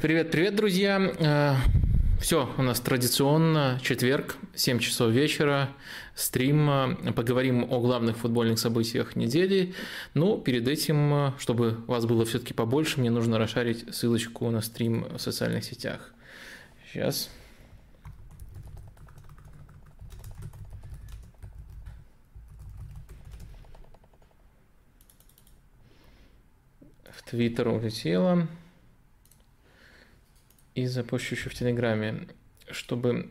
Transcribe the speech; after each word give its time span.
Привет, 0.00 0.30
привет, 0.30 0.54
друзья. 0.54 1.56
Все, 2.20 2.54
у 2.56 2.62
нас 2.62 2.78
традиционно 2.78 3.80
четверг, 3.82 4.36
7 4.54 4.78
часов 4.78 5.10
вечера, 5.10 5.70
стрим. 6.14 6.96
Поговорим 7.16 7.66
о 7.68 7.80
главных 7.80 8.16
футбольных 8.18 8.60
событиях 8.60 9.16
недели. 9.16 9.74
Но 10.14 10.38
перед 10.38 10.68
этим, 10.68 11.34
чтобы 11.40 11.78
вас 11.88 12.06
было 12.06 12.24
все-таки 12.24 12.54
побольше, 12.54 13.00
мне 13.00 13.10
нужно 13.10 13.38
расшарить 13.38 13.92
ссылочку 13.92 14.48
на 14.50 14.60
стрим 14.60 15.04
в 15.16 15.18
социальных 15.18 15.64
сетях. 15.64 16.12
Сейчас. 16.92 17.28
В 27.10 27.28
Твиттер 27.28 27.66
улетела 27.66 28.46
и 30.78 30.86
запущу 30.86 31.34
еще 31.34 31.50
в 31.50 31.54
Телеграме, 31.54 32.28
чтобы 32.70 33.30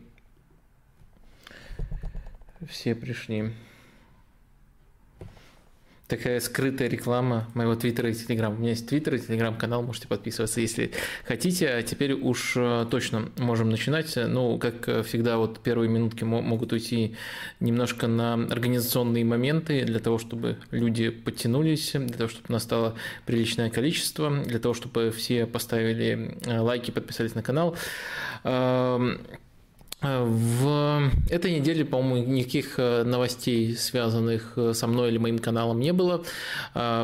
все 2.68 2.94
пришли 2.94 3.54
такая 6.08 6.40
скрытая 6.40 6.88
реклама 6.88 7.46
моего 7.54 7.74
твиттера 7.76 8.10
и 8.10 8.14
телеграм. 8.14 8.54
У 8.54 8.56
меня 8.56 8.70
есть 8.70 8.88
твиттер 8.88 9.14
и 9.14 9.18
телеграм-канал, 9.18 9.82
можете 9.82 10.08
подписываться, 10.08 10.60
если 10.60 10.90
хотите. 11.24 11.68
А 11.68 11.82
теперь 11.82 12.14
уж 12.14 12.54
э, 12.56 12.86
точно 12.90 13.30
можем 13.36 13.70
начинать. 13.70 14.12
Ну, 14.16 14.58
как 14.58 15.04
всегда, 15.04 15.36
вот 15.36 15.60
первые 15.60 15.88
минутки 15.90 16.24
могут 16.24 16.72
уйти 16.72 17.14
немножко 17.60 18.06
на 18.06 18.34
организационные 18.34 19.24
моменты, 19.24 19.84
для 19.84 19.98
того, 19.98 20.18
чтобы 20.18 20.56
люди 20.70 21.10
подтянулись, 21.10 21.92
для 21.92 22.16
того, 22.16 22.28
чтобы 22.28 22.46
настало 22.48 22.94
приличное 23.26 23.70
количество, 23.70 24.30
для 24.30 24.58
того, 24.58 24.74
чтобы 24.74 25.10
все 25.10 25.46
поставили 25.46 26.38
э, 26.46 26.58
лайки, 26.58 26.90
подписались 26.90 27.34
на 27.34 27.42
канал. 27.42 27.76
Эм, 30.00 30.32
в 30.32 31.10
этой 31.28 31.58
неделе, 31.58 31.84
по-моему, 31.84 32.24
никаких 32.32 32.78
э, 32.78 33.02
новостей, 33.02 33.74
связанных 33.76 34.52
э, 34.54 34.72
со 34.72 34.86
мной 34.86 35.10
или 35.10 35.18
моим 35.18 35.40
каналом, 35.40 35.80
не 35.80 35.92
было. 35.92 36.22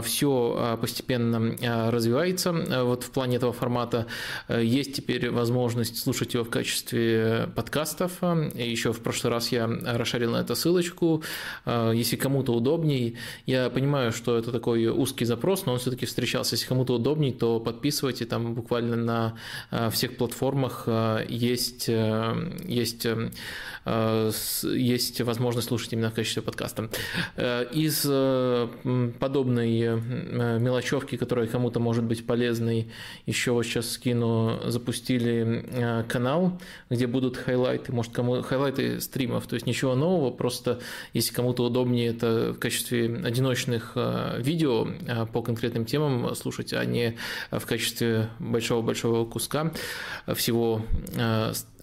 Все 0.03 0.79
постепенно 0.81 1.57
развивается. 1.91 2.53
Вот 2.53 3.03
в 3.03 3.11
плане 3.11 3.37
этого 3.37 3.53
формата 3.53 4.07
э, 4.49 4.63
есть 4.65 4.95
теперь 4.95 5.31
возможность 5.31 5.99
слушать 5.99 6.35
его 6.35 6.45
в 6.45 6.51
качестве 6.51 7.49
подкастов. 7.57 8.23
Еще 8.55 8.93
в 8.93 9.01
прошлый 9.01 9.33
раз 9.33 9.51
я 9.51 9.67
расширил 9.67 10.33
на 10.33 10.39
это 10.39 10.55
ссылочку. 10.55 11.23
Если 11.67 12.17
кому-то 12.17 12.53
удобней, 12.55 13.17
я 13.47 13.71
понимаю, 13.71 14.13
что 14.13 14.39
это 14.39 14.53
такой 14.53 14.87
узкий 14.87 15.25
запрос, 15.25 15.67
но 15.67 15.73
он 15.73 15.79
все-таки 15.79 16.07
встречался. 16.07 16.55
Если 16.55 16.67
кому-то 16.67 16.95
удобней, 16.95 17.33
то 17.33 17.59
подписывайте. 17.59 18.25
Там 18.25 18.55
буквально 18.55 18.97
на 19.71 19.91
всех 19.91 20.17
платформах 20.17 20.89
есть, 21.29 21.89
есть 21.89 22.84
есть, 22.85 23.07
эм, 23.07 23.31
э, 23.87 24.31
есть 24.75 25.21
возможность 25.23 25.69
слушать 25.69 25.93
именно 25.93 26.11
в 26.11 26.15
качестве 26.15 26.43
подкаста. 26.43 26.91
Э, 27.37 27.67
из 27.73 28.05
э, 28.07 28.69
подобной 29.19 29.65
мелочевки, 30.61 31.17
которая 31.17 31.47
кому-то 31.47 31.81
может 31.81 32.05
быть 32.05 32.27
полезной, 32.27 32.91
еще 33.27 33.53
вот 33.53 33.65
сейчас 33.65 33.91
скину, 33.93 34.61
запустили 34.67 36.05
канал, 36.09 36.61
где 36.91 37.07
будут 37.07 37.37
хайлайты, 37.37 37.93
может, 37.93 38.13
кому 38.13 38.43
хайлайты 38.43 39.01
стримов, 39.01 39.47
то 39.47 39.55
есть 39.55 39.67
ничего 39.67 39.95
нового, 39.95 40.31
просто 40.31 40.81
если 41.13 41.35
кому-то 41.35 41.65
удобнее 41.65 42.09
это 42.11 42.53
в 42.53 42.59
качестве 42.59 43.07
одиночных 43.25 43.97
видео 44.39 44.89
по 45.33 45.43
конкретным 45.43 45.85
темам 45.87 46.35
слушать, 46.35 46.73
а 46.73 46.85
не 46.85 47.17
в 47.51 47.65
качестве 47.67 48.29
большого-большого 48.39 49.25
куска 49.25 49.73
всего 50.35 50.83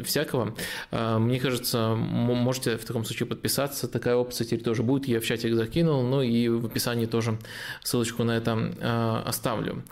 всякого. 0.04 0.56
А, 0.92 1.20
мне 1.20 1.40
кажется, 1.40 1.96
можете 1.96 2.78
в 2.78 2.86
таком 2.86 3.06
случае 3.06 3.28
подписаться. 3.28 3.88
Такая 3.88 4.16
опция 4.16 4.46
теперь 4.46 4.64
тоже 4.64 4.84
будет. 4.84 5.08
Я 5.08 5.20
в 5.20 5.26
чатик 5.26 5.56
закинул, 5.56 6.04
ну 6.04 6.22
и 6.22 6.48
в 6.50 6.66
описании 6.66 7.06
тоже 7.06 7.38
ссылочку 7.84 8.24
на 8.24 8.32
это 8.32 8.74
а, 8.82 9.24
оставлю. 9.26 9.84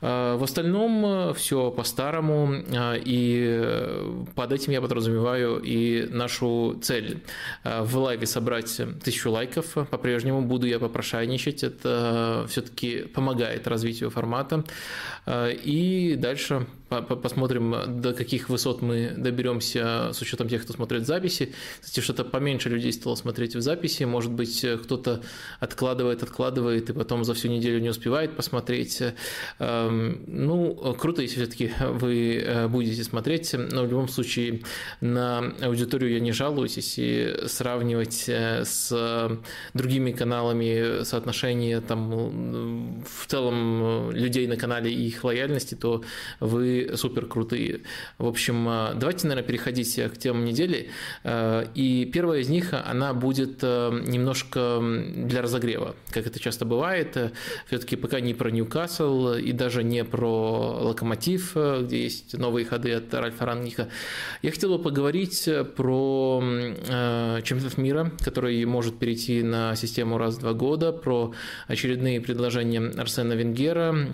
А, 0.00 0.36
в 0.36 0.42
остальном 0.42 1.04
э, 1.04 1.34
все 1.34 1.70
по-старому, 1.70 2.54
и 3.04 3.46
э, 3.62 4.24
под 4.34 4.52
этим 4.52 4.72
я 4.72 4.80
подразумеваю 4.80 5.58
и 5.58 6.06
нашу 6.10 6.78
цель 6.82 7.22
в 7.64 7.96
лайве 7.96 8.26
собрать 8.26 8.80
тысячу 9.02 9.30
лайков. 9.30 9.66
По-прежнему 9.90 10.42
буду 10.42 10.66
я 10.66 10.78
попрошайничать. 10.78 11.64
Это 11.64 12.46
все-таки 12.48 13.02
помогает 13.02 13.66
развитию 13.66 14.10
формата. 14.10 14.64
И 15.26 16.16
дальше 16.18 16.66
посмотрим, 17.02 18.00
до 18.00 18.12
каких 18.12 18.48
высот 18.48 18.82
мы 18.82 19.14
доберемся 19.16 20.10
с 20.12 20.20
учетом 20.20 20.48
тех, 20.48 20.62
кто 20.62 20.72
смотрит 20.72 21.06
записи. 21.06 21.52
Кстати, 21.80 22.00
что-то 22.00 22.24
поменьше 22.24 22.68
людей 22.68 22.92
стало 22.92 23.14
смотреть 23.14 23.56
в 23.56 23.60
записи. 23.60 24.04
Может 24.04 24.32
быть, 24.32 24.64
кто-то 24.82 25.22
откладывает, 25.60 26.22
откладывает, 26.22 26.90
и 26.90 26.92
потом 26.92 27.24
за 27.24 27.34
всю 27.34 27.48
неделю 27.48 27.80
не 27.80 27.88
успевает 27.88 28.36
посмотреть. 28.36 29.02
Эм, 29.58 30.22
ну, 30.26 30.94
круто, 30.98 31.22
если 31.22 31.36
все-таки 31.36 31.72
вы 31.80 32.42
э, 32.44 32.68
будете 32.68 33.04
смотреть, 33.04 33.54
но 33.54 33.84
в 33.84 33.90
любом 33.90 34.08
случае 34.08 34.62
на 35.00 35.54
аудиторию 35.62 36.12
я 36.12 36.20
не 36.20 36.32
жалуюсь, 36.32 36.76
если 36.76 37.46
сравнивать 37.46 38.24
э, 38.28 38.64
с 38.64 39.40
другими 39.74 40.12
каналами 40.12 41.04
соотношение 41.04 41.80
там 41.80 43.04
в 43.04 43.26
целом 43.26 44.10
людей 44.10 44.46
на 44.46 44.56
канале 44.56 44.92
и 44.92 45.06
их 45.06 45.24
лояльности, 45.24 45.74
то 45.74 46.02
вы 46.40 46.83
супер 46.94 47.26
крутые. 47.26 47.80
В 48.18 48.26
общем, 48.26 48.68
э, 48.68 48.94
давайте, 48.94 49.26
наверное, 49.26 49.46
переходить 49.46 49.94
к 49.94 50.18
темам 50.18 50.44
недели. 50.44 50.90
Э, 51.22 51.66
и 51.74 52.04
первая 52.12 52.40
из 52.40 52.48
них, 52.48 52.72
она 52.72 53.14
будет 53.14 53.58
э, 53.62 54.02
немножко 54.06 54.80
для 54.80 55.42
разогрева, 55.42 55.94
как 56.10 56.26
это 56.26 56.38
часто 56.38 56.64
бывает. 56.64 57.16
Все-таки 57.66 57.96
пока 57.96 58.20
не 58.20 58.34
про 58.34 58.50
Ньюкасл 58.50 59.34
и 59.34 59.52
даже 59.52 59.82
не 59.82 60.04
про 60.04 60.78
Локомотив, 60.80 61.54
где 61.54 62.02
есть 62.02 62.36
новые 62.36 62.64
ходы 62.64 62.92
от 62.92 63.12
Ральфа 63.12 63.46
Рангника. 63.46 63.88
Я 64.42 64.50
хотел 64.50 64.76
бы 64.76 64.82
поговорить 64.82 65.48
про 65.76 66.42
чемпионат 67.42 67.78
мира, 67.78 68.12
который 68.20 68.64
может 68.64 68.98
перейти 68.98 69.42
на 69.42 69.74
систему 69.76 70.18
раз 70.18 70.36
в 70.36 70.40
два 70.40 70.52
года, 70.52 70.92
про 70.92 71.34
очередные 71.68 72.20
предложения 72.20 72.80
Арсена 72.80 73.32
Венгера, 73.34 73.84
Э, 73.84 74.12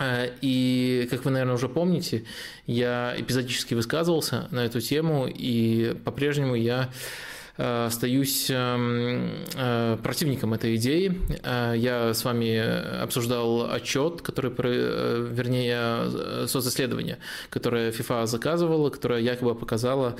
и, 0.00 1.08
как 1.10 1.24
вы, 1.24 1.30
наверное, 1.30 1.54
уже 1.54 1.68
помните, 1.68 2.24
я 2.66 3.14
эпизодически 3.16 3.74
высказывался 3.74 4.48
на 4.50 4.64
эту 4.64 4.80
тему, 4.80 5.26
и 5.26 5.96
по-прежнему 6.04 6.54
я 6.54 6.88
Э, 6.88 7.37
остаюсь 7.58 8.46
эм, 8.50 9.30
э, 9.56 9.98
противником 10.00 10.54
этой 10.54 10.76
идеи. 10.76 11.20
Э, 11.42 11.74
я 11.76 12.14
с 12.14 12.24
вами 12.24 13.02
обсуждал 13.02 13.70
отчет, 13.70 14.22
который, 14.22 14.50
вернее, 14.50 16.46
социсследование, 16.46 17.18
которое 17.50 17.90
FIFA 17.90 18.26
заказывала, 18.26 18.90
которое 18.90 19.20
якобы 19.20 19.54
показало, 19.54 20.16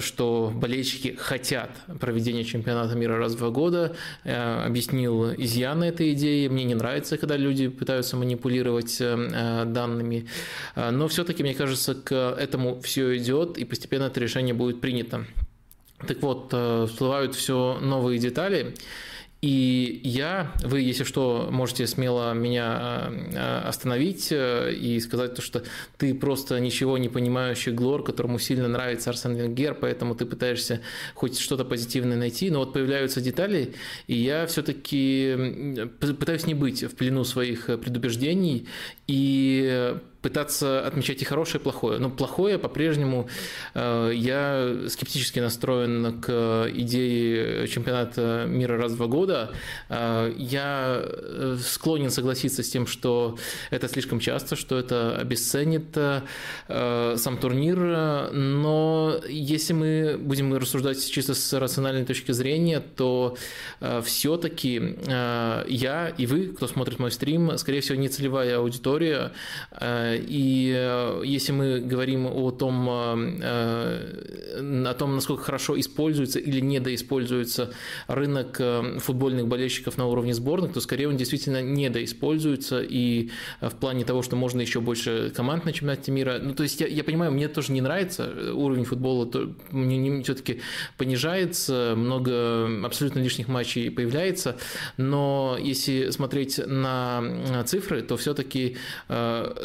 что 0.00 0.52
болельщики 0.54 1.16
хотят 1.18 1.70
проведения 2.00 2.44
чемпионата 2.44 2.96
мира 2.96 3.18
раз 3.18 3.34
в 3.34 3.38
два 3.38 3.50
года. 3.50 3.94
Объяснил 4.24 5.32
изъяны 5.34 5.84
этой 5.84 6.12
идеи. 6.12 6.48
Мне 6.48 6.64
не 6.64 6.74
нравится, 6.74 7.18
когда 7.18 7.36
люди 7.36 7.68
пытаются 7.68 8.16
манипулировать 8.16 8.98
данными. 8.98 10.26
Но 10.76 11.08
все-таки, 11.08 11.42
мне 11.42 11.54
кажется, 11.54 11.94
к 11.94 12.14
этому 12.14 12.80
все 12.80 13.16
идет, 13.16 13.58
и 13.58 13.64
постепенно 13.64 14.04
это 14.04 14.20
решение 14.20 14.54
будет 14.54 14.80
принято. 14.80 15.24
Так 16.06 16.22
вот, 16.22 16.48
э, 16.52 16.86
всплывают 16.88 17.34
все 17.34 17.78
новые 17.80 18.18
детали, 18.18 18.74
и 19.42 20.00
я, 20.04 20.52
вы, 20.62 20.82
если 20.82 21.02
что, 21.02 21.48
можете 21.50 21.88
смело 21.88 22.32
меня 22.32 23.10
э, 23.10 23.62
остановить 23.66 24.28
э, 24.30 24.72
и 24.72 25.00
сказать 25.00 25.34
то, 25.34 25.42
что 25.42 25.64
ты 25.98 26.14
просто 26.14 26.60
ничего 26.60 26.96
не 26.96 27.08
понимающий 27.08 27.72
Глор, 27.72 28.04
которому 28.04 28.38
сильно 28.38 28.68
нравится 28.68 29.10
Арсен 29.10 29.34
Венгер, 29.34 29.74
поэтому 29.74 30.14
ты 30.14 30.26
пытаешься 30.26 30.80
хоть 31.14 31.40
что-то 31.40 31.64
позитивное 31.64 32.16
найти, 32.16 32.50
но 32.52 32.60
вот 32.60 32.72
появляются 32.72 33.20
детали, 33.20 33.74
и 34.06 34.14
я 34.14 34.46
все-таки 34.46 35.88
пытаюсь 35.98 36.46
не 36.46 36.54
быть 36.54 36.84
в 36.84 36.94
плену 36.94 37.24
своих 37.24 37.66
предубеждений 37.66 38.68
и 39.08 39.96
пытаться 40.22 40.86
отмечать 40.86 41.22
и 41.22 41.24
хорошее, 41.24 41.60
и 41.60 41.62
плохое. 41.62 41.98
Но 41.98 42.10
плохое 42.10 42.58
по-прежнему 42.58 43.28
э, 43.74 44.12
я 44.14 44.88
скептически 44.88 45.40
настроен 45.40 46.20
к 46.20 46.68
идее 46.74 47.66
чемпионата 47.68 48.44
мира 48.46 48.78
раз 48.78 48.92
в 48.92 48.96
два 48.96 49.06
года, 49.06 49.22
года. 49.22 49.52
Я 50.36 51.04
склонен 51.62 52.10
согласиться 52.10 52.62
с 52.62 52.68
тем, 52.68 52.86
что 52.86 53.38
это 53.70 53.88
слишком 53.88 54.20
часто, 54.20 54.56
что 54.56 54.78
это 54.78 55.16
обесценит 55.16 55.96
сам 56.68 57.38
турнир, 57.38 57.78
но 58.32 59.20
если 59.28 59.72
мы 59.74 60.16
будем 60.18 60.54
рассуждать 60.54 61.10
чисто 61.10 61.34
с 61.34 61.52
рациональной 61.58 62.04
точки 62.04 62.32
зрения, 62.32 62.80
то 62.80 63.36
все-таки 64.04 64.96
я 65.06 66.12
и 66.18 66.26
вы, 66.26 66.48
кто 66.48 66.66
смотрит 66.66 66.98
мой 66.98 67.10
стрим, 67.10 67.56
скорее 67.58 67.80
всего, 67.80 67.98
не 67.98 68.08
целевая 68.08 68.58
аудитория, 68.58 69.32
и 70.16 71.22
если 71.24 71.52
мы 71.52 71.80
говорим 71.80 72.26
о 72.26 72.50
том, 72.50 72.88
о 72.88 74.94
том, 74.94 75.14
насколько 75.14 75.42
хорошо 75.42 75.78
используется 75.78 76.38
или 76.38 76.60
недоиспользуется 76.60 77.72
рынок 78.06 78.56
э, 78.58 78.98
футбольных 78.98 79.48
болельщиков 79.48 79.98
на 79.98 80.06
уровне 80.06 80.34
сборных, 80.34 80.72
то 80.72 80.80
скорее 80.80 81.08
он 81.08 81.16
действительно 81.16 81.62
недоиспользуется 81.62 82.82
и 82.82 83.30
э, 83.60 83.68
в 83.68 83.74
плане 83.74 84.04
того, 84.04 84.22
что 84.22 84.36
можно 84.36 84.60
еще 84.60 84.80
больше 84.80 85.32
команд 85.34 85.64
на 85.64 85.72
чемпионате 85.72 86.12
мира. 86.12 86.38
Ну, 86.42 86.54
то 86.54 86.62
есть 86.62 86.80
я, 86.80 86.86
я 86.86 87.04
понимаю, 87.04 87.32
мне 87.32 87.48
тоже 87.48 87.72
не 87.72 87.80
нравится 87.80 88.32
уровень 88.52 88.84
футбола, 88.84 89.26
то, 89.26 89.52
мне, 89.70 89.98
мне 89.98 90.22
все-таки 90.22 90.60
понижается, 90.96 91.94
много 91.96 92.84
абсолютно 92.84 93.20
лишних 93.20 93.48
матчей 93.48 93.90
появляется, 93.90 94.56
но 94.96 95.56
если 95.60 96.10
смотреть 96.10 96.60
на 96.66 97.64
цифры, 97.66 98.02
то 98.02 98.16
все-таки 98.16 98.76
э, 99.08 99.64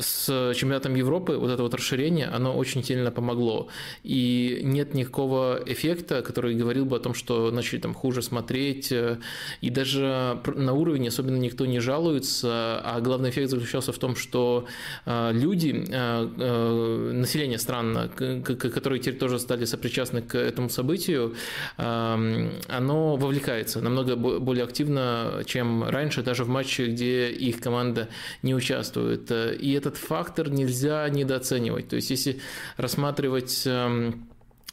с 0.54 0.56
чемпионатом 0.56 0.96
Европы 0.96 1.38
вот 1.38 1.52
это 1.52 1.64
вот 1.64 1.74
расширение, 1.74 2.28
оно 2.28 2.56
очень 2.56 2.84
сильно 2.84 3.12
помогло. 3.12 3.68
И 4.04 4.62
нет 4.64 4.94
никакого 4.94 5.62
эффекта, 5.66 6.22
который 6.22 6.56
говорил 6.56 6.86
бы 6.86 6.96
о 6.96 7.00
том, 7.00 7.14
что 7.14 7.52
начали 7.52 7.80
там 7.80 7.94
хуже 7.94 8.22
смотреть, 8.22 8.92
э, 8.92 9.18
и 9.62 9.70
даже 9.70 10.40
на 10.56 10.74
уровне 10.74 11.10
особенно 11.10 11.38
никто 11.38 11.66
не 11.66 11.80
жалуется, 11.80 12.82
а 12.84 13.00
главный 13.02 13.30
эффект 13.30 13.50
заключался 13.50 13.92
в 13.92 13.98
том, 13.98 14.16
что 14.16 14.68
э, 15.06 15.32
люди, 15.34 15.86
э, 15.90 17.12
население 17.14 17.58
стран, 17.58 18.10
которые 18.16 19.00
теперь 19.00 19.18
тоже 19.20 19.40
стали 19.40 19.66
сопричастны 19.66 20.22
к 20.22 20.36
этому 20.36 20.70
событию, 20.70 21.36
оно 21.78 23.16
вовлекается 23.16 23.82
намного 23.82 24.16
более 24.16 24.64
активно, 24.64 25.44
чем 25.46 25.84
раньше, 25.84 26.24
даже 26.24 26.44
в 26.44 26.50
матче, 26.50 26.88
где 26.88 27.30
их 27.30 27.60
команда 27.60 28.10
не 28.44 28.56
участвует. 28.56 29.32
И 29.32 29.74
этот 29.74 29.98
фактор 30.28 30.50
нельзя 30.50 31.08
недооценивать. 31.10 31.88
То 31.88 31.96
есть, 31.96 32.10
если 32.10 32.40
рассматривать 32.76 33.64
эм, 33.66 34.28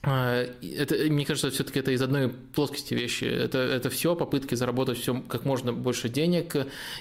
это, 0.07 0.97
мне 1.09 1.25
кажется, 1.25 1.51
все-таки 1.51 1.79
это 1.79 1.91
из 1.93 2.03
одной 2.03 2.29
плоскости 2.29 2.95
вещи. 2.95 3.25
Это, 3.25 3.59
это 3.59 3.89
все 3.91 4.15
попытки 4.15 4.55
заработать 4.55 4.99
все 4.99 5.23
как 5.29 5.45
можно 5.45 5.73
больше 5.73 6.09
денег 6.09 6.57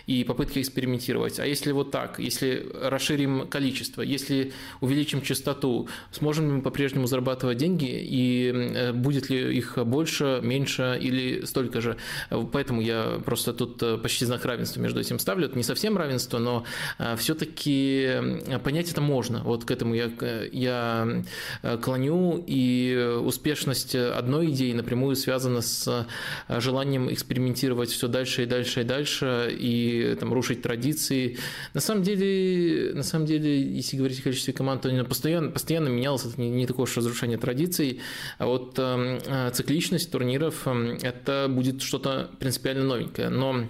и 0.07 0.23
попытки 0.23 0.59
экспериментировать. 0.59 1.39
А 1.39 1.45
если 1.45 1.71
вот 1.71 1.91
так, 1.91 2.19
если 2.19 2.65
расширим 2.81 3.47
количество, 3.47 4.01
если 4.01 4.53
увеличим 4.79 5.21
частоту, 5.21 5.89
сможем 6.11 6.45
ли 6.45 6.51
мы 6.53 6.61
по-прежнему 6.61 7.07
зарабатывать 7.07 7.57
деньги 7.57 7.89
и 7.89 8.51
э, 8.53 8.93
будет 8.93 9.29
ли 9.29 9.57
их 9.57 9.77
больше, 9.85 10.39
меньше 10.41 10.97
или 11.01 11.45
столько 11.45 11.81
же? 11.81 11.97
Поэтому 12.29 12.81
я 12.81 13.21
просто 13.25 13.53
тут 13.53 13.83
э, 13.83 13.97
почти 13.97 14.25
знак 14.25 14.45
равенства 14.45 14.79
между 14.79 14.99
этим 15.01 15.19
ставлю. 15.19 15.47
Это 15.47 15.57
не 15.57 15.63
совсем 15.63 15.97
равенство, 15.97 16.37
но 16.39 16.63
э, 16.99 17.15
все-таки 17.17 18.09
понять 18.63 18.91
это 18.91 19.01
можно. 19.01 19.41
Вот 19.43 19.65
к 19.65 19.71
этому 19.71 19.93
я, 19.93 20.09
я 20.51 21.23
клоню 21.81 22.43
и 22.45 22.92
успешность 22.95 23.95
одной 23.95 24.49
идеи 24.49 24.73
напрямую 24.73 25.15
связана 25.15 25.61
с 25.61 26.07
э, 26.47 26.59
желанием 26.59 27.11
экспериментировать 27.11 27.89
все 27.89 28.07
дальше 28.07 28.43
и 28.43 28.45
дальше 28.45 28.81
и 28.81 28.83
дальше 28.83 29.55
и 29.57 30.15
там, 30.19 30.33
рушить 30.33 30.61
традиции. 30.61 31.37
На 31.73 31.81
самом 31.81 32.03
деле, 32.03 32.93
на 32.93 33.03
самом 33.03 33.25
деле, 33.25 33.61
если 33.61 33.97
говорить 33.97 34.19
о 34.19 34.23
количестве 34.23 34.53
команд, 34.53 34.81
то 34.81 35.05
постоянно, 35.05 35.51
постоянно 35.51 35.89
менялось, 35.89 36.25
это 36.25 36.39
не, 36.39 36.49
не 36.49 36.67
такое 36.67 36.83
уж 36.83 36.97
разрушение 36.97 37.37
традиций, 37.37 38.01
а 38.37 38.45
вот 38.45 38.75
э, 38.77 39.51
цикличность 39.53 40.11
турниров 40.11 40.63
э, 40.65 40.97
это 41.01 41.47
будет 41.49 41.81
что-то 41.81 42.29
принципиально 42.39 42.83
новенькое. 42.83 43.29
Но 43.29 43.67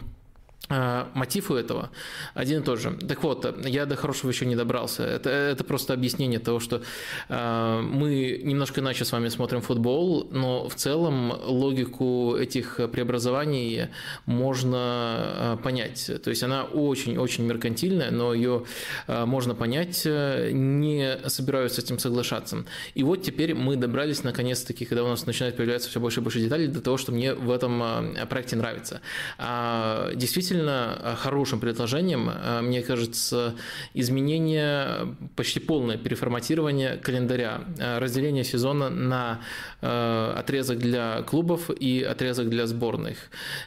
мотив 0.69 1.51
у 1.51 1.55
этого 1.55 1.89
один 2.33 2.61
и 2.61 2.63
тот 2.63 2.79
же. 2.79 2.91
Так 2.91 3.23
вот, 3.23 3.65
я 3.65 3.85
до 3.85 3.95
хорошего 3.95 4.31
еще 4.31 4.45
не 4.45 4.55
добрался. 4.55 5.03
Это, 5.03 5.29
это 5.29 5.63
просто 5.63 5.93
объяснение 5.93 6.39
того, 6.39 6.59
что 6.59 6.81
э, 7.29 7.81
мы 7.81 8.41
немножко 8.43 8.81
иначе 8.81 9.05
с 9.05 9.11
вами 9.11 9.29
смотрим 9.29 9.61
футбол, 9.61 10.27
но 10.31 10.67
в 10.69 10.75
целом 10.75 11.31
логику 11.31 12.35
этих 12.37 12.79
преобразований 12.91 13.87
можно 14.25 15.57
э, 15.57 15.57
понять. 15.63 16.09
То 16.23 16.29
есть 16.29 16.43
она 16.43 16.63
очень-очень 16.63 17.45
меркантильная, 17.45 18.11
но 18.11 18.33
ее 18.33 18.63
э, 19.07 19.25
можно 19.25 19.55
понять, 19.55 20.05
не 20.05 21.17
собираюсь 21.27 21.73
с 21.73 21.79
этим 21.79 21.99
соглашаться. 21.99 22.65
И 22.95 23.03
вот 23.03 23.21
теперь 23.21 23.53
мы 23.53 23.75
добрались 23.75 24.23
наконец-таки, 24.23 24.85
когда 24.85 25.03
у 25.03 25.07
нас 25.07 25.25
начинает 25.25 25.57
появляться 25.57 25.89
все 25.89 25.99
больше 25.99 26.19
и 26.19 26.23
больше 26.23 26.39
деталей, 26.39 26.67
до 26.67 26.81
того, 26.81 26.97
что 26.97 27.11
мне 27.11 27.33
в 27.33 27.51
этом 27.51 27.83
проекте 28.29 28.55
нравится. 28.55 29.01
А, 29.37 30.11
действительно, 30.15 30.52
действительно 30.53 30.97
э, 31.01 31.15
хорошим 31.15 31.59
предложением, 31.59 32.29
э, 32.29 32.61
мне 32.61 32.81
кажется, 32.81 33.55
изменение, 33.95 35.15
почти 35.35 35.59
полное 35.59 35.97
переформатирование 35.97 36.97
календаря, 36.97 37.61
э, 37.79 37.99
разделение 37.99 38.43
сезона 38.43 38.89
на 38.89 39.39
отрезок 39.81 40.79
для 40.79 41.23
клубов 41.23 41.69
и 41.69 42.03
отрезок 42.03 42.49
для 42.49 42.67
сборных. 42.67 43.17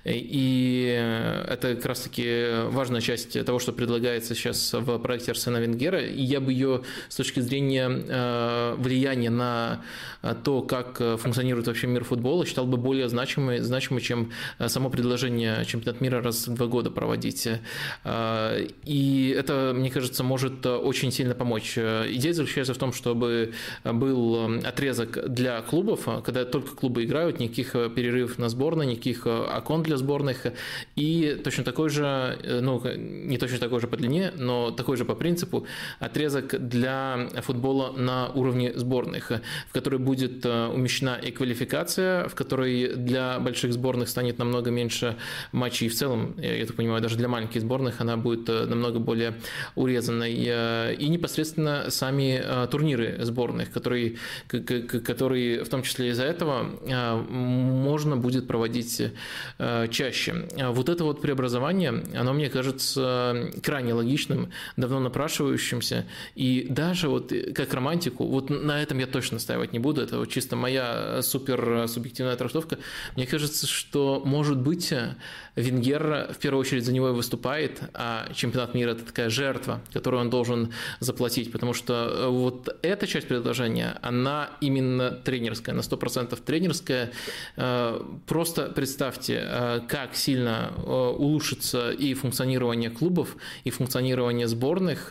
И 0.05 0.87
это 1.47 1.75
как 1.75 1.85
раз-таки 1.85 2.69
важная 2.71 3.02
часть 3.02 3.45
того, 3.45 3.59
что 3.59 3.73
предлагается 3.73 4.35
сейчас 4.35 4.73
в 4.73 4.99
проекте 4.99 5.33
Арсена 5.33 5.59
Венгера, 5.59 6.00
и 6.00 6.23
я 6.23 6.40
бы 6.40 6.52
ее 6.52 6.83
с 7.11 7.16
точки 7.16 7.40
зрения 7.40 8.75
влияния 8.76 9.28
на 9.28 9.83
то, 10.43 10.62
как 10.62 10.97
функционирует 11.19 11.66
вообще 11.66 11.87
мир 11.87 12.05
футбола, 12.05 12.47
считал 12.47 12.66
бы 12.66 12.78
более 12.78 13.11
значимой, 13.11 13.59
значимой 13.59 14.00
чем 14.00 14.33
само 14.66 14.88
предложение 14.88 15.66
чемпионат 15.66 16.00
мира 16.00 16.23
раз 16.23 16.49
в 16.49 16.55
два 16.55 16.66
года 16.66 16.75
проводить. 16.85 17.49
Э, 18.04 18.66
и 18.85 19.35
это, 19.37 19.73
мне 19.75 19.90
кажется, 19.90 20.23
может 20.23 20.64
очень 20.66 21.12
сильно 21.12 21.35
помочь. 21.35 21.76
Идея 21.78 22.33
заключается 22.33 22.75
в 22.75 22.78
том, 22.78 22.92
чтобы 22.92 23.52
был 23.85 24.59
отрезок 24.64 25.33
для 25.33 25.61
клубов, 25.62 26.09
когда 26.25 26.45
только 26.45 26.75
клубы 26.76 27.04
играют, 27.04 27.40
никаких 27.40 27.73
перерывов 27.73 28.38
на 28.38 28.49
сборной, 28.49 28.87
никаких 28.87 29.26
окон 29.26 29.83
для 29.83 29.97
сборных, 29.97 30.47
и 30.97 31.40
точно 31.42 31.64
такой 31.64 31.88
же, 31.90 32.38
ну, 32.62 32.80
не 32.97 33.38
точно 33.38 33.59
такой 33.59 33.80
же 33.80 33.87
по 33.87 33.97
длине, 33.97 34.33
но 34.37 34.71
такой 34.71 34.97
же 34.97 35.04
по 35.04 35.14
принципу, 35.14 35.66
отрезок 35.99 36.68
для 36.68 37.28
футбола 37.42 37.92
на 37.97 38.28
уровне 38.28 38.73
сборных, 38.75 39.30
в 39.68 39.73
который 39.73 39.99
будет 39.99 40.45
умещена 40.47 41.18
и 41.23 41.30
квалификация, 41.30 42.28
в 42.28 42.35
которой 42.35 42.95
для 42.95 43.38
больших 43.38 43.73
сборных 43.73 44.09
станет 44.09 44.38
намного 44.38 44.71
меньше 44.71 45.16
матчей. 45.52 45.88
В 45.88 45.95
целом, 45.95 46.35
я 46.38 46.65
так 46.66 46.76
понимаю, 46.76 47.00
даже 47.02 47.16
для 47.16 47.28
маленьких 47.28 47.61
сборных 47.61 48.00
она 48.00 48.16
будет 48.16 48.49
э, 48.49 48.66
намного 48.66 48.99
более 48.99 49.35
урезанной. 49.75 50.44
Э, 50.46 50.94
и 50.94 51.08
непосредственно 51.08 51.90
сами 51.90 52.40
э, 52.42 52.66
турниры 52.70 53.18
сборных, 53.20 53.70
которые, 53.70 54.16
которые 54.49 55.64
в 55.64 55.68
том 55.68 55.82
числе 55.82 56.11
из-за 56.11 56.25
этого 56.25 56.64
можно 57.28 58.16
будет 58.16 58.46
проводить 58.46 59.02
чаще. 59.90 60.49
Вот 60.56 60.88
это 60.88 61.04
вот 61.04 61.20
преобразование, 61.20 62.02
оно 62.14 62.32
мне 62.32 62.49
кажется 62.49 63.50
крайне 63.62 63.94
логичным, 63.94 64.50
давно 64.76 65.00
напрашивающимся. 65.00 66.06
И 66.35 66.66
даже 66.68 67.08
вот 67.08 67.32
как 67.54 67.73
романтику, 67.75 68.26
вот 68.26 68.50
на 68.50 68.82
этом 68.82 68.99
я 68.99 69.06
точно 69.06 69.35
настаивать 69.37 69.73
не 69.73 69.78
буду, 69.78 70.02
это 70.02 70.18
вот 70.18 70.30
чисто 70.30 70.56
моя 70.56 71.23
супер 71.23 71.87
субъективная 71.88 72.37
трактовка. 72.37 72.78
Мне 73.16 73.26
кажется, 73.26 73.66
что 73.66 74.23
может 74.25 74.58
быть 74.58 74.92
Венгер 75.56 76.28
в 76.32 76.36
первую 76.36 76.60
очередь 76.60 76.84
за 76.84 76.92
него 76.92 77.08
и 77.08 77.12
выступает, 77.12 77.80
а 77.94 78.30
чемпионат 78.34 78.75
мира– 78.75 78.90
это 78.92 79.04
такая 79.04 79.30
жертва, 79.30 79.80
которую 79.92 80.20
он 80.20 80.30
должен 80.30 80.72
заплатить, 81.00 81.50
потому 81.50 81.72
что 81.72 81.94
э, 81.94 82.28
вот 82.28 82.78
эта 82.82 83.06
часть 83.06 83.26
предложения, 83.26 83.98
она 84.02 84.50
именно 84.60 85.10
тренерская, 85.10 85.75
на 85.75 85.80
100% 85.80 86.38
тренерская. 86.44 87.10
Э, 87.56 88.00
просто 88.26 88.66
представьте, 88.75 89.42
э, 89.42 89.80
как 89.88 90.14
сильно 90.14 90.72
улучшится 90.84 91.90
и 91.90 92.12
функционирование 92.12 92.90
клубов, 92.90 93.36
и 93.64 93.70
функционирование 93.70 94.48
сборных, 94.48 95.10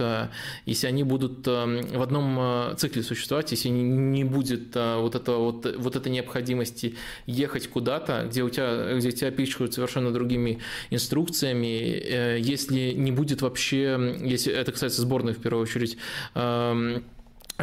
если 0.65 0.87
они 0.87 1.03
будут 1.03 1.47
в 1.47 2.01
одном 2.01 2.75
цикле 2.77 3.01
существовать, 3.01 3.51
если 3.51 3.69
не 3.69 4.23
будет 4.23 4.75
вот, 4.75 5.15
этого, 5.15 5.51
вот, 5.51 5.75
вот 5.77 5.95
этой 5.95 6.11
необходимости 6.11 6.95
ехать 7.25 7.67
куда-то, 7.67 8.25
где 8.29 8.43
у 8.43 8.49
тебя, 8.49 8.93
где 8.95 9.11
тебя 9.11 9.31
пичкают 9.31 9.73
совершенно 9.73 10.11
другими 10.35 10.59
инструкциями, 10.89 12.01
э, 12.03 12.37
если 12.39 12.91
не 12.91 13.11
будет 13.11 13.41
вообще, 13.41 14.17
если 14.21 14.53
это 14.53 14.71
касается 14.71 15.01
сборной 15.01 15.33
в 15.33 15.41
первую 15.41 15.63
очередь, 15.63 15.97
эм, 16.35 17.03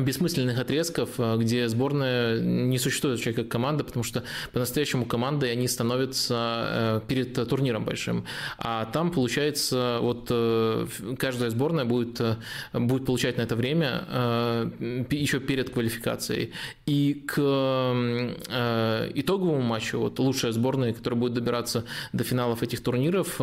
бессмысленных 0.01 0.59
отрезков, 0.59 1.11
э, 1.19 1.37
где 1.37 1.69
сборная 1.69 2.41
не 2.41 2.79
существует 2.79 3.17
вообще 3.17 3.33
как 3.33 3.49
команда, 3.49 3.85
потому 3.85 4.05
что 4.05 4.23
по-настоящему 4.53 5.05
командой 5.05 5.53
они 5.53 5.69
становятся 5.69 6.65
э, 6.67 7.01
перед 7.07 7.35
турниром 7.49 7.85
большим. 7.85 8.25
А 8.59 8.87
там, 8.87 9.11
получается, 9.11 9.99
вот 10.01 10.29
э, 10.31 10.87
каждая 11.19 11.51
сборная 11.51 11.85
будет, 11.85 12.21
будет 12.73 13.05
получать 13.05 13.37
на 13.37 13.43
это 13.43 13.57
время 13.57 14.05
еще 15.11 15.41
перед 15.41 15.71
квалификацией. 15.71 16.53
И 16.87 17.25
к 17.27 17.39
итоговому 19.15 19.61
матчу, 19.61 19.99
вот 19.99 20.19
лучшая 20.19 20.53
сборная, 20.53 20.93
которая 20.93 21.21
будет 21.21 21.35
добираться 21.35 21.85
до 22.13 22.25
финалов 22.25 22.63
этих 22.63 22.83
турниров, 22.83 23.41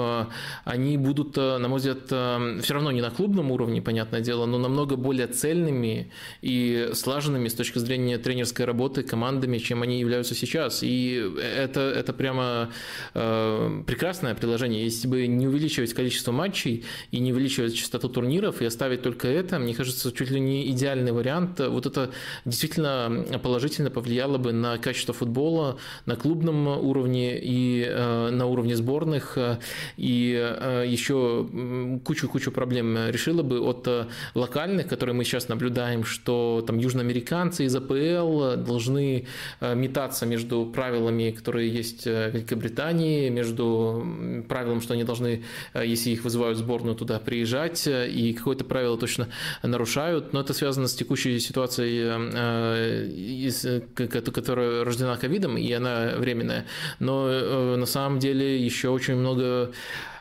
они 0.64 0.98
будут, 0.98 1.36
на 1.36 1.68
мой 1.68 1.80
взгляд, 1.80 2.06
все 2.06 2.74
равно 2.74 2.92
не 2.92 3.02
на 3.02 3.12
клубном 3.12 3.52
уровне, 3.52 3.82
понятное 3.82 4.22
дело, 4.22 4.46
но 4.46 4.58
намного 4.58 4.96
более 4.96 5.28
цельными 5.28 6.12
и 6.42 6.90
слаженными 6.94 7.48
с 7.48 7.54
точки 7.54 7.80
зрения 7.80 8.18
тренерской 8.18 8.66
работы 8.66 9.04
командами, 9.04 9.58
чем 9.58 9.82
они 9.82 10.00
являются 10.00 10.36
сейчас. 10.36 10.84
И 10.84 11.32
это, 11.40 11.82
это 11.82 12.14
прямо 12.14 12.70
э, 13.14 13.84
прекрасное 13.86 14.36
приложение. 14.36 14.84
Если 14.84 15.08
бы 15.08 15.28
не 15.28 15.48
увеличивать 15.48 15.94
количество 15.94 16.32
матчей 16.32 16.86
и 17.12 17.20
не 17.20 17.34
увеличивать 17.34 17.76
частоту 17.76 18.10
турниров 18.10 18.62
и 18.62 18.66
оставить 18.66 19.02
только 19.02 19.28
это, 19.28 19.60
мне 19.60 19.74
кажется, 19.74 20.12
чуть 20.12 20.32
ли 20.32 20.40
не 20.40 20.70
идеальный 20.72 21.12
вариант. 21.12 21.60
Вот 21.60 21.86
это 21.86 22.12
действительно 22.46 23.26
положительно 23.44 23.90
повлияло 23.90 24.38
бы 24.38 24.54
на 24.54 24.78
качество 24.78 25.14
футбола 25.14 25.78
на 26.06 26.16
клубном 26.16 26.68
уровне 26.68 27.40
и 27.42 27.86
э, 27.86 28.30
на 28.30 28.46
уровне 28.46 28.76
сборных, 28.76 29.38
и 29.98 30.36
э, 30.40 30.86
еще 30.88 31.48
кучу-кучу 32.06 32.52
проблем 32.52 32.98
решило 33.10 33.44
бы 33.44 33.60
от 33.60 33.88
локальных, 34.34 34.88
которые 34.88 35.16
мы 35.16 35.24
сейчас 35.24 35.50
наблюдаем, 35.50 36.04
что 36.04 36.29
что 36.30 36.64
там 36.66 36.78
южноамериканцы 36.78 37.66
из 37.66 37.76
АПЛ 37.76 38.64
должны 38.64 39.26
э, 39.62 39.74
метаться 39.74 40.28
между 40.28 40.64
правилами, 40.64 41.32
которые 41.32 41.72
есть 41.72 42.06
э, 42.06 42.30
в 42.30 42.36
Великобритании, 42.36 43.30
между 43.30 44.06
правилом, 44.48 44.80
что 44.80 44.94
они 44.94 45.04
должны, 45.04 45.44
э, 45.74 45.88
если 45.88 46.12
их 46.12 46.24
вызывают 46.24 46.60
в 46.60 46.62
сборную, 46.62 46.96
туда 46.96 47.18
приезжать, 47.20 47.88
и 47.88 48.36
какое-то 48.38 48.64
правило 48.64 48.96
точно 48.96 49.30
нарушают. 49.64 50.32
Но 50.32 50.42
это 50.42 50.54
связано 50.54 50.88
с 50.88 50.94
текущей 50.94 51.40
ситуацией, 51.40 52.10
которая 54.32 54.84
рождена 54.84 55.18
ковидом, 55.18 55.58
и 55.58 55.72
она 55.72 56.14
временная. 56.16 56.66
Но 57.00 57.76
на 57.76 57.88
самом 57.88 58.20
деле 58.20 58.64
еще 58.64 58.90
очень 58.90 59.16
много 59.16 59.72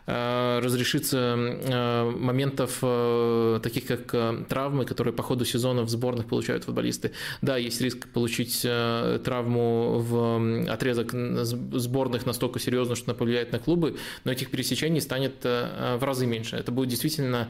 разрешится 0.08 1.34
э, 1.36 2.10
моментов 2.18 2.78
э, 2.80 3.60
таких 3.62 3.86
как 3.86 4.46
травмы, 4.48 4.86
которые 4.86 5.12
по 5.12 5.22
ходу 5.22 5.44
сезона 5.44 5.82
в 5.82 5.90
сборных 5.90 6.26
получают 6.26 6.64
футболисты. 6.64 7.12
Да, 7.42 7.58
есть 7.58 7.80
риск 7.82 8.08
получить 8.08 8.62
травму 8.62 9.98
в 9.98 10.70
отрезок 10.70 11.12
сборных 11.12 12.24
настолько 12.24 12.58
серьезно, 12.58 12.96
что 12.96 13.10
она 13.10 13.18
повлияет 13.18 13.52
на 13.52 13.58
клубы, 13.58 13.98
но 14.24 14.32
этих 14.32 14.50
пересечений 14.50 15.00
станет 15.00 15.44
в 15.44 15.98
разы 16.00 16.26
меньше. 16.26 16.56
Это 16.56 16.72
будут 16.72 16.90
действительно 16.90 17.48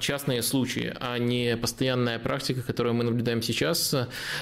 частные 0.00 0.42
случаи, 0.42 0.94
а 1.00 1.18
не 1.18 1.56
постоянная 1.56 2.18
практика, 2.18 2.62
которую 2.62 2.94
мы 2.94 3.04
наблюдаем 3.04 3.42
сейчас. 3.42 3.94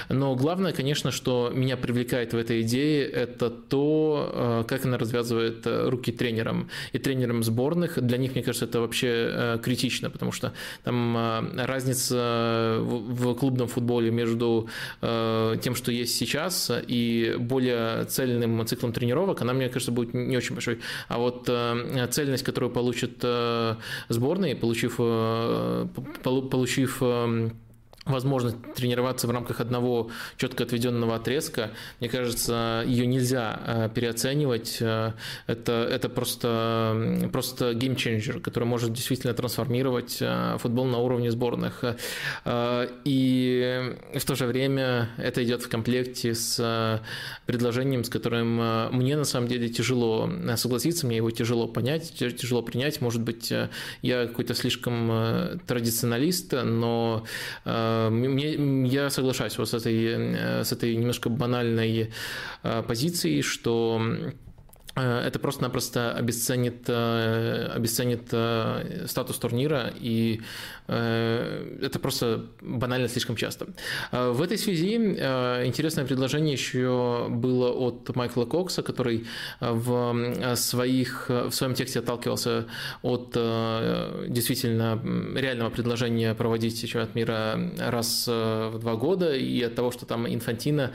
Но 0.09 0.35
главное, 0.35 0.73
конечно, 0.73 1.11
что 1.11 1.51
меня 1.53 1.77
привлекает 1.77 2.33
в 2.33 2.37
этой 2.37 2.61
идее, 2.61 3.05
это 3.05 3.49
то, 3.49 4.65
как 4.67 4.85
она 4.85 4.97
развязывает 4.97 5.67
руки 5.67 6.11
тренерам. 6.11 6.69
И 6.93 6.97
тренер 6.97 7.10
тренерам 7.11 7.43
сборных. 7.43 8.01
Для 8.01 8.17
них, 8.17 8.35
мне 8.35 8.43
кажется, 8.43 8.65
это 8.65 8.79
вообще 8.79 9.07
э, 9.07 9.59
критично, 9.61 10.09
потому 10.09 10.31
что 10.31 10.53
там 10.83 11.17
э, 11.17 11.65
разница 11.65 12.77
в 12.79 13.33
клубном 13.35 13.67
футболе 13.67 14.11
между 14.11 14.69
э, 15.01 15.55
тем, 15.61 15.75
что 15.75 15.91
есть 15.91 16.15
сейчас, 16.15 16.71
и 16.87 17.35
более 17.39 18.05
цельным 18.05 18.65
циклом 18.65 18.93
тренировок, 18.93 19.41
она, 19.41 19.53
мне 19.53 19.67
кажется, 19.67 19.91
будет 19.91 20.13
не 20.13 20.37
очень 20.37 20.55
большой. 20.55 20.79
А 21.09 21.17
вот 21.17 21.45
цельность, 22.11 22.43
которую 22.43 22.71
получат 22.71 23.25
сборные, 24.09 24.55
получив, 24.55 24.97
получив 26.23 27.03
возможность 28.05 28.57
тренироваться 28.73 29.27
в 29.27 29.31
рамках 29.31 29.59
одного 29.59 30.09
четко 30.37 30.63
отведенного 30.63 31.15
отрезка, 31.15 31.69
мне 31.99 32.09
кажется, 32.09 32.83
ее 32.87 33.05
нельзя 33.05 33.59
э, 33.65 33.89
переоценивать. 33.93 34.77
Э, 34.81 35.13
это, 35.45 35.87
это 35.89 36.09
просто, 36.09 37.29
просто 37.31 37.73
геймченджер, 37.73 38.39
который 38.39 38.63
может 38.63 38.91
действительно 38.91 39.33
трансформировать 39.35 40.17
э, 40.19 40.57
футбол 40.59 40.85
на 40.85 40.97
уровне 40.97 41.29
сборных. 41.31 41.83
И 42.45 43.95
в 44.15 44.25
то 44.25 44.35
же 44.35 44.45
время 44.45 45.09
это 45.17 45.43
идет 45.43 45.61
в 45.61 45.69
комплекте 45.69 46.33
с 46.33 47.01
предложением, 47.45 48.03
с 48.03 48.09
которым 48.09 48.91
мне 48.95 49.15
на 49.15 49.25
самом 49.25 49.47
деле 49.47 49.69
тяжело 49.69 50.29
согласиться, 50.55 51.05
мне 51.05 51.17
его 51.17 51.31
тяжело 51.31 51.67
понять, 51.67 52.13
тяжело 52.13 52.61
принять. 52.61 53.01
Может 53.01 53.21
быть, 53.21 53.53
я 54.01 54.27
какой-то 54.27 54.53
слишком 54.53 55.59
традиционалист, 55.67 56.53
но 56.63 57.25
мне, 58.09 58.87
я 58.87 59.09
соглашаюсь 59.09 59.57
вот 59.57 59.69
с 59.69 59.73
этой, 59.73 60.05
э, 60.05 60.63
с 60.63 60.71
этой 60.71 60.95
немножко 60.95 61.29
банальной 61.29 62.11
э, 62.63 62.83
позицией, 62.87 63.41
что 63.41 64.01
Э, 64.01 64.31
это 64.95 65.39
просто-напросто 65.39 66.13
обесценит, 66.13 66.83
э, 66.87 67.71
обесценит 67.73 68.29
э, 68.31 69.05
статус 69.07 69.37
турнира, 69.37 69.91
и 69.99 70.41
это 70.87 71.99
просто 72.01 72.47
банально 72.59 73.07
слишком 73.07 73.37
часто. 73.37 73.67
В 74.11 74.41
этой 74.41 74.57
связи 74.57 74.95
интересное 74.95 76.03
предложение 76.03 76.51
еще 76.51 77.27
было 77.29 77.71
от 77.71 78.13
Майкла 78.13 78.43
Кокса, 78.43 78.81
который 78.83 79.25
в, 79.61 80.55
своих, 80.55 81.29
в 81.29 81.51
своем 81.51 81.75
тексте 81.75 81.99
отталкивался 81.99 82.65
от 83.03 83.31
действительно 84.27 85.01
реального 85.33 85.69
предложения 85.69 86.35
проводить 86.35 86.81
чемпионат 86.81 87.15
мира 87.15 87.57
раз 87.77 88.27
в 88.27 88.77
два 88.79 88.95
года, 88.95 89.33
и 89.33 89.61
от 89.61 89.75
того, 89.75 89.91
что 89.91 90.05
там 90.05 90.27
Инфантина, 90.27 90.91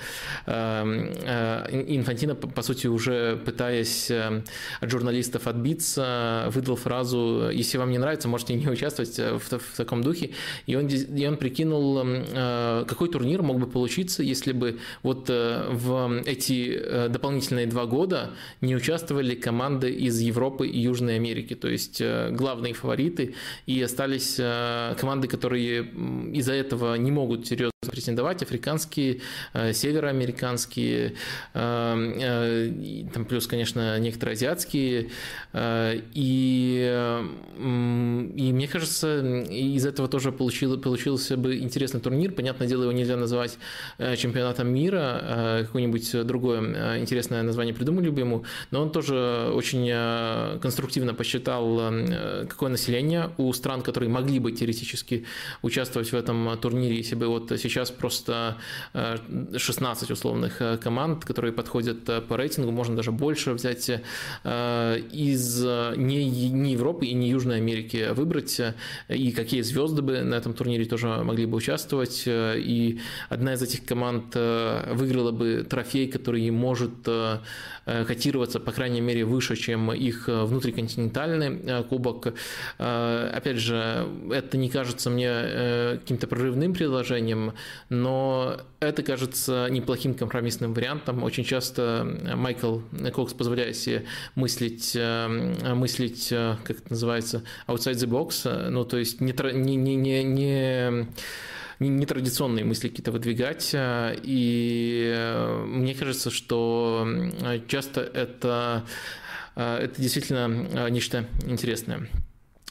Инфантина 0.46 2.34
по 2.34 2.62
сути, 2.62 2.86
уже 2.86 3.36
пытаясь 3.36 3.85
пытаясь 3.86 4.10
э, 4.10 4.42
от 4.80 4.90
журналистов 4.90 5.46
отбиться, 5.46 6.46
выдал 6.50 6.76
фразу 6.76 7.50
«Если 7.52 7.78
вам 7.78 7.90
не 7.90 7.98
нравится, 7.98 8.28
можете 8.28 8.54
не 8.54 8.68
участвовать 8.68 9.18
э, 9.18 9.38
в, 9.38 9.58
в 9.58 9.76
таком 9.76 10.02
духе». 10.02 10.30
И 10.66 10.76
он, 10.76 10.86
и 10.86 11.26
он 11.26 11.36
прикинул, 11.36 12.02
э, 12.04 12.84
какой 12.86 13.08
турнир 13.08 13.42
мог 13.42 13.58
бы 13.58 13.66
получиться, 13.66 14.22
если 14.22 14.52
бы 14.52 14.78
вот 15.02 15.28
в 15.28 16.22
эти 16.26 17.08
дополнительные 17.08 17.66
два 17.66 17.86
года 17.86 18.30
не 18.60 18.76
участвовали 18.76 19.34
команды 19.34 19.90
из 19.90 20.20
Европы 20.20 20.66
и 20.66 20.80
Южной 20.80 21.16
Америки, 21.16 21.54
то 21.54 21.68
есть 21.68 22.02
главные 22.30 22.74
фавориты, 22.74 23.34
и 23.66 23.82
остались 23.82 24.36
команды, 25.00 25.28
которые 25.28 25.82
из-за 26.32 26.52
этого 26.52 26.96
не 26.96 27.10
могут 27.10 27.46
серьезно 27.46 27.72
претендовать, 27.90 28.42
африканские, 28.42 29.20
североамериканские, 29.54 31.14
там 31.52 33.24
плюс, 33.28 33.46
конечно, 33.46 33.75
некоторые 33.76 34.34
азиатские. 34.34 35.10
Э, 35.52 36.00
и, 36.14 37.18
и 37.58 38.52
мне 38.52 38.68
кажется, 38.68 39.20
из 39.50 39.86
этого 39.86 40.08
тоже 40.08 40.32
получил, 40.32 40.78
получился 40.78 41.36
бы 41.36 41.56
интересный 41.58 42.00
турнир. 42.00 42.32
Понятное 42.32 42.68
дело, 42.68 42.82
его 42.82 42.92
нельзя 42.92 43.16
называть 43.16 43.58
э, 43.98 44.16
чемпионатом 44.16 44.68
мира, 44.68 45.20
э, 45.22 45.64
какое-нибудь 45.64 46.26
другое 46.26 46.98
интересное 46.98 47.42
название 47.42 47.74
придумали 47.74 48.10
бы 48.10 48.20
ему, 48.20 48.44
но 48.70 48.82
он 48.82 48.90
тоже 48.90 49.50
очень 49.52 49.90
конструктивно 50.60 51.14
посчитал, 51.14 51.92
какое 52.48 52.70
население 52.70 53.30
у 53.36 53.52
стран, 53.52 53.82
которые 53.82 54.10
могли 54.10 54.38
бы 54.38 54.52
теоретически 54.52 55.26
участвовать 55.62 56.12
в 56.12 56.14
этом 56.14 56.56
турнире, 56.58 56.96
если 56.96 57.14
бы 57.14 57.26
вот 57.26 57.52
сейчас 57.58 57.90
просто 57.90 58.56
16 58.92 60.10
условных 60.10 60.60
команд, 60.80 61.24
которые 61.24 61.52
подходят 61.52 62.04
по 62.04 62.36
рейтингу, 62.36 62.70
можно 62.70 62.96
даже 62.96 63.12
больше 63.12 63.52
взять 63.52 63.65
взять 63.66 64.02
э, 64.44 64.98
из 65.12 65.64
э, 65.64 65.94
не, 65.96 66.50
не 66.50 66.72
Европы 66.72 67.06
и 67.06 67.14
не 67.14 67.30
Южной 67.30 67.56
Америки, 67.56 68.08
выбрать, 68.12 68.60
э, 68.60 68.74
и 69.08 69.32
какие 69.32 69.62
звезды 69.62 70.02
бы 70.02 70.22
на 70.22 70.34
этом 70.36 70.54
турнире 70.54 70.84
тоже 70.84 71.08
могли 71.08 71.46
бы 71.46 71.56
участвовать. 71.56 72.24
И 72.26 73.00
одна 73.28 73.54
из 73.54 73.62
этих 73.62 73.84
команд 73.84 74.34
выиграла 74.34 75.32
бы 75.32 75.66
трофей, 75.68 76.06
который 76.08 76.50
может 76.50 77.08
котироваться, 78.06 78.60
по 78.60 78.72
крайней 78.72 79.00
мере, 79.00 79.24
выше, 79.24 79.56
чем 79.56 79.92
их 79.92 80.28
внутриконтинентальный 80.28 81.82
кубок. 81.84 82.34
Опять 82.78 83.58
же, 83.58 84.06
это 84.32 84.56
не 84.56 84.68
кажется 84.68 85.10
мне 85.10 85.98
каким-то 86.00 86.26
прорывным 86.26 86.74
предложением, 86.74 87.54
но 87.88 88.60
это 88.80 89.02
кажется 89.02 89.68
неплохим 89.70 90.14
компромиссным 90.14 90.74
вариантом. 90.74 91.22
Очень 91.22 91.44
часто 91.44 92.06
Майкл 92.34 92.80
Кокс 93.14 93.32
позволяет 93.32 93.76
себе 93.76 94.04
мыслить, 94.34 94.92
э, 94.94 95.74
мыслить, 95.74 96.28
э, 96.30 96.56
как 96.64 96.78
это 96.78 96.90
называется, 96.90 97.42
outside 97.66 97.94
the 97.94 98.08
box, 98.08 98.42
э, 98.44 98.68
ну, 98.70 98.84
то 98.84 98.98
есть 98.98 99.20
не, 99.20 99.32
не, 99.32 99.96
не, 99.96 100.22
не 100.22 101.08
нетрадиционные 101.78 102.64
мысли 102.64 102.88
какие-то 102.88 103.12
выдвигать. 103.12 103.70
И 103.74 105.62
мне 105.66 105.94
кажется, 105.94 106.30
что 106.30 107.06
часто 107.68 108.00
это, 108.00 108.84
это 109.54 110.00
действительно 110.00 110.88
нечто 110.90 111.26
интересное. 111.44 112.08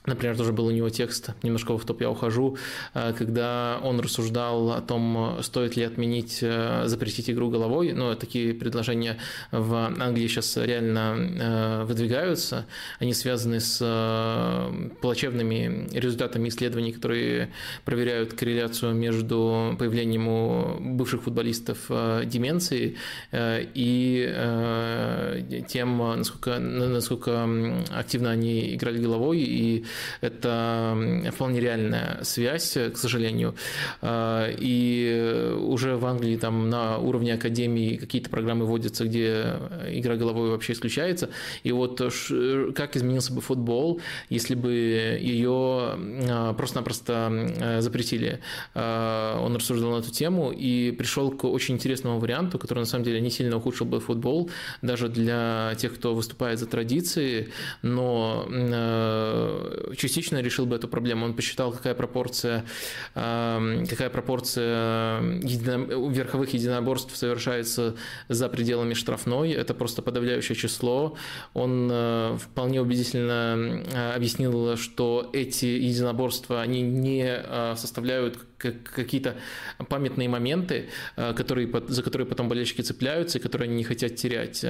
Например, 0.05 0.37
тоже 0.37 0.53
был 0.53 0.67
у 0.67 0.71
него 0.71 0.89
текст, 0.89 1.31
немножко 1.43 1.77
в 1.77 1.85
топ 1.85 2.01
я 2.01 2.09
ухожу, 2.09 2.57
э, 2.93 3.13
когда 3.17 3.79
он 3.83 3.99
рассуждал 3.99 4.71
о 4.71 4.81
том, 4.81 5.37
стоит 5.41 5.75
ли 5.75 5.83
отменить, 5.83 6.39
э, 6.41 6.83
запретить 6.85 7.29
игру 7.29 7.49
головой. 7.49 7.93
Но 7.93 8.13
такие 8.15 8.53
предложения 8.53 9.17
в 9.51 9.73
Англии 9.73 10.27
сейчас 10.27 10.57
реально 10.57 11.15
э, 11.17 11.83
выдвигаются. 11.85 12.65
Они 12.99 13.13
связаны 13.13 13.59
с 13.59 13.75
плачевными 15.01 15.87
результатами 15.91 16.49
исследований, 16.49 16.91
которые 16.91 17.51
проверяют 17.83 18.33
корреляцию 18.33 18.93
между 18.93 19.75
появлением 19.79 20.27
у 20.27 20.77
бывших 20.79 21.23
футболистов 21.23 21.89
деменции 22.25 22.97
и 23.33 24.35
тем, 25.67 25.97
насколько, 25.97 26.59
насколько 26.59 27.49
активно 27.91 28.31
они 28.31 28.75
играли 28.75 28.99
головой 28.99 29.39
и 29.39 29.85
это 30.21 30.97
вполне 31.31 31.59
реальная 31.59 32.19
связь, 32.23 32.77
к 32.93 32.97
сожалению. 32.97 33.55
А, 34.01 34.49
и 34.49 35.53
уже 35.59 35.97
в 35.97 36.05
Англии 36.05 36.37
там 36.37 36.69
на 36.69 36.97
уровне 36.97 37.33
академии 37.33 37.95
какие-то 37.95 38.29
программы 38.29 38.65
вводятся, 38.65 39.05
где 39.05 39.55
игра 39.89 40.15
головой 40.15 40.49
вообще 40.49 40.73
исключается. 40.73 41.29
И 41.63 41.71
вот 41.71 41.99
как 42.75 42.95
изменился 42.95 43.33
бы 43.33 43.41
футбол, 43.41 44.01
если 44.29 44.55
бы 44.55 44.71
ее 44.71 45.95
а, 46.29 46.53
просто-напросто 46.53 47.29
э, 47.31 47.81
запретили. 47.81 48.39
А, 48.73 49.39
он 49.41 49.55
рассуждал 49.55 49.91
на 49.91 49.99
эту 49.99 50.11
тему 50.11 50.51
и 50.51 50.91
пришел 50.91 51.31
к 51.31 51.45
очень 51.45 51.75
интересному 51.75 52.19
варианту, 52.19 52.59
который 52.59 52.79
на 52.79 52.85
самом 52.85 53.05
деле 53.05 53.21
не 53.21 53.29
сильно 53.29 53.57
ухудшил 53.57 53.85
бы 53.85 53.99
футбол, 53.99 54.49
даже 54.81 55.09
для 55.09 55.73
тех, 55.77 55.95
кто 55.95 56.13
выступает 56.13 56.59
за 56.59 56.67
традиции, 56.67 57.49
но 57.81 58.45
э, 58.49 59.84
частично 59.97 60.41
решил 60.41 60.65
бы 60.65 60.75
эту 60.75 60.87
проблему. 60.87 61.25
Он 61.25 61.33
посчитал, 61.33 61.71
какая 61.71 61.93
пропорция, 61.93 62.65
эм, 63.15 63.85
какая 63.87 64.09
пропорция 64.09 65.21
едино, 65.41 66.09
верховых 66.09 66.53
единоборств 66.53 67.15
совершается 67.15 67.95
за 68.29 68.49
пределами 68.49 68.93
штрафной. 68.93 69.51
Это 69.51 69.73
просто 69.73 70.01
подавляющее 70.01 70.55
число. 70.55 71.17
Он 71.53 71.89
э, 71.91 72.37
вполне 72.41 72.81
убедительно 72.81 73.83
э, 73.93 74.13
объяснил, 74.15 74.77
что 74.77 75.29
эти 75.33 75.65
единоборства, 75.65 76.61
они 76.61 76.81
не 76.81 77.25
э, 77.25 77.75
составляют 77.77 78.37
какие-то 78.57 79.35
памятные 79.89 80.29
моменты, 80.29 80.89
э, 81.15 81.33
которые, 81.33 81.69
за 81.87 82.03
которые 82.03 82.27
потом 82.27 82.49
болельщики 82.49 82.81
цепляются 82.81 83.37
и 83.37 83.41
которые 83.41 83.67
они 83.67 83.77
не 83.77 83.83
хотят 83.83 84.15
терять. 84.15 84.65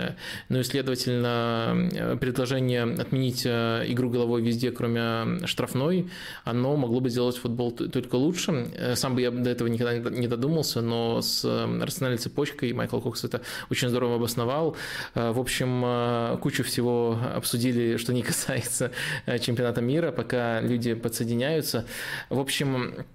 Ну 0.50 0.60
и, 0.60 0.64
следовательно, 0.64 1.90
э, 1.94 2.18
предложение 2.18 2.84
отменить 2.84 3.44
э, 3.46 3.86
игру 3.88 4.10
головой 4.10 4.42
везде, 4.42 4.72
кроме 4.72 5.46
штрафной, 5.46 6.10
оно 6.44 6.76
могло 6.76 7.00
бы 7.00 7.10
сделать 7.10 7.38
футбол 7.38 7.72
только 7.72 8.16
лучше. 8.16 8.96
Сам 8.96 9.16
бы 9.16 9.22
я 9.22 9.32
до 9.32 9.50
этого 9.50 9.68
никогда 9.68 10.10
не 10.10 10.28
додумался, 10.28 10.82
но 10.82 11.22
с 11.22 11.44
рациональной 11.46 12.18
цепочкой 12.18 12.74
Майкл 12.74 13.00
Кокс 13.00 13.24
это 13.24 13.42
очень 13.70 13.90
здорово 13.90 14.16
обосновал. 14.16 14.76
В 15.14 15.40
общем, 15.40 16.40
кучу 16.40 16.64
всего 16.64 17.20
обсудили, 17.36 17.98
что 17.98 18.14
не 18.14 18.22
касается 18.24 18.92
чемпионата 19.40 19.82
мира, 19.82 20.12
пока 20.12 20.62
люди 20.62 20.94
подсоединяются. 20.94 21.86
В 22.30 22.40
общем, 22.40 23.06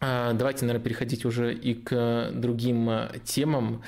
давайте, 0.00 0.64
наверное, 0.64 0.82
переходить 0.82 1.24
уже 1.24 1.52
и 1.52 1.74
к 1.74 2.30
другим 2.32 2.88
а, 2.88 3.12
темам. 3.24 3.82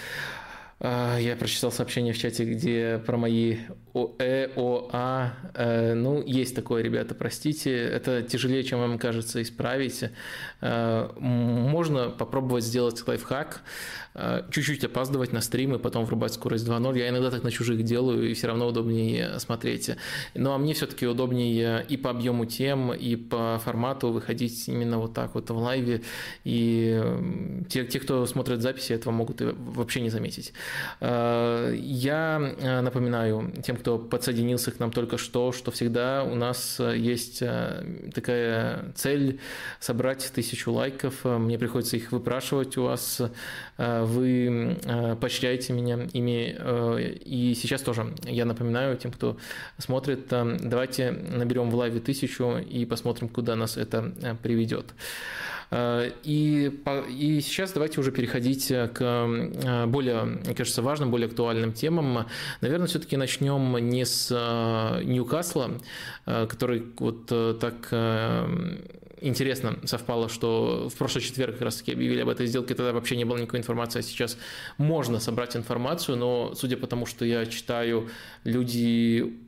А, 0.78 1.16
я 1.16 1.36
прочитал 1.36 1.72
сообщение 1.72 2.12
в 2.12 2.18
чате, 2.18 2.44
где 2.44 3.02
про 3.06 3.16
мои 3.16 3.58
ОЭ, 3.94 4.50
ОА. 4.56 5.32
Э, 5.54 5.94
ну, 5.94 6.22
есть 6.22 6.54
такое, 6.54 6.82
ребята, 6.82 7.14
простите. 7.14 7.74
Это 7.74 8.22
тяжелее, 8.22 8.62
чем 8.62 8.80
вам 8.80 8.98
кажется, 8.98 9.40
исправить. 9.40 10.04
Можно 10.60 12.10
попробовать 12.10 12.64
сделать 12.64 13.06
лайфхак. 13.06 13.62
Э, 14.14 14.42
чуть-чуть 14.50 14.84
опаздывать 14.84 15.32
на 15.32 15.40
стримы, 15.40 15.78
потом 15.78 16.04
врубать 16.04 16.34
скорость 16.34 16.66
2.0. 16.66 16.98
Я 16.98 17.08
иногда 17.08 17.30
так 17.30 17.42
на 17.42 17.50
чужих 17.50 17.82
делаю, 17.82 18.30
и 18.30 18.34
все 18.34 18.48
равно 18.48 18.66
удобнее 18.66 19.38
смотреть. 19.38 19.90
Ну, 20.34 20.52
а 20.52 20.58
мне 20.58 20.74
все-таки 20.74 21.06
удобнее 21.06 21.84
и 21.88 21.96
по 21.96 22.10
объему 22.10 22.44
тем, 22.44 22.92
и 22.92 23.16
по 23.16 23.60
формату 23.64 24.10
выходить 24.10 24.68
именно 24.68 24.98
вот 24.98 25.14
так 25.14 25.34
вот 25.34 25.48
в 25.48 25.56
лайве. 25.56 26.02
И 26.44 27.02
те, 27.70 27.86
те 27.86 28.00
кто 28.00 28.26
смотрит 28.26 28.60
записи, 28.60 28.92
этого 28.92 29.12
могут 29.12 29.40
и 29.40 29.46
вообще 29.46 30.00
не 30.02 30.10
заметить. 30.10 30.52
Э, 31.00 31.74
я 31.74 32.54
э, 32.58 32.80
напоминаю 32.82 33.52
тем, 33.64 33.76
кто 33.76 33.98
подсоединился 33.98 34.72
к 34.72 34.78
нам 34.78 34.92
только 34.92 35.16
что, 35.16 35.52
что 35.52 35.70
всегда 35.70 36.24
у 36.24 36.34
нас 36.34 36.80
есть 36.80 37.42
такая 38.14 38.92
цель 38.94 39.40
собрать 39.80 40.30
тысячу 40.34 40.70
лайков. 40.72 41.24
Мне 41.24 41.58
приходится 41.58 41.96
их 41.96 42.12
выпрашивать 42.12 42.76
у 42.76 42.84
вас 42.84 43.22
вы 44.04 44.78
э, 44.84 45.16
поощряете 45.16 45.72
меня 45.72 46.08
ими. 46.12 46.56
Э, 46.58 47.00
и 47.00 47.54
сейчас 47.54 47.82
тоже 47.82 48.14
я 48.24 48.44
напоминаю 48.44 48.96
тем, 48.96 49.12
кто 49.12 49.36
смотрит, 49.78 50.32
э, 50.32 50.56
давайте 50.60 51.10
наберем 51.10 51.70
в 51.70 51.74
лайве 51.74 52.00
тысячу 52.00 52.58
и 52.58 52.84
посмотрим, 52.84 53.28
куда 53.28 53.56
нас 53.56 53.76
это 53.76 54.12
приведет. 54.42 54.94
И, 55.74 56.80
и 57.08 57.40
сейчас 57.40 57.72
давайте 57.72 57.98
уже 57.98 58.12
переходить 58.12 58.68
к 58.68 59.86
более, 59.86 60.24
мне 60.24 60.54
кажется, 60.54 60.82
важным, 60.82 61.10
более 61.10 61.28
актуальным 61.28 61.72
темам. 61.72 62.26
Наверное, 62.60 62.86
все-таки 62.88 63.16
начнем 63.16 63.78
не 63.78 64.04
с 64.04 64.30
Ньюкасла, 65.02 65.70
который 66.26 66.84
вот 66.98 67.24
так 67.58 67.88
интересно 69.22 69.78
совпало, 69.84 70.28
что 70.28 70.88
в 70.88 70.94
прошлый 70.96 71.22
четверг 71.22 71.54
как 71.54 71.62
раз 71.62 71.76
таки 71.76 71.92
объявили 71.92 72.20
об 72.20 72.28
этой 72.28 72.46
сделке, 72.46 72.74
тогда 72.74 72.92
вообще 72.92 73.16
не 73.16 73.24
было 73.24 73.38
никакой 73.38 73.60
информации, 73.60 74.00
а 74.00 74.02
сейчас 74.02 74.36
можно 74.78 75.20
собрать 75.20 75.56
информацию, 75.56 76.16
но 76.16 76.54
судя 76.54 76.76
по 76.76 76.86
тому, 76.86 77.06
что 77.06 77.24
я 77.24 77.46
читаю, 77.46 78.08
люди 78.44 79.38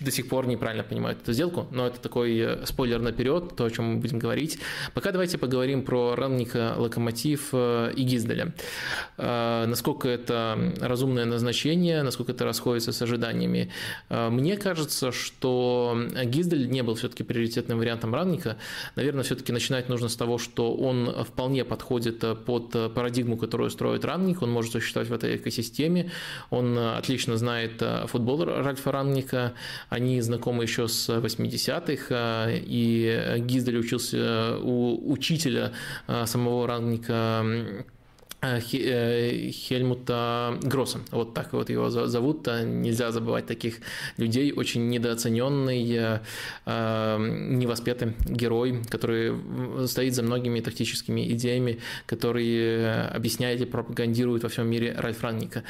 до 0.00 0.10
сих 0.10 0.28
пор 0.28 0.46
неправильно 0.46 0.84
понимают 0.84 1.22
эту 1.22 1.32
сделку, 1.32 1.66
но 1.70 1.86
это 1.86 2.00
такой 2.00 2.38
э, 2.38 2.66
спойлер 2.66 3.00
наперед, 3.00 3.56
то, 3.56 3.64
о 3.64 3.70
чем 3.70 3.84
мы 3.94 4.00
будем 4.00 4.18
говорить. 4.18 4.58
Пока 4.94 5.12
давайте 5.12 5.38
поговорим 5.38 5.82
про 5.82 6.14
Ранника, 6.14 6.74
Локомотив 6.76 7.48
э, 7.52 7.92
и 7.96 8.02
Гизделя. 8.02 8.52
Э, 9.16 9.64
насколько 9.66 10.08
это 10.08 10.74
разумное 10.80 11.24
назначение, 11.24 12.02
насколько 12.02 12.32
это 12.32 12.44
расходится 12.44 12.92
с 12.92 13.02
ожиданиями. 13.02 13.70
Мне 14.10 14.56
кажется, 14.56 15.12
что 15.12 15.98
Гиздель 16.24 16.68
не 16.68 16.82
был 16.82 16.94
все-таки 16.94 17.22
приоритетным 17.22 17.78
вариантом 17.78 18.14
Ранника. 18.14 18.56
Наверное, 18.96 19.22
все-таки 19.24 19.52
начинать 19.52 19.88
нужно 19.88 20.08
с 20.08 20.16
того, 20.16 20.38
что 20.38 20.74
он 20.74 21.24
вполне 21.24 21.64
подходит 21.64 22.24
под 22.44 22.70
парадигму, 22.94 23.36
которую 23.36 23.70
строит 23.70 24.04
Ранник, 24.04 24.42
он 24.42 24.50
может 24.50 24.72
существовать 24.72 25.08
в 25.08 25.12
этой 25.12 25.36
экосистеме, 25.36 26.10
он 26.50 26.78
отлично 26.78 27.36
знает 27.36 27.82
футбол 28.06 28.44
Ральфа 28.44 28.92
Ранника, 28.92 29.54
они 29.88 30.20
знакомы 30.20 30.64
еще 30.64 30.88
с 30.88 31.08
80-х, 31.08 32.06
а, 32.10 32.48
и 32.50 33.38
Гиздель 33.38 33.78
учился 33.78 34.58
у 34.60 35.10
учителя 35.10 35.72
а, 36.06 36.26
самого 36.26 36.66
Рангника 36.66 37.44
Хельмута 38.40 40.56
Гросса. 40.62 41.00
Вот 41.10 41.34
так 41.34 41.52
вот 41.52 41.70
его 41.70 41.90
зовут. 41.90 42.46
А 42.46 42.62
нельзя 42.62 43.10
забывать 43.10 43.46
таких 43.46 43.80
людей. 44.16 44.52
Очень 44.52 44.88
недооцененный, 44.90 45.90
э, 45.90 46.20
невоспетый 47.18 48.14
герой, 48.28 48.80
который 48.88 49.34
стоит 49.88 50.14
за 50.14 50.22
многими 50.22 50.60
тактическими 50.60 51.32
идеями, 51.32 51.80
которые 52.06 53.06
объясняет 53.06 53.60
и 53.60 53.64
пропагандирует 53.64 54.44
во 54.44 54.48
всем 54.48 54.68
мире 54.68 54.94
Ральф 54.96 55.20
Ранника. 55.22 55.64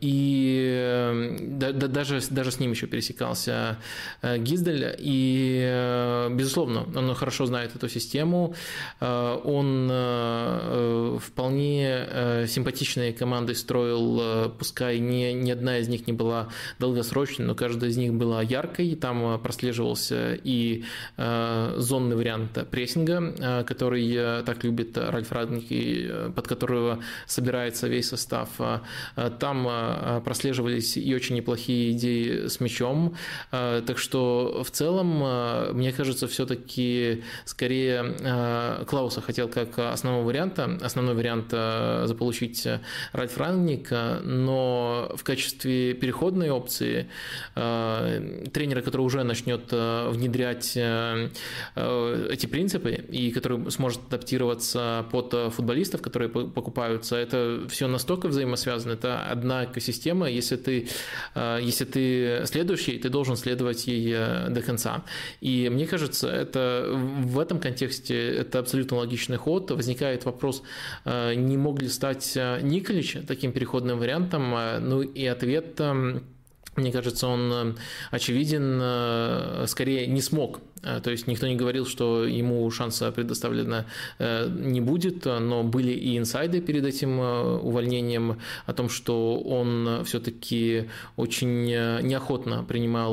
И 0.00 1.38
даже, 1.38 2.20
даже 2.30 2.50
с 2.50 2.58
ним 2.58 2.72
еще 2.72 2.88
пересекался 2.88 3.78
Гиздель. 4.22 4.96
И, 4.98 6.28
безусловно, 6.32 6.88
он 6.96 7.14
хорошо 7.14 7.46
знает 7.46 7.76
эту 7.76 7.88
систему. 7.88 8.56
Он 9.00 9.88
вполне 11.20 11.51
вполне 11.52 12.46
симпатичные 12.46 13.12
команды 13.12 13.54
строил, 13.54 14.50
пускай 14.58 14.98
ни, 14.98 15.32
ни 15.32 15.50
одна 15.50 15.78
из 15.78 15.88
них 15.88 16.06
не 16.06 16.12
была 16.12 16.48
долгосрочной, 16.78 17.44
но 17.44 17.54
каждая 17.54 17.90
из 17.90 17.96
них 17.98 18.14
была 18.14 18.40
яркой, 18.42 18.94
там 18.94 19.38
прослеживался 19.40 20.38
и 20.42 20.84
зонный 21.18 22.16
вариант 22.16 22.58
прессинга, 22.70 23.64
который 23.66 24.42
так 24.44 24.64
любит 24.64 24.96
Ральф 24.96 25.30
Радник, 25.30 25.66
и 25.68 26.10
под 26.34 26.48
которого 26.48 27.00
собирается 27.26 27.88
весь 27.88 28.08
состав. 28.08 28.48
Там 29.38 30.22
прослеживались 30.24 30.96
и 30.96 31.14
очень 31.14 31.36
неплохие 31.36 31.92
идеи 31.92 32.46
с 32.46 32.60
мячом, 32.60 33.14
так 33.50 33.98
что 33.98 34.62
в 34.64 34.70
целом, 34.70 35.76
мне 35.76 35.92
кажется, 35.92 36.26
все-таки 36.28 37.22
скорее 37.44 38.14
э, 38.20 38.84
Клауса 38.86 39.20
хотел 39.20 39.48
как 39.48 39.78
основного 39.78 40.24
варианта, 40.24 40.78
основной 40.82 41.14
вариант 41.14 41.41
э, 41.52 42.04
заполучить 42.06 42.66
Ральф 43.12 43.38
Рангник, 43.38 43.90
но 44.22 45.12
в 45.14 45.24
качестве 45.24 45.94
переходной 45.94 46.50
опции 46.50 47.08
э, 47.54 48.46
тренера, 48.52 48.82
который 48.82 49.02
уже 49.02 49.22
начнет 49.22 49.70
внедрять 49.72 50.76
эти 50.76 52.46
принципы 52.46 52.92
и 52.92 53.30
который 53.30 53.70
сможет 53.70 54.00
адаптироваться 54.08 55.06
под 55.10 55.34
футболистов, 55.52 56.02
которые 56.02 56.28
покупаются, 56.28 57.16
это 57.16 57.62
все 57.68 57.86
настолько 57.86 58.28
взаимосвязано, 58.28 58.92
это 58.92 59.22
одна 59.24 59.64
экосистема, 59.64 60.28
если 60.28 60.56
ты, 60.56 60.88
если 61.34 61.84
ты 61.84 62.42
следующий, 62.46 62.98
ты 62.98 63.08
должен 63.08 63.36
следовать 63.36 63.86
ей 63.86 64.14
до 64.48 64.62
конца. 64.62 65.04
И 65.40 65.68
мне 65.68 65.86
кажется, 65.86 66.28
это 66.28 66.88
в 66.92 67.38
этом 67.38 67.60
контексте 67.60 68.36
это 68.36 68.58
абсолютно 68.58 68.98
логичный 68.98 69.36
ход. 69.36 69.70
Возникает 69.70 70.24
вопрос, 70.24 70.62
э, 71.04 71.31
не 71.34 71.56
мог 71.56 71.80
ли 71.80 71.88
стать 71.88 72.32
э, 72.36 72.60
Николич 72.62 73.16
таким 73.26 73.52
переходным 73.52 73.98
вариантом? 73.98 74.54
Э, 74.54 74.78
ну 74.78 75.02
и 75.02 75.24
ответ 75.26 75.80
мне 76.74 76.90
кажется, 76.90 77.26
он 77.26 77.76
очевиден, 78.10 79.66
скорее 79.66 80.06
не 80.06 80.22
смог 80.22 80.60
Э, 80.60 80.71
то 80.82 81.10
есть 81.10 81.28
никто 81.28 81.46
не 81.46 81.54
говорил, 81.54 81.86
что 81.86 82.26
ему 82.26 82.68
шанса 82.70 83.12
предоставлено 83.12 83.84
э, 84.18 84.48
не 84.48 84.80
будет, 84.80 85.24
но 85.24 85.62
были 85.62 85.92
и 85.92 86.18
инсайды 86.18 86.60
перед 86.60 86.84
этим 86.84 87.20
э, 87.20 87.58
увольнением 87.58 88.40
о 88.66 88.72
том, 88.72 88.88
что 88.88 89.38
он 89.38 90.04
все-таки 90.04 90.88
очень 91.16 91.64
неохотно 91.66 92.64
принимал 92.64 93.12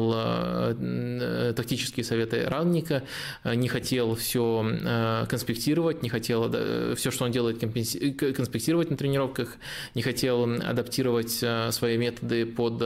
тактические 1.56 2.04
советы 2.04 2.46
Ранника, 2.46 3.04
не 3.44 3.68
хотел 3.68 4.16
все 4.16 5.26
конспектировать, 5.30 6.02
не 6.02 6.10
хотел 6.10 6.52
все, 6.96 7.12
что 7.12 7.26
он 7.26 7.32
делает, 7.32 7.60
конспектировать 7.60 8.90
на 8.90 8.98
тренировках, 8.98 9.58
не 9.96 10.02
хотел 10.02 10.44
адаптировать 10.44 11.44
свои 11.72 11.98
методы 11.98 12.46
под 12.46 12.80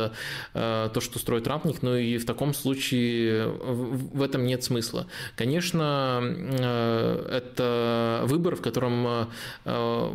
то, 0.54 1.00
что 1.00 1.20
строит 1.20 1.48
Ранник, 1.48 1.82
но 1.82 1.96
и 1.98 2.18
в 2.18 2.26
таком 2.26 2.54
случае 2.54 3.48
в 3.48 4.22
этом 4.22 4.46
нет 4.46 4.64
смысла 4.64 4.73
смысла. 4.74 5.08
Конечно, 5.36 6.20
э, 6.24 7.28
это 7.32 8.24
выбор, 8.26 8.56
в 8.56 8.62
котором 8.62 9.28
э, 9.66 10.10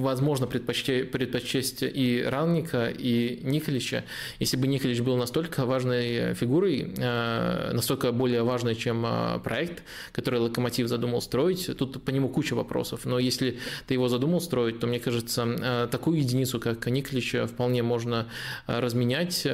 возможно 0.00 0.46
предпочесть 0.46 1.82
и 1.82 2.24
Ранника, 2.24 2.86
и 2.86 3.40
Николича. 3.42 4.04
Если 4.38 4.56
бы 4.56 4.68
Николич 4.68 5.00
был 5.00 5.16
настолько 5.16 5.66
важной 5.66 6.34
фигурой, 6.34 6.94
э, 6.96 7.72
настолько 7.72 8.12
более 8.12 8.42
важной, 8.42 8.76
чем 8.76 9.06
проект, 9.42 9.82
который 10.12 10.40
Локомотив 10.40 10.88
задумал 10.88 11.20
строить, 11.20 11.70
тут 11.76 12.02
по 12.04 12.10
нему 12.10 12.28
куча 12.28 12.54
вопросов. 12.54 13.04
Но 13.04 13.18
если 13.18 13.58
ты 13.86 13.94
его 13.94 14.08
задумал 14.08 14.40
строить, 14.40 14.78
то, 14.78 14.86
мне 14.86 15.00
кажется, 15.00 15.88
такую 15.90 16.18
единицу, 16.18 16.60
как 16.60 16.86
Николича, 16.86 17.46
вполне 17.46 17.82
можно 17.82 18.26
разменять. 18.66 19.46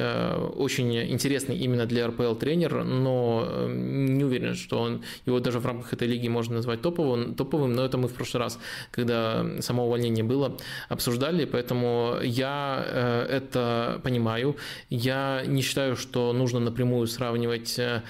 Очень 0.55 0.95
интересный 1.11 1.57
именно 1.57 1.85
для 1.85 2.07
РПЛ 2.07 2.35
тренер, 2.35 2.83
но 2.83 3.67
не 4.17 4.23
уверен, 4.23 4.55
что 4.55 4.79
он, 4.79 5.03
его 5.25 5.39
даже 5.39 5.59
в 5.59 5.65
рамках 5.65 5.93
этой 5.93 6.07
лиги 6.07 6.27
можно 6.27 6.55
назвать 6.55 6.81
топовым, 6.81 7.35
топовым, 7.35 7.73
но 7.73 7.85
это 7.85 7.97
мы 7.97 8.07
в 8.07 8.13
прошлый 8.13 8.43
раз, 8.43 8.59
когда 8.91 9.45
само 9.61 9.85
увольнение 9.85 10.23
было, 10.23 10.57
обсуждали, 10.89 11.45
поэтому 11.45 12.17
я 12.23 12.83
э, 12.85 13.25
это 13.37 14.01
понимаю. 14.03 14.55
Я 14.89 15.43
не 15.45 15.61
считаю, 15.61 15.95
что 15.95 16.33
нужно 16.33 16.59
напрямую 16.59 17.07
сравнивать 17.07 17.79
э, 17.79 18.01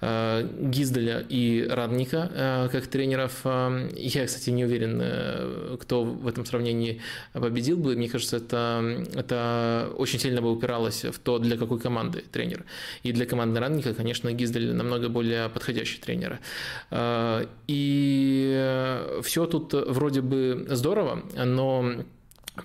э, 0.00 0.48
Гизделя 0.60 1.24
и 1.28 1.66
Радника 1.68 2.68
как 2.72 2.86
тренеров. 2.86 3.44
Я, 3.44 4.26
кстати, 4.26 4.50
не 4.50 4.64
уверен, 4.64 5.78
кто 5.78 6.04
в 6.04 6.26
этом 6.26 6.44
сравнении 6.44 7.00
победил 7.32 7.76
бы. 7.76 7.96
Мне 7.96 8.08
кажется, 8.08 8.36
это, 8.36 9.06
это 9.14 9.90
очень 9.96 10.18
сильно 10.18 10.40
бы 10.42 10.50
упиралось 10.50 11.04
в 11.04 11.18
то, 11.18 11.38
для 11.38 11.56
какой 11.56 11.78
команды 11.78 12.24
тренер. 12.32 12.64
И 13.02 13.12
для 13.12 13.26
команды 13.26 13.60
Радника, 13.60 13.94
конечно, 13.94 14.32
Гиздель 14.32 14.72
намного 14.72 15.08
более 15.08 15.45
подходящий 15.48 16.00
тренера. 16.00 16.40
А, 16.90 17.46
и 17.66 19.16
все 19.22 19.46
тут 19.46 19.72
вроде 19.72 20.20
бы 20.20 20.66
здорово, 20.68 21.22
но 21.34 22.04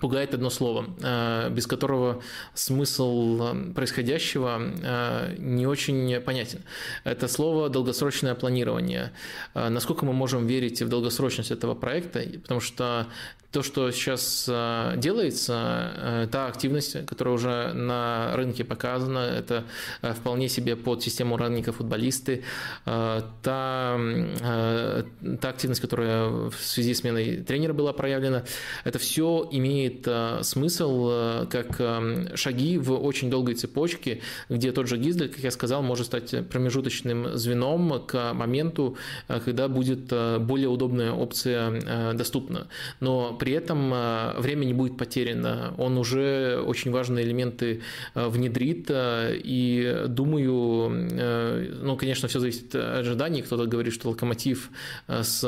пугает 0.00 0.34
одно 0.34 0.50
слово, 0.50 0.86
а, 1.02 1.50
без 1.50 1.66
которого 1.66 2.22
смысл 2.54 3.72
происходящего 3.74 4.60
а, 4.60 5.34
не 5.36 5.66
очень 5.66 6.20
понятен. 6.20 6.60
Это 7.04 7.28
слово 7.28 7.68
«долгосрочное 7.68 8.34
планирование». 8.34 9.12
Насколько 9.54 10.06
мы 10.06 10.12
можем 10.12 10.46
верить 10.46 10.82
в 10.82 10.88
долгосрочность 10.88 11.50
этого 11.50 11.74
проекта, 11.74 12.22
потому 12.42 12.60
что 12.60 13.06
то, 13.52 13.62
что 13.62 13.90
сейчас 13.90 14.50
делается, 14.96 15.92
э, 15.94 16.28
та 16.32 16.46
активность, 16.46 17.04
которая 17.04 17.34
уже 17.34 17.72
на 17.74 18.34
рынке 18.34 18.64
показана, 18.64 19.18
это 19.18 19.64
э, 20.00 20.14
вполне 20.14 20.48
себе 20.48 20.74
под 20.74 21.02
систему 21.02 21.36
ранника 21.36 21.72
футболисты, 21.72 22.44
э, 22.86 23.22
та, 23.42 24.00
та 25.40 25.48
активность, 25.48 25.82
которая 25.82 26.28
в 26.28 26.54
связи 26.54 26.94
с 26.94 27.00
сменой 27.00 27.42
тренера 27.42 27.74
была 27.74 27.92
проявлена, 27.92 28.44
это 28.84 28.98
все 28.98 29.46
имеет 29.52 29.81
смысл 30.42 31.46
как 31.50 31.80
шаги 32.34 32.78
в 32.78 32.92
очень 32.92 33.30
долгой 33.30 33.54
цепочке, 33.54 34.20
где 34.48 34.72
тот 34.72 34.88
же 34.88 34.96
Гиздель, 34.96 35.28
как 35.28 35.40
я 35.40 35.50
сказал, 35.50 35.82
может 35.82 36.06
стать 36.06 36.48
промежуточным 36.48 37.36
звеном 37.36 38.04
к 38.06 38.32
моменту, 38.32 38.96
когда 39.44 39.68
будет 39.68 40.12
более 40.40 40.68
удобная 40.68 41.12
опция 41.12 42.12
доступна. 42.14 42.68
Но 43.00 43.34
при 43.34 43.52
этом 43.52 43.92
э, 43.92 44.34
время 44.38 44.64
не 44.64 44.74
будет 44.74 44.96
потеряно. 44.96 45.74
Он 45.78 45.98
уже 45.98 46.62
очень 46.64 46.90
важные 46.90 47.24
элементы 47.24 47.82
э, 48.14 48.28
внедрит, 48.28 48.86
э, 48.88 49.36
и 49.42 50.04
думаю, 50.08 50.90
ну, 51.82 51.96
конечно, 51.96 52.28
все 52.28 52.38
зависит 52.40 52.74
от 52.74 52.98
ожиданий. 53.00 53.42
Кто-то 53.42 53.66
говорит, 53.66 53.92
что 53.92 54.10
Локомотив 54.10 54.70
с, 55.08 55.40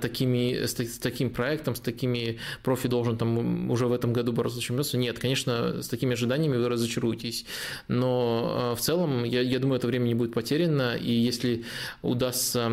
такими, 0.00 0.64
с 0.64 0.74
таким 0.98 1.30
проектом, 1.30 1.74
с 1.74 1.80
такими 1.80 2.38
профи 2.62 2.88
должен 2.88 3.16
там 3.16 3.59
уже 3.68 3.86
в 3.86 3.92
этом 3.92 4.12
году 4.12 4.32
бороться 4.32 4.60
за. 4.60 4.96
Нет, 4.96 5.18
конечно, 5.18 5.82
с 5.82 5.88
такими 5.88 6.12
ожиданиями 6.12 6.56
вы 6.56 6.68
разочаруетесь. 6.68 7.44
Но 7.88 8.74
в 8.76 8.80
целом, 8.80 9.24
я, 9.24 9.40
я 9.40 9.58
думаю, 9.58 9.78
это 9.78 9.86
время 9.86 10.04
не 10.04 10.14
будет 10.14 10.32
потеряно, 10.32 10.96
и 10.96 11.12
если 11.12 11.64
удастся 12.02 12.68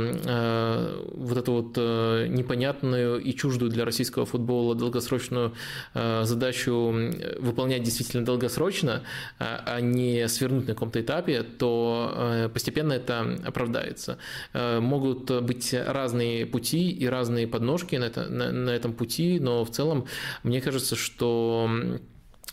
вот 1.13 1.38
эту 1.38 1.52
вот 1.52 1.78
непонятную 1.78 3.19
и 3.19 3.34
чуждую 3.34 3.71
для 3.71 3.86
российского 3.86 4.26
футбола 4.26 4.76
долгосрочную 4.76 5.54
э, 5.93 6.23
задачу 6.23 6.93
выполнять 7.39 7.84
действительно 7.84 8.26
долгосрочно, 8.26 9.04
а, 9.39 9.63
а 9.65 9.82
не 9.82 10.28
свернуть 10.28 10.67
на 10.67 10.73
каком-то 10.73 11.02
этапе, 11.02 11.43
то 11.43 12.13
э, 12.15 12.50
постепенно 12.50 12.93
это 12.93 13.38
оправдается. 13.45 14.17
Э, 14.54 14.80
могут 14.80 15.32
быть 15.43 15.73
разные 15.73 16.45
пути 16.45 16.91
и 16.91 17.06
разные 17.08 17.47
подножки 17.47 17.95
на, 17.95 18.06
это, 18.06 18.30
на, 18.30 18.52
на 18.52 18.69
этом 18.69 18.93
пути, 18.93 19.39
но 19.39 19.63
в 19.63 19.71
целом 19.71 20.06
мне 20.43 20.62
кажется, 20.62 20.77
что 20.80 21.70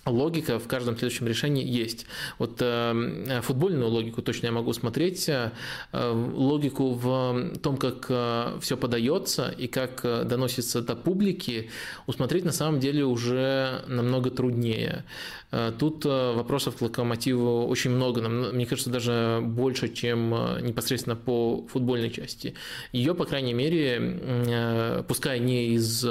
логика 0.06 0.58
в 0.58 0.68
каждом 0.68 0.96
следующем 0.96 1.26
решении 1.26 1.64
есть. 1.64 2.06
Вот 2.38 2.58
э, 2.60 3.40
футбольную 3.42 3.88
логику 3.88 4.22
точно 4.22 4.46
я 4.46 4.52
могу 4.52 4.72
смотреть, 4.72 5.28
э, 5.28 5.50
логику 5.92 6.92
в 6.92 7.58
том, 7.62 7.76
как 7.76 8.06
э, 8.08 8.58
все 8.60 8.76
подается 8.76 9.48
и 9.48 9.66
как 9.66 10.04
э, 10.04 10.24
доносится 10.24 10.82
до 10.82 10.96
публики, 10.96 11.70
усмотреть 12.06 12.44
на 12.44 12.52
самом 12.52 12.80
деле 12.80 13.04
уже 13.04 13.82
намного 13.86 14.30
труднее. 14.30 15.04
Э, 15.54 15.72
тут 15.78 16.04
э, 16.04 16.32
вопросов 16.34 16.76
к 16.76 16.82
локомотиву 16.82 17.66
очень 17.66 17.90
много, 17.90 18.28
мне 18.28 18.66
кажется, 18.66 18.90
даже 18.90 19.40
больше, 19.40 19.88
чем 19.88 20.34
э, 20.34 20.60
непосредственно 20.62 21.14
по 21.14 21.64
футбольной 21.68 22.10
части. 22.10 22.54
Ее, 22.92 23.14
по 23.14 23.24
крайней 23.24 23.54
мере, 23.54 25.04
пускай 25.06 25.38
не 25.38 25.74
из 25.74 26.04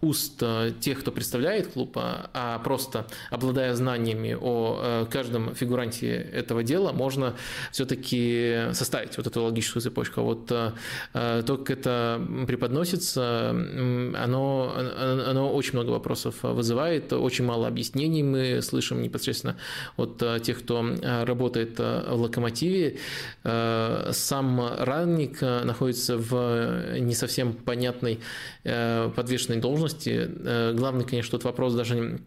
уст 0.00 0.42
тех, 0.80 1.00
кто 1.00 1.12
представляет 1.12 1.68
клуб, 1.68 1.96
а, 1.96 2.30
а 2.32 2.58
просто 2.58 3.03
обладая 3.30 3.74
знаниями 3.74 4.36
о 4.40 5.06
каждом 5.10 5.54
фигуранте 5.54 6.14
этого 6.32 6.62
дела, 6.62 6.92
можно 6.92 7.34
все-таки 7.72 8.68
составить 8.72 9.16
вот 9.16 9.26
эту 9.26 9.42
логическую 9.42 9.82
цепочку. 9.82 10.20
А 10.20 10.24
вот 10.24 10.46
то, 10.46 11.56
как 11.56 11.70
это 11.70 12.20
преподносится, 12.46 13.50
оно, 13.50 14.74
оно 14.76 15.52
очень 15.52 15.72
много 15.74 15.90
вопросов 15.90 16.36
вызывает, 16.42 17.12
очень 17.12 17.44
мало 17.44 17.66
объяснений 17.66 18.22
мы 18.22 18.62
слышим 18.62 19.02
непосредственно 19.02 19.56
от 19.96 20.22
тех, 20.42 20.60
кто 20.60 20.84
работает 21.02 21.78
в 21.78 22.14
локомотиве. 22.14 22.98
Сам 23.42 24.76
ранник 24.78 25.40
находится 25.40 26.16
в 26.16 26.98
не 26.98 27.14
совсем 27.14 27.52
понятной 27.52 28.20
подвешенной 28.62 29.60
должности. 29.60 30.30
Главный, 30.74 31.04
конечно, 31.04 31.32
тот 31.32 31.44
вопрос 31.44 31.74
даже 31.74 32.20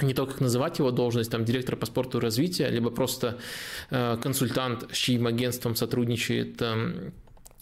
не 0.00 0.14
то, 0.14 0.26
как 0.26 0.40
называть 0.40 0.78
его 0.78 0.90
должность, 0.90 1.30
там, 1.30 1.44
директор 1.44 1.76
по 1.76 1.86
спорту 1.86 2.18
и 2.18 2.20
развитию, 2.20 2.72
либо 2.72 2.90
просто 2.90 3.38
консультант, 3.90 4.86
с 4.92 4.96
чьим 4.96 5.26
агентством 5.26 5.74
сотрудничает 5.74 6.62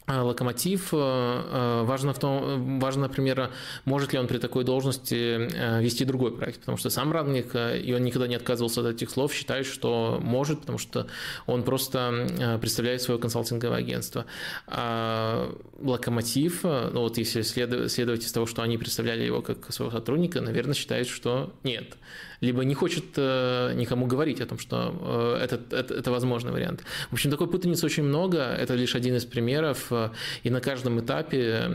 Э, 0.09 0.21
локомотив. 0.21 0.91
Э, 0.93 0.97
э, 0.97 1.83
важно, 1.83 2.13
в 2.13 2.19
том, 2.21 2.79
важно, 2.79 3.03
например, 3.03 3.51
может 3.85 4.13
ли 4.13 4.21
он 4.21 4.29
при 4.29 4.39
такой 4.39 4.63
должности 4.63 5.49
вести 5.81 6.05
другой 6.05 6.37
проект, 6.37 6.61
потому 6.61 6.79
что 6.79 6.91
сам 6.91 7.13
Радник, 7.13 7.55
и 7.57 7.93
он 7.93 8.03
никогда 8.03 8.29
не 8.29 8.37
отказывался 8.37 8.83
от 8.83 8.87
этих 8.95 9.11
слов, 9.11 9.35
считает, 9.35 9.67
что 9.67 10.21
может, 10.23 10.61
потому 10.61 10.79
что 10.79 11.09
он 11.47 11.65
просто 11.65 12.59
представляет 12.61 13.03
свое 13.03 13.19
консалтинговое 13.19 13.79
агентство. 13.79 14.27
А 14.67 15.53
Локомотив, 15.81 16.63
ну 16.63 17.01
вот 17.01 17.19
если 17.19 17.43
следовать 17.43 18.25
из 18.25 18.33
того, 18.33 18.47
что 18.47 18.63
они 18.63 18.79
представляли 18.79 19.25
его 19.25 19.43
как 19.43 19.73
своего 19.73 19.91
сотрудника, 19.93 20.41
наверное, 20.41 20.75
считает, 20.75 21.09
что 21.09 21.53
нет 21.65 21.97
либо 22.41 22.65
не 22.65 22.75
хочет 22.75 23.05
э, 23.17 23.73
никому 23.75 24.07
говорить 24.07 24.41
о 24.41 24.47
том, 24.47 24.59
что 24.59 25.37
э, 25.41 25.45
это, 25.45 25.61
это, 25.71 25.95
это 25.95 26.11
возможный 26.11 26.53
вариант. 26.53 26.83
В 27.11 27.15
общем, 27.15 27.31
такой 27.31 27.49
путаницы 27.49 27.87
очень 27.87 28.03
много, 28.03 28.39
это 28.39 28.75
лишь 28.75 28.95
один 28.95 29.17
из 29.17 29.25
примеров, 29.25 29.87
э, 29.91 30.11
и 30.43 30.51
на 30.51 30.61
каждом 30.61 31.01
этапе 31.01 31.69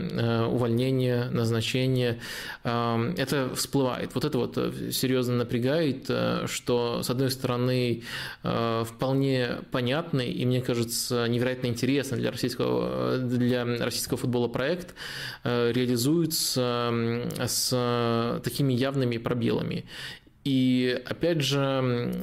увольнения, 0.48 1.28
назначения 1.30 2.18
это 2.62 3.50
всплывает. 3.54 4.14
Вот 4.14 4.24
это 4.24 4.38
вот 4.38 4.54
серьезно 4.92 5.36
напрягает, 5.36 6.10
что, 6.46 7.02
с 7.02 7.10
одной 7.10 7.30
стороны, 7.30 8.02
вполне 8.42 9.58
понятный 9.70 10.30
и, 10.30 10.44
мне 10.44 10.60
кажется, 10.60 11.26
невероятно 11.28 11.66
интересный 11.66 12.18
для 12.18 12.30
российского, 12.30 13.18
для 13.18 13.64
российского 13.64 14.18
футбола 14.18 14.48
проект 14.48 14.94
реализуется 15.44 16.92
с 17.38 18.40
такими 18.44 18.72
явными 18.72 19.18
пробелами. 19.18 19.84
И 20.44 21.00
опять 21.06 21.40
же, 21.40 21.60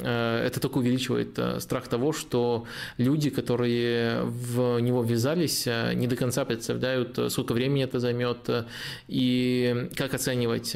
э, 0.01 0.43
это 0.45 0.60
только 0.60 0.79
увеличивает 0.79 1.39
э, 1.39 1.60
страх 1.62 1.88
того, 1.88 2.12
что 2.12 2.65
люди, 2.97 3.29
которые 3.29 4.23
в 4.23 4.79
него 4.79 5.03
ввязались, 5.03 5.65
э, 5.67 5.93
не 5.93 6.05
до 6.05 6.17
конца 6.17 6.43
представляют, 6.43 7.17
сколько 7.32 7.53
времени 7.53 7.84
это 7.84 7.99
займет 7.99 8.49
и 9.08 9.89
как 9.95 10.13
оценивать, 10.13 10.75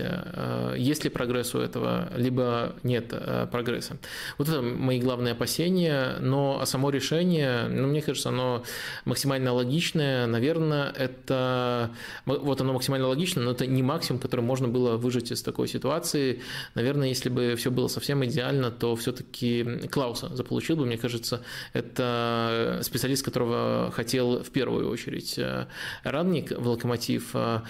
есть 0.78 1.04
ли 1.04 1.10
прогресс 1.10 1.54
у 1.56 1.60
этого, 1.60 2.10
либо 2.16 2.76
нет 2.84 3.14
прогресса. 3.52 3.98
Вот 4.38 4.48
это 4.48 4.62
мои 4.62 5.00
главные 5.00 5.34
опасения, 5.34 6.18
но 6.20 6.64
само 6.66 6.90
решение, 6.90 7.68
ну, 7.68 7.88
мне 7.88 8.02
кажется, 8.02 8.30
оно 8.30 8.64
максимально 9.06 9.54
логичное. 9.54 10.28
Наверное, 10.28 10.92
это 10.92 11.92
вот 12.26 12.62
оно 12.62 12.74
максимально 12.74 13.08
логично, 13.08 13.42
но 13.42 13.52
это 13.52 13.66
не 13.66 13.84
максимум, 13.84 14.22
который 14.22 14.42
можно 14.42 14.68
было 14.68 14.98
выжить 14.98 15.32
из 15.32 15.42
такой 15.42 15.68
ситуации. 15.68 16.42
Наверное, 16.76 17.10
если 17.10 17.30
бы 17.34 17.56
все 17.56 17.72
было 17.72 17.88
совсем 17.88 18.24
идеально, 18.26 18.72
то 18.72 18.96
все-таки 18.96 19.64
Клауса 19.92 20.36
заполучил 20.36 20.76
бы, 20.76 20.86
мне 20.86 20.98
кажется, 20.98 21.42
это 21.74 22.80
специалист, 22.84 23.24
которого 23.24 23.92
хотел 23.92 24.44
в 24.44 24.50
первую 24.52 24.90
очередь 24.90 25.38
э, 25.38 25.68
Радник 26.04 26.52
в 26.52 26.68
Локомотив, 26.68 27.32
э, 27.34 27.62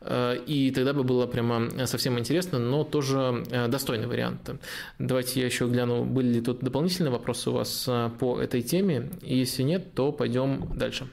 э, 0.00 0.36
и 0.46 0.70
тогда 0.70 0.92
бы 0.92 1.04
было 1.04 1.26
прямо 1.26 1.86
совсем 1.86 2.18
интересно, 2.18 2.58
но 2.58 2.84
тоже 2.84 3.44
достойный 3.68 4.06
вариант. 4.06 4.50
Давайте 4.98 5.40
я 5.40 5.46
еще 5.46 5.66
гляну, 5.68 6.04
были 6.04 6.34
ли 6.34 6.40
тут 6.40 6.60
дополнительные 6.60 7.10
вопросы 7.10 7.50
у 7.50 7.54
вас 7.54 7.88
по 8.18 8.40
этой 8.40 8.62
теме, 8.62 9.10
если 9.22 9.62
нет, 9.62 9.94
то 9.94 10.12
пойдем 10.12 10.68
дальше. 10.76 11.06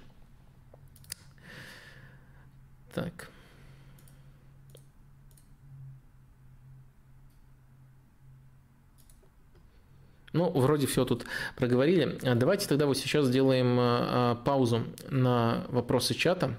Так. 2.94 3.30
Ну, 10.34 10.50
вроде 10.52 10.88
все 10.88 11.06
тут 11.06 11.26
проговорили. 11.56 12.18
Давайте 12.36 12.68
тогда 12.68 12.86
вот 12.86 12.98
сейчас 12.98 13.26
сделаем 13.26 13.78
а, 13.80 14.36
паузу 14.46 14.84
на 15.10 15.66
вопросы 15.70 16.14
чата. 16.14 16.56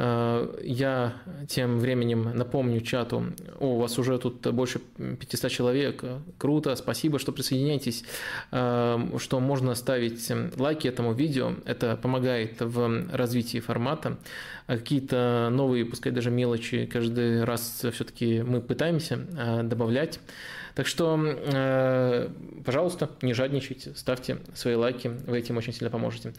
А, 0.00 0.56
я 0.62 1.14
тем 1.48 1.80
временем 1.80 2.30
напомню 2.36 2.80
чату, 2.80 3.24
о, 3.58 3.74
у 3.74 3.78
вас 3.78 3.98
уже 3.98 4.16
тут 4.18 4.46
больше 4.54 4.78
500 4.78 5.50
человек, 5.50 6.04
круто, 6.38 6.76
спасибо, 6.76 7.18
что 7.18 7.32
присоединяетесь, 7.32 8.04
а, 8.52 9.04
что 9.18 9.40
можно 9.40 9.74
ставить 9.74 10.30
лайки 10.56 10.86
этому 10.86 11.14
видео, 11.14 11.54
это 11.64 11.96
помогает 11.96 12.60
в 12.60 13.08
развитии 13.12 13.58
формата, 13.58 14.18
какие-то 14.68 15.48
новые, 15.50 15.84
пускай 15.84 16.12
даже 16.12 16.30
мелочи, 16.30 16.86
каждый 16.86 17.42
раз 17.42 17.84
все-таки 17.92 18.42
мы 18.42 18.60
пытаемся 18.60 19.16
добавлять. 19.64 20.20
Так 20.78 20.86
что, 20.86 21.18
э, 21.20 22.28
пожалуйста, 22.64 23.10
не 23.20 23.34
жадничайте, 23.34 23.96
ставьте 23.96 24.38
свои 24.54 24.76
лайки, 24.76 25.08
вы 25.08 25.40
этим 25.40 25.56
очень 25.56 25.72
сильно 25.72 25.90
поможете. 25.90 26.34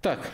Так, 0.00 0.26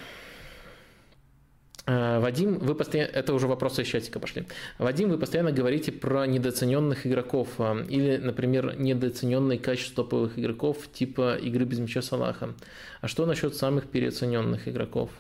э, 1.87 2.21
Вадим, 2.21 2.61
вы 2.61 2.77
постоянно... 2.77 3.11
Это 3.11 3.35
уже 3.35 3.49
вопросы 3.49 3.83
из 3.83 3.89
чатика 3.89 4.21
пошли. 4.21 4.47
Вадим, 4.79 5.11
вы 5.11 5.19
постоянно 5.19 5.51
говорите 5.51 5.91
про 5.91 6.29
недооцененных 6.29 7.09
игроков 7.09 7.49
э, 7.59 7.87
или, 7.89 8.19
например, 8.19 8.79
недооцененные 8.79 9.59
качества 9.59 10.05
топовых 10.05 10.39
игроков 10.39 10.77
типа 10.93 11.39
игры 11.39 11.65
без 11.65 11.81
мяча 11.81 12.03
Салаха. 12.03 12.55
А 13.01 13.09
что 13.09 13.27
насчет 13.27 13.57
самых 13.57 13.89
переоцененных 13.89 14.69
игроков? 14.69 15.11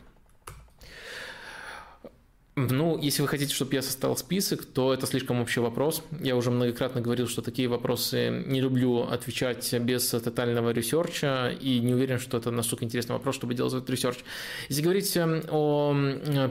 Ну, 2.68 2.98
если 2.98 3.22
вы 3.22 3.28
хотите, 3.28 3.54
чтобы 3.54 3.74
я 3.74 3.82
составил 3.82 4.16
список, 4.16 4.64
то 4.64 4.92
это 4.92 5.06
слишком 5.06 5.40
общий 5.40 5.60
вопрос. 5.60 6.02
Я 6.20 6.36
уже 6.36 6.50
многократно 6.50 7.00
говорил, 7.00 7.28
что 7.28 7.42
такие 7.42 7.68
вопросы 7.68 8.44
не 8.46 8.60
люблю 8.60 9.02
отвечать 9.02 9.72
без 9.80 10.08
тотального 10.08 10.70
ресерча, 10.70 11.54
и 11.60 11.80
не 11.80 11.94
уверен, 11.94 12.18
что 12.18 12.38
это 12.38 12.50
настолько 12.50 12.84
интересный 12.84 13.14
вопрос, 13.14 13.36
чтобы 13.36 13.54
делать 13.54 13.72
этот 13.72 13.88
ресерч. 13.88 14.18
Если 14.68 14.82
говорить 14.82 15.16
эм, 15.16 15.42
о 15.50 15.94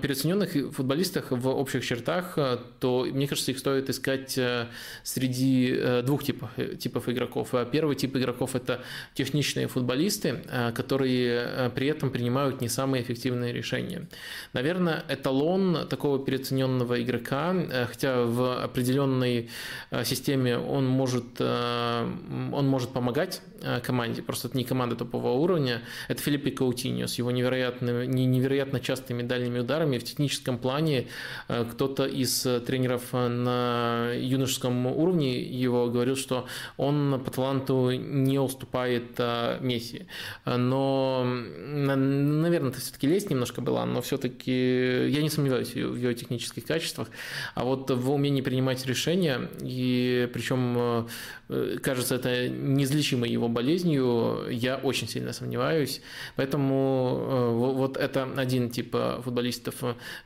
переоцененных 0.01 0.73
футболистах 0.73 1.31
в 1.31 1.47
общих 1.47 1.85
чертах, 1.85 2.37
то, 2.79 3.05
мне 3.11 3.27
кажется, 3.27 3.51
их 3.51 3.59
стоит 3.59 3.89
искать 3.89 4.37
э, 4.37 4.67
среди 5.03 5.73
э, 5.75 6.01
двух 6.01 6.23
типов, 6.23 6.49
э, 6.57 6.75
типов 6.75 7.09
игроков. 7.09 7.53
Первый 7.71 7.95
тип 7.95 8.15
игроков– 8.15 8.51
это 8.55 8.81
техничные 9.13 9.67
футболисты, 9.67 10.43
которые 10.73 11.71
при 11.75 11.87
этом 11.87 12.09
принимают 12.11 12.61
не 12.61 12.69
самые 12.69 13.03
эффективные 13.03 13.53
решения. 13.53 14.07
Наверное, 14.53 15.03
эталон 15.09 15.87
такого 15.99 16.17
переоцененного 16.17 17.01
игрока, 17.03 17.53
э, 17.53 17.85
хотя 17.85 18.23
в 18.23 18.63
определенной 18.63 19.49
э, 19.91 20.05
системе 20.05 20.57
он 20.57 20.87
может, 20.87 21.25
э, 21.39 22.09
он 22.53 22.67
может 22.67 22.91
помогать 22.91 23.41
команде, 23.85 24.21
просто 24.21 24.47
это 24.47 24.57
не 24.57 24.63
команда 24.63 24.95
топового 24.95 25.37
уровня, 25.37 25.81
это 26.07 26.21
Филиппе 26.21 26.51
Каутиньо 26.51 27.07
с 27.07 27.15
его 27.15 27.29
невероятно, 27.29 28.05
невероятно 28.05 28.79
частыми 28.79 29.21
дальними 29.21 29.59
ударами 29.59 29.97
в 29.97 30.03
техническом 30.05 30.57
плане. 30.57 31.07
Кто-то 31.49 32.05
из 32.05 32.47
тренеров 32.65 33.11
на 33.11 34.13
юношеском 34.13 34.87
уровне 34.87 35.41
его 35.41 35.89
говорил, 35.89 36.15
что 36.15 36.45
он 36.77 37.21
по 37.25 37.31
таланту 37.31 37.91
не 37.91 38.39
уступает 38.39 39.19
Месси. 39.59 40.07
Но, 40.45 41.25
наверное, 41.25 42.69
это 42.69 42.79
все-таки 42.79 43.07
лезть 43.07 43.29
немножко 43.29 43.59
была, 43.59 43.85
но 43.85 44.01
все-таки 44.01 45.09
я 45.09 45.21
не 45.21 45.29
сомневаюсь 45.29 45.75
в 45.83 45.95
ее 45.95 46.13
технических 46.13 46.65
качествах, 46.65 47.09
а 47.55 47.63
вот 47.63 47.89
в 47.89 48.11
умении 48.11 48.41
принимать 48.41 48.85
решения, 48.85 49.49
и 49.61 50.29
причем 50.33 51.07
э, 51.49 51.77
кажется 51.81 52.15
это 52.15 52.49
неизлечимой 52.49 53.29
его 53.29 53.47
болезнью, 53.47 54.47
я 54.49 54.77
очень 54.77 55.07
сильно 55.07 55.33
сомневаюсь. 55.33 56.01
Поэтому 56.35 57.19
э, 57.21 57.49
вот 57.53 57.97
это 57.97 58.27
один 58.35 58.69
тип 58.69 58.95
э, 58.95 59.21
футболистов, 59.23 59.75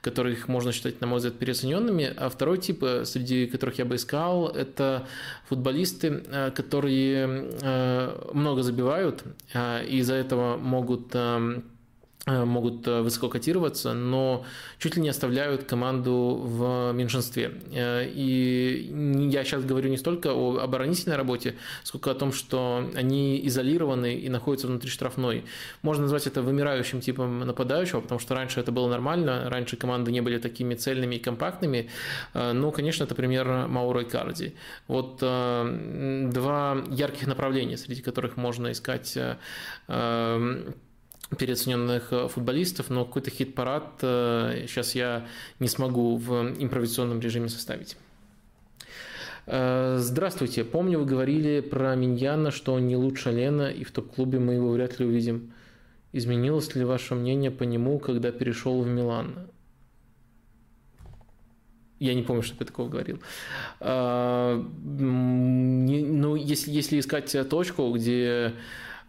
которых 0.01 0.47
можно 0.47 0.71
считать, 0.71 1.01
на 1.01 1.07
мой 1.07 1.17
взгляд, 1.17 1.37
переоцененными, 1.39 2.13
а 2.15 2.29
второй 2.29 2.57
тип, 2.57 2.83
среди 3.03 3.47
которых 3.47 3.79
я 3.79 3.85
бы 3.85 3.95
искал, 3.95 4.49
это 4.49 5.07
футболисты, 5.47 6.23
которые 6.55 7.27
много 8.33 8.63
забивают, 8.63 9.23
и 9.53 9.97
из-за 9.97 10.15
этого 10.15 10.57
могут 10.57 11.15
могут 12.25 12.87
э, 12.87 13.01
высоко 13.01 13.27
котироваться, 13.27 13.93
но 13.93 14.45
чуть 14.79 14.95
ли 14.95 15.01
не 15.01 15.09
оставляют 15.09 15.65
команду 15.65 16.39
в 16.41 16.93
меньшинстве. 16.93 17.51
Э, 17.73 18.07
и 18.07 19.27
я 19.29 19.43
сейчас 19.43 19.65
говорю 19.65 19.89
не 19.89 19.97
столько 19.97 20.31
о 20.33 20.59
оборонительной 20.59 21.17
работе, 21.17 21.55
сколько 21.83 22.11
о 22.11 22.15
том, 22.15 22.31
что 22.31 22.89
они 22.95 23.45
изолированы 23.47 24.15
и 24.15 24.29
находятся 24.29 24.67
внутри 24.67 24.89
штрафной. 24.89 25.43
Можно 25.81 26.03
назвать 26.03 26.25
это 26.25 26.41
вымирающим 26.41 27.01
типом 27.01 27.39
нападающего, 27.39 27.99
потому 27.99 28.19
что 28.19 28.35
раньше 28.35 28.61
это 28.61 28.71
было 28.71 28.87
нормально, 28.87 29.49
раньше 29.49 29.75
команды 29.75 30.13
не 30.13 30.21
были 30.21 30.37
такими 30.37 30.75
цельными 30.75 31.15
и 31.15 31.19
компактными, 31.19 31.89
но, 32.33 32.71
конечно, 32.71 33.03
это 33.03 33.15
пример 33.15 33.67
Мауро 33.67 34.03
и 34.03 34.05
Карди. 34.05 34.55
Вот 34.87 35.17
два 35.17 36.77
ярких 36.89 37.27
направления, 37.27 37.77
среди 37.77 38.01
которых 38.01 38.37
можно 38.37 38.71
искать 38.71 39.17
переоцененных 41.29 42.11
э, 42.11 42.27
футболистов, 42.27 42.89
но 42.89 43.05
какой-то 43.05 43.31
хит-парад 43.31 43.85
сейчас 43.99 44.95
э, 44.95 44.99
я 44.99 45.25
не 45.59 45.67
смогу 45.67 46.17
в 46.17 46.53
импровизационном 46.59 47.19
режиме 47.19 47.49
составить. 47.49 47.97
Э, 49.45 49.97
здравствуйте. 49.99 50.63
Помню, 50.63 50.99
вы 50.99 51.05
говорили 51.05 51.59
про 51.61 51.95
Миньяна, 51.95 52.51
что 52.51 52.73
он 52.73 52.87
не 52.87 52.95
лучше 52.95 53.31
Лена, 53.31 53.69
и 53.69 53.83
в 53.83 53.91
топ-клубе 53.91 54.39
мы 54.39 54.53
его 54.53 54.71
вряд 54.71 54.99
ли 54.99 55.05
увидим. 55.05 55.53
Изменилось 56.11 56.75
ли 56.75 56.83
ваше 56.83 57.15
мнение 57.15 57.49
по 57.51 57.63
нему, 57.63 57.97
когда 57.99 58.31
перешел 58.31 58.81
в 58.81 58.87
Милан? 58.87 59.47
Я 61.99 62.13
не 62.13 62.21
помню, 62.21 62.43
что 62.43 62.55
я 62.59 62.65
такого 62.65 62.89
говорил. 62.89 63.19
Ну, 63.79 64.75
если, 66.35 66.71
если 66.71 66.99
искать 66.99 67.35
точку, 67.49 67.91
где 67.93 68.53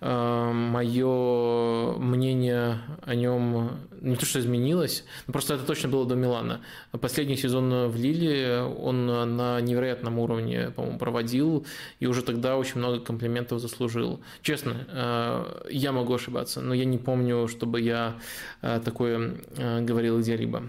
мое 0.04 1.96
мнение 1.98 2.80
о 3.02 3.14
нем 3.14 3.70
не 4.02 4.16
то 4.16 4.26
что 4.26 4.38
изменилось, 4.38 5.04
но 5.26 5.32
просто 5.32 5.54
это 5.54 5.64
точно 5.64 5.88
было 5.88 6.06
до 6.06 6.14
Милана. 6.14 6.60
Последний 6.92 7.36
сезон 7.36 7.88
в 7.88 7.96
Лиле 7.96 8.60
он 8.62 9.06
на 9.06 9.60
невероятном 9.62 10.18
уровне, 10.18 10.70
по-моему, 10.76 10.98
проводил, 10.98 11.66
и 12.00 12.06
уже 12.06 12.22
тогда 12.22 12.58
очень 12.58 12.78
много 12.78 13.00
комплиментов 13.00 13.60
заслужил. 13.60 14.20
Честно, 14.42 14.86
э, 14.88 15.68
я 15.70 15.92
могу 15.92 16.12
ошибаться, 16.14 16.60
но 16.60 16.74
я 16.74 16.84
не 16.84 16.98
помню, 16.98 17.48
чтобы 17.48 17.80
я 17.80 18.18
э, 18.60 18.80
такое 18.84 19.36
говорил 19.80 20.20
где-либо. 20.20 20.64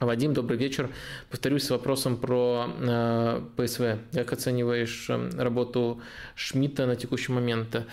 Вадим, 0.00 0.32
добрый 0.32 0.56
вечер. 0.56 0.90
Повторюсь 1.28 1.64
с 1.64 1.70
вопросом 1.70 2.18
про 2.18 2.70
э, 2.78 3.42
ПСВ. 3.56 3.98
Как 4.12 4.32
оцениваешь 4.32 5.10
работу 5.36 6.00
Шмидта 6.36 6.86
на 6.86 6.94
текущий 6.94 7.32
момент? 7.32 7.84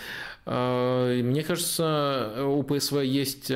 Э, 0.45 1.21
мне 1.23 1.43
кажется, 1.43 2.33
у 2.45 2.61
ПСВ 2.63 3.01
есть 3.01 3.49
э, 3.49 3.55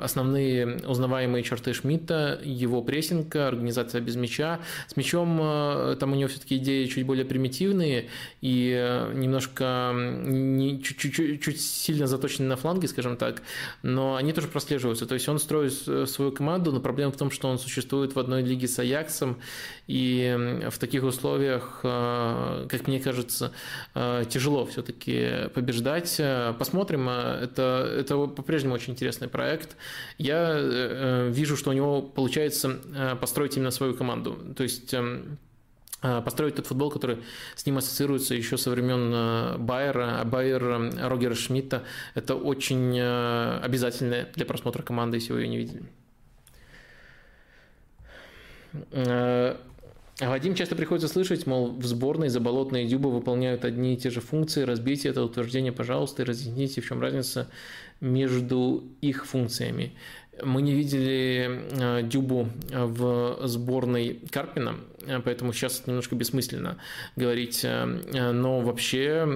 основные 0.00 0.78
узнаваемые 0.86 1.42
черты 1.42 1.72
Шмидта, 1.72 2.40
его 2.44 2.82
прессинг, 2.82 3.34
организация 3.34 4.00
без 4.00 4.16
мяча. 4.16 4.60
С 4.86 4.96
мячом 4.96 5.38
э, 5.42 5.96
там 5.98 6.12
у 6.12 6.14
него 6.14 6.28
все-таки 6.28 6.56
идеи 6.56 6.86
чуть 6.86 7.04
более 7.04 7.24
примитивные 7.24 8.08
и 8.40 8.70
немножко 9.14 9.94
чуть-чуть 10.82 11.42
чуть 11.42 11.60
сильно 11.60 12.06
заточены 12.06 12.48
на 12.48 12.56
фланге, 12.56 12.88
скажем 12.88 13.16
так, 13.16 13.42
но 13.82 14.14
они 14.16 14.32
тоже 14.32 14.48
прослеживаются. 14.48 15.06
То 15.06 15.14
есть 15.14 15.28
он 15.28 15.38
строит 15.38 15.72
свою 16.08 16.32
команду, 16.32 16.72
но 16.72 16.80
проблема 16.80 17.12
в 17.12 17.16
том, 17.16 17.30
что 17.30 17.48
он 17.48 17.58
существует 17.58 18.14
в 18.14 18.18
одной 18.18 18.42
лиге 18.42 18.68
с 18.68 18.78
Аяксом, 18.78 19.38
и 19.86 20.60
в 20.70 20.78
таких 20.78 21.02
условиях, 21.02 21.80
как 21.82 22.86
мне 22.86 23.00
кажется, 23.00 23.52
тяжело 23.94 24.66
все-таки 24.66 25.48
побеждать 25.54 26.19
Давайте 26.20 26.58
посмотрим. 26.58 27.08
Это, 27.08 27.94
это 27.98 28.26
по-прежнему 28.26 28.74
очень 28.74 28.92
интересный 28.92 29.28
проект. 29.28 29.76
Я 30.18 30.52
э, 30.54 31.30
вижу, 31.30 31.56
что 31.56 31.70
у 31.70 31.72
него 31.72 32.02
получается 32.02 32.78
э, 32.94 33.16
построить 33.16 33.56
именно 33.56 33.70
свою 33.70 33.94
команду. 33.94 34.38
То 34.54 34.62
есть 34.62 34.92
эм, 34.92 35.38
э, 36.02 36.20
построить 36.22 36.56
тот 36.56 36.66
футбол, 36.66 36.90
который 36.90 37.18
с 37.56 37.64
ним 37.64 37.78
ассоциируется 37.78 38.34
еще 38.34 38.58
со 38.58 38.70
времен 38.70 39.64
Байера, 39.64 40.20
а 40.20 40.24
Байер 40.24 40.92
Рогера 41.08 41.34
Шмидта. 41.34 41.84
Это 42.14 42.34
очень 42.34 43.00
обязательно 43.00 44.28
для 44.34 44.44
просмотра 44.44 44.82
команды, 44.82 45.16
если 45.16 45.32
вы 45.32 45.40
ее 45.42 45.48
не 45.48 45.56
видели. 45.56 45.82
Вадим 50.20 50.54
часто 50.54 50.76
приходится 50.76 51.08
слышать, 51.08 51.46
мол, 51.46 51.70
в 51.70 51.84
сборной 51.86 52.28
заболотные 52.28 52.86
дюбы 52.86 53.10
выполняют 53.10 53.64
одни 53.64 53.94
и 53.94 53.96
те 53.96 54.10
же 54.10 54.20
функции. 54.20 54.62
Разбейте 54.62 55.08
это 55.08 55.24
утверждение, 55.24 55.72
пожалуйста, 55.72 56.22
и 56.22 56.26
разъясните, 56.26 56.82
в 56.82 56.86
чем 56.86 57.00
разница 57.00 57.48
между 58.00 58.84
их 59.00 59.26
функциями. 59.26 59.92
Мы 60.42 60.62
не 60.62 60.72
видели 60.72 61.64
э, 61.72 62.02
Дюбу 62.02 62.48
в 62.70 63.38
сборной 63.46 64.20
Карпина, 64.30 64.76
поэтому 65.24 65.52
сейчас 65.52 65.86
немножко 65.86 66.14
бессмысленно 66.14 66.78
говорить. 67.16 67.60
Э, 67.64 67.84
но 68.32 68.60
вообще 68.60 69.26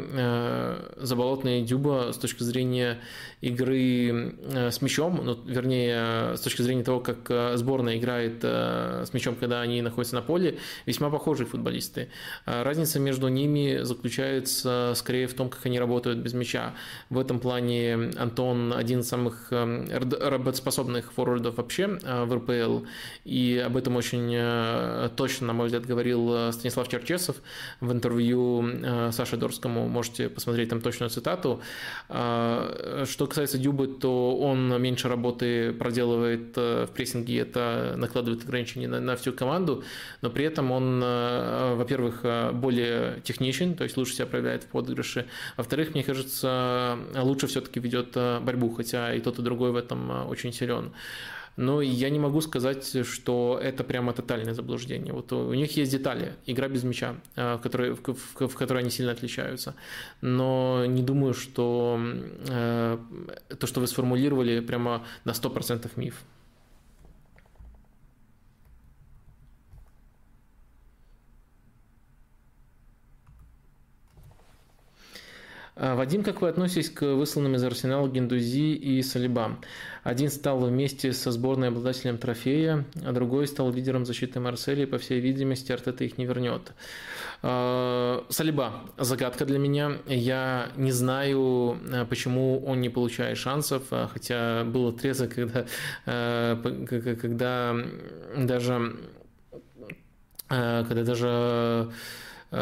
заболотная 0.97 1.63
Дюба 1.63 2.11
с 2.13 2.19
точки 2.19 2.43
зрения 2.43 2.99
игры 3.41 4.37
с 4.71 4.81
мячом, 4.81 5.21
ну, 5.23 5.39
вернее, 5.45 6.37
с 6.37 6.41
точки 6.41 6.63
зрения 6.63 6.83
того, 6.83 7.01
как 7.01 7.57
сборная 7.59 7.99
играет 7.99 8.43
с 8.43 9.13
мячом, 9.13 9.35
когда 9.37 9.61
они 9.61 9.83
находятся 9.83 10.17
на 10.17 10.23
поле, 10.23 10.59
весьма 10.87 11.11
похожие 11.11 11.47
футболисты. 11.47 12.09
Разница 12.47 13.01
между 13.01 13.29
ними 13.29 13.81
заключается 13.83 14.93
скорее 14.95 15.27
в 15.27 15.35
том, 15.35 15.49
как 15.51 15.65
они 15.67 15.79
работают 15.79 16.19
без 16.19 16.33
мяча. 16.35 16.75
В 17.11 17.19
этом 17.19 17.39
плане 17.41 18.11
Антон 18.17 18.73
один 18.73 19.01
из 19.01 19.09
самых 19.09 19.53
работоспособных 19.53 21.13
форвардов 21.13 21.57
вообще 21.57 21.99
э, 22.03 22.25
в 22.25 22.35
РПЛ, 22.35 22.87
и 23.25 23.63
об 23.65 23.77
этом 23.77 23.97
очень 23.97 24.33
э, 24.35 25.09
точно, 25.17 25.53
мой 25.55 25.67
взгляд, 25.67 25.87
говорил 25.87 26.35
э, 26.35 26.53
Станислав 26.53 26.89
Черчесов 26.89 27.37
в 27.81 27.93
интервью 27.93 28.65
Саше 29.13 29.37
Дорскому, 29.37 29.89
можете 29.89 30.29
посмотреть 30.29 30.69
там 30.69 30.81
точную 30.81 31.11
цитату. 31.11 31.61
Что 32.09 33.27
касается 33.29 33.59
Дюбы, 33.59 33.87
то 33.87 34.37
он 34.37 34.81
меньше 34.81 35.09
работы 35.09 35.73
проделывает 35.73 36.57
в 36.57 36.89
прессинге, 36.95 37.41
это 37.41 37.95
накладывает 37.97 38.45
ограничения 38.45 38.89
на, 38.89 39.01
на 39.01 39.17
всю 39.17 39.33
команду, 39.33 39.85
но 40.23 40.31
при 40.31 40.45
этом 40.45 40.71
он, 40.71 41.01
во-первых, 41.01 42.25
более 42.55 43.21
техничен, 43.23 43.75
то 43.75 43.85
есть 43.85 43.97
лучше 43.97 44.15
себя 44.15 44.27
проявляет 44.27 44.65
в 44.65 44.67
подыгрыше, 44.67 45.27
во-вторых, 45.57 45.95
мне 45.95 46.05
кажется, 46.05 46.99
лучше 47.15 47.47
все-таки 47.47 47.81
ведет 47.81 48.17
борьбу, 48.43 48.71
хотя 48.75 49.15
и 49.15 49.21
тот, 49.21 49.39
и 49.39 49.43
другой 49.43 49.71
в 49.73 49.77
этом 49.77 50.29
очень 50.29 50.53
силен. 50.53 50.93
Но 51.57 51.81
я 51.81 52.11
не 52.11 52.19
могу 52.19 52.41
сказать, 52.41 53.07
что 53.07 53.59
это 53.63 53.85
прямо 53.85 54.13
тотальное 54.13 54.55
заблуждение. 54.55 55.13
Вот 55.13 55.33
у 55.33 55.55
них 55.55 55.77
есть 55.77 55.93
детали, 55.93 56.35
игра 56.47 56.69
без 56.69 56.83
мяча, 56.85 57.15
э, 57.37 57.57
в 57.57 57.61
которой, 57.61 57.93
в, 57.93 58.03
в, 58.03 58.49
в 58.49 58.55
которой 58.55 58.79
они 58.83 58.91
сильно 58.91 59.13
отличаются. 59.13 59.75
Но 60.21 60.85
не 60.87 61.03
думаю, 61.03 61.35
что 61.35 61.99
э, 62.49 62.99
то, 63.59 63.67
что 63.67 63.81
вы 63.81 63.87
сформулировали, 63.87 64.61
прямо 64.61 65.05
на 65.25 65.31
100% 65.33 65.91
миф. 65.97 66.23
Вадим, 75.77 76.23
как 76.23 76.41
вы 76.41 76.49
относитесь 76.49 76.89
к 76.89 77.03
высланным 77.03 77.57
из 77.57 77.65
Арсенала 77.65 78.09
Гендузи 78.09 78.75
и 78.75 79.03
Салиба? 79.03 79.59
Один 80.05 80.31
стал 80.31 80.61
вместе 80.61 81.13
со 81.13 81.33
сборной 81.33 81.69
обладателем 81.69 82.17
трофея, 82.17 82.85
а 83.05 83.11
другой 83.11 83.49
стал 83.49 83.73
лидером 83.73 84.07
защиты 84.07 84.39
Марселя, 84.39 84.85
и, 84.85 84.87
по 84.87 84.99
всей 84.99 85.19
видимости, 85.19 85.73
Артета 85.73 86.05
их 86.05 86.17
не 86.17 86.27
вернет. 86.27 86.75
А, 87.43 88.25
Салиба– 88.29 88.85
загадка 88.99 89.47
для 89.47 89.59
меня. 89.59 89.99
Я 90.07 90.71
не 90.77 90.93
знаю, 90.93 91.77
а, 91.91 92.07
почему 92.07 92.65
он 92.65 92.81
не 92.81 92.89
получает 92.89 93.37
шансов, 93.37 93.83
хотя 93.91 94.63
был 94.63 94.89
отрезок, 94.89 95.35
когда, 95.35 95.67
когда 96.05 97.77
даже 98.37 98.97
когда 100.47 101.03
даже 101.03 101.91
Э, 101.91 101.91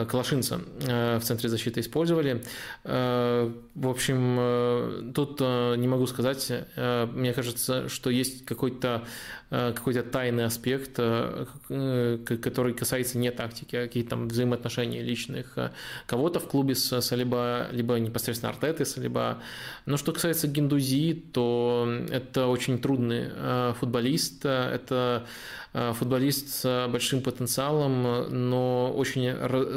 Калашинца 0.09 0.61
э, 0.80 1.18
в 1.18 1.22
Центре 1.22 1.49
защиты 1.49 1.80
использовали. 1.80 2.43
Э, 2.84 3.53
в 3.74 3.88
общем, 3.88 5.12
тут 5.14 5.40
не 5.40 5.88
могу 5.88 6.07
сказать. 6.07 6.53
Мне 6.76 7.32
кажется, 7.32 7.88
что 7.88 8.11
есть 8.11 8.45
какой-то 8.45 9.05
какой-то 9.51 10.03
тайный 10.03 10.47
аспект, 10.47 10.97
который 10.97 12.72
касается 12.72 13.18
не 13.18 13.30
тактики, 13.30 13.76
а 13.76 13.82
каких-то 13.82 14.11
там 14.11 14.28
взаимоотношений 14.28 15.03
личных 15.03 15.59
кого-то 16.07 16.40
в 16.40 16.49
клубе 16.49 16.74
с 16.74 17.01
Салиба, 17.03 17.68
либо 17.70 17.99
непосредственно 17.99 18.51
Артеты 18.53 18.86
Салиба. 18.86 19.43
Но 19.84 19.99
что 19.99 20.12
касается 20.12 20.49
Гендузи, 20.49 21.12
то 21.32 21.86
это 22.11 22.47
очень 22.47 22.78
трудный 22.78 23.74
футболист, 23.74 24.47
это 24.47 25.26
футболист 25.72 26.48
с 26.48 26.88
большим 26.90 27.22
потенциалом, 27.22 28.26
но 28.50 28.92
очень 28.94 29.28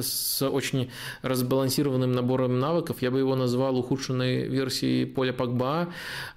с 0.02 0.42
очень 0.48 0.92
разбалансированным 1.22 2.12
набором 2.12 2.60
навыков. 2.60 2.98
Я 3.02 3.12
бы 3.12 3.20
его 3.20 3.36
назвал 3.36 3.78
ухудшенной 3.78 4.48
версией 4.48 5.06
поля 5.06 5.34
Погба. 5.34 5.88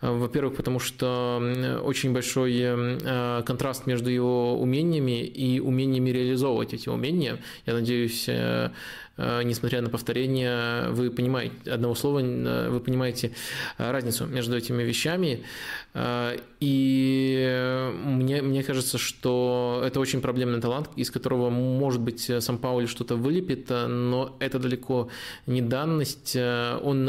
Во-первых, 0.01 0.57
потому 0.57 0.79
что 0.79 1.43
очень 1.85 2.13
большой 2.13 2.99
контраст 3.45 3.87
между 3.87 4.11
его 4.11 4.61
умениями 4.61 5.25
и 5.25 5.61
умениями 5.61 6.11
реализовывать 6.11 6.75
эти 6.75 6.89
умения. 6.89 7.39
Я 7.67 7.75
надеюсь, 7.75 8.29
Э, 8.39 8.71
несмотря 9.19 9.83
на 9.83 9.91
повторение, 9.91 10.91
вы 10.91 11.11
понимаете, 11.11 11.55
одного 11.71 11.95
слова, 11.95 12.21
э, 12.21 12.69
вы 12.71 12.81
понимаете 12.81 13.33
э, 13.79 13.91
разницу 13.91 14.27
между 14.27 14.57
этими 14.57 14.83
вещами. 14.83 15.45
И 16.61 17.93
мне, 18.05 18.43
мне 18.43 18.63
кажется, 18.63 18.99
что 18.99 19.83
это 19.85 19.99
очень 19.99 20.21
проблемный 20.21 20.61
талант, 20.61 20.91
из 20.95 21.11
которого, 21.11 21.51
может 21.51 22.01
быть, 22.01 22.31
сам 22.41 22.59
Паули 22.59 22.87
что-то 22.87 23.17
вылепит, 23.17 23.71
но 23.71 24.37
это 24.39 24.59
далеко 24.61 25.09
не 25.47 25.61
данность. 25.61 26.37
Он 26.37 27.07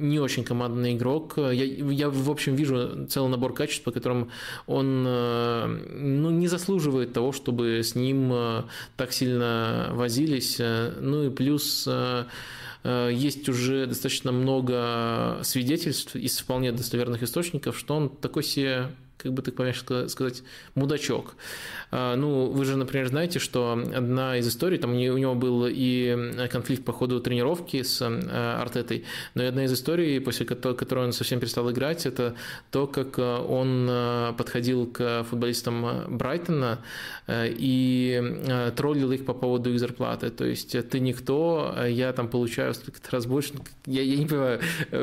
не 0.00 0.18
очень 0.18 0.42
командный 0.42 0.94
игрок. 0.94 1.34
Я, 1.36 1.52
я 1.52 2.10
в 2.10 2.30
общем, 2.30 2.56
вижу 2.56 3.06
целый 3.08 3.30
набор 3.30 3.54
качеств, 3.54 3.84
по 3.84 3.92
которым 3.92 4.30
он 4.66 5.04
ну, 5.04 6.30
не 6.30 6.48
заслуживает 6.48 7.12
того, 7.12 7.32
чтобы 7.32 7.82
с 7.84 7.94
ним 7.94 8.64
так 8.96 9.12
сильно 9.12 9.90
возились. 9.92 10.58
Ну 10.58 11.24
и 11.24 11.27
плюс 11.30 11.84
э, 11.86 12.24
э, 12.84 13.10
есть 13.12 13.48
уже 13.48 13.86
достаточно 13.86 14.32
много 14.32 15.40
свидетельств 15.42 16.16
из 16.16 16.38
вполне 16.38 16.72
достоверных 16.72 17.22
источников, 17.22 17.78
что 17.78 17.96
он 17.96 18.08
такой 18.08 18.42
себе 18.42 18.88
как 19.18 19.32
бы 19.32 19.42
так 19.42 19.54
помягче 19.54 20.08
сказать, 20.08 20.42
мудачок. 20.74 21.34
А, 21.90 22.16
ну, 22.16 22.46
вы 22.46 22.64
же, 22.64 22.76
например, 22.76 23.08
знаете, 23.08 23.38
что 23.38 23.72
одна 23.94 24.36
из 24.36 24.48
историй, 24.48 24.78
там 24.78 24.92
у 24.92 24.94
него 24.94 25.34
был 25.34 25.66
и 25.68 26.48
конфликт 26.50 26.84
по 26.84 26.92
ходу 26.92 27.20
тренировки 27.20 27.82
с 27.82 28.00
э, 28.00 28.60
Артетой, 28.60 29.04
но 29.34 29.42
и 29.42 29.46
одна 29.46 29.64
из 29.64 29.72
историй, 29.72 30.20
после 30.20 30.46
которой 30.46 31.06
он 31.06 31.12
совсем 31.12 31.40
перестал 31.40 31.70
играть, 31.70 32.06
это 32.06 32.34
то, 32.70 32.86
как 32.86 33.18
э, 33.18 33.22
он 33.22 33.86
э, 33.90 34.32
подходил 34.36 34.86
к 34.86 35.24
футболистам 35.28 36.16
Брайтона 36.16 36.78
и 37.30 38.72
троллил 38.76 39.12
их 39.12 39.26
по 39.26 39.34
поводу 39.34 39.70
их 39.70 39.78
зарплаты. 39.78 40.30
То 40.30 40.44
есть 40.44 40.88
ты 40.88 41.00
никто, 41.00 41.74
я 41.86 42.12
там 42.12 42.28
получаю 42.28 42.72
столько 42.72 43.00
раз 43.10 43.26
больше. 43.26 43.52
Я, 43.84 44.02
я 44.02 44.16
не 44.16 44.26
понимаю, 44.26 44.60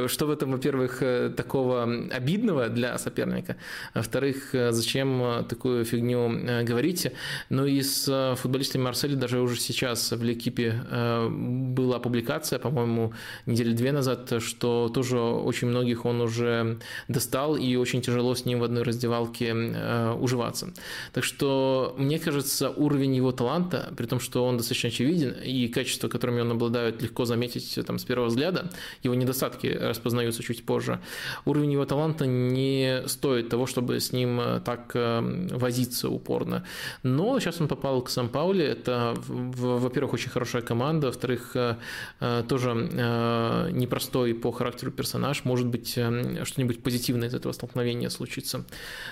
что 0.07 0.25
в 0.25 0.31
этом, 0.31 0.51
во-первых, 0.51 1.03
такого 1.35 1.83
обидного 2.11 2.69
для 2.69 2.97
соперника, 2.97 3.57
а 3.93 4.01
во-вторых, 4.05 4.55
зачем 4.71 5.45
такую 5.47 5.85
фигню 5.85 6.63
говорить 6.63 6.85
говорите. 6.85 7.13
Но 7.49 7.65
и 7.65 7.81
с 7.81 8.07
э, 8.07 8.35
футболистами 8.35 8.83
Марселя 8.83 9.15
даже 9.15 9.39
уже 9.39 9.59
сейчас 9.59 10.11
в 10.11 10.23
Лекипе 10.23 10.81
э, 10.89 11.27
была 11.29 11.99
публикация, 11.99 12.59
по-моему, 12.59 13.13
недели 13.45 13.73
две 13.73 13.91
назад, 13.91 14.33
что 14.39 14.89
тоже 14.93 15.19
очень 15.19 15.67
многих 15.67 16.05
он 16.05 16.21
уже 16.21 16.77
достал, 17.07 17.55
и 17.55 17.75
очень 17.75 18.01
тяжело 18.01 18.35
с 18.35 18.45
ним 18.45 18.59
в 18.59 18.63
одной 18.63 18.83
раздевалке 18.83 19.53
э, 19.55 20.13
уживаться. 20.13 20.73
Так 21.13 21.23
что, 21.23 21.95
мне 21.97 22.19
кажется, 22.19 22.69
уровень 22.69 23.15
его 23.15 23.31
таланта, 23.31 23.93
при 23.97 24.05
том, 24.05 24.19
что 24.19 24.45
он 24.45 24.57
достаточно 24.57 24.89
очевиден, 24.89 25.31
и 25.31 25.67
качества, 25.67 26.07
которыми 26.09 26.41
он 26.41 26.51
обладает, 26.51 27.01
легко 27.01 27.25
заметить 27.25 27.79
там, 27.85 27.97
с 27.97 28.03
первого 28.03 28.27
взгляда, 28.27 28.69
его 29.03 29.15
недостатки 29.15 29.67
распознаются 29.67 30.43
чуть 30.43 30.65
позже, 30.65 30.99
уровень 31.45 31.71
его 31.71 31.85
таланта 31.85 32.25
не 32.25 33.03
стоит 33.07 33.49
того, 33.49 33.65
чтобы 33.65 33.94
с 33.99 34.11
ним 34.11 34.61
так 34.63 34.91
возиться 34.93 36.09
упорно. 36.09 36.63
Но 37.03 37.39
сейчас 37.39 37.61
он 37.61 37.67
попал 37.67 38.01
к 38.01 38.09
Сан-Пауле. 38.09 38.65
Это, 38.65 39.13
во-первых, 39.27 40.13
очень 40.13 40.29
хорошая 40.29 40.61
команда, 40.61 41.07
во-вторых, 41.07 41.55
э, 41.55 41.75
э, 42.19 42.43
тоже 42.47 42.71
э, 42.71 43.69
непростой 43.71 44.33
по 44.33 44.51
характеру 44.51 44.91
персонаж. 44.91 45.45
Может 45.45 45.67
быть, 45.67 45.89
что-нибудь 45.91 46.83
позитивное 46.83 47.29
из 47.29 47.33
этого 47.33 47.53
столкновения 47.53 48.09
случится. 48.09 48.65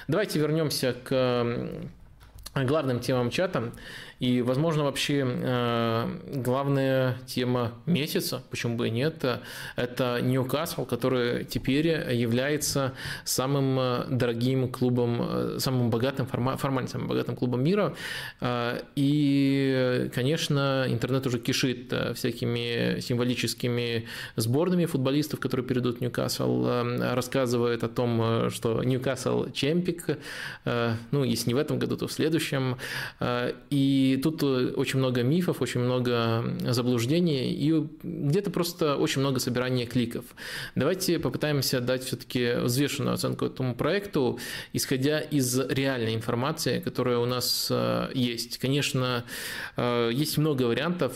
Давайте 0.08 0.40
вернемся 0.40 0.96
к 1.04 1.46
главным 2.56 3.00
темам 3.00 3.30
чата. 3.30 3.72
И, 4.24 4.42
возможно, 4.42 4.86
вообще 4.86 5.26
э, 5.28 6.08
главная 6.36 7.18
тема 7.26 7.74
месяца, 7.86 8.42
почему 8.50 8.78
бы 8.78 8.88
и 8.88 8.90
нет, 8.90 9.26
это 9.76 10.22
Ньюкасл, 10.22 10.86
который 10.86 11.44
теперь 11.44 11.88
является 12.14 12.94
самым 13.26 13.78
э, 13.78 14.06
дорогим 14.10 14.72
клубом, 14.72 15.20
э, 15.22 15.58
самым 15.60 15.90
богатым, 15.90 16.26
формально 16.26 16.88
самым 16.88 17.10
богатым 17.10 17.36
клубом 17.36 17.66
мира. 17.66 17.96
И, 18.96 20.10
конечно, 20.16 20.86
интернет 20.88 21.28
уже 21.28 21.40
кишит 21.40 21.94
всякими 22.16 23.02
символическими 23.02 24.08
сборными 24.38 24.86
футболистов, 24.86 25.42
которые 25.42 25.66
перейдут 25.68 25.98
в 25.98 26.02
Ньюкасл, 26.02 26.66
рассказывает 27.14 27.84
о 27.84 27.90
том, 27.90 28.50
что 28.52 28.84
Ньюкасл 28.84 29.52
чемпик, 29.52 30.18
ну, 30.64 31.24
если 31.26 31.50
не 31.50 31.56
в 31.56 31.58
этом 31.58 31.78
году, 31.78 31.98
то 31.98 32.08
в 32.08 32.12
следующем. 32.14 32.78
И 33.70 34.13
и 34.14 34.18
тут 34.18 34.44
э, 34.44 34.74
очень 34.76 35.00
много 35.00 35.24
мифов, 35.24 35.62
очень 35.62 35.82
много 35.82 36.44
заблуждений 36.62 37.52
и 37.52 37.88
где-то 38.04 38.52
просто 38.52 38.96
очень 38.96 39.22
много 39.22 39.40
собирания 39.40 39.86
кликов. 39.86 40.26
Давайте 40.76 41.20
попытаемся 41.20 41.82
дать 41.82 42.04
все-таки 42.04 42.54
взвешенную 42.62 43.14
оценку 43.14 43.46
этому 43.46 43.76
проекту, 43.76 44.40
исходя 44.74 45.20
из 45.20 45.60
реальной 45.60 46.16
информации, 46.16 46.80
которая 46.80 47.18
у 47.18 47.26
нас 47.26 47.68
э, 47.72 48.10
есть. 48.14 48.58
Конечно, 48.58 49.26
э, 49.78 50.12
есть 50.14 50.38
много 50.38 50.64
вариантов, 50.64 51.14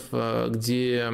где 0.48 1.10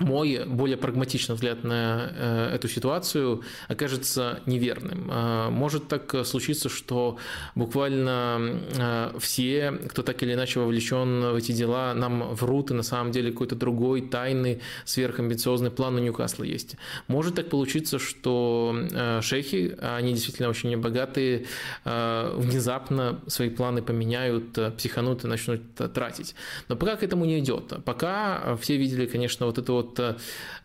мой 0.00 0.44
более 0.44 0.76
прагматичный 0.76 1.36
взгляд 1.36 1.62
на 1.62 2.10
э, 2.10 2.54
эту 2.54 2.68
ситуацию 2.68 3.42
окажется 3.68 4.40
неверным. 4.44 5.08
Э, 5.10 5.50
может 5.50 5.86
так 5.86 6.26
случиться, 6.26 6.68
что 6.68 7.16
буквально 7.54 8.60
э, 8.76 9.18
все, 9.20 9.70
кто 9.88 10.02
так 10.02 10.20
или 10.24 10.34
иначе 10.34 10.58
вовлечен 10.58 11.32
в 11.32 11.36
эти 11.36 11.52
дела, 11.52 11.94
нам 11.94 12.34
врут, 12.34 12.72
и 12.72 12.74
на 12.74 12.82
самом 12.82 13.12
деле 13.12 13.30
какой-то 13.30 13.54
другой 13.54 14.00
тайный 14.02 14.60
сверхамбициозный 14.84 15.70
план 15.70 15.94
у 15.94 15.98
Ньюкасла 15.98 16.42
есть. 16.42 16.74
Может 17.06 17.36
так 17.36 17.48
получиться, 17.48 17.98
что 17.98 18.76
шейхи, 19.22 19.76
они 19.80 20.12
действительно 20.12 20.48
очень 20.48 20.76
богатые, 20.76 21.46
внезапно 21.84 23.20
свои 23.26 23.48
планы 23.48 23.82
поменяют, 23.82 24.58
психанут 24.76 25.24
и 25.24 25.28
начнут 25.28 25.74
тратить. 25.74 26.34
Но 26.68 26.76
пока 26.76 26.96
к 26.96 27.02
этому 27.02 27.24
не 27.24 27.38
идет. 27.38 27.84
Пока 27.84 28.56
все 28.56 28.76
видели, 28.76 29.06
конечно, 29.06 29.46
вот 29.46 29.58
это 29.58 29.72
вот 29.72 29.83
вот 29.84 30.00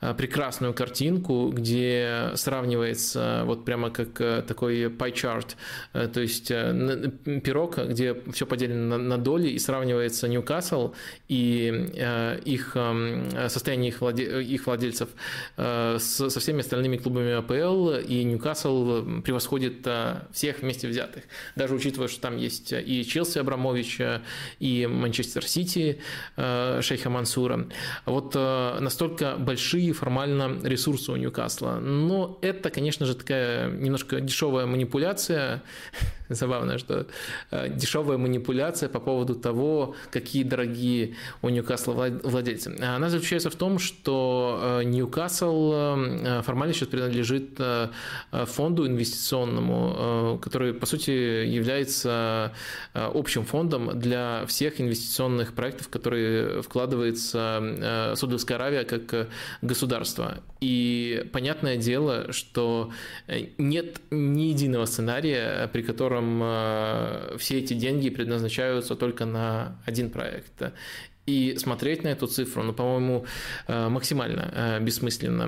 э, 0.02 0.14
прекрасную 0.16 0.74
картинку, 0.74 1.50
где 1.50 2.32
сравнивается 2.36 3.44
вот 3.46 3.66
прямо 3.66 3.90
как 3.90 4.20
э, 4.22 4.44
такой 4.48 4.86
pie 4.86 5.14
chart, 5.14 5.56
э, 5.94 6.08
то 6.08 6.22
есть 6.22 6.48
пирог, 6.48 7.78
где 7.78 8.16
все 8.32 8.46
поделено 8.46 8.98
на 8.98 9.18
доли, 9.18 9.50
и 9.50 9.60
сравнивается 9.60 10.28
Ньюкасл 10.28 10.94
и 11.28 11.90
их 12.46 12.78
состояние 13.50 13.90
их, 13.90 14.02
владе... 14.02 14.42
их 14.42 14.66
владельцев 14.66 15.10
со 15.56 16.40
всеми 16.40 16.62
остальными 16.62 16.98
клубами 16.98 17.34
АПЛ, 17.34 17.92
и 18.08 18.24
Ньюкасл 18.24 19.22
превосходит 19.22 19.88
всех 20.32 20.60
вместе 20.60 20.88
взятых. 20.88 21.24
Даже 21.56 21.76
учитывая, 21.76 22.08
что 22.08 22.22
там 22.22 22.38
есть 22.38 22.72
и 22.74 23.06
Челси 23.06 23.40
Абрамовича, 23.40 24.22
и 24.60 24.88
Манчестер 24.88 25.46
Сити 25.46 26.00
Шейха 26.36 27.10
Мансура. 27.10 27.68
Вот 28.06 28.36
настолько 28.36 29.09
настолько 29.10 29.38
большие 29.38 29.94
формально 29.94 30.58
ресурсы 30.64 31.12
у 31.12 31.16
Ньюкасла. 31.16 31.80
Но 31.80 32.38
это, 32.42 32.70
конечно 32.70 33.06
же, 33.06 33.16
такая 33.16 33.70
немножко 33.72 34.22
дешевая 34.22 34.66
манипуляция, 34.66 35.64
Забавно, 36.30 36.78
что 36.78 37.08
э, 37.52 37.70
дешевая 37.70 38.18
манипуляция 38.18 38.88
по 38.88 39.00
поводу 39.00 39.36
того, 39.36 39.96
какие 40.12 40.44
дорогие 40.44 41.16
у 41.42 41.50
Ньюкасла 41.50 41.94
владельцы. 42.24 42.76
Она 42.80 43.10
заключается 43.10 43.50
в 43.50 43.56
том, 43.56 43.80
что 43.80 44.80
э, 44.82 44.84
Ньюкасл 44.84 45.72
э, 45.74 46.42
формально 46.44 46.74
сейчас 46.74 46.90
принадлежит 46.90 47.60
фонду 48.32 48.86
инвестиционному, 48.86 50.40
который, 50.40 50.74
по 50.74 50.86
сути, 50.86 51.12
является 51.12 52.54
общим 52.94 53.44
фондом 53.44 54.00
для 54.00 54.46
всех 54.46 54.80
инвестиционных 54.80 55.54
проектов, 55.54 55.90
которые 55.90 56.62
вкладывается 56.62 58.14
Саудовская 58.16 58.58
Аравия 58.58 58.84
как 58.84 58.99
государство. 59.62 60.44
И 60.62 61.26
понятное 61.32 61.78
дело, 61.78 62.34
что 62.34 62.92
нет 63.58 64.02
ни 64.12 64.50
единого 64.50 64.86
сценария, 64.86 65.70
при 65.72 65.82
котором 65.82 66.10
котором 66.10 66.42
э, 66.44 67.38
все 67.38 67.60
эти 67.60 67.74
деньги 67.74 68.10
предназначаются 68.10 68.96
только 68.96 69.26
на 69.26 69.76
один 69.86 70.10
проект. 70.10 70.74
И 71.30 71.58
смотреть 71.58 72.04
на 72.04 72.08
эту 72.10 72.26
цифру, 72.26 72.64
ну, 72.64 72.74
по-моему, 72.74 73.26
максимально 73.68 74.80
бессмысленно. 74.82 75.48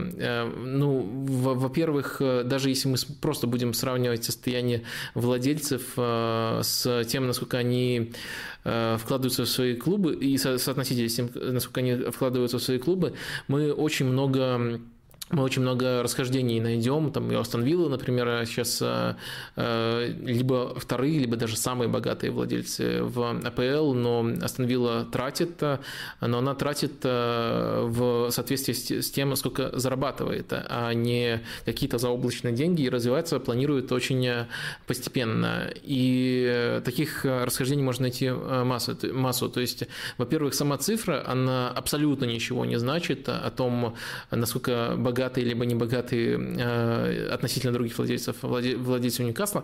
Ну, 0.55 1.01
во-первых, 1.01 2.17
даже 2.19 2.69
если 2.69 2.89
мы 2.89 2.97
просто 3.19 3.47
будем 3.47 3.73
сравнивать 3.73 4.23
состояние 4.23 4.83
владельцев 5.15 5.81
с 5.95 7.03
тем, 7.07 7.25
насколько 7.25 7.57
они 7.57 8.11
вкладываются 8.63 9.45
в 9.45 9.49
свои 9.49 9.75
клубы 9.75 10.13
и 10.13 10.37
соотносительно 10.37 11.09
с 11.09 11.15
тем, 11.15 11.29
насколько 11.33 11.79
они 11.79 11.95
вкладываются 12.11 12.59
в 12.59 12.63
свои 12.63 12.77
клубы, 12.77 13.13
мы 13.47 13.73
очень 13.73 14.05
много 14.05 14.79
мы 15.31 15.43
очень 15.43 15.61
много 15.61 16.03
расхождений 16.03 16.59
найдем. 16.59 17.11
Там 17.11 17.31
и 17.31 17.35
Астон 17.35 17.63
Вилла, 17.63 17.89
например, 17.89 18.45
сейчас 18.45 18.81
э, 18.81 19.15
э, 19.55 20.13
либо 20.21 20.77
вторые, 20.77 21.19
либо 21.19 21.37
даже 21.37 21.57
самые 21.57 21.87
богатые 21.87 22.31
владельцы 22.31 23.01
в 23.01 23.39
АПЛ, 23.45 23.93
но 23.93 24.27
Астон 24.41 24.65
Вилла 24.65 25.05
тратит, 25.05 25.61
но 25.61 26.37
она 26.37 26.53
тратит 26.55 26.93
э, 27.03 27.85
в 27.87 28.29
соответствии 28.31 28.99
с 29.01 29.11
тем, 29.11 29.35
сколько 29.35 29.77
зарабатывает, 29.77 30.47
а 30.51 30.93
не 30.93 31.41
какие-то 31.65 31.97
заоблачные 31.97 32.53
деньги, 32.53 32.83
и 32.83 32.89
развиваться 32.89 33.39
планирует 33.39 33.91
очень 33.91 34.45
постепенно. 34.87 35.69
И 35.83 36.81
таких 36.83 37.25
расхождений 37.25 37.83
можно 37.83 38.03
найти 38.03 38.29
массу. 38.29 38.97
массу. 39.13 39.49
То 39.49 39.61
есть, 39.61 39.83
во-первых, 40.17 40.53
сама 40.53 40.77
цифра, 40.77 41.23
она 41.25 41.69
абсолютно 41.69 42.25
ничего 42.25 42.65
не 42.65 42.77
значит 42.77 43.29
о 43.29 43.49
том, 43.51 43.95
насколько 44.29 44.95
богат 44.97 45.20
богатые 45.21 45.45
либо 45.45 45.65
небогатые 45.65 46.39
э, 46.57 47.27
относительно 47.31 47.73
других 47.73 47.97
владельцев, 47.97 48.37
владельцев 48.41 49.25
Ньюкасла. 49.25 49.63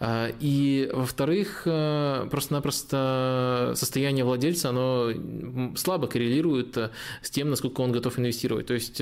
Э, 0.00 0.32
и, 0.40 0.90
во-вторых, 0.92 1.62
э, 1.64 2.26
просто-напросто 2.30 3.72
состояние 3.76 4.24
владельца, 4.24 4.70
оно 4.70 5.12
слабо 5.76 6.08
коррелирует 6.08 6.76
с 7.22 7.30
тем, 7.30 7.50
насколько 7.50 7.82
он 7.82 7.92
готов 7.92 8.18
инвестировать. 8.18 8.66
То 8.66 8.74
есть 8.74 8.96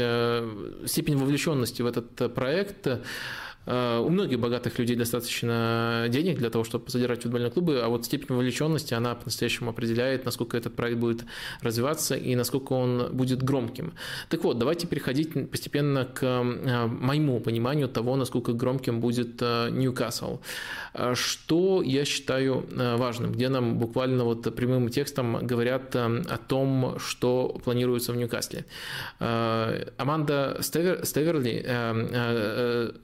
степень 0.90 1.16
вовлеченности 1.16 1.82
в 1.82 1.86
этот 1.86 2.34
проект 2.34 2.88
у 3.66 4.08
многих 4.08 4.38
богатых 4.40 4.78
людей 4.78 4.96
достаточно 4.96 6.06
денег 6.08 6.38
для 6.38 6.50
того, 6.50 6.64
чтобы 6.64 6.90
содержать 6.90 7.22
футбольные 7.22 7.50
клубы, 7.50 7.80
а 7.82 7.88
вот 7.88 8.04
степень 8.04 8.34
вовлеченности, 8.34 8.94
она 8.94 9.14
по-настоящему 9.14 9.70
определяет, 9.70 10.24
насколько 10.24 10.56
этот 10.56 10.74
проект 10.74 10.98
будет 10.98 11.24
развиваться 11.62 12.14
и 12.14 12.34
насколько 12.36 12.74
он 12.74 13.08
будет 13.12 13.42
громким. 13.42 13.94
Так 14.28 14.44
вот, 14.44 14.58
давайте 14.58 14.86
переходить 14.86 15.50
постепенно 15.50 16.04
к 16.04 16.22
э, 16.22 16.86
моему 16.86 17.40
пониманию 17.40 17.88
того, 17.88 18.16
насколько 18.16 18.52
громким 18.52 19.00
будет 19.00 19.40
э, 19.40 19.70
Ньюкасл. 19.70 20.40
Что 21.14 21.82
я 21.82 22.04
считаю 22.04 22.66
важным, 22.70 23.32
где 23.32 23.48
нам 23.48 23.78
буквально 23.78 24.24
вот 24.24 24.54
прямым 24.54 24.88
текстом 24.88 25.44
говорят 25.44 25.96
о 25.96 26.38
том, 26.46 26.98
что 26.98 27.60
планируется 27.64 28.12
в 28.12 28.16
Ньюкасле. 28.16 28.64
Аманда 29.18 30.58
Стевер, 30.60 31.04
Стеверли, 31.04 31.64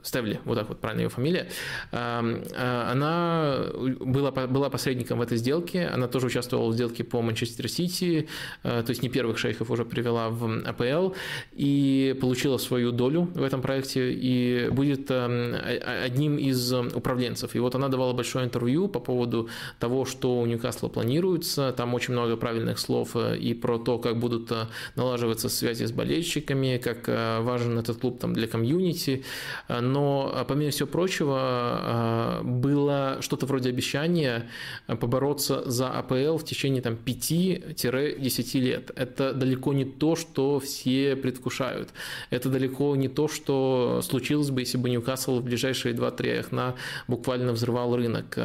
Стевли, 0.03 0.39
вот 0.51 0.59
так 0.59 0.69
вот 0.69 0.81
правильно 0.81 1.03
ее 1.03 1.09
фамилия, 1.09 1.49
э, 1.93 2.87
она 2.93 3.67
была, 4.01 4.31
была 4.31 4.69
посредником 4.69 5.19
в 5.19 5.23
этой 5.23 5.39
сделке, 5.39 5.87
она 5.87 6.09
тоже 6.09 6.27
участвовала 6.27 6.71
в 6.71 6.75
сделке 6.75 7.05
по 7.05 7.23
Манчестер 7.23 7.69
Сити, 7.69 8.29
э, 8.65 8.83
то 8.85 8.91
есть 8.91 9.03
не 9.03 9.09
первых 9.09 9.39
шейхов 9.39 9.71
уже 9.71 9.85
привела 9.85 10.29
в 10.29 10.63
АПЛ, 10.67 11.15
и 11.53 12.17
получила 12.21 12.59
свою 12.59 12.91
долю 12.91 13.29
в 13.35 13.43
этом 13.43 13.63
проекте, 13.63 14.13
и 14.13 14.69
будет 14.71 15.11
одним 15.11 16.37
из 16.39 16.73
управленцев. 16.73 17.55
И 17.55 17.59
вот 17.59 17.75
она 17.75 17.89
давала 17.89 18.13
большое 18.13 18.45
интервью 18.45 18.89
по 18.89 19.01
поводу 19.01 19.49
того, 19.79 20.05
что 20.05 20.41
у 20.41 20.47
Ньюкасла 20.47 20.89
планируется, 20.89 21.73
там 21.77 21.95
очень 21.95 22.15
много 22.15 22.37
правильных 22.37 22.79
слов 22.79 23.11
э, 23.15 23.37
и 23.39 23.55
про 23.55 23.79
то, 23.79 23.99
как 23.99 24.19
будут 24.19 24.53
налаживаться 24.97 25.49
связи 25.49 25.85
с 25.85 25.93
болельщиками, 25.93 26.81
как 26.83 27.09
важен 27.45 27.79
этот 27.79 28.01
клуб 28.01 28.19
там 28.19 28.33
для 28.35 28.49
комьюнити, 28.49 29.25
но 29.69 30.40
помимо 30.45 30.71
всего 30.71 30.89
прочего, 30.89 31.39
а, 31.41 32.43
было 32.43 33.19
что-то 33.21 33.47
вроде 33.47 33.71
обещания 33.71 34.49
побороться 34.87 35.69
за 35.71 35.91
АПЛ 35.91 36.37
в 36.37 36.45
течение 36.45 36.83
там, 36.83 36.95
5-10 36.95 38.61
лет. 38.61 38.91
Это 38.97 39.33
далеко 39.33 39.73
не 39.73 39.85
то, 39.85 40.17
что 40.17 40.61
все 40.61 41.17
предвкушают. 41.17 41.91
Это 42.31 42.49
далеко 42.49 42.97
не 42.97 43.09
то, 43.09 43.29
что 43.29 44.01
случилось 44.03 44.51
бы, 44.51 44.61
если 44.63 44.79
бы 44.79 44.91
Ньюкасл 44.91 45.41
в 45.41 45.45
ближайшие 45.45 45.95
2-3 45.95 46.41
окна 46.41 46.75
буквально 47.09 47.53
взрывал 47.53 47.97
рынок. 47.97 48.39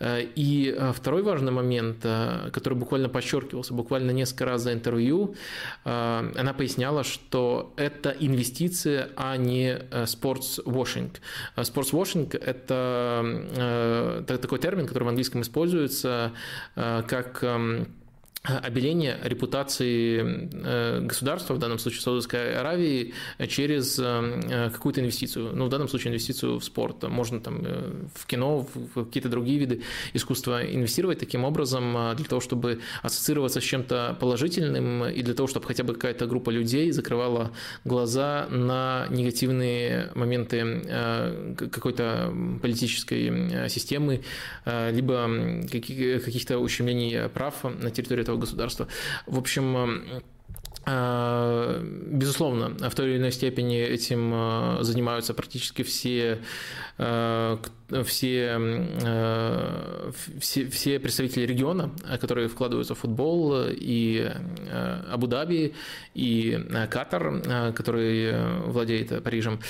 И 0.00 0.76
второй 0.94 1.22
важный 1.22 1.52
момент, 1.52 2.06
который 2.52 2.74
буквально 2.74 3.08
подчеркивался, 3.08 3.74
буквально 3.74 4.10
несколько 4.10 4.44
раз 4.44 4.62
за 4.62 4.72
интервью, 4.72 5.34
она 5.84 6.54
поясняла, 6.56 7.04
что 7.04 7.72
это 7.76 8.10
инвестиция, 8.10 9.10
а 9.16 9.36
не 9.36 9.78
спортс-вошинг. 10.06 11.20
Спортсвошинг– 11.62 12.34
это 12.36 13.22
э, 13.56 14.24
такой 14.26 14.58
термин, 14.58 14.86
который 14.86 15.04
в 15.04 15.08
английском 15.08 15.42
используется 15.42 16.32
э, 16.76 17.02
как 17.06 17.42
эм, 17.42 17.88
обеление 18.42 19.18
репутации 19.22 20.50
э, 20.52 21.00
государства, 21.00 21.54
в 21.54 21.58
данном 21.58 21.78
случае 21.78 22.00
Саудовской 22.00 22.56
Аравии, 22.56 23.14
через 23.46 24.00
э, 24.00 24.70
какую-то 24.72 25.00
инвестицию. 25.00 25.54
Ну, 25.54 25.66
в 25.66 25.68
данном 25.68 25.88
случае 25.88 26.10
инвестицию 26.10 26.58
в 26.58 26.64
спорт. 26.64 27.04
Можно 27.04 27.40
там 27.40 27.62
э, 27.64 27.92
в 28.14 28.26
кино, 28.26 28.66
в 28.94 29.04
какие-то 29.04 29.28
другие 29.28 29.58
виды 29.58 29.82
искусства 30.12 30.64
инвестировать 30.64 31.20
таким 31.20 31.44
образом 31.44 32.16
для 32.16 32.24
того, 32.24 32.40
чтобы 32.40 32.80
ассоциироваться 33.02 33.60
с 33.60 33.64
чем-то 33.64 34.16
положительным 34.18 35.04
и 35.04 35.22
для 35.22 35.34
того, 35.34 35.46
чтобы 35.46 35.66
хотя 35.66 35.84
бы 35.84 35.94
какая-то 35.94 36.26
группа 36.26 36.50
людей 36.50 36.90
закрывала 36.90 37.52
глаза 37.84 38.48
на 38.50 39.06
негативные 39.10 40.10
моменты 40.14 40.82
какой-то 41.56 42.34
политической 42.60 43.68
системы, 43.68 44.22
либо 44.66 45.30
каких-то 45.70 46.58
ущемлений 46.58 47.28
прав 47.28 47.64
на 47.64 47.90
территории 47.90 48.22
этого 48.22 48.31
этого 48.32 48.38
государства. 48.38 48.88
В 49.26 49.38
общем, 49.38 50.22
э, 50.86 51.80
Безусловно, 52.10 52.90
в 52.90 52.94
той 52.94 53.10
или 53.10 53.18
иной 53.18 53.32
степени 53.32 53.78
этим 53.78 54.32
э, 54.34 54.78
занимаются 54.82 55.32
практически 55.34 55.82
все, 55.82 56.40
э, 56.98 57.56
все, 58.04 58.58
все, 60.40 60.66
все 60.68 60.98
представители 60.98 61.46
региона, 61.46 61.90
которые 62.20 62.48
вкладываются 62.48 62.94
в 62.94 62.98
футбол, 62.98 63.54
и 63.68 64.28
Абу-Даби, 65.12 65.74
и 66.14 66.58
Катар, 66.90 67.72
который 67.74 68.32
владеет 68.66 69.22
Парижем 69.22 69.60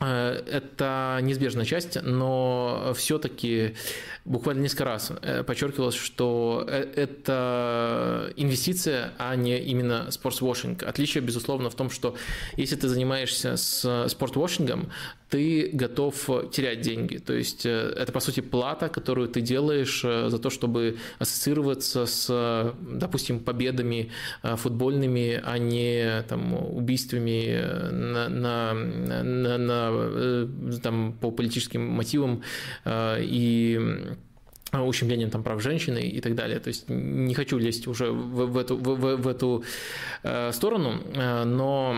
это 0.00 1.18
неизбежная 1.22 1.64
часть, 1.64 2.02
но 2.02 2.92
все-таки 2.96 3.74
буквально 4.24 4.62
несколько 4.62 4.84
раз 4.84 5.12
э, 5.22 5.42
подчеркивалось, 5.42 5.94
что 5.94 6.64
э, 6.66 6.92
это 6.96 8.32
инвестиция, 8.36 9.12
а 9.18 9.36
не 9.36 9.58
именно 9.58 10.10
спортсвошинг. 10.10 10.82
Отличие, 10.82 11.22
безусловно, 11.22 11.68
в 11.68 11.74
том, 11.74 11.90
что 11.90 12.14
если 12.56 12.76
ты 12.76 12.88
занимаешься 12.88 13.56
с 13.56 14.08
спортвошингом, 14.08 14.88
ты 15.28 15.70
готов 15.72 16.30
терять 16.52 16.80
деньги. 16.80 17.18
То 17.18 17.34
есть 17.34 17.66
э, 17.66 17.94
это, 17.98 18.12
по 18.12 18.20
сути, 18.20 18.40
плата, 18.40 18.88
которую 18.88 19.28
ты 19.28 19.42
делаешь 19.42 20.00
за 20.02 20.38
то, 20.38 20.48
чтобы 20.48 20.96
ассоциироваться 21.18 22.06
с, 22.06 22.74
допустим, 22.80 23.40
победами 23.40 24.10
футбольными, 24.42 25.40
а 25.44 25.58
не 25.58 26.22
там, 26.28 26.54
убийствами 26.54 27.62
на, 27.90 28.28
на, 28.28 28.72
на, 28.72 29.58
на, 29.58 30.78
там, 30.82 31.12
по 31.20 31.30
политическим 31.30 31.82
мотивам 31.82 32.42
и 32.86 34.13
ущемлением 34.82 35.30
там, 35.30 35.42
прав 35.42 35.62
женщины 35.62 36.00
и 36.00 36.20
так 36.20 36.34
далее. 36.34 36.58
То 36.58 36.68
есть 36.68 36.88
не 36.88 37.34
хочу 37.34 37.58
лезть 37.58 37.86
уже 37.86 38.10
в, 38.10 38.46
в 38.46 38.56
эту, 38.56 38.76
в, 38.76 39.16
в 39.16 39.28
эту 39.28 39.64
э, 40.22 40.52
сторону, 40.52 41.00
э, 41.14 41.44
но 41.44 41.96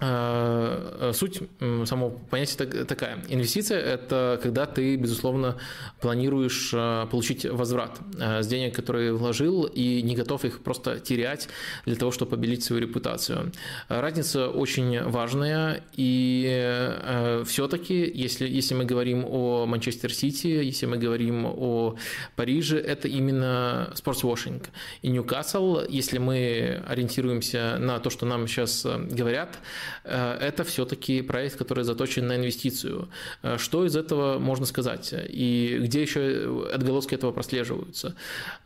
суть 0.00 1.42
самого 1.84 2.10
понятия 2.30 2.84
такая. 2.84 3.18
Инвестиция– 3.28 3.78
это 3.80 4.40
когда 4.42 4.64
ты, 4.64 4.96
безусловно, 4.96 5.58
планируешь 6.00 6.70
э, 6.72 7.06
получить 7.10 7.44
возврат 7.44 7.98
э, 8.18 8.42
с 8.42 8.46
денег, 8.46 8.74
которые 8.74 9.12
вложил, 9.12 9.64
и 9.64 10.00
не 10.02 10.16
готов 10.16 10.44
их 10.46 10.62
просто 10.62 11.00
терять 11.00 11.48
для 11.84 11.96
того, 11.96 12.12
чтобы 12.12 12.30
побелить 12.30 12.64
свою 12.64 12.80
репутацию. 12.82 13.52
Разница 13.88 14.48
очень 14.48 15.02
важная, 15.02 15.82
и 15.96 17.42
все-таки, 17.44 18.10
если, 18.14 18.48
если 18.48 18.74
мы 18.74 18.84
говорим 18.84 19.24
о 19.26 19.66
Манчестер 19.66 20.12
Сити, 20.14 20.46
если 20.46 20.86
мы 20.86 20.96
говорим 20.96 21.44
о 21.46 21.96
Париже, 22.36 22.78
это 22.78 23.08
именно 23.08 23.90
спортсвошинг. 23.94 24.70
И 25.02 25.08
Ньюкасл, 25.08 25.80
если 25.88 26.18
мы 26.18 26.82
ориентируемся 26.88 27.76
на 27.78 27.98
то, 27.98 28.08
что 28.08 28.24
нам 28.24 28.46
сейчас 28.46 28.86
говорят– 28.86 29.58
это 30.04 30.64
все-таки 30.64 31.22
проект, 31.22 31.56
который 31.56 31.84
заточен 31.84 32.26
на 32.26 32.36
инвестицию. 32.36 33.08
Что 33.56 33.84
из 33.84 33.96
этого 33.96 34.38
можно 34.38 34.66
сказать? 34.66 35.14
И 35.28 35.78
где 35.80 36.02
еще 36.02 36.68
отголоски 36.72 37.14
этого 37.14 37.32
прослеживаются? 37.32 38.14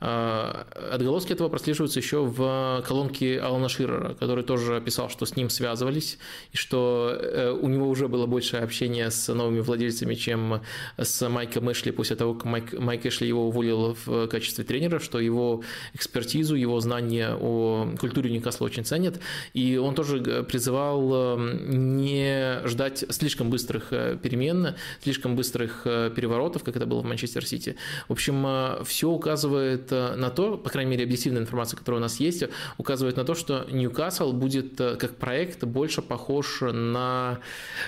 Отголоски 0.01 1.33
этого 1.33 1.49
прослеживаются 1.49 2.01
еще 2.01 2.25
в 2.25 2.83
колонке 2.87 3.41
Алана 3.41 3.69
Ширера, 3.69 4.15
который 4.15 4.45
тоже 4.45 4.81
писал, 4.81 5.09
что 5.11 5.27
с 5.27 5.37
ним 5.37 5.51
связывались, 5.51 6.19
и 6.53 6.57
что 6.57 7.59
у 7.61 7.69
него 7.69 7.89
уже 7.89 8.09
было 8.09 8.27
большее 8.27 8.63
общение 8.63 9.11
с 9.11 9.33
новыми 9.33 9.61
владельцами, 9.61 10.15
чем 10.15 10.61
с 10.97 11.29
Майком 11.29 11.71
Эшли 11.71 11.93
после 11.93 12.17
того, 12.17 12.35
как 12.35 12.45
Майк, 12.45 12.73
Майк 12.73 13.07
Эшли 13.07 13.29
его 13.29 13.49
уволил 13.49 13.97
в 14.05 14.27
качестве 14.29 14.65
тренера, 14.65 14.99
что 14.99 15.21
его 15.21 15.63
экспертизу, 15.95 16.55
его 16.55 16.81
знания 16.81 17.37
о 17.41 17.89
культуре 17.99 18.31
Ньюкасла 18.31 18.67
очень 18.67 18.85
ценят. 18.85 19.21
И 19.53 19.77
он 19.77 19.95
тоже 19.95 20.45
призывал 20.45 21.14
не 21.39 22.67
ждать 22.67 23.05
слишком 23.11 23.51
быстрых 23.51 23.93
э, 23.93 24.17
перемен, 24.21 24.75
слишком 25.03 25.37
быстрых 25.37 25.83
э, 25.85 26.11
переворотов, 26.15 26.65
как 26.65 26.77
это 26.77 26.87
было 26.87 27.01
в 27.01 27.05
Манчестер 27.05 27.47
Сити. 27.47 27.77
В 28.09 28.13
общем, 28.13 28.45
э, 28.47 28.85
все 28.85 29.09
указывает 29.11 29.91
на 29.91 30.31
то, 30.31 30.57
по 30.57 30.71
крайней 30.71 30.91
мере, 30.93 31.05
объективная 31.05 31.43
информация, 31.43 31.77
которая 31.77 32.01
у 32.01 32.03
нас 32.03 32.21
есть, 32.21 32.45
указывает 32.79 33.17
на 33.17 33.25
то, 33.25 33.35
что 33.35 33.67
Ньюкасл 33.71 34.33
будет 34.33 34.77
как 34.77 35.17
проект 35.17 35.65
больше 35.65 36.03
похож 36.03 36.61
на 36.63 37.39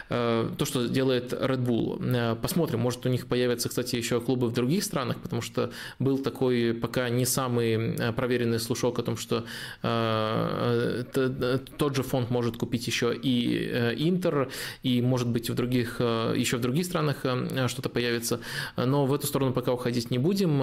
то, 0.08 0.64
что 0.64 0.88
делает 0.88 1.32
Red 1.32 1.64
Bull. 1.64 2.36
Посмотрим, 2.36 2.80
может 2.80 3.06
у 3.06 3.08
них 3.08 3.26
появятся, 3.26 3.68
кстати, 3.68 3.96
еще 3.96 4.20
клубы 4.20 4.48
в 4.48 4.52
других 4.52 4.84
странах, 4.84 5.18
потому 5.20 5.42
что 5.42 5.70
был 5.98 6.18
такой 6.18 6.74
пока 6.74 7.08
не 7.08 7.26
самый 7.26 8.12
проверенный 8.12 8.60
слушок 8.60 8.98
о 8.98 9.02
том, 9.02 9.16
что 9.16 9.44
тот 11.76 11.96
же 11.96 12.02
фонд 12.02 12.30
может 12.30 12.56
купить 12.56 12.86
еще 12.86 13.15
и 13.22 13.68
э, 13.70 13.94
Интер, 13.96 14.48
и, 14.82 15.02
может 15.02 15.28
быть, 15.28 15.50
в 15.50 15.54
других, 15.54 15.96
э, 16.00 16.34
еще 16.36 16.56
в 16.56 16.60
других 16.60 16.84
странах 16.84 17.18
э, 17.24 17.68
что-то 17.68 17.88
появится. 17.88 18.40
Но 18.76 19.06
в 19.06 19.14
эту 19.14 19.26
сторону 19.26 19.52
пока 19.52 19.72
уходить 19.72 20.10
не 20.10 20.18
будем. 20.18 20.62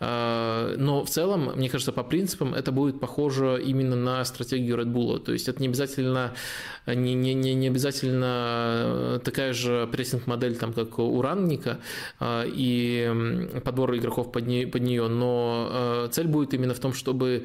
Но 0.00 1.04
в 1.04 1.08
целом, 1.08 1.52
мне 1.56 1.68
кажется, 1.68 1.92
по 1.92 2.02
принципам 2.02 2.54
это 2.54 2.72
будет 2.72 3.00
похоже 3.00 3.62
именно 3.64 3.96
на 3.96 4.24
стратегию 4.24 4.76
Red 4.78 4.92
Bull. 4.92 5.18
То 5.18 5.32
есть 5.32 5.48
это 5.48 5.60
не 5.60 5.68
обязательно, 5.68 6.34
не, 6.86 7.14
не, 7.14 7.34
не, 7.34 7.54
не 7.54 7.68
обязательно 7.68 9.20
такая 9.24 9.52
же 9.52 9.88
прессинг-модель, 9.90 10.56
там, 10.56 10.72
как 10.72 10.98
у 10.98 11.20
Ранника, 11.22 11.78
и 12.22 13.50
подбор 13.64 13.96
игроков 13.96 14.32
под, 14.32 14.46
не, 14.46 14.66
под 14.66 14.82
нее, 14.82 15.08
но 15.08 16.08
цель 16.10 16.26
будет 16.26 16.54
именно 16.54 16.74
в 16.74 16.80
том, 16.80 16.92
чтобы 16.92 17.44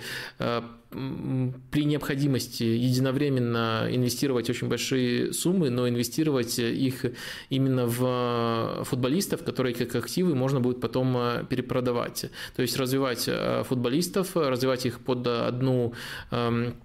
при 1.71 1.85
необходимости 1.85 2.63
единовременно 2.63 3.87
инвестировать 3.89 4.49
очень 4.49 4.67
большие 4.67 5.33
суммы, 5.33 5.69
но 5.69 5.87
инвестировать 5.87 6.59
их 6.59 7.05
именно 7.49 7.85
в 7.87 8.83
футболистов, 8.85 9.43
которые 9.43 9.73
как 9.73 9.95
активы 9.95 10.35
можно 10.35 10.59
будет 10.59 10.79
потом 10.81 11.15
э, 11.17 11.45
перепродавать. 11.49 12.25
То 12.55 12.61
есть 12.61 12.77
развивать 12.77 13.25
э, 13.27 13.63
футболистов, 13.63 14.35
развивать 14.35 14.85
их 14.85 14.99
под 14.99 15.27
одну 15.27 15.93
эм, 16.31 16.75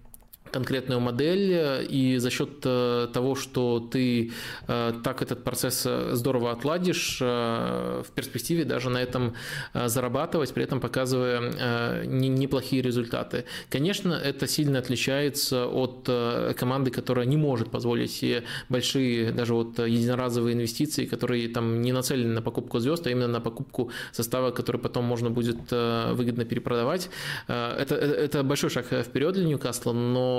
конкретную 0.50 1.00
модель, 1.00 1.52
э, 1.52 1.84
и 1.84 2.18
за 2.18 2.30
счет 2.30 2.50
э, 2.64 3.08
того, 3.12 3.34
что 3.34 3.80
ты 3.80 4.32
э, 4.66 4.92
так 5.04 5.22
этот 5.22 5.44
процесс 5.44 5.86
здорово 6.12 6.52
отладишь, 6.52 7.20
в 7.20 8.06
перспективе 8.14 8.64
даже 8.64 8.90
на 8.90 8.98
этом 8.98 9.34
зарабатывать, 9.74 10.52
при 10.54 10.64
этом 10.64 10.80
показывая 10.80 12.04
неплохие 12.04 12.82
результаты. 12.82 13.44
Конечно, 13.70 14.12
это 14.12 14.46
сильно 14.46 14.78
отличается 14.78 15.66
от 15.66 16.08
команды, 16.56 16.90
которая 16.90 17.26
не 17.26 17.36
может 17.36 17.70
позволить 17.70 18.10
себе 18.10 18.44
большие, 18.68 19.32
даже 19.32 19.54
вот 19.54 19.78
единоразовые 19.78 20.54
инвестиции, 20.54 21.06
которые 21.06 21.48
там 21.48 21.82
не 21.82 21.92
нацелены 21.92 22.34
на 22.34 22.42
покупку 22.42 22.78
звезд, 22.78 23.06
а 23.06 23.10
именно 23.10 23.28
на 23.28 23.40
покупку 23.40 23.90
состава, 24.12 24.50
который 24.50 24.80
потом 24.80 25.04
можно 25.04 25.30
будет 25.30 25.70
выгодно 25.70 26.44
перепродавать. 26.44 27.10
Это, 27.46 27.94
это 27.94 28.42
большой 28.42 28.70
шаг 28.70 28.86
вперед 28.86 29.34
для 29.34 29.44
Ньюкасла, 29.44 29.92
но 29.92 30.37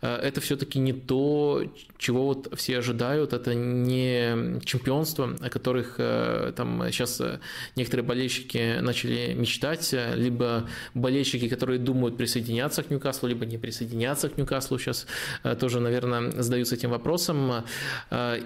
Э, 0.00 0.16
это 0.16 0.40
все-таки 0.40 0.78
не 0.78 0.92
то, 0.92 1.62
чего 1.98 2.26
вот 2.26 2.52
все 2.56 2.78
ожидают. 2.78 3.32
Это 3.32 3.54
не 3.54 4.60
чемпионство, 4.64 5.36
о 5.40 5.48
которых 5.48 5.96
э, 5.98 6.52
там 6.56 6.82
сейчас 6.90 7.20
э, 7.20 7.40
некоторые 7.76 8.06
болельщики 8.06 8.80
начали 8.80 9.34
мечтать, 9.34 9.94
либо 10.14 10.68
болельщики, 10.94 11.48
которые 11.48 11.78
думают 11.78 12.16
присоединяться 12.16 12.82
к 12.82 12.90
Ньюкаслу, 12.90 13.28
либо 13.28 13.46
не 13.46 13.58
присоединяться 13.58 14.28
к 14.28 14.38
Ньюкаслу, 14.38 14.78
сейчас 14.78 15.06
тоже, 15.60 15.80
наверное, 15.80 16.30
задаются 16.42 16.74
этим 16.74 16.90
вопросом. 16.90 17.64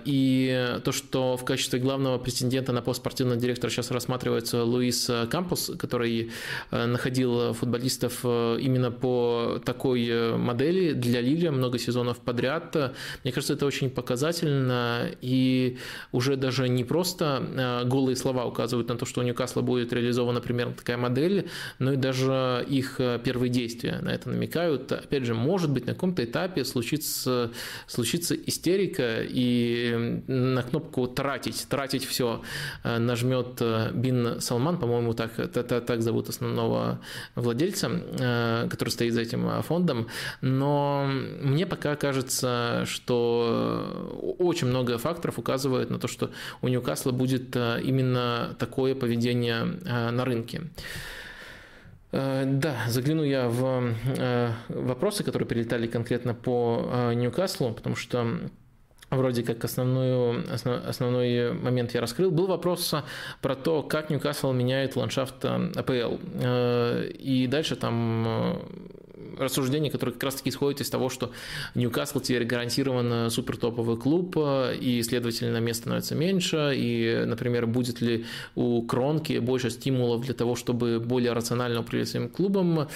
И 0.05 0.79
то, 0.85 0.93
что 0.93 1.37
в 1.37 1.45
качестве 1.45 1.79
главного 1.79 2.19
претендента 2.19 2.73
на 2.73 2.83
пост 2.83 3.01
спортивного 3.01 3.41
директора 3.41 3.71
сейчас 3.71 3.91
рассматривается 3.91 4.63
Луис 4.65 5.11
Кампус, 5.31 5.73
который 5.79 6.31
находил 6.71 7.53
футболистов 7.53 8.25
именно 8.25 8.91
по 8.91 9.61
такой 9.65 10.37
модели, 10.37 10.86
для 10.93 11.21
Лили 11.21 11.49
много 11.49 11.79
сезонов 11.79 12.19
подряд. 12.19 12.75
Мне 13.25 13.33
кажется, 13.33 13.55
это 13.55 13.67
очень 13.67 13.91
показательно, 13.91 15.11
и 15.21 15.79
уже 16.13 16.37
даже 16.37 16.69
не 16.69 16.85
просто 16.85 17.43
э, 17.57 17.85
голые 17.89 18.17
слова 18.17 18.45
указывают 18.45 18.89
на 18.89 18.97
то, 18.97 19.07
что 19.07 19.21
у 19.21 19.25
Ньюкасла 19.25 19.63
будет 19.63 19.93
реализована 19.93 20.41
примерно 20.41 20.75
такая 20.75 20.97
модель, 20.97 21.49
но 21.79 21.93
и 21.93 21.97
даже 21.97 22.65
их 22.69 23.01
э, 23.01 23.21
первые 23.23 23.51
действия 23.51 23.99
на 24.03 24.11
это 24.11 24.29
намекают. 24.29 24.93
Опять 24.93 25.25
же, 25.25 25.35
может 25.35 25.71
быть, 25.71 25.87
на 25.87 25.95
каком-то 25.95 26.25
этапе 26.25 26.65
случится, 26.65 27.51
случится 27.87 28.35
истерика, 28.35 29.23
и 29.23 30.23
на 30.27 30.63
кнопку 30.63 31.07
«тратить», 31.07 31.67
«тратить 31.69 32.05
все» 32.05 32.43
э, 32.85 32.99
нажмет 32.99 33.63
Бин 33.93 34.41
Салман, 34.41 34.79
по-моему, 34.79 35.15
так, 35.15 35.33
так 35.53 36.03
зовут 36.03 36.29
основного 36.29 37.01
владельца, 37.35 37.91
который 38.71 38.91
стоит 38.91 39.15
за 39.15 39.23
этим 39.23 39.63
фондом, 39.63 40.09
но 40.41 40.76
мне 41.07 41.67
пока 41.67 41.97
кажется, 41.97 42.85
что 42.87 44.37
очень 44.39 44.69
много 44.69 44.99
факторов 44.99 45.39
указывает 45.39 45.91
на 45.91 45.99
то, 45.99 46.09
что 46.09 46.31
у 46.63 46.69
Ньюкасла 46.69 47.13
будет 47.13 47.55
э, 47.57 47.81
именно 47.83 48.57
такое 48.59 48.95
поведение 48.95 49.79
э, 49.85 50.11
на 50.11 50.25
рынке. 50.25 50.63
Э, 52.13 52.45
да, 52.47 52.77
загляну 52.89 53.23
я 53.23 53.49
в 53.49 53.95
вопросы, 54.69 55.25
которые 55.25 55.49
прилетали 55.49 55.87
конкретно 55.87 56.35
по 56.35 57.13
Ньюкаслу, 57.15 57.73
потому 57.73 57.97
что 57.97 58.27
вроде 59.11 59.43
как 59.43 59.65
основную, 59.65 60.45
основ, 60.53 60.85
основной 60.87 61.53
момент 61.53 61.95
я 61.95 62.01
раскрыл. 62.01 62.31
Был 62.31 62.47
вопрос 62.47 62.95
про 63.41 63.55
то, 63.55 63.83
как 63.83 64.11
Ньюкасл 64.11 64.53
меняет 64.53 64.97
ландшафт 64.97 65.45
АПЛ. 65.45 66.17
И 67.19 67.47
дальше 67.49 67.77
там 67.77 68.59
рассуждение, 69.39 69.91
которое 69.91 70.13
как 70.13 70.25
раз-таки 70.25 70.51
исходит 70.51 70.81
из 70.81 70.91
того, 70.91 71.09
что 71.09 71.33
Ньюкасл 71.75 72.21
теперь 72.21 72.45
гарантированно 72.45 73.31
супертоповый 73.31 73.97
клуб, 73.97 74.37
и, 74.81 75.03
следовательно, 75.03 75.59
мест 75.59 75.81
становится 75.81 76.15
меньше, 76.15 76.73
и, 76.75 77.25
например, 77.27 77.67
будет 77.67 78.01
ли 78.01 78.25
у 78.55 78.83
Кронки 78.83 79.39
больше 79.39 79.71
стимулов 79.71 80.23
для 80.23 80.35
того, 80.35 80.55
чтобы 80.55 81.01
более 81.01 81.33
рационально 81.33 81.81
управлять 81.81 82.09
своим 82.09 82.29
клубом. 82.29 82.89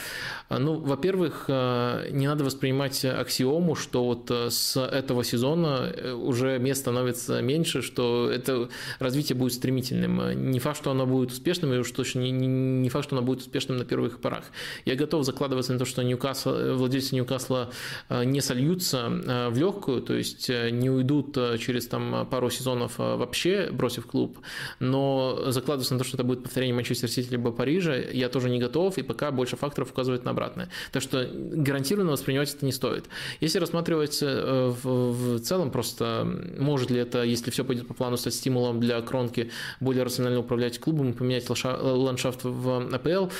Ну, 0.48 0.74
во-первых, 0.78 1.48
не 1.48 2.26
надо 2.26 2.44
воспринимать 2.44 3.04
аксиому, 3.04 3.74
что 3.74 4.04
вот 4.04 4.30
с 4.30 4.76
этого 4.76 5.24
сезона 5.24 5.92
уже 6.14 6.58
мест 6.58 6.80
становится 6.80 7.42
меньше, 7.42 7.82
что 7.82 8.30
это 8.30 8.68
развитие 8.98 9.36
будет 9.36 9.52
стремительным. 9.52 10.50
Не 10.50 10.58
факт, 10.58 10.78
что 10.78 10.90
оно 10.90 11.06
будет 11.06 11.30
успешным, 11.30 11.72
и 11.74 11.78
уж 11.78 11.90
точно 11.90 12.20
не, 12.20 12.30
не 12.30 12.88
факт, 12.88 13.06
что 13.06 13.16
оно 13.16 13.24
будет 13.24 13.40
успешным 13.40 13.78
на 13.78 13.84
первых 13.84 14.20
порах. 14.20 14.44
Я 14.84 14.94
готов 14.94 15.24
закладываться 15.24 15.72
на 15.72 15.78
то, 15.78 15.84
что 15.84 16.02
Ньюкасл, 16.02 16.29
владельцы 16.44 17.14
Ньюкасла 17.14 17.70
э, 18.08 18.24
не 18.24 18.40
сольются 18.40 19.08
э, 19.08 19.48
в 19.48 19.58
легкую, 19.58 20.02
то 20.02 20.14
есть 20.14 20.50
э, 20.50 20.70
не 20.70 20.90
уйдут 20.90 21.36
через 21.58 21.86
там, 21.86 22.26
пару 22.30 22.50
сезонов 22.50 22.98
вообще, 22.98 23.68
бросив 23.72 24.06
клуб, 24.06 24.38
но 24.78 25.50
закладываться 25.50 25.94
на 25.94 26.00
то, 26.00 26.04
что 26.04 26.16
это 26.16 26.24
будет 26.24 26.42
повторение 26.42 26.74
Манчестер 26.74 27.08
Сити 27.08 27.30
либо 27.30 27.52
Парижа, 27.52 27.94
я 27.94 28.28
тоже 28.28 28.50
не 28.50 28.58
готов, 28.58 28.98
и 28.98 29.02
пока 29.02 29.30
больше 29.30 29.56
факторов 29.56 29.90
указывает 29.90 30.24
на 30.24 30.30
обратное. 30.32 30.68
Так 30.92 31.02
что 31.02 31.28
гарантированно 31.32 32.12
воспринимать 32.12 32.54
это 32.54 32.64
не 32.64 32.72
стоит. 32.72 33.06
Если 33.40 33.58
рассматривать 33.58 34.20
в, 34.20 34.80
в 34.82 35.40
целом 35.40 35.70
просто, 35.70 36.26
может 36.58 36.90
ли 36.90 36.98
это, 36.98 37.22
если 37.22 37.50
все 37.50 37.64
пойдет 37.64 37.86
по 37.86 37.94
плану, 37.94 38.16
стать 38.16 38.34
стимулом 38.34 38.80
для 38.80 39.00
Кронки 39.00 39.50
более 39.80 40.04
рационально 40.04 40.40
управлять 40.40 40.78
клубом 40.78 41.10
и 41.10 41.12
поменять 41.12 41.48
ландшафт 41.48 42.40
в 42.44 42.94
АПЛ, 42.94 43.30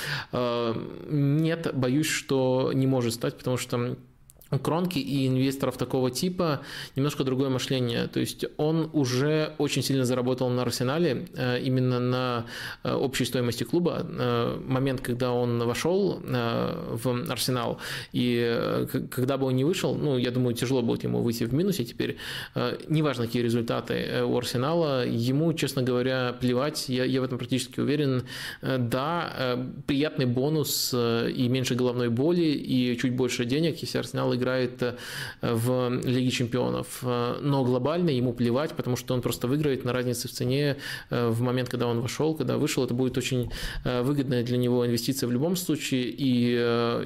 нет, 1.09 1.71
боюсь, 1.73 2.07
что 2.07 2.71
не 2.81 2.87
может 2.87 3.13
стать, 3.13 3.37
потому 3.37 3.57
что 3.57 3.95
Кронки 4.59 4.99
и 4.99 5.27
инвесторов 5.27 5.77
такого 5.77 6.11
типа 6.11 6.61
немножко 6.95 7.23
другое 7.23 7.49
мышление. 7.49 8.07
То 8.07 8.19
есть 8.19 8.45
он 8.57 8.89
уже 8.93 9.53
очень 9.57 9.81
сильно 9.81 10.05
заработал 10.05 10.49
на 10.49 10.63
Арсенале, 10.63 11.27
э, 11.35 11.61
именно 11.61 11.99
на 11.99 12.45
э, 12.83 12.93
общей 12.93 13.25
стоимости 13.25 13.63
клуба. 13.63 14.05
Э, 14.05 14.59
момент, 14.65 15.01
когда 15.01 15.31
он 15.31 15.59
вошел 15.65 16.21
в 16.21 17.31
Арсенал, 17.31 17.79
и 18.11 18.87
когда 19.09 19.37
бы 19.37 19.47
он 19.47 19.55
не 19.55 19.63
вышел, 19.63 19.95
ну, 19.95 20.17
я 20.17 20.31
думаю, 20.31 20.55
тяжело 20.55 20.81
будет 20.81 21.03
ему 21.03 21.21
выйти 21.21 21.43
в 21.43 21.53
минусе 21.53 21.83
теперь. 21.83 22.17
Неважно, 22.87 23.25
какие 23.25 23.41
результаты 23.41 24.23
у 24.23 24.37
Арсенала, 24.37 25.05
ему, 25.05 25.53
честно 25.53 25.83
говоря, 25.83 26.35
плевать, 26.39 26.89
я, 26.89 27.05
я 27.05 27.21
в 27.21 27.23
этом 27.23 27.37
практически 27.37 27.79
уверен. 27.79 28.23
Да, 28.61 29.57
приятный 29.87 30.25
бонус 30.25 30.93
и 30.93 31.47
меньше 31.49 31.75
головной 31.75 32.09
боли, 32.09 32.41
и 32.41 32.97
чуть 32.97 33.13
больше 33.15 33.45
денег, 33.45 33.77
если 33.81 33.97
Арсенал 33.97 34.33
играет 34.41 34.81
э, 34.81 34.95
в 35.41 35.89
Лиге 36.03 36.31
чемпионов. 36.31 36.99
Э, 37.03 37.39
но 37.41 37.63
глобально 37.63 38.09
ему 38.09 38.33
плевать, 38.33 38.71
потому 38.71 38.97
что 38.97 39.13
он 39.13 39.21
просто 39.21 39.47
выиграет 39.47 39.85
на 39.85 39.93
разнице 39.93 40.27
в 40.27 40.31
цене 40.31 40.77
э, 41.09 41.29
в 41.29 41.41
момент, 41.41 41.69
когда 41.69 41.87
он 41.87 42.01
вошел, 42.01 42.35
когда 42.35 42.57
вышел. 42.57 42.83
Это 42.83 42.93
будет 42.93 43.17
очень 43.17 43.51
выгодная 43.83 44.43
для 44.43 44.57
него 44.57 44.85
инвестиция 44.85 45.27
в 45.27 45.31
любом 45.31 45.55
случае, 45.55 46.03
и 46.03 46.27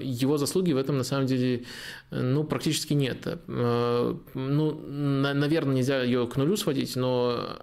его 0.04 0.38
заслуги 0.38 0.74
в 0.74 0.78
этом 0.78 0.98
на 0.98 1.04
самом 1.04 1.26
деле 1.26 1.64
ну, 2.12 2.44
практически 2.44 2.94
нет. 2.94 3.28
Ну, 3.48 4.72
наверное, 4.88 5.76
нельзя 5.76 6.04
ее 6.04 6.28
к 6.28 6.38
нулю 6.38 6.56
сводить, 6.58 6.96
но 6.96 7.60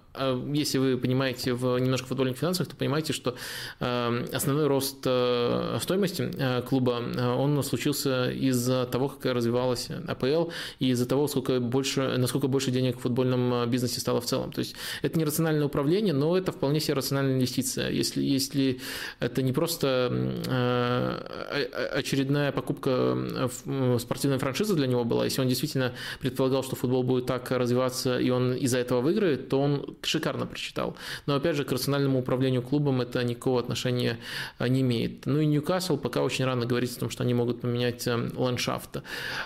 если 0.53 0.77
вы 0.77 0.97
понимаете 0.97 1.53
в 1.53 1.77
немножко 1.77 2.07
футбольных 2.07 2.37
финансах, 2.37 2.67
то 2.67 2.75
понимаете, 2.75 3.13
что 3.13 3.35
основной 3.79 4.67
рост 4.67 4.99
стоимости 4.99 6.31
клуба, 6.67 7.01
он 7.37 7.63
случился 7.63 8.29
из-за 8.31 8.85
того, 8.85 9.09
как 9.09 9.33
развивалась 9.33 9.89
АПЛ 10.07 10.51
и 10.79 10.89
из-за 10.89 11.07
того, 11.07 11.27
сколько 11.27 11.59
больше, 11.59 12.17
насколько 12.17 12.47
больше 12.47 12.71
денег 12.71 12.97
в 12.97 13.01
футбольном 13.01 13.53
э, 13.53 13.65
бизнесе 13.67 13.99
стало 13.99 14.21
в 14.21 14.25
целом. 14.25 14.51
То 14.51 14.59
есть 14.59 14.75
это 15.01 15.17
не 15.17 15.25
рациональное 15.25 15.65
управление, 15.65 16.13
но 16.13 16.37
это 16.37 16.51
вполне 16.51 16.79
себе 16.79 16.95
рациональная 16.95 17.35
инвестиция. 17.35 17.89
Если, 17.89 18.23
если 18.23 18.79
это 19.19 19.41
не 19.41 19.53
просто 19.53 20.09
э, 20.47 21.89
очередная 21.93 22.51
покупка 22.51 23.17
э, 23.65 23.97
спортивной 24.33 24.39
франшизы 24.39 24.75
для 24.75 24.87
него 24.87 25.03
была, 25.03 25.25
если 25.25 25.41
он 25.41 25.47
действительно 25.47 25.93
предполагал, 26.19 26.63
что 26.63 26.75
футбол 26.75 27.03
будет 27.03 27.25
так 27.25 27.51
развиваться, 27.51 28.19
и 28.19 28.29
он 28.29 28.53
из-за 28.53 28.79
этого 28.79 29.01
выиграет, 29.01 29.49
то 29.49 29.59
он 29.59 29.95
шикарно 30.01 30.45
прочитал. 30.45 30.95
Но 31.25 31.35
опять 31.35 31.55
же, 31.55 31.63
к 31.63 31.71
рациональному 31.71 32.19
управлению 32.19 32.61
клубом 32.61 33.01
это 33.01 33.23
никакого 33.23 33.59
отношения 33.59 34.17
не 34.59 34.81
имеет. 34.81 35.25
Ну 35.25 35.39
и 35.39 35.45
Ньюкасл 35.45 35.97
пока 35.97 36.21
очень 36.21 36.45
рано 36.45 36.65
говорить 36.65 36.97
о 36.97 36.99
том, 36.99 37.09
что 37.09 37.23
они 37.23 37.33
могут 37.33 37.61
поменять 37.61 38.07
ландшафт. 38.35 39.01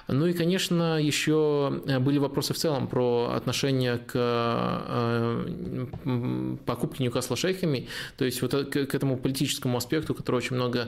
Ну 0.08 0.26
и, 0.28 0.34
конечно, 0.34 1.02
еще 1.02 1.82
э, 1.88 2.00
были 2.00 2.20
вопросы 2.20 2.54
в 2.54 2.58
целом 2.58 2.88
про 2.88 3.32
отношение 3.36 3.98
к 3.98 4.12
э, 4.16 5.86
покупке 6.66 7.04
Ньюкасла 7.04 7.36
шейхами, 7.36 7.88
то 8.18 8.26
есть 8.26 8.42
вот 8.42 8.52
к 8.52 8.96
этому 8.96 9.18
политическому 9.18 9.78
аспекту, 9.78 10.14
который 10.14 10.38
очень 10.38 10.56
много 10.56 10.88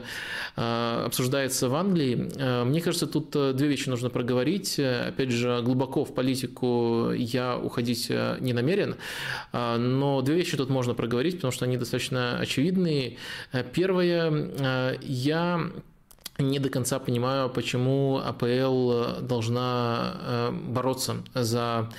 э, 0.56 1.04
обсуждается 1.06 1.68
в 1.68 1.74
Англии. 1.74 2.30
Мне 2.64 2.80
кажется, 2.80 3.06
тут 3.06 3.30
две 3.30 3.68
вещи 3.68 3.89
нужно 3.90 4.08
проговорить. 4.08 4.78
Опять 4.78 5.30
же, 5.30 5.60
глубоко 5.62 6.04
в 6.04 6.14
политику 6.14 7.10
я 7.12 7.58
уходить 7.58 8.08
не 8.40 8.52
намерен, 8.52 8.96
но 9.52 10.22
две 10.22 10.36
вещи 10.36 10.56
тут 10.56 10.70
можно 10.70 10.94
проговорить, 10.94 11.34
потому 11.36 11.52
что 11.52 11.64
они 11.66 11.76
достаточно 11.76 12.38
очевидные. 12.38 13.18
Первое, 13.72 14.96
я 15.02 15.70
не 16.42 16.58
до 16.58 16.68
конца 16.70 16.98
понимаю, 16.98 17.48
почему 17.50 18.18
АПЛ 18.18 19.20
должна 19.22 20.14
э, 20.20 20.50
бороться 20.50 21.16
за 21.34 21.90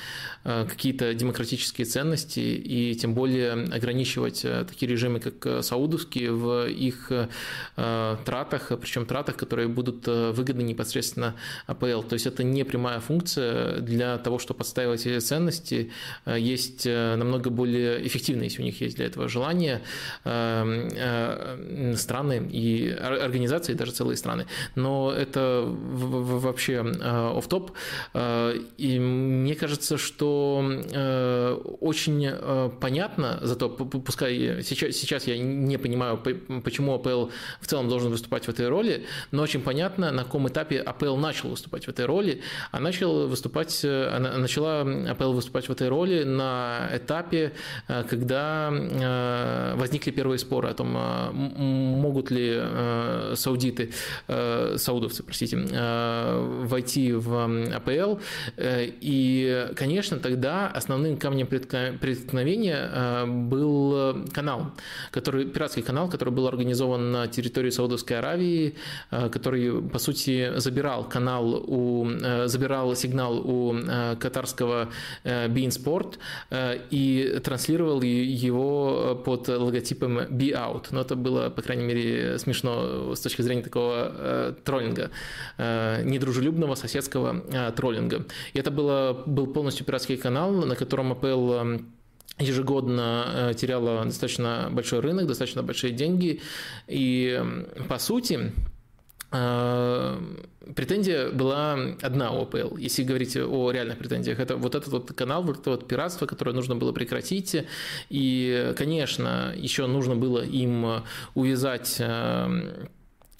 э, 0.44 0.66
какие-то 0.70 1.14
демократические 1.14 1.86
ценности 1.86 2.40
и 2.40 2.96
тем 2.96 3.14
более 3.14 3.52
ограничивать 3.52 4.44
э, 4.46 4.66
такие 4.68 4.92
режимы, 4.92 5.20
как 5.20 5.64
саудовские, 5.64 6.32
в 6.32 6.68
их 6.68 7.12
тратах, 7.76 8.72
причем 8.80 9.06
тратах, 9.06 9.38
которые 9.38 9.68
будут 9.68 10.08
выгодны 10.08 10.62
непосредственно 10.64 11.36
АПЛ. 11.68 12.02
То 12.04 12.14
есть 12.14 12.26
это 12.26 12.44
не 12.44 12.64
прямая 12.64 13.00
функция 13.00 13.80
для 13.80 14.18
того, 14.18 14.40
чтобы 14.40 14.62
отстаивать 14.62 15.06
эти 15.06 15.20
ценности. 15.20 15.92
Есть 16.26 16.86
намного 16.86 17.50
более 17.50 18.06
эффективные, 18.06 18.46
если 18.46 18.62
у 18.62 18.66
них 18.66 18.82
есть 18.82 18.96
для 18.96 19.06
этого 19.06 19.28
желание, 19.28 19.82
страны 21.96 22.50
и 22.52 22.90
организации, 22.90 23.74
даже 23.74 23.92
целые 23.92 24.18
страны 24.18 24.31
страны. 24.32 24.46
Но 24.76 25.12
это 25.12 25.64
вообще 25.66 26.74
э, 26.74 27.38
оф 27.38 27.48
топ 27.48 27.72
э, 28.14 28.60
И 28.78 29.00
мне 29.00 29.56
кажется, 29.56 29.98
что 29.98 30.64
э, 30.92 31.54
очень 31.82 32.30
понятно, 32.80 33.40
зато 33.42 33.70
пускай 33.70 34.64
сейчас, 34.64 34.96
сейчас 34.96 35.28
я 35.28 35.38
не 35.38 35.78
понимаю, 35.78 36.18
почему 36.64 36.94
АПЛ 36.96 37.30
в 37.62 37.68
целом 37.68 37.90
должен 37.90 38.12
выступать 38.12 38.46
в 38.46 38.50
этой 38.50 38.70
роли, 38.70 39.06
но 39.32 39.44
очень 39.44 39.62
понятно, 39.62 40.12
на 40.12 40.24
каком 40.24 40.48
этапе 40.48 40.80
АПЛ 40.80 41.16
начал 41.18 41.50
выступать 41.50 41.86
в 41.86 41.90
этой 41.90 42.06
роли. 42.06 42.42
А 42.72 42.80
начал 42.80 43.28
выступать, 43.28 43.82
начала 43.84 44.82
АПЛ 45.12 45.34
выступать 45.34 45.68
в 45.68 45.72
этой 45.72 45.90
роли 45.90 46.24
на 46.24 46.90
этапе, 46.94 47.52
когда 47.88 48.70
возникли 49.78 50.12
первые 50.12 50.40
споры 50.40 50.70
о 50.70 50.74
том, 50.74 50.92
могут 50.92 52.32
ли 52.32 52.62
саудиты 53.36 53.92
Э, 54.28 54.76
саудовцы, 54.78 55.24
простите, 55.24 55.58
э, 55.58 56.64
войти 56.64 57.14
в 57.14 57.76
АПЛ. 57.76 58.20
Э, 58.58 58.86
и, 59.02 59.68
конечно, 59.76 60.18
тогда 60.20 60.68
основным 60.68 61.18
камнем 61.18 61.48
преткновения 61.48 63.26
был 63.26 64.26
канал, 64.34 64.72
который, 65.12 65.46
пиратский 65.46 65.84
канал, 65.84 66.10
который 66.10 66.34
был 66.34 66.48
организован 66.48 67.12
на 67.12 67.28
территории 67.28 67.70
Саудовской 67.70 68.20
Аравии, 68.20 68.76
который, 69.10 69.82
по 69.82 70.00
сути, 70.00 70.54
забирал 70.58 71.08
канал 71.08 71.64
у, 71.68 72.08
забирал 72.46 72.96
сигнал 72.96 73.38
у 73.40 73.76
катарского 74.20 74.90
Bein 75.24 75.70
Sport 75.70 76.18
и 76.90 77.40
транслировал 77.44 78.02
его 78.02 79.22
под 79.26 79.48
логотипом 79.48 80.20
Be 80.20 80.52
Out. 80.52 80.88
Но 80.92 81.02
это 81.02 81.16
было, 81.16 81.50
по 81.50 81.62
крайней 81.62 81.86
мере, 81.86 82.38
смешно 82.38 83.16
с 83.16 83.20
точки 83.20 83.42
зрения 83.42 83.64
такого 83.64 84.01
э, 84.10 84.54
троллинга, 84.64 85.12
э, 85.58 86.04
недружелюбного 86.04 86.76
соседского 86.76 87.44
э, 87.52 87.72
троллинга. 87.76 88.26
И 88.54 88.60
это 88.60 88.72
было, 88.72 89.24
был 89.26 89.48
полностью 89.48 89.86
пиратский 89.86 90.18
канал, 90.18 90.52
на 90.52 90.76
котором 90.76 91.12
АПЛ 91.12 91.54
э, 91.54 91.80
ежегодно 92.40 93.26
э, 93.28 93.54
теряла 93.56 94.06
достаточно 94.06 94.70
большой 94.72 95.00
рынок, 95.00 95.28
достаточно 95.28 95.64
большие 95.64 95.94
деньги. 95.94 96.42
И, 96.88 97.44
по 97.88 98.00
сути, 98.00 98.52
э, 99.32 100.20
претензия 100.76 101.30
была 101.30 101.78
одна 102.02 102.32
у 102.32 102.44
ОПЛ, 102.44 102.78
если 102.78 103.04
говорить 103.04 103.38
о 103.38 103.72
реальных 103.72 103.98
претензиях. 103.98 104.40
Это 104.40 104.56
вот 104.56 104.76
этот 104.76 104.90
вот 104.90 105.12
канал, 105.14 105.44
вот 105.44 105.60
это 105.60 105.72
вот 105.72 105.88
пиратство, 105.88 106.26
которое 106.26 106.54
нужно 106.54 106.76
было 106.76 106.92
прекратить. 106.92 107.56
И, 108.10 108.74
конечно, 108.78 109.54
еще 109.56 109.88
нужно 109.88 110.16
было 110.16 110.44
им 110.44 111.04
увязать 111.36 112.02
Э, 112.42 112.88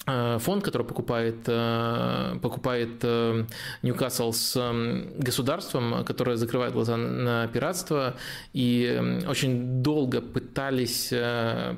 фонд, 0.04 0.64
который 0.64 0.86
покупает, 0.86 1.36
э, 1.46 2.38
покупает 2.42 2.90
э, 3.02 3.44
Ньюкасл 3.82 4.32
с 4.32 4.74
государством, 5.16 6.04
которое 6.04 6.36
закрывает 6.36 6.72
глаза 6.72 6.96
на 6.96 7.46
пиратство, 7.48 8.16
и 8.52 9.22
очень 9.28 9.82
долго 9.82 10.20
пытались 10.20 11.08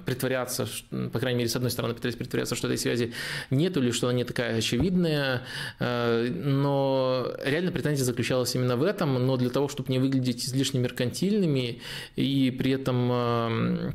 притворяться, 0.04 0.66
по 1.12 1.18
крайней 1.18 1.38
мере, 1.38 1.50
с 1.50 1.56
одной 1.56 1.70
стороны, 1.70 1.94
пытались 1.94 2.16
притворяться, 2.16 2.54
что 2.54 2.68
этой 2.68 2.78
связи 2.78 3.12
нету 3.50 3.82
или 3.82 3.90
что 3.90 4.08
она 4.08 4.16
не 4.16 4.24
такая 4.24 4.56
очевидная, 4.58 5.42
но 5.78 7.32
реально 7.44 7.72
претензия 7.72 8.04
заключалась 8.04 8.54
именно 8.54 8.76
в 8.76 8.82
этом, 8.82 9.26
но 9.26 9.36
для 9.36 9.50
того, 9.50 9.68
чтобы 9.68 9.92
не 9.92 9.98
выглядеть 9.98 10.46
излишне 10.46 10.80
меркантильными 10.80 11.80
и 12.16 12.50
при 12.50 12.72
этом 12.72 13.12
Э, 13.14 13.92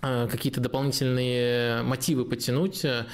какие-то 0.00 0.60
дополнительные 0.60 1.82
мотивы 1.82 2.24
подтянуть, 2.24 2.84
э, 2.84 3.04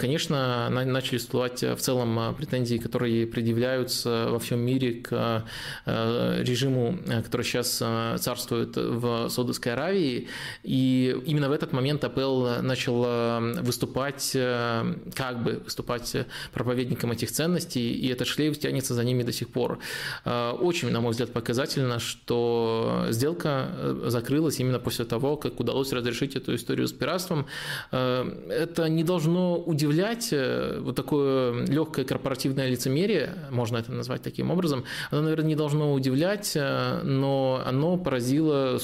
конечно, 0.00 0.68
начали 0.68 1.18
всплывать 1.18 1.62
в 1.62 1.76
целом 1.76 2.34
претензии, 2.36 2.76
которые 2.76 3.26
предъявляются 3.26 4.28
во 4.30 4.38
всем 4.38 4.60
мире 4.60 4.94
к 4.94 5.44
э, 5.86 6.42
режиму, 6.42 6.98
который 7.24 7.42
сейчас 7.42 7.82
царствует 8.20 8.76
в 8.76 9.28
Саудовской 9.28 9.72
Аравии. 9.72 10.28
И 10.62 11.16
именно 11.26 11.48
в 11.48 11.52
этот 11.52 11.72
момент 11.72 12.04
АПЛ 12.04 12.62
начал 12.62 13.52
выступать, 13.62 14.32
как 14.32 15.42
бы 15.42 15.62
выступать 15.64 16.16
проповедником 16.52 17.12
этих 17.12 17.30
ценностей, 17.30 17.92
и 17.94 18.08
этот 18.08 18.26
шлейф 18.28 18.58
тянется 18.58 18.94
за 18.94 19.04
ними 19.04 19.22
до 19.22 19.32
сих 19.32 19.48
пор. 19.48 19.78
Очень, 20.24 20.90
на 20.90 21.00
мой 21.00 21.12
взгляд, 21.12 21.32
показательно, 21.32 21.98
что 21.98 23.06
сделка 23.10 23.68
закрылась 24.06 24.60
именно 24.60 24.78
после 24.78 25.04
того, 25.04 25.36
как 25.36 25.60
удалось 25.60 25.92
разрешить 25.92 26.07
разрешить 26.08 26.36
эту 26.36 26.54
историю 26.54 26.86
с 26.88 26.92
пиратством. 26.92 27.46
Это 27.90 28.88
не 28.88 29.04
должно 29.04 29.56
удивлять, 29.58 30.32
вот 30.32 30.96
такое 30.96 31.66
легкое 31.66 32.04
корпоративное 32.04 32.68
лицемерие, 32.68 33.34
можно 33.50 33.76
это 33.78 33.92
назвать 33.92 34.22
таким 34.22 34.50
образом, 34.50 34.84
оно, 35.10 35.22
наверное, 35.22 35.48
не 35.48 35.54
должно 35.56 35.92
удивлять, 35.92 36.56
но 36.56 37.62
оно 37.64 37.96
поразило 37.96 38.78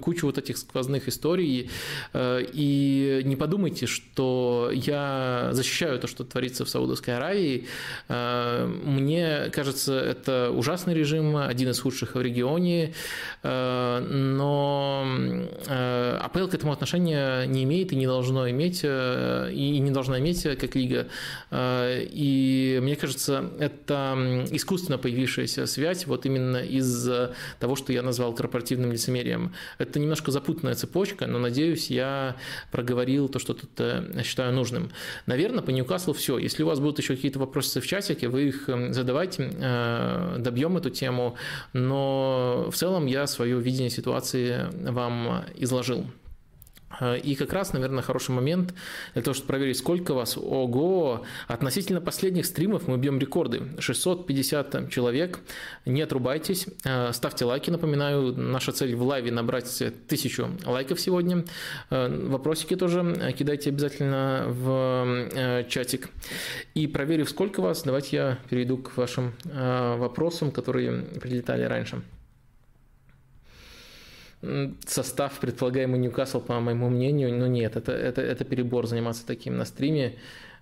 кучу 0.00 0.26
вот 0.26 0.38
этих 0.38 0.58
сквозных 0.58 1.08
историй. 1.08 1.70
И 2.14 3.22
не 3.24 3.36
подумайте, 3.36 3.86
что 3.86 4.70
я 4.72 5.50
защищаю 5.52 5.98
то, 5.98 6.06
что 6.06 6.24
творится 6.24 6.64
в 6.64 6.68
Саудовской 6.68 7.16
Аравии. 7.16 7.66
Мне 8.08 9.50
кажется, 9.52 9.98
это 9.98 10.50
ужасный 10.54 10.94
режим, 10.94 11.36
один 11.36 11.70
из 11.70 11.80
худших 11.80 12.14
в 12.14 12.20
регионе, 12.20 12.92
но 13.42 15.06
АПЛ 15.66 16.46
к 16.48 16.54
этому 16.54 16.65
отношения 16.72 17.44
не 17.46 17.64
имеет 17.64 17.92
и 17.92 17.96
не 17.96 18.06
должно 18.06 18.48
иметь, 18.50 18.82
и 18.84 19.78
не 19.80 19.90
должна 19.90 20.18
иметь 20.18 20.42
как 20.42 20.74
лига. 20.74 21.08
И 21.52 22.78
мне 22.82 22.96
кажется, 22.96 23.50
это 23.58 24.46
искусственно 24.50 24.98
появившаяся 24.98 25.66
связь 25.66 26.06
вот 26.06 26.26
именно 26.26 26.58
из 26.58 27.08
того, 27.58 27.76
что 27.76 27.92
я 27.92 28.02
назвал 28.02 28.34
корпоративным 28.34 28.92
лицемерием. 28.92 29.52
Это 29.78 29.98
немножко 29.98 30.30
запутанная 30.30 30.74
цепочка, 30.74 31.26
но 31.26 31.38
надеюсь, 31.38 31.90
я 31.90 32.36
проговорил 32.70 33.28
то, 33.28 33.38
что 33.38 33.54
тут 33.54 33.70
э, 33.78 34.22
считаю 34.24 34.52
нужным. 34.52 34.90
Наверное, 35.26 35.62
по 35.62 35.70
Ньюкаслу 35.70 36.12
все. 36.12 36.38
Если 36.38 36.62
у 36.62 36.66
вас 36.66 36.80
будут 36.80 36.98
еще 36.98 37.14
какие-то 37.16 37.38
вопросы 37.38 37.80
в 37.80 37.86
чатике, 37.86 38.28
вы 38.28 38.48
их 38.48 38.68
задавайте, 38.90 39.50
э, 39.52 40.36
добьем 40.38 40.76
эту 40.76 40.90
тему. 40.90 41.36
Но 41.72 42.68
в 42.70 42.76
целом 42.76 43.06
я 43.06 43.26
свое 43.26 43.58
видение 43.60 43.90
ситуации 43.90 44.66
вам 44.90 45.44
изложил. 45.56 46.06
Э, 47.00 47.18
и 47.18 47.34
как 47.34 47.52
раз, 47.52 47.72
наверное, 47.72 48.02
хороший 48.02 48.30
момент 48.30 48.74
для 49.14 49.22
того, 49.22 49.34
чтобы 49.34 49.48
проверить, 49.48 49.78
сколько 49.78 50.14
вас. 50.14 50.36
Ого! 50.36 51.24
Относительно 51.48 52.00
последних 52.00 52.46
стримов 52.46 52.88
мы 52.88 52.96
бьем 52.98 53.18
рекорды. 53.18 53.62
650 53.78 54.90
человек. 54.90 55.40
Не 55.84 56.02
отрубайтесь. 56.02 56.66
Э, 56.84 57.12
ставьте 57.12 57.44
лайки, 57.44 57.70
напоминаю. 57.70 58.34
Наша 58.36 58.72
цель 58.72 58.94
в 58.94 59.02
лайве 59.02 59.30
набрать 59.30 59.82
тысячу 60.08 60.48
лайков 60.64 61.00
сегодня. 61.00 61.44
Э, 61.90 62.08
вопросики 62.28 62.76
тоже 62.76 63.34
кидайте 63.36 63.70
обязательно 63.70 64.44
в 64.48 65.64
чатик. 65.68 66.08
И 66.74 66.86
проверив, 66.86 67.28
сколько 67.28 67.60
вас, 67.60 67.82
давайте 67.82 68.16
я 68.16 68.38
перейду 68.48 68.78
к 68.78 68.96
вашим 68.96 69.34
вопросам, 69.44 70.50
которые 70.50 71.02
прилетали 71.20 71.64
раньше 71.64 72.02
состав 74.86 75.38
предполагаемый 75.40 75.98
Ньюкасл, 75.98 76.40
по 76.40 76.60
моему 76.60 76.88
мнению, 76.88 77.34
ну 77.34 77.46
нет, 77.46 77.76
это, 77.76 77.92
это, 77.92 78.22
это 78.22 78.44
перебор 78.44 78.86
заниматься 78.86 79.26
таким 79.26 79.56
на 79.56 79.64
стриме. 79.64 80.16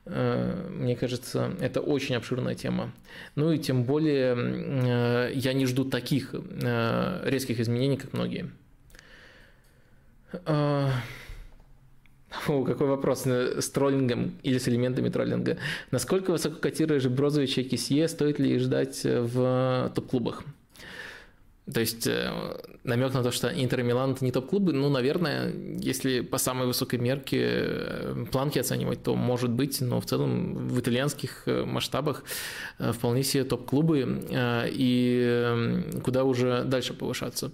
Э, 0.07 0.69
мне 0.71 0.97
кажется, 0.97 1.53
это 1.61 1.81
очень 1.81 2.15
обширная 2.17 2.55
тема. 2.55 2.93
Ну 3.37 3.53
и 3.53 3.59
тем 3.59 3.85
более 3.85 4.37
э, 4.37 5.33
я 5.35 5.53
не 5.53 5.67
жду 5.67 5.85
таких 5.85 6.35
э, 6.35 7.21
резких 7.25 7.61
изменений, 7.61 7.97
как 7.97 8.13
многие. 8.13 8.51
О, 12.49 12.65
какой 12.65 12.89
вопрос 12.89 13.27
с 13.27 13.71
троллингом 13.71 14.35
или 14.43 14.59
с 14.59 14.67
элементами 14.69 15.09
троллинга. 15.09 15.57
Насколько 15.93 16.33
высоко 16.33 16.57
котируешь 16.57 17.07
Брозовича 17.07 17.61
и 17.61 17.65
Кисье? 17.65 18.09
Стоит 18.09 18.41
ли 18.41 18.59
ждать 18.59 19.05
в 19.05 19.93
топ-клубах? 19.95 20.43
То 21.73 21.81
есть 21.81 22.07
э, 22.07 22.31
намек 22.85 23.15
на 23.15 23.23
то, 23.23 23.31
что 23.31 23.49
Интер 23.49 23.81
и 23.81 23.83
Милан 23.83 24.13
это 24.13 24.23
не 24.23 24.31
топ-клубы, 24.31 24.75
ну, 24.75 24.91
наверное, 24.91 25.51
если 25.79 26.21
по 26.21 26.37
самой 26.37 26.67
высокой 26.67 26.99
мерке 26.99 27.41
э, 27.41 28.25
планки 28.31 28.59
оценивать, 28.59 29.03
то 29.03 29.15
может 29.15 29.51
быть, 29.51 29.81
но 29.81 29.99
в 29.99 30.05
целом 30.05 30.69
в 30.69 30.79
итальянских 30.79 31.45
э, 31.47 31.65
масштабах 31.65 32.23
вполне 32.79 33.23
себе 33.23 33.45
топ-клубы, 33.45 34.27
и 34.71 35.83
куда 36.05 36.25
уже 36.25 36.65
дальше 36.65 36.93
повышаться. 36.93 37.53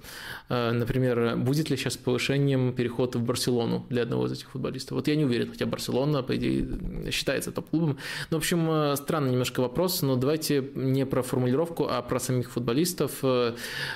Например, 0.49 1.37
будет 1.37 1.71
ли 1.71 1.77
сейчас 1.77 1.97
повышением 1.97 2.73
переход 2.73 3.15
в 3.15 3.23
Барселону 3.23 3.87
для 3.91 4.03
одного 4.03 4.27
из 4.27 4.33
этих 4.33 4.51
футболистов? 4.51 4.97
Вот 4.97 5.09
я 5.09 5.17
не 5.17 5.25
уверен, 5.25 5.51
хотя 5.51 5.67
Барселона, 5.67 6.23
по 6.23 6.37
идее, 6.37 6.67
считается 7.11 7.53
топ-клубом. 7.53 7.99
Ну, 8.31 8.39
в 8.39 8.41
общем, 8.41 8.97
странный 8.97 9.33
немножко 9.33 9.61
вопрос, 9.61 10.03
но 10.03 10.17
давайте 10.17 10.65
не 10.75 11.07
про 11.07 11.23
формулировку, 11.23 11.87
а 11.89 12.03
про 12.03 12.19
самих 12.19 12.51
футболистов. 12.51 13.23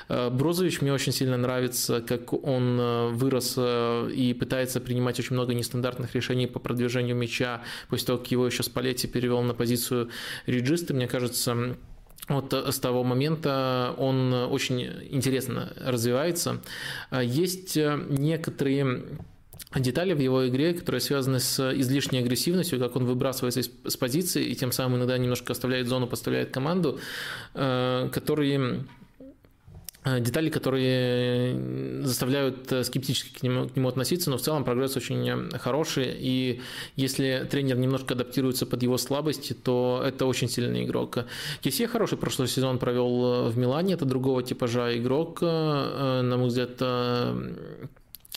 Э, 0.08 0.30
Брозович 0.30 0.80
мне 0.80 0.92
очень 0.92 1.12
сильно 1.12 1.36
нравится, 1.36 2.00
как 2.00 2.32
он 2.32 2.78
э, 2.80 3.08
вырос 3.10 3.54
э, 3.56 4.10
и 4.14 4.34
пытается 4.34 4.80
принимать 4.80 5.18
очень 5.18 5.34
много 5.34 5.54
нестандартных 5.54 6.14
решений 6.14 6.46
по 6.46 6.58
продвижению 6.58 7.16
мяча, 7.16 7.62
после 7.88 8.06
того, 8.06 8.18
как 8.18 8.30
его 8.30 8.46
еще 8.46 8.62
Спалетти 8.62 9.06
перевел 9.06 9.42
на 9.42 9.54
позицию 9.54 10.10
реджиста, 10.46 10.94
мне 10.94 11.06
кажется, 11.06 11.76
вот 12.28 12.52
с 12.52 12.78
того 12.78 13.04
момента 13.04 13.94
он 13.98 14.32
очень 14.32 14.82
интересно 15.10 15.72
развивается. 15.76 16.62
Есть 17.12 17.76
некоторые 17.76 19.18
детали 19.74 20.14
в 20.14 20.20
его 20.20 20.48
игре, 20.48 20.72
которые 20.72 21.02
связаны 21.02 21.38
с 21.38 21.72
излишней 21.74 22.20
агрессивностью, 22.20 22.78
как 22.78 22.96
он 22.96 23.04
выбрасывается 23.04 23.60
с 23.62 23.96
позиции 23.98 24.42
и 24.42 24.54
тем 24.54 24.72
самым 24.72 24.98
иногда 24.98 25.18
немножко 25.18 25.52
оставляет 25.52 25.86
зону, 25.86 26.06
поставляет 26.06 26.50
команду, 26.50 26.98
которые 27.52 28.86
детали, 30.04 30.50
которые 30.50 32.04
заставляют 32.04 32.70
э, 32.70 32.84
скептически 32.84 33.38
к 33.38 33.42
нему, 33.42 33.68
к 33.68 33.76
нему 33.76 33.88
относиться, 33.88 34.30
но 34.30 34.36
в 34.36 34.42
целом 34.42 34.64
прогресс 34.64 34.96
очень 34.96 35.28
э, 35.28 35.58
хороший, 35.58 36.14
и 36.18 36.60
если 36.96 37.46
тренер 37.50 37.78
немножко 37.78 38.14
адаптируется 38.14 38.66
под 38.66 38.82
его 38.82 38.98
слабости, 38.98 39.54
то 39.54 40.02
это 40.04 40.26
очень 40.26 40.48
сильный 40.48 40.84
игрок. 40.84 41.24
Кисе 41.62 41.88
хороший 41.88 42.18
прошлый 42.18 42.48
сезон 42.48 42.78
провел 42.78 43.48
в 43.50 43.56
Милане, 43.56 43.94
это 43.94 44.04
другого 44.04 44.42
типажа 44.42 44.96
игрок, 44.98 45.40
на 45.40 46.36
мой 46.36 46.48
взгляд, 46.48 46.82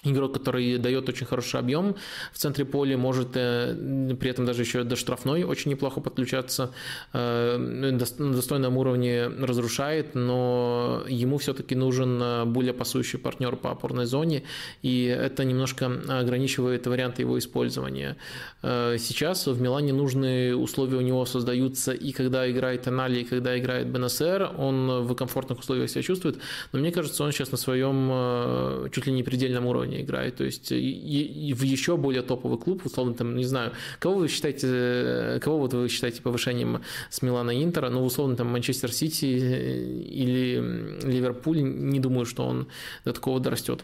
игрок, 0.03 0.33
который 0.33 0.77
дает 0.77 1.09
очень 1.09 1.25
хороший 1.25 1.59
объем 1.59 1.95
в 2.31 2.37
центре 2.37 2.65
поля, 2.65 2.97
может 2.97 3.29
э, 3.33 4.15
при 4.19 4.29
этом 4.29 4.45
даже 4.45 4.61
еще 4.61 4.83
до 4.83 4.95
штрафной 4.95 5.43
очень 5.43 5.71
неплохо 5.71 6.01
подключаться, 6.01 6.71
э, 7.13 7.57
на 7.57 8.33
достойном 8.33 8.77
уровне 8.77 9.27
разрушает, 9.27 10.13
но 10.13 11.03
ему 11.07 11.39
все-таки 11.39 11.75
нужен 11.75 12.21
э, 12.21 12.45
более 12.45 12.73
пасующий 12.73 13.17
партнер 13.17 13.55
по 13.55 13.71
опорной 13.71 14.05
зоне, 14.05 14.43
и 14.83 15.05
это 15.05 15.43
немножко 15.43 15.91
ограничивает 16.07 16.85
варианты 16.85 17.23
его 17.23 17.37
использования. 17.39 18.17
Сейчас 18.61 19.47
в 19.47 19.61
Милане 19.61 19.93
нужные 19.93 20.55
условия 20.55 20.97
у 20.97 21.01
него 21.01 21.25
создаются 21.25 21.91
и 21.91 22.11
когда 22.11 22.49
играет 22.49 22.87
Анали, 22.87 23.21
и 23.21 23.23
когда 23.23 23.57
играет 23.57 23.89
БНСР, 23.89 24.51
он 24.57 25.05
в 25.07 25.15
комфортных 25.15 25.59
условиях 25.59 25.89
себя 25.89 26.03
чувствует, 26.03 26.37
но 26.71 26.79
мне 26.79 26.91
кажется, 26.91 27.23
он 27.23 27.31
сейчас 27.31 27.51
на 27.51 27.57
своем 27.57 28.89
чуть 28.91 29.07
ли 29.07 29.13
не 29.13 29.23
предельном 29.23 29.65
уровне 29.65 29.86
уровня 29.88 30.01
играет, 30.01 30.35
то 30.35 30.43
есть 30.43 30.71
и, 30.71 31.49
и 31.49 31.53
в 31.53 31.63
еще 31.63 31.97
более 31.97 32.21
топовый 32.21 32.57
клуб, 32.59 32.85
условно, 32.85 33.13
там, 33.13 33.35
не 33.35 33.45
знаю, 33.45 33.71
кого 33.99 34.15
вы 34.15 34.27
считаете, 34.27 35.39
кого 35.41 35.59
вот 35.59 35.73
вы 35.73 35.89
считаете 35.89 36.21
повышением 36.21 36.81
с 37.09 37.21
Милана 37.21 37.63
Интера, 37.63 37.89
ну, 37.89 38.03
условно, 38.03 38.35
там, 38.35 38.47
Манчестер 38.47 38.91
Сити 38.91 39.25
или 39.25 40.99
Ливерпуль, 41.03 41.61
не 41.61 41.99
думаю, 41.99 42.25
что 42.25 42.45
он 42.45 42.67
до 43.05 43.13
такого 43.13 43.39
дорастет. 43.39 43.83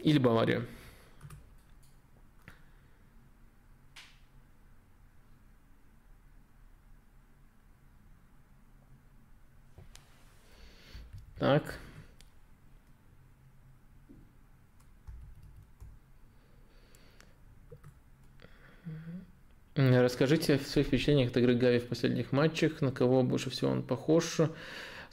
Или 0.00 0.18
Бавария. 0.18 0.62
Так. 11.38 11.78
Расскажите 19.78 20.54
о 20.54 20.58
своих 20.58 20.88
впечатлениях 20.88 21.30
от 21.30 21.36
игры 21.36 21.54
Гави 21.54 21.78
в 21.78 21.86
последних 21.86 22.32
матчах, 22.32 22.80
на 22.80 22.90
кого 22.90 23.22
больше 23.22 23.48
всего 23.48 23.70
он 23.70 23.84
похож, 23.84 24.40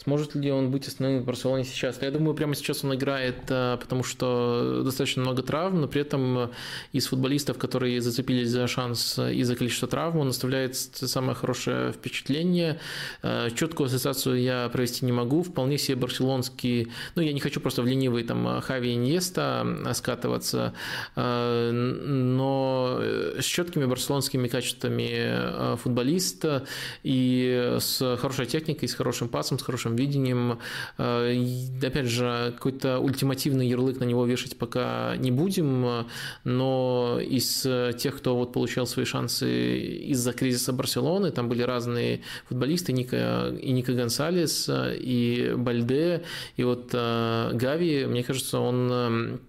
Сможет 0.05 0.35
ли 0.35 0.51
он 0.51 0.69
быть 0.69 0.87
основным 0.87 1.23
в 1.23 1.25
Барселоне 1.25 1.63
сейчас? 1.63 1.99
Я 1.99 2.11
думаю, 2.11 2.35
прямо 2.35 2.53
сейчас 2.53 2.83
он 2.83 2.93
играет, 2.93 3.37
э, 3.49 3.75
потому 3.81 4.03
что 4.03 4.83
достаточно 4.83 5.23
много 5.23 5.41
травм, 5.41 5.81
но 5.81 5.87
при 5.87 6.01
этом 6.01 6.37
э, 6.37 6.49
из 6.91 7.07
футболистов, 7.07 7.57
которые 7.57 7.99
зацепились 8.01 8.49
за 8.49 8.67
шанс 8.67 9.17
из-за 9.17 9.55
количества 9.55 9.87
травм, 9.87 10.19
он 10.19 10.27
оставляет 10.27 10.75
самое 10.75 11.33
хорошее 11.33 11.91
впечатление. 11.91 12.79
Э, 13.23 13.49
четкую 13.55 13.87
ассоциацию 13.87 14.39
я 14.39 14.69
провести 14.69 15.05
не 15.05 15.11
могу. 15.11 15.41
Вполне 15.41 15.79
себе 15.79 15.95
барселонский, 15.95 16.89
ну, 17.15 17.23
я 17.23 17.33
не 17.33 17.39
хочу 17.39 17.59
просто 17.59 17.81
в 17.81 17.87
ленивый 17.87 18.23
там 18.25 18.61
Хави 18.61 18.93
Иньеста 18.93 19.65
скатываться, 19.93 20.73
но 21.15 23.01
с 23.39 23.43
четкими 23.43 23.85
барселонскими 23.85 24.47
качествами 24.47 25.75
футболиста 25.77 26.67
и 27.01 27.77
с 27.79 28.17
хорошей 28.17 28.45
техникой, 28.45 28.87
с 28.87 28.93
хорошим 28.93 29.29
пасом, 29.29 29.57
с 29.57 29.63
хорошим 29.63 29.94
хорошим 29.95 29.97
видением. 29.97 30.59
Опять 30.97 32.07
же, 32.07 32.53
какой-то 32.55 32.99
ультимативный 32.99 33.67
ярлык 33.67 33.99
на 33.99 34.05
него 34.05 34.25
вешать 34.25 34.57
пока 34.57 35.15
не 35.17 35.31
будем, 35.31 36.05
но 36.43 37.19
из 37.21 37.61
тех, 37.97 38.17
кто 38.17 38.35
вот 38.35 38.53
получал 38.53 38.87
свои 38.87 39.05
шансы 39.05 39.77
из-за 40.11 40.33
кризиса 40.33 40.73
Барселоны, 40.73 41.31
там 41.31 41.49
были 41.49 41.63
разные 41.63 42.21
футболисты, 42.47 42.93
Ника, 42.93 43.53
и 43.61 43.71
Ника 43.71 43.93
Гонсалес, 43.93 44.69
и 44.69 45.53
Бальде, 45.55 46.23
и 46.57 46.63
вот 46.63 46.91
Гави, 46.91 48.05
мне 48.05 48.23
кажется, 48.23 48.59
он 48.59 49.39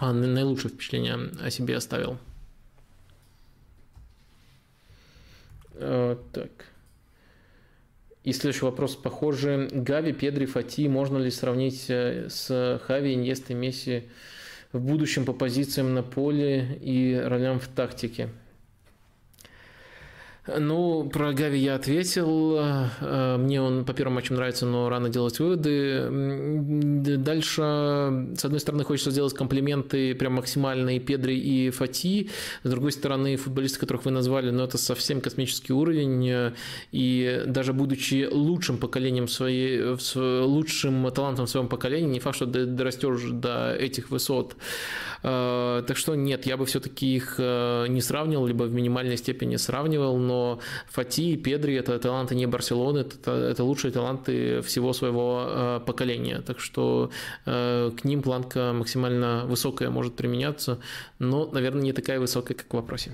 наилучшее 0.00 0.70
впечатление 0.72 1.30
о 1.42 1.50
себе 1.50 1.76
оставил. 1.76 2.18
Так. 6.32 6.50
И 8.28 8.32
следующий 8.34 8.66
вопрос 8.66 8.94
похожий. 8.94 9.68
Гави, 9.68 10.12
Педри, 10.12 10.44
Фати 10.44 10.86
можно 10.86 11.16
ли 11.16 11.30
сравнить 11.30 11.86
э, 11.88 12.26
с 12.28 12.78
Хави, 12.84 13.14
Иньестой, 13.14 13.56
Месси 13.56 14.02
в 14.70 14.80
будущем 14.80 15.24
по 15.24 15.32
позициям 15.32 15.94
на 15.94 16.02
поле 16.02 16.78
и 16.82 17.18
ролям 17.24 17.58
в 17.58 17.68
тактике? 17.68 18.28
Ну, 20.56 21.08
про 21.12 21.32
Гави 21.32 21.58
я 21.58 21.74
ответил. 21.74 22.56
Э, 22.58 23.36
мне 23.36 23.60
он 23.60 23.84
по 23.84 23.92
первому 23.92 24.16
матчу 24.16 24.34
нравится, 24.34 24.66
но 24.66 24.88
рано 24.88 25.08
делать 25.08 25.38
выводы. 25.40 26.08
Дальше, 27.18 27.62
с 28.36 28.44
одной 28.44 28.60
стороны, 28.60 28.84
хочется 28.84 29.10
сделать 29.10 29.34
комплименты 29.34 30.14
прям 30.14 30.34
максимальные 30.34 31.00
Педри 31.00 31.38
и 31.38 31.70
Фати. 31.70 32.30
С 32.62 32.70
другой 32.70 32.92
стороны, 32.92 33.36
футболисты, 33.36 33.78
которых 33.78 34.06
вы 34.06 34.10
назвали, 34.10 34.50
ну, 34.50 34.62
это 34.64 34.78
совсем 34.78 35.20
космический 35.20 35.72
уровень. 35.72 36.52
И 36.92 37.42
даже 37.46 37.72
будучи 37.72 38.28
лучшим 38.30 38.78
поколением 38.78 39.28
своей, 39.28 39.82
лучшим 40.14 41.10
талантом 41.10 41.46
в 41.46 41.50
своем 41.50 41.68
поколении, 41.68 42.08
не 42.08 42.20
факт, 42.20 42.36
что 42.36 42.46
дорастешь 42.46 43.30
до 43.32 43.74
этих 43.74 44.10
высот. 44.10 44.56
Э, 45.22 45.82
так 45.86 45.96
что 45.96 46.14
нет, 46.14 46.46
я 46.46 46.56
бы 46.56 46.64
все-таки 46.64 47.16
их 47.16 47.34
э, 47.38 47.86
не 47.88 48.00
сравнивал, 48.00 48.46
либо 48.46 48.64
в 48.64 48.72
минимальной 48.72 49.16
степени 49.16 49.56
сравнивал, 49.56 50.16
но 50.16 50.37
Фати 50.88 51.32
и 51.32 51.36
Педри– 51.36 51.74
это 51.78 51.98
таланты 51.98 52.34
не 52.34 52.46
Барселоны, 52.46 52.98
это, 52.98 53.30
это 53.32 53.64
лучшие 53.64 53.92
таланты 53.92 54.60
всего 54.62 54.92
своего 54.92 55.44
э, 55.46 55.80
поколения. 55.86 56.42
Так 56.46 56.60
что 56.60 57.10
к 57.44 58.04
ним 58.04 58.22
планка 58.22 58.72
максимально 58.72 59.44
высокая 59.46 59.90
может 59.90 60.16
применяться, 60.16 60.78
но, 61.18 61.46
наверное, 61.52 61.82
не 61.82 61.92
такая 61.92 62.20
высокая, 62.20 62.56
как 62.56 62.66
в 62.72 62.76
вопросе. 62.76 63.12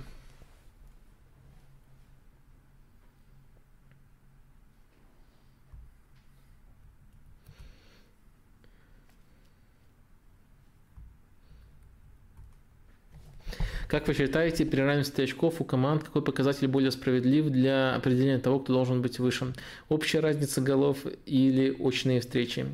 Как 13.89 14.09
вы 14.09 14.15
считаете, 14.15 14.65
при 14.65 14.81
равенстве 14.81 15.25
очков 15.25 15.61
у 15.61 15.65
команд 15.65 16.05
какой 16.05 16.23
показатель 16.23 16.67
более 16.69 16.91
справедлив 16.91 17.51
для 17.51 17.95
определения 17.95 18.39
того, 18.39 18.61
кто 18.61 18.73
должен 18.73 19.03
быть 19.03 19.19
выше? 19.19 19.53
Общая 19.89 20.21
разница 20.21 20.61
голов 20.61 20.99
или 21.27 21.71
очные 21.79 22.21
встречи? 22.21 22.67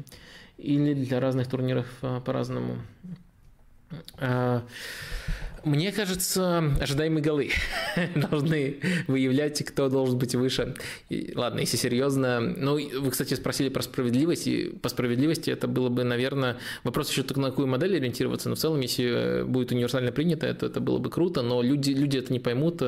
Или 0.58 0.94
для 0.94 1.20
разных 1.20 1.48
турниров 1.48 1.86
а, 2.02 2.20
по-разному? 2.20 2.78
Мне 5.64 5.92
кажется, 5.92 6.58
ожидаемые 6.80 7.22
голы 7.22 7.50
должны 8.14 8.78
выявлять, 9.06 9.64
кто 9.64 9.88
должен 9.88 10.18
быть 10.18 10.34
выше. 10.34 10.74
И, 11.08 11.32
ладно, 11.34 11.60
если 11.60 11.76
серьезно. 11.76 12.40
Ну, 12.40 12.74
вы, 12.74 13.10
кстати, 13.10 13.34
спросили 13.34 13.68
про 13.68 13.82
справедливость, 13.82 14.46
и 14.46 14.70
по 14.82 14.88
справедливости 14.88 15.50
это 15.50 15.68
было 15.68 15.88
бы, 15.88 16.04
наверное, 16.04 16.56
вопрос 16.84 17.10
еще 17.10 17.22
только 17.22 17.40
на 17.40 17.50
какую 17.50 17.68
модель 17.68 17.96
ориентироваться, 17.96 18.48
но 18.48 18.54
в 18.54 18.58
целом, 18.58 18.80
если 18.80 19.42
будет 19.44 19.72
универсально 19.72 20.12
принято, 20.12 20.46
это, 20.46 20.66
это 20.66 20.80
было 20.80 20.98
бы 20.98 21.10
круто, 21.10 21.42
но 21.42 21.62
люди, 21.62 21.90
люди 21.90 22.18
это 22.18 22.32
не 22.32 22.40
поймут, 22.40 22.82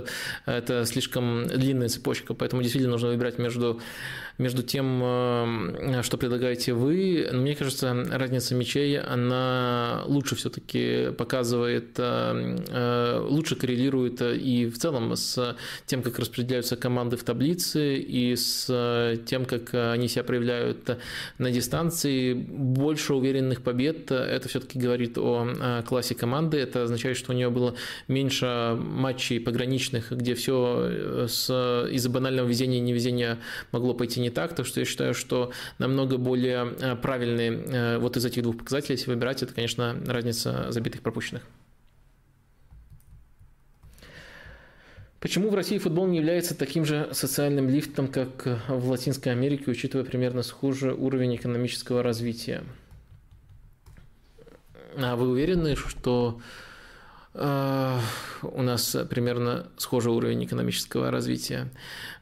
это 0.47 0.85
слишком 0.85 1.47
длинная 1.47 1.89
цепочка, 1.89 2.35
поэтому 2.35 2.63
действительно 2.63 2.93
нужно 2.93 3.09
выбирать 3.09 3.39
между 3.39 3.81
между 4.39 4.63
тем, 4.63 5.01
э, 5.03 6.03
что 6.03 6.17
предлагаете 6.17 6.73
вы, 6.73 7.29
мне 7.33 7.55
кажется, 7.55 7.95
разница 8.11 8.55
мечей, 8.55 8.99
она 8.99 10.03
лучше 10.07 10.37
все-таки 10.37 11.11
показывает, 11.17 11.99
э, 11.99 12.59
э, 12.69 13.27
лучше 13.29 13.57
коррелирует 13.57 14.23
и 14.23 14.67
в 14.67 14.79
целом 14.79 15.15
с 15.17 15.57
тем, 15.87 16.03
как 16.03 16.19
распределяются 16.19 16.77
команды 16.77 17.17
в 17.17 17.25
таблице, 17.25 17.97
и 17.97 18.35
с 18.37 19.19
тем, 19.27 19.45
как 19.45 19.75
они 19.75 20.09
себя 20.09 20.25
проявляют 20.25 20.99
на 21.39 21.51
дистанции. 21.51 22.33
Больше 22.33 23.15
уверенных 23.15 23.63
побед, 23.63 24.11
это 24.11 24.49
все-таки 24.49 24.79
говорит 24.79 25.19
о 25.19 25.83
классе 25.87 26.15
команды, 26.15 26.59
это 26.59 26.85
означает, 26.85 27.17
что 27.17 27.33
у 27.33 27.35
нее 27.35 27.51
было 27.51 27.75
меньше 28.09 28.77
матчей 28.77 29.41
пограничных, 29.41 30.13
где 30.13 30.35
все 30.35 31.87
из-за 31.91 32.11
банального 32.11 32.49
везения 32.49 32.79
и 32.79 32.81
невезения 32.81 33.39
могло 33.73 33.95
пойти 33.95 34.21
не 34.23 34.31
так, 34.31 34.55
так 34.55 34.65
что 34.65 34.81
я 34.81 34.87
считаю, 34.87 35.13
что 35.15 35.53
намного 35.79 36.17
более 36.17 36.75
э, 36.81 36.97
правильный 36.97 37.49
э, 37.49 37.99
вот 37.99 38.17
из 38.17 38.25
этих 38.25 38.43
двух 38.43 38.57
показателей, 38.57 38.97
если 38.97 39.11
выбирать, 39.11 39.43
это, 39.43 39.53
конечно, 39.53 39.97
разница 40.07 40.71
забитых 40.71 41.03
пропущенных. 41.03 41.43
Почему 45.23 45.51
в 45.51 45.55
России 45.55 45.79
футбол 45.79 46.09
не 46.09 46.19
является 46.19 46.57
таким 46.57 46.85
же 46.85 47.09
социальным 47.13 47.69
лифтом, 47.69 48.09
как 48.09 48.45
в 48.67 48.91
Латинской 48.91 49.31
Америке, 49.31 49.71
учитывая 49.71 50.05
примерно 50.05 50.43
схожий 50.43 50.93
уровень 50.93 51.37
экономического 51.37 52.03
развития? 52.03 52.65
А 54.97 55.15
вы 55.15 55.29
уверены, 55.29 55.77
что 55.77 56.41
э, 57.35 57.99
у 58.43 58.63
нас 58.63 58.97
примерно 59.09 59.69
схожий 59.77 60.11
уровень 60.11 60.45
экономического 60.45 61.13
развития? 61.13 61.71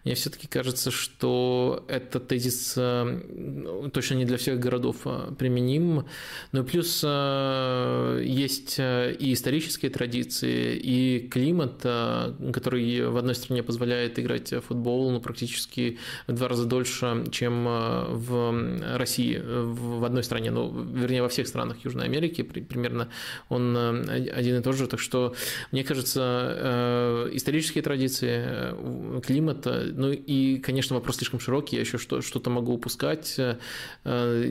Мне 0.04 0.14
все-таки 0.14 0.46
кажется, 0.46 0.90
что 0.90 1.84
этот 1.88 2.28
тезис 2.28 2.74
э, 2.76 3.90
точно 3.92 4.14
не 4.14 4.24
для 4.24 4.38
всех 4.38 4.58
городов 4.58 4.96
э, 5.04 5.32
применим. 5.38 6.06
Ну 6.52 6.62
и 6.62 6.66
плюс 6.66 7.02
э, 7.04 8.22
есть 8.24 8.78
и 8.78 9.32
исторические 9.32 9.90
традиции, 9.90 10.76
и 10.76 11.28
климат, 11.28 11.82
который 11.82 13.08
в 13.08 13.16
одной 13.16 13.34
стране 13.34 13.62
позволяет 13.62 14.18
играть 14.18 14.52
в 14.52 14.62
футбол 14.62 15.10
ну, 15.10 15.20
практически 15.20 15.98
в 16.26 16.32
два 16.32 16.48
раза 16.48 16.64
дольше, 16.64 17.24
чем 17.30 17.64
в 17.64 18.96
России, 18.96 19.40
в 19.44 20.04
одной 20.04 20.24
стране, 20.24 20.50
ну, 20.50 20.70
вернее, 20.82 21.22
во 21.22 21.28
всех 21.28 21.46
странах 21.46 21.84
Южной 21.84 22.06
Америки 22.06 22.42
примерно 22.42 23.08
он 23.48 23.76
один 23.76 24.56
и 24.56 24.62
тот 24.62 24.76
же. 24.76 24.86
Так 24.86 25.00
что, 25.00 25.34
мне 25.72 25.84
кажется, 25.84 27.28
исторические 27.32 27.82
традиции, 27.82 29.20
климат 29.20 29.66
ну 29.94 30.12
и, 30.12 30.58
конечно, 30.58 30.96
вопрос 30.96 31.16
слишком 31.16 31.40
широкий, 31.40 31.76
я 31.76 31.82
еще 31.82 31.98
что-то 31.98 32.50
могу 32.50 32.74
упускать. 32.74 33.36
Э, 33.38 33.56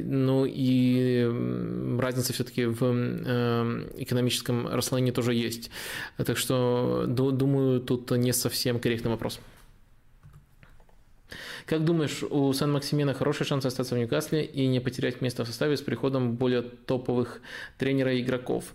ну 0.04 0.46
и 0.46 1.26
разница 2.00 2.34
все-таки 2.34 2.66
в 2.66 2.84
э, 2.84 3.90
экономическом 3.98 4.68
расслоении 4.68 5.12
тоже 5.12 5.34
есть. 5.34 5.72
Так 6.18 6.38
что, 6.38 7.06
думаю, 7.08 7.82
тут 7.82 8.12
не 8.12 8.34
совсем 8.34 8.80
корректный 8.80 9.12
вопрос. 9.12 9.40
Как 11.70 11.86
думаешь, 11.86 12.24
у 12.24 12.52
Сан-Максимена 12.52 13.14
хороший 13.14 13.46
шанс 13.46 13.64
остаться 13.64 13.94
в 13.94 13.98
Ньюкасле 14.00 14.44
и 14.44 14.66
не 14.66 14.80
потерять 14.80 15.22
место 15.22 15.44
в 15.44 15.48
составе 15.48 15.78
с 15.78 15.82
приходом 15.82 16.36
более 16.36 16.64
топовых 16.64 17.42
тренера 17.78 18.12
и 18.12 18.22
игроков? 18.22 18.74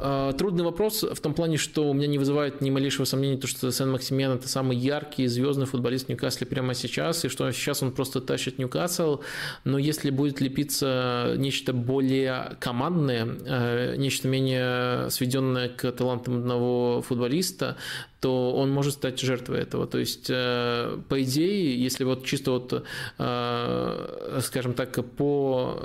А, 0.00 0.32
трудный 0.32 0.64
вопрос 0.64 1.02
в 1.02 1.20
том 1.20 1.34
плане, 1.34 1.56
что 1.56 1.90
у 1.90 1.92
меня 1.92 2.06
не 2.06 2.18
вызывает 2.18 2.60
ни 2.60 2.70
малейшего 2.70 3.04
сомнения, 3.04 3.36
то, 3.36 3.46
что 3.46 3.70
Сен-Максимен 3.70 4.32
это 4.32 4.48
самый 4.48 4.76
яркий, 4.76 5.26
звездный 5.26 5.66
футболист 5.66 6.08
Ньюкасла 6.08 6.46
прямо 6.46 6.74
сейчас, 6.74 7.24
и 7.24 7.28
что 7.28 7.50
сейчас 7.50 7.82
он 7.82 7.92
просто 7.92 8.20
тащит 8.20 8.58
Ньюкасл, 8.58 9.20
но 9.64 9.78
если 9.78 10.10
будет 10.10 10.40
лепиться 10.40 11.34
нечто 11.36 11.72
более 11.72 12.56
командное, 12.60 13.26
э, 13.44 13.96
нечто 13.96 14.28
менее 14.28 15.10
сведенное 15.10 15.68
к 15.68 15.90
талантам 15.90 16.38
одного 16.38 17.02
футболиста, 17.02 17.76
то 18.20 18.52
он 18.52 18.70
может 18.70 18.94
стать 18.94 19.20
жертвой 19.20 19.60
этого. 19.60 19.86
То 19.86 19.98
есть, 19.98 20.26
э, 20.28 20.98
по 21.08 21.22
идее, 21.22 21.80
если 21.80 22.04
вот 22.04 22.24
чисто 22.24 22.50
вот, 22.52 22.84
э, 23.18 24.40
скажем 24.42 24.74
так, 24.74 25.04
по 25.16 25.78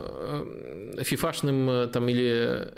фифашным 1.01 1.89
там 1.89 2.09
или 2.09 2.69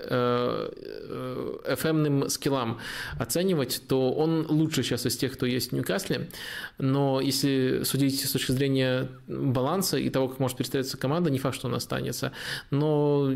FM-ным 1.66 2.30
скиллам 2.30 2.80
оценивать, 3.18 3.82
то 3.88 4.12
он 4.12 4.46
лучше 4.50 4.84
сейчас 4.84 5.06
из 5.06 5.18
тех, 5.18 5.34
кто 5.34 5.46
есть 5.46 5.72
в 5.72 5.76
Ньюкасле. 5.76 6.30
Но 6.78 7.22
если 7.22 7.84
судить 7.84 8.26
с 8.26 8.32
точки 8.32 8.52
зрения 8.52 9.10
баланса 9.28 9.98
и 9.98 10.10
того, 10.10 10.28
как 10.30 10.40
может 10.40 10.58
представиться 10.58 10.98
команда, 10.98 11.30
не 11.30 11.40
факт, 11.40 11.56
что 11.56 11.68
он 11.68 11.76
останется. 11.76 12.32
Но 12.72 13.32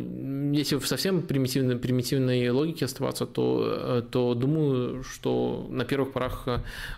если 0.52 0.78
в 0.78 0.88
совсем 0.88 1.22
примитивной, 1.22 1.78
примитивной 1.78 2.50
логике 2.50 2.86
оставаться, 2.86 3.26
то, 3.26 4.06
то 4.12 4.34
думаю, 4.34 5.04
что 5.04 5.68
на 5.70 5.86
первых 5.86 6.09
порах 6.10 6.48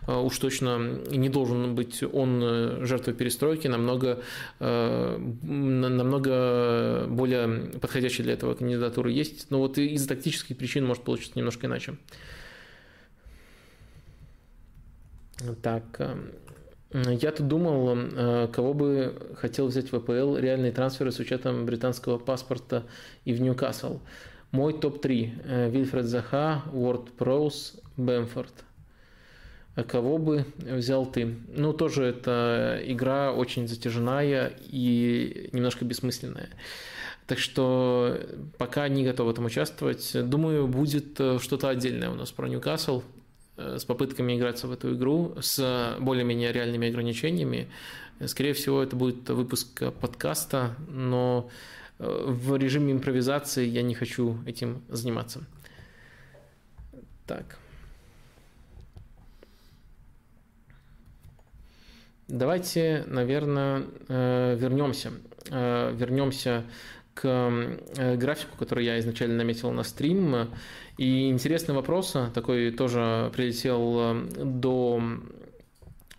уж 0.07 0.39
точно 0.39 1.01
не 1.11 1.29
должен 1.29 1.75
быть 1.75 2.03
он 2.03 2.85
жертвой 2.85 3.13
перестройки, 3.13 3.67
намного, 3.67 4.21
намного 4.59 7.05
более 7.07 7.69
подходящей 7.79 8.23
для 8.23 8.33
этого 8.33 8.55
кандидатуры 8.55 9.11
есть. 9.11 9.51
Но 9.51 9.59
вот 9.59 9.77
из-за 9.77 10.07
тактических 10.07 10.57
причин 10.57 10.85
может 10.85 11.03
получиться 11.03 11.37
немножко 11.37 11.67
иначе. 11.67 11.95
Так, 15.61 15.83
э, 15.99 17.15
я 17.21 17.31
тут 17.31 17.47
думал, 17.47 17.95
э, 17.95 18.47
кого 18.51 18.73
бы 18.73 19.33
хотел 19.35 19.67
взять 19.67 19.91
в 19.91 19.95
АПЛ 19.95 20.37
реальные 20.37 20.71
трансферы 20.71 21.11
с 21.11 21.19
учетом 21.19 21.65
британского 21.65 22.17
паспорта 22.17 22.85
и 23.25 23.33
в 23.33 23.41
Ньюкасл. 23.41 23.99
Мой 24.51 24.79
топ-3. 24.79 25.41
Э, 25.43 25.69
Вильфред 25.69 26.05
Заха, 26.05 26.63
Уорд 26.73 27.11
Проус, 27.13 27.79
Бэмфорд. 27.97 28.53
А 29.75 29.83
кого 29.83 30.17
бы 30.17 30.45
взял 30.57 31.05
ты? 31.05 31.37
Ну, 31.55 31.73
тоже 31.73 32.03
это 32.03 32.81
игра 32.83 33.31
очень 33.31 33.67
затяжная 33.67 34.53
и 34.67 35.49
немножко 35.53 35.85
бессмысленная. 35.85 36.49
Так 37.25 37.39
что 37.39 38.19
пока 38.57 38.87
не 38.89 39.05
готов 39.05 39.27
в 39.27 39.29
этом 39.29 39.45
участвовать. 39.45 40.11
Думаю, 40.13 40.67
будет 40.67 41.13
что-то 41.39 41.69
отдельное 41.69 42.09
у 42.09 42.15
нас 42.15 42.31
про 42.31 42.49
Ньюкасл. 42.49 43.03
Э, 43.61 43.77
с 43.77 43.85
попытками 43.85 44.37
играться 44.37 44.67
в 44.67 44.71
эту 44.71 44.95
игру 44.95 45.35
с 45.41 45.95
более-менее 45.99 46.51
реальными 46.51 46.87
ограничениями. 46.87 47.69
Скорее 48.25 48.53
всего, 48.53 48.81
это 48.81 48.95
будет 48.95 49.29
выпуск 49.29 49.93
подкаста, 49.99 50.75
но 50.87 51.49
э, 51.99 52.23
в 52.27 52.55
режиме 52.55 52.93
импровизации 52.93 53.65
я 53.65 53.81
не 53.81 53.95
хочу 53.95 54.37
этим 54.45 54.81
заниматься. 54.89 55.41
Так. 57.25 57.60
Давайте, 62.31 63.03
наверное, 63.07 63.83
э, 64.07 64.55
вернемся. 64.57 65.11
Вернемся 65.49 66.63
к 67.13 67.27
э, 67.27 68.15
графику, 68.15 68.57
который 68.57 68.85
я 68.85 68.99
изначально 68.99 69.35
наметил 69.35 69.71
на 69.71 69.83
стрим. 69.83 70.49
И 70.97 71.29
интересный 71.29 71.75
вопрос, 71.75 72.15
такой 72.33 72.71
тоже 72.71 73.31
прилетел 73.35 73.97
э, 73.99 74.43
до 74.43 75.01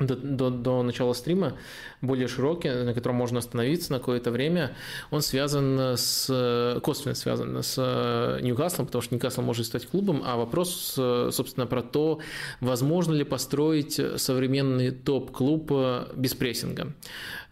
до, 0.06 0.16
до, 0.16 0.50
до 0.50 0.82
начала 0.82 1.12
стрима, 1.12 1.54
более 2.00 2.28
широкий, 2.28 2.68
на 2.70 2.94
котором 2.94 3.16
можно 3.16 3.38
остановиться 3.38 3.92
на 3.92 3.98
какое-то 3.98 4.30
время, 4.30 4.74
он 5.10 5.22
связан 5.22 5.96
с, 5.96 6.80
косвенно 6.82 7.14
связан 7.14 7.62
с 7.62 8.38
Ньюкаслом, 8.42 8.86
потому 8.86 9.02
что 9.02 9.14
Ньюкасл 9.14 9.42
может 9.42 9.66
стать 9.66 9.86
клубом, 9.86 10.22
а 10.24 10.36
вопрос, 10.36 10.94
собственно, 10.94 11.66
про 11.66 11.82
то, 11.82 12.20
возможно 12.60 13.12
ли 13.14 13.24
построить 13.24 14.00
современный 14.16 14.90
топ-клуб 14.90 15.70
без 16.16 16.34
прессинга. 16.34 16.92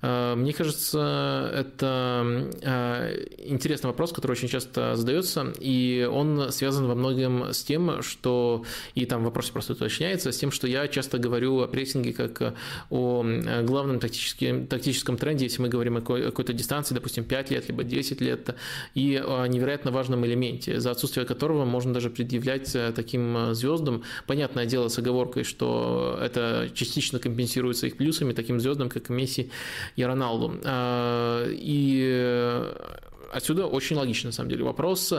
Э, 0.03 0.35
мне 0.35 0.53
кажется, 0.53 1.51
это 1.55 2.51
э, 2.63 3.27
интересный 3.39 3.89
вопрос, 3.89 4.13
который 4.13 4.33
очень 4.33 4.49
часто 4.49 4.97
задается, 4.97 5.53
и 5.59 6.09
он 6.11 6.51
связан 6.53 6.87
во 6.87 6.95
многом 6.95 7.53
с 7.53 7.63
тем, 7.63 8.03
что, 8.03 8.65
и 8.95 9.07
там 9.07 9.25
вопрос 9.25 9.51
просто 9.51 9.75
уточняется, 9.75 10.33
с 10.33 10.39
тем, 10.39 10.51
что 10.51 10.67
я 10.67 10.89
часто 10.89 11.19
говорю 11.19 11.61
о 11.61 11.69
прессинге 11.69 12.13
как 12.13 12.55
о 12.91 13.25
главном 13.63 14.01
тактическом, 14.01 14.67
тактическом 14.67 15.17
тренде, 15.17 15.45
если 15.45 15.63
мы 15.63 15.69
говорим 15.69 15.97
о 15.97 16.01
какой-то 16.01 16.53
дистанции, 16.53 16.95
допустим, 16.95 17.25
5 17.25 17.51
лет, 17.51 17.69
либо 17.69 17.85
10 17.85 18.21
лет, 18.21 18.55
и 18.95 19.23
о 19.25 19.47
невероятно 19.47 19.91
важном 19.91 20.25
элементе, 20.25 20.81
за 20.81 20.91
отсутствие 20.91 21.27
которого 21.27 21.65
можно 21.65 21.93
даже 21.93 22.11
предъявлять 22.11 22.75
э, 22.75 22.93
таким 22.95 23.55
звездам, 23.55 24.05
понятное 24.27 24.67
дело 24.67 24.89
с 24.89 24.99
оговоркой, 24.99 25.45
что 25.45 26.19
это 26.21 26.71
частично 26.75 27.19
компенсируется 27.19 27.87
их 27.87 27.97
плюсами, 27.97 28.33
таким 28.33 28.61
звездам, 28.61 28.89
как 28.89 29.09
Месси 29.11 29.51
и 29.97 30.05
Роналду. 30.05 30.61
А, 30.65 31.47
и 31.49 32.73
отсюда 33.33 33.67
очень 33.67 33.97
логичный, 33.97 34.29
на 34.29 34.33
самом 34.33 34.51
деле, 34.51 34.65
вопрос. 34.65 35.13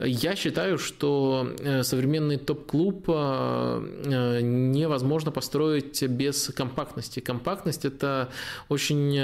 Я 0.00 0.36
считаю, 0.36 0.78
что 0.78 1.48
э, 1.58 1.82
современный 1.82 2.36
топ-клуб 2.36 3.04
э, 3.08 3.12
э, 4.04 4.40
невозможно 4.40 5.30
построить 5.30 6.02
без 6.02 6.48
компактности. 6.48 7.20
Компактность– 7.20 7.84
это 7.86 8.28
очень 8.68 9.14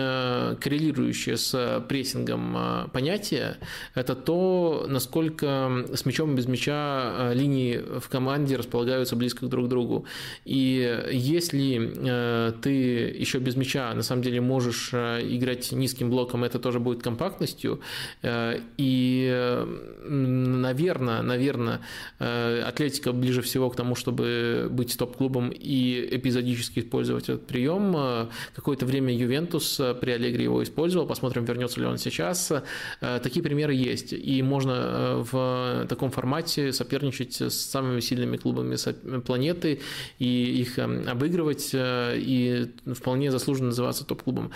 коррелирующее 0.57 1.37
с 1.37 1.85
прессингом 1.89 2.91
понятие. 2.93 3.57
Это 3.95 4.15
то, 4.15 4.87
насколько 4.89 5.85
с 5.93 6.05
мячом 6.07 6.33
и 6.33 6.37
без 6.37 6.47
мяча 6.47 7.33
линии 7.33 7.79
в 8.01 8.09
команде 8.09 8.57
располагаются 8.57 9.17
близко 9.17 9.47
друг 9.47 9.67
к 9.67 9.69
другу. 9.69 10.05
И 10.45 11.05
если 11.13 12.53
ты 12.63 12.71
еще 12.71 13.39
без 13.39 13.57
мяча 13.57 13.93
на 13.95 14.03
самом 14.03 14.23
деле 14.23 14.41
можешь 14.41 14.93
играть 14.93 15.73
низким 15.73 16.11
блоком, 16.11 16.45
это 16.45 16.59
тоже 16.59 16.81
будет 16.81 17.03
компактностью, 17.03 17.81
и, 18.23 19.65
наверное, 20.05 21.23
наверное, 21.23 21.81
э, 22.19 22.63
Атлетика 22.67 23.13
ближе 23.13 23.41
всего 23.41 23.71
к 23.71 23.77
тому, 23.77 23.95
чтобы 23.95 24.69
быть 24.71 24.99
топ-клубом 24.99 25.51
и 25.51 26.09
эпизодически 26.11 26.81
использовать 26.81 27.25
этот 27.25 27.47
прием. 27.47 27.95
Э, 27.97 28.27
какое-то 28.55 28.85
время 28.87 29.15
Ювентус 29.15 29.81
при 30.01 30.11
Аллегри 30.11 30.45
его 30.45 30.63
использовал. 30.63 31.07
Посмотрим, 31.07 31.45
вернется 31.45 31.81
ли 31.81 31.87
он 31.87 31.99
сейчас. 31.99 32.53
Такие 33.01 33.43
примеры 33.43 33.75
есть. 33.75 34.13
И 34.13 34.43
можно 34.43 35.25
в 35.31 35.87
таком 35.89 36.11
формате 36.11 36.73
соперничать 36.73 37.41
с 37.41 37.55
самыми 37.55 38.01
сильными 38.01 38.37
клубами 38.37 38.77
планеты 39.21 39.81
и 40.19 40.61
их 40.61 40.79
обыгрывать 40.79 41.71
и 41.75 42.71
вполне 42.95 43.31
заслуженно 43.31 43.69
называться 43.69 44.05
топ-клубом. 44.05 44.51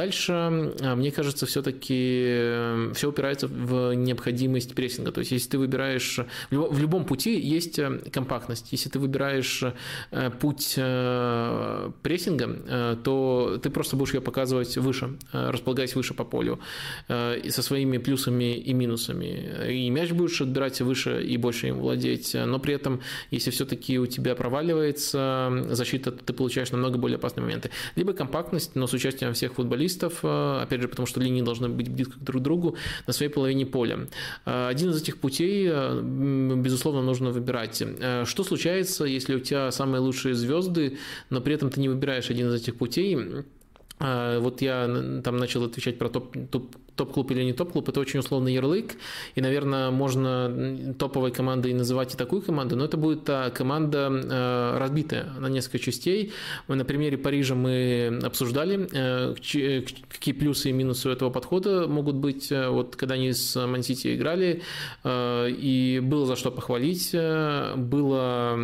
Дальше, 0.00 0.72
мне 0.96 1.10
кажется, 1.10 1.46
все 1.46 1.62
все-таки 1.64 2.24
эм, 2.28 2.94
все 2.94 3.08
упирается 3.08 3.48
в 3.48 3.94
необходимость 3.94 4.74
прессинга. 4.74 5.12
То 5.12 5.20
есть, 5.20 5.32
если 5.32 5.50
ты 5.50 5.58
выбираешь... 5.58 6.20
В 6.50 6.78
любом 6.78 7.04
пути 7.04 7.38
есть 7.38 7.78
э, 7.78 8.00
компактность. 8.12 8.72
Если 8.72 8.90
ты 8.90 8.98
выбираешь 8.98 9.64
э, 10.10 10.30
путь 10.30 10.74
э, 10.76 11.90
прессинга, 12.02 12.98
то 13.02 13.58
ты 13.62 13.70
просто 13.70 13.96
будешь 13.96 14.14
ее 14.14 14.20
показывать 14.20 14.76
выше, 14.76 15.16
располагаясь 15.32 15.94
выше 15.94 16.14
по 16.14 16.24
полю, 16.24 16.58
и 17.08 17.50
со 17.50 17.62
своими 17.62 17.98
плюсами 17.98 18.56
и 18.56 18.72
минусами. 18.72 19.70
И 19.70 19.90
мяч 19.90 20.10
будешь 20.10 20.40
отбирать 20.40 20.80
выше 20.80 21.22
и 21.22 21.36
больше 21.36 21.68
им 21.68 21.78
владеть. 21.78 22.34
Но 22.34 22.58
при 22.58 22.74
этом, 22.74 23.00
если 23.30 23.50
все-таки 23.50 23.98
у 23.98 24.06
тебя 24.06 24.34
проваливается 24.34 25.64
защита, 25.70 26.12
то 26.12 26.24
ты 26.24 26.32
получаешь 26.32 26.72
намного 26.72 26.98
более 26.98 27.16
опасные 27.16 27.44
моменты. 27.44 27.70
Либо 27.96 28.12
компактность, 28.12 28.74
но 28.74 28.86
с 28.86 28.92
участием 28.92 29.32
всех 29.34 29.54
футболистов, 29.54 30.24
опять 30.24 30.82
же, 30.82 30.88
потому 30.88 31.06
что 31.06 31.20
линии 31.20 31.42
должны 31.42 31.53
должны 31.54 31.68
быть 31.68 31.88
близко 31.88 32.18
друг 32.20 32.40
к 32.40 32.44
другу 32.44 32.76
на 33.06 33.12
своей 33.12 33.30
половине 33.30 33.66
поля. 33.66 33.98
Э, 34.46 34.68
один 34.68 34.90
из 34.90 35.02
этих 35.02 35.18
путей, 35.18 35.68
э, 35.70 36.00
безусловно, 36.56 37.02
нужно 37.02 37.30
выбирать. 37.30 37.82
Э, 37.82 38.24
что 38.26 38.44
случается, 38.44 39.04
если 39.04 39.36
у 39.36 39.40
тебя 39.40 39.70
самые 39.70 40.00
лучшие 40.00 40.34
звезды, 40.34 40.98
но 41.30 41.40
при 41.40 41.54
этом 41.54 41.70
ты 41.70 41.80
не 41.80 41.88
выбираешь 41.88 42.30
один 42.30 42.48
из 42.48 42.54
этих 42.62 42.76
путей? 42.76 43.18
Вот 44.00 44.60
я 44.60 45.20
там 45.22 45.36
начал 45.36 45.62
отвечать 45.64 45.98
про 45.98 46.08
топ, 46.08 46.36
топ 46.50 46.76
топ-клуб 46.96 47.30
или 47.30 47.42
не 47.42 47.52
топ-клуб, 47.52 47.88
это 47.88 48.00
очень 48.00 48.20
условный 48.20 48.54
ярлык, 48.54 48.94
и, 49.34 49.40
наверное, 49.40 49.90
можно 49.90 50.94
топовой 50.98 51.30
командой 51.30 51.72
называть 51.72 52.14
и 52.14 52.16
такую 52.16 52.42
команду, 52.42 52.76
но 52.76 52.84
это 52.84 52.96
будет 52.96 53.28
команда 53.54 54.10
э, 54.10 54.78
разбитая 54.78 55.32
на 55.38 55.48
несколько 55.48 55.78
частей. 55.78 56.32
На 56.68 56.84
примере 56.84 57.18
Парижа 57.18 57.54
мы 57.54 58.20
обсуждали, 58.22 58.88
э, 58.92 59.34
какие 60.08 60.34
плюсы 60.34 60.70
и 60.70 60.72
минусы 60.72 61.08
у 61.08 61.12
этого 61.12 61.30
подхода 61.30 61.86
могут 61.88 62.16
быть. 62.16 62.50
Вот 62.50 62.96
когда 62.96 63.14
они 63.14 63.32
с 63.32 63.66
Мансити 63.66 64.14
играли, 64.14 64.62
э, 65.02 65.50
и 65.50 66.00
было 66.02 66.26
за 66.26 66.36
что 66.36 66.50
похвалить, 66.50 67.10
было, 67.12 68.56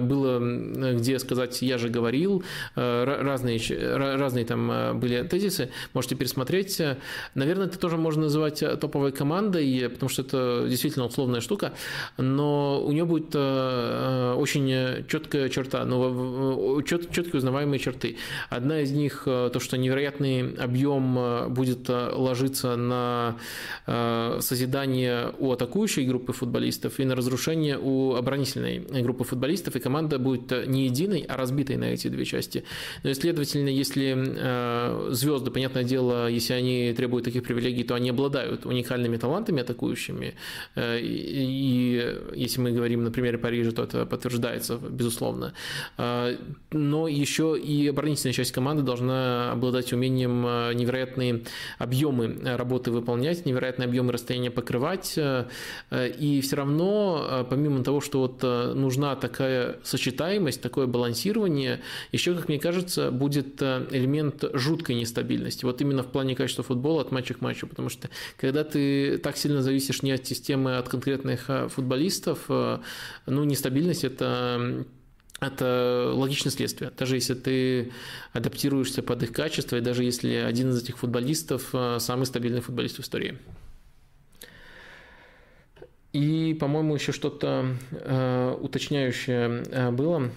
было 0.00 0.94
где 0.94 1.18
сказать 1.18 1.62
«я 1.62 1.78
же 1.78 1.88
говорил», 1.88 2.44
разные, 2.74 3.60
разные 3.96 4.44
там 4.44 4.98
были 4.98 5.22
тезисы, 5.22 5.70
можете 5.94 6.16
пересмотреть. 6.16 6.80
Наверное, 7.34 7.61
наверное, 7.62 7.74
это 7.74 7.78
тоже 7.78 7.96
можно 7.96 8.22
называть 8.22 8.60
топовой 8.80 9.12
командой, 9.12 9.88
потому 9.88 10.08
что 10.08 10.22
это 10.22 10.66
действительно 10.68 11.06
условная 11.06 11.40
штука, 11.40 11.72
но 12.18 12.82
у 12.84 12.92
нее 12.92 13.04
будет 13.04 13.34
очень 13.34 15.06
четкая 15.08 15.48
черта, 15.48 15.84
но 15.84 16.80
чет, 16.82 17.10
четкие 17.10 17.38
узнаваемые 17.38 17.78
черты. 17.78 18.16
Одна 18.50 18.80
из 18.80 18.92
них 18.92 19.22
то, 19.24 19.58
что 19.58 19.76
невероятный 19.76 20.54
объем 20.54 21.52
будет 21.52 21.88
ложиться 21.88 22.76
на 22.76 23.36
созидание 24.40 25.32
у 25.38 25.52
атакующей 25.52 26.04
группы 26.04 26.32
футболистов 26.32 27.00
и 27.00 27.04
на 27.04 27.14
разрушение 27.14 27.78
у 27.78 28.14
оборонительной 28.14 28.80
группы 29.02 29.24
футболистов, 29.24 29.76
и 29.76 29.80
команда 29.80 30.18
будет 30.18 30.66
не 30.66 30.84
единой, 30.84 31.24
а 31.28 31.36
разбитой 31.36 31.76
на 31.76 31.84
эти 31.84 32.08
две 32.08 32.24
части. 32.24 32.64
Но, 33.02 33.10
и, 33.10 33.14
следовательно, 33.14 33.68
если 33.68 34.14
э, 34.16 35.08
звезды, 35.12 35.50
понятное 35.50 35.84
дело, 35.84 36.28
если 36.28 36.54
они 36.54 36.92
требуют 36.96 37.24
таких 37.24 37.42
привилегий, 37.54 37.84
то 37.84 37.94
они 37.94 38.10
обладают 38.10 38.66
уникальными 38.66 39.16
талантами 39.16 39.62
атакующими. 39.62 40.34
Э, 40.74 40.98
и 41.00 42.18
если 42.34 42.60
мы 42.60 42.72
говорим 42.72 43.04
на 43.04 43.10
примере 43.10 43.38
Парижа, 43.38 43.72
то 43.72 43.84
это 43.84 44.06
подтверждается, 44.06 44.76
безусловно. 44.76 45.52
Э, 45.98 46.36
но 46.70 47.08
еще 47.08 47.58
и 47.58 47.88
оборонительная 47.88 48.34
часть 48.34 48.52
команды 48.52 48.82
должна 48.82 49.52
обладать 49.52 49.92
умением 49.92 50.42
невероятные 50.76 51.44
объемы 51.78 52.38
работы 52.56 52.90
выполнять, 52.90 53.46
невероятные 53.46 53.86
объемы 53.86 54.12
расстояния 54.12 54.50
покрывать. 54.50 55.18
И 55.18 56.40
все 56.42 56.56
равно, 56.56 57.46
помимо 57.48 57.84
того, 57.84 58.00
что 58.00 58.20
вот 58.20 58.42
нужна 58.42 59.16
такая 59.16 59.76
сочетаемость, 59.82 60.62
такое 60.62 60.86
балансирование, 60.86 61.80
еще, 62.12 62.34
как 62.34 62.48
мне 62.48 62.58
кажется, 62.58 63.10
будет 63.10 63.60
э, 63.60 63.86
элемент 63.90 64.44
жуткой 64.54 64.96
нестабильности. 64.96 65.64
Вот 65.64 65.80
именно 65.80 66.02
в 66.02 66.06
плане 66.06 66.34
качества 66.34 66.64
футбола 66.64 67.02
от 67.02 67.12
матча 67.12 67.34
к 67.34 67.40
матчу, 67.42 67.66
потому 67.66 67.88
что 67.88 68.08
когда 68.36 68.64
ты 68.64 69.18
так 69.18 69.36
сильно 69.36 69.62
зависишь 69.62 70.02
не 70.02 70.12
от 70.12 70.26
системы, 70.26 70.76
а 70.76 70.78
от 70.78 70.88
конкретных 70.88 71.50
э, 71.50 71.68
футболистов, 71.68 72.44
э, 72.48 72.78
ну, 73.26 73.44
нестабильность– 73.44 74.04
это 74.04 74.86
это 75.40 76.12
логичное 76.14 76.52
следствие. 76.52 76.92
Даже 76.96 77.16
если 77.16 77.34
ты 77.34 77.92
адаптируешься 78.32 79.02
под 79.02 79.24
их 79.24 79.32
качество, 79.32 79.74
и 79.74 79.80
даже 79.80 80.04
если 80.04 80.34
один 80.34 80.70
из 80.70 80.80
этих 80.80 80.98
футболистов 80.98 81.74
самый 81.98 82.26
стабильный 82.26 82.60
футболист 82.60 82.98
в 82.98 83.00
истории. 83.00 83.36
И, 86.12 86.54
по-моему, 86.60 86.94
еще 86.94 87.12
что-то 87.12 87.74
э, 87.90 88.56
уточняющее 88.60 89.64
э, 89.70 89.90
было. 89.90 90.30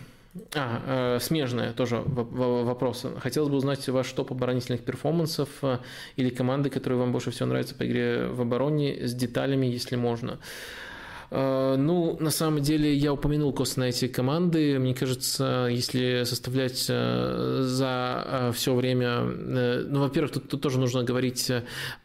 А, 0.54 1.16
э, 1.16 1.20
смежное 1.22 1.72
тоже 1.72 2.02
вопрос. 2.06 3.06
Хотелось 3.20 3.50
бы 3.50 3.56
узнать 3.56 3.88
ваш 3.88 4.12
топ 4.12 4.32
оборонительных 4.32 4.84
перформансов 4.84 5.50
э, 5.62 5.80
или 6.18 6.30
команды, 6.30 6.70
которые 6.70 7.00
вам 7.00 7.12
больше 7.12 7.32
всего 7.32 7.48
нравятся 7.48 7.76
по 7.76 7.86
игре 7.86 8.28
в 8.28 8.42
обороне, 8.42 9.08
с 9.08 9.14
деталями, 9.14 9.66
если 9.66 9.96
можно. 9.96 10.32
Э, 10.32 10.85
ну, 11.32 12.18
на 12.20 12.30
самом 12.30 12.62
деле, 12.62 12.94
я 12.94 13.14
упомянул 13.14 13.52
косвенно 13.54 13.86
эти 13.86 14.08
команды. 14.08 14.78
Мне 14.80 14.94
кажется, 14.94 15.68
если 15.70 16.24
составлять 16.24 16.86
э, 16.90 17.62
за 17.64 18.24
э, 18.26 18.52
все 18.54 18.74
время... 18.76 19.22
Ну, 19.22 20.02
во-первых, 20.02 20.34
тут, 20.34 20.50
тут 20.50 20.62
тоже 20.62 20.80
нужно 20.80 21.04
говорить, 21.04 21.52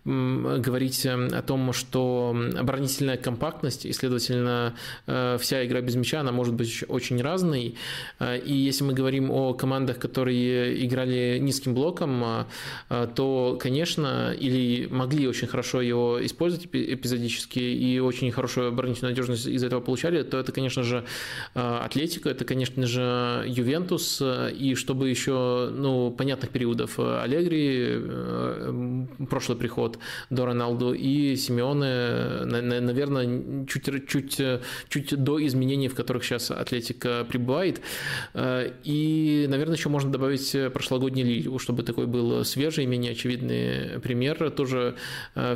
говорить 0.04 1.06
о 1.06 1.42
том, 1.42 1.72
что 1.72 2.36
оборонительная 2.58 3.16
компактность, 3.16 3.86
и, 3.86 3.92
следовательно, 3.92 4.74
вся 5.06 5.64
игра 5.64 5.80
без 5.80 5.96
мяча, 5.96 6.20
она 6.20 6.32
может 6.32 6.54
быть 6.54 6.84
очень 6.88 7.20
разной. 7.20 7.76
И 8.20 8.52
если 8.52 8.84
мы 8.84 8.92
говорим 8.92 9.30
о 9.30 9.54
командах, 9.54 9.98
которые 9.98 10.84
играли 10.84 11.38
низким 11.40 11.74
блоком, 11.74 12.46
то, 12.88 13.58
конечно, 13.60 14.32
или 14.32 14.86
могли 14.90 15.28
очень 15.28 15.48
хорошо 15.48 15.80
его 15.80 16.24
использовать 16.24 16.66
эпизодически 16.72 17.58
и 17.58 17.98
очень 17.98 18.30
хорошую 18.30 18.68
оборонительную 18.68 19.09
надежность 19.10 19.46
из 19.46 19.62
этого 19.62 19.80
получали, 19.80 20.22
то 20.22 20.38
это, 20.38 20.52
конечно 20.52 20.82
же, 20.82 21.04
э, 21.54 21.60
Атлетика, 21.60 22.30
это, 22.30 22.44
конечно 22.44 22.86
же, 22.86 23.44
Ювентус, 23.46 24.22
и 24.22 24.74
чтобы 24.74 25.10
еще, 25.10 25.70
ну, 25.72 26.10
понятных 26.10 26.50
периодов 26.50 26.98
э, 26.98 27.20
Аллегри, 27.22 27.78
э, 27.90 29.06
прошлый 29.28 29.58
приход 29.58 29.98
до 30.30 30.46
Роналду 30.46 30.94
и 30.94 31.36
Симеоне, 31.36 32.44
наверное, 32.44 33.66
чуть, 33.66 34.08
чуть, 34.08 34.40
чуть 34.88 35.22
до 35.22 35.44
изменений, 35.46 35.88
в 35.88 35.94
которых 35.94 36.24
сейчас 36.24 36.50
Атлетика 36.50 37.26
пребывает. 37.28 37.80
И, 38.84 39.46
наверное, 39.48 39.76
еще 39.76 39.88
можно 39.88 40.10
добавить 40.10 40.56
прошлогодний 40.72 41.22
Лилию, 41.22 41.58
чтобы 41.58 41.82
такой 41.82 42.06
был 42.06 42.44
свежий, 42.44 42.86
менее 42.86 43.12
очевидный 43.12 44.00
пример. 44.00 44.50
Тоже 44.50 44.94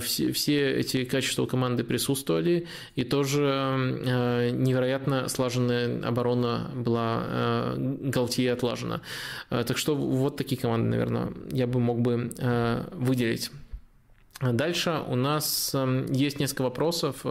все, 0.01 0.33
все 0.33 0.73
эти 0.81 1.05
качества 1.05 1.47
команды 1.47 1.85
присутствовали, 1.85 2.67
и 2.97 3.05
тоже 3.05 3.44
Э, 3.47 4.51
невероятно 4.51 5.29
слаженная 5.29 6.07
оборона 6.07 6.71
была 6.75 7.23
э, 7.27 7.75
Галтье 7.77 8.53
отлажена. 8.53 9.01
Э, 9.51 9.65
так 9.67 9.79
что 9.79 9.95
вот 9.95 10.37
такие 10.37 10.61
команды, 10.61 10.89
наверное, 10.91 11.33
я 11.51 11.67
бы 11.67 11.81
мог 11.81 12.01
бы 12.01 12.33
выделить. 12.93 13.51
Дальше 14.41 15.01
у 15.07 15.15
нас 15.15 15.75
есть 16.11 16.41
несколько 16.41 16.63
вопросов 16.63 17.25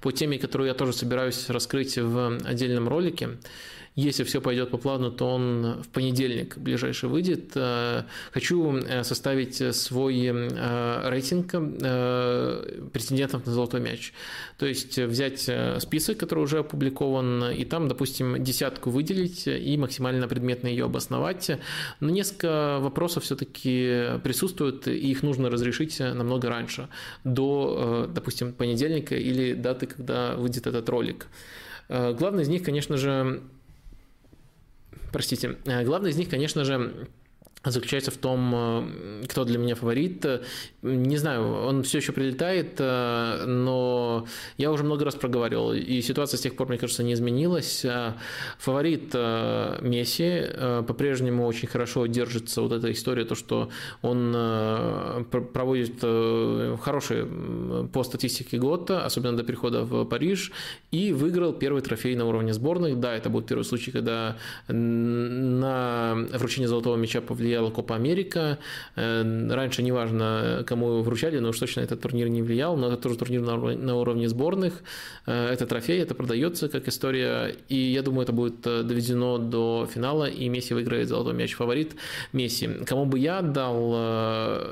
по 0.00 0.12
теме, 0.12 0.38
которую 0.38 0.68
я 0.68 0.74
тоже 0.74 0.92
собираюсь 0.92 1.48
раскрыть 1.48 1.96
в 1.96 2.38
отдельном 2.44 2.88
ролике. 2.88 3.38
Если 4.00 4.24
все 4.24 4.40
пойдет 4.40 4.70
по 4.70 4.78
плану, 4.78 5.10
то 5.10 5.26
он 5.26 5.82
в 5.82 5.88
понедельник 5.88 6.56
ближайший 6.56 7.10
выйдет. 7.10 7.52
Э, 7.54 8.04
хочу 8.32 8.76
э, 8.76 9.04
составить 9.04 9.76
свой 9.76 10.24
э, 10.24 11.10
рейтинг 11.10 11.50
претендентов 12.92 13.44
на 13.44 13.52
золотой 13.52 13.80
мяч. 13.80 14.14
То 14.56 14.64
есть 14.64 14.98
взять 14.98 15.50
список, 15.82 16.16
который 16.16 16.44
уже 16.44 16.60
опубликован, 16.60 17.50
и 17.50 17.64
там, 17.66 17.88
допустим, 17.88 18.42
десятку 18.42 18.88
выделить 18.88 19.46
и 19.46 19.76
максимально 19.76 20.28
предметно 20.28 20.68
ее 20.68 20.86
обосновать. 20.86 21.50
Но 22.00 22.08
несколько 22.08 22.78
вопросов 22.80 23.24
все-таки 23.24 24.18
присутствуют, 24.24 24.88
и 24.88 25.10
их 25.10 25.22
нужно 25.22 25.50
разрешить 25.50 26.00
намного 26.00 26.48
раньше, 26.48 26.88
до, 27.24 28.08
допустим, 28.08 28.54
понедельника 28.54 29.14
или 29.14 29.52
даты, 29.52 29.86
когда 29.86 30.36
выйдет 30.36 30.66
этот 30.66 30.88
ролик. 30.88 31.26
Главный 31.88 32.44
из 32.44 32.48
них, 32.48 32.62
конечно 32.62 32.96
же, 32.96 33.42
простите, 35.12 35.56
э, 35.64 35.84
главный 35.84 36.10
из 36.10 36.16
них, 36.16 36.28
конечно 36.28 36.64
же, 36.64 37.08
заключается 37.64 38.10
в 38.10 38.16
том, 38.16 38.52
э, 38.54 39.22
кто 39.28 39.44
для 39.44 39.58
меня 39.58 39.74
фаворит. 39.74 40.26
Не 40.82 41.16
знаю, 41.18 41.66
он 41.66 41.82
все 41.82 41.98
еще 41.98 42.12
прилетает, 42.12 42.76
э, 42.78 43.44
но 43.46 44.26
я 44.56 44.72
уже 44.72 44.84
много 44.84 45.04
раз 45.04 45.14
проговаривал, 45.14 45.72
и 45.74 46.00
ситуация 46.00 46.38
с 46.38 46.40
тех 46.40 46.56
пор, 46.56 46.68
мне 46.68 46.78
кажется, 46.78 47.02
не 47.02 47.12
изменилась. 47.12 47.84
Фаворит 48.58 49.14
Месси 49.14 50.42
по-прежнему 50.86 51.46
очень 51.46 51.68
хорошо 51.68 52.06
держится 52.06 52.62
вот 52.62 52.72
эта 52.72 52.90
история, 52.92 53.24
то, 53.24 53.34
что 53.34 53.70
он 54.02 54.32
проводит 55.30 56.00
хороший 56.80 57.26
по 57.92 58.04
статистике 58.04 58.58
год, 58.58 58.90
особенно 58.90 59.36
до 59.36 59.42
перехода 59.42 59.84
в 59.84 60.04
Париж, 60.04 60.52
и 60.90 61.12
выиграл 61.12 61.52
первый 61.52 61.82
трофей 61.82 62.14
на 62.16 62.24
уровне 62.26 62.52
сборных. 62.54 62.98
Да, 63.00 63.14
это 63.14 63.28
будет 63.28 63.46
первый 63.46 63.64
случай, 63.64 63.90
когда 63.90 64.36
на 64.68 66.26
вручение 66.32 66.68
золотого 66.68 66.96
мяча 66.96 67.20
повлияла 67.50 67.70
Копа 67.70 67.96
Америка. 67.96 68.58
Э, 68.96 69.48
раньше 69.50 69.82
неважно, 69.82 70.62
кому 70.66 70.88
его 70.88 71.02
вручали, 71.02 71.38
но 71.40 71.48
уж 71.48 71.58
точно 71.58 71.80
этот 71.80 72.00
турнир 72.00 72.28
не 72.28 72.42
влиял, 72.42 72.76
но 72.76 72.86
это 72.86 72.96
тоже 72.96 73.16
турнир 73.16 73.40
на 73.42 73.96
уровне 73.96 74.28
сборных. 74.28 74.82
Э, 75.26 75.48
это 75.52 75.66
трофей, 75.66 76.00
это 76.00 76.14
продается 76.14 76.68
как 76.68 76.86
история, 76.86 77.56
и 77.68 77.74
я 77.74 78.02
думаю, 78.02 78.22
это 78.22 78.32
будет 78.32 78.66
э, 78.66 78.82
доведено 78.84 79.38
до 79.38 79.88
финала, 79.92 80.28
и 80.28 80.48
Месси 80.48 80.74
выиграет 80.74 81.08
золотой 81.08 81.34
мяч. 81.34 81.54
Фаворит 81.54 81.96
Месси. 82.32 82.68
Кому 82.86 83.04
бы 83.04 83.18
я 83.18 83.38
отдал? 83.38 83.90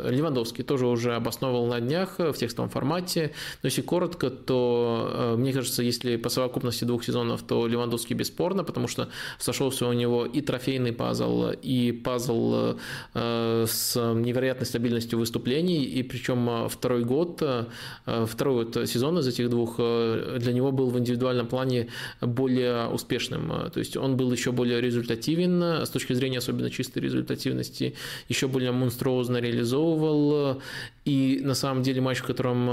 Левандовский 0.09 0.63
тоже 0.65 0.87
уже 0.87 1.15
обосновывал 1.15 1.67
на 1.67 1.81
днях 1.81 2.19
в 2.19 2.35
текстовом 2.35 2.71
формате, 2.71 3.33
но 3.63 3.67
если 3.67 3.83
коротко, 3.83 4.31
то 4.31 5.35
мне 5.37 5.53
кажется, 5.53 5.83
если 5.83 6.17
по 6.17 6.29
совокупности 6.29 6.85
двух 6.85 7.05
сезонов, 7.05 7.43
то 7.43 7.67
Левандовский 7.67 8.15
бесспорно, 8.15 8.63
потому 8.63 8.87
что 8.87 9.09
сошелся 9.39 9.87
у 9.89 9.93
него 9.93 10.27
и 10.27 10.41
трофейный 10.41 10.93
пазл, 10.93 11.51
и 11.63 11.93
пазл 11.93 12.68
с 13.15 13.97
невероятной 13.97 14.67
стабильностью 14.67 15.19
выступлений, 15.19 15.85
и 15.85 16.03
причем 16.03 16.49
э, 16.49 16.69
второй 16.69 17.05
год, 17.05 17.43
э, 17.43 17.65
второй 18.27 18.65
вот 18.65 18.89
сезон 18.89 19.19
из 19.19 19.27
этих 19.27 19.51
двух 19.51 19.77
для 19.77 20.53
него 20.53 20.73
был 20.73 20.91
в 20.91 20.99
индивидуальном 20.99 21.47
плане 21.47 21.89
более 22.21 22.89
успешным. 22.89 23.71
То 23.71 23.81
есть 23.81 23.97
он 23.97 24.17
был 24.17 24.33
еще 24.33 24.53
более 24.53 24.81
результативен 24.81 25.63
с 25.63 25.91
точки 25.91 26.13
зрения 26.15 26.39
особенно 26.39 26.71
чистой 26.71 27.01
результативности, 27.01 27.95
еще 28.29 28.49
более 28.49 28.73
монструозно 28.73 29.39
реализовывал. 29.39 30.61
И 31.09 31.41
на 31.43 31.55
самом 31.55 31.83
деле 31.83 32.01
матч, 32.01 32.19
в 32.19 32.27
котором 32.27 32.67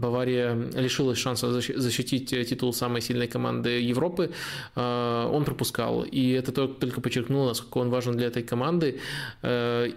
Бавария 0.00 0.54
лишилась 0.74 1.18
шанса 1.18 1.52
защитить 1.52 2.30
титул 2.30 2.44
титул 2.44 2.72
самой 2.72 3.00
сильной 3.00 3.28
команды 3.28 3.68
Европы, 3.90 4.30
э, 4.76 5.30
он 5.32 5.44
пропускал. 5.44 6.02
И 6.02 6.30
это 6.30 6.52
только 6.52 7.00
подчеркнуло, 7.00 7.48
насколько 7.48 7.78
он 7.78 7.90
важен 7.90 8.16
для 8.16 8.26
этой 8.26 8.42
команды. 8.42 8.98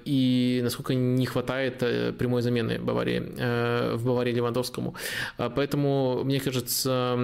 и 0.08 0.62
насколько 0.64 0.94
не 0.94 1.26
хватает 1.26 1.80
прямой 2.18 2.42
замены 2.42 2.80
Баварии, 2.80 3.20
в 3.96 4.06
Баварии 4.06 4.34
Левандовскому. 4.34 4.94
Поэтому, 5.38 6.24
мне 6.24 6.40
кажется, 6.40 7.18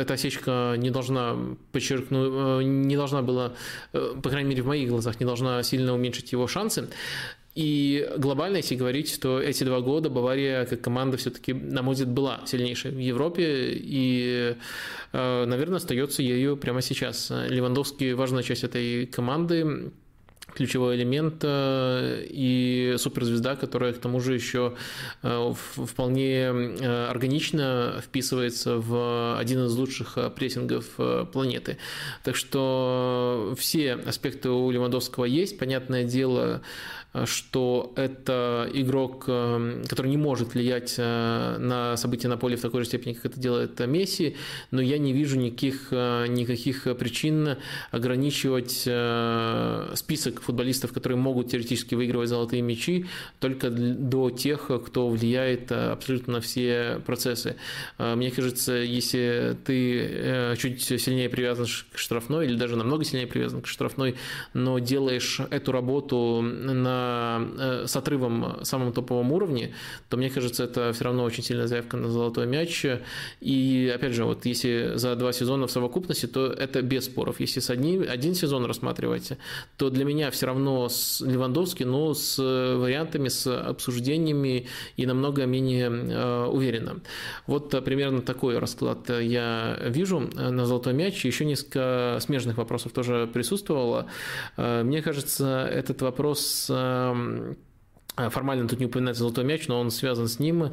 эта 0.00 0.14
осечка 0.14 0.74
не 0.76 0.90
должна 0.90 1.36
подчеркнуть, 1.72 2.64
не 2.64 2.96
должна 2.96 3.22
была, 3.22 3.52
по 3.92 4.30
крайней 4.30 4.50
мере, 4.50 4.62
в 4.62 4.66
моих 4.66 4.88
глазах, 4.90 5.20
не 5.20 5.26
должна 5.26 5.62
сильно 5.62 5.94
уменьшить 5.94 6.32
его 6.32 6.46
шансы. 6.46 6.88
И 7.58 8.08
глобально, 8.16 8.58
если 8.58 8.76
говорить, 8.76 9.18
то 9.20 9.40
эти 9.40 9.64
два 9.64 9.80
года 9.80 10.08
Бавария 10.08 10.64
как 10.64 10.80
команда 10.80 11.16
все-таки, 11.16 11.52
на 11.52 11.82
мой 11.82 11.94
взгляд, 11.94 12.12
была 12.12 12.40
сильнейшей 12.46 12.92
в 12.92 12.98
Европе 13.00 13.72
и, 13.72 14.54
э, 15.12 15.44
наверное, 15.44 15.78
остается 15.78 16.22
ею 16.22 16.56
прямо 16.56 16.82
сейчас. 16.82 17.32
Левандовский 17.48 18.12
важная 18.12 18.44
часть 18.44 18.62
этой 18.62 19.06
команды 19.06 19.90
ключевой 20.54 20.94
элемент 20.94 21.40
э, 21.42 22.26
и 22.30 22.94
суперзвезда, 22.96 23.56
которая 23.56 23.92
к 23.92 23.98
тому 23.98 24.20
же 24.20 24.34
еще 24.34 24.76
э, 25.24 25.52
вполне 25.84 26.48
органично 27.08 28.00
вписывается 28.04 28.76
в 28.76 29.36
один 29.36 29.66
из 29.66 29.74
лучших 29.74 30.16
прессингов 30.36 30.86
планеты. 31.32 31.76
Так 32.22 32.36
что 32.36 33.52
все 33.58 33.94
аспекты 33.94 34.48
у 34.48 34.70
Левандовского 34.70 35.24
есть. 35.24 35.58
Понятное 35.58 36.04
дело, 36.04 36.62
что 37.24 37.92
это 37.96 38.68
игрок, 38.74 39.24
э, 39.28 39.84
который 39.88 40.08
не 40.08 40.16
может 40.16 40.54
влиять 40.54 40.94
э, 40.98 41.56
на 41.58 41.96
события 41.96 42.28
на 42.28 42.36
поле 42.36 42.56
в 42.56 42.60
такой 42.60 42.82
же 42.82 42.88
степени, 42.88 43.14
как 43.14 43.26
это 43.26 43.40
делает 43.40 43.80
Месси, 43.80 44.36
но 44.70 44.82
я 44.82 44.98
не 44.98 45.12
вижу 45.12 45.38
никаких, 45.38 45.90
никаких 45.90 46.84
причин 46.98 47.56
ограничивать 47.90 48.88
список 49.98 50.42
футболистов, 50.42 50.92
которые 50.92 51.16
могут 51.18 51.50
теоретически 51.50 51.94
выигрывать 51.94 52.28
золотые 52.28 52.62
мячи, 52.62 53.06
только 53.40 53.70
до 53.70 54.30
тех, 54.30 54.70
кто 54.86 55.08
влияет 55.08 55.72
абсолютно 55.72 56.34
на 56.34 56.40
все 56.40 57.00
процессы. 57.06 57.56
Мне 57.98 58.30
кажется, 58.30 58.72
если 58.72 59.56
ты 59.64 60.56
чуть 60.58 60.82
сильнее 60.82 61.28
привязан 61.28 61.66
к 61.66 61.98
штрафной, 61.98 62.46
или 62.46 62.56
даже 62.56 62.76
намного 62.76 63.04
сильнее 63.04 63.26
привязан 63.26 63.62
к 63.62 63.66
штрафной, 63.66 64.16
но 64.54 64.78
делаешь 64.78 65.40
эту 65.50 65.72
работу 65.72 66.42
на 66.42 66.97
Э, 66.98 67.84
с 67.86 67.96
отрывом 67.96 68.58
самом 68.62 68.92
топовом 68.92 69.32
уровне, 69.32 69.74
то 70.08 70.16
мне 70.16 70.30
кажется, 70.30 70.64
это 70.64 70.92
все 70.92 71.04
равно 71.04 71.24
очень 71.24 71.42
сильная 71.42 71.66
заявка 71.66 71.96
на 71.96 72.10
золотой 72.10 72.46
мяч. 72.46 72.86
И 73.40 73.92
опять 73.94 74.12
же, 74.12 74.24
вот 74.24 74.46
если 74.46 74.92
за 74.94 75.14
два 75.16 75.32
сезона 75.32 75.66
в 75.66 75.70
совокупности, 75.70 76.26
то 76.26 76.46
это 76.46 76.82
без 76.82 77.06
споров. 77.06 77.40
Если 77.40 77.60
с 77.60 77.70
одним, 77.70 78.04
один 78.08 78.34
сезон 78.34 78.64
рассматривать, 78.64 79.32
то 79.76 79.90
для 79.90 80.04
меня 80.04 80.30
все 80.30 80.46
равно 80.46 80.88
с 80.88 81.20
Левандовски, 81.20 81.84
но 81.84 82.14
с 82.14 82.38
вариантами, 82.38 83.28
с 83.28 83.46
обсуждениями 83.46 84.66
и 84.96 85.06
намного 85.06 85.46
менее 85.46 85.90
э, 85.90 86.44
уверенно. 86.46 87.00
Вот 87.46 87.74
э, 87.74 87.80
примерно 87.80 88.22
такой 88.22 88.58
расклад 88.58 89.10
я 89.20 89.78
вижу 89.84 90.20
на 90.20 90.66
золотой 90.66 90.94
мяч. 90.94 91.24
Еще 91.24 91.44
несколько 91.44 92.18
смежных 92.20 92.56
вопросов 92.56 92.92
тоже 92.92 93.28
присутствовало. 93.32 94.06
Мне 94.56 95.02
кажется, 95.02 95.68
этот 95.72 96.02
вопрос 96.02 96.70
формально 98.30 98.68
тут 98.68 98.80
не 98.80 98.86
упоминается 98.86 99.20
золотой 99.20 99.44
мяч, 99.44 99.68
но 99.68 99.80
он 99.80 99.90
связан 99.90 100.28
с 100.28 100.38
ним. 100.38 100.72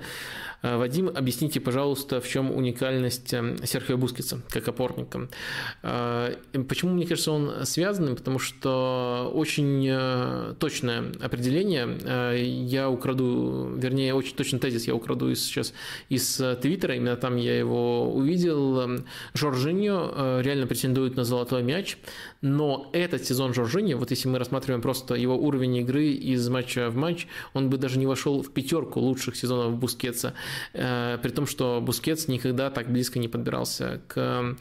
Э, 0.66 0.78
Вадим, 0.78 1.10
объясните, 1.10 1.60
пожалуйста, 1.60 2.20
в 2.20 2.28
чем 2.28 2.52
уникальность 2.52 3.34
эм, 3.34 3.58
Серхио 3.66 3.98
Бускетса 3.98 4.42
как 4.50 4.68
опорника. 4.68 5.30
Э, 5.84 6.36
почему, 6.68 6.94
мне 6.94 7.06
кажется, 7.06 7.32
он 7.32 7.66
связан? 7.66 8.16
Потому 8.16 8.40
что 8.40 9.32
очень 9.34 9.86
э, 9.88 10.56
точное 10.60 11.12
определение 11.22 11.86
я 12.36 12.90
украду, 12.90 13.74
вернее, 13.78 14.14
очень 14.14 14.36
точный 14.36 14.60
тезис 14.60 14.88
я 14.88 14.96
украду 14.96 15.34
сейчас 15.36 15.74
из 16.10 16.42
Твиттера, 16.62 16.96
именно 16.96 17.16
там 17.16 17.36
я 17.36 17.58
его 17.58 18.12
увидел. 18.12 18.82
Эм, 18.82 19.06
Жоржиньо 19.34 20.42
реально 20.42 20.68
претендует 20.68 21.16
на 21.16 21.24
золотой 21.24 21.62
мяч, 21.64 21.98
но 22.46 22.92
этот 22.94 23.26
сезон 23.26 23.56
Жоржиньо, 23.56 23.98
вот 23.98 24.12
если 24.12 24.28
мы 24.28 24.38
рассматриваем 24.38 24.80
просто 24.80 25.16
его 25.16 25.36
уровень 25.36 25.78
игры 25.78 26.10
из 26.10 26.48
матча 26.48 26.92
в 26.92 26.96
матч, 26.96 27.26
он 27.54 27.72
бы 27.72 27.78
даже 27.78 27.98
не 27.98 28.06
вошел 28.06 28.44
в 28.44 28.52
пятерку 28.52 29.00
лучших 29.00 29.36
сезонов 29.36 29.80
Бускетса. 29.80 30.36
Э, 30.74 31.18
при 31.24 31.30
том, 31.30 31.48
что 31.48 31.82
Бускетс 31.82 32.28
никогда 32.28 32.70
так 32.70 32.92
близко 32.92 33.18
не 33.18 33.28
подбирался 33.28 34.00
к 34.08 34.56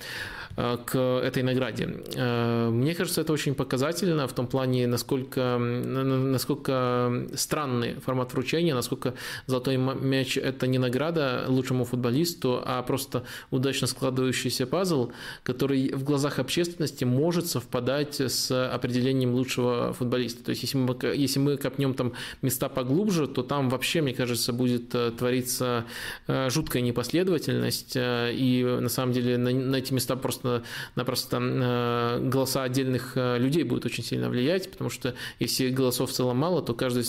к 0.57 0.97
этой 0.97 1.43
награде. 1.43 1.89
Э, 2.15 2.69
мне 2.71 2.95
кажется, 2.95 3.21
это 3.21 3.33
очень 3.33 3.55
показательно 3.55 4.29
в 4.29 4.33
том 4.33 4.47
плане, 4.47 4.87
насколько, 4.87 5.59
насколько 5.59 7.27
странный 7.35 7.95
формат 7.95 8.33
вручения, 8.33 8.75
насколько 8.75 9.15
золотой 9.47 9.77
мяч– 9.77 10.37
это 10.39 10.67
не 10.67 10.79
награда 10.79 11.45
лучшему 11.49 11.85
футболисту, 11.85 12.63
а 12.65 12.83
просто 12.83 13.25
удачно 13.51 13.87
складывающийся 13.87 14.67
пазл, 14.67 15.11
который 15.43 15.93
в 15.93 16.05
глазах 16.05 16.39
общественности 16.39 17.05
может 17.05 17.47
совпадать 17.47 18.21
с 18.21 18.51
определением 18.73 19.35
лучшего 19.35 19.93
футболиста. 19.93 20.45
То 20.45 20.51
есть, 20.51 20.63
если 20.63 20.79
мы, 20.79 20.97
если 21.17 21.41
мы 21.41 21.57
копнем 21.57 21.95
там 21.95 22.13
места 22.43 22.69
поглубже, 22.69 23.27
то 23.27 23.43
там 23.43 23.69
вообще, 23.71 24.03
мне 24.03 24.15
кажется, 24.15 24.53
будет 24.53 24.95
э, 24.95 25.11
твориться 25.11 25.85
жуткая 26.29 26.83
непоследовательность, 26.83 27.95
и 27.97 28.79
на 28.81 28.89
самом 28.89 29.13
деле 29.13 29.37
на, 29.37 29.51
на 29.51 29.77
эти 29.77 29.93
места 29.93 30.17
просто 30.17 30.44
просто-напросто 30.45 31.39
э, 31.41 32.21
голоса 32.29 32.63
отдельных 32.63 33.13
э, 33.17 33.39
людей 33.39 33.65
будут 33.65 33.87
очень 33.87 34.05
сильно 34.05 34.29
влиять, 34.29 34.71
потому 34.71 34.91
что 34.91 35.15
если 35.39 35.71
голосов 35.71 36.11
в 36.11 36.13
целом 36.13 36.37
мало, 36.37 36.63
то 36.63 36.75
каждый, 36.75 37.05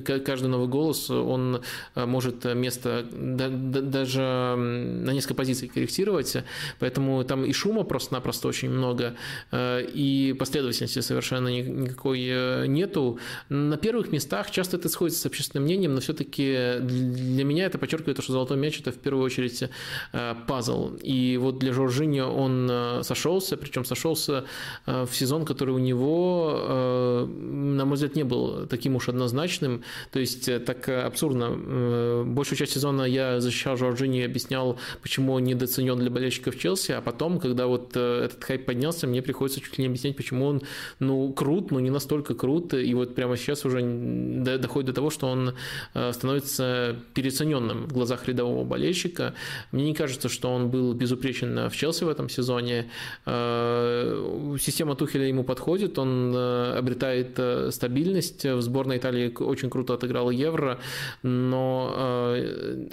каждый 0.00 0.48
новый 0.48 0.68
голос, 0.68 1.10
он 1.10 1.62
э, 1.94 2.06
может 2.06 2.44
место 2.54 3.06
даже 3.10 4.20
на 4.20 5.10
несколько 5.10 5.34
позиций 5.34 5.68
корректировать, 5.68 6.36
поэтому 6.78 7.24
там 7.24 7.44
и 7.44 7.52
шума 7.52 7.84
просто-напросто 7.84 8.48
очень 8.48 8.70
много, 8.70 9.14
и 9.52 10.34
последовательности 10.38 11.00
совершенно 11.00 11.48
никакой 11.48 12.68
нету. 12.68 13.18
На 13.48 13.76
первых 13.76 14.12
местах 14.12 14.50
часто 14.50 14.76
это 14.76 14.88
сходится 14.88 15.22
с 15.22 15.26
общественным 15.26 15.64
мнением, 15.64 15.94
но 15.94 16.00
все-таки 16.00 16.78
для 16.80 17.44
меня 17.44 17.66
это 17.66 17.78
подчеркивает, 17.78 18.22
что 18.22 18.32
золотой 18.32 18.56
мяч 18.56 18.80
это 18.80 18.92
в 18.92 18.98
первую 18.98 19.24
очередь 19.24 19.64
пазл. 20.46 20.94
И 21.02 21.38
вот 21.40 21.58
для 21.58 21.72
Жоржини 21.72 22.20
он 22.20 22.70
Э, 22.73 22.73
сошелся, 23.02 23.56
причем 23.56 23.84
сошелся 23.84 24.44
э, 24.86 25.04
в 25.04 25.14
сезон, 25.14 25.44
который 25.44 25.74
у 25.74 25.78
него, 25.78 26.58
э, 26.58 27.26
на 27.26 27.84
мой 27.84 27.94
взгляд, 27.94 28.16
не 28.16 28.24
был 28.24 28.66
таким 28.66 28.96
уж 28.96 29.08
однозначным. 29.08 29.82
То 30.12 30.20
есть 30.20 30.48
так 30.64 30.88
абсурдно. 30.88 32.24
Большую 32.24 32.58
часть 32.58 32.72
сезона 32.72 33.02
я 33.02 33.40
защищал 33.40 33.76
Жоржини 33.76 34.20
и 34.20 34.24
объяснял, 34.24 34.78
почему 35.02 35.34
он 35.34 35.44
недооценен 35.44 35.98
для 35.98 36.10
болельщиков 36.10 36.58
Челси, 36.58 36.92
а 36.92 37.00
потом, 37.00 37.38
когда 37.38 37.66
вот 37.66 37.96
этот 37.96 38.42
хайп 38.44 38.66
поднялся, 38.66 39.06
мне 39.06 39.22
приходится 39.22 39.60
чуть 39.60 39.78
ли 39.78 39.84
не 39.84 39.88
объяснять, 39.88 40.16
почему 40.16 40.46
он, 40.46 40.62
ну, 40.98 41.32
крут, 41.32 41.70
но 41.70 41.80
не 41.80 41.90
настолько 41.90 42.34
крут, 42.34 42.74
и 42.74 42.94
вот 42.94 43.14
прямо 43.14 43.36
сейчас 43.36 43.64
уже 43.64 43.82
доходит 43.82 44.86
до 44.86 44.92
того, 44.92 45.10
что 45.10 45.26
он 45.26 45.54
становится 46.12 46.96
переоцененным 47.14 47.86
в 47.86 47.92
глазах 47.92 48.28
рядового 48.28 48.64
болельщика. 48.64 49.34
Мне 49.72 49.84
не 49.84 49.94
кажется, 49.94 50.28
что 50.28 50.52
он 50.52 50.70
был 50.70 50.92
безупречен 50.94 51.68
в 51.68 51.76
Челси 51.76 52.04
в 52.04 52.08
этом 52.08 52.28
сезоне, 52.28 52.63
сезоне. 52.64 52.90
Э, 53.26 54.56
система 54.60 54.94
Тухеля 54.96 55.26
ему 55.26 55.44
подходит, 55.44 55.98
он 55.98 56.32
э, 56.34 56.78
обретает 56.78 57.38
э, 57.38 57.70
стабильность. 57.70 58.44
В 58.44 58.60
сборной 58.62 58.98
Италии 58.98 59.32
очень 59.38 59.70
круто 59.70 59.94
отыграл 59.94 60.30
Евро, 60.30 60.78
но, 61.22 62.34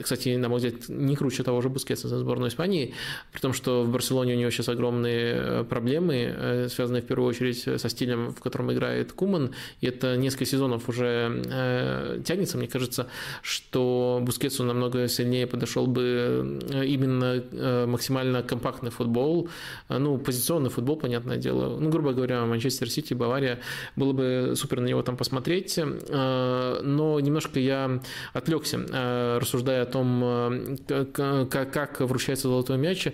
кстати, 0.02 0.36
на 0.36 0.50
мой 0.50 0.58
взгляд, 0.58 0.90
не 0.90 1.16
круче 1.16 1.44
того 1.44 1.62
же 1.62 1.70
Бускетса 1.70 2.08
за 2.08 2.20
сборную 2.20 2.50
Испании, 2.50 2.94
при 3.32 3.40
том, 3.40 3.54
что 3.54 3.84
в 3.84 3.92
Барселоне 3.92 4.36
у 4.36 4.38
него 4.38 4.52
сейчас 4.52 4.70
огромные 4.70 5.64
проблемы, 5.64 6.68
связанные 6.70 7.02
в 7.02 7.06
первую 7.06 7.30
очередь 7.30 7.62
со 7.62 7.90
стилем, 7.90 8.34
в 8.34 8.40
котором 8.40 8.72
играет 8.72 9.12
Куман, 9.14 9.52
и 9.82 9.88
это 9.88 10.18
несколько 10.18 10.46
сезонов 10.46 10.90
уже 10.90 12.22
тянется. 12.26 12.58
Мне 12.58 12.68
кажется, 12.68 13.08
что 13.42 14.20
Бускетсу 14.22 14.64
намного 14.64 15.08
сильнее 15.08 15.48
подошел 15.48 15.88
бы 15.88 16.60
именно 16.86 17.88
максимально 17.88 18.44
компактный 18.44 18.92
футбол, 18.92 19.50
ну, 19.90 20.18
позиционный 20.18 20.70
футбол, 20.70 20.98
понятное 20.98 21.38
дело. 21.38 21.78
Ну, 21.80 21.90
грубо 21.90 22.14
говоря, 22.14 22.46
Манчестер 22.46 22.90
Сити, 22.90 23.14
Бавария, 23.14 23.60
было 23.96 24.14
бы 24.14 24.54
супер 24.56 24.80
на 24.80 24.88
него 24.88 25.02
там 25.02 25.18
посмотреть, 25.18 25.80
а, 25.80 26.82
но 26.82 27.20
немножко 27.20 27.60
я 27.60 28.02
отвлекся, 28.34 28.86
а, 28.92 29.40
рассуждая 29.40 29.84
о 29.84 29.86
том, 29.86 30.78
как, 30.88 31.72
как 31.72 32.02
вручается 32.02 32.48
золотой 32.48 32.78
мяч. 32.78 33.08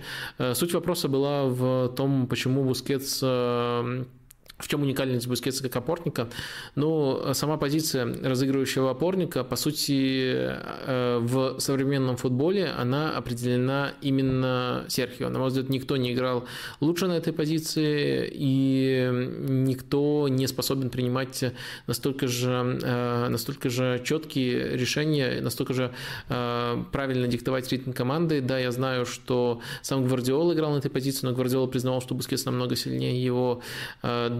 Суть 0.53 0.73
вопроса 0.73 1.07
была 1.07 1.45
в 1.45 1.89
том, 1.95 2.27
почему 2.27 2.63
Бускетс 2.63 3.23
в 4.59 4.67
чем 4.67 4.81
уникальность 4.81 5.27
Бускетса 5.27 5.63
как 5.63 5.75
опорника? 5.75 6.29
Ну, 6.75 7.33
сама 7.33 7.57
позиция 7.57 8.05
разыгрывающего 8.23 8.89
опорника, 8.91 9.43
по 9.43 9.55
сути, 9.55 10.33
э, 10.35 11.19
в 11.21 11.59
современном 11.59 12.17
футболе 12.17 12.67
она 12.67 13.15
определена 13.15 13.93
именно 14.01 14.85
Серхио. 14.87 15.29
На 15.29 15.39
мой 15.39 15.49
взгляд, 15.49 15.69
никто 15.69 15.95
не 15.97 16.13
играл 16.13 16.45
лучше 16.79 17.07
на 17.07 17.13
этой 17.13 17.33
позиции, 17.33 18.29
и 18.33 19.09
никто 19.47 20.27
не 20.27 20.47
способен 20.47 20.89
принимать 20.89 21.43
настолько 21.85 22.27
же, 22.27 22.79
э, 22.81 23.27
настолько 23.29 23.69
же 23.69 24.01
четкие 24.03 24.75
решения, 24.75 25.39
настолько 25.39 25.73
же 25.73 25.93
э, 26.29 26.83
правильно 26.91 27.27
диктовать 27.27 27.71
ритм 27.71 27.91
команды. 27.91 28.41
Да, 28.41 28.57
я 28.57 28.71
знаю, 28.71 29.05
что 29.05 29.61
сам 29.83 30.07
Гвардиола 30.07 30.53
играл 30.53 30.71
на 30.71 30.77
этой 30.77 30.89
позиции, 30.89 31.27
но 31.27 31.33
Гвардиола 31.33 31.67
признавал, 31.67 32.01
что 32.01 32.15
Бускетс 32.15 32.45
намного 32.45 32.75
сильнее 32.75 33.23
его. 33.23 33.61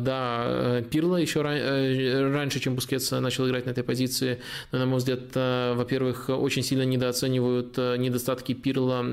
Да, 0.08 0.44
э, 0.48 0.84
Пирло 0.90 1.18
еще 1.18 1.42
э, 1.42 2.32
раньше, 2.34 2.62
чем 2.62 2.76
Бускетс 2.76 3.12
начал 3.12 3.46
играть 3.46 3.66
на 3.66 3.72
этой 3.72 3.84
позиции, 3.84 4.40
на 4.72 4.86
мой 4.86 5.00
взгляд, 5.00 5.20
э, 5.36 5.74
во-первых, 5.76 6.30
очень 6.30 6.64
сильно 6.64 6.84
недооценивают 6.84 7.78
недостатки 7.78 8.54
Пирло 8.54 9.04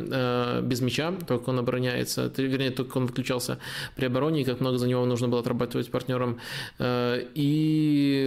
без 0.62 0.80
мяча, 0.80 1.12
только 1.26 1.50
он 1.50 1.58
обороняется, 1.58 2.32
вернее, 2.36 2.70
только 2.70 2.98
он 2.98 3.06
выключался 3.06 3.58
при 3.96 4.06
обороне, 4.06 4.42
и 4.42 4.44
как 4.44 4.60
много 4.60 4.78
за 4.78 4.86
него 4.86 5.04
нужно 5.04 5.26
было 5.26 5.40
отрабатывать 5.40 5.90
партнером. 5.90 6.38
И 6.80 8.22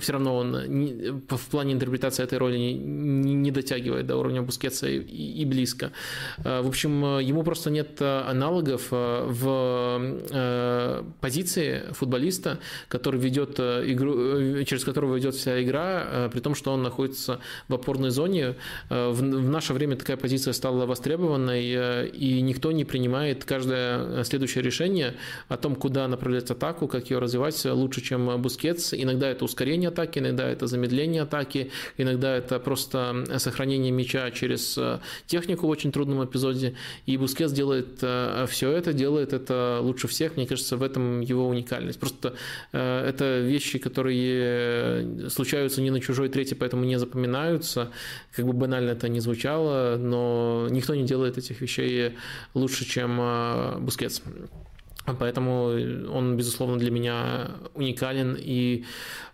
все 0.00 0.12
равно 0.12 0.36
он 0.36 1.22
в 1.28 1.46
плане 1.50 1.72
интерпретации 1.72 2.22
этой 2.22 2.38
роли 2.38 2.56
не 2.58 3.50
дотягивает 3.50 4.06
до 4.06 4.16
уровня 4.16 4.42
Бускетса 4.42 4.88
и 4.88 5.44
близко. 5.44 5.90
В 6.38 6.68
общем, 6.68 7.18
ему 7.18 7.42
просто 7.42 7.70
нет 7.70 8.00
аналогов 8.00 8.86
в 8.90 10.00
позиции 11.20 11.79
футболиста, 11.92 12.58
который 12.88 13.20
ведет 13.20 13.58
э, 13.58 13.84
игру, 13.86 14.14
э, 14.16 14.64
через 14.64 14.84
которого 14.84 15.16
ведет 15.16 15.34
вся 15.34 15.62
игра, 15.62 16.04
э, 16.04 16.30
при 16.32 16.40
том, 16.40 16.54
что 16.54 16.72
он 16.72 16.82
находится 16.82 17.40
в 17.68 17.74
опорной 17.74 18.10
зоне. 18.10 18.56
В, 18.88 19.22
наше 19.22 19.72
время 19.72 19.96
такая 19.96 20.16
позиция 20.16 20.52
стала 20.52 20.86
востребованной, 20.86 22.08
и 22.08 22.40
никто 22.40 22.72
не 22.72 22.84
принимает 22.84 23.44
каждое 23.44 24.24
следующее 24.24 24.62
решение 24.62 25.14
о 25.48 25.56
том, 25.56 25.74
куда 25.74 26.08
направлять 26.08 26.50
атаку, 26.50 26.88
как 26.88 27.10
ее 27.10 27.18
развивать 27.18 27.64
лучше, 27.64 28.00
чем 28.00 28.40
Бускетс. 28.40 28.92
Иногда 28.94 29.28
это 29.28 29.44
ускорение 29.44 29.88
атаки, 29.88 30.18
иногда 30.18 30.48
это 30.48 30.66
замедление 30.66 31.22
атаки, 31.22 31.70
иногда 31.96 32.36
это 32.36 32.58
просто 32.58 33.24
сохранение 33.38 33.92
мяча 33.92 34.30
через 34.30 34.78
технику 35.26 35.66
в 35.66 35.70
очень 35.70 35.92
трудном 35.92 36.24
эпизоде. 36.24 36.74
И 37.06 37.16
Бускетс 37.16 37.52
делает 37.52 38.02
все 38.48 38.70
это, 38.70 38.92
делает 38.92 39.32
это 39.32 39.78
лучше 39.80 40.08
всех. 40.08 40.36
Мне 40.36 40.46
кажется, 40.46 40.76
в 40.76 40.82
этом 40.82 41.20
его 41.20 41.48
уникальность. 41.48 41.69
Просто 41.96 42.34
э, 42.72 43.08
это 43.08 43.40
вещи, 43.40 43.78
которые 43.78 45.28
случаются 45.30 45.82
не 45.82 45.90
на 45.90 46.00
чужой 46.00 46.28
трети, 46.28 46.54
поэтому 46.54 46.84
не 46.84 46.98
запоминаются. 46.98 47.90
Как 48.34 48.46
бы 48.46 48.52
банально 48.52 48.90
это 48.90 49.08
не 49.08 49.20
звучало, 49.20 49.96
но 49.96 50.68
никто 50.70 50.94
не 50.94 51.04
делает 51.04 51.38
этих 51.38 51.60
вещей 51.60 52.14
лучше, 52.54 52.84
чем 52.84 53.18
э, 53.20 53.78
Бускетс. 53.78 54.20
Поэтому 55.18 55.66
он, 56.12 56.36
безусловно, 56.36 56.78
для 56.78 56.90
меня 56.90 57.50
уникален. 57.74 58.36
И, 58.38 58.84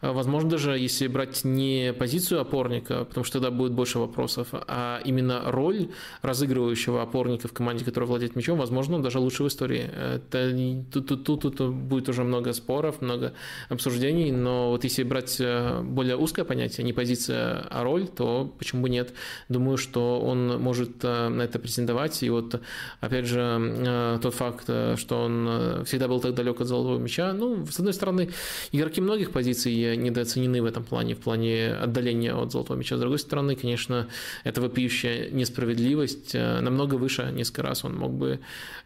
э, 0.03 0.13
возможно, 0.13 0.51
даже 0.51 0.79
если 0.79 1.07
брать 1.07 1.45
не 1.45 1.93
позицию 1.93 2.41
опорника, 2.41 3.05
потому 3.05 3.25
что 3.25 3.41
тогда 3.41 3.51
будет 3.51 3.73
больше 3.73 3.99
вопросов, 3.99 4.49
а 4.53 5.01
именно 5.05 5.43
роль 5.47 5.89
разыгрывающего 6.23 7.03
опорника 7.03 7.49
в 7.49 7.53
команде, 7.53 7.85
которая 7.85 8.09
владеет 8.09 8.37
мячом, 8.37 8.59
возможно, 8.59 9.03
даже 9.03 9.19
лучше 9.19 9.43
в 9.45 9.49
истории. 9.49 9.91
Это, 10.15 10.57
тут, 10.93 11.07
тут, 11.07 11.25
тут, 11.25 11.57
тут 11.57 11.75
будет 11.75 12.09
уже 12.09 12.25
много 12.25 12.53
споров, 12.53 13.01
много 13.01 13.33
обсуждений, 13.69 14.33
но 14.33 14.71
вот 14.71 14.85
если 14.85 15.03
брать 15.03 15.37
э, 15.41 15.83
более 15.83 16.17
узкое 16.17 16.45
понятие, 16.45 16.85
не 16.85 16.93
позиция, 16.93 17.67
а 17.71 17.83
роль, 17.83 18.07
то 18.07 18.53
почему 18.59 18.83
бы 18.83 18.91
нет? 18.91 19.13
Думаю, 19.49 19.77
что 19.77 20.21
он 20.21 20.61
может 20.61 21.05
э, 21.05 21.29
на 21.29 21.43
это 21.43 21.59
претендовать. 21.59 22.23
И 22.23 22.31
вот, 22.31 22.61
опять 23.01 23.27
же, 23.27 24.19
тот 24.23 24.35
факт, 24.35 24.65
что 24.65 25.23
он 25.23 25.47
всегда 25.85 26.09
был 26.09 26.21
так 26.21 26.35
далек 26.35 26.61
от 26.61 26.67
золотого 26.67 26.99
мяча. 26.99 27.33
Ну, 27.33 27.67
с 27.67 27.79
одной 27.79 27.95
стороны, 27.95 28.31
игроки 28.73 29.01
многих 29.01 29.31
позиций 29.31 29.97
недооценены 29.97 30.63
в 30.63 30.65
этом 30.65 30.85
плане, 30.85 31.15
в 31.15 31.19
плане 31.19 31.73
отдаления 31.75 32.35
от 32.35 32.53
золотого 32.53 32.77
мяча. 32.77 32.97
С 32.97 33.01
другой 33.01 33.19
стороны, 33.19 33.57
конечно, 33.57 34.09
это 34.45 34.61
вопиющая 34.61 35.31
несправедливость. 35.31 36.35
Э, 36.35 36.61
намного 36.61 36.97
выше 36.97 37.31
несколько 37.33 37.63
раз 37.63 37.85
он 37.85 37.97
мог 37.97 38.13
бы 38.13 38.41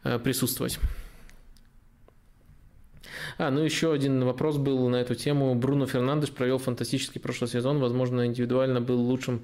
э, 0.05 0.19
присутствовать. 0.19 0.79
А, 3.39 3.51
ну 3.51 3.61
еще 3.61 3.93
один 3.93 4.25
вопрос 4.25 4.57
был 4.57 4.89
на 4.89 4.97
эту 4.97 5.15
тему. 5.15 5.55
Бруно 5.55 5.87
Фернандеш 5.87 6.31
провел 6.31 6.59
фантастический 6.59 7.21
прошлый 7.21 7.49
сезон, 7.51 7.79
возможно, 7.79 8.27
индивидуально 8.27 8.81
был 8.81 9.01
лучшим 9.01 9.43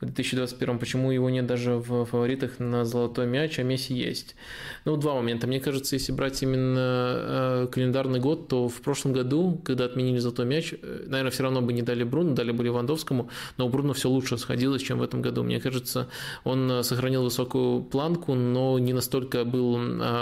в 0.00 0.04
2021. 0.04 0.78
Почему 0.78 1.10
его 1.10 1.28
нет 1.30 1.46
даже 1.46 1.74
в 1.74 2.04
фаворитах 2.04 2.58
на 2.58 2.84
золотой 2.84 3.26
мяч, 3.26 3.58
а 3.58 3.62
Месси 3.62 3.94
есть? 3.94 4.36
Ну, 4.84 4.96
два 4.96 5.14
момента. 5.14 5.46
Мне 5.46 5.60
кажется, 5.60 5.96
если 5.96 6.12
брать 6.12 6.42
именно 6.42 6.78
э, 6.78 7.68
календарный 7.70 8.20
год, 8.20 8.48
то 8.48 8.68
в 8.68 8.80
прошлом 8.80 9.12
году, 9.12 9.60
когда 9.64 9.86
отменили 9.86 10.18
золотой 10.18 10.46
мяч, 10.46 10.72
э, 10.72 11.04
наверное, 11.06 11.32
все 11.32 11.42
равно 11.42 11.62
бы 11.62 11.72
не 11.72 11.82
дали 11.82 12.04
Бруно, 12.04 12.34
дали 12.34 12.52
бы 12.52 12.62
Левандовскому, 12.64 13.28
но 13.56 13.66
у 13.66 13.68
Бруно 13.68 13.92
все 13.92 14.08
лучше 14.08 14.38
сходилось, 14.38 14.82
чем 14.82 14.98
в 14.98 15.02
этом 15.02 15.20
году. 15.20 15.42
Мне 15.42 15.60
кажется, 15.60 16.08
он 16.44 16.70
э, 16.70 16.82
сохранил 16.82 17.24
высокую 17.24 17.82
планку, 17.82 18.34
но 18.34 18.78
не 18.78 18.92
настолько 18.92 19.44
был 19.44 19.78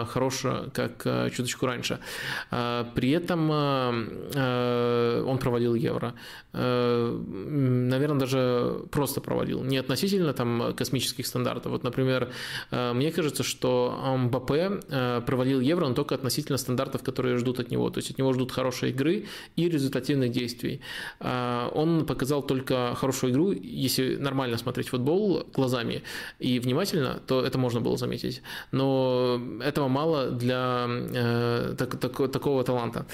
хорош, 0.06 0.44
как 0.72 1.02
чуточку 1.32 1.66
раньше. 1.66 1.98
При 2.50 3.10
этом 3.10 3.50
он 3.50 5.38
провалил 5.38 5.74
Евро. 5.74 6.14
Наверное, 6.52 8.18
даже 8.18 8.84
просто 8.90 9.20
провалил 9.20 9.62
не 9.66 9.78
относительно 9.78 10.32
там 10.32 10.74
космических 10.74 11.26
стандартов. 11.26 11.72
Вот, 11.72 11.84
например, 11.84 12.28
э, 12.70 12.92
мне 12.92 13.12
кажется, 13.12 13.42
что 13.42 13.98
Мбаппе 14.18 14.80
э, 14.88 15.22
провалил 15.26 15.60
Евро, 15.60 15.88
но 15.88 15.94
только 15.94 16.14
относительно 16.14 16.58
стандартов, 16.58 17.02
которые 17.02 17.36
ждут 17.38 17.60
от 17.60 17.70
него. 17.70 17.90
То 17.90 17.98
есть 17.98 18.10
от 18.10 18.18
него 18.18 18.32
ждут 18.32 18.52
хорошей 18.52 18.90
игры 18.90 19.26
и 19.56 19.68
результативных 19.68 20.30
действий. 20.30 20.80
Э, 21.20 21.68
он 21.74 22.06
показал 22.06 22.42
только 22.42 22.94
хорошую 22.94 23.32
игру, 23.32 23.52
если 23.52 24.16
нормально 24.16 24.58
смотреть 24.58 24.88
футбол 24.88 25.46
глазами 25.54 26.02
и 26.38 26.58
внимательно, 26.58 27.20
то 27.26 27.44
это 27.44 27.58
можно 27.58 27.80
было 27.80 27.96
заметить. 27.96 28.42
Но 28.72 29.40
этого 29.62 29.88
мало 29.88 30.30
для 30.30 30.88
так, 31.78 31.98
так, 32.00 32.32
такого 32.32 32.64
таланта. 32.64 33.06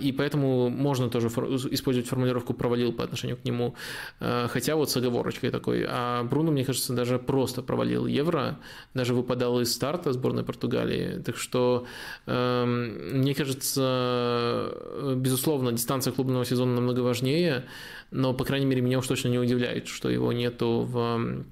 И 0.00 0.14
поэтому 0.16 0.68
можно 0.68 1.08
тоже 1.08 1.28
использовать 1.28 2.08
формулировку 2.08 2.54
«провалил» 2.54 2.92
по 2.92 3.04
отношению 3.04 3.36
к 3.36 3.44
нему. 3.44 3.74
Хотя 4.20 4.76
вот 4.76 4.90
с 4.90 4.96
оговорочкой 4.96 5.39
ошибкой 5.40 5.50
такой. 5.50 5.84
А 5.88 6.22
Бруно, 6.24 6.52
мне 6.52 6.64
кажется, 6.64 6.92
даже 6.92 7.18
просто 7.18 7.62
провалил 7.62 8.06
Евро, 8.06 8.58
даже 8.94 9.14
выпадал 9.14 9.60
из 9.60 9.72
старта 9.72 10.12
сборной 10.12 10.44
Португалии. 10.44 11.22
Так 11.24 11.36
что, 11.36 11.86
э, 12.26 12.64
мне 12.64 13.34
кажется, 13.34 14.72
безусловно, 15.16 15.72
дистанция 15.72 16.12
клубного 16.12 16.44
сезона 16.44 16.74
намного 16.74 17.00
важнее, 17.00 17.64
но, 18.10 18.34
по 18.34 18.44
крайней 18.44 18.66
мере, 18.66 18.82
меня 18.82 18.98
уж 18.98 19.06
точно 19.06 19.28
не 19.28 19.38
удивляет, 19.38 19.88
что 19.88 20.10
его 20.10 20.32
нету 20.32 20.86
в 20.88 21.44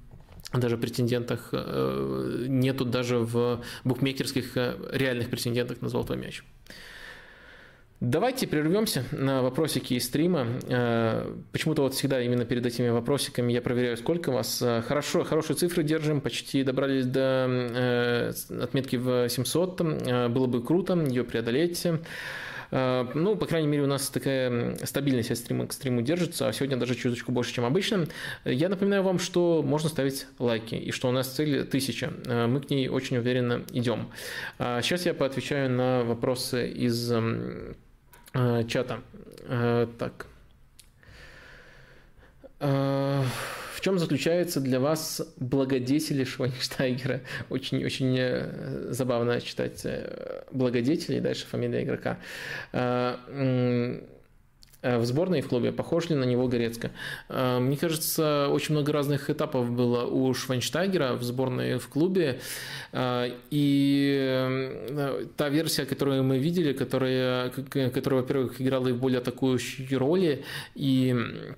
даже 0.53 0.77
претендентах, 0.77 1.49
э, 1.51 2.45
нету 2.47 2.85
даже 2.85 3.17
в 3.17 3.59
букмекерских 3.83 4.57
э, 4.57 4.75
реальных 4.93 5.29
претендентах 5.29 5.81
на 5.81 5.89
золотой 5.89 6.17
мяч. 6.17 6.43
Давайте 8.01 8.47
прервемся 8.47 9.03
на 9.11 9.41
вопросики 9.41 9.95
из 9.95 10.05
стрима. 10.05 10.47
Э, 10.69 11.35
почему-то 11.51 11.81
вот 11.81 11.93
всегда 11.93 12.21
именно 12.21 12.45
перед 12.45 12.65
этими 12.65 12.87
вопросиками 12.87 13.51
я 13.51 13.61
проверяю, 13.61 13.97
сколько 13.97 14.31
вас. 14.31 14.61
Э, 14.61 14.81
хорошо, 14.87 15.25
хорошие 15.25 15.57
цифры 15.57 15.83
держим, 15.83 16.21
почти 16.21 16.63
добрались 16.63 17.05
до 17.05 17.45
э, 17.49 18.31
отметки 18.61 18.95
в 18.95 19.27
700. 19.27 19.81
Было 20.31 20.47
бы 20.47 20.63
круто 20.63 20.95
ее 20.95 21.25
преодолеть. 21.25 21.85
Ну, 22.71 23.35
по 23.35 23.47
крайней 23.47 23.67
мере, 23.67 23.81
у 23.81 23.87
нас 23.87 24.09
такая 24.09 24.77
стабильность 24.85 25.31
от 25.31 25.39
стрима 25.39 25.65
к 25.65 25.73
стриму 25.73 26.03
держится, 26.03 26.47
а 26.47 26.53
сегодня 26.53 26.77
даже 26.77 26.93
чуточку 26.93 27.31
больше, 27.31 27.51
чем 27.51 27.65
обычно. 27.65 28.05
Я 28.45 28.69
напоминаю 28.69 29.01
вам, 29.01 29.17
что 29.17 29.63
можно 29.65 29.89
ставить 29.89 30.27
лайки, 30.37 30.75
и 30.75 30.91
что 30.91 31.09
у 31.09 31.11
нас 31.11 31.29
цель 31.29 31.65
тысяча. 31.65 32.13
Мы 32.27 32.61
к 32.61 32.69
ней 32.69 32.87
очень 32.87 33.17
уверенно 33.17 33.65
идем. 33.73 34.11
Сейчас 34.59 35.07
я 35.07 35.15
поотвечаю 35.15 35.71
на 35.71 36.03
вопросы 36.03 36.69
из 36.69 37.11
э, 38.33 38.63
чата. 38.67 39.01
Э, 39.43 39.87
так. 39.97 40.27
Э, 42.59 43.23
в 43.75 43.81
чем 43.81 43.97
заключается 43.97 44.59
для 44.59 44.79
вас 44.79 45.21
благодетели 45.37 46.25
Швайнштайгера? 46.25 47.21
Очень-очень 47.49 48.15
э, 48.19 48.91
забавно 48.91 49.39
читать 49.39 49.81
э, 49.85 50.43
благодетели 50.51 51.19
дальше 51.19 51.45
фамилия 51.45 51.83
игрока. 51.83 52.17
Э, 52.73 54.01
в 54.81 55.05
сборной 55.05 55.39
и 55.39 55.41
в 55.41 55.47
клубе, 55.47 55.71
похож 55.71 56.09
ли 56.09 56.15
на 56.15 56.23
него 56.23 56.47
Горецко. 56.47 56.91
Мне 57.29 57.77
кажется, 57.77 58.47
очень 58.49 58.75
много 58.75 58.93
разных 58.93 59.29
этапов 59.29 59.69
было 59.71 60.05
у 60.05 60.33
Швайнштайгера 60.33 61.13
в 61.13 61.23
сборной 61.23 61.75
и 61.75 61.77
в 61.77 61.87
клубе. 61.89 62.39
И 62.93 64.55
та 65.35 65.49
версия, 65.49 65.85
которую 65.85 66.23
мы 66.23 66.39
видели, 66.39 66.73
которая, 66.73 67.49
которая 67.49 68.21
во-первых, 68.21 68.61
играла 68.61 68.87
и 68.87 68.91
в 68.93 68.97
более 68.97 69.19
атакующей 69.19 69.95
роли, 69.95 70.43
и 70.75 71.09
Э, 71.09 71.53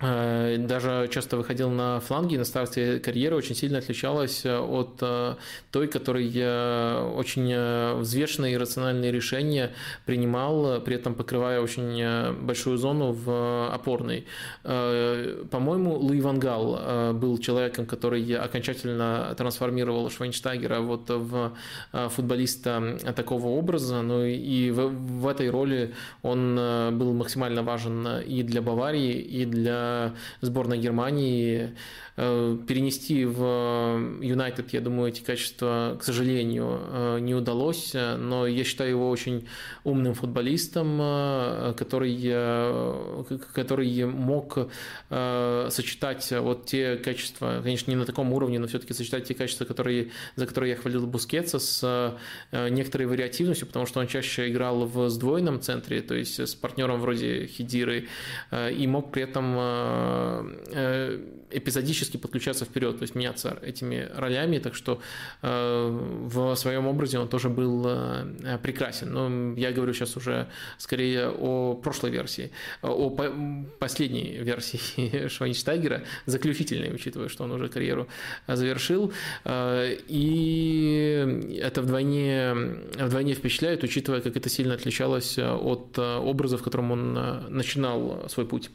даже 0.00 1.08
часто 1.12 1.36
выходил 1.36 1.70
на 1.70 1.98
фланги, 1.98 2.36
на 2.36 2.44
старте 2.44 3.00
карьеры 3.00 3.34
очень 3.34 3.56
сильно 3.56 3.78
отличалась 3.78 4.44
э, 4.44 4.56
от 4.56 4.98
э, 5.00 5.34
той, 5.72 5.88
которой 5.88 6.28
очень 6.28 7.98
взвешенные 7.98 8.54
и 8.54 8.56
рациональные 8.56 9.10
решения 9.10 9.72
принимал, 10.06 10.80
при 10.82 10.94
этом 10.94 11.14
покрывая 11.14 11.60
очень 11.60 12.32
большую 12.42 12.78
зону 12.78 13.12
в 13.12 13.72
опорной. 13.72 14.26
По-моему, 14.62 15.94
Луи 15.94 16.20
Вангал 16.20 17.14
был 17.14 17.38
человеком, 17.38 17.86
который 17.86 18.34
окончательно 18.34 19.34
трансформировал 19.36 20.10
Швайнштайгера 20.10 20.80
вот 20.80 21.08
в 21.08 21.52
футболиста 21.92 22.98
такого 23.16 23.48
образа, 23.48 24.02
ну 24.02 24.24
и 24.24 24.70
в 24.70 25.26
этой 25.26 25.50
роли 25.50 25.94
он 26.22 26.56
был 26.56 27.12
максимально 27.14 27.62
важен 27.62 28.06
и 28.20 28.42
для 28.42 28.62
Баварии, 28.62 29.14
и 29.14 29.44
для 29.44 29.87
сборной 30.40 30.78
Германии 30.78 31.74
перенести 32.18 33.24
в 33.24 34.18
Юнайтед, 34.20 34.72
я 34.72 34.80
думаю, 34.80 35.10
эти 35.10 35.22
качества, 35.22 35.96
к 36.00 36.02
сожалению, 36.02 36.80
э, 36.90 37.18
не 37.20 37.32
удалось, 37.32 37.94
но 37.94 38.44
я 38.44 38.64
считаю 38.64 38.90
его 38.90 39.08
очень 39.08 39.46
умным 39.84 40.14
футболистом, 40.14 40.98
э, 41.00 41.74
который, 41.76 42.18
который 43.52 44.04
мог 44.06 44.68
сочетать 45.08 46.32
вот 46.32 46.66
те 46.66 46.96
качества, 46.96 47.60
конечно, 47.62 47.90
не 47.90 47.96
на 47.96 48.04
таком 48.04 48.32
уровне, 48.32 48.58
но 48.58 48.66
все-таки 48.66 48.94
сочетать 48.94 49.24
те 49.24 49.34
качества, 49.34 49.64
которые, 49.64 50.10
за 50.34 50.46
которые 50.46 50.70
я 50.72 50.76
хвалил 50.76 51.06
Бускетса, 51.06 51.58
с 51.58 52.18
некоторой 52.52 53.06
вариативностью, 53.06 53.66
потому 53.66 53.86
что 53.86 54.00
он 54.00 54.08
чаще 54.08 54.50
играл 54.50 54.86
в 54.86 55.08
сдвоенном 55.08 55.60
центре, 55.60 56.02
то 56.02 56.14
есть 56.14 56.40
с 56.40 56.54
партнером 56.54 57.00
вроде 57.00 57.46
Хидиры, 57.46 58.08
и 58.52 58.86
мог 58.86 59.12
при 59.12 59.22
этом 59.22 59.56
эпизодически 61.50 62.07
подключаться 62.16 62.64
вперед, 62.64 62.98
то 62.98 63.02
есть 63.02 63.14
меняться 63.14 63.58
этими 63.62 64.08
ролями, 64.14 64.58
так 64.58 64.74
что 64.74 65.00
э, 65.42 65.88
в 65.90 66.54
своем 66.56 66.86
образе 66.86 67.18
он 67.18 67.28
тоже 67.28 67.48
был 67.48 67.84
э, 67.86 68.58
прекрасен. 68.62 69.12
Но 69.12 69.54
я 69.58 69.72
говорю 69.72 69.92
сейчас 69.92 70.16
уже 70.16 70.48
скорее 70.78 71.28
о 71.28 71.74
прошлой 71.74 72.10
версии, 72.10 72.50
о 72.82 73.10
последней 73.78 74.38
версии 74.38 75.28
Швайнштайгера, 75.28 76.04
заключительной, 76.26 76.94
учитывая, 76.94 77.28
что 77.28 77.44
он 77.44 77.52
уже 77.52 77.68
карьеру 77.68 78.08
завершил. 78.46 79.12
Э, 79.44 79.96
и 80.08 81.58
это 81.60 81.82
вдвойне, 81.82 82.54
вдвойне 82.96 83.34
впечатляет, 83.34 83.82
учитывая, 83.84 84.20
как 84.20 84.36
это 84.36 84.48
сильно 84.48 84.74
отличалось 84.74 85.38
от 85.38 85.98
образа, 85.98 86.56
в 86.56 86.62
котором 86.62 86.92
он 86.92 87.12
начинал 87.48 88.28
свой 88.28 88.46
путь. 88.46 88.70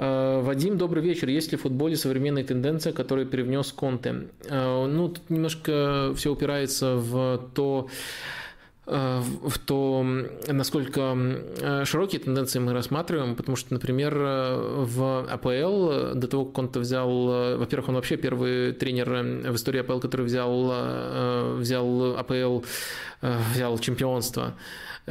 Вадим, 0.00 0.78
добрый 0.78 1.02
вечер. 1.02 1.28
Есть 1.28 1.52
ли 1.52 1.58
в 1.58 1.60
футболе 1.60 1.94
современная 1.94 2.42
тенденция, 2.42 2.94
которую 2.94 3.28
привнес 3.28 3.70
Конте? 3.70 4.28
Э, 4.48 4.86
ну, 4.86 5.10
тут 5.10 5.28
немножко 5.28 6.14
все 6.16 6.32
упирается 6.32 6.94
в 6.96 7.50
то, 7.54 7.88
э, 8.86 9.20
в 9.20 9.58
то, 9.58 10.02
насколько 10.48 11.14
широкие 11.84 12.18
тенденции 12.18 12.60
мы 12.60 12.72
рассматриваем, 12.72 13.36
потому 13.36 13.56
что, 13.56 13.74
например, 13.74 14.14
в 14.16 15.26
АПЛ, 15.30 16.14
до 16.14 16.28
того, 16.28 16.46
как 16.46 16.54
Конте 16.54 16.80
взял, 16.80 17.58
во-первых, 17.58 17.90
он 17.90 17.96
вообще 17.96 18.16
первый 18.16 18.72
тренер 18.72 19.10
в 19.50 19.54
истории 19.54 19.80
АПЛ, 19.80 19.98
который 19.98 20.24
взял, 20.24 21.58
взял 21.58 22.16
АПЛ, 22.16 22.62
взял 23.20 23.78
чемпионство, 23.78 24.54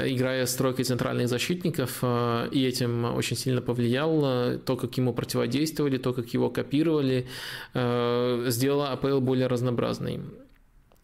играя 0.06 0.46
с 0.46 0.54
центральных 0.54 1.28
защитников, 1.28 2.00
э, 2.02 2.50
и 2.52 2.66
этим 2.66 3.06
очень 3.16 3.38
сильно 3.38 3.62
повлиял. 3.62 4.22
Э, 4.24 4.58
то, 4.58 4.76
как 4.76 4.98
ему 4.98 5.14
противодействовали, 5.14 5.98
то, 5.98 6.14
как 6.14 6.28
его 6.34 6.50
копировали, 6.50 7.28
э, 7.74 8.46
сделало 8.48 8.92
АПЛ 8.92 9.20
более 9.20 9.48
разнообразной. 9.48 10.22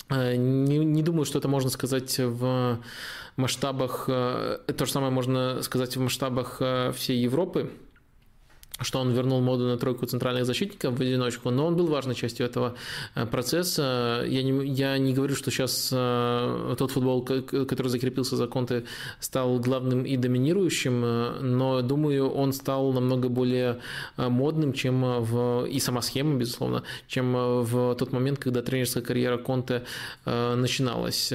Не, 0.09 0.77
не 0.77 1.01
думаю, 1.01 1.25
что 1.25 1.39
это 1.39 1.47
можно 1.47 1.71
сказать 1.71 2.19
в 2.19 2.79
масштабах, 3.37 4.05
то 4.05 4.85
же 4.85 4.91
самое 4.91 5.11
можно 5.11 5.63
сказать 5.63 5.97
в 5.97 5.99
масштабах 5.99 6.61
всей 6.93 7.17
Европы, 7.17 7.71
что 8.81 8.99
он 8.99 9.11
вернул 9.11 9.41
моду 9.41 9.65
на 9.65 9.77
тройку 9.77 10.05
центральных 10.05 10.45
защитников 10.45 10.97
в 10.97 11.01
одиночку, 11.01 11.49
но 11.49 11.65
он 11.65 11.75
был 11.77 11.87
важной 11.87 12.15
частью 12.15 12.45
этого 12.45 12.75
э, 13.15 13.25
процесса. 13.25 14.23
Я 14.27 14.43
не, 14.43 14.67
я 14.67 14.97
не 14.97 15.13
говорю, 15.13 15.35
что 15.35 15.49
сейчас 15.49 15.89
э, 15.93 16.75
тот 16.77 16.91
футбол, 16.91 17.23
который 17.23 17.87
закрепился 17.87 18.35
за 18.35 18.47
Конте, 18.47 18.83
стал 19.19 19.59
главным 19.59 20.03
и 20.03 20.17
доминирующим, 20.17 21.05
э, 21.05 21.39
но, 21.41 21.81
думаю, 21.81 22.29
он 22.29 22.51
стал 22.51 22.91
намного 22.91 23.29
более 23.29 23.79
модным, 24.17 24.73
чем 24.73 25.23
в... 25.23 25.65
и 25.65 25.79
сама 25.79 26.01
схема, 26.01 26.35
безусловно, 26.37 26.83
чем 27.07 27.33
в 27.33 27.95
тот 27.95 28.11
момент, 28.11 28.39
когда 28.39 28.61
тренерская 28.61 29.03
карьера 29.03 29.37
Конте 29.37 29.83
начиналась. 30.25 31.31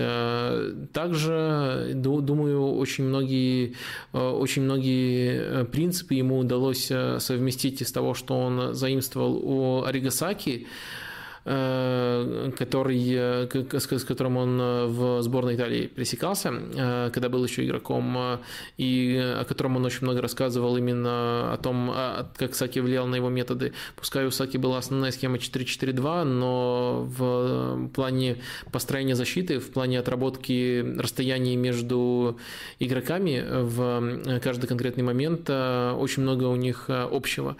Также, 0.92 1.92
думаю, 1.94 2.76
очень 2.76 3.04
многие, 3.04 3.74
очень 4.12 4.62
многие 4.62 5.64
принципы 5.66 6.14
ему 6.14 6.38
удалось 6.38 6.90
совместить 7.30 7.80
из 7.80 7.92
того, 7.92 8.14
что 8.14 8.36
он 8.36 8.74
заимствовал 8.74 9.36
у 9.36 9.84
Аригасаки, 9.84 10.66
Э, 10.66 11.09
который, 11.44 13.14
э, 13.14 13.48
с 13.78 14.04
которым 14.04 14.36
он 14.36 14.60
э, 14.60 14.86
в 14.86 15.22
сборной 15.22 15.56
Италии 15.56 15.86
пересекался, 15.86 16.52
когда 17.12 17.28
был 17.28 17.44
еще 17.44 17.64
игроком, 17.64 18.40
и 18.76 19.16
о 19.16 19.44
котором 19.44 19.76
он 19.76 19.84
очень 19.86 20.02
много 20.02 20.20
рассказывал 20.20 20.76
именно 20.76 21.52
о 21.54 21.56
том, 21.56 21.94
как 22.36 22.54
Саки 22.54 22.80
влиял 22.80 23.06
на 23.06 23.16
его 23.16 23.30
методы. 23.30 23.72
Пускай 23.96 24.26
у 24.26 24.30
Саки 24.30 24.58
была 24.58 24.78
основная 24.78 25.12
схема 25.12 25.36
4-4-2, 25.36 26.24
но 26.24 27.06
в 27.08 27.88
плане 27.94 28.36
построения 28.70 29.14
защиты, 29.14 29.58
в 29.58 29.70
плане 29.70 29.98
отработки 29.98 30.84
расстояний 30.98 31.56
между 31.56 32.38
игроками 32.78 33.44
в 33.48 34.40
каждый 34.40 34.66
конкретный 34.66 35.04
момент 35.04 35.48
очень 35.48 36.22
много 36.22 36.44
у 36.44 36.56
них 36.56 36.88
общего. 36.88 37.56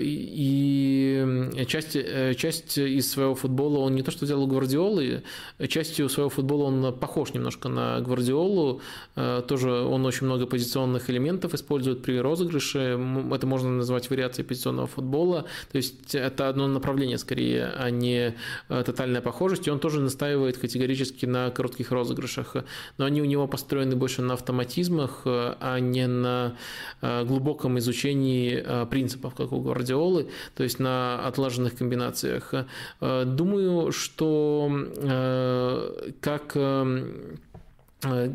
И 0.00 1.24
часть, 1.66 1.92
часть 2.36 2.53
часть 2.54 2.78
из 2.78 3.10
своего 3.10 3.34
футбола 3.34 3.78
он 3.78 3.94
не 3.94 4.02
то 4.02 4.10
что 4.10 4.24
у 4.36 4.46
Гвардиолы, 4.46 5.22
частью 5.68 6.08
своего 6.08 6.30
футбола 6.30 6.64
он 6.64 6.98
похож 6.98 7.34
немножко 7.34 7.68
на 7.68 8.00
Гвардиолу, 8.00 8.80
э, 9.16 9.42
тоже 9.46 9.70
он 9.72 10.04
очень 10.06 10.26
много 10.26 10.46
позиционных 10.46 11.10
элементов 11.10 11.54
использует 11.54 12.02
при 12.02 12.18
розыгрыше, 12.18 12.98
это 13.32 13.46
можно 13.46 13.70
назвать 13.70 14.10
вариацией 14.10 14.46
позиционного 14.46 14.86
футбола, 14.86 15.44
то 15.72 15.76
есть 15.76 16.14
это 16.14 16.48
одно 16.48 16.66
направление 16.66 17.18
скорее, 17.18 17.72
а 17.76 17.90
не 17.90 18.34
э, 18.68 18.82
тотальная 18.84 19.20
похожесть, 19.20 19.66
и 19.66 19.70
он 19.70 19.78
тоже 19.78 20.00
настаивает 20.00 20.58
категорически 20.58 21.26
на 21.26 21.50
коротких 21.50 21.90
розыгрышах, 21.90 22.56
но 22.98 23.04
они 23.04 23.22
у 23.22 23.24
него 23.24 23.46
построены 23.46 23.96
больше 23.96 24.22
на 24.22 24.34
автоматизмах, 24.34 25.22
э, 25.24 25.54
а 25.60 25.78
не 25.78 26.06
на 26.06 26.56
глубоком 27.00 27.78
изучении 27.78 28.64
принципов, 28.86 29.34
как 29.34 29.52
у 29.52 29.60
Гвардиолы, 29.60 30.28
то 30.54 30.62
есть 30.62 30.78
на 30.78 31.26
отлаженных 31.26 31.76
комбинациях 31.76 32.43
вещах. 32.52 32.66
Э, 33.00 33.24
думаю, 33.24 33.92
что 33.92 34.68
э, 34.70 36.10
как 36.20 36.52
э, 36.54 37.06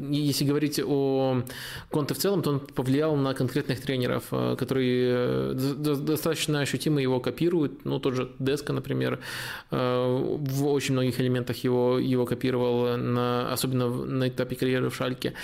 если 0.09 0.45
говорить 0.45 0.81
о 0.83 1.43
Конте 1.91 2.15
в 2.15 2.17
целом, 2.17 2.41
то 2.41 2.49
он 2.49 2.59
повлиял 2.59 3.15
на 3.15 3.35
конкретных 3.35 3.81
тренеров, 3.81 4.23
которые 4.57 5.53
достаточно 5.53 6.61
ощутимо 6.61 6.99
его 6.99 7.19
копируют. 7.19 7.85
Ну, 7.85 7.99
тот 7.99 8.15
же 8.15 8.31
Деска, 8.39 8.73
например, 8.73 9.19
в 9.69 10.65
очень 10.65 10.93
многих 10.93 11.19
элементах 11.19 11.57
его, 11.57 11.99
его 11.99 12.25
копировал, 12.25 12.97
на, 12.97 13.53
особенно 13.53 13.89
на 13.89 14.29
этапе 14.29 14.55
карьеры 14.55 14.89
в 14.89 14.95
Шальке. 14.95 15.35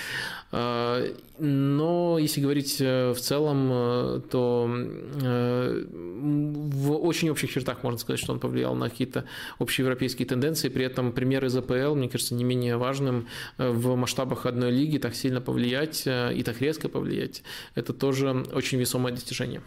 Но 1.38 2.18
если 2.18 2.40
говорить 2.40 2.78
э, 2.80 3.12
в 3.12 3.20
целом, 3.20 3.70
э, 3.72 4.22
то 4.32 4.70
э, 5.22 5.86
в 5.90 6.92
очень 6.94 7.30
общих 7.30 7.52
чертах 7.52 7.84
можно 7.84 8.00
сказать, 8.00 8.20
что 8.20 8.32
он 8.32 8.40
повлиял 8.40 8.74
на 8.76 8.90
какие-то 8.90 9.26
общеевропейские 9.60 10.28
тенденции. 10.28 10.70
При 10.70 10.86
этом 10.86 11.12
пример 11.12 11.44
из 11.46 11.56
АПЛ, 11.58 11.96
мне 11.96 12.08
кажется, 12.10 12.36
не 12.36 12.44
менее 12.44 12.78
важным 12.78 13.28
в 13.58 13.96
масштабах 13.96 14.46
одной 14.46 14.72
лиги 14.72 14.98
так 14.98 15.14
сильно 15.16 15.42
повлиять 15.42 16.04
и 16.06 16.44
так 16.44 16.62
резко 16.62 16.88
повлиять. 16.88 17.44
Это 17.76 17.94
тоже 17.94 18.46
очень 18.54 18.78
весомое 18.78 19.14
достижение. 19.14 19.62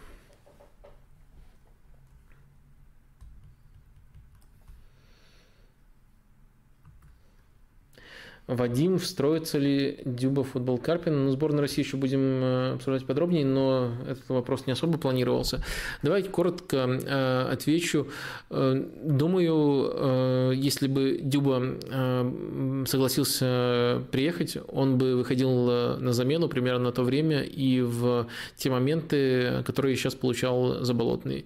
Вадим, 8.49 8.99
встроится 8.99 9.59
ли 9.59 10.01
Дюба 10.07 10.43
в 10.43 10.49
футбол 10.49 10.79
Карпина? 10.79 11.17
Ну, 11.17 11.31
сборную 11.31 11.61
России 11.61 11.83
еще 11.83 11.99
будем 11.99 12.21
э, 12.43 12.73
обсуждать 12.77 13.05
подробнее, 13.05 13.45
но 13.45 13.93
этот 14.09 14.27
вопрос 14.31 14.67
не 14.67 14.73
особо 14.73 14.97
планировался. 14.97 15.63
Давайте 16.03 16.31
коротко 16.31 16.77
э, 16.77 17.49
отвечу. 17.53 18.09
Э, 18.49 18.83
думаю, 19.05 20.55
если 20.55 20.89
бы 20.89 21.21
Дюба 21.23 22.87
согласился 22.87 24.03
приехать, 24.11 24.57
он 24.69 24.97
бы 24.97 25.17
выходил 25.17 25.99
на 25.99 26.13
замену 26.15 26.49
примерно 26.49 26.85
на 26.85 26.93
то 26.93 27.03
время 27.03 27.43
и 27.43 27.83
в 27.83 28.29
те 28.57 28.71
моменты, 28.71 29.63
которые 29.67 29.95
сейчас 29.97 30.15
получал 30.15 30.83
Заболотный. 30.85 31.45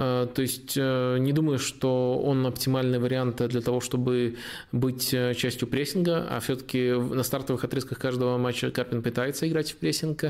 Э, 0.00 0.26
то 0.34 0.40
есть 0.40 0.74
э, 0.76 1.18
не 1.18 1.32
думаю, 1.32 1.58
что 1.58 2.18
он 2.18 2.46
оптимальный 2.46 2.98
вариант 2.98 3.46
для 3.46 3.60
того, 3.60 3.80
чтобы 3.80 4.36
быть 4.72 5.12
э, 5.12 5.34
частью 5.34 5.68
прессинга, 5.68 6.26
а 6.30 6.40
все-таки 6.40 6.92
на 6.92 7.22
стартовых 7.22 7.64
отрезках 7.64 7.98
каждого 7.98 8.38
матча 8.38 8.70
Карпин 8.70 9.02
пытается 9.02 9.46
играть 9.46 9.72
в 9.72 9.76
прессинг, 9.76 10.24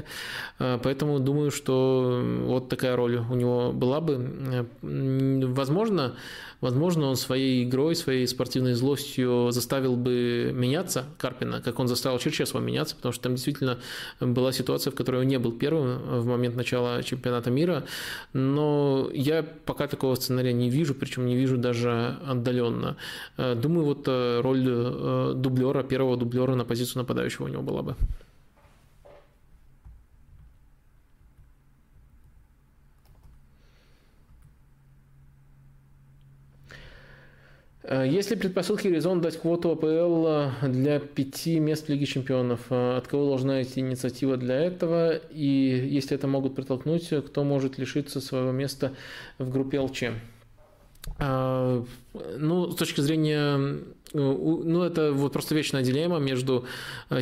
поэтому 0.59 1.21
думаю, 1.21 1.51
что 1.51 2.21
вот 2.43 2.69
такая 2.69 2.97
роль 2.97 3.19
у 3.19 3.35
него 3.35 3.73
была 3.73 4.01
бы. 4.01 4.67
Возможно, 4.83 6.17
Возможно, 6.61 7.07
он 7.07 7.17
своей 7.17 7.65
игрой, 7.65 7.97
своей 7.97 8.27
спортивной 8.27 8.75
злостью 8.75 9.49
заставил 9.51 9.97
бы 9.97 10.51
меняться 10.55 11.05
Карпина, 11.19 11.61
как 11.63 11.79
он 11.79 11.89
заставил 11.89 12.19
Черчесова 12.19 12.61
меняться, 12.61 12.97
потому 12.97 13.13
что 13.13 13.23
там 13.25 13.35
действительно 13.35 13.79
была 14.21 14.53
ситуация, 14.53 14.91
в 14.91 14.95
которой 14.95 15.23
он 15.23 15.29
не 15.29 15.39
был 15.39 15.53
первым 15.53 16.21
в 16.21 16.27
момент 16.27 16.57
начала 16.57 17.03
чемпионата 17.03 17.51
мира. 17.51 17.85
Но 18.33 19.09
я 19.13 19.43
пока 19.43 19.87
такого 19.89 20.15
сценария 20.15 20.53
не 20.53 20.71
вижу, 20.71 20.95
причем 20.95 21.27
не 21.27 21.37
вижу 21.37 21.57
даже 21.57 22.19
отдаленно. 22.27 22.97
Думаю, 23.37 23.87
вот 23.87 24.05
э, 24.07 24.41
роль 24.41 24.65
э, 24.67 25.33
дублера, 25.37 25.83
первого 25.83 26.17
дублера 26.17 26.55
на 26.55 26.65
позицию 26.65 27.03
нападающего 27.03 27.47
у 27.47 27.49
него 27.49 27.63
была 27.63 27.83
бы. 27.83 27.97
Есть 37.89 38.31
ли 38.31 38.37
предпосылки 38.37 38.89
резон 38.89 39.21
дать 39.21 39.39
квоту 39.39 39.71
АПЛ 39.71 40.27
э, 40.27 40.69
для 40.69 41.01
пяти 41.01 41.59
мест 41.59 41.87
в 41.87 41.89
Лиге 41.89 42.05
Чемпионов? 42.05 42.61
Э, 42.69 42.99
от 42.99 43.09
кого 43.09 43.27
должна 43.27 43.63
идти 43.63 43.81
инициатива 43.81 44.37
для 44.37 44.57
этого? 44.57 45.17
И 45.17 45.89
если 45.91 46.15
это 46.15 46.27
могут 46.27 46.55
протолкнуть, 46.55 47.09
кто 47.09 47.43
может 47.43 47.79
лишиться 47.79 48.21
своего 48.21 48.53
места 48.53 48.93
в 49.39 49.51
группе 49.51 49.81
ЛЧ? 49.81 50.05
Ну, 51.19 52.71
с 52.71 52.77
точки 52.77 53.01
зрения 53.01 53.81
ну, 54.13 54.83
это 54.83 55.13
вот 55.13 55.33
просто 55.33 55.55
вечная 55.55 55.83
дилемма 55.83 56.19
между 56.19 56.65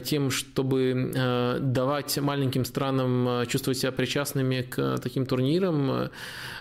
тем, 0.04 0.30
чтобы 0.30 1.58
давать 1.60 2.18
маленьким 2.18 2.64
странам 2.64 3.46
чувствовать 3.46 3.78
себя 3.78 3.92
причастными 3.92 4.62
к 4.62 4.98
таким 4.98 5.26
турнирам, 5.26 6.10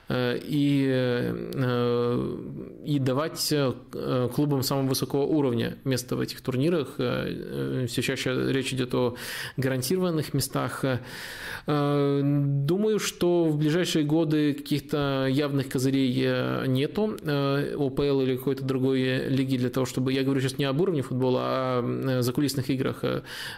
Э, 0.10 0.40
и, 0.42 0.88
э, 0.90 2.38
и 2.86 3.00
давать 3.00 3.52
э, 3.52 4.30
клубам 4.34 4.64
самого 4.64 4.88
высокого 4.88 5.24
уровня 5.24 5.78
место 5.84 6.16
в 6.16 6.22
этих 6.22 6.40
турнирах. 6.42 6.96
Все 6.96 8.02
чаще 8.02 8.52
речь 8.52 8.74
идет 8.74 8.94
о 8.96 9.16
гарантированных 9.58 10.34
местах. 10.34 10.86
Думаю, 11.66 13.00
что 13.00 13.46
в 13.46 13.58
ближайшие 13.58 14.06
годы 14.06 14.54
каких-то 14.54 15.28
явных 15.30 15.68
козырей 15.70 16.68
нету 16.68 17.18
ОПЛ 17.78 18.22
или 18.22 18.38
какой-то 18.38 18.64
другой 18.64 19.28
лиги 19.28 19.58
для 19.58 19.70
того, 19.70 19.86
чтобы... 19.86 20.14
Я 20.18 20.24
говорю 20.24 20.42
сейчас 20.42 20.58
не 20.58 20.66
об 20.66 20.82
уровне 20.82 21.02
футбола, 21.02 21.42
а 21.44 22.18
о 22.18 22.22
закулисных 22.22 22.70
играх. 22.70 23.04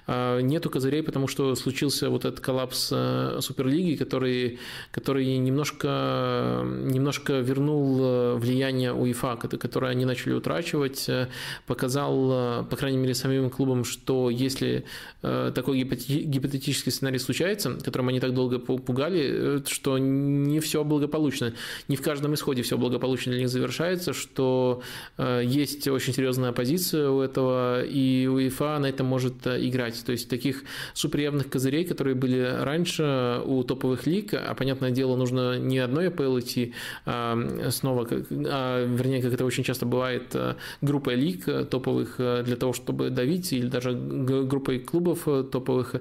Нету 0.07 0.69
козырей, 0.69 1.03
потому 1.03 1.27
что 1.27 1.55
случился 1.55 2.09
вот 2.09 2.25
этот 2.25 2.39
коллапс 2.39 2.93
Суперлиги, 3.39 3.95
который, 3.95 4.59
который 4.91 5.37
немножко 5.37 6.59
немножко 6.63 7.39
вернул 7.39 7.99
э, 8.01 8.35
влияние 8.35 8.93
УЕФА, 8.93 9.37
которое 9.37 9.91
они 9.91 10.05
начали 10.05 10.33
утрачивать, 10.33 11.07
э, 11.09 11.27
показал, 11.67 12.61
э, 12.61 12.63
по 12.69 12.75
крайней 12.75 12.97
мере, 12.97 13.13
самим 13.13 13.49
клубам, 13.49 13.83
что 13.83 14.29
если 14.29 14.85
такой 15.21 15.79
гипотетический 15.81 16.91
сценарий 16.91 17.19
случается, 17.19 17.71
которым 17.71 18.07
они 18.07 18.19
так 18.19 18.33
долго 18.33 18.57
пугали, 18.59 19.61
что 19.67 19.97
не 19.97 20.59
все 20.59 20.83
благополучно, 20.83 21.53
не 21.89 21.97
в 21.97 22.01
каждом 22.01 22.33
исходе 22.33 22.61
все 22.61 22.77
благополучно 22.77 23.31
для 23.33 23.41
них 23.41 23.49
завершается, 23.49 24.13
что 24.13 24.81
есть 25.17 25.87
очень 25.87 26.13
серьезная 26.13 26.48
оппозиция 26.49 27.09
у 27.09 27.21
этого, 27.21 27.83
и 27.83 28.27
УЕФА 28.27 28.79
на 28.79 28.87
этом 28.87 29.07
может 29.07 29.47
играть. 29.47 30.03
То 30.05 30.11
есть 30.11 30.29
таких 30.29 30.63
суперявных 30.93 31.49
козырей, 31.49 31.85
которые 31.85 32.15
были 32.15 32.41
раньше 32.61 33.41
у 33.45 33.63
топовых 33.63 34.07
лиг, 34.07 34.33
а, 34.33 34.53
понятное 34.55 34.91
дело, 34.91 35.15
нужно 35.15 35.57
не 35.57 35.79
одной 35.79 36.07
АПЛ 36.07 36.39
идти 36.39 36.73
снова, 37.05 38.07
а, 38.29 38.85
вернее, 38.85 39.21
как 39.21 39.33
это 39.33 39.45
очень 39.45 39.63
часто 39.63 39.85
бывает, 39.85 40.35
э, 40.35 40.55
группой 40.81 41.15
лиг 41.15 41.47
э, 41.47 41.65
топовых 41.65 42.15
э, 42.17 42.43
для 42.43 42.55
того, 42.55 42.73
чтобы 42.73 43.09
давить, 43.09 43.53
или 43.53 43.67
даже 43.67 43.93
группой 43.93 44.79
клубов 44.79 45.27
топовых. 45.51 45.95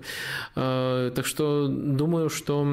Так 0.55 1.27
что 1.27 1.69
думаю, 1.69 2.29
что 2.29 2.67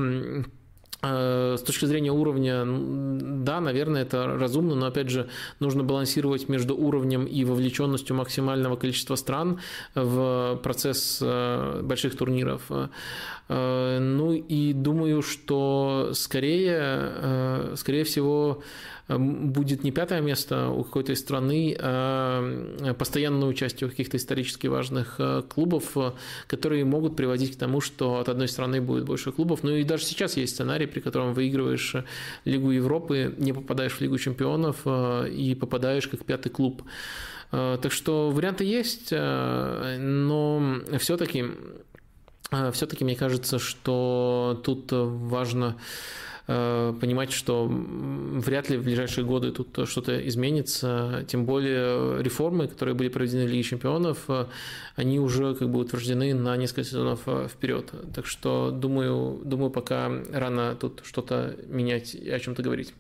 с 1.05 1.61
точки 1.61 1.85
зрения 1.85 2.11
уровня, 2.11 2.63
да, 2.65 3.61
наверное, 3.61 4.01
это 4.03 4.25
разумно, 4.27 4.75
но 4.75 4.87
опять 4.87 5.09
же 5.09 5.27
нужно 5.59 5.83
балансировать 5.83 6.49
между 6.49 6.75
уровнем 6.75 7.25
и 7.25 7.43
вовлеченностью 7.43 8.15
максимального 8.15 8.75
количества 8.75 9.15
стран 9.15 9.59
в 9.93 10.59
процесс 10.63 11.21
больших 11.21 12.17
турниров. 12.17 12.61
Э, 13.47 13.99
ну 13.99 14.33
и 14.33 14.73
думаю, 14.73 15.21
что 15.21 16.11
скорее, 16.13 16.77
э, 16.79 17.73
скорее 17.77 18.03
всего, 18.03 18.63
будет 19.07 19.83
не 19.83 19.91
пятое 19.91 20.21
место 20.21 20.69
у 20.69 20.83
какой-то 20.83 21.13
страны, 21.15 21.75
а 21.79 22.93
постоянное 22.97 23.47
участие 23.47 23.87
у 23.87 23.91
каких-то 23.91 24.17
исторически 24.17 24.67
важных 24.67 25.15
э, 25.19 25.43
клубов, 25.47 25.95
которые 26.47 26.85
могут 26.85 27.15
приводить 27.15 27.55
к 27.55 27.59
тому, 27.59 27.81
что 27.81 28.19
от 28.19 28.29
одной 28.29 28.47
страны 28.47 28.81
будет 28.81 29.05
больше 29.05 29.31
клубов. 29.31 29.63
Ну 29.63 29.71
и 29.71 29.83
даже 29.83 30.05
сейчас 30.05 30.37
есть 30.37 30.55
сценарий, 30.55 30.87
при 30.87 30.99
котором 31.01 31.33
выигрываешь 31.33 31.95
Лигу 32.45 32.71
Европы, 32.71 33.35
не 33.37 33.53
попадаешь 33.53 33.93
в 33.93 34.01
Лигу 34.01 34.17
чемпионов 34.17 34.85
и 34.85 35.55
попадаешь 35.59 36.07
как 36.07 36.25
пятый 36.25 36.49
клуб. 36.49 36.83
Так 37.51 37.91
что 37.91 38.31
варианты 38.31 38.63
есть, 38.65 39.11
но 39.11 40.81
все-таки 40.99 41.45
все-таки 42.71 43.03
мне 43.03 43.15
кажется, 43.15 43.59
что 43.59 44.59
тут 44.63 44.87
важно 44.91 45.75
э, 45.75 46.34
понимать, 46.47 47.31
что 47.31 47.67
вряд 47.67 48.69
ли 48.69 48.77
в 48.77 48.83
ближайшие 48.83 49.25
годы 49.25 49.51
тут 49.51 49.87
что-то 49.89 50.27
изменится, 50.27 51.25
тем 51.27 51.45
более 51.45 52.21
реформы, 52.21 52.67
которые 52.67 52.93
были 52.93 53.09
проведены 53.09 53.45
в 53.45 53.49
Лиге 53.49 53.63
чемпионов, 53.63 54.25
э, 54.27 54.45
они 54.95 55.19
уже 55.19 55.55
как 55.55 55.69
бы 55.69 55.79
утверждены 55.79 56.33
на 56.33 56.55
несколько 56.57 56.83
сезонов 56.83 57.21
э, 57.25 57.47
вперед. 57.47 57.91
Так 58.13 58.25
что 58.25 58.71
думаю, 58.71 59.41
думаю, 59.43 59.71
пока 59.71 60.11
рано 60.31 60.75
тут 60.75 61.01
что-то 61.03 61.55
менять 61.67 62.13
и 62.15 62.29
о 62.29 62.39
чем-то 62.39 62.61
говорить. 62.61 62.93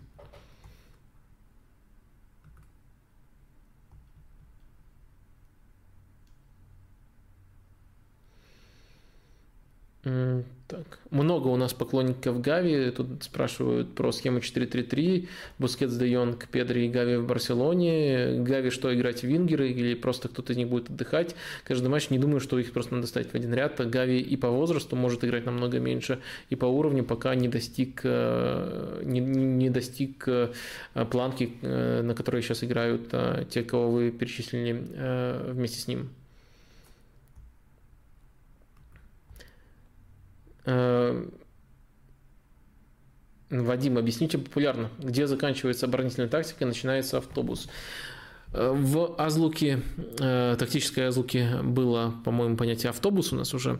Так. 10.67 10.97
Много 11.11 11.47
у 11.49 11.57
нас 11.57 11.73
поклонников 11.73 12.41
Гави. 12.41 12.89
Тут 12.89 13.23
спрашивают 13.23 13.93
про 13.93 14.11
схему 14.11 14.39
4-3-3. 14.39 15.27
Бускетс, 15.59 15.93
Де 15.93 16.07
Йонг, 16.07 16.47
Педри 16.47 16.87
и 16.87 16.89
Гави 16.89 17.17
в 17.17 17.27
Барселоне. 17.27 18.39
Гави 18.39 18.71
что, 18.71 18.93
играть 18.93 19.21
в 19.21 19.27
вингеры 19.27 19.69
или 19.69 19.93
просто 19.93 20.27
кто-то 20.27 20.53
из 20.53 20.57
них 20.57 20.67
будет 20.67 20.89
отдыхать? 20.89 21.35
Каждый 21.65 21.89
матч 21.89 22.09
не 22.09 22.17
думаю, 22.17 22.39
что 22.39 22.57
их 22.57 22.71
просто 22.71 22.95
надо 22.95 23.05
ставить 23.05 23.29
в 23.29 23.35
один 23.35 23.53
ряд. 23.53 23.79
Гави 23.87 24.19
и 24.19 24.35
по 24.37 24.49
возрасту 24.49 24.95
может 24.95 25.23
играть 25.23 25.45
намного 25.45 25.79
меньше, 25.79 26.19
и 26.49 26.55
по 26.55 26.65
уровню 26.65 27.03
пока 27.03 27.35
не 27.35 27.47
достиг, 27.47 28.01
э, 28.03 29.01
не, 29.03 29.19
не 29.19 29.69
достиг 29.69 30.27
э, 30.27 30.51
планки, 31.11 31.53
э, 31.61 32.01
на 32.01 32.15
которой 32.15 32.41
сейчас 32.41 32.63
играют 32.63 33.13
те, 33.49 33.61
кого 33.61 33.91
вы 33.91 34.11
перечислили 34.11 35.51
вместе 35.51 35.79
с 35.79 35.87
ним. 35.87 36.09
Вадим, 43.49 43.97
объясните 43.97 44.37
популярно, 44.37 44.89
где 44.99 45.27
заканчивается 45.27 45.85
оборонительная 45.85 46.29
тактика 46.29 46.63
и 46.63 46.67
начинается 46.67 47.19
автобус. 47.19 47.69
В 48.55 49.15
азлуке, 49.17 49.81
тактической 50.17 51.07
азлуке 51.07 51.59
было, 51.61 52.13
по-моему, 52.23 52.55
понятие 52.55 52.91
автобус 52.91 53.33
у 53.33 53.35
нас 53.35 53.53
уже. 53.53 53.79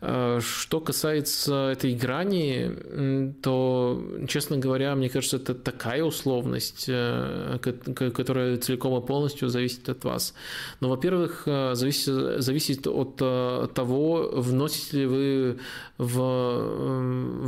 Что 0.00 0.80
касается 0.80 1.70
этой 1.72 1.94
грани, 1.94 3.34
то, 3.42 4.00
честно 4.28 4.56
говоря, 4.56 4.94
мне 4.94 5.10
кажется, 5.10 5.36
это 5.36 5.54
такая 5.54 6.04
условность, 6.04 6.86
которая 6.86 8.56
целиком 8.58 9.02
и 9.02 9.06
полностью 9.06 9.48
зависит 9.48 9.88
от 9.88 10.04
вас. 10.04 10.34
Но, 10.80 10.88
во-первых, 10.88 11.42
зависит, 11.72 12.40
зависит 12.42 12.86
от 12.86 13.16
того, 13.16 14.30
вносите 14.32 14.98
ли 14.98 15.06
вы 15.06 15.58
в, 15.98 16.12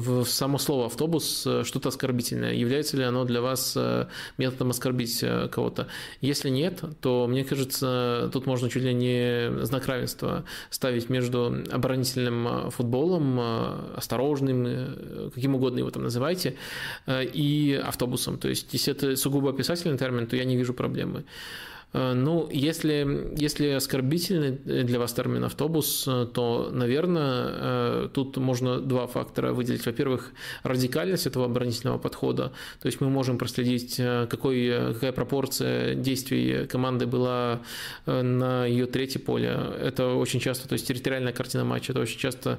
в 0.01 0.25
само 0.27 0.59
слово 0.59 0.87
автобус 0.87 1.47
что-то 1.63 1.89
оскорбительное, 1.89 2.53
является 2.53 2.97
ли 2.97 3.05
оно 3.05 3.25
для 3.25 3.41
вас 3.41 3.79
методом 4.37 4.71
оскорбить 4.71 5.25
кого-то. 5.53 5.87
Если 6.21 6.50
нет, 6.51 6.83
то, 7.01 7.27
мне 7.27 7.45
кажется, 7.45 8.31
тут 8.33 8.47
можно 8.47 8.69
чуть 8.69 8.83
ли 8.83 8.93
не 8.93 9.65
знак 9.65 9.87
равенства 9.87 10.45
ставить 10.71 11.09
между 11.09 11.65
оборонительным 11.71 12.71
футболом, 12.71 13.41
осторожным, 13.97 15.31
каким 15.35 15.55
угодно 15.55 15.79
его 15.79 15.91
там 15.91 16.03
называйте, 16.03 16.57
и 17.09 17.81
автобусом. 17.85 18.39
То 18.39 18.49
есть, 18.49 18.73
если 18.73 18.93
это 18.93 19.17
сугубо 19.17 19.51
описательный 19.51 19.99
термин, 19.99 20.27
то 20.27 20.37
я 20.37 20.45
не 20.45 20.57
вижу 20.57 20.75
проблемы. 20.75 21.25
Э, 21.93 22.13
ну, 22.13 22.49
если, 22.51 23.33
если 23.37 23.69
оскорбительный 23.69 24.53
для 24.53 24.99
вас 24.99 25.13
термин 25.13 25.45
автобус, 25.45 26.05
э, 26.07 26.27
то, 26.33 26.71
наверное, 26.73 27.47
э, 27.49 28.09
тут 28.13 28.37
можно 28.37 28.81
два 28.81 29.07
фактора 29.07 29.53
выделить. 29.53 29.87
Во-первых, 29.87 30.33
радикальность 30.63 31.27
этого 31.27 31.47
оборонительного 31.47 31.99
подхода. 31.99 32.53
То 32.81 32.87
есть 32.87 33.01
мы 33.01 33.09
можем 33.11 33.39
проследить, 33.39 33.97
какой, 33.97 34.93
какая 34.95 35.13
пропорция 35.13 35.95
действий 35.95 36.67
команды 36.67 37.07
была 37.07 37.61
на 38.07 38.67
ее 38.67 38.87
третье 38.87 39.19
поле. 39.19 39.59
Это 39.81 40.15
очень 40.15 40.41
часто, 40.41 40.69
то 40.69 40.75
есть 40.75 40.87
территориальная 40.87 41.33
картина 41.33 41.65
матча, 41.65 41.93
это 41.93 42.01
очень 42.01 42.19
часто 42.19 42.59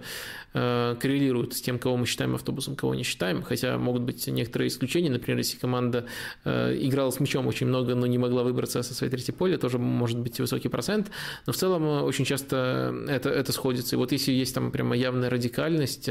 коррелирует 0.53 1.53
с 1.53 1.61
тем, 1.61 1.80
кого 1.80 1.98
мы 1.98 2.06
считаем 2.06 2.36
автобусом, 2.36 2.76
кого 2.76 2.95
не 2.95 3.03
считаем. 3.03 3.41
Хотя 3.41 3.78
могут 3.78 4.03
быть 4.03 4.28
некоторые 4.28 4.68
исключения. 4.68 5.10
Например, 5.10 5.38
если 5.38 5.57
команда 5.57 6.06
играла 6.45 7.11
с 7.11 7.19
мячом 7.19 7.48
очень 7.48 7.68
много, 7.68 7.95
но 7.95 8.06
не 8.07 8.18
могла 8.18 8.44
выбраться 8.44 8.84
со 8.84 8.94
своей 8.94 9.11
третье 9.11 9.34
поле, 9.34 9.57
тоже 9.57 9.78
может 9.78 10.19
быть 10.19 10.40
высокий 10.40 10.69
процент, 10.69 11.11
но 11.45 11.53
в 11.53 11.56
целом 11.56 11.84
э, 11.84 12.02
очень 12.02 12.26
часто 12.26 12.94
это, 13.07 13.30
это 13.30 13.52
сходится. 13.52 13.95
И 13.95 13.98
вот 13.98 14.11
если 14.11 14.32
есть 14.32 14.56
там 14.56 14.72
прямо 14.72 14.95
явная 14.95 15.30
радикальность 15.30 16.10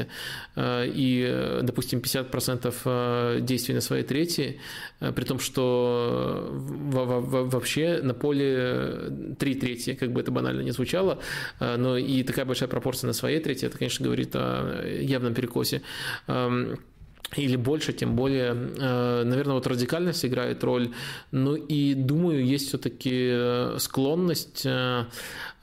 э, 0.55 0.85
и, 0.87 1.59
допустим, 1.61 1.99
50% 1.99 2.73
э, 2.85 3.39
действий 3.41 3.75
на 3.75 3.81
своей 3.81 4.03
трети, 4.03 4.59
при 4.99 5.23
том, 5.23 5.39
что 5.39 6.47
вообще 6.51 8.01
на 8.03 8.13
поле 8.13 9.35
три 9.39 9.55
трети, 9.55 9.95
как 9.95 10.11
бы 10.11 10.21
это 10.21 10.31
банально 10.31 10.61
не 10.61 10.71
звучало, 10.71 11.19
но 11.59 11.97
и 11.97 12.23
такая 12.23 12.45
большая 12.45 12.69
пропорция 12.69 13.07
на 13.07 13.13
своей 13.13 13.39
трети, 13.39 13.65
это, 13.65 13.77
конечно, 13.77 14.05
говорит 14.05 14.30
о 14.35 14.85
явном 14.85 15.33
перекосе. 15.33 15.81
Эм, 16.27 16.77
или 17.37 17.55
больше, 17.55 17.93
тем 17.93 18.15
более, 18.15 18.51
э, 18.51 19.23
наверное, 19.23 19.53
вот 19.53 19.67
радикальность 19.67 20.25
играет 20.25 20.63
роль. 20.63 20.91
Ну 21.31 21.55
и 21.55 21.93
думаю, 21.93 22.45
есть 22.45 22.67
все-таки 22.67 23.11
э, 23.13 23.77
склонность 23.79 24.65
э, 24.65 25.05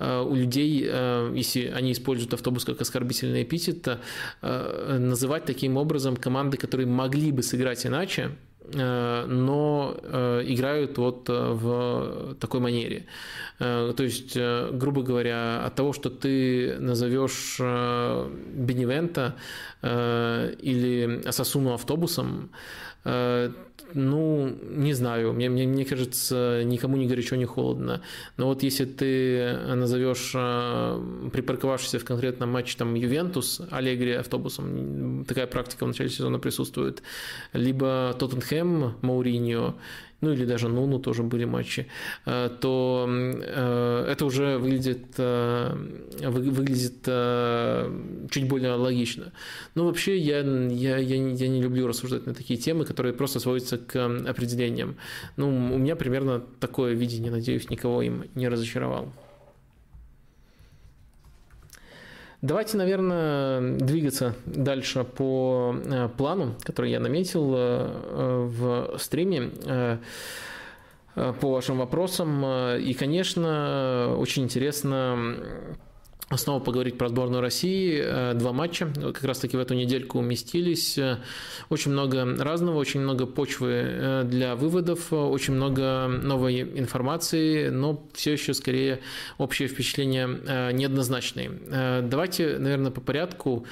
у 0.01 0.35
людей, 0.35 0.89
если 1.35 1.73
они 1.77 1.91
используют 1.91 2.33
автобус 2.33 2.65
как 2.65 2.81
оскорбительный 2.81 3.43
эпитет, 3.43 3.99
называть 4.41 5.45
таким 5.45 5.77
образом 5.77 6.17
команды, 6.17 6.57
которые 6.57 6.87
могли 6.87 7.33
бы 7.33 7.43
сыграть 7.43 7.85
иначе, 7.85 8.31
Э, 8.31 8.48
но 8.75 9.97
э, 10.03 10.43
играют 10.47 10.99
вот 10.99 11.29
э, 11.29 11.53
в 11.53 12.35
такой 12.41 12.61
манере. 12.61 13.07
То 13.59 13.97
есть, 13.99 14.37
грубо 14.37 15.03
говоря, 15.03 15.65
от 15.65 15.75
того, 15.75 15.93
что 15.93 16.11
ты 16.11 16.77
назовешь 16.79 17.59
Беневента 18.55 19.35
или 19.83 21.27
Асасуну 21.27 21.75
автобусом, 21.75 22.51
ну, 23.95 24.57
не 24.71 24.93
знаю, 24.93 25.33
мне, 25.33 25.49
мне, 25.49 25.67
мне 25.67 25.85
кажется, 25.85 26.63
никому 26.65 26.97
не 26.97 27.07
горячо, 27.07 27.37
не 27.37 27.45
холодно. 27.45 28.03
Но 28.37 28.47
вот 28.47 28.63
если 28.63 28.85
ты 28.85 29.57
назовешь 29.75 30.33
э, 30.35 31.31
припарковавшийся 31.33 31.99
в 31.99 32.05
конкретном 32.05 32.51
матче 32.51 32.77
там 32.77 32.95
Ювентус, 32.95 33.63
Аллегри 33.71 34.13
автобусом, 34.13 35.25
такая 35.27 35.47
практика 35.47 35.85
в 35.85 35.89
начале 35.89 36.11
сезона 36.11 36.39
присутствует, 36.39 37.03
либо 37.53 38.15
Тоттенхэм, 38.19 38.97
Мауриньо, 39.03 39.75
ну 40.21 40.33
или 40.33 40.45
даже 40.45 40.69
Нуну 40.69 40.99
тоже 40.99 41.23
были 41.23 41.45
матчи, 41.45 41.87
э, 42.27 42.51
то 42.61 43.07
э, 43.09 44.05
это 44.09 44.25
уже 44.25 44.59
выглядит, 44.59 45.15
э, 45.17 45.75
выглядит 46.23 47.05
чуть 48.31 48.49
более 48.49 48.73
логично. 48.73 49.33
Но 49.75 49.85
вообще 49.85 50.17
я, 50.19 50.41
я, 50.41 50.99
я, 50.99 51.17
я 51.17 51.49
не 51.49 51.63
люблю 51.63 51.87
рассуждать 51.87 52.27
на 52.27 52.35
такие 52.35 52.59
темы, 52.59 52.85
которые 52.85 53.13
просто 53.13 53.41
сводятся 53.41 53.79
к 53.79 53.97
определениям. 54.29 54.97
Ну, 55.37 55.49
у 55.49 55.79
меня 55.79 55.97
примерно 55.97 56.43
такое 56.61 56.95
видение, 56.95 57.31
надеюсь, 57.31 57.71
никого 57.71 58.03
им 58.03 58.25
не 58.35 58.49
разочаровал. 58.49 59.13
Давайте, 62.41 62.77
наверное, 62.77 63.79
двигаться 63.79 64.35
дальше 64.47 65.03
по 65.03 65.75
э, 65.75 66.09
плану, 66.17 66.55
который 66.63 66.93
я 66.93 67.01
наметил 67.01 67.53
э, 67.57 68.47
в 68.47 68.97
стриме 68.99 69.51
э, 69.65 69.99
по 71.15 71.51
вашим 71.51 71.79
вопросам. 71.79 72.47
И, 72.77 72.95
конечно, 72.95 74.15
очень 74.19 74.45
интересно 74.45 75.35
Снова 76.37 76.61
поговорить 76.61 76.99
про 76.99 77.09
сборную 77.09 77.41
России. 77.41 78.03
Э, 78.05 78.35
два 78.35 78.53
матча 78.53 78.87
как 78.95 79.25
раз-таки 79.25 79.57
в 79.57 79.61
эту 79.61 79.73
недельку 79.73 80.19
уместились. 80.19 80.99
Э, 80.99 81.21
очень 81.71 81.93
много 81.93 82.23
разного, 82.39 82.77
очень 82.77 83.01
много 83.01 83.25
почвы 83.25 83.71
э, 83.73 84.23
для 84.25 84.55
выводов, 84.55 85.11
очень 85.11 85.55
много 85.55 86.07
новой 86.07 86.61
информации, 86.61 87.71
но 87.71 88.07
все 88.13 88.35
еще 88.35 88.53
скорее 88.53 89.01
общее 89.39 89.69
впечатление 89.69 90.29
неоднозначные. 90.73 91.51
Давайте, 92.03 92.59
наверное, 92.59 92.91
по 92.91 93.01
порядку. 93.01 93.67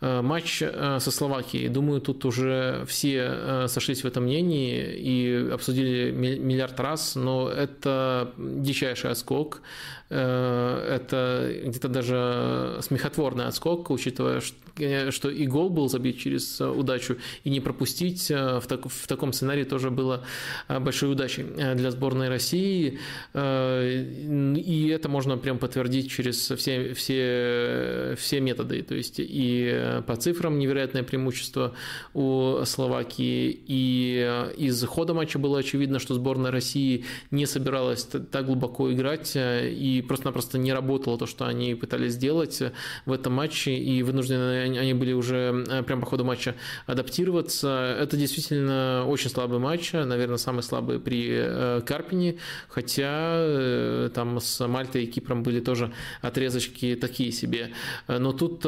Матч 0.00 0.58
со 0.58 1.10
Словакией. 1.10 1.68
Думаю, 1.68 2.00
тут 2.00 2.24
уже 2.24 2.84
все 2.86 3.66
сошлись 3.68 4.04
в 4.04 4.06
этом 4.06 4.24
мнении 4.24 4.94
и 4.94 5.50
обсудили 5.50 6.10
миллиард 6.10 6.78
раз, 6.80 7.14
но 7.14 7.48
это 7.48 8.32
дичайший 8.36 9.10
отскок 9.10 9.62
Э, 10.08 10.98
это 11.00 11.52
где-то 11.64 11.88
даже 11.88 12.78
смехотворный 12.80 13.46
отскок, 13.46 13.90
учитывая, 13.90 14.40
что 14.40 15.30
и 15.30 15.46
гол 15.46 15.68
был 15.68 15.88
забит 15.88 16.18
через 16.18 16.60
удачу, 16.60 17.16
и 17.42 17.50
не 17.50 17.60
пропустить 17.60 18.30
э, 18.30 18.60
в, 18.60 18.66
так, 18.68 18.86
в 18.86 19.06
таком 19.08 19.32
сценарии 19.32 19.64
тоже 19.64 19.90
было 19.90 20.24
э, 20.68 20.78
большой 20.78 21.10
удачей 21.10 21.44
для 21.44 21.90
сборной 21.90 22.28
России. 22.28 22.98
И 23.34 24.90
это 24.94 25.08
можно 25.08 25.36
прям 25.36 25.58
подтвердить 25.58 26.10
через 26.10 26.50
все, 26.50 26.94
все, 26.94 28.14
все 28.16 28.40
методы. 28.40 28.82
То 28.82 28.94
есть 28.94 29.16
и 29.18 29.70
по 30.06 30.16
цифрам 30.16 30.58
невероятное 30.58 31.02
преимущество 31.02 31.74
у 32.14 32.64
Словакии, 32.64 33.58
и 33.66 34.52
из 34.56 34.84
хода 34.84 35.14
матча 35.14 35.38
было 35.38 35.58
очевидно, 35.58 35.98
что 35.98 36.14
сборная 36.14 36.50
России 36.50 37.04
не 37.30 37.46
собиралась 37.46 38.04
так 38.04 38.46
глубоко 38.46 38.92
играть, 38.92 39.32
и 39.36 40.04
просто-напросто 40.06 40.58
не 40.58 40.72
работало 40.72 41.18
то, 41.18 41.26
что 41.26 41.46
они 41.46 41.74
пытались 41.74 42.12
сделать 42.12 42.62
в 43.04 43.12
этом 43.12 43.32
матче, 43.34 43.74
и 43.74 44.02
вынуждены 44.02 44.78
они 44.78 44.94
были 44.94 45.12
уже 45.12 45.64
э, 45.68 45.82
прямо 45.82 46.02
по 46.02 46.06
ходу 46.06 46.24
матча 46.24 46.54
адаптироваться. 46.86 47.96
Это 48.00 48.16
действительно 48.16 49.04
очень 49.06 49.30
слабый 49.30 49.58
матч, 49.58 49.92
наверное, 49.92 50.38
самый 50.38 50.62
слабый 50.62 51.00
при 51.00 51.28
э, 51.30 51.80
Карпине, 51.86 52.36
хотя 52.68 53.36
э, 53.38 54.10
там 54.14 54.40
с 54.40 54.66
Мальтой 54.66 55.04
и 55.04 55.06
Кипром 55.06 55.42
были 55.42 55.60
тоже 55.60 55.92
отрезочки 56.22 56.96
такие 56.96 57.32
себе. 57.32 57.70
Но 58.08 58.32
тут 58.32 58.62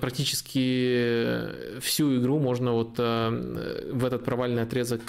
практически 0.00 0.58
всю 1.80 2.18
игру 2.18 2.38
можно 2.38 2.72
вот 2.72 2.98
в 2.98 4.04
этот 4.04 4.24
провальный 4.24 4.62
отрезок 4.62 5.02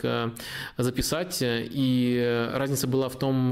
записать, 0.77 1.39
и 1.41 2.49
разница 2.53 2.87
была 2.87 3.09
в 3.09 3.17
том, 3.17 3.51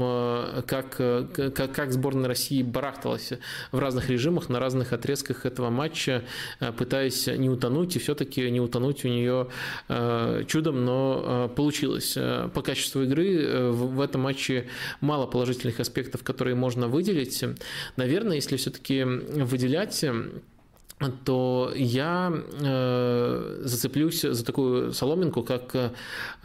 как, 0.66 0.96
как, 0.96 1.72
как 1.72 1.92
сборная 1.92 2.28
России 2.28 2.62
барахталась 2.62 3.32
в 3.70 3.78
разных 3.78 4.08
режимах, 4.10 4.48
на 4.48 4.58
разных 4.58 4.92
отрезках 4.92 5.46
этого 5.46 5.70
матча, 5.70 6.24
э, 6.60 6.72
пытаясь 6.72 7.26
не 7.26 7.48
утонуть, 7.48 7.96
и 7.96 7.98
все-таки 7.98 8.50
не 8.50 8.60
утонуть 8.60 9.04
у 9.04 9.08
нее 9.08 9.48
э, 9.88 10.44
чудом, 10.46 10.84
но 10.84 11.48
э, 11.50 11.54
получилось. 11.54 12.14
По 12.54 12.62
качеству 12.62 13.02
игры 13.02 13.70
в 13.70 14.00
этом 14.00 14.22
матче 14.22 14.68
мало 15.00 15.26
положительных 15.26 15.80
аспектов, 15.80 16.22
которые 16.22 16.54
можно 16.54 16.88
выделить. 16.88 17.44
Наверное, 17.96 18.36
если 18.36 18.56
все-таки 18.56 19.04
выделять 19.04 20.04
то 21.10 21.72
я 21.74 22.32
э, 22.60 23.60
зацеплюсь 23.64 24.22
за 24.22 24.44
такую 24.44 24.92
соломинку, 24.92 25.42
как 25.42 25.74
э, 25.74 25.90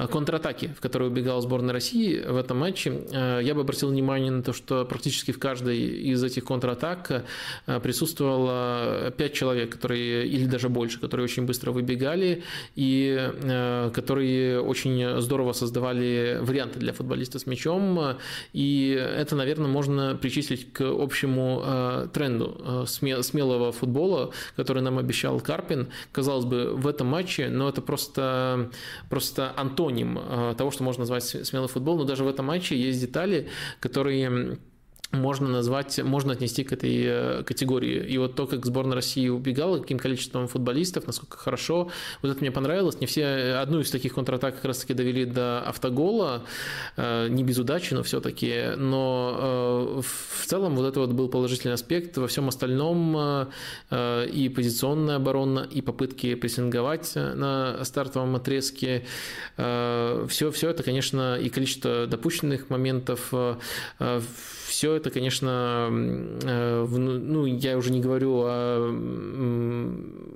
контратаки, 0.07 0.73
в 0.77 0.81
которые 0.81 1.09
убегала 1.09 1.41
сборная 1.41 1.73
России 1.73 2.19
в 2.19 2.35
этом 2.35 2.57
матче. 2.57 3.05
Э, 3.11 3.39
я 3.43 3.53
бы 3.53 3.61
обратил 3.61 3.89
внимание 3.89 4.31
на 4.31 4.43
то, 4.43 4.53
что 4.53 4.85
практически 4.85 5.31
в 5.31 5.39
каждой 5.39 5.77
из 5.77 6.23
этих 6.23 6.45
контратак 6.45 7.25
э, 7.65 7.79
присутствовало 7.79 9.11
пять 9.17 9.33
человек, 9.33 9.71
которые, 9.71 10.27
или 10.27 10.45
даже 10.45 10.69
больше, 10.69 10.99
которые 10.99 11.23
очень 11.23 11.45
быстро 11.45 11.71
выбегали 11.71 12.43
и 12.75 13.15
э, 13.17 13.91
которые 13.93 14.61
очень 14.61 15.21
здорово 15.21 15.53
создавали 15.53 16.39
варианты 16.41 16.79
для 16.79 16.93
футболиста 16.93 17.39
с 17.39 17.45
мячом. 17.45 18.17
И 18.53 18.89
это, 18.91 19.35
наверное, 19.35 19.67
можно 19.67 20.15
причислить 20.15 20.71
к 20.73 20.81
общему 20.81 21.61
э, 21.65 22.07
тренду 22.13 22.85
смелого 22.87 23.71
футбола, 23.71 24.31
который 24.55 24.81
нам 24.81 24.97
обещал 24.97 25.39
Карпин. 25.39 25.89
Казалось 26.11 26.45
бы, 26.45 26.73
в 26.75 26.87
этом 26.87 27.07
матче, 27.07 27.49
но 27.49 27.69
это 27.69 27.81
просто, 27.81 28.71
просто 29.09 29.53
антоним 29.55 30.19
э, 30.19 30.55
того, 30.57 30.71
что 30.71 30.83
можно 30.83 31.01
назвать 31.01 31.23
смелый 31.23 31.67
футбол. 31.67 31.97
Но 31.97 32.03
даже 32.03 32.23
в 32.23 32.27
этом 32.27 32.45
матче 32.45 32.77
есть 32.77 33.01
детали, 33.01 33.49
которые 33.79 34.59
можно 35.11 35.47
назвать, 35.47 36.03
можно 36.03 36.33
отнести 36.33 36.63
к 36.63 36.73
этой 36.73 37.03
э, 37.05 37.43
категории. 37.43 38.05
И 38.05 38.17
вот 38.17 38.35
то, 38.35 38.45
как 38.45 38.65
сборная 38.65 38.95
России 38.95 39.29
убегала, 39.29 39.79
каким 39.79 39.99
количеством 39.99 40.47
футболистов, 40.47 41.07
насколько 41.07 41.37
хорошо, 41.37 41.89
вот 42.21 42.31
это 42.31 42.39
мне 42.41 42.51
понравилось. 42.51 42.99
Не 42.99 43.07
все, 43.07 43.57
одну 43.61 43.79
из 43.79 43.89
таких 43.89 44.13
контратак 44.13 44.55
как 44.55 44.65
раз-таки 44.65 44.93
довели 44.93 45.25
до 45.25 45.61
автогола, 45.61 46.43
э, 46.97 47.27
не 47.29 47.43
без 47.43 47.57
удачи, 47.57 47.93
но 47.93 48.03
все-таки. 48.03 48.75
Но 48.77 49.37
э, 49.97 50.01
в 50.01 50.45
целом 50.45 50.75
вот 50.75 50.85
это 50.85 50.99
вот 50.99 51.11
был 51.11 51.29
положительный 51.29 51.73
аспект. 51.73 52.17
Во 52.17 52.27
всем 52.27 52.49
остальном 52.49 53.47
и 53.91 54.51
позиционная 54.53 55.15
оборона, 55.15 55.67
и 55.69 55.81
попытки 55.81 56.35
прессинговать 56.35 57.13
на 57.15 57.83
стартовом 57.83 58.35
отрезке, 58.35 59.05
все, 59.55 60.51
все 60.51 60.69
это, 60.69 60.83
конечно, 60.83 61.37
и 61.37 61.49
количество 61.49 62.07
допущенных 62.07 62.69
моментов, 62.69 63.33
все 64.67 64.96
это, 64.97 65.09
конечно, 65.09 65.89
э, 65.91 66.85
ну, 66.85 67.45
я 67.45 67.77
уже 67.77 67.91
не 67.91 68.01
говорю 68.01 68.41
о, 68.43 68.89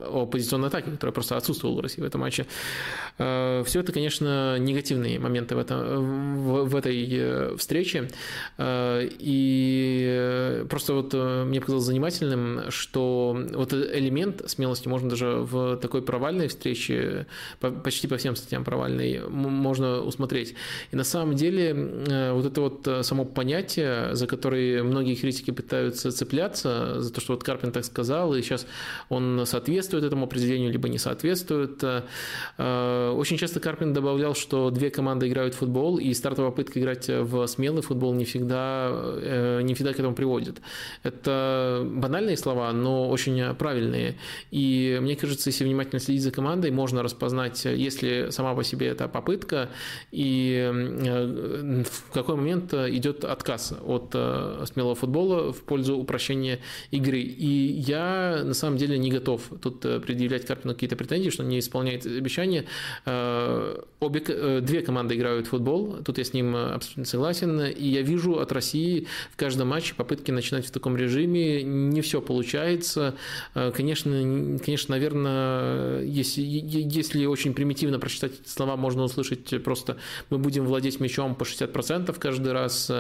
о 0.05 0.25
позиционной 0.25 0.69
атаке, 0.69 0.91
которая 0.91 1.13
просто 1.13 1.37
отсутствовала 1.37 1.77
в 1.77 1.81
России 1.81 2.01
в 2.01 2.05
этом 2.05 2.21
матче. 2.21 2.45
Э, 3.17 3.63
все 3.65 3.81
это, 3.81 3.91
конечно, 3.91 4.57
негативные 4.57 5.19
моменты 5.19 5.55
в, 5.55 5.59
этом, 5.59 6.37
в, 6.37 6.65
в 6.65 6.75
этой 6.75 7.07
э, 7.11 7.55
встрече. 7.57 8.09
И 8.59 10.65
просто 10.69 10.93
вот 10.93 11.13
мне 11.13 11.59
показалось 11.59 11.85
занимательным, 11.85 12.69
что 12.69 13.37
вот 13.53 13.73
элемент 13.73 14.49
смелости 14.49 14.87
можно 14.87 15.09
даже 15.09 15.27
в 15.27 15.77
такой 15.77 16.01
провальной 16.01 16.47
встрече, 16.47 17.27
почти 17.59 18.07
по 18.07 18.17
всем 18.17 18.35
статьям 18.35 18.63
провальной, 18.63 19.21
можно 19.27 20.01
усмотреть. 20.01 20.55
И 20.91 20.95
на 20.95 21.03
самом 21.03 21.35
деле 21.35 22.31
вот 22.33 22.45
это 22.45 22.61
вот 22.61 23.05
само 23.05 23.25
понятие, 23.25 24.15
за 24.15 24.27
которые 24.51 24.83
многие 24.83 25.15
критики 25.15 25.51
пытаются 25.51 26.11
цепляться, 26.11 26.99
за 26.99 27.13
то, 27.13 27.21
что 27.21 27.33
вот 27.33 27.43
Карпин 27.43 27.71
так 27.71 27.85
сказал, 27.85 28.35
и 28.35 28.41
сейчас 28.41 28.67
он 29.07 29.45
соответствует 29.45 30.03
этому 30.03 30.25
определению, 30.25 30.73
либо 30.73 30.89
не 30.89 30.97
соответствует. 30.97 31.81
Э, 32.57 33.13
очень 33.15 33.37
часто 33.37 33.61
Карпин 33.61 33.93
добавлял, 33.93 34.35
что 34.35 34.69
две 34.69 34.89
команды 34.89 35.29
играют 35.29 35.53
в 35.53 35.59
футбол, 35.59 35.99
и 35.99 36.13
стартовая 36.13 36.51
попытка 36.51 36.81
играть 36.81 37.07
в 37.07 37.47
смелый 37.47 37.81
футбол 37.81 38.13
не 38.13 38.25
всегда, 38.25 38.89
э, 38.91 39.61
не 39.61 39.73
всегда 39.73 39.93
к 39.93 39.99
этому 39.99 40.15
приводит. 40.15 40.61
Это 41.03 41.87
банальные 41.89 42.35
слова, 42.35 42.73
но 42.73 43.09
очень 43.09 43.55
правильные. 43.55 44.17
И 44.51 44.99
мне 45.01 45.15
кажется, 45.15 45.49
если 45.49 45.63
внимательно 45.63 46.01
следить 46.01 46.23
за 46.23 46.31
командой, 46.31 46.71
можно 46.71 47.03
распознать, 47.03 47.63
если 47.63 48.31
сама 48.31 48.53
по 48.53 48.65
себе 48.65 48.87
это 48.87 49.07
попытка, 49.07 49.69
и 50.11 50.69
э, 50.73 51.83
в 51.83 52.13
какой 52.13 52.35
момент 52.35 52.73
идет 52.73 53.23
отказ 53.23 53.73
от 53.85 54.13
Э, 54.13 54.40
смелого 54.65 54.95
футбола 54.95 55.51
в 55.51 55.61
пользу 55.63 55.97
упрощения 55.97 56.59
игры. 56.91 57.19
И 57.19 57.45
я 57.45 58.41
на 58.43 58.53
самом 58.53 58.77
деле 58.77 58.97
не 58.97 59.11
готов 59.11 59.41
тут 59.61 59.85
э, 59.85 59.99
предъявлять 59.99 60.45
Карпину 60.45 60.73
какие-то 60.73 60.95
претензии, 60.95 61.29
что 61.29 61.43
он 61.43 61.49
не 61.49 61.59
исполняет 61.59 62.05
обещания. 62.05 62.65
Э, 63.05 63.79
обе, 63.99 64.61
две 64.61 64.81
команды 64.81 65.15
играют 65.15 65.47
в 65.47 65.49
футбол, 65.49 65.97
тут 66.03 66.17
я 66.17 66.23
с 66.23 66.33
ним 66.33 66.55
абсолютно 66.55 67.05
согласен. 67.05 67.61
И 67.61 67.87
я 67.87 68.01
вижу 68.01 68.39
от 68.39 68.51
России 68.51 69.07
в 69.31 69.37
каждом 69.37 69.69
матче 69.69 69.93
попытки 69.95 70.31
начинать 70.31 70.65
в 70.65 70.71
таком 70.71 70.95
режиме. 70.95 71.63
Не 71.63 72.01
все 72.01 72.21
получается. 72.21 73.15
Конечно, 73.53 74.59
конечно 74.63 74.95
наверное, 74.95 76.03
если, 76.03 76.41
если 76.41 77.25
очень 77.25 77.53
примитивно 77.53 77.99
прочитать 77.99 78.33
слова, 78.45 78.75
можно 78.75 79.03
услышать 79.03 79.63
просто 79.63 79.97
«мы 80.29 80.37
будем 80.37 80.65
владеть 80.65 80.99
мячом 80.99 81.35
по 81.35 81.43
60% 81.43 82.17
каждый 82.19 82.53
раз, 82.53 82.91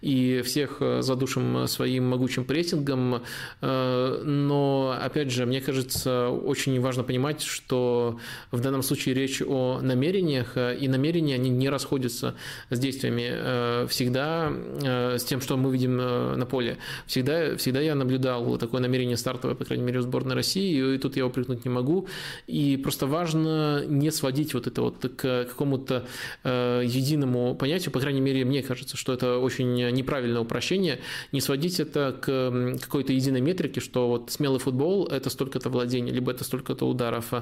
и 0.00 0.42
всех 0.44 0.80
Э, 0.80 0.89
задушим 1.00 1.66
своим 1.66 2.08
могучим 2.08 2.44
прессингом. 2.44 3.22
Э, 3.60 4.22
но, 4.24 4.96
опять 5.00 5.30
же, 5.30 5.46
мне 5.46 5.60
кажется, 5.60 6.28
очень 6.28 6.80
важно 6.80 7.02
понимать, 7.02 7.42
что 7.42 8.18
в 8.50 8.60
данном 8.60 8.82
случае 8.82 9.14
речь 9.14 9.42
о 9.42 9.80
намерениях, 9.80 10.56
э, 10.56 10.76
и 10.76 10.88
намерения, 10.88 11.34
они 11.36 11.50
не 11.50 11.68
расходятся 11.68 12.34
с 12.70 12.78
действиями. 12.78 13.86
Всегда 13.86 14.52
с 14.80 15.24
тем, 15.24 15.40
что 15.40 15.56
мы 15.56 15.72
видим 15.72 15.96
на 15.96 16.46
поле. 16.46 16.78
Всегда, 17.06 17.56
всегда 17.56 17.80
я 17.80 17.94
наблюдал 17.94 18.58
такое 18.58 18.80
намерение 18.80 19.16
стартовое, 19.16 19.54
по 19.54 19.64
крайней 19.64 19.84
мере, 19.84 19.98
у 19.98 20.02
сборной 20.02 20.34
России, 20.34 20.94
и 20.94 20.98
тут 20.98 21.16
я 21.16 21.26
упрекнуть 21.26 21.64
не 21.64 21.70
могу. 21.70 22.08
И 22.46 22.76
просто 22.76 23.06
важно 23.06 23.84
не 23.86 24.10
сводить 24.10 24.54
вот 24.54 24.66
это 24.66 24.82
вот 24.82 24.96
к 25.16 25.44
какому-то 25.44 26.06
единому 26.44 27.54
понятию, 27.54 27.92
по 27.92 28.00
крайней 28.00 28.20
мере, 28.20 28.44
мне 28.44 28.62
кажется, 28.62 28.96
что 28.96 29.12
это 29.12 29.38
очень 29.38 29.74
неправильное 29.92 30.40
упрощение 30.40 30.79
упрощение, 30.80 31.00
не 31.32 31.40
сводить 31.40 31.80
это 31.80 32.16
к 32.20 32.80
какой-то 32.80 33.12
единой 33.12 33.40
метрике, 33.40 33.80
что 33.80 34.08
вот 34.08 34.30
смелый 34.30 34.58
футбол– 34.58 35.06
это 35.10 35.30
столько-то 35.30 35.68
владений, 35.70 36.12
либо 36.12 36.32
это 36.32 36.44
столько-то 36.44 36.86
ударов. 36.86 37.32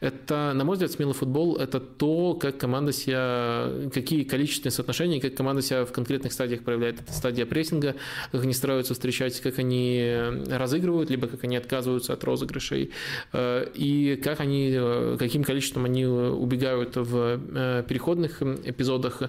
Это, 0.00 0.52
на 0.54 0.64
мой 0.64 0.74
взгляд, 0.74 0.92
смелый 0.92 1.14
футбол– 1.14 1.56
это 1.58 1.80
то, 1.80 2.34
как 2.34 2.58
команда 2.58 2.92
себя, 2.92 3.70
какие 3.92 4.24
количественные 4.24 4.72
соотношения, 4.72 5.20
как 5.20 5.34
команда 5.34 5.62
себя 5.62 5.84
в 5.84 5.92
конкретных 5.92 6.32
стадиях 6.32 6.62
проявляет. 6.62 7.00
Это 7.00 7.12
стадия 7.12 7.46
прессинга, 7.46 7.94
как 8.32 8.42
они 8.42 8.52
стараются 8.52 8.94
встречать, 8.94 9.40
как 9.40 9.58
они 9.58 10.18
разыгрывают, 10.48 11.10
либо 11.10 11.26
как 11.26 11.44
они 11.44 11.56
отказываются 11.56 12.12
от 12.12 12.24
розыгрышей, 12.24 12.90
э, 13.32 13.66
и 13.74 14.16
как 14.16 14.40
они, 14.40 14.70
э, 14.72 15.16
каким 15.18 15.44
количеством 15.44 15.84
они 15.84 16.06
убегают 16.06 16.96
в 16.96 17.40
э, 17.54 17.84
переходных 17.88 18.42
эпизодах. 18.42 19.22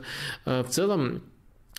В 0.45 0.67
целом, 0.69 1.07
Э, 1.07 1.19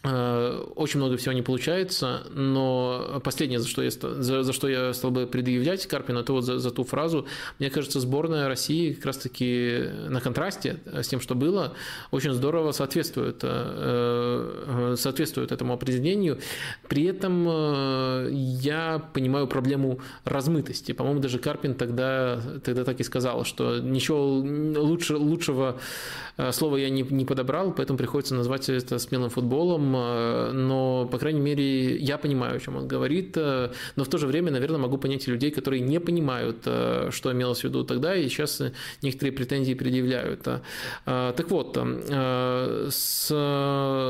очень 0.04 1.00
много 1.00 1.16
всего 1.16 1.32
не 1.32 1.42
получается, 1.42 2.22
но 2.30 3.20
последнее, 3.24 3.58
за 3.58 3.66
что 3.66 3.82
я, 3.82 3.90
за, 3.90 4.44
за 4.44 4.52
что 4.52 4.68
я 4.68 4.94
стал 4.94 5.10
бы 5.10 5.26
предъявлять 5.26 5.86
Карпину, 5.86 6.20
это 6.20 6.32
вот 6.32 6.44
за, 6.44 6.60
за 6.60 6.70
ту 6.70 6.84
фразу. 6.84 7.26
Мне 7.58 7.68
кажется, 7.68 7.98
сборная 7.98 8.46
России 8.46 8.92
как 8.92 9.06
раз-таки 9.06 9.90
на 10.08 10.20
контрасте 10.20 10.78
с 10.86 11.08
тем, 11.08 11.20
что 11.20 11.34
было, 11.34 11.72
очень 12.12 12.32
здорово 12.32 12.70
соответствует, 12.70 13.40
э, 13.42 14.94
соответствует 14.96 15.50
этому 15.50 15.72
определению. 15.72 16.38
При 16.88 17.04
этом 17.04 18.28
я 18.30 19.02
понимаю 19.12 19.48
проблему 19.48 19.98
размытости. 20.24 20.92
По-моему, 20.92 21.20
даже 21.20 21.40
Карпин 21.40 21.74
тогда, 21.74 22.40
тогда 22.62 22.84
так 22.84 23.00
и 23.00 23.02
сказал, 23.02 23.44
что 23.44 23.80
ничего 23.80 24.36
лучше, 24.80 25.16
лучшего 25.16 25.80
слова 26.52 26.76
я 26.76 26.88
не, 26.88 27.02
не 27.02 27.24
подобрал, 27.24 27.72
поэтому 27.72 27.98
приходится 27.98 28.36
назвать 28.36 28.68
это 28.68 29.00
смелым 29.00 29.30
футболом 29.30 29.87
Э, 29.96 30.50
но, 30.52 31.06
по 31.10 31.18
крайней 31.18 31.40
мере, 31.40 31.96
я 31.96 32.18
понимаю, 32.18 32.56
о 32.56 32.60
чем 32.60 32.76
он 32.76 32.88
говорит, 32.88 33.36
э, 33.36 33.70
но 33.96 34.04
в 34.04 34.08
то 34.08 34.18
же 34.18 34.26
время, 34.26 34.50
наверное, 34.50 34.78
могу 34.78 34.98
понять 34.98 35.28
и 35.28 35.30
людей, 35.30 35.50
которые 35.50 35.80
не 35.80 36.00
понимают, 36.00 36.58
э, 36.66 37.10
что 37.12 37.32
имелось 37.32 37.60
в 37.60 37.64
виду 37.64 37.84
тогда, 37.84 38.14
и 38.14 38.28
сейчас 38.28 38.62
некоторые 39.02 39.32
претензии 39.32 39.74
предъявляют. 39.74 40.48
Так 41.04 41.50
вот, 41.50 41.76
с 42.90 43.26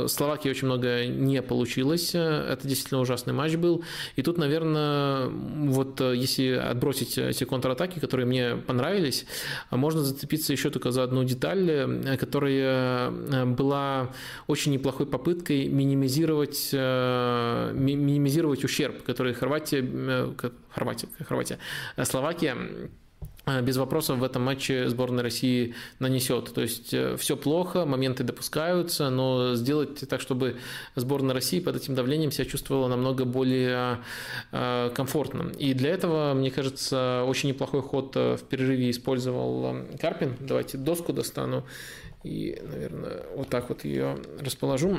Словакией 0.09 0.50
очень 0.50 0.66
много 0.66 1.06
не 1.06 1.42
получилось, 1.42 2.14
это 2.14 2.60
действительно 2.62 3.00
ужасный 3.00 3.32
матч 3.32 3.56
был, 3.56 3.84
и 4.16 4.22
тут, 4.22 4.38
наверное, 4.38 5.28
вот 5.28 6.00
если 6.00 6.52
отбросить 6.52 7.18
эти 7.18 7.44
контратаки, 7.44 8.00
которые 8.00 8.26
мне 8.26 8.56
понравились, 8.56 9.26
можно 9.70 10.02
зацепиться 10.02 10.52
еще 10.52 10.70
только 10.70 10.90
за 10.90 11.02
одну 11.02 11.24
деталь, 11.24 12.16
которая 12.18 13.10
была 13.44 14.12
очень 14.46 14.72
неплохой 14.72 15.06
попыткой 15.06 15.68
минимизировать, 15.69 16.70
э, 16.73 17.73
минимизировать 17.74 18.65
ущерб, 18.65 19.03
который 19.03 19.35
Хорватия, 19.35 19.82
э, 19.82 20.32
Хорватия, 20.70 21.09
Хорватия, 21.27 21.59
Словакия 22.03 22.57
Э, 23.49 23.62
без 23.62 23.77
вопросов 23.77 24.19
в 24.19 24.24
этом 24.24 24.43
матче 24.43 24.89
сборная 24.89 25.23
России 25.23 25.74
нанесет. 25.99 26.53
То 26.53 26.61
есть 26.61 26.95
все 27.19 27.36
плохо, 27.36 27.85
моменты 27.85 28.24
допускаются, 28.24 29.11
но 29.11 29.55
сделать 29.55 30.01
так, 30.09 30.20
чтобы 30.20 30.57
сборная 30.97 31.35
России 31.35 31.61
под 31.61 31.77
этим 31.77 31.95
давлением 31.95 32.31
себя 32.31 32.45
чувствовала 32.45 32.89
намного 32.89 33.24
более 33.24 33.99
комфортно. 34.51 35.51
И 35.59 35.74
для 35.74 35.90
этого, 35.90 36.35
мне 36.35 36.51
кажется, 36.51 37.24
очень 37.27 37.51
неплохой 37.51 37.82
ход 37.82 38.15
в 38.15 38.40
перерыве 38.49 38.90
использовал 38.90 39.77
Карпин. 40.01 40.36
Давайте 40.40 40.78
доску 40.78 41.12
достану 41.12 41.65
и, 42.24 42.61
наверное, 42.62 43.24
вот 43.36 43.49
так 43.49 43.69
вот 43.69 43.85
ее 43.85 44.19
расположу. 44.40 44.99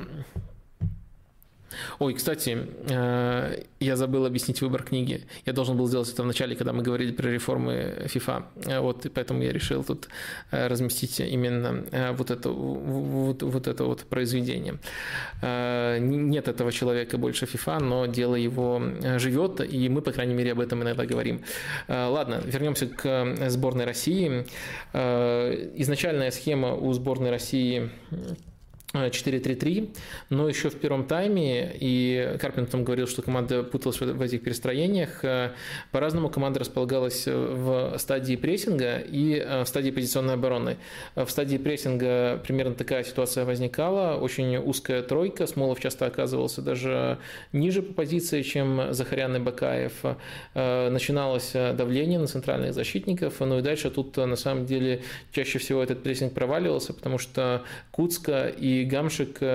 Ой, 2.00 2.14
кстати, 2.14 2.68
э, 2.90 3.64
я 3.80 3.96
забыл 3.96 4.26
объяснить 4.26 4.62
выбор 4.62 4.84
книги. 4.84 5.26
Я 5.46 5.54
должен 5.54 5.78
был 5.78 5.88
сделать 5.88 6.12
это 6.12 6.24
в 6.24 6.26
начале, 6.26 6.56
когда 6.56 6.74
мы 6.74 6.84
говорили 6.84 7.12
про 7.12 7.30
реформы 7.30 8.06
FIFA. 8.06 8.44
Э, 8.66 8.80
вот, 8.80 9.06
и 9.06 9.10
поэтому 9.10 9.44
я 9.44 9.52
решил 9.52 9.84
тут 9.84 10.10
э, 10.52 10.68
разместить 10.68 11.20
именно 11.20 12.14
вот 12.14 12.32
это 12.32 12.50
вот, 12.50 13.44
вот 13.44 13.68
это 13.68 13.84
вот 13.84 14.02
произведение. 14.06 14.80
Нет 15.41 16.48
этого 16.48 16.72
человека 16.72 17.18
больше 17.18 17.46
FIFA, 17.46 17.80
но 17.84 18.06
дело 18.06 18.36
его 18.36 18.82
живет, 19.18 19.62
и 19.62 19.90
мы, 19.90 20.02
по 20.02 20.12
крайней 20.12 20.34
мере, 20.34 20.52
об 20.52 20.60
этом 20.60 20.82
иногда 20.84 21.06
говорим. 21.06 21.41
Ладно, 21.88 22.41
вернемся 22.46 22.88
к 22.88 23.50
сборной 23.50 23.86
России. 23.86 24.46
Изначальная 24.94 26.32
схема 26.32 26.74
у 26.74 26.91
сборной 26.94 27.32
России 27.32 27.90
4-3-3, 28.94 29.95
но 30.30 30.49
еще 30.49 30.70
в 30.70 30.76
первом 30.76 31.06
тайме, 31.06 31.76
и 31.80 32.36
Карпин 32.40 32.66
потом 32.66 32.84
говорил, 32.84 33.07
что 33.07 33.22
команда 33.22 33.61
путалась 33.61 34.02
в 34.02 34.22
этих 34.22 34.41
перестроениях, 34.41 35.24
э, 35.24 35.52
по-разному 35.91 36.30
команда 36.30 36.60
располагалась 36.60 37.28
в 37.28 37.98
стадии 37.99 38.36
прессинга 38.36 38.98
и 38.98 39.36
э, 39.36 39.64
в 39.64 39.68
стадии 39.68 39.91
позиционной 39.91 40.34
обороны. 40.34 40.78
В 41.16 41.28
стадии 41.30 41.57
прессинга 41.57 42.41
примерно 42.44 42.74
такая 42.74 43.03
ситуация 43.03 43.45
возникала, 43.45 44.18
очень 44.18 44.57
узкая 44.57 45.03
тройка, 45.03 45.45
Смолов 45.45 45.80
часто 45.80 46.07
оказывался 46.07 46.64
даже 46.64 47.20
ниже 47.53 47.84
по 47.84 47.94
позиции, 47.94 48.41
чем 48.41 48.91
Захарян 48.91 49.36
и 49.36 49.40
Бакаев. 49.40 49.94
Э, 50.56 50.90
начиналось 50.90 51.52
давление 51.53 52.18
на 52.18 52.26
центральных 52.26 52.74
защитников, 52.74 53.40
ну 53.40 53.60
и 53.60 53.61
дальше 53.61 53.91
тут 53.91 54.18
на 54.18 54.36
самом 54.36 54.66
деле 54.66 55.03
чаще 55.32 55.60
всего 55.60 55.84
этот 55.84 56.02
прессинг 56.02 56.34
проваливался, 56.34 56.94
потому 56.94 57.20
что 57.20 57.61
Куцка 57.91 58.48
и 58.48 58.78
Гамшик 58.85 59.38
э, 59.41 59.45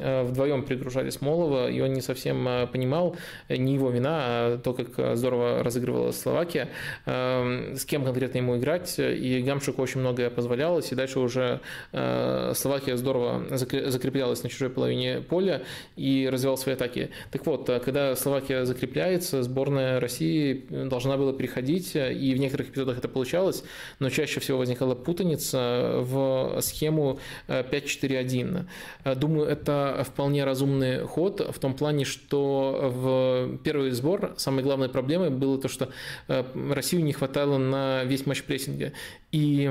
э, 0.00 0.22
вдвоем 0.24 0.64
пригружали 0.64 1.10
Смолова, 1.10 1.70
и 1.70 1.80
он 1.80 1.92
не 1.92 2.00
совсем 2.00 2.46
э, 2.48 2.66
понимал, 2.66 3.16
не 3.48 3.74
его 3.74 3.90
вина, 3.90 4.18
а 4.20 4.58
то, 4.58 4.72
как 4.72 5.16
здорово 5.16 5.62
разыгрывала 5.62 6.12
Словакия, 6.12 6.68
с 7.06 7.84
кем 7.84 8.04
конкретно 8.04 8.38
ему 8.38 8.56
играть, 8.56 8.98
и 8.98 9.42
Гамшику 9.42 9.82
очень 9.82 10.00
многое 10.00 10.30
позволялось, 10.30 10.92
и 10.92 10.94
дальше 10.94 11.20
уже 11.20 11.60
Словакия 11.92 12.96
здорово 12.96 13.44
закреплялась 13.50 14.42
на 14.42 14.48
чужой 14.48 14.70
половине 14.70 15.20
поля 15.20 15.62
и 15.96 16.28
развивала 16.30 16.56
свои 16.56 16.74
атаки. 16.74 17.10
Так 17.30 17.46
вот, 17.46 17.66
когда 17.84 18.14
Словакия 18.16 18.64
закрепляется, 18.64 19.42
сборная 19.42 20.00
России 20.00 20.64
должна 20.70 21.16
была 21.16 21.32
переходить, 21.32 21.94
и 21.94 22.34
в 22.34 22.38
некоторых 22.38 22.70
эпизодах 22.70 22.98
это 22.98 23.08
получалось, 23.08 23.64
но 23.98 24.10
чаще 24.10 24.40
всего 24.40 24.58
возникала 24.58 24.94
путаница 24.94 25.98
в 26.00 26.60
схему 26.60 27.18
5-4-1. 27.48 28.63
Э, 29.04 29.14
думаю, 29.14 29.48
это 29.48 30.04
вполне 30.08 30.44
разумный 30.44 31.00
ход 31.06 31.40
в 31.40 31.58
том 31.58 31.74
плане, 31.74 32.04
что 32.04 32.90
в 32.94 33.58
первый 33.58 33.90
сбор 33.90 34.34
самой 34.36 34.62
главной 34.64 34.88
проблемой 34.88 35.30
было 35.30 35.60
то, 35.60 35.68
что 35.68 35.90
э, 36.28 36.44
Россию 36.72 37.04
не 37.04 37.12
хватало 37.12 37.58
на 37.58 38.04
весь 38.04 38.26
матч 38.26 38.42
прессинга. 38.42 38.92
И 39.32 39.70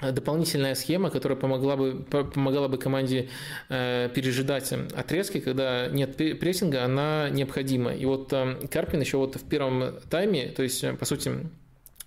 дополнительная 0.00 0.74
схема, 0.74 1.10
которая 1.10 1.36
помогла 1.36 1.76
бы, 1.76 2.04
помогала 2.10 2.68
бы 2.68 2.78
команде 2.78 3.28
э, 3.68 4.08
пережидать 4.14 4.72
отрезки, 4.94 5.40
когда 5.40 5.88
нет 5.88 6.16
прессинга, 6.16 6.84
она 6.84 7.28
необходима. 7.30 7.92
И 7.92 8.04
вот 8.04 8.32
Карпин 8.70 9.00
еще 9.00 9.16
вот 9.16 9.36
в 9.36 9.48
первом 9.48 9.96
тайме, 10.08 10.48
то 10.48 10.62
есть, 10.62 10.84
по 10.98 11.04
сути, 11.04 11.32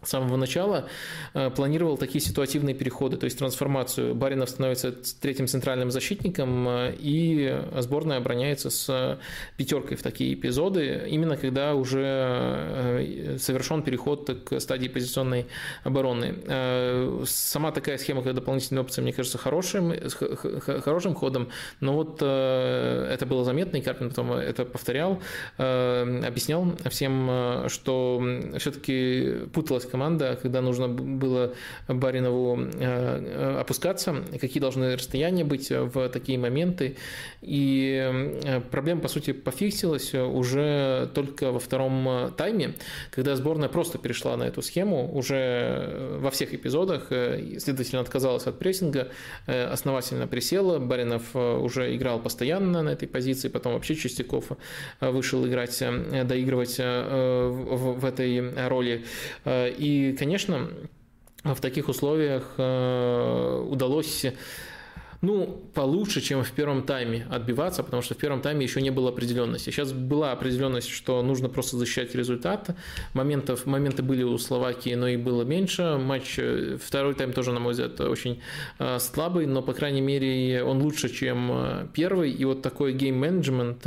с 0.04 0.10
самого 0.10 0.36
начала 0.36 0.88
э, 1.34 1.50
планировал 1.52 1.98
такие 1.98 2.22
ситуативные 2.22 2.74
переходы, 2.74 3.18
то 3.18 3.26
есть 3.26 3.38
трансформацию. 3.38 4.16
Баринов 4.16 4.50
становится 4.50 4.94
третьим 5.20 5.48
центральным 5.48 5.92
защитником, 5.92 6.68
э, 6.68 6.96
и 6.98 7.56
сборная 7.78 8.18
обороняется 8.18 8.70
с 8.70 9.20
пятеркой 9.58 9.98
в 9.98 10.04
такие 10.04 10.34
эпизоды, 10.34 11.04
именно 11.08 11.38
когда 11.38 11.76
уже 11.76 12.04
э, 12.04 13.38
совершен 13.40 13.84
переход 13.84 14.30
к 14.46 14.60
стадии 14.60 14.88
позиционной 14.88 15.48
обороны. 15.84 16.36
Сама 17.26 17.72
такая 17.72 17.98
схема, 17.98 18.24
как 18.24 18.34
дополнительная 18.34 18.84
опция, 18.84 19.04
мне 19.04 19.14
кажется, 19.14 19.38
хорошим, 19.38 19.94
хорошим 20.60 21.16
ходом, 21.16 21.50
но 21.80 21.94
вот 21.94 22.22
это 22.22 23.26
было 23.28 23.44
заметно, 23.44 23.78
и 23.78 23.82
Карпин 23.82 24.10
потом 24.10 24.34
это 24.34 24.66
повторял, 24.66 25.22
объяснял 25.58 26.76
всем, 26.90 27.68
что 27.68 28.24
все-таки 28.58 29.46
путалась 29.54 29.86
команда, 29.92 30.40
когда 30.42 30.62
нужно 30.62 30.88
было 30.88 31.54
Баринову 31.88 32.60
э, 32.60 32.68
э, 32.80 33.60
опускаться, 33.60 34.16
какие 34.40 34.60
должны 34.60 34.96
расстояния 34.96 35.44
быть 35.44 35.70
в 35.70 36.10
такие 36.10 36.38
моменты. 36.38 36.96
И 37.42 38.12
э, 38.44 38.62
проблема, 38.72 39.02
по 39.02 39.08
сути, 39.08 39.34
пофиксилась 39.34 40.14
уже 40.14 41.10
только 41.14 41.52
во 41.52 41.60
втором 41.60 42.34
тайме, 42.38 42.76
когда 43.12 43.36
сборная 43.36 43.70
просто 43.70 43.98
перешла 43.98 44.38
на 44.38 44.44
эту 44.44 44.62
схему 44.62 45.12
уже 45.14 46.18
во 46.20 46.32
всех 46.32 46.54
эпизодах, 46.54 47.08
следовательно, 47.10 48.02
отказалась 48.02 48.48
от 48.48 48.60
прессинга, 48.60 49.10
основательно 49.46 50.28
присела, 50.28 50.80
Баринов 50.80 51.36
уже 51.36 51.96
играл 51.96 52.20
постоянно 52.20 52.82
на 52.84 52.90
этой 52.90 53.08
позиции, 53.08 53.50
потом 53.50 53.74
вообще 53.74 53.96
Чистяков 53.96 54.46
вышел 55.02 55.46
играть, 55.46 55.84
доигрывать 56.24 56.78
в 56.78 58.06
этой 58.06 58.68
роли. 58.68 59.04
И, 59.82 60.14
конечно, 60.14 60.70
в 61.44 61.60
таких 61.60 61.90
условиях 61.90 62.54
э, 62.60 63.66
удалось 63.68 64.28
ну, 65.22 65.62
получше, 65.76 66.20
чем 66.20 66.44
в 66.44 66.52
первом 66.52 66.84
тайме 66.84 67.28
отбиваться, 67.30 67.84
потому 67.84 68.02
что 68.02 68.16
в 68.16 68.18
первом 68.18 68.42
тайме 68.42 68.66
еще 68.66 68.82
не 68.82 68.90
было 68.90 69.10
определенности. 69.10 69.70
Сейчас 69.70 69.94
была 69.94 70.32
определенность, 70.32 70.90
что 70.90 71.22
нужно 71.22 71.48
просто 71.48 71.78
защищать 71.78 72.16
результат. 72.16 72.76
Моментов, 73.14 73.68
моменты 73.68 74.02
были 74.02 74.24
у 74.24 74.38
Словакии, 74.40 74.96
но 74.96 75.08
и 75.08 75.18
было 75.18 75.44
меньше. 75.44 76.00
Матч, 76.02 76.40
э, 76.40 76.78
второй 76.84 77.14
тайм 77.14 77.34
тоже, 77.34 77.52
на 77.52 77.60
мой 77.60 77.74
взгляд, 77.74 78.02
очень 78.02 78.42
э, 78.80 78.98
слабый, 79.00 79.46
но, 79.46 79.62
по 79.62 79.74
крайней 79.74 80.02
мере, 80.02 80.64
он 80.64 80.82
лучше, 80.82 81.08
чем 81.08 81.52
э, 81.52 81.88
первый. 81.94 82.32
И 82.32 82.44
вот 82.44 82.64
такой 82.64 82.94
гейм-менеджмент, 82.94 83.86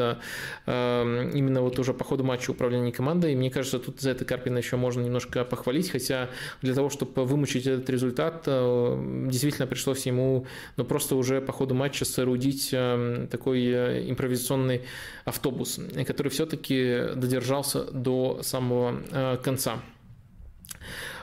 именно 0.67 1.63
вот 1.63 1.79
уже 1.79 1.95
по 1.95 2.05
ходу 2.05 2.25
матча 2.25 2.51
управления 2.51 2.93
командой, 2.93 3.35
мне 3.35 3.51
кажется, 3.51 3.79
тут 3.79 4.01
за 4.01 4.11
это 4.11 4.25
Карпина 4.25 4.59
еще 4.59 4.77
можно 4.77 5.03
немножко 5.03 5.45
похвалить, 5.45 5.91
хотя 5.91 6.31
для 6.63 6.75
того, 6.75 6.91
чтобы 6.91 7.25
вымучить 7.25 7.67
этот 7.67 7.89
результат, 7.91 8.45
действительно 8.45 9.67
пришлось 9.67 10.07
ему 10.07 10.47
ну, 10.77 10.85
просто 10.85 11.17
уже 11.17 11.24
по 11.41 11.53
ходу 11.53 11.75
матча 11.75 12.05
соорудить 12.05 12.71
эм, 12.73 13.29
такой 13.29 13.65
э, 13.65 14.11
импровизационный 14.11 14.83
автобус, 15.25 15.81
который 16.07 16.29
все-таки 16.29 17.15
додержался 17.15 17.85
до 17.85 18.41
самого 18.43 19.03
э, 19.11 19.37
конца. 19.43 19.81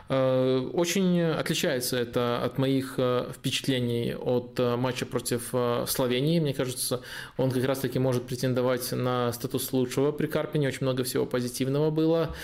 Э, 0.10 0.60
очень 0.73 1.22
отличается 1.22 1.98
это 1.98 2.44
от 2.44 2.57
моих 2.57 2.99
впечатлений 3.34 4.15
от 4.15 4.60
матча 4.60 5.06
против 5.06 5.53
Словении. 5.88 6.40
Мне 6.40 6.53
кажется, 6.53 7.02
он 7.38 7.52
как 7.52 7.64
раз-таки 7.65 7.99
может 7.99 8.26
претендовать 8.26 8.91
на 8.91 9.32
статус 9.34 9.72
лучшего 9.73 10.11
при 10.11 10.28
Карпине. 10.28 10.68
Очень 10.68 10.84
много 10.84 11.03
всего 11.03 11.26
позитивного 11.26 11.91
было. 11.91 12.36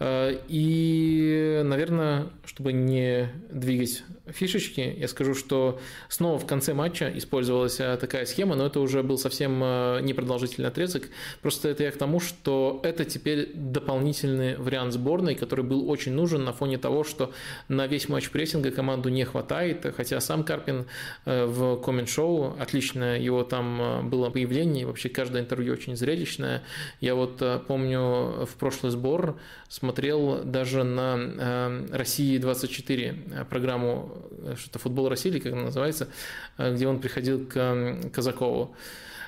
Э, 0.00 0.36
и, 0.48 1.62
наверное, 1.64 2.26
чтобы 2.44 2.72
не 2.72 3.30
двигать 3.50 4.02
фишечки, 4.26 4.94
я 4.98 5.06
скажу, 5.06 5.34
что 5.34 5.78
снова 6.08 6.38
в 6.38 6.46
конце 6.46 6.74
матча 6.74 7.12
использовалась 7.14 7.78
э, 7.78 7.96
такая 8.00 8.26
схема, 8.26 8.56
но 8.56 8.66
это 8.66 8.80
уже 8.80 9.02
был 9.02 9.18
совсем 9.18 9.62
э, 9.62 10.00
непродолжительный 10.02 10.68
отрезок. 10.68 11.04
Просто 11.42 11.68
это 11.68 11.84
я 11.84 11.90
к 11.90 11.96
тому, 11.96 12.20
что 12.20 12.80
это 12.82 13.04
теперь 13.04 13.52
дополнительный 13.54 14.56
вариант 14.56 14.94
сборной, 14.94 15.34
который 15.34 15.64
был 15.64 15.88
очень 15.88 16.12
нужен 16.12 16.44
на 16.44 16.52
фоне 16.52 16.78
того, 16.78 17.04
что 17.04 17.32
на 17.68 17.86
весь 17.86 18.08
матч 18.08 18.30
прессинга 18.30 18.70
команду 18.70 19.10
не 19.10 19.24
хватает, 19.24 19.86
хотя 19.96 20.20
сам 20.20 20.44
Карпин 20.44 20.86
в 21.24 21.76
коммент-шоу, 21.76 22.56
отлично 22.58 23.18
его 23.18 23.44
там 23.44 24.08
было 24.08 24.30
появление, 24.30 24.86
вообще 24.86 25.08
каждое 25.08 25.42
интервью 25.42 25.72
очень 25.74 25.96
зрелищное. 25.96 26.62
Я 27.00 27.14
вот 27.14 27.42
помню 27.66 28.46
в 28.46 28.54
прошлый 28.58 28.90
сбор 28.90 29.38
с 29.68 29.82
смотрел 29.84 30.42
даже 30.44 30.82
на 30.82 31.16
э, 31.18 31.86
России 31.92 32.38
24 32.38 33.14
э, 33.32 33.44
программу 33.44 34.16
что-то 34.56 34.78
футбол 34.78 35.10
России 35.10 35.38
как 35.38 35.52
она 35.52 35.64
называется, 35.64 36.08
э, 36.56 36.74
где 36.74 36.88
он 36.88 37.00
приходил 37.00 37.46
к 37.46 37.98
Казакову. 38.10 38.74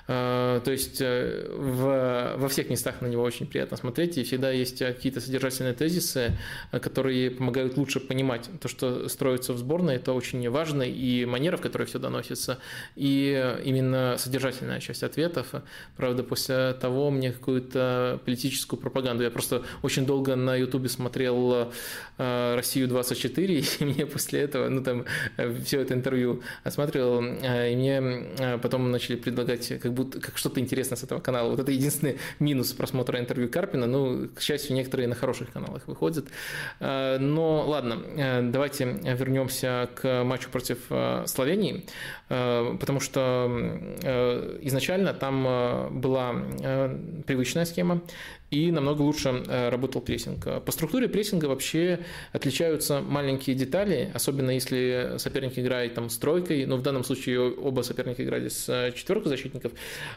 То 0.07 0.63
есть 0.67 1.01
в, 1.01 2.35
во 2.37 2.49
всех 2.49 2.71
местах 2.71 3.01
на 3.01 3.07
него 3.07 3.25
очень 3.25 3.47
приятно 3.47 3.77
смотреть, 3.77 4.19
и 4.19 4.23
всегда 4.23 4.51
есть 4.51 4.79
какие-то 4.79 5.21
содержательные 5.21 5.75
тезисы, 5.75 6.39
которые 6.71 7.31
помогают 7.31 7.77
лучше 7.77 7.99
понимать 7.99 8.49
то, 8.61 8.69
что 8.69 9.09
строится 9.09 9.53
в 9.53 9.59
сборной. 9.59 9.97
Это 9.97 10.13
очень 10.13 10.49
важно, 10.49 10.83
и 10.83 11.25
манера, 11.25 11.57
в 11.57 11.61
которой 11.61 11.85
все 11.85 11.99
доносится, 11.99 12.59
и 12.95 13.57
именно 13.65 14.15
содержательная 14.19 14.81
часть 14.81 15.03
ответов. 15.03 15.49
Правда, 15.97 16.23
после 16.23 16.73
того 16.75 17.11
мне 17.11 17.33
какую-то 17.33 18.21
политическую 18.25 18.79
пропаганду. 18.79 19.25
Я 19.25 19.31
просто 19.31 19.63
очень 19.83 20.07
долго 20.07 20.37
на 20.37 20.55
Ютубе 20.55 20.89
смотрел 20.89 21.73
Россию 22.17 22.89
24, 22.89 23.59
и 23.81 23.85
мне 23.85 24.07
после 24.07 24.41
этого, 24.41 24.69
ну 24.69 24.83
там 24.83 25.05
все 25.65 25.81
это 25.81 25.95
интервью 25.95 26.43
осматривал, 26.63 27.23
и 27.23 27.75
мне 27.77 28.59
потом 28.63 28.91
начали 28.91 29.17
предлагать 29.17 29.81
как 29.81 29.96
будто 29.97 30.21
как 30.21 30.39
что-то 30.39 30.61
интересное 30.61 30.97
с 30.97 31.03
этого 31.03 31.21
канала. 31.21 31.51
Вот 31.51 31.59
это 31.59 31.73
единственный 31.73 32.19
минус 32.39 32.73
просмотра 32.73 33.19
интервью 33.19 33.49
Карпина. 33.49 33.87
Ну, 33.87 34.29
к 34.29 34.41
счастью, 34.41 34.77
некоторые 34.77 35.09
на 35.09 35.15
хороших 35.15 35.51
каналах 35.51 35.89
выходят. 35.89 36.27
Но 36.81 37.65
ладно, 37.67 38.43
давайте 38.53 38.85
вернемся 38.85 39.89
к 39.95 40.23
матчу 40.25 40.51
против 40.51 40.79
Словении, 41.27 41.87
потому 42.29 43.01
что 43.01 43.51
изначально 44.61 45.15
там 45.15 45.43
была 46.01 46.35
привычная 47.27 47.65
схема, 47.65 48.03
и 48.51 48.71
намного 48.71 49.03
лучше 49.03 49.43
э, 49.49 49.71
работал 49.71 50.01
прессинг. 50.01 50.63
По 50.65 50.71
структуре 50.71 51.09
прессинга 51.09 51.47
вообще 51.47 52.01
отличаются 52.33 53.01
маленькие 53.01 53.57
детали, 53.57 54.11
особенно 54.15 54.53
если 54.53 55.15
соперник 55.19 55.59
играет 55.59 55.95
там 55.95 56.09
с 56.09 56.17
тройкой, 56.19 56.65
но 56.67 56.77
в 56.77 56.83
данном 56.83 57.03
случае 57.03 57.41
оба 57.41 57.83
соперника 57.83 58.23
играли 58.23 58.49
с 58.49 58.69
э, 58.69 58.93
четверкой 58.93 59.31
защитников. 59.31 59.73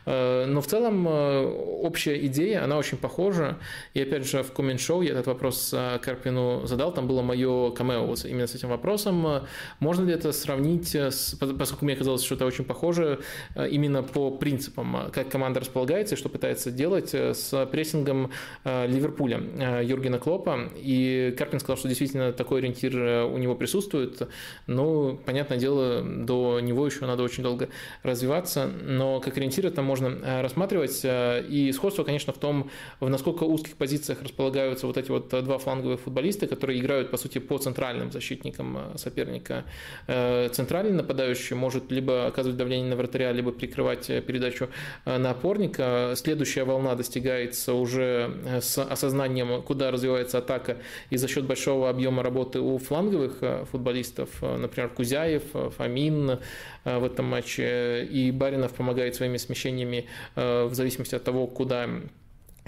Э, 0.05 0.45
но 0.45 0.61
в 0.61 0.67
целом 0.67 1.07
общая 1.07 2.23
идея, 2.27 2.63
она 2.63 2.77
очень 2.77 2.97
похожа. 2.97 3.57
И 3.95 4.01
опять 4.01 4.29
же 4.29 4.43
в 4.43 4.51
коммент-шоу 4.51 5.01
я 5.01 5.11
этот 5.11 5.27
вопрос 5.27 5.73
Карпину 6.01 6.67
задал, 6.67 6.93
там 6.93 7.07
было 7.07 7.21
мое 7.21 7.71
камео 7.71 8.05
вот 8.05 8.25
именно 8.25 8.47
с 8.47 8.53
этим 8.53 8.69
вопросом. 8.69 9.47
Можно 9.79 10.05
ли 10.05 10.13
это 10.13 10.31
сравнить, 10.31 10.93
с, 10.95 11.35
поскольку 11.35 11.85
мне 11.85 11.95
казалось, 11.95 12.23
что 12.23 12.35
это 12.35 12.45
очень 12.45 12.65
похоже, 12.65 13.19
именно 13.55 14.03
по 14.03 14.29
принципам, 14.29 15.09
как 15.11 15.29
команда 15.29 15.61
располагается 15.61 16.15
и 16.15 16.17
что 16.17 16.29
пытается 16.29 16.71
делать 16.71 17.13
с 17.13 17.65
прессингом 17.71 18.18
тренером 18.19 18.31
э, 18.63 18.87
Ливерпуля 18.87 19.41
э, 19.57 19.83
Юргена 19.85 20.19
Клопа, 20.19 20.69
и 20.75 21.33
Карпин 21.37 21.59
сказал, 21.59 21.77
что 21.77 21.87
действительно 21.87 22.33
такой 22.33 22.59
ориентир 22.59 22.97
э, 22.97 23.23
у 23.23 23.37
него 23.37 23.55
присутствует, 23.55 24.27
но, 24.67 25.17
понятное 25.25 25.57
дело, 25.57 26.01
до 26.01 26.59
него 26.59 26.85
еще 26.85 27.05
надо 27.05 27.23
очень 27.23 27.43
долго 27.43 27.69
развиваться, 28.03 28.67
но 28.67 29.19
как 29.19 29.37
ориентир 29.37 29.65
это 29.67 29.81
можно 29.81 30.41
рассматривать, 30.41 31.01
и 31.03 31.71
сходство, 31.73 32.03
конечно, 32.03 32.33
в 32.33 32.37
том, 32.37 32.69
в 32.99 33.09
насколько 33.09 33.43
узких 33.43 33.75
позициях 33.75 34.21
располагаются 34.21 34.87
вот 34.87 34.97
эти 34.97 35.11
вот 35.11 35.29
два 35.29 35.57
фланговых 35.57 36.01
футболиста, 36.01 36.47
которые 36.47 36.79
играют, 36.79 37.11
по 37.11 37.17
сути, 37.17 37.39
по 37.39 37.57
центральным 37.57 38.11
защитникам 38.11 38.77
соперника. 38.95 39.65
Центральный 40.07 40.93
нападающий 40.93 41.55
может 41.55 41.91
либо 41.91 42.27
оказывать 42.27 42.57
давление 42.57 42.89
на 42.89 42.95
вратаря, 42.95 43.31
либо 43.31 43.51
прикрывать 43.51 44.07
передачу 44.07 44.69
на 45.05 45.31
опорника. 45.31 46.13
Следующая 46.15 46.63
волна 46.63 46.95
достигается 46.95 47.73
уже 47.73 48.08
Э, 48.09 48.61
с 48.61 48.77
осознанием, 48.77 49.61
куда 49.61 49.91
развивается 49.91 50.37
атака, 50.37 50.77
и 51.09 51.17
за 51.17 51.27
счет 51.27 51.45
большого 51.45 51.89
объема 51.89 52.23
работы 52.23 52.59
у 52.59 52.77
фланговых 52.77 53.37
э, 53.41 53.65
футболистов, 53.71 54.29
э, 54.41 54.57
например, 54.57 54.89
Кузяев, 54.89 55.43
Фомин 55.77 56.39
в 56.85 57.03
этом 57.03 57.25
матче, 57.25 58.07
и 58.09 58.31
Баринов 58.31 58.73
помогает 58.73 59.15
своими 59.15 59.37
смещениями 59.37 60.07
в 60.35 60.73
зависимости 60.73 61.13
от 61.13 61.23
того, 61.23 61.45
куда 61.45 61.87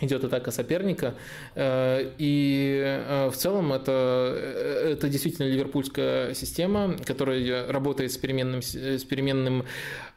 идет 0.02 0.24
атака 0.24 0.52
соперника. 0.52 1.16
И 1.56 3.02
в 3.32 3.36
целом 3.36 3.74
это, 3.74 4.38
это 4.86 5.10
действительно 5.10 5.48
ливерпульская 5.48 6.34
система, 6.34 6.96
которая 7.06 7.72
работает 7.72 8.12
с 8.12 8.18
переменным, 8.18 8.62
с 8.62 9.04
переменным 9.04 9.66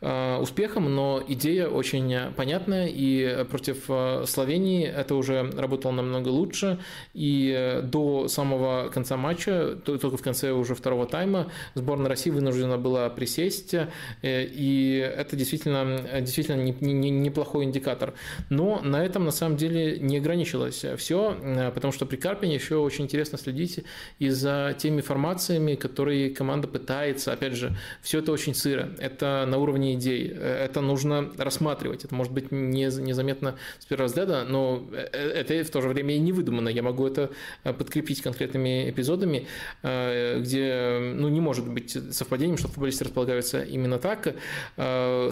Э, 0.06 0.36
успехом, 0.39 0.94
но 0.94 1.23
идея 1.27 1.66
очень 1.66 2.15
понятная, 2.36 2.89
и 2.89 3.43
против 3.44 3.85
э, 3.89 4.24
Словении 4.27 4.86
это 4.86 5.15
уже 5.15 5.51
работало 5.56 5.93
намного 5.93 6.28
лучше, 6.28 6.78
и 7.15 7.81
до 7.85 8.28
самого 8.28 8.90
конца 8.90 9.16
матча, 9.16 9.77
только 9.82 10.15
в 10.15 10.20
конце 10.20 10.51
уже 10.51 10.74
второго 10.74 11.06
тайма, 11.06 11.51
сборная 11.74 12.11
России 12.11 12.28
вынуждена 12.28 12.77
была 12.77 13.09
присесть, 13.09 13.73
э, 13.73 13.86
и 14.23 14.97
это 14.98 15.36
действительно, 15.36 16.20
действительно 16.20 16.61
неплохой 16.61 17.65
индикатор. 17.65 18.12
Но 18.51 18.82
на 18.82 19.02
этом 19.02 19.24
на 19.24 19.31
самом 19.31 19.56
деле 19.56 19.73
не 19.74 20.18
ограничилось 20.18 20.84
все, 20.96 21.70
потому 21.74 21.92
что 21.92 22.06
при 22.06 22.16
Карпине 22.16 22.55
еще 22.55 22.76
очень 22.76 23.05
интересно 23.05 23.38
следить 23.38 23.84
и 24.18 24.28
за 24.28 24.74
теми 24.78 25.01
формациями, 25.01 25.74
которые 25.74 26.30
команда 26.30 26.68
пытается, 26.68 27.32
опять 27.32 27.55
же, 27.55 27.76
все 28.02 28.18
это 28.18 28.32
очень 28.32 28.55
сыро, 28.55 28.90
это 28.98 29.44
на 29.46 29.59
уровне 29.59 29.94
идей. 29.94 30.32
Э, 30.34 30.64
это 30.64 30.80
нужно 30.80 31.32
рассматривать. 31.36 32.05
Это 32.05 32.14
может 32.14 32.32
быть 32.32 32.52
не, 32.52 32.84
незаметно 32.84 33.56
с 33.78 33.86
первого 33.86 34.06
взгляда, 34.06 34.44
но 34.44 34.86
э, 34.92 34.98
это 34.98 35.64
в 35.64 35.70
то 35.70 35.80
же 35.80 35.88
время 35.88 36.16
и 36.16 36.18
не 36.18 36.32
выдумано. 36.32 36.68
Я 36.68 36.82
могу 36.82 37.06
это 37.06 37.30
э, 37.64 37.72
подкрепить 37.72 38.22
конкретными 38.22 38.90
эпизодами, 38.90 39.46
где 39.82 40.98
ну, 41.01 41.28
не 41.28 41.40
может 41.40 41.68
быть 41.68 41.96
совпадением, 42.14 42.59
что 42.59 42.68
футболисты 42.68 43.05
располагаются 43.05 43.62
именно 43.62 43.98
так. 43.98 44.34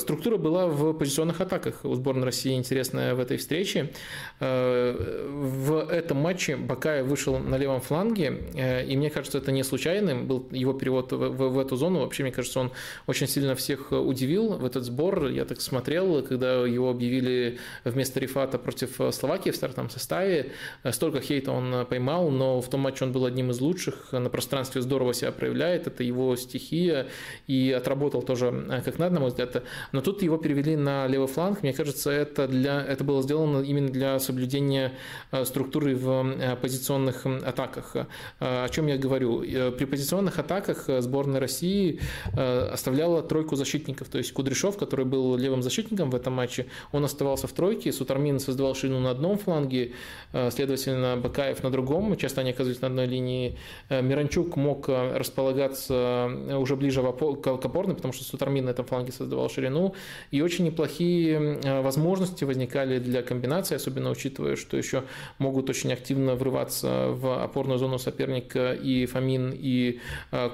Структура 0.00 0.36
была 0.36 0.66
в 0.66 0.92
позиционных 0.94 1.40
атаках 1.40 1.84
у 1.84 1.94
сборной 1.94 2.24
России 2.24 2.54
интересная 2.54 3.14
в 3.14 3.20
этой 3.20 3.36
встрече. 3.36 3.92
В 4.42 5.88
этом 5.88 6.16
матче 6.16 6.56
Бакаев 6.56 7.06
вышел 7.06 7.38
на 7.38 7.56
левом 7.56 7.80
фланге, 7.80 8.42
и 8.88 8.96
мне 8.96 9.08
кажется, 9.08 9.38
это 9.38 9.52
не 9.52 9.62
случайным. 9.62 10.26
Был 10.26 10.48
его 10.50 10.72
перевод 10.72 11.12
в, 11.12 11.16
в, 11.16 11.48
в 11.50 11.58
эту 11.60 11.76
зону. 11.76 12.00
Вообще, 12.00 12.24
мне 12.24 12.32
кажется, 12.32 12.58
он 12.58 12.72
очень 13.06 13.28
сильно 13.28 13.54
всех 13.54 13.92
удивил 13.92 14.54
в 14.54 14.64
этот 14.64 14.82
сбор. 14.84 15.28
Я 15.28 15.44
так 15.44 15.60
смотрел, 15.60 16.22
когда 16.22 16.66
его 16.66 16.90
объявили 16.90 17.58
вместо 17.84 18.18
Рифата 18.18 18.58
против 18.58 18.98
Словакии 19.12 19.50
в 19.50 19.56
стартовом 19.56 19.90
составе. 19.90 20.50
Столько 20.90 21.20
хейта 21.20 21.52
он 21.52 21.86
поймал, 21.86 22.30
но 22.30 22.60
в 22.60 22.68
том 22.68 22.80
матче 22.80 23.04
он 23.04 23.12
был 23.12 23.26
одним 23.26 23.52
из 23.52 23.60
лучших. 23.60 24.10
На 24.10 24.28
пространстве 24.28 24.82
здорово 24.82 25.14
себя 25.14 25.30
проявляет. 25.30 25.86
Это 25.86 26.02
его 26.02 26.34
стихия. 26.34 27.06
И 27.46 27.70
отработал 27.70 28.22
тоже 28.22 28.82
как 28.84 28.98
надо, 28.98 29.14
на 29.14 29.20
мой 29.20 29.28
взгляд. 29.28 29.62
Но 29.92 30.00
тут 30.00 30.22
его 30.22 30.36
перевели 30.36 30.74
на 30.74 31.06
левый 31.06 31.28
фланг. 31.28 31.62
Мне 31.62 31.72
кажется, 31.72 32.10
это, 32.10 32.48
для, 32.48 32.84
это 32.84 33.04
было 33.04 33.22
сделано 33.22 33.62
именно 33.62 33.88
для 33.88 34.18
соблюдения 34.32 34.92
э, 35.30 35.44
структуры 35.44 35.94
в 35.94 36.08
э, 36.08 36.56
позиционных 36.56 37.26
атаках. 37.26 37.96
Э, 37.96 38.06
о 38.40 38.68
чем 38.68 38.86
я 38.86 38.96
говорю? 38.96 39.40
При 39.72 39.84
позиционных 39.84 40.38
атаках 40.38 40.88
сборная 41.00 41.40
России 41.40 42.00
оставляла 42.34 43.22
тройку 43.22 43.56
защитников. 43.56 44.08
То 44.08 44.18
есть 44.18 44.32
Кудряшов, 44.32 44.76
который 44.78 45.04
был 45.04 45.36
левым 45.36 45.62
защитником 45.62 46.10
в 46.10 46.14
этом 46.14 46.32
матче, 46.32 46.66
он 46.92 47.04
оставался 47.04 47.46
в 47.46 47.52
тройке, 47.52 47.92
Сутармин 47.92 48.40
создавал 48.40 48.74
ширину 48.74 49.00
на 49.00 49.10
одном 49.10 49.38
фланге, 49.38 49.92
следовательно, 50.50 51.16
Бакаев 51.16 51.62
на 51.62 51.70
другом, 51.70 52.16
часто 52.16 52.40
они 52.40 52.50
оказывались 52.50 52.80
на 52.80 52.88
одной 52.88 53.06
линии. 53.06 53.58
Миранчук 53.90 54.56
мог 54.56 54.88
располагаться 54.88 56.30
уже 56.56 56.76
ближе 56.76 57.02
к 57.02 57.46
опорной, 57.46 57.94
потому 57.94 58.12
что 58.14 58.24
Сутармин 58.24 58.64
на 58.64 58.70
этом 58.70 58.84
фланге 58.84 59.12
создавал 59.12 59.50
ширину, 59.50 59.94
и 60.30 60.40
очень 60.40 60.64
неплохие 60.64 61.60
возможности 61.82 62.44
возникали 62.44 62.98
для 62.98 63.22
комбинации, 63.22 63.76
особенно 63.76 64.10
учитывая, 64.22 64.56
что 64.56 64.76
еще 64.76 65.04
могут 65.38 65.68
очень 65.68 65.92
активно 65.92 66.34
врываться 66.34 67.08
в 67.08 67.42
опорную 67.42 67.78
зону 67.78 67.98
соперника 67.98 68.72
и 68.72 69.06
Фомин, 69.06 69.52
и 69.54 69.98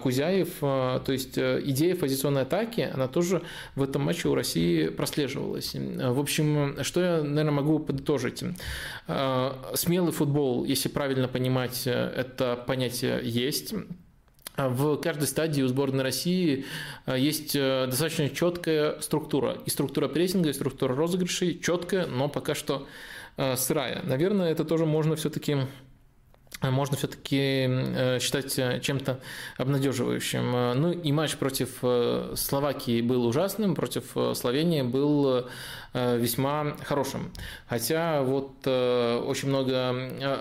Кузяев. 0.02 0.58
То 0.60 1.04
есть 1.08 1.38
идея 1.38 1.94
позиционной 1.94 2.42
атаки, 2.42 2.88
она 2.92 3.08
тоже 3.08 3.42
в 3.74 3.82
этом 3.82 4.02
матче 4.02 4.28
у 4.28 4.34
России 4.34 4.88
прослеживалось. 4.88 5.74
В 5.74 6.18
общем, 6.18 6.76
что 6.82 7.00
я, 7.00 7.22
наверное, 7.22 7.52
могу 7.52 7.78
подытожить? 7.78 8.42
Э, 9.06 9.52
смелый 9.74 10.12
футбол, 10.12 10.64
если 10.64 10.88
правильно 10.88 11.28
понимать, 11.28 11.86
это 11.86 12.62
понятие 12.66 13.20
есть. 13.22 13.74
В 14.56 14.96
каждой 14.96 15.28
стадии 15.28 15.62
у 15.62 15.68
сборной 15.68 16.02
России 16.02 16.64
э, 17.06 17.16
есть 17.18 17.54
э, 17.54 17.86
достаточно 17.86 18.28
четкая 18.28 19.00
структура. 19.00 19.56
И 19.64 19.70
структура 19.70 20.08
прессинга, 20.08 20.50
и 20.50 20.52
структура 20.52 20.96
розыгрышей 20.96 21.60
четкая, 21.60 22.06
но 22.06 22.28
пока 22.28 22.54
что 22.56 22.86
сырая. 23.56 24.02
Наверное, 24.04 24.50
это 24.50 24.64
тоже 24.64 24.84
можно 24.86 25.16
все-таки 25.16 25.56
можно 26.62 26.96
все-таки 26.96 27.66
э, 27.68 28.18
считать 28.20 28.58
э, 28.58 28.80
чем-то 28.80 29.20
обнадеживающим. 29.58 30.56
Э, 30.56 30.74
ну 30.74 30.90
и 30.90 31.12
матч 31.12 31.36
против 31.36 31.78
Словакии 32.34 33.00
был 33.00 33.26
ужасным, 33.26 33.74
против 33.74 34.16
Словении 34.34 34.82
был 34.82 35.46
весьма 36.16 36.76
хорошим. 36.84 37.30
Хотя 37.68 38.22
вот 38.22 38.66
очень 38.66 39.48
много 39.48 39.94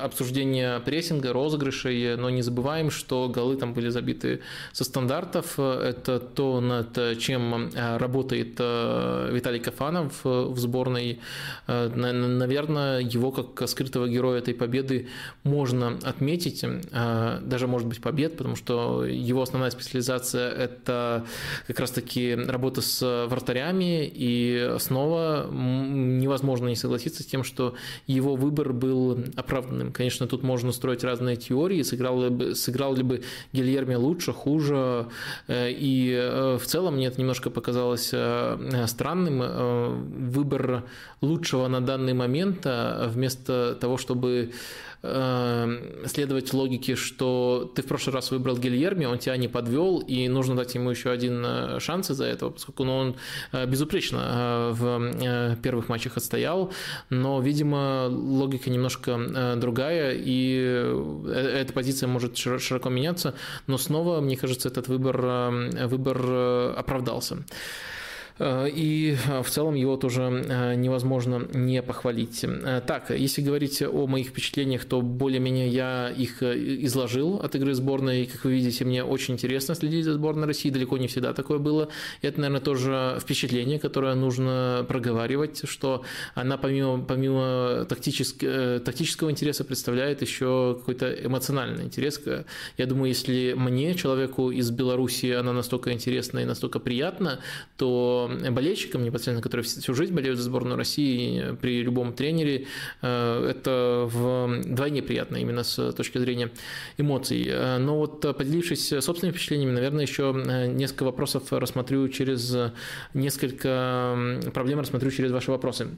обсуждения 0.03 0.79
прессинга, 0.79 1.33
розыгрышей, 1.33 2.15
но 2.15 2.29
не 2.29 2.41
забываем, 2.41 2.91
что 2.91 3.29
голы 3.29 3.55
там 3.57 3.73
были 3.73 3.89
забиты 3.89 4.41
со 4.71 4.83
стандартов. 4.83 5.59
Это 5.59 6.19
то, 6.19 6.61
над 6.61 7.19
чем 7.19 7.69
работает 7.75 8.59
Виталий 8.59 9.59
Кафанов 9.59 10.23
в 10.23 10.57
сборной. 10.57 11.19
Наверное, 11.67 12.99
его 12.99 13.31
как 13.31 13.67
скрытого 13.67 14.07
героя 14.07 14.39
этой 14.39 14.53
победы 14.53 15.07
можно 15.43 15.97
отметить, 16.03 16.63
даже, 16.91 17.67
может 17.67 17.87
быть, 17.87 18.01
побед, 18.01 18.37
потому 18.37 18.55
что 18.55 19.05
его 19.05 19.41
основная 19.41 19.71
специализация– 19.71 20.51
это 20.57 21.25
как 21.67 21.79
раз-таки 21.79 22.35
работа 22.35 22.81
с 22.81 23.27
вратарями, 23.27 24.09
и 24.13 24.75
снова 24.79 25.46
невозможно 25.51 26.67
не 26.67 26.75
согласиться 26.75 27.23
с 27.23 27.25
тем, 27.25 27.43
что 27.43 27.75
его 28.05 28.35
выбор 28.35 28.73
был 28.73 29.19
оправданным. 29.35 29.91
Конечно, 29.91 30.27
тут 30.27 30.43
можно 30.43 30.71
строить 30.71 31.03
разные 31.03 31.35
теории, 31.35 31.81
сыграл 31.81 32.21
ли 32.21 32.29
бы, 32.29 32.55
сыграл 32.55 32.95
ли 32.95 33.03
бы 33.03 33.23
Гильерми 33.53 33.95
лучше, 33.95 34.33
хуже, 34.33 35.07
э, 35.47 35.71
и 35.71 36.11
э, 36.13 36.57
в 36.57 36.65
целом 36.65 36.95
мне 36.95 37.07
это 37.07 37.19
немножко 37.19 37.49
показалось 37.49 38.09
э, 38.13 38.85
странным. 38.87 39.37
Выбор 40.29 40.83
лучшего 41.21 41.67
на 41.67 41.81
данный 41.81 42.13
момент 42.13 42.65
вместо 42.65 43.77
того, 43.79 43.97
чтобы 43.97 44.51
Эм, 45.03 46.07
следовать 46.07 46.53
логике, 46.53 46.95
что 46.95 47.71
ты 47.75 47.83
в 47.83 47.85
прошлый 47.85 48.15
раз 48.15 48.31
выбрал 48.31 48.57
Гильерми, 48.57 49.05
он 49.05 49.19
тебя 49.19 49.37
не 49.37 49.47
подвел, 49.47 49.99
и 49.99 50.27
нужно 50.27 50.55
дать 50.55 50.73
ему 50.73 50.89
еще 50.89 51.11
один 51.11 51.43
э, 51.45 51.79
шанс 51.79 52.09
из-за 52.09 52.25
этого, 52.25 52.49
поскольку 52.49 52.83
ну, 52.83 52.97
он 52.97 53.15
э, 53.51 53.67
безупречно 53.67 54.17
э, 54.19 54.71
в 54.73 55.55
первых 55.61 55.89
матчах 55.89 56.17
отстоял, 56.17 56.73
но, 57.11 57.39
видимо, 57.39 58.07
логика 58.09 58.71
немножко 58.71 59.55
другая, 59.57 60.13
и 60.17 60.55
эта 61.27 61.71
позиция 61.73 62.07
может 62.07 62.35
широко 62.35 62.89
меняться, 62.89 63.35
но 63.67 63.77
снова, 63.77 64.19
мне 64.19 64.35
кажется, 64.35 64.67
этот 64.67 64.87
выбор, 64.87 65.51
выбор 65.87 66.75
оправдался. 66.75 67.37
Э, 68.39 68.67
и 68.69 69.15
э, 69.27 69.41
в 69.41 69.49
целом 69.49 69.75
его 69.75 69.97
тоже 69.97 70.21
э, 70.21 70.75
невозможно 70.75 71.47
не 71.53 71.81
похвалить. 71.81 72.45
Так, 72.85 73.09
если 73.09 73.41
говорить 73.41 73.81
о 73.81 74.07
моих 74.07 74.27
впечатлениях, 74.27 74.85
то 74.85 75.01
более-менее 75.01 75.69
я 75.69 76.09
их 76.09 76.43
изложил 76.43 77.37
от 77.37 77.55
игры 77.55 77.73
сборной. 77.73 78.25
Как 78.25 78.43
вы 78.43 78.53
видите, 78.53 78.85
мне 78.85 79.03
очень 79.03 79.35
интересно 79.35 79.75
следить 79.75 80.05
за 80.05 80.13
сборной 80.13 80.47
России, 80.47 80.69
далеко 80.69 80.97
не 80.97 81.07
всегда 81.07 81.33
такое 81.33 81.57
было. 81.57 81.89
Это, 82.21 82.39
наверное, 82.39 82.61
тоже 82.61 83.17
впечатление, 83.21 83.79
которое 83.79 84.15
нужно 84.15 84.85
проговаривать, 84.87 85.61
что 85.67 86.03
она 86.35 86.57
помимо, 86.57 87.03
помимо 87.03 87.85
тактического, 87.87 88.79
тактического 88.79 89.31
интереса 89.31 89.63
представляет 89.63 90.21
еще 90.21 90.75
какой-то 90.79 91.11
эмоциональный 91.11 91.85
интерес. 91.85 92.21
Я 92.77 92.85
думаю, 92.85 93.09
если 93.09 93.53
мне, 93.53 93.95
человеку 93.95 94.51
из 94.51 94.69
Беларуси, 94.71 95.31
она 95.31 95.53
настолько 95.53 95.91
интересна 95.91 96.39
и 96.39 96.45
настолько 96.45 96.79
приятна, 96.79 97.39
то 97.77 98.26
болельщикам 98.27 99.03
непосредственно, 99.03 99.41
которые 99.41 99.63
всю 99.63 99.93
жизнь 99.93 100.13
болеют 100.13 100.37
за 100.37 100.43
сборную 100.43 100.77
России 100.77 101.55
при 101.61 101.81
любом 101.81 102.13
тренере, 102.13 102.67
э, 103.01 103.49
это 103.49 104.07
вдвойне 104.07 105.01
приятно 105.01 105.37
именно 105.37 105.63
с 105.63 105.91
точки 105.93 106.17
зрения 106.17 106.51
эмоций. 106.97 107.45
Э, 107.47 107.77
но 107.77 107.97
вот 107.97 108.21
поделившись 108.21 108.87
собственными 108.87 109.31
впечатлениями, 109.31 109.71
наверное, 109.71 110.03
еще 110.03 110.35
э, 110.35 110.67
несколько 110.67 111.03
вопросов 111.03 111.51
рассмотрю 111.51 112.07
через 112.09 112.55
несколько 113.13 114.17
проблем 114.53 114.79
рассмотрю 114.79 115.11
через 115.11 115.31
ваши 115.31 115.51
вопросы. 115.51 115.89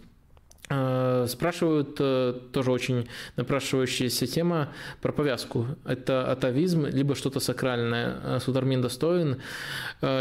Э, 0.71 1.25
спрашивают 1.27 1.97
э, 1.99 2.33
тоже 2.53 2.71
очень 2.71 3.07
напрашивающаяся 3.37 4.27
тема 4.27 4.69
про 5.01 5.11
повязку. 5.11 5.65
Это 5.83 6.31
атовизм, 6.31 6.85
либо 6.85 7.15
что-то 7.15 7.39
сакральное. 7.39 8.19
Э, 8.23 8.39
Судармин 8.39 8.81
достоин. 8.81 9.41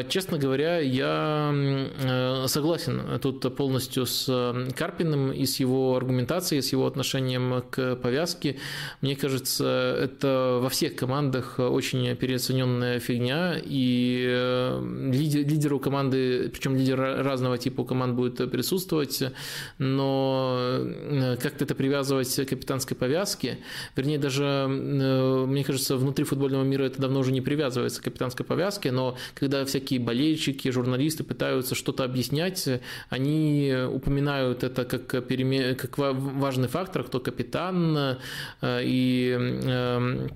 Честно 0.09 0.39
говоря, 0.39 0.79
я 0.81 1.55
согласен 2.47 3.19
тут 3.21 3.55
полностью 3.57 4.07
с 4.07 4.27
Карпиным 4.77 5.33
и 5.33 5.47
с 5.47 5.61
его 5.61 5.97
аргументацией, 5.97 6.63
с 6.63 6.73
его 6.73 6.87
отношением 6.87 7.63
к 7.71 7.97
повязке. 7.97 8.57
Мне 9.03 9.15
кажется, 9.15 9.97
это 10.03 10.59
во 10.61 10.69
всех 10.69 10.97
командах 10.97 11.59
очень 11.59 12.17
переоцененная 12.17 12.99
фигня, 12.99 13.57
и 13.63 14.79
лидеру 15.13 15.79
команды, 15.79 16.49
причем 16.49 16.77
лидер 16.77 16.99
разного 16.99 17.57
типа 17.57 17.85
команд 17.85 18.15
будет 18.15 18.51
присутствовать, 18.51 19.23
но 19.79 20.38
Э, 20.39 21.37
как-то 21.41 21.65
это 21.65 21.75
привязывать 21.75 22.35
к 22.35 22.49
капитанской 22.49 22.97
повязке, 22.97 23.59
вернее, 23.97 24.19
даже, 24.19 24.45
э, 24.45 25.45
мне 25.47 25.65
кажется, 25.65 25.97
внутри 25.97 26.25
футбольного 26.25 26.65
мира 26.65 26.85
это 26.85 27.01
давно 27.01 27.21
уже 27.21 27.33
не 27.33 27.41
привязывается 27.41 28.01
к 28.01 28.05
капитанской 28.05 28.45
повязке, 28.45 28.93
но 28.93 29.17
когда 29.35 29.65
всякие 29.65 30.01
болельщики, 30.01 30.69
журналисты 30.71 31.25
пытаются 31.25 31.75
что-то 31.75 32.05
объяснять, 32.05 32.69
они 33.09 33.75
упоминают 33.91 34.65
это 34.65 34.85
как, 34.85 35.27
переме... 35.27 35.75
как 35.75 35.99
важный 35.99 36.69
фактор, 36.69 37.05
кто 37.05 37.21
капитан, 37.21 38.19
э, 38.61 38.81
и 38.85 40.29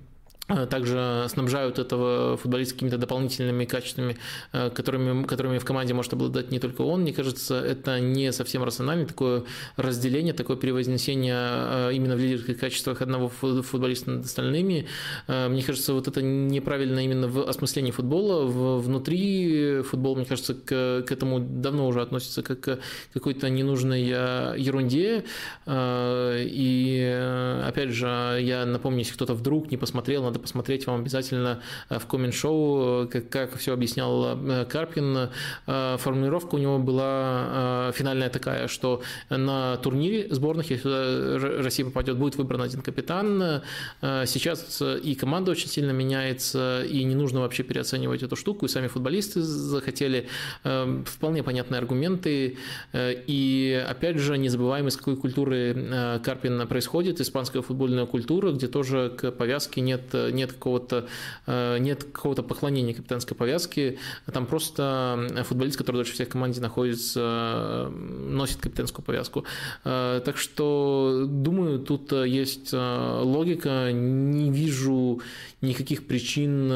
также 0.48 1.27
снабжают 1.28 1.78
этого 1.78 2.36
футболиста 2.36 2.74
какими-то 2.74 2.98
дополнительными 2.98 3.64
качествами, 3.64 4.16
э, 4.52 4.70
которыми, 4.70 5.24
которыми 5.24 5.59
в 5.59 5.64
команде 5.64 5.94
может 5.94 6.12
обладать 6.12 6.51
не 6.51 6.59
только 6.59 6.82
он. 6.82 7.02
Мне 7.02 7.12
кажется, 7.12 7.60
это 7.60 8.01
не 8.01 8.32
совсем 8.32 8.64
рационально, 8.64 9.06
такое 9.06 9.44
разделение, 9.77 10.35
такое 10.35 10.56
перевознесение 10.56 11.36
э, 11.36 11.90
именно 11.94 12.16
в 12.16 12.19
лидерских 12.19 12.59
качествах 12.59 13.02
одного 13.02 13.28
футболиста 13.28 14.10
над 14.10 14.24
остальными. 14.24 14.86
Мне 15.28 15.62
кажется, 15.62 15.94
вот 15.94 16.09
это 16.09 16.23
неправильно 16.23 17.05
именно 17.05 17.28
в 17.28 17.48
осмыслении 17.48 17.93
футбола. 17.93 18.44
Внутри 18.78 19.82
футбола, 19.82 20.16
мне 20.16 20.24
кажется, 20.24 20.55
к, 20.55 21.02
к 21.06 21.12
этому 21.12 21.39
давно 21.40 21.86
уже 21.86 22.02
относится 22.02 22.43
как 22.43 22.60
к 22.60 22.78
какой-то 23.14 23.48
ненужной 23.48 24.02
ерунде. 24.02 25.24
И 25.69 27.62
опять 27.66 27.90
же, 27.90 28.06
я 28.40 28.66
напомню, 28.66 29.01
если 29.01 29.14
кто-то 29.14 29.35
вдруг 29.35 29.70
не 29.70 29.77
посмотрел, 29.77 30.27
надо 30.32 30.40
посмотреть 30.40 30.86
вам 30.86 31.00
обязательно 31.00 31.60
э, 31.90 31.98
в 31.98 32.06
коммент-шоу, 32.06 33.06
как, 33.09 33.28
как 33.28 33.56
все 33.59 33.74
объяснял 33.74 34.38
э, 34.38 34.64
Карпин. 34.64 35.28
Э, 35.66 35.96
формулировка 35.98 36.54
у 36.54 36.59
него 36.59 36.78
была 36.78 37.92
финальная 37.94 38.30
такая, 38.30 38.68
что 38.68 39.02
на 39.28 39.76
турнире 39.76 40.28
сборных, 40.30 40.70
если 40.70 41.62
Россия 41.62 41.84
попадет, 41.84 42.16
будет 42.16 42.36
выбран 42.36 42.62
один 42.62 42.80
капитан. 42.80 43.62
Сейчас 44.00 44.82
и 44.82 45.14
команда 45.14 45.50
очень 45.50 45.68
сильно 45.68 45.90
меняется, 45.90 46.82
и 46.84 47.04
не 47.04 47.14
нужно 47.14 47.40
вообще 47.40 47.62
переоценивать 47.62 48.22
эту 48.22 48.36
штуку. 48.36 48.66
И 48.66 48.68
сами 48.68 48.86
футболисты 48.86 49.42
захотели 49.42 50.28
вполне 50.62 51.42
понятные 51.42 51.78
аргументы. 51.78 52.56
И 52.94 53.84
опять 53.88 54.18
же, 54.18 54.38
не 54.38 54.48
забываем, 54.48 54.88
из 54.88 54.96
какой 54.96 55.16
культуры 55.16 56.20
Карпин 56.24 56.66
происходит, 56.66 57.20
испанская 57.20 57.62
футбольная 57.62 58.06
культура, 58.06 58.52
где 58.52 58.68
тоже 58.68 59.12
к 59.16 59.30
повязке 59.32 59.80
нет 59.80 60.14
нет 60.31 60.53
какого-то 60.53 61.07
э, 61.47 61.78
нет 61.78 62.05
какого-то 62.05 62.43
поклонения 62.43 62.94
капитанской 62.94 63.36
повязки, 63.36 63.99
там 64.32 64.47
просто 64.47 65.43
футболист, 65.44 65.77
который 65.78 65.97
дольше 65.97 66.12
всех 66.12 66.28
в 66.28 66.31
команде 66.31 66.61
находится, 66.61 67.90
носит 67.93 68.59
капитанскую 68.59 69.05
повязку. 69.05 69.44
Э, 69.85 70.20
так 70.24 70.36
что, 70.36 71.24
думаю, 71.28 71.78
тут 71.81 72.12
есть 72.12 72.70
э, 72.73 73.20
логика, 73.23 73.93
не 73.93 74.51
вижу 74.51 75.20
никаких 75.61 76.07
причин 76.07 76.69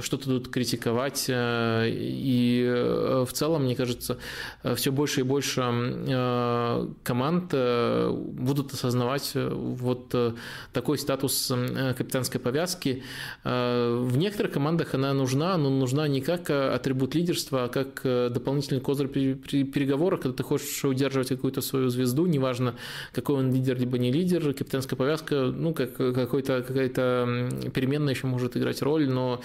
что-то 0.00 0.24
тут 0.24 0.48
критиковать, 0.48 1.26
и 1.28 2.64
в 3.24 3.32
целом, 3.32 3.64
мне 3.64 3.76
кажется, 3.76 4.18
все 4.74 4.90
больше 4.90 5.20
и 5.20 5.22
больше 5.22 5.60
команд 7.04 7.54
будут 7.54 8.72
осознавать 8.72 9.32
вот 9.34 10.14
такой 10.72 10.98
статус 10.98 11.52
капитанской 11.96 12.40
повязки, 12.40 12.59
повязки. 12.60 13.02
Э, 13.44 13.98
в 14.00 14.16
некоторых 14.16 14.52
командах 14.52 14.94
она 14.94 15.14
нужна, 15.14 15.56
но 15.56 15.70
нужна 15.70 16.08
не 16.08 16.20
как 16.20 16.50
э, 16.50 16.74
атрибут 16.74 17.14
лидерства, 17.14 17.64
а 17.64 17.68
как 17.68 18.00
э, 18.04 18.28
дополнительный 18.30 18.80
козырь 18.80 19.08
при 19.08 19.64
переговорах, 19.64 20.20
когда 20.20 20.36
ты 20.36 20.42
хочешь 20.42 20.84
удерживать 20.84 21.28
какую-то 21.28 21.60
свою 21.62 21.88
звезду, 21.88 22.26
неважно, 22.26 22.74
какой 23.12 23.36
он 23.36 23.54
лидер, 23.54 23.78
либо 23.78 23.98
не 23.98 24.12
лидер, 24.12 24.52
капитанская 24.52 24.96
повязка, 24.96 25.52
ну, 25.56 25.74
как 25.74 25.96
какой-то, 25.96 26.62
какая-то 26.62 27.48
переменная 27.74 28.14
еще 28.14 28.26
может 28.26 28.56
играть 28.56 28.82
роль, 28.82 29.08
но 29.08 29.40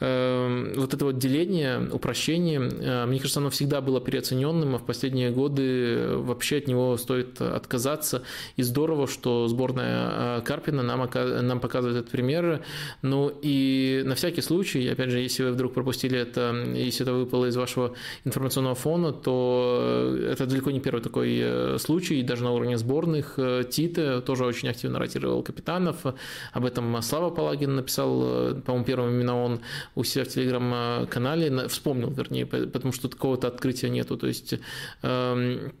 вот 0.00 0.94
это 0.94 1.04
вот 1.04 1.18
деление, 1.18 1.88
упрощение, 1.92 2.60
мне 2.60 3.18
кажется, 3.18 3.40
оно 3.40 3.50
всегда 3.50 3.80
было 3.80 4.00
переоцененным, 4.00 4.76
а 4.76 4.78
в 4.78 4.84
последние 4.84 5.30
годы 5.30 6.16
вообще 6.18 6.58
от 6.58 6.68
него 6.68 6.96
стоит 6.96 7.40
отказаться. 7.40 8.22
И 8.56 8.62
здорово, 8.62 9.08
что 9.08 9.48
сборная 9.48 10.40
Карпина 10.42 10.84
нам, 10.84 11.10
нам 11.48 11.58
показывает 11.58 11.98
этот 11.98 12.12
пример, 12.12 12.37
например. 12.42 12.64
Ну 13.02 13.32
и 13.42 14.02
на 14.04 14.14
всякий 14.14 14.42
случай, 14.42 14.88
опять 14.88 15.10
же, 15.10 15.20
если 15.20 15.44
вы 15.44 15.52
вдруг 15.52 15.74
пропустили 15.74 16.18
это, 16.18 16.54
если 16.74 17.02
это 17.02 17.12
выпало 17.12 17.46
из 17.46 17.56
вашего 17.56 17.94
информационного 18.24 18.74
фона, 18.74 19.12
то 19.12 20.16
это 20.30 20.46
далеко 20.46 20.70
не 20.70 20.80
первый 20.80 21.02
такой 21.02 21.78
случай, 21.78 22.22
даже 22.22 22.44
на 22.44 22.52
уровне 22.52 22.78
сборных. 22.78 23.38
Тита 23.70 24.20
тоже 24.20 24.44
очень 24.44 24.68
активно 24.68 24.98
ротировал 24.98 25.42
капитанов. 25.42 26.06
Об 26.52 26.64
этом 26.64 27.00
Слава 27.02 27.30
Палагин 27.30 27.76
написал, 27.76 28.54
по-моему, 28.62 28.84
первым 28.84 29.10
именно 29.10 29.42
он 29.42 29.60
у 29.94 30.04
себя 30.04 30.24
в 30.24 30.28
телеграм-канале, 30.28 31.68
вспомнил, 31.68 32.10
вернее, 32.10 32.46
потому 32.46 32.92
что 32.92 33.08
такого-то 33.08 33.48
открытия 33.48 33.90
нету. 33.90 34.16
То 34.16 34.26
есть 34.26 34.54
эм, 35.02 35.72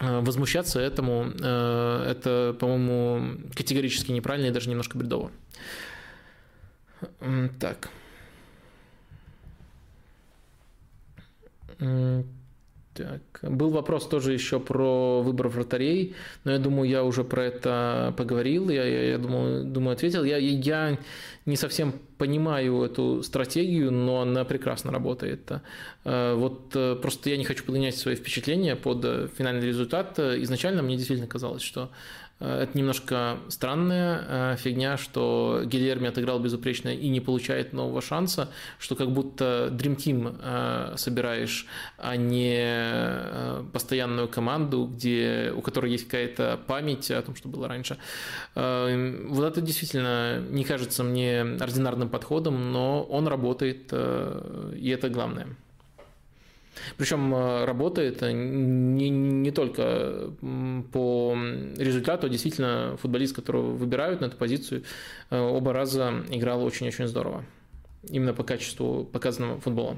э, 0.00 0.20
возмущаться 0.20 0.80
этому, 0.80 1.32
э, 1.40 2.06
это, 2.10 2.56
по-моему, 2.58 3.40
категорически 3.54 4.12
неправильно 4.12 4.48
и 4.48 4.50
даже 4.50 4.70
немножко 4.70 4.98
бредово. 4.98 5.30
Так. 7.58 7.90
Так. 12.92 13.22
Был 13.42 13.70
вопрос 13.70 14.08
тоже 14.08 14.32
еще 14.32 14.58
про 14.58 15.22
выбор 15.22 15.48
вратарей, 15.48 16.14
но 16.44 16.52
я 16.52 16.58
думаю, 16.58 16.90
я 16.90 17.04
уже 17.04 17.22
про 17.22 17.44
это 17.44 18.12
поговорил, 18.18 18.68
я, 18.68 18.84
я, 18.84 19.02
я 19.12 19.18
думаю, 19.18 19.64
думаю, 19.64 19.94
ответил. 19.94 20.24
Я, 20.24 20.36
я 20.38 20.98
не 21.46 21.56
совсем 21.56 21.94
понимаю 22.18 22.82
эту 22.82 23.22
стратегию, 23.22 23.92
но 23.92 24.20
она 24.20 24.44
прекрасно 24.44 24.90
работает. 24.90 25.50
Э, 26.04 26.34
вот 26.34 26.72
э, 26.74 26.96
просто 26.96 27.30
я 27.30 27.36
не 27.36 27.44
хочу 27.44 27.64
подгонять 27.64 27.96
свои 27.96 28.16
впечатления 28.16 28.76
под 28.76 29.32
финальный 29.38 29.66
результат. 29.66 30.18
Изначально 30.18 30.82
мне 30.82 30.96
действительно 30.96 31.28
казалось, 31.28 31.62
что 31.62 31.84
Э, 31.84 31.94
это 32.40 32.76
немножко 32.76 33.38
странная 33.48 34.24
э, 34.26 34.56
фигня, 34.56 34.96
что 34.96 35.62
Гильерми 35.64 36.08
отыграл 36.08 36.40
безупречно 36.40 36.88
и 36.88 37.08
не 37.08 37.20
получает 37.20 37.74
нового 37.74 38.00
шанса, 38.00 38.48
что 38.78 38.96
как 38.96 39.10
будто 39.10 39.68
Dream 39.72 39.96
Team 39.96 40.36
э, 40.40 40.96
собираешь, 40.96 41.66
а 41.98 42.16
не 42.16 43.62
постоянную 43.72 44.28
команду, 44.28 44.86
где, 44.86 45.52
у 45.54 45.60
которой 45.60 45.92
есть 45.92 46.04
какая-то 46.04 46.58
память 46.66 47.10
о 47.10 47.20
том, 47.22 47.36
что 47.36 47.48
было 47.48 47.68
раньше. 47.68 47.98
Вот 48.54 49.44
это 49.44 49.60
действительно 49.60 50.40
не 50.40 50.64
кажется 50.64 51.04
мне 51.04 51.42
ординарным 51.42 52.08
подходом, 52.08 52.72
но 52.72 53.02
он 53.02 53.28
работает, 53.28 53.92
и 53.92 54.90
это 54.90 55.08
главное. 55.08 55.48
Причем 56.96 57.34
э, 57.34 57.64
работает 57.64 58.22
не, 58.22 59.10
не 59.10 59.50
только 59.50 60.30
по 60.92 61.36
результату, 61.76 62.26
а 62.26 62.30
действительно 62.30 62.96
футболист, 63.00 63.34
которого 63.34 63.72
выбирают 63.72 64.20
на 64.20 64.26
эту 64.26 64.36
позицию, 64.36 64.84
э, 65.30 65.38
оба 65.38 65.72
раза 65.72 66.24
играл 66.30 66.64
очень-очень 66.64 67.06
здорово. 67.06 67.44
Именно 68.08 68.34
по 68.34 68.44
качеству 68.44 69.04
показанного 69.04 69.60
футбола. 69.60 69.96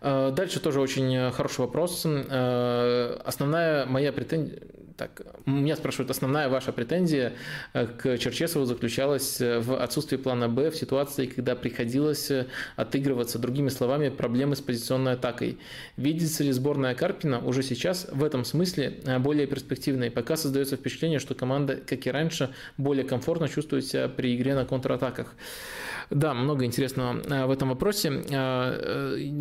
Э, 0.00 0.32
дальше 0.34 0.60
тоже 0.60 0.80
очень 0.80 1.30
хороший 1.32 1.60
вопрос. 1.60 2.06
Основная 2.06 3.86
моя 3.86 4.12
претензия, 4.12 4.60
так, 4.96 5.22
меня 5.44 5.76
спрашивают, 5.76 6.10
основная 6.10 6.48
ваша 6.48 6.72
претензия 6.72 7.34
э, 7.74 7.86
к 7.86 8.18
Черчесову 8.18 8.64
заключалась 8.64 9.40
э, 9.40 9.58
в 9.60 9.76
отсутствии 9.82 10.16
плана 10.16 10.48
«Б» 10.48 10.70
в 10.70 10.76
ситуации, 10.76 11.26
когда 11.26 11.54
приходилось 11.54 12.30
э, 12.30 12.46
отыгрываться, 12.76 13.38
другими 13.38 13.68
словами, 13.68 14.08
проблемы 14.08 14.56
с 14.56 14.60
позиционной 14.60 15.12
атакой. 15.12 15.58
Видится 15.96 16.44
ли 16.44 16.52
сборная 16.52 16.94
Карпина 16.94 17.40
уже 17.40 17.62
сейчас 17.62 18.08
в 18.10 18.24
этом 18.24 18.44
смысле 18.44 19.00
более 19.20 19.46
перспективной? 19.46 20.10
Пока 20.10 20.36
создается 20.36 20.76
впечатление, 20.76 21.18
что 21.18 21.34
команда, 21.34 21.76
как 21.76 22.06
и 22.06 22.10
раньше, 22.10 22.50
более 22.78 23.04
комфортно 23.04 23.48
чувствует 23.48 23.84
себя 23.84 24.08
при 24.08 24.34
игре 24.34 24.54
на 24.54 24.64
контратаках. 24.64 25.34
Да, 26.08 26.34
много 26.34 26.64
интересного 26.64 27.46
в 27.46 27.50
этом 27.50 27.70
вопросе. 27.70 28.22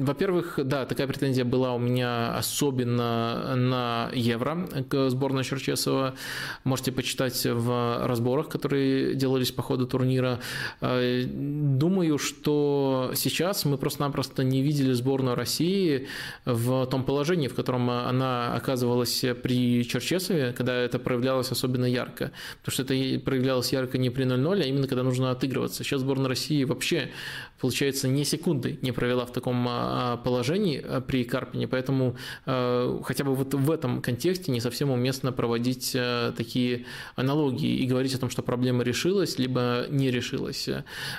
Во-первых, 0.02 0.60
да, 0.64 0.86
такая 0.86 1.06
претензия 1.08 1.46
была 1.46 1.76
у 1.76 1.80
меня 1.80 2.36
особенно 2.36 3.56
на 3.56 4.10
Евро 4.14 4.68
к 4.90 5.10
сборной 5.10 5.45
Черчесова. 5.46 6.16
Можете 6.64 6.92
почитать 6.92 7.46
в 7.46 8.06
разборах, 8.06 8.50
которые 8.50 9.16
делались 9.16 9.52
по 9.52 9.62
ходу 9.62 9.88
турнира. 9.88 10.40
Э, 10.82 11.24
думаю, 11.26 12.18
что 12.18 13.12
сейчас 13.16 13.66
мы 13.66 13.78
просто-напросто 13.78 14.44
не 14.44 14.62
видели 14.62 14.94
сборную 14.94 15.36
России 15.36 16.08
в 16.46 16.86
том 16.88 17.04
положении, 17.04 17.48
в 17.48 17.56
котором 17.56 17.90
она 17.90 18.54
оказывалась 18.56 19.24
при 19.44 19.84
Черчесове, 19.86 20.54
когда 20.54 20.76
это 20.76 21.00
проявлялось 21.00 21.52
особенно 21.52 21.86
ярко. 21.86 22.32
Потому 22.64 22.74
что 22.74 22.84
это 22.84 23.20
проявлялось 23.20 23.72
ярко 23.74 23.98
не 23.98 24.10
при 24.10 24.26
0-0, 24.26 24.62
а 24.62 24.66
именно 24.66 24.88
когда 24.88 25.04
нужно 25.04 25.32
отыгрываться. 25.32 25.84
Сейчас 25.84 26.02
сборная 26.02 26.30
России 26.30 26.64
вообще, 26.64 27.12
получается, 27.60 28.08
ни 28.08 28.24
секунды 28.24 28.78
не 28.82 28.92
провела 28.92 29.26
в 29.26 29.32
таком 29.32 29.66
а, 29.68 30.18
положении 30.18 30.84
а, 30.84 31.02
при 31.02 31.24
Карпине, 31.24 31.68
поэтому 31.68 32.16
хотя 32.46 33.24
бы 33.24 33.36
вот 33.36 33.54
в 33.54 33.72
этом 33.72 34.02
контексте 34.02 34.52
не 34.52 34.60
совсем 34.60 34.92
уместно 34.92 35.32
проводить 35.32 35.96
такие 36.38 36.86
аналогии 37.16 37.78
и 37.78 37.86
говорить 37.86 38.14
о 38.14 38.20
том, 38.20 38.30
что 38.30 38.42
проблема 38.42 38.84
решилась, 38.84 39.40
либо 39.40 39.86
не 39.90 40.12
решилась. 40.12 40.70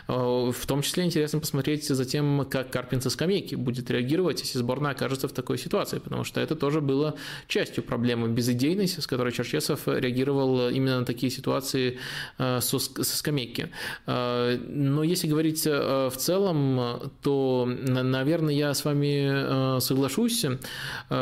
В 0.09 0.67
том 0.67 0.83
числе 0.83 1.05
интересно 1.05 1.41
посмотреть 1.41 1.87
за 1.87 2.05
тем, 2.05 2.47
как 2.51 2.71
Карпин 2.71 3.01
со 3.01 3.11
скамейки 3.11 3.55
будет 3.55 3.91
реагировать, 3.91 4.41
если 4.41 4.59
сборная 4.59 4.93
окажется 4.93 5.29
в 5.29 5.33
такой 5.33 5.59
ситуации, 5.59 5.99
потому 5.99 6.25
что 6.25 6.41
это 6.41 6.55
тоже 6.55 6.81
было 6.81 7.17
частью 7.49 7.83
проблемы 7.83 8.29
безыдейности, 8.29 9.01
с 9.01 9.07
которой 9.07 9.33
Черчесов 9.33 9.87
реагировал 9.87 10.69
именно 10.69 11.01
на 11.01 11.07
такие 11.07 11.31
ситуации 11.31 11.99
со 12.39 12.79
скамейки. 12.79 13.71
Но 14.07 15.03
если 15.03 15.29
говорить 15.29 15.65
в 15.65 16.13
целом, 16.17 16.36
то, 17.23 17.65
наверное, 17.67 18.55
я 18.55 18.75
с 18.75 18.85
вами 18.85 19.81
соглашусь, 19.81 20.45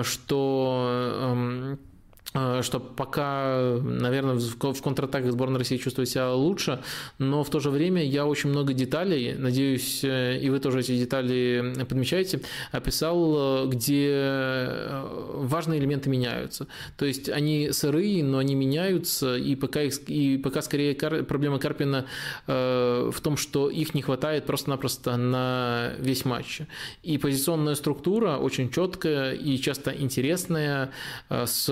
что 0.03 0.89
эм, 1.21 1.73
Э, 1.75 1.94
что 2.35 2.81
пока, 2.81 3.79
наверное, 3.81 4.35
в 4.35 4.83
контратаках 4.83 5.31
сборная 5.31 5.59
России 5.59 5.77
чувствует 5.77 6.09
себя 6.09 6.33
лучше, 6.33 6.81
но 7.19 7.45
в 7.45 7.51
то 7.51 7.61
же 7.61 7.71
время 7.71 8.05
я 8.05 8.27
очень 8.27 8.51
много 8.51 8.73
деталей, 8.73 9.35
надеюсь, 9.35 10.03
э, 10.03 10.41
и 10.41 10.51
вы 10.51 10.59
тоже 10.59 10.81
эти 10.81 10.99
детали 10.99 11.75
подмечаете, 11.89 12.41
описал, 12.73 13.67
э, 13.67 13.67
где 13.69 14.89
важные 15.35 15.79
элементы 15.79 16.11
меняются. 16.11 16.67
То 16.97 17.07
есть 17.07 17.29
они 17.29 17.71
сырые, 17.71 18.25
но 18.25 18.39
они 18.39 18.57
меняются, 18.57 19.37
и 19.37 19.55
пока, 19.55 19.83
их, 19.83 20.01
и 20.09 20.37
пока 20.37 20.61
скорее 20.63 20.95
проблема 20.95 21.61
Карпина 21.61 22.07
в 22.47 23.15
том, 23.23 23.37
что 23.37 23.71
их 23.71 23.95
не 23.95 24.03
хватает 24.03 24.45
просто-напросто 24.45 25.17
на 25.17 25.93
весь 25.99 26.25
матч. 26.25 26.63
И 27.03 27.17
позиционная 27.19 27.77
структура 27.77 28.39
очень 28.39 28.71
четкая 28.71 29.35
и 29.35 29.57
часто 29.59 29.93
интересная, 29.93 30.91
с 31.29 31.69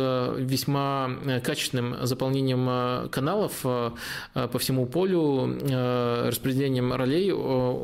весьма 0.52 1.10
э, 1.24 1.40
качественным 1.40 2.06
заполнением 2.06 2.66
э, 2.68 3.08
каналов 3.08 3.60
э, 3.64 3.90
по 4.34 4.58
всему 4.58 4.86
полю, 4.86 5.58
распределением 6.26 6.92
ролей, 6.92 7.30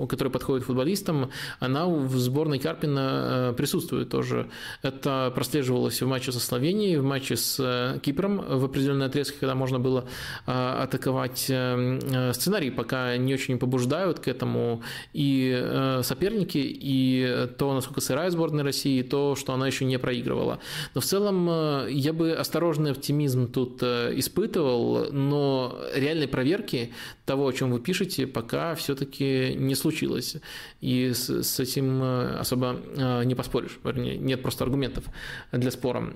которые 0.07 0.31
подходят 0.31 0.65
футболистам, 0.65 1.31
она 1.61 1.86
в 1.86 2.16
сборной 2.16 2.59
Карпина 2.59 3.55
присутствует 3.57 4.11
тоже. 4.11 4.49
Это 4.82 5.32
прослеживалось 5.35 6.01
в 6.03 6.07
матче 6.07 6.32
со 6.32 6.40
Словенией, 6.40 6.97
в 6.97 7.05
матче 7.05 7.36
с 7.36 7.99
Кипром 8.03 8.59
в 8.59 8.65
определенной 8.65 9.07
отрезке, 9.07 9.36
когда 9.40 9.55
можно 9.55 9.78
было 9.78 10.05
атаковать. 10.47 11.39
Сценарий 11.39 12.70
пока 12.70 13.16
не 13.16 13.35
очень 13.35 13.59
побуждают 13.59 14.20
к 14.20 14.28
этому 14.28 14.82
и 15.12 16.01
соперники, 16.03 16.59
и 16.59 17.49
то, 17.59 17.74
насколько 17.74 18.01
сырая 18.01 18.31
сборная 18.31 18.65
России, 18.65 19.01
и 19.01 19.03
то, 19.03 19.36
что 19.36 19.53
она 19.53 19.66
еще 19.66 19.85
не 19.85 19.99
проигрывала. 19.99 20.59
Но 20.95 21.01
в 21.01 21.05
целом 21.05 21.86
я 21.89 22.12
бы 22.12 22.32
оставил 22.32 22.57
осторожный 22.59 22.90
оптимизм 22.90 23.47
тут 23.52 23.82
э, 23.82 24.12
испытывал, 24.16 25.12
но 25.12 25.78
реальной 25.94 26.26
проверки 26.26 26.93
того, 27.24 27.47
о 27.47 27.52
чем 27.52 27.70
вы 27.70 27.78
пишете, 27.78 28.26
пока 28.26 28.74
все-таки 28.74 29.55
не 29.55 29.76
случилось. 29.76 30.36
И 30.80 31.12
с, 31.12 31.43
с 31.43 31.60
этим 31.60 32.02
э, 32.02 32.39
особо 32.40 32.80
э, 32.97 33.24
не 33.24 33.36
поспоришь. 33.36 33.78
Вернее, 33.85 34.18
нет 34.18 34.43
просто 34.43 34.64
аргументов 34.64 35.05
для 35.52 35.70
спора. 35.70 36.12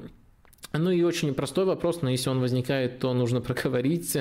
Ну 0.73 0.91
и 0.91 1.03
очень 1.03 1.33
простой 1.35 1.65
вопрос, 1.65 2.03
но 2.03 2.11
если 2.11 2.31
он 2.31 2.41
возникает, 2.41 2.99
то 2.99 3.15
нужно 3.15 3.41
проговорить. 3.49 4.17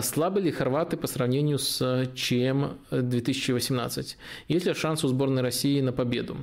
Слабы 0.00 0.40
ли 0.40 0.50
хорваты 0.50 0.96
по 0.96 1.06
сравнению 1.06 1.58
с 1.58 2.06
ЧМ 2.14 2.78
2018? 2.90 4.16
Есть 4.48 4.66
ли 4.66 4.74
шанс 4.74 5.04
у 5.04 5.08
сборной 5.08 5.42
России 5.42 5.82
на 5.82 5.92
победу? 5.92 6.36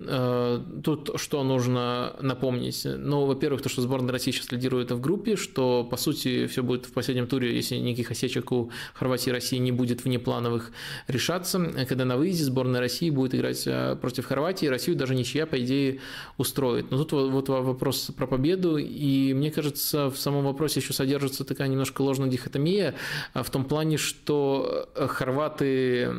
Э, 0.00 0.60
тут 0.82 1.10
что 1.16 1.44
нужно 1.44 2.16
напомнить? 2.20 2.82
Ну, 2.84 3.26
во-первых, 3.26 3.62
то, 3.62 3.68
что 3.68 3.80
сборная 3.80 4.12
России 4.12 4.32
сейчас 4.32 4.50
лидирует 4.50 4.90
в 4.90 5.00
группе, 5.00 5.36
что, 5.36 5.84
по 5.84 5.96
сути, 5.96 6.46
все 6.46 6.62
будет 6.62 6.86
в 6.86 6.92
последнем 6.92 7.26
туре, 7.26 7.54
если 7.54 7.76
никаких 7.76 8.10
осечек 8.10 8.50
у 8.50 8.70
Хорватии 8.94 9.30
и 9.30 9.32
России 9.32 9.58
не 9.58 9.72
будет 9.72 10.04
внеплановых 10.04 10.72
решаться, 11.06 11.60
когда 11.88 12.04
на 12.04 12.16
выезде 12.16 12.44
сборная 12.44 12.80
России 12.80 13.10
будет 13.10 13.34
играть 13.34 13.62
э, 13.66 13.96
против 14.00 14.26
Хорватии, 14.26 14.66
Россию 14.66 14.96
даже 14.96 15.14
ничья, 15.14 15.46
по 15.46 15.60
идее, 15.62 16.00
устроит. 16.38 16.90
Но 16.90 17.04
тут 17.04 17.30
вот 17.30 17.48
вопрос 17.48 18.10
про 18.16 18.26
победу 18.26 18.76
и 18.76 19.32
мне 19.32 19.50
кажется, 19.50 20.10
в 20.10 20.16
самом 20.16 20.44
вопросе 20.44 20.80
еще 20.80 20.92
содержится 20.92 21.44
такая 21.44 21.68
немножко 21.68 22.02
ложная 22.02 22.28
дихотомия 22.28 22.94
в 23.34 23.48
том 23.50 23.64
плане, 23.64 23.96
что 23.96 24.88
хорваты, 24.94 26.10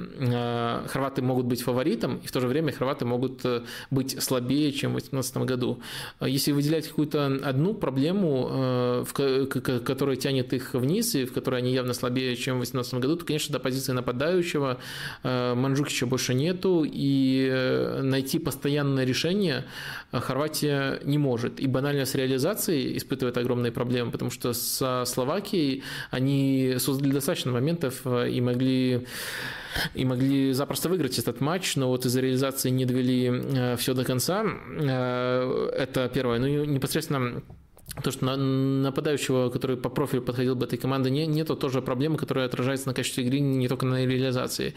хорваты 0.88 1.22
могут 1.22 1.46
быть 1.46 1.62
фаворитом, 1.62 2.18
и 2.18 2.28
в 2.28 2.32
то 2.32 2.40
же 2.40 2.48
время 2.48 2.72
хорваты 2.72 3.06
могут 3.06 3.44
быть 3.92 4.22
слабее, 4.22 4.72
чем 4.72 4.92
в 4.92 5.00
2018 5.00 5.38
году. 5.38 5.80
Если 6.22 6.52
выделять 6.52 6.88
какую-то 6.88 7.26
одну 7.44 7.74
проблему, 7.74 9.06
которая 9.06 10.16
тянет 10.16 10.54
их 10.54 10.74
вниз, 10.74 11.16
и 11.16 11.26
в 11.26 11.34
которой 11.34 11.62
они 11.62 11.74
явно 11.74 11.94
слабее, 11.94 12.36
чем 12.36 12.56
в 12.56 12.60
2018 12.60 12.94
году, 12.96 13.16
то, 13.18 13.26
конечно, 13.26 13.54
до 13.54 13.60
позиции 13.60 13.92
нападающего 13.92 14.80
Манджукича 15.24 16.06
больше 16.06 16.34
нету, 16.34 16.86
и 16.86 18.00
найти 18.02 18.40
постоянное 18.40 19.06
решение 19.06 19.66
Хорватия 20.12 21.00
не 21.04 21.18
может. 21.18 21.60
И 21.60 21.68
банально 21.68 22.06
с 22.06 22.16
реализацией 22.16 22.98
испытывает 22.98 23.38
огромные 23.38 23.72
проблемы, 23.72 24.12
потому 24.12 24.32
что 24.32 24.54
со 24.54 25.04
Словакией 25.06 25.84
они 26.12 26.76
создали 26.80 27.12
достаточно 27.12 27.52
моментов 27.52 28.02
э, 28.06 28.30
и 28.30 28.42
могли 28.42 29.08
и 29.94 30.06
могли 30.06 30.54
запросто 30.54 30.88
выиграть 30.88 31.20
этот 31.20 31.42
матч, 31.42 31.76
но 31.76 31.90
вот 31.90 32.06
из-за 32.06 32.22
реализации 32.22 32.70
не 32.70 32.86
довели 32.86 33.26
э, 33.26 33.32
все 33.78 33.94
до 33.94 34.04
конца. 34.04 34.44
Э, 34.44 35.70
это 35.78 36.10
первое. 36.14 36.40
Ну 36.40 36.48
непосредственно 36.66 37.42
то, 38.04 38.12
что 38.12 38.36
нападающего, 38.36 39.50
который 39.50 39.78
по 39.78 39.90
профилю 39.90 40.22
подходил 40.22 40.56
бы 40.56 40.66
этой 40.66 40.78
команды, 40.78 41.10
не, 41.10 41.26
нету 41.28 41.56
тоже 41.56 41.82
проблемы, 41.82 42.18
которая 42.18 42.46
отражается 42.46 42.88
на 42.88 42.94
качестве 42.94 43.24
игры 43.24 43.40
не 43.40 43.68
только 43.68 43.86
на 43.86 44.06
реализации. 44.06 44.74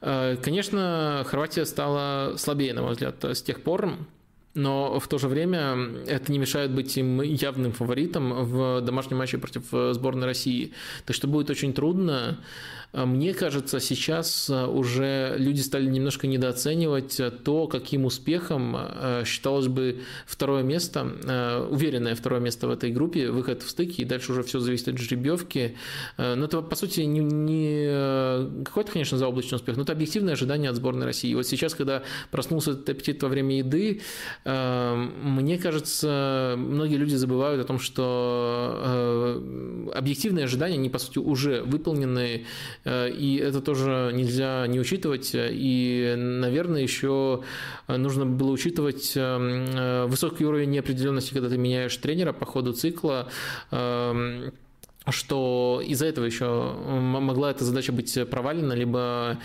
Конечно, 0.00 1.24
Хорватия 1.26 1.64
стала 1.64 2.36
слабее, 2.36 2.74
на 2.74 2.82
мой 2.82 2.92
взгляд, 2.92 3.24
с 3.24 3.40
тех 3.40 3.62
пор, 3.62 3.94
но 4.54 4.98
в 4.98 5.06
то 5.06 5.18
же 5.18 5.28
время 5.28 5.78
это 6.06 6.32
не 6.32 6.38
мешает 6.38 6.72
быть 6.72 6.96
им 6.98 7.22
явным 7.22 7.72
фаворитом 7.72 8.44
в 8.44 8.80
домашнем 8.80 9.18
матче 9.18 9.38
против 9.38 9.62
сборной 9.94 10.26
России. 10.26 10.72
Так 11.06 11.14
что 11.14 11.28
будет 11.28 11.50
очень 11.50 11.72
трудно. 11.72 12.40
А 12.92 13.06
мне 13.06 13.34
кажется, 13.34 13.78
сейчас 13.78 14.50
а, 14.50 14.66
уже 14.66 15.34
люди 15.38 15.60
стали 15.60 15.86
немножко 15.86 16.26
недооценивать 16.26 17.20
а, 17.20 17.30
то, 17.30 17.68
каким 17.68 18.04
успехом 18.04 18.76
считалось 19.24 19.68
бы 19.68 20.00
второе 20.26 20.62
место, 20.62 21.66
уверенное 21.70 22.14
второе 22.14 22.40
место 22.40 22.66
в 22.66 22.70
этой 22.70 22.90
группе, 22.90 23.30
выход 23.30 23.62
в 23.62 23.70
стыке, 23.70 24.02
и 24.02 24.04
дальше 24.04 24.32
уже 24.32 24.42
все 24.42 24.58
зависит 24.60 24.88
от 24.88 24.98
жеребьевки. 24.98 25.76
Но 26.18 26.44
это, 26.44 26.60
по 26.62 26.76
сути, 26.76 27.00
не, 27.00 27.20
не 27.20 28.64
какой-то, 28.64 28.92
конечно, 28.92 29.18
заоблачный 29.18 29.56
успех, 29.56 29.76
но 29.76 29.82
это 29.82 29.92
объективное 29.92 30.34
ожидание 30.34 30.70
от 30.70 30.76
сборной 30.76 31.06
России. 31.06 31.34
Вот 31.34 31.46
сейчас, 31.46 31.74
когда 31.74 32.02
проснулся 32.30 32.72
этот 32.72 32.88
аппетит 32.88 33.22
во 33.22 33.28
время 33.28 33.58
еды, 33.58 34.00
мне 34.44 35.58
кажется, 35.58 36.54
многие 36.56 36.96
люди 36.96 37.14
забывают 37.14 37.62
о 37.62 37.64
том, 37.64 37.78
что 37.78 39.40
объективные 39.94 40.44
ожидания, 40.44 40.74
они, 40.74 40.90
по 40.90 40.98
сути, 40.98 41.18
уже 41.18 41.62
выполнены, 41.62 42.46
и 42.84 43.40
это 43.42 43.60
тоже 43.60 44.10
нельзя 44.14 44.66
не 44.66 44.80
учитывать. 44.80 45.32
И, 45.34 46.14
наверное, 46.16 46.82
еще 46.82 47.42
нужно 47.88 48.26
было 48.26 48.50
учитывать 48.50 49.12
эм, 49.16 49.66
э, 49.66 50.06
высокий 50.06 50.44
уровень 50.44 50.70
неопределенности, 50.70 51.32
когда 51.32 51.48
ты 51.48 51.58
меняешь 51.58 51.96
тренера 51.96 52.32
по 52.32 52.46
ходу 52.46 52.72
цикла 52.72 53.28
эм, 53.70 54.52
что 55.08 55.82
из-за 55.84 56.06
этого 56.06 56.26
еще 56.26 56.74
могла 56.76 57.50
эта 57.50 57.64
задача 57.64 57.90
быть 57.90 58.18
провалена, 58.30 58.74
либо 58.74 59.38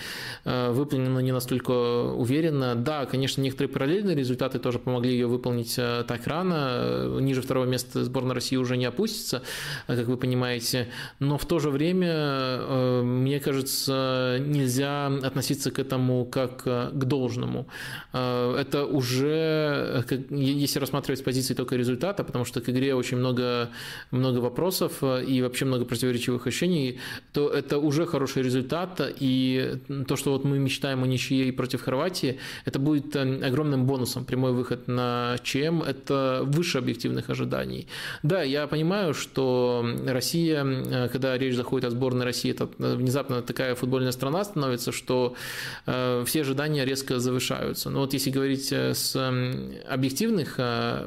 э, 0.43 0.71
выполнена 0.71 1.19
не 1.19 1.31
настолько 1.31 1.71
уверенно. 1.71 2.75
Да, 2.75 3.05
конечно, 3.05 3.41
некоторые 3.41 3.71
параллельные 3.71 4.15
результаты 4.15 4.59
тоже 4.59 4.79
помогли 4.79 5.13
ее 5.13 5.27
выполнить 5.27 5.75
э, 5.77 6.03
так 6.07 6.27
рано. 6.27 7.19
Ниже 7.21 7.41
второго 7.41 7.65
места 7.65 8.03
сборная 8.03 8.35
России 8.35 8.57
уже 8.57 8.75
не 8.75 8.85
опустится, 8.85 9.43
как 9.87 10.05
вы 10.07 10.17
понимаете. 10.17 10.89
Но 11.19 11.37
в 11.37 11.45
то 11.45 11.59
же 11.59 11.69
время, 11.69 12.11
э, 12.11 13.01
мне 13.03 13.39
кажется, 13.39 14.37
нельзя 14.41 15.07
относиться 15.07 15.71
к 15.71 15.79
этому 15.79 16.25
как 16.25 16.63
к 16.63 16.91
должному. 16.91 17.67
Это 18.11 18.85
уже, 18.89 20.03
если 20.29 20.79
рассматривать 20.79 21.19
с 21.19 21.23
позиции 21.23 21.53
только 21.53 21.75
результата, 21.75 22.23
потому 22.23 22.43
что 22.45 22.61
к 22.61 22.69
игре 22.69 22.95
очень 22.95 23.17
много, 23.17 23.69
много 24.11 24.39
вопросов, 24.39 25.03
и 25.03 25.44
вообще 25.47 25.65
много 25.65 25.85
противоречивых 25.85 26.47
ощущений, 26.47 26.99
то 27.33 27.49
это 27.49 27.77
уже 27.77 28.05
хороший 28.05 28.43
результат. 28.43 29.01
И 29.19 29.79
то, 30.07 30.15
что 30.15 30.31
вот 30.31 30.45
мы 30.45 30.59
мечтаем 30.59 31.03
о 31.03 31.07
ничьей 31.07 31.51
против 31.51 31.81
Хорватии, 31.81 32.39
это 32.65 32.79
будет 32.79 33.15
э, 33.15 33.45
огромным 33.45 33.85
бонусом. 33.85 34.25
Прямой 34.25 34.51
выход 34.51 34.87
на 34.87 35.37
ЧМ– 35.43 35.81
это 35.87 36.41
выше 36.43 36.77
объективных 36.77 37.29
ожиданий. 37.29 37.87
Да, 38.23 38.43
я 38.43 38.67
понимаю, 38.67 39.13
что 39.13 39.85
Россия, 40.05 40.63
э, 40.63 41.09
когда 41.09 41.37
речь 41.37 41.55
заходит 41.55 41.85
о 41.87 41.89
сборной 41.91 42.25
России, 42.25 42.51
это 42.51 42.69
внезапно 42.77 43.41
такая 43.41 43.75
футбольная 43.75 44.11
страна 44.11 44.43
становится, 44.43 44.91
что 44.91 45.35
э, 45.85 46.23
все 46.25 46.41
ожидания 46.41 46.85
резко 46.85 47.19
завышаются. 47.19 47.89
Но 47.89 48.01
вот 48.01 48.13
если 48.13 48.31
говорить 48.31 48.71
с 48.71 49.15
объективных 49.89 50.59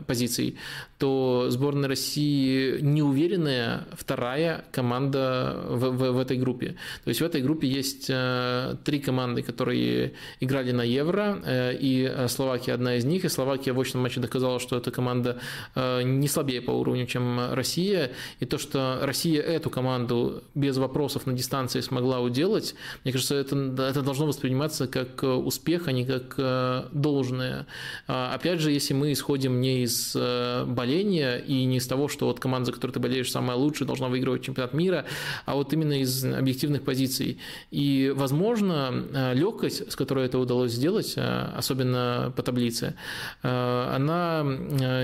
позиций, 0.06 0.56
то 0.98 1.46
сборная 1.48 1.88
России 1.88 2.80
неуверенная 2.80 3.86
вторая 3.92 4.64
команда 4.72 5.60
в, 5.68 5.90
в, 5.90 6.12
в 6.12 6.18
этой 6.18 6.36
группе. 6.36 6.76
То 7.04 7.08
есть 7.08 7.20
в 7.20 7.24
этой 7.24 7.40
группе 7.40 7.68
есть 7.68 8.06
э, 8.08 8.74
три 8.84 8.98
команды, 8.98 9.42
которые 9.42 10.14
играли 10.40 10.72
на 10.72 10.82
Евро, 10.82 11.40
э, 11.44 11.76
и 11.78 12.12
Словакия 12.26 12.72
одна 12.72 12.96
из 12.96 13.04
них, 13.04 13.24
и 13.24 13.28
Словакия 13.28 13.72
в 13.72 13.80
очном 13.80 14.02
матче 14.02 14.20
доказала, 14.20 14.58
что 14.58 14.76
эта 14.76 14.90
команда 14.90 15.38
э, 15.76 16.02
не 16.02 16.26
слабее 16.26 16.60
по 16.60 16.72
уровню, 16.72 17.06
чем 17.06 17.52
Россия, 17.52 18.10
и 18.40 18.44
то, 18.44 18.58
что 18.58 18.98
Россия 19.02 19.40
эту 19.40 19.70
команду 19.70 20.42
без 20.56 20.78
вопросов 20.78 21.26
на 21.26 21.32
дистанции 21.32 21.80
смогла 21.80 22.20
уделать, 22.20 22.74
мне 23.04 23.12
кажется, 23.12 23.36
это, 23.36 23.56
это 23.56 24.02
должно 24.02 24.26
восприниматься 24.26 24.88
как 24.88 25.22
успех, 25.22 25.86
а 25.86 25.92
не 25.92 26.04
как 26.04 26.90
должное. 26.92 27.66
А, 28.08 28.34
опять 28.34 28.60
же, 28.60 28.72
если 28.72 28.94
мы 28.94 29.12
исходим 29.12 29.60
не 29.60 29.84
из 29.84 30.16
болезни, 30.16 30.87
боления, 30.88 31.36
и 31.36 31.64
не 31.64 31.76
из 31.76 31.86
того, 31.86 32.08
что 32.08 32.26
вот 32.26 32.40
команда, 32.40 32.66
за 32.66 32.72
которую 32.72 32.94
ты 32.94 33.00
болеешь, 33.00 33.30
самая 33.30 33.56
лучшая, 33.56 33.86
должна 33.86 34.08
выигрывать 34.08 34.42
чемпионат 34.42 34.74
мира, 34.74 35.04
а 35.46 35.54
вот 35.54 35.72
именно 35.72 36.00
из 36.00 36.24
объективных 36.24 36.82
позиций. 36.82 37.38
И, 37.70 38.12
возможно, 38.16 39.04
э, 39.12 39.34
легкость, 39.34 39.92
с 39.92 39.96
которой 39.96 40.24
это 40.26 40.38
удалось 40.38 40.72
сделать, 40.72 41.14
э, 41.16 41.52
особенно 41.56 42.32
по 42.36 42.42
таблице, 42.42 42.94
э, 43.42 43.94
она 43.96 44.42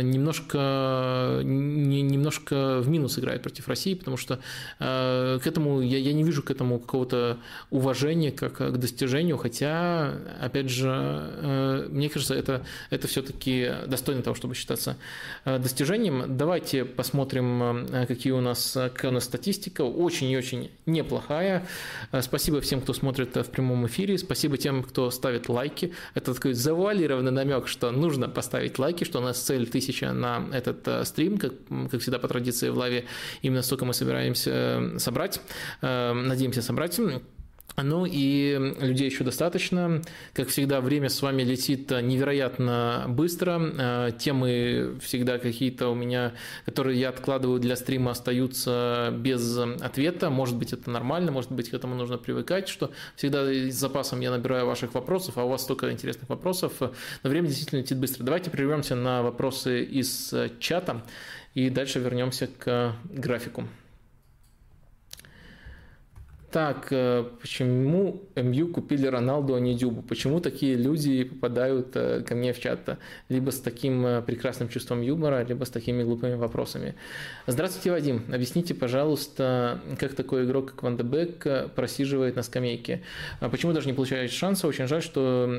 немножко, 0.02 1.40
немножко 1.44 2.80
в 2.80 2.88
минус 2.88 3.18
играет 3.18 3.42
против 3.42 3.68
России, 3.68 3.94
потому 3.94 4.16
что 4.16 4.38
к 4.78 5.40
этому 5.44 5.80
я, 5.82 5.98
я 5.98 6.12
не 6.12 6.22
вижу 6.22 6.42
к 6.42 6.50
этому 6.50 6.78
какого-то 6.78 7.38
уважения 7.70 8.30
как 8.30 8.54
к 8.56 8.76
достижению, 8.78 9.36
хотя, 9.36 10.12
опять 10.40 10.70
же, 10.70 11.88
мне 11.90 12.08
кажется, 12.08 12.34
это, 12.34 12.64
это 12.90 13.08
все-таки 13.08 13.72
достойно 13.86 14.22
того, 14.22 14.36
чтобы 14.36 14.54
считаться 14.54 14.96
достижением 15.44 15.73
достижением. 15.74 16.36
Давайте 16.36 16.84
посмотрим, 16.84 17.86
э, 17.92 18.06
какие 18.06 18.32
у 18.32 18.40
нас, 18.40 18.72
какая 18.74 19.10
у 19.10 19.14
нас 19.14 19.24
статистика. 19.24 19.82
Очень 19.82 20.30
и 20.30 20.36
очень 20.36 20.70
неплохая. 20.86 21.66
Э, 22.12 22.22
спасибо 22.22 22.60
всем, 22.60 22.80
кто 22.80 22.92
смотрит 22.92 23.34
в 23.34 23.50
прямом 23.50 23.84
эфире. 23.86 24.16
Спасибо 24.16 24.56
тем, 24.56 24.84
кто 24.84 25.10
ставит 25.10 25.48
лайки. 25.48 25.92
Это 26.14 26.32
такой 26.32 26.52
завуалированный 26.52 27.32
намек, 27.32 27.66
что 27.66 27.90
нужно 27.90 28.28
поставить 28.28 28.78
лайки, 28.78 29.02
что 29.02 29.18
у 29.18 29.22
нас 29.22 29.40
цель 29.40 29.68
тысяча 29.68 30.12
на 30.12 30.44
этот 30.52 30.86
э, 30.86 31.04
стрим, 31.04 31.38
как, 31.38 31.52
как 31.90 32.00
всегда 32.00 32.20
по 32.20 32.28
традиции 32.28 32.68
в 32.68 32.78
лайве. 32.78 33.06
Именно 33.42 33.62
столько 33.62 33.84
мы 33.84 33.94
собираемся 33.94 34.92
собрать. 34.98 35.40
Надеемся 35.82 36.62
собрать. 36.62 37.00
Ну 37.76 38.06
и 38.06 38.56
людей 38.80 39.06
еще 39.06 39.24
достаточно. 39.24 40.00
Как 40.32 40.48
всегда, 40.48 40.80
время 40.80 41.08
с 41.08 41.20
вами 41.20 41.42
летит 41.42 41.90
невероятно 41.90 43.06
быстро. 43.08 43.60
Э, 43.60 44.10
темы 44.16 44.96
всегда 45.02 45.38
какие-то 45.38 45.88
у 45.88 45.94
меня, 45.94 46.34
которые 46.66 47.00
я 47.00 47.08
откладываю 47.08 47.58
для 47.58 47.74
стрима, 47.74 48.12
остаются 48.12 49.12
без 49.16 49.58
ответа. 49.58 50.30
Может 50.30 50.56
быть, 50.56 50.72
это 50.72 50.88
нормально, 50.88 51.32
может 51.32 51.50
быть, 51.50 51.70
к 51.70 51.74
этому 51.74 51.96
нужно 51.96 52.16
привыкать, 52.16 52.68
что 52.68 52.92
всегда 53.16 53.44
с 53.44 53.74
запасом 53.74 54.20
я 54.20 54.30
набираю 54.30 54.66
ваших 54.66 54.94
вопросов, 54.94 55.36
а 55.36 55.44
у 55.44 55.48
вас 55.48 55.62
столько 55.62 55.90
интересных 55.90 56.28
вопросов. 56.28 56.74
Но 56.80 57.30
время 57.30 57.48
действительно 57.48 57.80
летит 57.80 57.98
быстро. 57.98 58.22
Давайте 58.22 58.50
прервемся 58.50 58.94
на 58.94 59.22
вопросы 59.22 59.82
из 59.82 60.32
чата 60.60 61.02
и 61.54 61.70
дальше 61.70 61.98
вернемся 61.98 62.46
к 62.46 62.94
графику. 63.04 63.64
Так, 66.54 66.92
э, 66.92 67.24
почему 67.40 68.22
МЮ 68.36 68.68
купили 68.68 69.08
Роналду, 69.08 69.54
а 69.54 69.60
не 69.60 69.74
Дюбу? 69.74 70.02
Почему 70.02 70.38
такие 70.40 70.76
люди 70.76 71.24
попадают 71.24 71.96
э, 71.96 72.22
ко 72.22 72.36
мне 72.36 72.52
в 72.52 72.60
чат? 72.60 72.96
Либо 73.28 73.50
с 73.50 73.58
таким 73.58 74.06
э, 74.06 74.22
прекрасным 74.22 74.68
чувством 74.68 75.02
юмора, 75.02 75.42
либо 75.42 75.64
с 75.64 75.70
такими 75.70 76.04
глупыми 76.04 76.36
вопросами. 76.36 76.94
Здравствуйте, 77.48 77.90
Вадим. 77.90 78.22
Объясните, 78.32 78.72
пожалуйста, 78.72 79.80
как 79.98 80.14
такой 80.14 80.44
игрок, 80.44 80.70
как 80.70 80.84
Ван 80.84 80.96
Дебек, 80.96 81.72
просиживает 81.74 82.36
на 82.36 82.44
скамейке? 82.44 83.02
А 83.40 83.48
почему 83.48 83.72
даже 83.72 83.88
не 83.88 83.92
получает 83.92 84.30
шанса? 84.30 84.68
Очень 84.68 84.86
жаль, 84.86 85.02
что... 85.02 85.50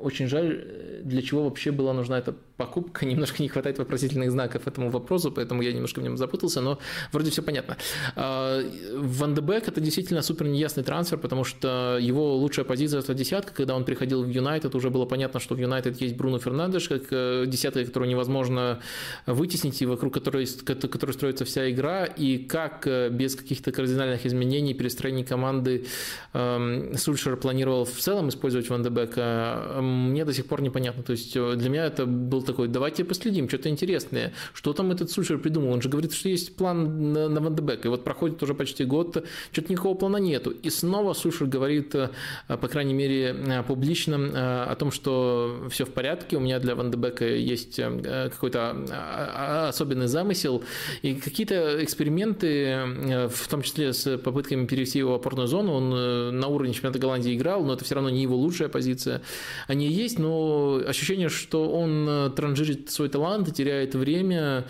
Очень 0.00 0.28
жаль, 0.28 1.02
для 1.02 1.20
чего 1.20 1.42
вообще 1.42 1.72
была 1.72 1.92
нужна 1.92 2.18
эта 2.18 2.32
покупка. 2.56 3.06
Немножко 3.06 3.42
не 3.42 3.48
хватает 3.48 3.78
вопросительных 3.78 4.30
знаков 4.30 4.66
этому 4.66 4.90
вопросу, 4.90 5.30
поэтому 5.30 5.62
я 5.62 5.72
немножко 5.72 6.00
в 6.00 6.02
нем 6.02 6.16
запутался, 6.16 6.60
но 6.60 6.78
вроде 7.12 7.30
все 7.30 7.42
понятно. 7.42 7.76
А, 8.14 8.62
Ван 8.94 9.34
Дебек– 9.34 9.68
это 9.68 9.80
действительно 9.80 10.22
супер 10.22 10.46
неясный 10.46 10.82
трансфер, 10.82 11.18
потому 11.18 11.44
что 11.44 11.98
его 12.00 12.36
лучшая 12.36 12.64
позиция– 12.64 13.00
это 13.00 13.14
десятка. 13.14 13.52
Когда 13.52 13.74
он 13.74 13.84
приходил 13.84 14.24
в 14.24 14.28
Юнайтед, 14.28 14.74
уже 14.74 14.90
было 14.90 15.04
понятно, 15.04 15.40
что 15.40 15.54
в 15.54 15.58
Юнайтед 15.58 16.00
есть 16.00 16.16
Бруно 16.16 16.38
Фернандеш, 16.38 16.88
как 16.88 17.02
э, 17.10 17.44
десятка, 17.46 17.84
которую 17.84 18.08
невозможно 18.08 18.80
вытеснить, 19.26 19.82
и 19.82 19.86
вокруг 19.86 20.14
которой, 20.14 20.46
которой 20.64 21.12
строится 21.12 21.44
вся 21.44 21.70
игра, 21.70 22.04
и 22.04 22.38
как 22.38 22.86
э, 22.86 23.10
без 23.10 23.36
каких-то 23.36 23.72
кардинальных 23.72 24.24
изменений, 24.24 24.74
перестроений 24.74 25.24
команды 25.24 25.86
эм, 26.32 26.96
Сульшер 26.96 27.36
планировал 27.36 27.84
в 27.84 27.98
целом 27.98 28.28
использовать 28.28 28.70
Ван 28.70 28.82
Дебека, 28.82 29.78
мне 29.80 30.24
до 30.24 30.32
сих 30.32 30.46
пор 30.46 30.62
непонятно. 30.62 31.02
То 31.02 31.12
есть 31.12 31.36
э, 31.36 31.54
для 31.56 31.68
меня 31.68 31.86
это 31.86 32.06
был 32.06 32.45
такой, 32.46 32.68
давайте 32.68 33.04
последим, 33.04 33.48
что-то 33.48 33.68
интересное. 33.68 34.32
Что 34.54 34.72
там 34.72 34.90
этот 34.90 35.10
Сульшер 35.10 35.38
придумал? 35.38 35.72
Он 35.72 35.82
же 35.82 35.88
говорит, 35.88 36.12
что 36.12 36.28
есть 36.28 36.56
план 36.56 37.12
на, 37.12 37.28
на 37.28 37.40
Ван 37.40 37.54
Дебека. 37.54 37.88
И 37.88 37.90
вот 37.90 38.04
проходит 38.04 38.42
уже 38.42 38.54
почти 38.54 38.84
год, 38.84 39.24
что-то 39.52 39.72
никакого 39.72 39.94
плана 39.94 40.16
нету. 40.16 40.50
И 40.50 40.70
снова 40.70 41.12
Сушер 41.12 41.46
говорит, 41.46 41.94
э, 41.94 42.08
по 42.48 42.68
крайней 42.68 42.94
мере, 42.94 43.36
э, 43.36 43.62
публично 43.62 44.14
э, 44.14 44.70
о 44.70 44.74
том, 44.76 44.90
что 44.90 45.66
все 45.70 45.84
в 45.84 45.90
порядке, 45.90 46.36
у 46.36 46.40
меня 46.40 46.58
для 46.58 46.74
Ван 46.74 46.90
Дебека 46.90 47.26
есть 47.26 47.76
какой-то 47.76 49.68
особенный 49.68 50.06
замысел. 50.06 50.62
И 51.02 51.14
какие-то 51.14 51.82
эксперименты, 51.82 53.28
в 53.28 53.48
том 53.48 53.62
числе 53.62 53.92
с 53.92 54.18
попытками 54.18 54.66
перевести 54.66 54.98
его 54.98 55.12
в 55.12 55.14
опорную 55.14 55.48
зону, 55.48 55.72
он 55.72 56.38
на 56.38 56.46
уровне 56.48 56.72
чемпионата 56.72 56.98
Голландии 56.98 57.34
играл, 57.34 57.64
но 57.64 57.74
это 57.74 57.84
все 57.84 57.94
равно 57.94 58.10
не 58.10 58.22
его 58.22 58.36
лучшая 58.36 58.68
позиция. 58.68 59.22
Они 59.66 59.88
есть, 59.88 60.18
но 60.18 60.80
ощущение, 60.86 61.28
что 61.28 61.70
он 61.70 62.32
транжирит 62.36 62.90
свой 62.90 63.08
талант 63.08 63.48
и 63.48 63.52
теряет 63.52 63.94
время, 63.94 64.66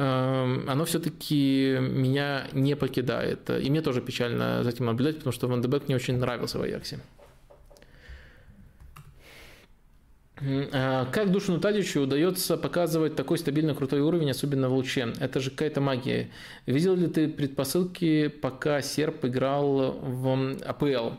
Эм, 0.00 0.70
оно 0.70 0.84
все-таки 0.84 1.76
меня 1.80 2.46
не 2.52 2.76
покидает. 2.76 3.50
И 3.50 3.68
мне 3.68 3.82
тоже 3.82 4.00
печально 4.00 4.62
за 4.62 4.70
этим 4.70 4.86
наблюдать, 4.86 5.16
потому 5.16 5.32
что 5.32 5.48
Ван 5.48 5.60
Дебек 5.60 5.88
мне 5.88 5.96
очень 5.96 6.18
нравился 6.18 6.58
в 6.58 6.62
Аяксе. 6.62 7.00
А 10.40 11.06
как 11.06 11.32
Душину 11.32 11.58
Тадичу 11.58 12.02
удается 12.02 12.56
показывать 12.56 13.16
такой 13.16 13.38
стабильно 13.38 13.74
крутой 13.74 14.02
уровень, 14.02 14.30
особенно 14.30 14.68
в 14.68 14.74
луче? 14.74 15.12
Это 15.18 15.40
же 15.40 15.50
какая-то 15.50 15.80
магия. 15.80 16.30
Видел 16.64 16.94
ли 16.94 17.08
ты 17.08 17.26
предпосылки, 17.26 18.28
пока 18.28 18.80
Серб 18.82 19.24
играл 19.24 19.98
в 20.00 20.58
АПЛ? 20.64 21.16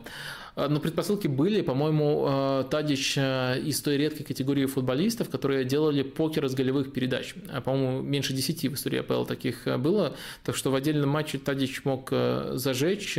А, 0.60 0.68
но 0.68 0.80
предпосылки 0.80 1.26
были, 1.26 1.62
по-моему, 1.62 2.24
а, 2.26 2.64
Тадич 2.64 3.14
а, 3.18 3.56
из 3.56 3.80
той 3.80 3.96
редкой 3.96 4.26
категории 4.26 4.66
футболистов, 4.66 5.30
которые 5.30 5.64
делали 5.64 6.02
покер 6.02 6.44
из 6.44 6.54
голевых 6.54 6.92
передач. 6.92 7.34
По-моему, 7.64 8.02
меньше 8.02 8.32
10 8.32 8.68
в 8.68 8.74
истории 8.74 9.00
АПЛ 9.00 9.24
таких 9.24 9.66
было, 9.78 10.14
так 10.44 10.56
что 10.56 10.70
в 10.70 10.74
отдельном 10.74 11.08
матче 11.08 11.38
Тадич 11.38 11.84
мог 11.84 12.10
зажечь, 12.10 13.18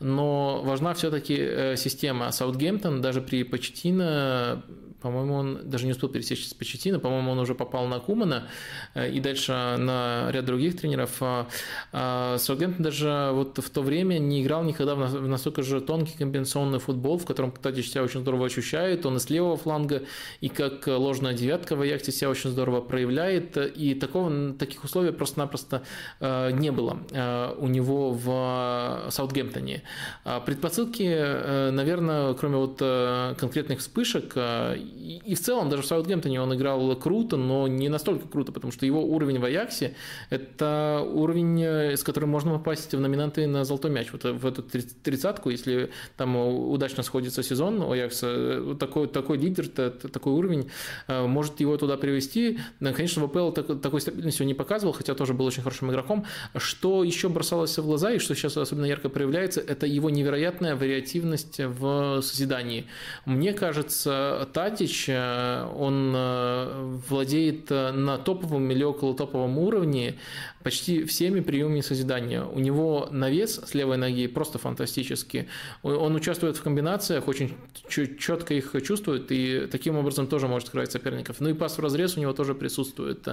но 0.00 0.62
важна 0.64 0.94
все-таки 0.94 1.74
система. 1.76 2.30
Саутгемптон 2.30 3.00
даже 3.00 3.20
при 3.20 3.42
Почтино 3.42 4.62
по-моему, 5.00 5.34
он 5.34 5.60
даже 5.64 5.86
не 5.86 5.92
успел 5.92 6.08
пересечься 6.08 6.50
с 6.50 6.54
Почетино, 6.54 6.98
по-моему, 6.98 7.32
он 7.32 7.38
уже 7.38 7.54
попал 7.54 7.86
на 7.86 8.00
Кумана 8.00 8.48
э, 8.94 9.10
и 9.10 9.20
дальше 9.20 9.52
на 9.52 10.30
ряд 10.30 10.44
других 10.44 10.78
тренеров. 10.80 11.16
А, 11.20 11.46
а 11.92 12.36
Саутгемптон 12.38 12.82
даже 12.82 13.30
вот 13.32 13.58
в 13.58 13.70
то 13.70 13.82
время 13.82 14.18
не 14.18 14.42
играл 14.42 14.64
никогда 14.64 14.94
в 14.94 15.28
настолько 15.28 15.62
же 15.62 15.80
тонкий 15.80 16.16
комбинационный 16.18 16.80
футбол, 16.80 17.18
в 17.18 17.26
котором 17.26 17.52
Тадич 17.52 17.90
себя 17.90 18.02
очень 18.02 18.20
здорово 18.20 18.46
ощущает, 18.46 19.06
он 19.06 19.16
и 19.16 19.20
с 19.20 19.30
левого 19.30 19.56
фланга, 19.56 20.02
и 20.40 20.48
как 20.48 20.86
ложная 20.86 21.34
девятка 21.34 21.76
в 21.76 21.80
Аякте 21.80 22.10
себя 22.10 22.30
очень 22.30 22.50
здорово 22.50 22.80
проявляет, 22.80 23.56
и 23.56 23.94
такого, 23.94 24.54
таких 24.54 24.82
условий 24.84 25.12
просто-напросто 25.12 25.82
э, 26.20 26.50
не 26.52 26.72
было 26.72 26.98
э, 27.12 27.54
у 27.58 27.68
него 27.68 28.10
в 28.10 29.10
Саутгемптоне. 29.10 29.82
А 30.24 30.40
предпосылки, 30.40 31.70
наверное, 31.70 32.34
кроме 32.34 32.56
вот 32.56 32.78
конкретных 33.38 33.78
вспышек, 33.78 34.34
и 34.88 35.34
в 35.34 35.40
целом 35.40 35.68
даже 35.68 35.82
в 35.82 35.86
Саутгемптоне 35.86 36.40
он 36.40 36.54
играл 36.54 36.96
круто, 36.96 37.36
но 37.36 37.68
не 37.68 37.88
настолько 37.88 38.28
круто, 38.28 38.52
потому 38.52 38.72
что 38.72 38.86
его 38.86 39.04
уровень 39.04 39.38
в 39.38 39.44
Аяксе– 39.44 39.94
это 40.30 41.06
уровень, 41.06 41.62
э, 41.62 41.96
с 41.96 42.02
которым 42.02 42.30
можно 42.30 42.52
попасть 42.52 42.94
в 42.94 43.00
номинанты 43.00 43.46
на 43.46 43.64
золотой 43.64 43.90
мяч. 43.90 44.08
Вот 44.12 44.24
в 44.24 44.46
эту 44.46 44.62
тридцатку, 44.62 45.50
если 45.50 45.90
там 46.16 46.36
удачно 46.36 47.02
сходится 47.02 47.42
сезон 47.42 47.82
у 47.82 47.92
Аякса, 47.92 48.26
э, 48.28 48.76
такой, 48.78 49.08
такой 49.08 49.38
лидер, 49.38 49.68
такой 49.68 50.32
уровень 50.32 50.70
э, 51.06 51.26
может 51.26 51.60
его 51.60 51.76
туда 51.76 51.96
привести. 51.96 52.58
Конечно, 52.80 53.22
в 53.22 53.36
АПЛ 53.36 53.50
такой 53.52 54.00
стабильности 54.00 54.42
он 54.42 54.48
не 54.48 54.54
показывал, 54.54 54.92
хотя 54.92 55.14
тоже 55.14 55.34
был 55.34 55.46
очень 55.46 55.62
хорошим 55.62 55.90
игроком. 55.90 56.24
Что 56.56 57.04
еще 57.04 57.28
бросалось 57.28 57.76
в 57.78 57.84
глаза 57.84 58.12
и 58.12 58.18
что 58.18 58.34
сейчас 58.34 58.56
особенно 58.56 58.86
ярко 58.86 59.08
проявляется, 59.08 59.60
это 59.60 59.86
его 59.86 60.10
невероятная 60.10 60.76
вариативность 60.76 61.58
в 61.58 62.20
созидании. 62.22 62.86
Мне 63.26 63.52
кажется, 63.52 64.48
Тадь 64.52 64.77
Матич, 64.78 65.06
э, 65.08 65.66
он 65.76 66.12
э, 66.14 66.98
владеет 67.08 67.68
э, 67.70 67.90
на 67.90 68.16
топовом 68.16 68.70
или 68.70 68.84
около 68.84 69.12
топовом 69.12 69.58
уровне 69.58 70.14
почти 70.68 71.04
всеми 71.04 71.40
приемами 71.40 71.80
созидания. 71.80 72.42
У 72.42 72.58
него 72.58 73.08
навес 73.10 73.58
с 73.64 73.74
левой 73.74 73.96
ноги 73.96 74.26
просто 74.26 74.58
фантастический. 74.58 75.48
Он 75.82 76.14
участвует 76.14 76.58
в 76.58 76.62
комбинациях, 76.62 77.26
очень 77.26 77.54
четко 78.18 78.52
их 78.52 78.74
чувствует 78.84 79.32
и 79.32 79.66
таким 79.72 79.96
образом 79.96 80.26
тоже 80.26 80.46
может 80.46 80.68
скрывать 80.68 80.92
соперников. 80.92 81.36
Ну 81.40 81.48
и 81.48 81.54
пас 81.54 81.78
в 81.78 81.80
разрез 81.80 82.18
у 82.18 82.20
него 82.20 82.34
тоже 82.34 82.54
присутствует. 82.54 83.26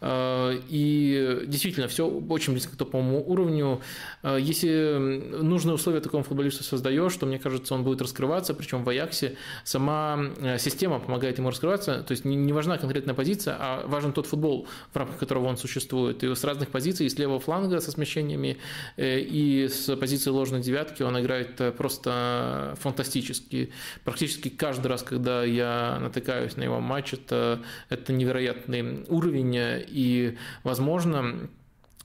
А, 0.00 0.50
и 0.68 1.44
действительно, 1.46 1.86
все 1.86 2.08
очень 2.08 2.52
близко 2.54 2.72
к 2.72 2.76
топовому 2.76 3.22
уровню. 3.24 3.80
А, 4.22 4.36
если 4.36 5.22
нужные 5.42 5.74
условия 5.74 6.00
такому 6.00 6.24
футболисту 6.24 6.64
создаешь, 6.64 7.14
то, 7.16 7.24
мне 7.24 7.38
кажется, 7.38 7.72
он 7.72 7.84
будет 7.84 8.02
раскрываться, 8.02 8.52
причем 8.52 8.82
в 8.82 8.88
Аяксе 8.88 9.36
сама 9.62 10.18
э, 10.40 10.58
система 10.58 10.98
помогает 10.98 11.38
ему 11.38 11.50
раскрываться. 11.50 12.02
То 12.02 12.10
есть 12.10 12.24
не 12.24 12.52
важна 12.52 12.78
конкретная 12.78 13.14
позиция, 13.14 13.56
а 13.60 13.86
важен 13.86 14.12
тот 14.12 14.26
футбол, 14.26 14.66
в 14.92 14.96
рамках 14.96 15.18
которого 15.18 15.46
он 15.46 15.56
существует. 15.56 16.24
И 16.24 16.34
сразу 16.34 16.63
разных 16.63 16.63
позиций, 16.70 17.08
с 17.08 17.18
левого 17.18 17.40
фланга 17.40 17.80
со 17.80 17.90
смещениями, 17.90 18.58
э, 18.96 19.20
и 19.20 19.68
с 19.68 19.94
позиции 19.96 20.30
ложной 20.30 20.60
девятки 20.60 21.02
он 21.02 21.20
играет 21.20 21.60
э, 21.60 21.72
просто 21.72 22.74
фантастически. 22.80 23.72
Практически 24.04 24.48
каждый 24.48 24.88
раз, 24.88 25.02
когда 25.02 25.44
я 25.44 25.98
натыкаюсь 26.00 26.56
на 26.56 26.62
его 26.62 26.80
матч, 26.80 27.14
это, 27.14 27.62
это 27.88 28.12
невероятный 28.12 29.04
уровень, 29.08 29.54
и, 29.56 30.36
возможно, 30.62 31.48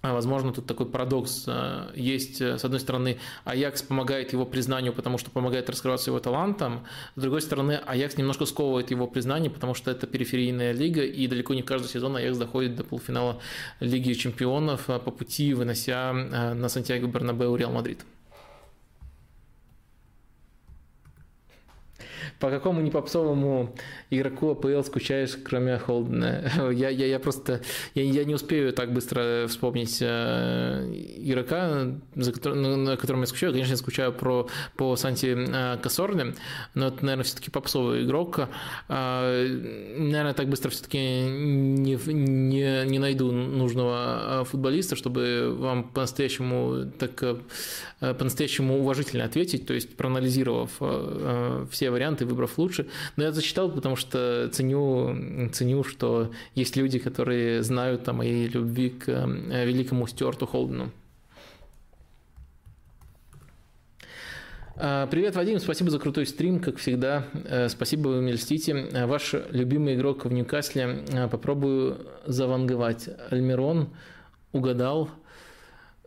возможно, 0.02 0.54
тут 0.54 0.66
такой 0.66 0.86
парадокс 0.86 1.46
а, 1.48 1.92
есть. 1.96 2.42
С 2.42 2.64
одной 2.64 2.80
стороны, 2.80 3.18
Аякс 3.46 3.82
помогает 3.82 4.34
его 4.34 4.46
признанию, 4.46 4.94
потому 4.94 5.18
что 5.18 5.32
помогает 5.32 5.70
раскрываться 5.70 6.10
его 6.10 6.20
талантом. 6.20 6.86
С 7.16 7.22
другой 7.22 7.42
стороны, 7.42 7.80
Аякс 7.86 8.18
немножко 8.18 8.46
сковывает 8.46 8.92
его 8.92 9.08
признание, 9.08 9.50
потому 9.50 9.74
что 9.74 9.92
это 9.92 10.08
периферийная 10.08 10.72
лига, 10.72 11.04
и 11.04 11.28
далеко 11.28 11.54
не 11.54 11.64
каждый 11.64 11.88
сезон 11.88 12.16
Аякс 12.16 12.38
доходит 12.38 12.76
до 12.76 12.84
полуфинала 12.84 13.42
Лиги 13.80 14.14
чемпионов 14.14 14.90
а, 14.90 15.00
по 15.00 15.12
пути, 15.12 15.54
вынося 15.54 16.14
на 16.14 16.70
Сантьяго 16.70 17.08
Бернабеу 17.08 17.56
Реал 17.56 17.72
Мадрид. 17.72 18.00
По 22.40 22.50
какому 22.50 22.80
непопсовому 22.80 23.76
игроку 24.10 24.52
АПЛ 24.52 24.82
скучаешь, 24.84 25.38
кроме 25.44 25.78
Холдена? 25.78 26.50
Я, 26.72 26.90
я, 26.90 27.06
я 27.06 27.20
просто 27.20 27.62
я, 27.96 28.04
я 28.04 28.24
не 28.24 28.34
успею 28.34 28.72
так 28.72 28.94
быстро 28.94 29.46
вспомнить 29.48 29.98
э, 30.02 30.86
игрока, 31.18 31.88
за 32.16 32.32
которым, 32.32 32.84
на 32.84 32.96
котором 32.96 33.22
я 33.22 33.26
скучаю. 33.26 33.52
Конечно, 33.52 33.72
я 33.72 33.78
скучаю 33.78 34.14
про, 34.14 34.48
по 34.78 34.96
Санти 34.96 35.36
э, 35.36 35.78
Касорле, 35.82 36.36
но 36.76 36.88
это, 36.88 37.04
наверное, 37.04 37.26
все-таки 37.26 37.52
попсовый 37.52 38.06
игрок. 38.06 38.48
Э, 38.88 39.48
наверное, 39.98 40.34
так 40.34 40.48
быстро 40.48 40.70
все-таки 40.70 40.98
не, 40.98 41.96
не, 42.14 42.86
не 42.86 43.00
найду 43.00 43.32
нужного 43.32 44.46
футболиста, 44.50 44.96
чтобы 44.96 45.54
вам 45.58 45.90
по-настоящему 45.90 46.92
так 46.98 47.22
по-настоящему 48.00 48.80
уважительно 48.80 49.26
ответить, 49.26 49.66
то 49.66 49.74
есть 49.74 49.98
проанализировав 49.98 50.72
все 51.70 51.92
варианты, 51.92 52.26
выбрав 52.30 52.58
лучше. 52.58 52.88
Но 53.18 53.24
я 53.24 53.32
зачитал, 53.32 53.72
потому 53.72 53.96
что 53.96 54.50
ценю, 54.52 55.50
ценю, 55.52 55.84
что 55.84 56.32
есть 56.56 56.76
люди, 56.78 57.00
которые 57.00 57.64
знают 57.64 58.08
о 58.08 58.14
моей 58.14 58.48
любви 58.48 58.90
к 58.90 59.10
э, 59.10 59.66
великому 59.66 60.08
Стюарту 60.08 60.46
Холдену. 60.46 60.92
А, 64.82 65.08
привет, 65.08 65.36
Вадим, 65.36 65.60
спасибо 65.60 65.90
за 65.90 66.00
крутой 66.00 66.26
стрим, 66.26 66.62
как 66.62 66.78
всегда. 66.78 67.26
Э, 67.34 67.68
спасибо, 67.68 68.08
вы 68.08 68.22
мне 68.22 68.32
льстите. 68.32 68.88
Ваш 69.06 69.36
любимый 69.50 69.96
игрок 69.96 70.24
в 70.24 70.32
Ньюкасле. 70.32 71.04
Э, 71.12 71.28
попробую 71.28 72.08
заванговать. 72.26 73.10
Альмирон 73.30 73.90
угадал. 74.54 75.10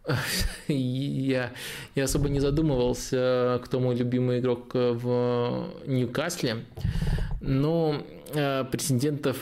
Я, 0.69 1.53
я 1.95 2.05
особо 2.05 2.29
не 2.29 2.41
задумывался, 2.41 3.61
кто 3.65 3.81
мой 3.81 3.95
любимый 3.95 4.41
игрок 4.41 4.75
в 4.75 5.69
Ньюкасле, 5.87 6.65
но 7.41 8.03
э, 8.35 8.65
претендентов 8.65 9.39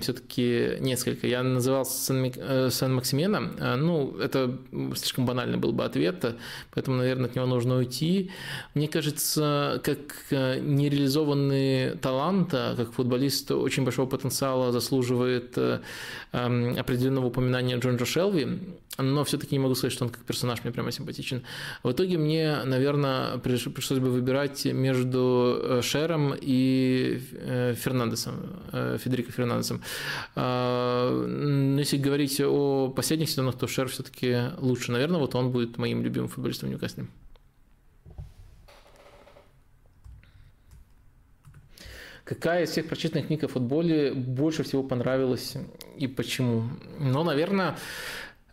все-таки 0.00 0.76
несколько. 0.80 1.26
Я 1.26 1.42
называл 1.42 1.86
э, 2.08 2.68
Сан-Максимена, 2.70 3.76
ну, 3.76 4.16
это 4.18 4.56
слишком 4.94 5.26
банальный 5.26 5.58
был 5.58 5.72
бы 5.72 5.84
ответ, 5.84 6.36
поэтому, 6.72 6.98
наверное, 6.98 7.26
от 7.26 7.34
него 7.34 7.46
нужно 7.46 7.76
уйти. 7.76 8.30
Мне 8.74 8.86
кажется, 8.86 9.80
как 9.82 9.98
э, 10.30 10.60
нереализованный 10.60 11.96
талант, 11.98 12.54
а 12.54 12.76
как 12.76 12.92
футболист 12.92 13.50
очень 13.50 13.84
большого 13.84 14.06
потенциала 14.06 14.70
заслуживает 14.70 15.58
э, 15.58 15.80
определенного 16.32 17.26
упоминания 17.26 17.76
Джонджа 17.76 18.06
Шелви, 18.06 18.60
но 18.98 19.24
все-таки 19.24 19.54
не 19.54 19.58
могу 19.58 19.74
сказать, 19.74 19.92
что 19.92 20.04
он 20.04 20.10
как 20.10 20.24
персонаж 20.24 20.62
мне 20.64 20.72
прямо 20.72 20.92
симпатичен. 20.92 21.42
В 21.82 21.92
итоге 21.92 22.18
мне, 22.18 22.58
наверное, 22.64 23.38
пришлось 23.38 23.98
бы 23.98 24.10
выбирать 24.10 24.64
между 24.66 25.80
Шером 25.82 26.34
и 26.38 27.20
Фернандесом, 27.76 28.34
Федерико 28.72 29.32
Фернандесом. 29.32 29.82
Но 30.34 31.76
если 31.78 31.96
говорить 31.96 32.40
о 32.40 32.88
последних 32.88 33.30
сезонах, 33.30 33.56
то 33.56 33.66
Шер 33.66 33.88
все-таки 33.88 34.50
лучше. 34.58 34.92
Наверное, 34.92 35.20
вот 35.20 35.34
он 35.34 35.50
будет 35.50 35.78
моим 35.78 36.02
любимым 36.02 36.28
футболистом 36.28 36.68
в 36.68 36.72
Ньюкасле. 36.72 37.06
Какая 42.24 42.64
из 42.64 42.70
всех 42.70 42.88
прочитанных 42.88 43.28
книг 43.28 43.44
о 43.44 43.48
футболе 43.48 44.12
больше 44.12 44.64
всего 44.64 44.82
понравилась 44.82 45.54
и 45.96 46.08
почему? 46.08 46.64
Ну, 46.98 47.22
наверное, 47.22 47.68
а, 47.68 47.76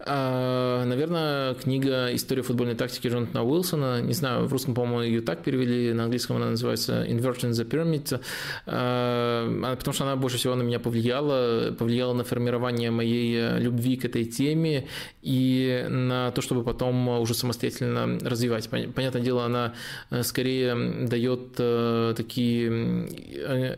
наверное, 0.05 1.53
книга 1.55 2.13
«История 2.13 2.41
футбольной 2.41 2.75
тактики» 2.75 3.07
Джонатана 3.07 3.43
Уилсона. 3.43 4.01
Не 4.01 4.13
знаю, 4.13 4.47
в 4.47 4.51
русском, 4.51 4.73
по-моему, 4.73 5.01
ее 5.01 5.21
так 5.21 5.43
перевели, 5.43 5.93
на 5.93 6.03
английском 6.03 6.35
она 6.37 6.49
называется 6.49 7.05
«Inversion 7.05 7.51
the 7.51 7.67
Pyramid», 7.67 8.19
а, 8.65 9.75
потому 9.75 9.93
что 9.93 10.03
она 10.03 10.15
больше 10.15 10.37
всего 10.37 10.55
на 10.55 10.63
меня 10.63 10.79
повлияла, 10.79 11.71
повлияла 11.71 12.13
на 12.13 12.23
формирование 12.23 12.91
моей 12.91 13.35
э, 13.37 13.59
любви 13.59 13.97
к 13.97 14.05
этой 14.05 14.25
теме 14.25 14.87
и 15.21 15.85
на 15.89 16.31
то, 16.31 16.41
чтобы 16.41 16.63
потом 16.63 17.07
уже 17.19 17.33
самостоятельно 17.33 18.19
развивать. 18.19 18.69
Понятное 18.69 19.21
дело, 19.21 19.45
она 19.45 19.73
э, 20.09 20.23
скорее 20.23 21.07
дает 21.07 21.55
э, 21.57 22.13
такие 22.15 22.63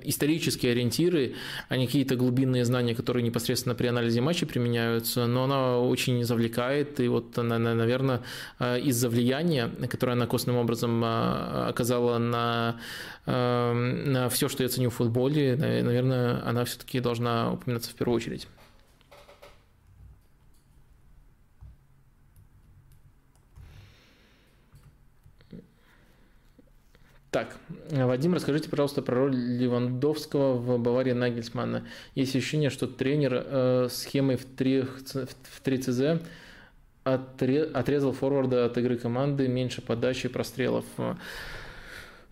исторические 0.04 0.72
ориентиры, 0.72 1.34
а 1.70 1.78
не 1.78 1.86
какие-то 1.86 2.16
глубинные 2.16 2.66
знания, 2.66 2.96
которые 2.96 3.24
непосредственно 3.24 3.76
при 3.76 3.88
анализе 3.88 4.22
матча 4.22 4.46
применяются, 4.46 5.28
но 5.28 5.44
она 5.44 5.80
очень 5.80 6.15
очень 6.16 6.26
завлекает, 6.26 7.00
и 7.00 7.08
вот, 7.08 7.38
наверное, 7.38 8.22
э, 8.60 8.80
из-за 8.80 9.10
влияния, 9.10 9.70
которое 9.90 10.14
она 10.14 10.28
косвенным 10.28 10.58
образом 10.62 11.04
э, 11.04 11.68
оказала 11.70 12.18
на, 12.18 12.76
э, 13.26 13.74
на 13.74 14.30
все, 14.30 14.50
что 14.50 14.64
я 14.64 14.70
ценю 14.70 14.90
в 14.90 14.94
футболе, 14.94 15.56
наверное, 15.56 16.42
она 16.48 16.64
все-таки 16.66 17.00
должна 17.00 17.52
упоминаться 17.54 17.92
в 17.92 17.96
первую 17.96 18.16
очередь. 18.16 18.48
Так, 27.36 27.58
Вадим, 27.92 28.34
расскажите, 28.34 28.70
пожалуйста, 28.70 29.02
про 29.02 29.14
роль 29.16 29.36
Левандовского 29.36 30.54
в 30.54 30.80
Баварии 30.80 31.12
Нагельсмана. 31.12 31.86
Есть 32.14 32.34
ощущение, 32.34 32.70
что 32.70 32.88
тренер 32.88 33.44
э, 33.46 33.88
схемой 33.92 34.38
в 34.38 34.46
3, 34.46 34.84
в 34.84 35.62
3 35.62 35.78
ЦЗ 35.80 36.02
отрезал 37.04 38.14
форварда 38.14 38.64
от 38.64 38.78
игры 38.78 38.96
команды, 38.96 39.50
меньше 39.50 39.82
подачи, 39.82 40.30
прострелов. 40.30 40.86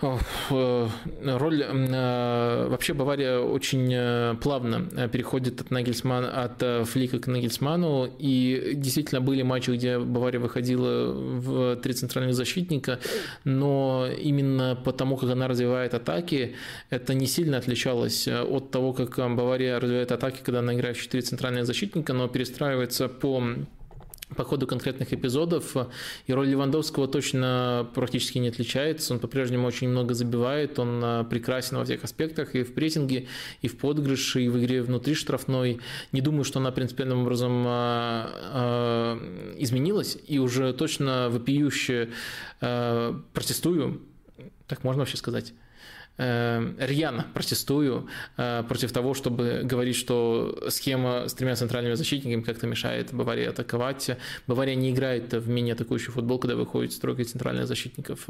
Э, 0.01 0.87
роль 1.23 1.63
э, 1.63 2.67
вообще 2.67 2.93
Бавария 2.93 3.39
очень 3.39 3.91
э, 3.93 4.35
плавно 4.41 5.07
переходит 5.09 5.61
от 5.61 5.71
Нагельсмана, 5.71 6.43
от 6.43 6.87
Флика 6.89 7.19
к 7.19 7.27
Нагельсману, 7.27 8.09
и 8.19 8.73
действительно 8.75 9.21
были 9.21 9.41
матчи, 9.43 9.71
где 9.71 9.99
Бавария 9.99 10.39
выходила 10.39 11.13
в 11.13 11.75
три 11.77 11.93
центральных 11.93 12.35
защитника, 12.35 12.99
но 13.43 14.07
именно 14.07 14.77
потому, 14.83 15.17
как 15.17 15.29
она 15.29 15.47
развивает 15.47 15.93
атаки, 15.93 16.55
это 16.89 17.13
не 17.13 17.27
сильно 17.27 17.57
отличалось 17.57 18.27
от 18.27 18.71
того, 18.71 18.93
как 18.93 19.17
Бавария 19.17 19.79
развивает 19.79 20.11
атаки, 20.11 20.41
когда 20.43 20.59
она 20.59 20.73
играет 20.73 20.97
в 20.97 21.01
четыре 21.01 21.23
центральных 21.23 21.65
защитника, 21.65 22.13
но 22.13 22.27
перестраивается 22.27 23.07
по 23.07 23.41
по 24.35 24.43
ходу 24.43 24.67
конкретных 24.67 25.13
эпизодов. 25.13 25.75
И 26.27 26.33
роль 26.33 26.47
Левандовского 26.47 27.07
точно 27.07 27.89
практически 27.93 28.37
не 28.37 28.49
отличается. 28.49 29.13
Он 29.13 29.19
по-прежнему 29.19 29.67
очень 29.67 29.89
много 29.89 30.13
забивает, 30.13 30.79
он 30.79 31.01
а, 31.03 31.23
прекрасен 31.23 31.77
во 31.77 31.85
всех 31.85 32.03
аспектах, 32.03 32.55
и 32.55 32.63
в 32.63 32.73
прессинге, 32.73 33.27
и 33.61 33.67
в 33.67 33.77
подыгрыше, 33.77 34.41
и 34.41 34.49
в 34.49 34.59
игре 34.59 34.81
внутри 34.81 35.13
штрафной. 35.13 35.79
Не 36.11 36.21
думаю, 36.21 36.43
что 36.43 36.59
она 36.59 36.71
принципиальным 36.71 37.21
образом 37.21 37.63
а, 37.67 38.29
а, 38.51 39.53
изменилась, 39.57 40.17
и 40.27 40.39
уже 40.39 40.73
точно 40.73 41.29
вопиюще 41.29 42.09
протестую, 42.59 44.01
так 44.67 44.83
можно 44.83 45.01
вообще 45.01 45.17
сказать, 45.17 45.53
рьяно 46.17 47.25
протестую 47.33 48.07
э, 48.37 48.63
против 48.67 48.91
того, 48.91 49.15
чтобы 49.15 49.61
говорить, 49.63 49.95
что 49.95 50.65
схема 50.69 51.27
с 51.27 51.33
тремя 51.33 51.55
центральными 51.55 51.95
защитниками 51.95 52.41
как-то 52.41 52.67
мешает 52.67 53.13
Баварии 53.13 53.45
атаковать. 53.45 54.11
Бавария 54.45 54.75
не 54.75 54.91
играет 54.91 55.33
в 55.33 55.49
менее 55.49 55.73
атакующий 55.73 56.11
футбол, 56.11 56.37
когда 56.37 56.55
выходит 56.55 56.93
с 56.93 56.99
тройкой 56.99 57.25
центральных 57.25 57.67
защитников. 57.67 58.27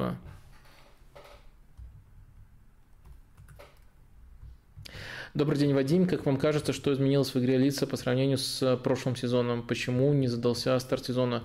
Добрый 5.34 5.58
день, 5.58 5.74
Вадим. 5.74 6.08
Как 6.08 6.28
вам 6.28 6.38
кажется, 6.38 6.74
что 6.74 6.94
изменилось 6.94 7.34
в 7.34 7.40
игре 7.40 7.58
лица 7.58 7.88
по 7.88 7.98
сравнению 7.98 8.38
с 8.38 8.78
прошлым 8.78 9.16
сезоном? 9.16 9.64
Почему 9.64 10.14
не 10.14 10.28
задался 10.28 10.78
старт 10.78 11.06
сезона? 11.06 11.44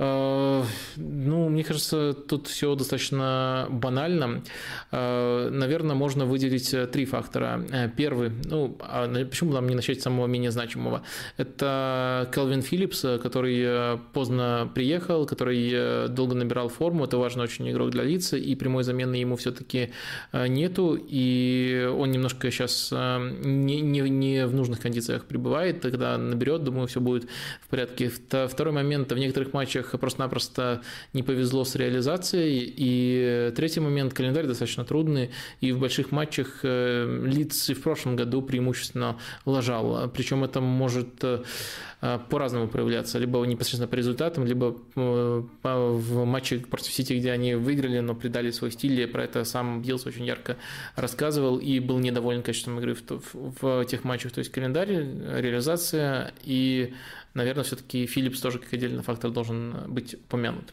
Э, 0.00 0.64
ну, 0.96 1.48
мне 1.50 1.62
кажется, 1.62 2.14
тут 2.14 2.46
все 2.46 2.74
достаточно 2.74 3.66
банально. 3.70 4.42
Э, 4.90 5.50
наверное, 5.50 5.94
можно 5.94 6.24
выделить 6.24 6.72
э, 6.72 6.86
три 6.86 7.04
фактора. 7.04 7.62
Первый, 7.96 8.30
ну, 8.44 8.76
а 8.80 9.06
почему 9.24 9.52
нам 9.52 9.68
не 9.68 9.74
начать 9.74 10.00
с 10.00 10.04
самого 10.04 10.26
менее 10.26 10.50
значимого? 10.50 11.02
Это 11.36 12.30
Келвин 12.34 12.62
Филлипс, 12.62 13.04
который 13.22 13.98
поздно 14.14 14.70
приехал, 14.74 15.26
который 15.26 16.08
долго 16.08 16.34
набирал 16.34 16.70
форму. 16.70 17.04
Это 17.04 17.18
важный 17.18 17.44
очень 17.44 17.70
игрок 17.70 17.90
для 17.90 18.02
лица, 18.02 18.38
и 18.38 18.54
прямой 18.54 18.84
замены 18.84 19.16
ему 19.16 19.36
все-таки 19.36 19.90
нету, 20.32 20.98
и 20.98 21.90
он 21.94 22.10
немножко 22.10 22.50
сейчас 22.50 22.90
не, 22.92 23.80
не, 23.80 24.00
не 24.00 24.46
в 24.46 24.54
нужных 24.54 24.80
кондициях 24.80 25.26
пребывает. 25.26 25.82
Тогда 25.82 26.16
наберет, 26.16 26.64
думаю, 26.64 26.86
все 26.86 27.00
будет 27.00 27.28
в 27.60 27.68
порядке. 27.68 28.08
Второй 28.08 28.72
момент, 28.72 29.12
в 29.12 29.18
некоторых 29.18 29.52
матчах 29.52 29.89
просто-напросто 29.98 30.82
не 31.12 31.22
повезло 31.22 31.64
с 31.64 31.74
реализацией. 31.76 32.72
И 32.76 33.52
третий 33.56 33.80
момент, 33.80 34.14
календарь 34.14 34.46
достаточно 34.46 34.84
трудный, 34.84 35.30
и 35.60 35.72
в 35.72 35.80
больших 35.80 36.12
матчах 36.12 36.60
э, 36.62 37.22
Лидс 37.24 37.70
и 37.70 37.74
в 37.74 37.82
прошлом 37.82 38.16
году 38.16 38.42
преимущественно 38.42 39.18
лажал. 39.44 40.08
Причем 40.10 40.44
это 40.44 40.60
может 40.60 41.22
э, 41.22 41.42
по-разному 42.28 42.68
проявляться, 42.68 43.18
либо 43.18 43.44
непосредственно 43.44 43.88
по 43.88 43.94
результатам, 43.94 44.46
либо 44.46 44.76
э, 44.96 45.42
в 45.62 46.24
матче 46.24 46.58
против 46.58 46.92
Сити, 46.92 47.14
где 47.14 47.32
они 47.32 47.54
выиграли, 47.54 48.00
но 48.00 48.14
придали 48.14 48.50
свой 48.50 48.70
стиль. 48.70 49.06
Про 49.06 49.24
это 49.24 49.44
сам 49.44 49.82
Билс 49.82 50.06
очень 50.06 50.24
ярко 50.24 50.56
рассказывал 50.96 51.58
и 51.58 51.78
был 51.80 51.98
недоволен 51.98 52.42
качеством 52.42 52.78
игры 52.78 52.94
в, 52.94 53.02
в, 53.08 53.62
в 53.62 53.84
тех 53.84 54.04
матчах. 54.04 54.32
То 54.32 54.40
есть 54.40 54.50
календарь, 54.50 54.90
реализация 54.90 56.32
и 56.44 56.94
наверное, 57.34 57.64
все-таки 57.64 58.04
Philips 58.04 58.40
тоже 58.40 58.58
как 58.58 58.72
отдельный 58.72 59.02
фактор 59.02 59.30
должен 59.30 59.92
быть 59.92 60.14
упомянут. 60.14 60.72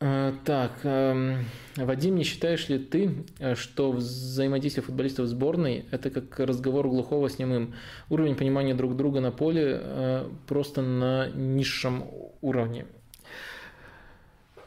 Э, 0.00 0.32
так, 0.44 0.78
эм, 0.84 1.44
Вадим, 1.76 2.14
не 2.14 2.22
считаешь 2.22 2.68
ли 2.68 2.78
ты, 2.78 3.24
э, 3.40 3.56
что 3.56 3.90
взаимодействие 3.90 4.84
футболистов 4.84 5.26
в 5.26 5.28
сборной– 5.28 5.86
это 5.90 6.10
как 6.10 6.38
разговор 6.38 6.86
глухого 6.88 7.28
с 7.28 7.38
немым? 7.40 7.74
Уровень 8.08 8.36
понимания 8.36 8.74
друг 8.74 8.96
друга 8.96 9.20
на 9.20 9.32
поле 9.32 9.80
э, 9.80 10.28
просто 10.46 10.82
на 10.82 11.28
низшем 11.30 12.04
уровне. 12.42 12.86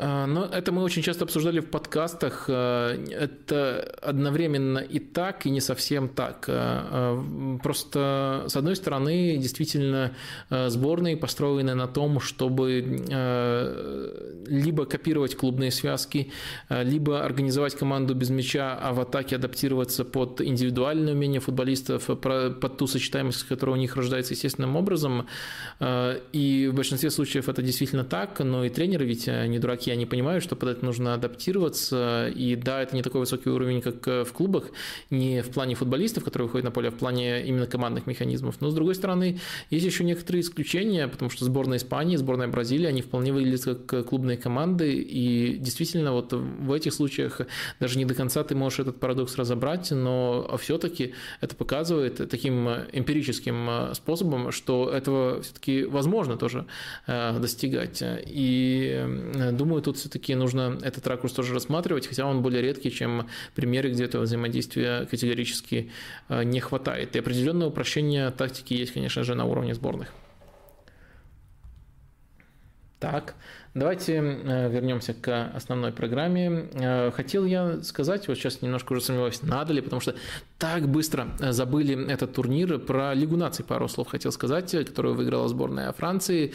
А, 0.01 0.25
но 0.25 0.45
это 0.45 0.71
мы 0.71 0.81
очень 0.81 1.03
часто 1.03 1.25
обсуждали 1.25 1.59
в 1.59 1.69
подкастах. 1.69 2.45
А, 2.47 2.95
это 3.11 3.95
одновременно 4.01 4.79
и 4.79 4.97
так, 4.99 5.45
и 5.45 5.51
не 5.51 5.61
совсем 5.61 6.09
так. 6.09 6.45
А, 6.47 7.23
просто, 7.61 8.45
с 8.47 8.55
одной 8.55 8.75
стороны, 8.75 9.37
действительно, 9.37 10.13
сборные 10.49 11.17
построены 11.17 11.75
на 11.75 11.87
том, 11.87 12.19
чтобы 12.19 12.71
либо 14.47 14.85
копировать 14.85 15.35
клубные 15.35 15.71
связки, 15.71 16.31
либо 16.69 17.23
организовать 17.23 17.75
команду 17.75 18.15
без 18.15 18.29
мяча, 18.29 18.77
а 18.81 18.93
в 18.93 18.99
атаке 18.99 19.35
адаптироваться 19.35 20.03
под 20.03 20.41
индивидуальное 20.41 21.13
умение 21.13 21.39
футболистов, 21.39 22.05
под 22.05 22.77
ту 22.77 22.87
сочетаемость, 22.87 23.43
которая 23.43 23.75
у 23.75 23.79
них 23.79 23.95
рождается 23.95 24.33
естественным 24.33 24.75
образом. 24.75 25.27
И 25.79 26.69
в 26.71 26.75
большинстве 26.75 27.11
случаев 27.11 27.49
это 27.49 27.61
действительно 27.61 28.03
так, 28.03 28.39
но 28.39 28.65
и 28.65 28.69
тренеры 28.69 29.05
ведь 29.05 29.27
не 29.27 29.59
дураки, 29.59 29.90
я 29.91 29.97
не 29.97 30.05
понимаю, 30.05 30.39
что 30.39 30.55
под 30.55 30.69
это 30.69 30.85
нужно 30.85 31.13
адаптироваться. 31.13 32.31
И 32.33 32.55
да, 32.55 32.81
это 32.81 32.95
не 32.95 33.01
такой 33.01 33.19
высокий 33.19 33.49
уровень, 33.49 33.81
как 33.81 34.07
э, 34.07 34.23
в 34.23 34.31
клубах, 34.31 34.65
не 35.09 35.41
в 35.41 35.49
плане 35.49 35.75
футболистов, 35.75 36.23
которые 36.23 36.47
выходят 36.47 36.65
на 36.65 36.71
поле, 36.71 36.87
а 36.87 36.91
в 36.91 36.95
плане 36.95 37.45
именно 37.45 37.67
командных 37.67 38.07
механизмов. 38.07 38.61
Но, 38.61 38.69
с 38.69 38.73
другой 38.73 38.95
стороны, 38.95 39.39
есть 39.69 39.85
еще 39.85 40.03
некоторые 40.03 40.41
исключения, 40.41 41.07
потому 41.07 41.29
что 41.29 41.43
сборная 41.43 41.77
Испании, 41.77 42.15
сборная 42.15 42.47
Бразилии, 42.47 42.87
они 42.87 43.01
вполне 43.01 43.33
выглядят 43.33 43.65
как 43.65 43.93
э, 43.93 44.03
клубные 44.03 44.37
команды. 44.37 44.93
И 44.93 45.57
действительно, 45.57 46.13
вот 46.13 46.31
в 46.31 46.71
этих 46.71 46.93
случаях 46.93 47.41
даже 47.79 47.97
не 47.97 48.05
до 48.05 48.13
конца 48.13 48.43
ты 48.43 48.55
можешь 48.55 48.79
этот 48.79 48.99
парадокс 48.99 49.35
разобрать, 49.35 49.91
но 49.91 50.57
все-таки 50.57 51.13
это 51.41 51.55
показывает 51.55 52.29
таким 52.29 52.69
эмпирическим 52.69 53.69
э, 53.69 53.93
способом, 53.93 54.51
что 54.51 54.89
этого 54.89 55.41
все-таки 55.41 55.83
возможно 55.83 56.37
тоже 56.37 56.65
достигать. 57.07 58.01
И 58.01 59.05
думаю, 59.51 59.80
думаю, 59.81 59.83
тут 59.83 59.97
все-таки 59.97 60.35
нужно 60.35 60.77
этот 60.83 61.07
ракурс 61.07 61.33
тоже 61.33 61.53
рассматривать, 61.53 62.07
хотя 62.07 62.25
он 62.25 62.41
более 62.41 62.61
редкий, 62.61 62.91
чем 62.91 63.27
примеры, 63.55 63.89
где 63.89 64.05
этого 64.05 64.23
взаимодействия 64.23 65.05
категорически 65.05 65.91
э, 66.29 66.43
не 66.43 66.59
хватает. 66.59 67.15
И 67.15 67.19
определенное 67.19 67.67
упрощение 67.67 68.31
тактики 68.31 68.73
есть, 68.73 68.93
конечно 68.93 69.23
же, 69.23 69.35
на 69.35 69.45
уровне 69.45 69.73
сборных. 69.73 70.13
Так, 73.01 73.33
давайте 73.73 74.17
э, 74.17 74.69
вернемся 74.69 75.15
к 75.15 75.51
основной 75.55 75.91
программе. 75.91 76.69
Э, 76.73 77.09
хотел 77.09 77.45
я 77.45 77.81
сказать, 77.81 78.27
вот 78.27 78.37
сейчас 78.37 78.61
немножко 78.61 78.93
уже 78.93 79.01
сомневаюсь, 79.01 79.41
надо 79.41 79.73
ли, 79.73 79.81
потому 79.81 80.01
что 80.01 80.13
так 80.59 80.87
быстро 80.87 81.29
э, 81.39 81.51
забыли 81.51 82.11
этот 82.11 82.33
турнир. 82.33 82.77
Про 82.77 83.15
Лигу 83.15 83.37
наций 83.37 83.65
пару 83.65 83.87
слов 83.87 84.09
хотел 84.09 84.31
сказать, 84.31 84.69
которую 84.85 85.15
выиграла 85.15 85.47
сборная 85.47 85.91
Франции. 85.93 86.53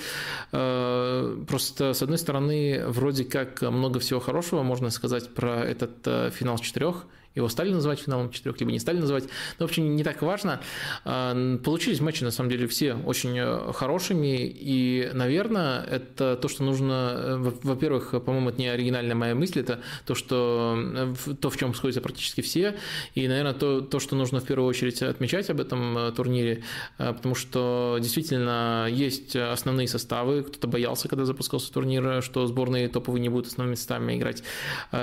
Просто, 0.52 1.94
с 1.94 2.02
одной 2.02 2.18
стороны, 2.18 2.84
вроде 2.86 3.25
как 3.25 3.62
много 3.62 3.99
всего 3.99 4.20
хорошего 4.20 4.62
можно 4.62 4.91
сказать 4.91 5.34
про 5.34 5.65
этот 5.65 6.33
финал 6.33 6.58
четырех 6.58 7.07
его 7.36 7.48
стали 7.48 7.70
называть 7.70 8.00
финалом 8.00 8.31
четырех, 8.31 8.58
либо 8.58 8.73
не 8.73 8.78
стали 8.78 8.98
называть. 8.98 9.24
Но, 9.58 9.66
в 9.66 9.70
общем, 9.70 9.94
не 9.94 10.02
так 10.02 10.23
важно. 10.23 10.60
А, 11.05 11.56
получились 11.58 12.00
матчи, 12.00 12.24
на 12.24 12.31
самом 12.31 12.50
деле, 12.50 12.66
все 12.66 12.94
очень 12.94 13.39
э, 13.39 13.73
хорошими. 13.73 14.47
И, 14.47 15.10
наверное, 15.12 15.82
это 15.82 16.36
то, 16.36 16.48
что 16.48 16.65
нужно... 16.65 17.12
Э, 17.15 17.52
во-первых, 17.62 18.10
по-моему, 18.24 18.50
это 18.50 18.58
не 18.58 18.68
оригинальная 18.68 19.15
моя 19.15 19.34
мысль, 19.34 19.60
это 19.60 19.81
то, 20.06 20.15
что, 20.15 20.76
э, 20.76 21.34
то 21.40 21.50
в 21.50 21.56
чем 21.58 21.74
сходятся 21.74 22.00
практически 22.00 22.40
все. 22.40 22.76
И, 23.15 23.28
наверное, 23.28 23.52
то, 23.52 23.82
то, 23.82 24.00
что 24.00 24.16
нужно 24.16 24.40
в 24.40 24.44
первую 24.44 24.68
очередь 24.68 25.02
отмечать 25.02 25.50
об 25.50 25.60
этом 25.60 26.12
турнире, 26.15 26.62
потому 26.97 27.34
что 27.34 27.98
действительно 28.00 28.89
есть 28.90 29.36
основные 29.36 29.89
составы. 29.89 30.42
Кто-то 30.42 30.68
боялся, 30.68 31.08
когда 31.08 31.24
запускался 31.24 31.73
турнир, 31.73 32.23
что 32.23 32.47
сборные 32.47 32.89
топовые 32.89 33.20
не 33.20 33.28
будут 33.28 33.48
основными 33.48 33.74
составами 33.74 34.16
играть. 34.16 34.42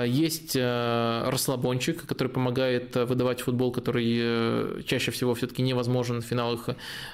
Есть 0.04 0.56
расслабончик, 0.56 2.06
который 2.06 2.23
который 2.24 2.32
помогает 2.32 2.96
э, 2.96 3.04
выдавать 3.04 3.42
футбол, 3.42 3.72
который 3.72 4.18
э, 4.18 4.82
чаще 4.86 5.10
всего 5.10 5.34
все-таки 5.34 5.62
невозможен 5.62 6.20
в 6.20 6.24
финалах 6.24 6.68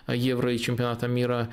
э, 0.07 0.17
Евро 0.17 0.53
и 0.53 0.59
чемпионата 0.59 1.09
мира. 1.09 1.49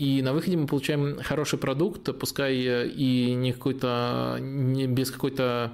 И 0.00 0.20
на 0.22 0.32
выходе 0.32 0.56
мы 0.56 0.66
получаем 0.66 1.18
хороший 1.22 1.58
продукт, 1.58 2.18
пускай 2.18 2.54
и 2.98 3.34
не 3.34 3.52
какой-то, 3.52 4.38
не 4.40 4.86
без 4.86 5.10
какой-то 5.10 5.70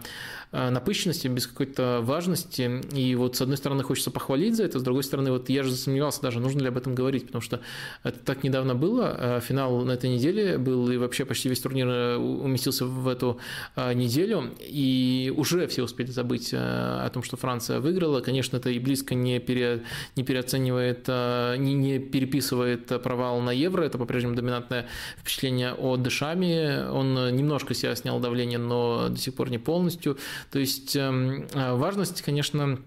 напыщенности, 0.52 1.28
без 1.28 1.46
какой-то 1.46 2.00
важности. 2.02 2.82
И 2.94 3.14
вот 3.14 3.36
с 3.36 3.42
одной 3.42 3.56
стороны 3.56 3.82
хочется 3.82 4.10
похвалить 4.10 4.56
за 4.56 4.64
это, 4.64 4.78
с 4.78 4.82
другой 4.82 5.02
стороны 5.02 5.30
вот 5.30 5.48
я 5.48 5.62
же 5.62 5.70
засомневался 5.70 6.22
даже, 6.22 6.40
нужно 6.40 6.60
ли 6.60 6.68
об 6.68 6.76
этом 6.76 6.94
говорить, 6.94 7.26
потому 7.26 7.42
что 7.42 7.60
это 8.02 8.18
так 8.18 8.44
недавно 8.44 8.74
было. 8.74 9.16
Э, 9.18 9.40
финал 9.40 9.80
на 9.84 9.92
этой 9.92 10.10
неделе 10.10 10.58
был, 10.58 10.90
и 10.90 10.96
вообще 10.96 11.24
почти 11.24 11.48
весь 11.48 11.60
турнир 11.60 11.88
э, 11.88 12.16
уместился 12.16 12.86
в 12.86 13.08
эту 13.08 13.38
неделю, 13.76 14.54
и 14.60 15.32
уже 15.36 15.66
все 15.66 15.82
успели 15.82 16.10
забыть 16.10 16.50
о 16.52 17.08
том, 17.12 17.22
что 17.22 17.36
Франция 17.36 17.80
выиграла. 17.80 18.20
Конечно, 18.20 18.56
это 18.56 18.70
и 18.70 18.78
близко 18.78 19.14
не, 19.14 19.38
пере, 19.38 19.82
не 20.14 20.22
переоценивает, 20.22 21.08
не, 21.08 21.74
не 21.74 21.98
переписывает 21.98 22.86
провал 23.02 23.40
на 23.40 23.50
Евро, 23.50 23.82
это 23.82 23.98
по-прежнему 23.98 24.34
доминантное 24.34 24.86
впечатление 25.18 25.74
о 25.74 25.96
Дешами. 25.96 26.88
Он 26.88 27.34
немножко 27.34 27.74
себя 27.74 27.94
снял 27.96 28.20
давление, 28.20 28.58
но 28.58 29.08
до 29.08 29.18
сих 29.18 29.34
пор 29.34 29.50
не 29.50 29.58
полностью. 29.58 30.18
То 30.50 30.58
есть 30.58 30.96
эм, 30.96 31.46
э, 31.52 31.74
важность, 31.74 32.22
конечно, 32.22 32.80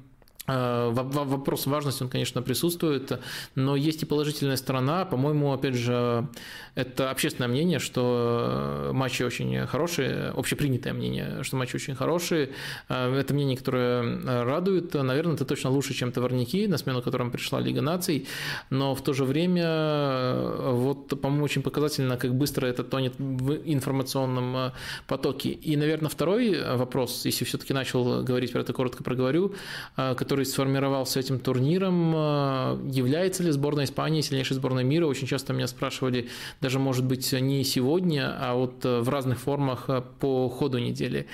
вопрос 0.50 1.68
важности, 1.68 2.04
он, 2.04 2.10
конечно, 2.10 2.42
присутствует, 2.42 3.20
но 3.56 3.76
есть 3.76 4.04
и 4.04 4.06
положительная 4.06 4.58
сторона. 4.58 5.06
По-моему, 5.06 5.54
опять 5.54 5.76
же, 5.76 6.28
это 6.76 7.12
общественное 7.12 7.48
мнение, 7.48 7.80
что 7.80 8.92
матчи 8.94 9.24
очень 9.24 9.66
хорошие, 9.68 10.30
общепринятое 10.30 10.94
мнение, 10.94 11.44
что 11.44 11.58
матчи 11.58 11.76
очень 11.76 11.96
хорошие. 11.96 12.52
Э, 12.88 13.14
это 13.16 13.34
мнение, 13.34 13.58
которое 13.58 14.44
радует. 14.44 14.94
Наверное, 14.94 15.36
это 15.36 15.46
точно 15.46 15.70
лучше, 15.70 15.94
чем 15.94 16.12
товарники, 16.12 16.68
на 16.68 16.78
смену 16.78 17.02
которым 17.02 17.32
пришла 17.32 17.60
Лига 17.60 17.82
наций. 17.82 18.28
Но 18.70 18.96
в 18.96 19.04
то 19.04 19.14
же 19.14 19.26
время, 19.26 19.66
э, 19.66 20.72
вот, 20.74 21.22
по-моему, 21.22 21.44
очень 21.44 21.62
показательно, 21.62 22.18
как 22.18 22.34
быстро 22.34 22.68
это 22.68 22.84
тонет 22.84 23.14
в 23.18 23.58
информационном 23.66 24.74
потоке. 25.08 25.50
И, 25.50 25.76
наверное, 25.76 26.10
второй 26.10 26.62
вопрос, 26.76 27.26
если 27.26 27.46
все-таки 27.46 27.74
начал 27.74 28.24
говорить 28.24 28.52
про 28.52 28.62
это, 28.62 28.74
коротко 28.74 29.04
проговорю, 29.04 29.54
который 29.96 30.39
который 30.40 30.46
сформировался 30.46 31.20
этим 31.20 31.40
турниром. 31.40 32.14
Э, 32.16 32.80
является 32.92 33.44
ли 33.44 33.52
сборная 33.52 33.84
Испании 33.84 34.22
сильнейшей 34.22 34.56
сборной 34.56 34.86
мира? 34.86 35.06
Очень 35.06 35.28
часто 35.28 35.54
меня 35.54 35.68
спрашивали, 35.68 36.30
даже, 36.62 36.80
может 36.80 37.04
быть, 37.06 37.34
не 37.34 37.64
сегодня, 37.66 38.38
а 38.40 38.54
вот 38.54 38.86
э, 38.86 39.02
в 39.02 39.10
разных 39.10 39.40
формах 39.40 39.86
э, 39.90 40.02
по 40.20 40.50
ходу 40.50 40.80
недели. 40.80 41.26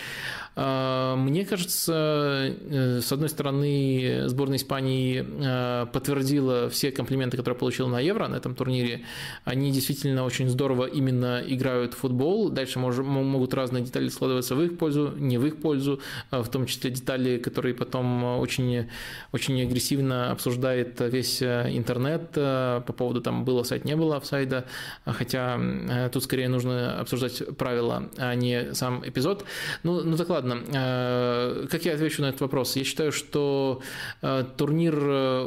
Мне 0.58 1.46
кажется, 1.46 2.56
с 3.02 3.12
одной 3.12 3.28
стороны, 3.28 4.24
сборная 4.28 4.58
Испании 4.58 5.26
подтвердила 5.92 6.70
все 6.70 6.92
комплименты, 6.92 7.36
которые 7.36 7.60
получила 7.60 7.90
на 7.90 8.00
Евро 8.00 8.30
на 8.30 8.38
этом 8.38 8.56
турнире. 8.56 9.02
Они 9.44 9.70
действительно 9.74 10.24
очень 10.24 10.48
здорово 10.48 10.86
именно 10.86 11.44
играют 11.46 11.94
в 11.94 11.98
футбол. 11.98 12.50
Дальше 12.50 12.80
могут 12.80 13.54
разные 13.54 13.84
детали 13.84 14.08
складываться 14.08 14.56
в 14.56 14.62
их 14.62 14.78
пользу, 14.78 15.14
не 15.18 15.38
в 15.38 15.46
их 15.46 15.58
пользу, 15.58 16.00
в 16.32 16.48
том 16.48 16.68
числе 16.68 16.90
детали, 16.90 17.38
которые 17.38 17.76
потом 17.76 18.24
очень 18.24 18.88
очень 19.32 19.62
агрессивно 19.62 20.32
обсуждает 20.32 21.02
весь 21.02 21.42
э, 21.42 21.70
интернет 21.72 22.32
э, 22.36 22.82
по 22.86 22.94
поводу 22.94 23.22
там 23.22 23.46
было 23.46 23.64
сайт, 23.64 23.86
не 23.86 23.96
было 23.96 24.18
офсайда, 24.18 24.66
хотя 25.06 25.60
э, 25.60 26.10
тут 26.12 26.24
скорее 26.24 26.48
нужно 26.48 27.00
обсуждать 27.00 27.58
правила, 27.58 28.10
а 28.18 28.34
не 28.36 28.74
сам 28.74 29.08
эпизод. 29.08 29.46
Ну, 29.84 30.02
ну 30.04 30.18
так 30.18 30.30
ладно, 30.30 30.62
как 31.70 31.86
я 31.86 31.94
отвечу 31.94 32.22
на 32.22 32.28
этот 32.28 32.42
вопрос? 32.42 32.76
Я 32.76 32.84
считаю, 32.84 33.12
что 33.12 33.82
турнир 34.58 34.96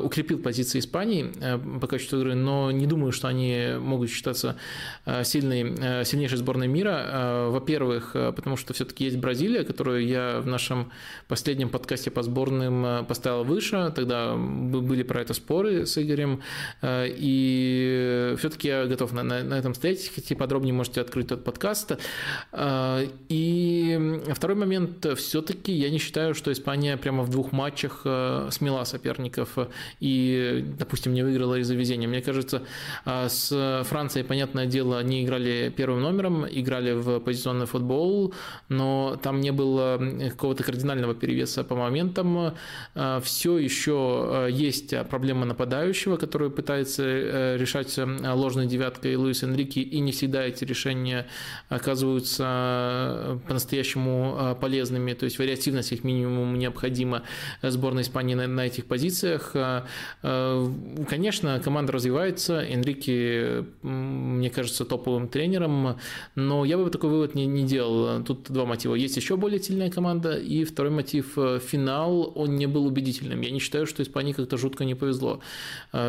укрепил 0.03 0.39
позиции 0.39 0.79
Испании 0.79 1.33
по 1.81 1.87
качеству 1.87 2.19
игры, 2.19 2.35
но 2.35 2.71
не 2.71 2.87
думаю, 2.87 3.13
что 3.13 3.29
они 3.29 3.75
могут 3.79 4.11
считаться 4.11 4.57
сильной, 5.23 6.05
сильнейшей 6.05 6.39
сборной 6.39 6.69
мира. 6.69 7.49
Во-первых, 7.49 8.13
потому 8.13 8.57
что 8.57 8.75
все-таки 8.75 9.05
есть 9.05 9.17
Бразилия, 9.17 9.65
которую 9.65 10.07
я 10.07 10.41
в 10.41 10.47
нашем 10.47 10.91
последнем 11.27 11.69
подкасте 11.69 12.11
по 12.11 12.23
сборным 12.23 13.07
поставил 13.07 13.38
стояла 13.39 13.45
выше, 13.45 13.93
тогда 13.95 14.37
были 14.37 15.03
про 15.03 15.21
это 15.21 15.35
споры 15.35 15.87
с 15.87 15.99
Игорем, 15.99 16.41
э, 16.83 17.07
и 17.09 18.35
все-таки 18.39 18.69
я 18.69 18.87
готов 18.87 19.13
на, 19.13 19.23
на, 19.23 19.43
на 19.43 19.55
этом 19.55 19.75
стоять, 19.75 20.09
хотите 20.15 20.35
подробнее 20.35 20.75
можете 20.75 21.01
открыть 21.01 21.29
тот 21.29 21.45
подкаст. 21.45 21.99
Э, 22.53 23.07
и 23.29 24.21
второй 24.35 24.57
момент, 24.57 25.07
все-таки 25.17 25.73
я 25.73 25.91
не 25.91 25.99
считаю, 25.99 26.35
что 26.35 26.51
Испания 26.51 26.97
прямо 26.97 27.23
в 27.23 27.29
двух 27.31 27.53
матчах 27.53 28.03
э, 28.05 28.49
смела 28.51 28.85
соперников 28.85 29.59
и, 30.01 30.65
допустим, 30.79 31.15
не 31.15 31.23
выиграла 31.23 31.59
из-за 31.59 31.75
везения. 31.75 32.09
Мне 32.09 32.23
кажется, 32.23 32.63
с 33.05 33.85
Францией, 33.85 34.25
понятное 34.25 34.67
дело, 34.67 34.99
они 34.99 35.25
играли 35.25 35.73
первым 35.77 36.01
номером, 36.03 36.47
играли 36.47 36.93
в 36.93 37.21
позиционный 37.21 37.67
футбол, 37.67 38.35
но 38.69 39.19
там 39.23 39.41
не 39.41 39.53
было 39.53 39.99
какого-то 40.31 40.65
кардинального 40.65 41.15
перевеса 41.15 41.65
по 41.65 41.75
моментам. 41.75 42.55
Э, 43.19 43.21
Все 43.21 43.59
еще 43.59 44.49
есть 44.51 44.95
проблема 45.09 45.45
нападающего, 45.45 46.17
который 46.17 46.51
пытается 46.51 47.57
решать 47.57 47.99
ложной 47.99 48.67
девяткой 48.67 49.17
Луис 49.17 49.43
Энрике, 49.43 49.81
и 49.81 50.01
не 50.01 50.13
всегда 50.13 50.45
эти 50.45 50.65
решения 50.65 51.27
оказываются 51.69 53.41
по-настоящему 53.47 54.57
полезными, 54.61 55.13
то 55.13 55.25
есть 55.25 55.39
вариативность 55.39 55.93
их 55.93 56.05
минимум 56.05 56.59
необходима 56.59 57.23
сборной 57.63 58.03
Испании 58.03 58.35
на, 58.35 58.47
на 58.47 58.67
этих 58.67 58.87
позициях. 58.87 59.55
Конечно, 60.23 61.61
команда 61.61 61.93
развивается, 61.93 62.61
Энрике, 62.61 63.65
мне 63.83 64.51
кажется, 64.51 64.85
топовым 64.85 65.29
тренером, 65.29 65.99
но 66.35 66.65
я 66.65 66.79
бы 66.79 66.91
такой 66.91 67.11
вывод 67.11 67.35
не, 67.35 67.47
не 67.47 67.65
делал. 67.65 68.23
Тут 68.25 68.51
два 68.51 68.65
мотива. 68.65 68.95
Есть 68.95 69.17
еще 69.17 69.37
более 69.37 69.61
сильная 69.61 69.91
команда, 69.91 70.37
и 70.37 70.65
второй 70.65 70.93
мотив– 70.93 71.37
финал, 71.61 72.33
он 72.35 72.57
не 72.57 72.67
был 72.67 72.87
убедительным. 72.87 73.08
Я 73.11 73.51
не 73.51 73.59
считаю, 73.59 73.87
что 73.87 74.03
Испании 74.03 74.33
как-то 74.33 74.57
жутко 74.57 74.85
не 74.85 74.95
повезло. 74.95 75.41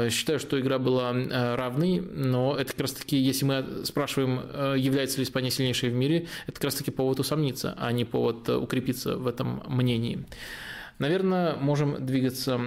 Считаю, 0.09 0.39
что 0.39 0.59
игра 0.59 0.79
была 0.79 1.13
равной, 1.55 1.99
но 1.99 2.55
это 2.55 2.71
как 2.71 2.81
раз-таки, 2.81 3.17
если 3.17 3.45
мы 3.45 3.85
спрашиваем, 3.85 4.75
является 4.77 5.17
ли 5.17 5.23
Испания 5.23 5.51
сильнейшей 5.51 5.89
в 5.89 5.93
мире, 5.93 6.27
это 6.45 6.53
как 6.55 6.65
раз-таки 6.65 6.91
повод 6.91 7.19
усомниться, 7.19 7.75
а 7.77 7.91
не 7.91 8.05
повод 8.05 8.49
укрепиться 8.49 9.17
в 9.17 9.27
этом 9.27 9.63
мнении. 9.67 10.25
Наверное, 10.97 11.55
можем 11.55 12.05
двигаться 12.05 12.59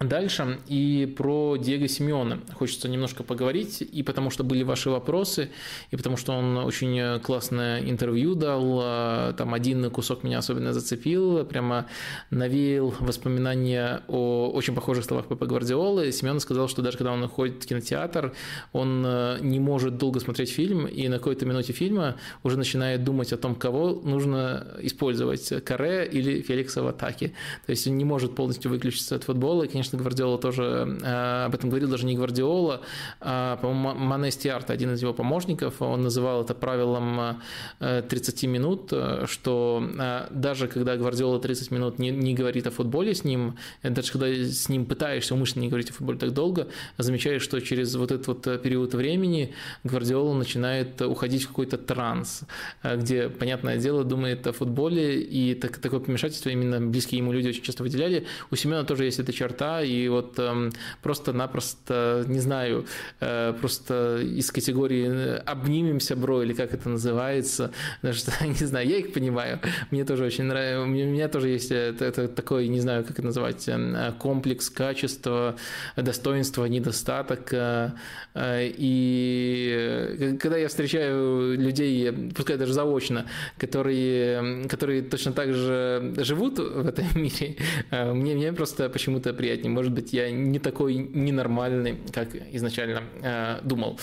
Дальше 0.00 0.60
и 0.68 1.12
про 1.16 1.56
Диего 1.56 1.88
Симеона 1.88 2.38
хочется 2.54 2.88
немножко 2.88 3.24
поговорить, 3.24 3.82
и 3.82 4.04
потому 4.04 4.30
что 4.30 4.44
были 4.44 4.62
ваши 4.62 4.90
вопросы, 4.90 5.50
и 5.90 5.96
потому 5.96 6.16
что 6.16 6.34
он 6.34 6.56
очень 6.58 7.18
классное 7.20 7.80
интервью 7.80 8.36
дал, 8.36 8.78
а, 8.80 9.32
там 9.32 9.54
один 9.54 9.90
кусок 9.90 10.22
меня 10.22 10.38
особенно 10.38 10.72
зацепил, 10.72 11.44
прямо 11.44 11.86
навеял 12.30 12.94
воспоминания 13.00 14.02
о 14.06 14.52
очень 14.54 14.72
похожих 14.72 15.04
словах 15.04 15.26
Пепа 15.26 15.46
Гвардиолы. 15.46 16.12
Симеон 16.12 16.38
сказал, 16.38 16.68
что 16.68 16.80
даже 16.80 16.96
когда 16.96 17.12
он 17.12 17.26
ходит 17.26 17.64
в 17.64 17.66
кинотеатр, 17.66 18.34
он 18.72 19.02
э, 19.04 19.38
не 19.40 19.58
может 19.58 19.98
долго 19.98 20.20
смотреть 20.20 20.52
фильм, 20.52 20.86
и 20.86 21.08
на 21.08 21.18
какой-то 21.18 21.44
минуте 21.44 21.72
фильма 21.72 22.18
уже 22.44 22.56
начинает 22.56 23.02
думать 23.02 23.32
о 23.32 23.36
том, 23.36 23.56
кого 23.56 24.00
нужно 24.04 24.76
использовать, 24.80 25.64
Каре 25.64 26.06
или 26.06 26.40
Феликса 26.40 26.84
в 26.84 26.86
атаке. 26.86 27.32
То 27.66 27.70
есть 27.70 27.88
он 27.88 27.98
не 27.98 28.04
может 28.04 28.36
полностью 28.36 28.70
выключиться 28.70 29.16
от 29.16 29.24
футбола, 29.24 29.64
и, 29.64 29.68
конечно, 29.68 29.87
конечно, 29.88 29.98
Гвардиола 29.98 30.38
тоже 30.38 30.98
э, 31.02 31.44
об 31.46 31.54
этом 31.54 31.70
говорил, 31.70 31.88
даже 31.88 32.06
не 32.06 32.14
Гвардиола, 32.14 32.80
а, 33.20 33.56
по-моему, 33.56 33.98
Мане 33.98 34.30
Стиарт, 34.30 34.70
один 34.70 34.94
из 34.94 35.02
его 35.02 35.14
помощников, 35.14 35.80
он 35.82 36.02
называл 36.02 36.42
это 36.42 36.54
правилом 36.54 37.40
30 37.78 38.44
э, 38.44 38.46
минут, 38.46 38.92
что 39.26 39.82
э, 39.98 40.26
даже 40.30 40.68
когда 40.68 40.96
Гвардиола 40.96 41.40
30 41.40 41.70
минут 41.70 41.98
не, 41.98 42.10
не 42.10 42.34
говорит 42.34 42.66
о 42.66 42.70
футболе 42.70 43.14
с 43.14 43.24
ним, 43.24 43.56
даже 43.82 44.12
когда 44.12 44.26
с 44.28 44.68
ним 44.68 44.86
пытаешься 44.86 45.34
умышленно 45.34 45.62
не 45.62 45.68
говорить 45.68 45.90
о 45.90 45.92
футболе 45.92 46.18
так 46.18 46.32
долго, 46.32 46.68
замечаешь, 46.98 47.42
что 47.42 47.60
через 47.60 47.94
вот 47.94 48.12
этот 48.12 48.26
вот 48.26 48.62
период 48.62 48.94
времени 48.94 49.54
Гвардиола 49.84 50.34
начинает 50.34 51.00
уходить 51.02 51.44
в 51.44 51.48
какой-то 51.48 51.78
транс, 51.78 52.42
где, 52.82 53.28
понятное 53.28 53.78
дело, 53.78 54.04
думает 54.04 54.46
о 54.46 54.52
футболе, 54.52 55.20
и 55.22 55.54
так, 55.54 55.78
такое 55.78 56.00
помешательство 56.00 56.50
именно 56.50 56.80
близкие 56.80 57.18
ему 57.18 57.32
люди 57.32 57.48
очень 57.48 57.62
часто 57.62 57.82
выделяли. 57.82 58.26
У 58.50 58.56
Семена 58.56 58.84
тоже 58.84 59.04
есть 59.04 59.18
эта 59.18 59.32
черта, 59.32 59.77
и 59.82 60.08
вот 60.08 60.38
эм, 60.38 60.70
просто-напросто, 61.02 62.24
не 62.26 62.40
знаю, 62.40 62.86
э, 63.20 63.54
просто 63.60 64.20
из 64.20 64.50
категории 64.50 65.38
«обнимемся, 65.44 66.16
бро», 66.16 66.42
или 66.42 66.52
как 66.52 66.74
это 66.74 66.88
называется, 66.88 67.72
даже, 68.02 68.22
не 68.40 68.66
знаю, 68.66 68.88
я 68.88 68.98
их 68.98 69.12
понимаю, 69.12 69.60
мне 69.90 70.04
тоже 70.04 70.24
очень 70.24 70.44
нравится, 70.44 70.82
у 70.82 70.86
меня 70.86 71.28
тоже 71.28 71.48
есть 71.48 71.70
это, 71.70 72.04
это 72.04 72.28
такой, 72.28 72.68
не 72.68 72.80
знаю, 72.80 73.04
как 73.04 73.18
это 73.18 73.26
называть, 73.26 73.68
эм, 73.68 73.96
комплекс 74.18 74.70
качества, 74.70 75.56
достоинства, 75.96 76.64
недостаток, 76.66 77.52
э, 77.52 77.92
э, 78.34 78.72
и 78.76 80.36
когда 80.40 80.56
я 80.56 80.68
встречаю 80.68 81.58
людей, 81.58 82.12
пускай 82.34 82.56
даже 82.56 82.72
заочно, 82.72 83.26
которые, 83.58 84.66
которые 84.68 85.02
точно 85.02 85.32
так 85.32 85.52
же 85.52 86.14
живут 86.18 86.58
в 86.58 86.86
этом 86.86 87.06
мире, 87.14 87.56
мне, 87.90 88.34
мне 88.34 88.52
просто 88.52 88.88
почему-то 88.88 89.32
приятнее 89.32 89.67
жизни. 89.68 89.74
Может 89.74 89.92
быть, 89.92 90.12
я 90.12 90.30
не 90.30 90.58
такой 90.58 90.94
ненормальный, 90.94 91.96
как 92.12 92.28
изначально 92.54 93.02
э, 93.22 93.60
думал. 93.62 93.98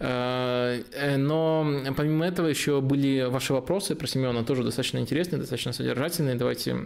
Э, 0.00 0.82
э, 0.92 1.16
но 1.16 1.66
помимо 1.96 2.24
этого 2.24 2.48
еще 2.48 2.80
были 2.80 3.28
ваши 3.28 3.52
вопросы 3.52 3.94
про 3.94 4.06
Семена, 4.06 4.42
тоже 4.44 4.62
достаточно 4.62 4.98
интересные, 4.98 5.38
достаточно 5.40 5.72
содержательные. 5.72 6.34
Давайте 6.34 6.76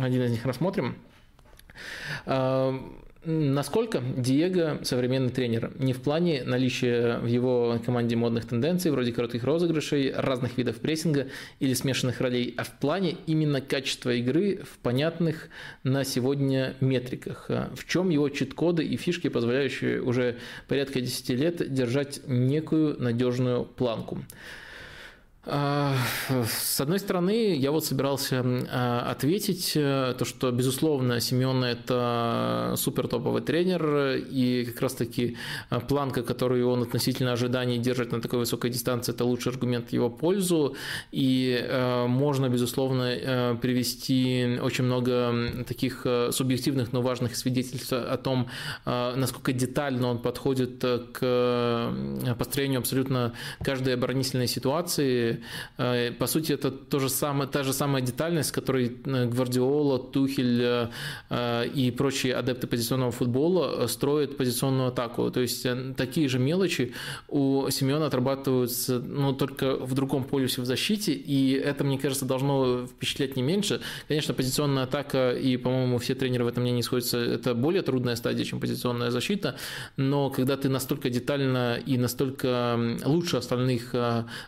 один 0.00 0.22
из 0.22 0.30
них 0.30 0.46
рассмотрим. 0.46 0.94
Э, 2.26 2.78
Насколько 3.26 4.02
Диего 4.16 4.80
современный 4.82 5.30
тренер? 5.30 5.72
Не 5.78 5.94
в 5.94 6.02
плане 6.02 6.44
наличия 6.44 7.18
в 7.18 7.26
его 7.26 7.80
команде 7.84 8.16
модных 8.16 8.46
тенденций, 8.46 8.90
вроде 8.90 9.12
коротких 9.12 9.44
розыгрышей, 9.44 10.12
разных 10.12 10.58
видов 10.58 10.76
прессинга 10.76 11.28
или 11.58 11.72
смешанных 11.72 12.20
ролей, 12.20 12.52
а 12.58 12.64
в 12.64 12.78
плане 12.78 13.16
именно 13.26 13.62
качества 13.62 14.10
игры 14.10 14.60
в 14.70 14.76
понятных 14.78 15.48
на 15.84 16.04
сегодня 16.04 16.74
метриках. 16.80 17.48
В 17.48 17.88
чем 17.88 18.10
его 18.10 18.28
чит-коды 18.28 18.84
и 18.84 18.96
фишки, 18.98 19.28
позволяющие 19.28 20.02
уже 20.02 20.36
порядка 20.68 21.00
10 21.00 21.30
лет 21.30 21.72
держать 21.72 22.20
некую 22.26 23.00
надежную 23.00 23.64
планку? 23.64 24.18
А, 25.46 25.94
с 26.48 26.80
одной 26.80 26.98
стороны, 26.98 27.54
я 27.54 27.70
вот 27.70 27.84
собирался 27.84 28.42
а, 28.42 29.10
ответить, 29.10 29.72
э, 29.74 30.14
то, 30.18 30.24
что, 30.24 30.50
безусловно, 30.50 31.20
Семен– 31.20 31.62
это 31.64 32.74
супер 32.78 33.08
топовый 33.08 33.42
тренер, 33.42 34.22
и 34.30 34.64
как 34.64 34.80
раз-таки 34.80 35.36
а, 35.68 35.80
планка, 35.80 36.22
которую 36.22 36.68
он 36.70 36.82
относительно 36.82 37.32
ожиданий 37.32 37.76
держит 37.76 38.12
на 38.12 38.22
такой 38.22 38.38
высокой 38.38 38.70
дистанции, 38.70 39.12
это 39.12 39.26
лучший 39.26 39.52
аргумент 39.52 39.90
в 39.90 39.92
его 39.92 40.08
пользу, 40.08 40.76
и 41.12 41.62
можно, 42.08 42.48
безусловно, 42.48 43.58
привести 43.60 44.58
очень 44.62 44.84
много 44.84 45.64
таких 45.66 46.06
субъективных, 46.30 46.92
но 46.92 47.02
важных 47.02 47.36
свидетельств 47.36 47.92
о 47.92 48.16
том, 48.16 48.48
насколько 48.86 49.52
детально 49.52 50.08
он 50.08 50.18
подходит 50.18 50.82
к 51.12 51.92
построению 52.38 52.80
абсолютно 52.80 53.34
каждой 53.62 53.94
оборонительной 53.94 54.46
ситуации, 54.46 55.33
Э, 55.78 56.12
по 56.12 56.26
сути, 56.26 56.52
это 56.52 56.70
то 56.70 56.98
же 56.98 57.08
самое, 57.08 57.48
та 57.50 57.62
же 57.62 57.72
самая 57.72 58.02
детальность, 58.02 58.52
которой 58.52 58.96
э, 59.04 59.26
Гвардиола, 59.26 59.98
Тухель 59.98 60.90
э, 61.30 61.68
и 61.74 61.90
прочие 61.90 62.34
адепты 62.34 62.66
позиционного 62.66 63.12
футбола 63.12 63.86
строят 63.86 64.36
позиционную 64.36 64.88
атаку. 64.88 65.30
То 65.30 65.40
есть 65.40 65.66
такие 65.96 66.28
же 66.28 66.38
мелочи 66.38 66.94
у 67.28 67.68
Семена 67.70 68.06
отрабатываются 68.06 68.98
ну, 68.98 69.32
только 69.32 69.76
в 69.76 69.94
другом 69.94 70.24
полюсе 70.24 70.60
в 70.62 70.64
защите, 70.64 71.12
и 71.12 71.52
это, 71.52 71.84
мне 71.84 71.98
кажется, 71.98 72.24
должно 72.24 72.86
впечатлять 72.86 73.36
не 73.36 73.42
меньше. 73.42 73.80
Конечно, 74.08 74.34
позиционная 74.34 74.84
атака, 74.84 75.32
и, 75.32 75.56
по-моему, 75.56 75.98
все 75.98 76.14
тренеры 76.14 76.44
в 76.44 76.48
этом 76.48 76.62
мнении 76.62 76.82
сходятся, 76.82 77.18
это 77.18 77.54
более 77.54 77.82
трудная 77.82 78.16
стадия, 78.16 78.44
чем 78.44 78.60
позиционная 78.60 79.10
защита, 79.10 79.56
но 79.96 80.30
когда 80.30 80.56
ты 80.56 80.68
настолько 80.68 81.10
детально 81.10 81.76
и 81.76 81.98
настолько 81.98 82.78
лучше 83.04 83.36
остальных 83.36 83.94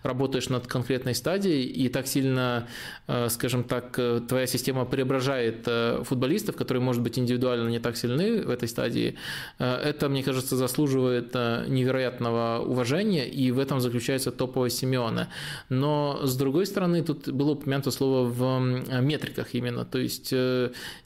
работаешь 0.02 0.48
над 0.48 0.66
конкретной 0.76 1.14
стадии, 1.14 1.62
и 1.62 1.88
так 1.88 2.06
сильно, 2.06 2.66
э, 3.08 3.28
скажем 3.30 3.64
так, 3.64 3.98
э, 3.98 4.20
твоя 4.28 4.46
система 4.46 4.84
преображает 4.84 5.64
э, 5.66 6.02
футболистов, 6.04 6.54
которые, 6.54 6.82
может 6.82 7.02
быть, 7.02 7.18
индивидуально 7.18 7.70
не 7.70 7.78
так 7.78 7.96
сильны 7.96 8.42
в 8.42 8.50
этой 8.50 8.68
стадии, 8.68 9.16
это, 9.58 10.08
мне 10.08 10.22
кажется, 10.22 10.56
заслуживает 10.56 11.34
невероятного 11.68 12.62
уважения, 12.66 13.26
и 13.28 13.52
в 13.52 13.58
этом 13.58 13.80
заключается 13.80 14.30
топовость 14.30 14.78
Симеона. 14.78 15.28
Но, 15.70 16.20
с 16.22 16.36
другой 16.36 16.66
стороны, 16.66 17.02
тут 17.02 17.28
было 17.28 17.52
упомянуто 17.52 17.90
слово 17.90 18.28
в 18.28 18.60
метриках 19.00 19.54
именно, 19.54 19.84
то 19.84 19.98
есть 19.98 20.32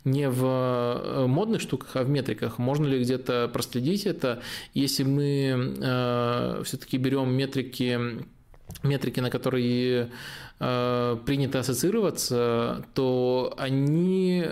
не 0.05 0.29
в 0.29 1.27
модных 1.27 1.61
штуках, 1.61 1.91
а 1.95 2.03
в 2.03 2.09
метриках. 2.09 2.59
Можно 2.59 2.87
ли 2.87 2.99
где-то 2.99 3.51
проследить 3.53 4.07
это, 4.07 4.43
если 4.75 5.05
мы 5.05 6.63
все-таки 6.65 6.99
берем 6.99 7.33
метрики 7.33 7.99
метрики, 8.83 9.21
на 9.21 9.31
которые 9.31 10.09
принято 10.61 11.61
ассоциироваться, 11.61 12.85
то 12.93 13.55
они 13.57 14.45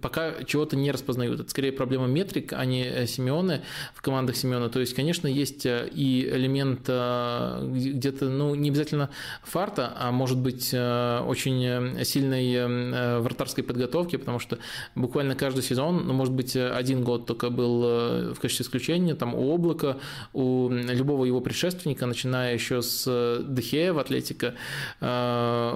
пока 0.00 0.44
чего-то 0.44 0.76
не 0.76 0.92
распознают. 0.92 1.40
Это 1.40 1.50
скорее 1.50 1.72
проблема 1.72 2.06
метрик, 2.06 2.52
а 2.52 2.64
не 2.64 3.04
Симеоны 3.08 3.62
в 3.94 4.02
командах 4.02 4.36
Симеона. 4.36 4.68
То 4.68 4.78
есть, 4.78 4.94
конечно, 4.94 5.26
есть 5.26 5.66
и 5.66 6.28
элемент 6.30 6.82
где-то, 6.82 8.28
ну, 8.28 8.54
не 8.54 8.68
обязательно 8.68 9.10
фарта, 9.42 9.92
а 9.98 10.12
может 10.12 10.38
быть 10.38 10.72
очень 10.72 12.04
сильной 12.04 13.18
вратарской 13.20 13.64
подготовки, 13.64 14.14
потому 14.14 14.38
что 14.38 14.58
буквально 14.94 15.34
каждый 15.34 15.64
сезон, 15.64 16.06
ну, 16.06 16.14
может 16.14 16.32
быть, 16.32 16.54
один 16.54 17.02
год 17.02 17.26
только 17.26 17.50
был 17.50 18.34
в 18.34 18.36
качестве 18.40 18.64
исключения, 18.64 19.16
там 19.16 19.34
у 19.34 19.52
Облака, 19.52 19.96
у 20.32 20.68
любого 20.68 21.24
его 21.24 21.40
предшественника, 21.40 22.06
начиная 22.06 22.54
еще 22.54 22.82
с 22.82 23.42
Дехея 23.48 23.92
в 23.92 23.98
Атлетика, 23.98 24.54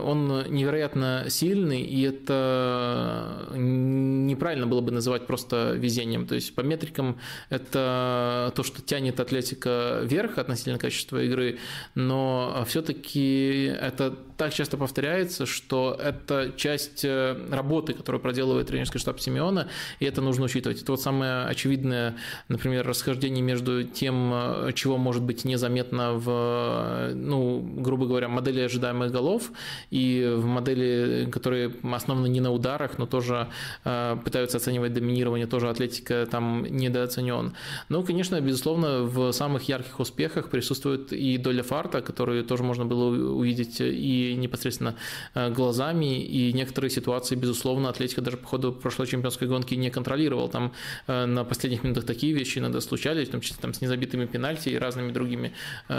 он 0.05 0.45
невероятно 0.49 1.27
сильный, 1.29 1.83
и 1.83 2.03
это 2.03 3.49
неправильно 3.55 4.67
было 4.67 4.81
бы 4.81 4.93
называть 4.93 5.27
просто 5.27 5.73
везением. 5.73 6.27
То 6.27 6.35
есть 6.35 6.55
по 6.55 6.61
метрикам 6.61 7.19
это 7.51 8.53
то, 8.55 8.63
что 8.63 8.83
тянет 8.83 9.21
Атлетика 9.21 10.01
вверх 10.03 10.39
относительно 10.39 10.79
качества 10.79 11.23
игры, 11.23 11.59
но 11.95 12.65
все-таки 12.67 13.73
это 13.81 14.17
так 14.39 14.55
часто 14.55 14.77
повторяется, 14.77 15.45
что 15.47 15.99
это 16.01 16.53
часть 16.57 17.05
работы, 17.05 17.93
которую 17.93 18.23
проделывает 18.23 18.69
тренерский 18.69 19.01
штаб 19.01 19.21
Симеона, 19.21 19.69
и 19.99 20.05
это 20.07 20.21
нужно 20.21 20.45
учитывать. 20.45 20.81
Это 20.81 20.93
вот 20.93 21.01
самое 21.01 21.45
очевидное, 21.45 22.17
например, 22.49 22.87
расхождение 22.87 23.43
между 23.43 23.83
тем, 23.83 24.33
чего 24.75 24.97
может 24.97 25.23
быть 25.23 25.45
незаметно 25.45 26.13
в, 26.15 27.11
ну, 27.15 27.61
грубо 27.79 28.07
говоря, 28.07 28.29
модели 28.29 28.61
ожидаемых 28.61 29.11
голов 29.11 29.51
и 29.91 30.35
в 30.37 30.45
модели, 30.47 31.29
которые 31.31 31.75
основаны 31.83 32.29
не 32.29 32.41
на 32.41 32.53
ударах, 32.53 32.99
но 32.99 33.07
тоже 33.07 33.49
э, 33.85 34.17
пытаются 34.25 34.59
оценивать 34.59 34.93
доминирование, 34.93 35.47
тоже 35.47 35.69
атлетика 35.69 36.27
там 36.31 36.65
недооценен. 36.65 37.55
Но, 37.89 38.03
конечно, 38.03 38.41
безусловно, 38.41 39.03
в 39.03 39.33
самых 39.33 39.65
ярких 39.65 39.99
успехах 39.99 40.49
присутствует 40.49 41.13
и 41.13 41.39
доля 41.39 41.63
фарта, 41.63 42.01
которую 42.01 42.45
тоже 42.45 42.63
можно 42.63 42.85
было 42.85 43.33
увидеть 43.35 43.81
и 43.81 44.28
непосредственно 44.35 44.97
э, 45.35 45.51
глазами, 45.51 46.23
и 46.23 46.53
некоторые 46.53 46.91
ситуации, 46.91 47.35
безусловно, 47.35 47.89
атлетика 47.89 48.21
даже 48.21 48.37
по 48.37 48.47
ходу 48.47 48.73
прошлой 48.73 49.07
чемпионской 49.07 49.49
гонки 49.49 49.75
не 49.75 49.91
контролировал. 49.91 50.49
Там 50.49 50.73
э, 51.07 51.27
на 51.27 51.45
последних 51.45 51.85
минутах 51.85 52.05
такие 52.05 52.33
вещи 52.33 52.59
иногда 52.59 52.81
случались, 52.81 53.29
в 53.29 53.31
том 53.31 53.41
числе 53.41 53.59
там, 53.61 53.75
с 53.75 53.81
незабитыми 53.81 54.27
пенальти 54.27 54.71
и 54.71 54.79
разными 54.79 55.13
другими 55.13 55.53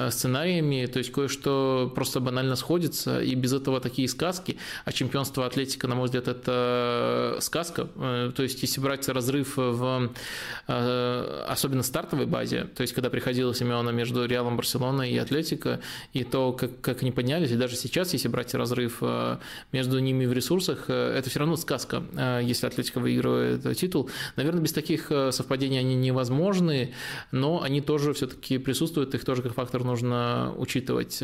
сценариями. 0.10 0.86
То 0.86 1.00
есть 1.00 1.12
кое-что 1.12 1.92
просто 1.94 2.20
банально 2.20 2.56
сходится, 2.56 3.22
и 3.22 3.36
без 3.36 3.54
этого 3.54 3.80
такие 3.80 4.08
сказки. 4.08 4.58
А 4.86 4.92
чемпионство 4.92 5.46
Атлетика, 5.46 5.88
на 5.88 5.96
мой 5.96 6.06
взгляд, 6.06 6.28
это 6.28 7.38
сказка. 7.40 7.90
Э, 7.96 8.32
то 8.36 8.44
есть 8.44 8.62
если 8.62 8.82
брать 8.82 9.08
разрыв 9.10 9.58
в 9.58 10.12
э, 10.68 11.46
особенно 11.48 11.84
стартовой 11.84 12.26
базе, 12.26 12.66
то 12.76 12.82
есть 12.82 12.94
когда 12.94 13.10
приходила 13.10 13.54
Симеона 13.54 13.90
между 13.90 14.26
Реалом 14.26 14.58
Барселоной 14.58 15.12
и 15.12 15.18
Атлетико, 15.18 15.80
и 16.14 16.24
то, 16.24 16.54
как, 16.54 16.82
как 16.82 17.02
они 17.02 17.12
поднялись, 17.12 17.52
и 17.52 17.56
даже 17.56 17.76
сейчас, 17.76 18.14
если 18.20 18.28
брать 18.28 18.54
разрыв 18.54 18.98
э, 19.02 19.38
между 19.72 19.98
ними 20.00 20.26
в 20.26 20.34
ресурсах, 20.34 20.90
это 20.90 21.30
все 21.30 21.40
равно 21.40 21.56
сказка, 21.56 22.04
если 22.44 22.68
Атлетика 22.68 23.00
выигрывает 23.00 23.78
титул. 23.78 24.10
Наверное, 24.36 24.62
без 24.62 24.74
таких 24.74 25.12
совпадений 25.32 25.80
они 25.80 25.96
невозможны, 25.96 26.94
но 27.32 27.64
они 27.64 27.80
тоже 27.82 28.14
все-таки 28.14 28.58
присутствуют, 28.58 29.16
их 29.16 29.24
тоже 29.24 29.42
как 29.42 29.54
фактор 29.54 29.84
нужно 29.84 30.54
учитывать. 30.58 31.24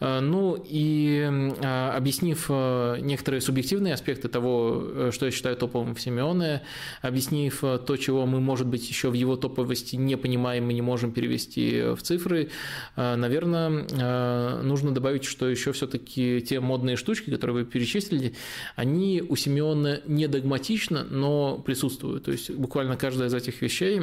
Ну 0.00 0.64
и 0.68 1.52
объяснив 1.62 2.48
некоторые 2.48 3.40
субъективные 3.40 3.94
аспекты 3.94 4.28
того, 4.28 5.10
что 5.12 5.26
я 5.26 5.32
считаю 5.32 5.56
топовым 5.56 5.94
в 5.94 6.00
Симеоне, 6.00 6.62
объяснив 7.02 7.60
то, 7.60 7.96
чего 7.96 8.26
мы, 8.26 8.40
может 8.40 8.66
быть, 8.66 8.88
еще 8.88 9.10
в 9.10 9.14
его 9.14 9.36
топовости 9.36 9.96
не 9.96 10.16
понимаем 10.16 10.68
и 10.70 10.74
не 10.74 10.82
можем 10.82 11.12
перевести 11.12 11.82
в 11.94 12.02
цифры, 12.02 12.50
наверное, 12.96 14.62
нужно 14.62 14.92
добавить, 14.92 15.24
что 15.24 15.48
еще 15.48 15.70
все-таки 15.72 16.15
те 16.16 16.60
модные 16.60 16.96
штучки, 16.96 17.30
которые 17.30 17.64
вы 17.64 17.64
перечислили, 17.64 18.34
они 18.74 19.22
у 19.26 19.36
Симеона 19.36 20.00
не 20.06 20.26
догматично, 20.28 21.04
но 21.04 21.58
присутствуют. 21.58 22.24
То 22.24 22.32
есть 22.32 22.50
буквально 22.50 22.96
каждая 22.96 23.28
из 23.28 23.34
этих 23.34 23.62
вещей 23.62 24.00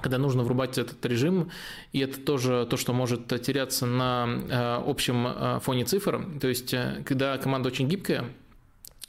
когда 0.00 0.18
нужно 0.18 0.42
врубать 0.42 0.78
этот 0.78 1.04
режим, 1.04 1.50
и 1.92 2.00
это 2.00 2.18
тоже 2.20 2.66
то, 2.70 2.76
что 2.76 2.92
может 2.92 3.26
теряться 3.42 3.86
на 3.86 4.26
э, 4.48 4.88
общем 4.88 5.26
э, 5.26 5.60
фоне 5.62 5.84
цифр. 5.84 6.24
То 6.40 6.48
есть, 6.48 6.72
э, 6.72 7.02
когда 7.04 7.36
команда 7.38 7.68
очень 7.68 7.88
гибкая, 7.88 8.24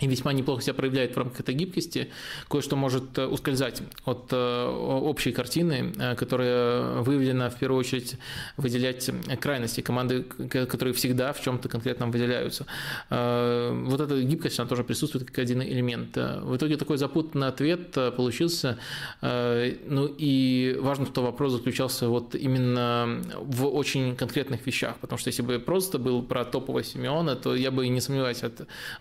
и 0.01 0.07
весьма 0.07 0.33
неплохо 0.33 0.61
себя 0.61 0.73
проявляет 0.73 1.15
в 1.15 1.17
рамках 1.17 1.41
этой 1.41 1.55
гибкости, 1.55 2.09
кое-что 2.49 2.75
может 2.75 3.17
э, 3.17 3.25
ускользать 3.25 3.81
от 4.05 4.29
э, 4.31 4.65
общей 4.65 5.31
картины, 5.31 5.93
э, 5.97 6.15
которая 6.15 7.01
выявлена 7.01 7.49
в 7.49 7.57
первую 7.57 7.79
очередь 7.79 8.17
выделять 8.57 9.09
крайности 9.39 9.81
команды, 9.81 10.23
которые 10.23 10.93
всегда 10.93 11.33
в 11.33 11.41
чем-то 11.41 11.69
конкретном 11.69 12.11
выделяются. 12.11 12.65
Вот 13.09 14.01
эта 14.01 14.21
гибкость, 14.21 14.59
она 14.59 14.67
тоже 14.67 14.83
присутствует 14.83 15.25
как 15.25 15.37
один 15.39 15.61
элемент. 15.61 16.15
В 16.15 16.55
итоге 16.55 16.77
такой 16.77 16.97
запутанный 16.97 17.47
ответ 17.47 17.91
получился. 17.91 18.77
Ну 19.21 20.15
и 20.17 20.77
важно, 20.79 21.05
что 21.05 21.21
вопрос 21.23 21.53
заключался 21.53 22.07
вот 22.07 22.35
именно 22.35 23.21
в 23.39 23.67
очень 23.67 24.15
конкретных 24.15 24.65
вещах, 24.65 24.97
потому 24.99 25.19
что 25.19 25.29
если 25.29 25.41
бы 25.41 25.59
просто 25.59 25.99
был 25.99 26.23
про 26.23 26.45
топового 26.45 26.83
Симеона, 26.83 27.35
то 27.35 27.55
я 27.55 27.71
бы, 27.71 27.87
не 27.87 28.01
сомневаюсь, 28.01 28.41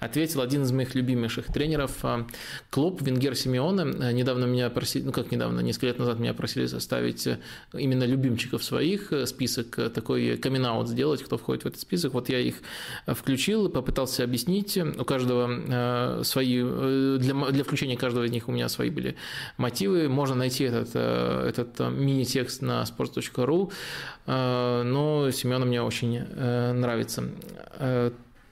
ответил 0.00 0.40
один 0.40 0.62
из 0.62 0.72
моих 0.72 0.90
моих 0.91 0.94
любимейших 0.94 1.47
тренеров. 1.47 1.93
А, 2.02 2.27
Клоп, 2.70 3.02
Венгер, 3.02 3.35
Симеоне. 3.35 3.83
Э, 4.01 4.12
недавно 4.12 4.47
меня 4.47 4.70
просили, 4.70 5.05
ну 5.05 5.12
как 5.12 5.31
недавно, 5.31 5.60
несколько 5.60 5.86
лет 5.86 5.99
назад 5.99 6.19
меня 6.19 6.35
просили 6.35 6.67
составить 6.67 7.27
э, 7.27 7.39
именно 7.73 8.05
любимчиков 8.05 8.62
своих, 8.62 9.12
э, 9.12 9.27
список, 9.27 9.93
такой 9.93 10.36
камин 10.36 10.86
сделать, 10.86 11.23
кто 11.23 11.36
входит 11.39 11.65
в 11.65 11.67
этот 11.67 11.81
список. 11.81 12.15
Вот 12.15 12.28
я 12.28 12.39
их 12.39 12.57
включил, 13.07 13.69
попытался 13.69 14.25
объяснить. 14.25 14.77
У 14.77 15.05
каждого 15.05 16.23
свои, 16.23 16.62
для, 17.19 17.35
для 17.51 17.65
включения 17.65 17.97
каждого 17.97 18.25
из 18.25 18.31
них 18.31 18.49
у 18.49 18.52
меня 18.52 18.69
свои 18.69 18.91
были 18.91 19.17
мотивы. 19.57 20.09
Можно 20.09 20.36
найти 20.36 20.65
этот, 20.65 20.94
этот 20.94 21.81
мини-текст 21.81 22.62
на 22.62 22.83
sports.ru, 22.83 23.73
но 24.27 25.31
Семена 25.31 25.65
мне 25.65 25.83
очень 25.83 26.20
нравится. 26.20 27.25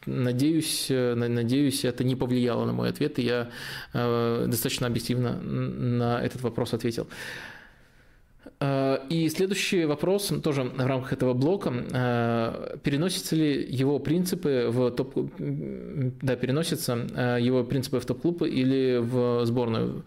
Надеюсь, 0.08 0.86
э, 0.90 1.14
надеюсь, 1.14 1.84
это 1.84 2.04
не 2.04 2.16
повлияло 2.16 2.64
на 2.64 2.72
мой 2.72 2.88
ответ, 2.88 3.18
и 3.18 3.22
я 3.22 3.50
э, 3.94 4.46
достаточно 4.48 4.86
объективно 4.86 5.40
на 5.40 6.20
этот 6.20 6.42
вопрос 6.42 6.74
ответил. 6.74 7.06
Э, 8.60 8.98
и 9.08 9.28
следующий 9.28 9.84
вопрос, 9.84 10.32
тоже 10.42 10.62
в 10.64 10.86
рамках 10.86 11.12
этого 11.12 11.34
блока, 11.34 11.70
переносятся 12.82 13.36
ли 13.36 13.66
его 13.68 13.98
принципы 13.98 14.68
в 14.70 14.90
топ, 14.90 15.14
да, 15.38 16.36
переносятся 16.36 16.94
его 17.40 17.64
принципы 17.64 18.00
в 18.00 18.04
топ-клуб 18.04 18.42
или 18.42 18.98
в 18.98 19.44
сборную? 19.46 20.04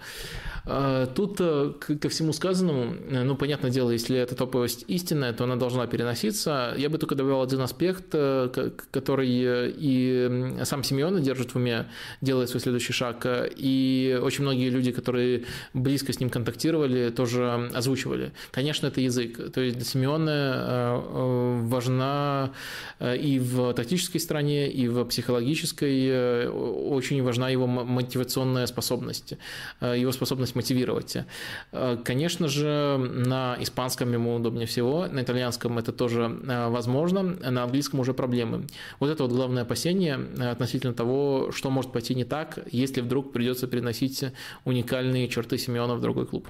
Тут 0.63 1.37
э, 1.39 1.73
ко 1.99 2.09
всему 2.09 2.33
сказанному, 2.33 2.95
э, 3.09 3.23
ну, 3.23 3.35
понятное 3.35 3.71
дело, 3.71 3.89
если 3.89 4.17
эта 4.17 4.35
топовость 4.35 4.85
истинная, 4.87 5.33
то 5.33 5.45
она 5.45 5.55
должна 5.55 5.87
переноситься. 5.87 6.75
Я 6.77 6.89
бы 6.89 6.99
только 6.99 7.15
добавил 7.15 7.41
один 7.41 7.61
аспект, 7.61 8.05
э, 8.13 8.71
который 8.91 9.27
и 9.27 10.59
сам 10.63 10.83
Симеон 10.83 11.19
держит 11.23 11.51
в 11.51 11.55
уме, 11.55 11.87
делая 12.21 12.45
свой 12.45 12.61
следующий 12.61 12.93
шаг, 12.93 13.25
и 13.57 14.19
очень 14.21 14.43
многие 14.43 14.69
люди, 14.69 14.91
которые 14.91 15.45
близко 15.73 16.13
с 16.13 16.19
ним 16.19 16.29
контактировали, 16.29 17.09
тоже 17.09 17.71
озвучивали. 17.73 18.31
Конечно, 18.51 18.87
это 18.87 19.01
язык. 19.01 19.51
То 19.51 19.61
есть 19.61 19.77
для 19.77 19.85
Симеона 19.85 21.01
важна 21.63 22.51
и 22.99 23.39
в 23.39 23.73
тактической 23.73 24.19
стороне, 24.19 24.71
и 24.71 24.87
в 24.87 25.05
психологической 25.05 26.47
очень 26.49 27.21
важна 27.23 27.49
его 27.49 27.67
мотивационная 27.67 28.65
способность, 28.65 29.33
его 29.81 30.11
способность 30.11 30.55
мотивировать. 30.55 31.17
Э, 31.71 31.97
конечно 32.03 32.47
же, 32.47 32.97
на 32.97 33.57
испанском 33.59 34.11
ему 34.13 34.35
удобнее 34.35 34.67
всего, 34.67 35.07
на 35.07 35.21
итальянском 35.21 35.77
это 35.77 35.91
тоже 35.91 36.39
э, 36.47 36.69
возможно, 36.69 37.23
на 37.23 37.63
английском 37.63 37.99
уже 37.99 38.13
проблемы. 38.13 38.67
Вот 38.99 39.09
это 39.09 39.23
вот 39.23 39.31
главное 39.31 39.63
опасение 39.63 40.19
э, 40.37 40.49
относительно 40.49 40.93
того, 40.93 41.51
что 41.51 41.69
может 41.69 41.91
пойти 41.91 42.15
не 42.15 42.25
так, 42.25 42.59
если 42.71 43.01
вдруг 43.01 43.33
придется 43.33 43.67
переносить 43.67 44.23
уникальные 44.65 45.27
черты 45.27 45.57
Симеона 45.57 45.95
в 45.95 46.01
другой 46.01 46.25
клуб. 46.25 46.47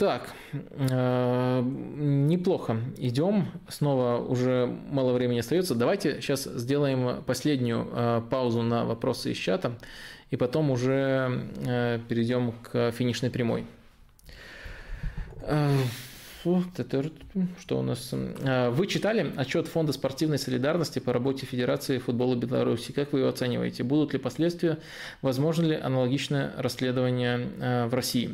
Так, 0.00 0.32
э, 0.52 1.62
неплохо. 1.62 2.78
Идем. 2.96 3.48
Снова 3.68 4.16
уже 4.16 4.64
мало 4.88 5.12
времени 5.12 5.40
остается. 5.40 5.74
Давайте 5.74 6.22
сейчас 6.22 6.44
сделаем 6.44 7.22
последнюю 7.22 7.86
э, 7.92 8.22
паузу 8.30 8.62
на 8.62 8.86
вопросы 8.86 9.32
из 9.32 9.36
чата 9.36 9.76
и 10.30 10.36
потом 10.36 10.70
уже 10.70 11.50
э, 11.66 12.00
перейдем 12.08 12.52
к 12.62 12.92
финишной 12.92 13.28
прямой. 13.28 13.66
Э, 15.42 15.76
что 17.58 17.78
у 17.78 17.82
нас? 17.82 18.10
А, 18.14 18.70
вы 18.70 18.86
читали 18.86 19.30
отчет 19.36 19.68
Фонда 19.68 19.92
спортивной 19.92 20.38
солидарности 20.38 20.98
по 20.98 21.12
работе 21.12 21.44
Федерации 21.44 21.98
футбола 21.98 22.36
Беларуси. 22.36 22.92
Как 22.92 23.12
вы 23.12 23.18
его 23.18 23.28
оцениваете? 23.28 23.82
Будут 23.82 24.14
ли 24.14 24.18
последствия? 24.18 24.78
Возможно 25.20 25.66
ли 25.66 25.74
аналогичное 25.74 26.54
расследование 26.56 27.50
а, 27.60 27.86
в 27.86 27.92
России? 27.92 28.30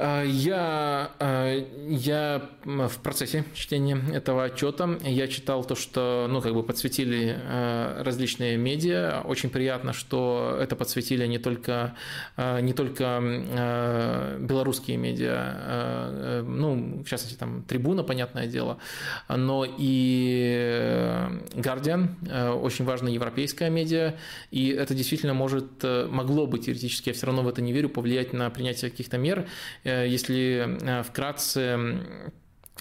А, 0.00 0.22
я, 0.22 1.10
а, 1.18 1.66
я 1.88 2.48
в 2.64 2.98
процессе 3.02 3.44
чтения 3.52 4.00
этого 4.14 4.44
отчета, 4.44 4.96
я 5.02 5.26
читал 5.26 5.64
то, 5.64 5.74
что, 5.74 6.28
ну, 6.30 6.40
как 6.40 6.54
бы 6.54 6.62
подсветили 6.62 7.36
а, 7.36 8.04
различные 8.04 8.56
медиа. 8.56 9.22
Очень 9.24 9.50
приятно, 9.50 9.92
что 9.92 10.56
это 10.60 10.76
подсветили 10.76 11.26
не 11.26 11.38
только, 11.38 11.96
не 12.36 12.72
только 12.72 14.38
белорусские 14.40 14.96
медиа, 14.98 16.42
ну, 16.46 17.02
в 17.02 17.08
частности, 17.08 17.36
там, 17.36 17.62
Трибуна, 17.64 18.04
понятное 18.04 18.46
дело, 18.46 18.78
но 19.28 19.66
и 19.66 20.92
Guardian, 21.54 22.52
очень 22.54 22.84
важная 22.84 23.12
европейская 23.12 23.70
медиа, 23.70 24.14
и 24.50 24.68
это 24.68 24.94
действительно 24.94 25.34
может, 25.34 25.82
могло 25.82 26.46
бы 26.46 26.58
теоретически, 26.58 27.08
я 27.08 27.14
все 27.14 27.26
равно 27.26 27.42
в 27.42 27.48
это 27.48 27.62
не 27.62 27.72
верю, 27.72 27.88
повлиять 27.88 28.32
на 28.32 28.48
принятие 28.50 28.90
каких-то 28.90 29.18
мер, 29.18 29.46
Э, 29.87 29.87
если 29.88 30.78
э, 30.82 31.02
вкратце 31.02 31.58
Э, 31.60 32.30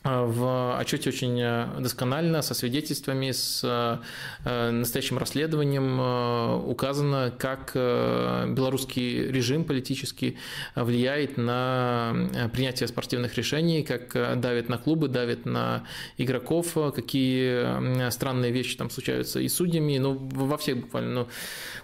в 0.03 0.77
отчете 0.77 1.09
очень 1.09 1.40
э, 1.42 1.67
досконально, 1.80 2.42
со 2.42 2.53
свидетельствами, 2.53 3.32
с 3.32 3.61
э, 3.64 4.72
настоящим 4.72 5.17
расследованием 5.17 6.67
указано, 6.69 7.34
как 7.38 7.72
белорусский 7.74 9.27
режим 9.27 9.66
политический 9.66 10.38
влияет 10.76 11.38
на 11.38 12.50
принятие 12.53 12.88
спортивных 12.88 13.35
решений, 13.35 13.84
как 13.84 14.40
давит 14.40 14.69
на 14.69 14.77
клубы, 14.77 15.08
давит 15.08 15.45
на 15.45 15.84
игроков, 16.17 16.74
какие 16.95 18.09
странные 18.09 18.51
вещи 18.51 18.77
там 18.77 18.90
случаются 18.90 19.40
и 19.40 19.48
судьями, 19.48 19.98
ну, 19.98 20.17
во 20.17 20.58
всех 20.58 20.82
буквально. 20.82 21.14
Ну, 21.14 21.27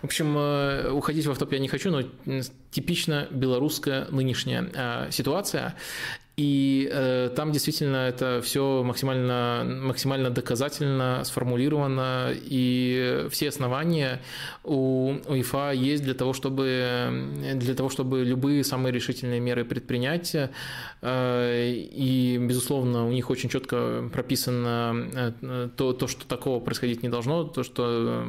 в 0.02 0.06
общем, 0.06 0.96
уходить 0.96 1.26
в 1.26 1.32
автоп 1.32 1.52
я 1.54 1.60
не 1.60 1.68
хочу, 1.68 1.92
но 1.92 2.04
типично 2.72 3.28
белорусская 3.32 4.08
нынешняя 4.12 5.10
ситуация. 5.12 5.76
И 6.36 6.90
э, 6.92 7.30
там 7.36 7.52
действительно 7.52 8.08
это 8.08 8.42
все 8.44 8.82
максимально, 8.84 9.64
максимально 9.64 10.32
доказательно 10.32 11.22
сформулировано, 11.26 12.32
и 12.34 13.28
все 13.30 13.50
основания 13.50 14.20
у 14.64 15.14
УЕФА 15.28 15.74
есть 15.74 16.04
для 16.04 16.16
того, 16.16 16.34
чтобы, 16.34 17.34
для 17.54 17.76
того, 17.76 17.90
чтобы 17.90 18.24
любые 18.24 18.64
самые 18.64 18.92
решительные 18.92 19.40
меры 19.40 19.64
предпринять. 19.64 20.36
Э, 21.02 21.72
и, 21.72 22.40
безусловно, 22.40 23.06
у 23.06 23.12
них 23.12 23.30
очень 23.30 23.50
четко 23.50 24.10
прописано 24.12 25.34
э, 25.42 25.70
то, 25.76 25.94
то, 25.94 26.08
что 26.08 26.26
такого 26.26 26.60
происходить 26.60 27.04
не 27.04 27.10
должно, 27.10 27.44
то, 27.44 27.62
что 27.62 28.24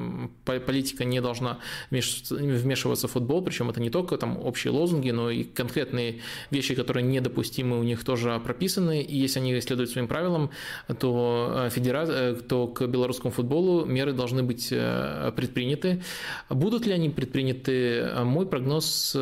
э, 0.45 0.59
политика 0.59 1.05
не 1.05 1.23
должна 1.23 1.59
вмешиваться 1.91 3.09
в 3.09 3.13
футбол, 3.13 3.43
причем 3.43 3.71
это 3.71 3.81
не 3.81 3.91
только 3.91 4.19
там 4.19 4.37
общие 4.45 4.73
лозунги, 4.73 5.11
но 5.11 5.31
и 5.31 5.45
конкретные 5.45 6.21
вещи, 6.51 6.75
которые 6.75 7.05
недопустимы 7.05 7.79
у 7.79 7.83
них 7.83 7.94
них 7.95 8.05
тоже 8.05 8.41
прописаны, 8.45 9.03
и 9.03 9.17
если 9.17 9.41
они 9.41 9.61
следуют 9.61 9.91
своим 9.91 10.09
правилам, 10.09 10.51
то, 10.99 11.67
э, 11.67 11.71
федера... 11.71 12.07
Э, 12.09 12.35
то 12.35 12.67
к 12.67 12.87
белорусскому 12.87 13.33
футболу 13.33 13.85
меры 13.85 14.13
должны 14.13 14.43
быть 14.43 14.69
э, 14.73 15.33
предприняты. 15.37 16.03
Будут 16.51 16.87
ли 16.87 16.93
они 16.93 17.11
предприняты? 17.11 18.11
Мой 18.25 18.47
прогноз 18.47 19.17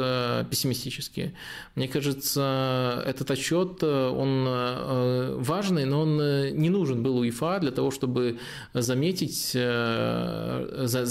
пессимистический. 0.50 1.34
Мне 1.74 1.88
кажется, 1.88 3.02
этот 3.06 3.30
отчет, 3.30 3.82
он 3.82 4.48
важный, 5.38 5.84
но 5.84 6.02
он 6.02 6.16
не 6.56 6.70
нужен 6.70 7.02
был 7.02 7.18
УЕФА 7.18 7.58
для 7.60 7.70
того, 7.70 7.90
чтобы 7.90 8.38
заметить, 8.74 9.52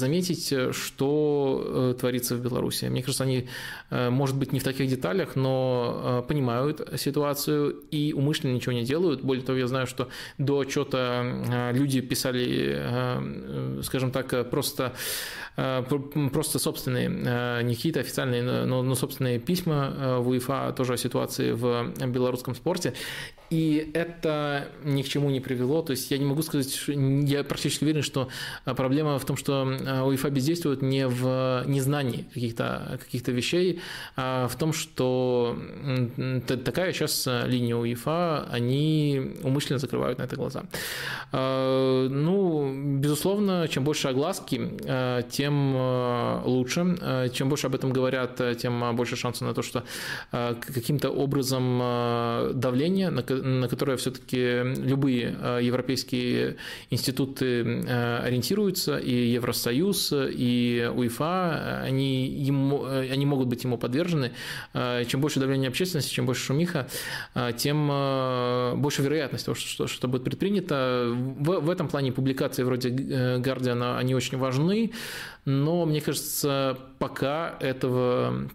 заметить, 0.02 0.54
что 0.72 1.96
творится 2.00 2.36
в 2.36 2.42
Беларуси. 2.42 2.86
Мне 2.86 3.02
кажется, 3.02 3.24
они, 3.24 3.48
может 3.92 4.38
быть, 4.38 4.54
не 4.54 4.60
в 4.60 4.64
таких 4.64 4.88
деталях, 4.88 5.36
но 5.36 6.26
понимают 6.28 6.82
ситуацию, 6.98 7.51
делаю 7.52 7.84
и 7.92 8.14
умышленно 8.14 8.54
ничего 8.54 8.74
не 8.74 8.84
делают. 8.84 9.22
Более 9.22 9.44
того, 9.44 9.58
я 9.58 9.68
знаю, 9.68 9.88
что 9.88 10.10
до 10.38 10.60
отчета 10.60 11.24
э, 11.24 11.74
люди 11.74 12.02
писали, 12.02 12.76
э, 12.78 13.82
скажем 13.84 14.12
так, 14.12 14.50
просто 14.50 14.94
Э, 15.58 15.84
просто 16.32 16.60
собственные, 16.60 17.64
не 17.64 17.76
какие-то 17.76 18.00
официальные, 18.00 18.42
но, 18.42 18.84
но 18.84 18.96
собственные 18.96 19.40
письма 19.40 20.18
в 20.20 20.30
УЕФА 20.30 20.74
тоже 20.76 20.94
о 20.94 20.98
ситуации 20.98 21.52
в 21.52 21.94
белорусском 22.08 22.56
спорте. 22.56 22.94
И 23.52 23.92
это 23.94 24.70
ни 24.84 25.02
к 25.04 25.08
чему 25.10 25.30
не 25.30 25.42
привело. 25.42 25.82
То 25.82 25.92
есть 25.92 26.10
я 26.10 26.18
не 26.18 26.26
могу 26.26 26.42
сказать, 26.42 26.84
я 26.88 27.44
практически 27.44 27.84
уверен, 27.84 28.02
что 28.02 28.30
проблема 28.64 29.20
в 29.20 29.26
том, 29.26 29.36
что 29.36 29.66
УЕФА 30.06 30.30
бездействует 30.30 30.82
не 30.82 31.06
в 31.08 31.66
незнании 31.68 32.26
каких-то 32.34 32.98
каких 33.04 33.28
вещей, 33.28 33.82
а 34.16 34.48
в 34.48 34.56
том, 34.56 34.72
что 34.72 35.58
такая 36.48 36.94
сейчас 36.94 37.28
линия 37.46 37.76
УЕФА, 37.76 38.48
они 38.50 39.36
умышленно 39.44 39.80
закрывают 39.80 40.18
на 40.20 40.24
это 40.24 40.38
глаза. 40.38 40.64
Ну, 41.34 42.98
безусловно, 43.00 43.68
чем 43.68 43.84
больше 43.84 44.08
огласки, 44.08 44.62
тем 45.30 45.76
лучше. 46.46 47.30
Чем 47.34 47.50
больше 47.50 47.68
об 47.68 47.76
этом 47.76 47.92
говорят, 47.92 48.42
тем 48.58 48.96
больше 48.96 49.16
шансов 49.18 49.48
на 49.48 49.54
то, 49.54 49.62
что 49.62 49.84
каким-то 50.32 51.10
образом 51.10 51.80
давление, 52.54 53.10
на 53.10 53.24
которое 53.70 53.98
все-таки 53.98 54.64
любые 54.64 55.36
европейские 55.61 56.58
институты 56.90 57.61
ориентируются, 57.61 58.98
и 58.98 59.32
Евросоюз, 59.32 60.14
и 60.16 60.90
УЕФА, 60.94 61.82
они, 61.84 62.28
ему, 62.28 62.86
они 62.86 63.26
могут 63.26 63.48
быть 63.48 63.64
ему 63.64 63.78
подвержены. 63.78 64.32
Чем 64.74 65.22
больше 65.22 65.40
давления 65.40 65.70
общественности, 65.70 66.14
чем 66.14 66.26
больше 66.26 66.45
шумиха, 66.45 66.88
тем 67.58 67.88
больше 68.82 69.02
вероятность 69.02 69.45
того, 69.45 69.56
что 69.56 69.88
что 69.88 70.08
будет 70.08 70.24
предпринято. 70.24 71.08
В, 71.11 71.60
в 71.60 71.70
этом 71.70 71.88
плане 71.88 72.11
публикации 72.11 72.64
вроде 72.64 72.90
Guardian, 72.90 73.98
они 73.98 74.16
очень 74.16 74.38
важны, 74.38 74.92
но 75.45 75.86
мне 75.86 76.02
кажется, 76.02 76.78
пока 77.00 77.58
этого 77.60 78.50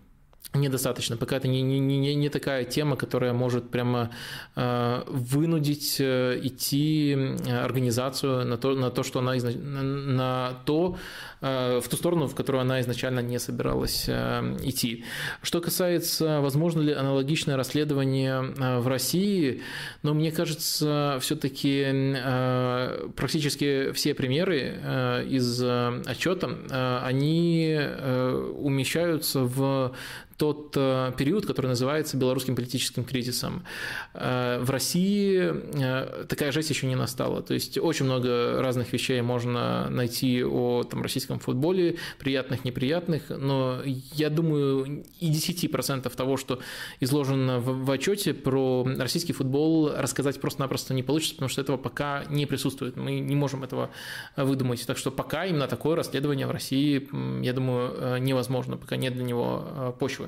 недостаточно, 0.61 1.17
пока 1.17 1.37
это 1.37 1.49
не, 1.49 1.63
не, 1.63 1.79
не, 1.79 2.15
не 2.15 2.29
такая 2.29 2.65
тема, 2.65 2.97
которая 2.97 3.33
может 3.33 3.71
прямо 3.71 4.11
э, 4.55 5.03
вынудить 5.07 5.97
э, 6.01 6.39
идти 6.43 7.17
организацию 7.49 8.45
на 8.47 8.57
то, 8.57 8.75
на 8.75 8.91
то, 8.91 9.03
что 9.03 9.21
она 9.21 9.35
на 9.35 10.55
то, 10.65 10.97
э, 11.41 11.81
в 11.81 11.89
ту 11.89 11.97
сторону, 11.97 12.27
в 12.27 12.35
которую 12.35 12.63
она 12.63 12.81
изначально 12.81 13.21
не 13.21 13.39
собиралась 13.39 14.05
э, 14.09 14.57
идти. 14.63 15.05
Что 15.43 15.61
касается, 15.61 16.41
возможно 16.41 16.81
ли 16.81 16.93
аналогичное 16.93 17.57
расследование 17.57 18.55
э, 18.59 18.79
в 18.79 18.89
России, 18.89 19.63
но 20.03 20.15
мне 20.15 20.33
кажется, 20.33 21.19
все-таки 21.21 21.85
э, 21.87 23.09
практически 23.17 23.93
все 23.93 24.15
примеры 24.15 24.75
э, 24.83 25.25
из 25.29 25.63
э, 25.63 26.03
отчета, 26.07 26.51
э, 26.71 26.99
они 27.03 27.75
э, 27.79 28.53
умещаются 28.57 29.41
в 29.41 29.95
тот 30.37 30.75
э, 30.77 31.13
период, 31.17 31.47
который 31.47 31.67
называется 31.67 32.17
белорусским 32.17 32.55
политическим 32.55 33.05
кризисом. 33.05 33.65
Э, 34.13 34.59
в 34.61 34.71
России 34.71 35.41
э, 35.43 36.25
такая 36.29 36.53
жесть 36.53 36.71
еще 36.71 36.87
не 36.87 36.95
настала. 36.95 37.43
То 37.43 37.55
есть 37.55 37.79
очень 37.79 38.05
много 38.05 38.61
разных 38.61 38.93
вещей 38.93 39.21
можно 39.23 39.89
найти 39.89 40.45
о 40.45 40.85
там, 40.85 41.03
российском 41.03 41.39
футболе, 41.39 41.97
приятных, 42.19 42.65
неприятных, 42.65 43.31
но 43.31 43.81
я 43.85 44.29
думаю, 44.29 45.05
и 45.21 45.31
10% 45.31 46.15
того, 46.15 46.37
что 46.37 46.61
изложено 47.01 47.59
в, 47.59 47.85
в 47.85 47.91
отчете 47.91 48.35
про 48.35 48.87
российский 48.99 49.33
футбол, 49.33 49.91
рассказать 49.97 50.41
просто-напросто 50.41 50.93
не 50.93 51.03
получится, 51.03 51.37
потому 51.37 51.49
что 51.49 51.63
этого 51.63 51.79
пока 51.79 52.25
не 52.29 52.45
присутствует. 52.45 52.97
Мы 52.97 53.21
не 53.21 53.37
можем 53.37 53.65
этого 53.65 53.91
выдумать. 54.37 54.87
Так 54.87 54.99
что 54.99 55.11
пока 55.11 55.47
именно 55.47 55.67
такое 55.67 55.97
расследование 55.97 56.47
в 56.47 56.51
России, 56.51 57.09
я 57.43 57.53
думаю, 57.55 58.21
невозможно, 58.21 58.77
пока 58.77 58.97
нет 58.97 59.15
для 59.15 59.25
него 59.25 59.95
почвы. 59.99 60.26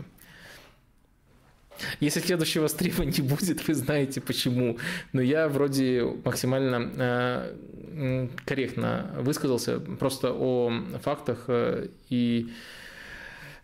Если 2.00 2.20
следующего 2.20 2.66
стрима 2.68 3.04
не 3.04 3.22
будет, 3.22 3.66
вы 3.66 3.74
знаете 3.74 4.20
почему. 4.20 4.78
Но 5.12 5.20
я 5.20 5.48
вроде 5.48 6.04
максимально 6.24 6.90
э, 6.96 8.28
корректно 8.44 9.10
высказался 9.18 9.80
просто 9.80 10.32
о 10.32 10.72
фактах 11.02 11.44
э, 11.48 11.88
и 12.08 12.52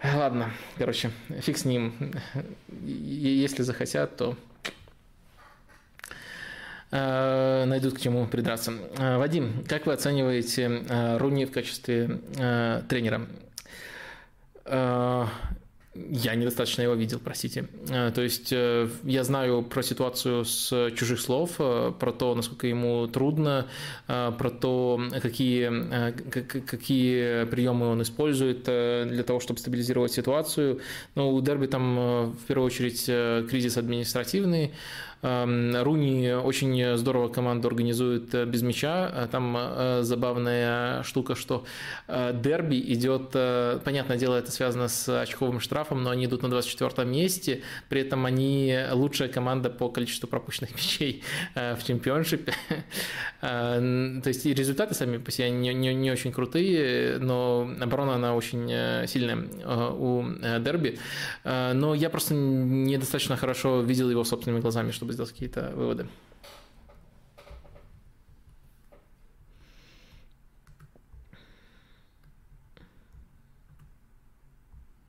Ладно, 0.03 0.51
короче, 0.77 1.11
фиг 1.41 1.57
с 1.57 1.65
ним. 1.65 2.13
Если 2.83 3.63
захотят, 3.63 4.19
то 4.19 4.37
э, 6.91 7.65
найдут 7.65 7.95
к 7.95 8.01
чему 8.03 8.27
придраться. 8.27 8.75
Вадим, 8.99 9.65
как 9.67 9.87
вы 9.87 9.95
оцениваете 9.95 11.17
Руни 11.19 11.47
в 11.47 11.53
качестве 11.53 12.21
тренера? 12.87 13.27
Я 15.95 16.35
недостаточно 16.35 16.83
его 16.83 16.95
видел, 16.95 17.21
простите. 17.23 17.69
Э, 17.89 18.11
то 18.13 18.21
есть 18.21 18.53
э, 18.53 18.89
я 19.05 19.23
знаю 19.23 19.63
про 19.63 19.81
ситуацию 19.83 20.45
с 20.45 20.91
чужих 20.97 21.21
слов, 21.21 21.53
э, 21.61 21.93
про 21.99 22.13
то, 22.13 22.35
насколько 22.35 22.67
ему 22.67 23.07
трудно, 23.07 23.69
про 24.07 24.51
то, 24.51 25.01
какие, 25.23 26.13
какие 26.61 27.45
приемы 27.45 27.87
он 27.87 28.03
использует 28.03 28.65
для 28.65 29.23
того, 29.23 29.39
чтобы 29.41 29.61
стабилизировать 29.61 30.13
ситуацию. 30.13 30.81
Но 31.15 31.33
у 31.33 31.41
Дерби 31.41 31.67
там 31.67 32.33
в 32.33 32.45
первую 32.49 32.67
очередь 32.67 33.05
кризис 33.49 33.77
административный, 33.77 34.73
Руни 35.25 36.33
очень 36.33 36.99
здорово 36.99 37.29
команду 37.29 37.69
организует 37.69 38.35
э, 38.35 38.45
без 38.45 38.61
мяча. 38.61 39.11
Э, 39.11 39.29
там 39.31 39.57
э, 39.57 40.01
забавная 40.03 41.03
штука, 41.03 41.35
что 41.35 41.65
дерби 42.07 42.77
идет, 42.93 43.31
понятное 43.85 44.19
дело, 44.19 44.37
это 44.37 44.51
связано 44.51 44.89
с 44.89 45.23
очковым 45.23 45.61
штрафом, 45.61 46.03
но 46.03 46.11
они 46.11 46.27
идут 46.27 46.43
на 46.43 46.51
24 46.51 47.09
месте, 47.09 47.63
при 47.89 48.03
этом 48.03 48.27
они 48.27 48.77
лучшая 48.93 49.29
команда 49.29 49.71
по 49.71 49.89
количеству 49.89 50.29
пропущенных 50.29 50.73
мячей 50.75 51.23
в 51.55 51.79
чемпионшипе. 51.87 52.53
То 53.41 54.23
есть 54.27 54.45
и 54.45 54.53
результаты 54.53 54.95
сами 54.95 55.17
по 55.17 55.31
себе 55.31 55.51
не, 55.51 55.73
не, 55.73 55.95
не 55.95 56.11
очень 56.11 56.33
крутые, 56.33 57.19
но 57.19 57.71
оборона 57.81 58.17
она 58.17 58.35
очень 58.35 59.07
сильная 59.07 59.39
у 59.93 60.25
дерби. 60.61 60.99
Но 61.45 61.95
я 61.95 62.11
просто 62.11 62.35
недостаточно 62.35 63.37
хорошо 63.37 63.81
видел 63.81 64.11
его 64.11 64.25
собственными 64.25 64.61
глазами, 64.61 64.91
чтобы 64.91 65.14
сделать 65.15 65.33
какие-то 65.33 65.73
выводы. 65.75 66.07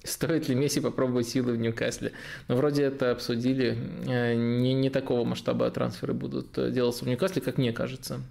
Стоит 0.05 0.47
ли 0.47 0.55
Месси 0.55 0.79
попробовать 0.79 1.27
силы 1.27 1.53
в 1.53 1.57
Ньюкасле? 1.57 2.11
Ну, 2.47 2.55
вроде 2.55 2.83
это 2.83 3.11
обсудили. 3.11 3.77
Э, 4.07 4.35
не, 4.35 4.73
не 4.73 4.89
такого 4.89 5.25
масштаба 5.25 5.69
трансферы 5.71 6.13
будут 6.13 6.57
э, 6.57 6.71
делаться 6.71 7.05
в 7.05 7.07
Ньюкасле, 7.07 7.41
как 7.41 7.57
мне 7.57 7.73
кажется. 7.73 8.21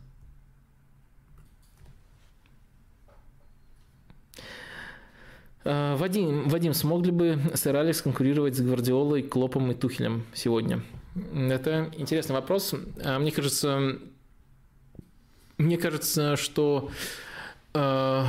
Э, 5.64 5.96
Вадим, 5.96 6.48
Вадим, 6.48 6.74
смог 6.74 7.04
ли 7.04 7.10
бы 7.10 7.38
сэр 7.54 7.74
Алекс 7.76 8.00
конкурировать 8.00 8.56
с 8.56 8.60
Гвардиолой, 8.60 9.22
Клопом 9.22 9.72
и 9.72 9.74
Тухелем 9.74 10.24
сегодня? 10.32 10.80
Это 11.14 11.90
интересный 11.96 12.34
вопрос. 12.34 12.74
Э, 12.96 13.18
мне 13.18 13.30
кажется, 13.30 13.98
мне 15.58 15.78
кажется, 15.78 16.36
что 16.36 16.90
э, 17.74 18.24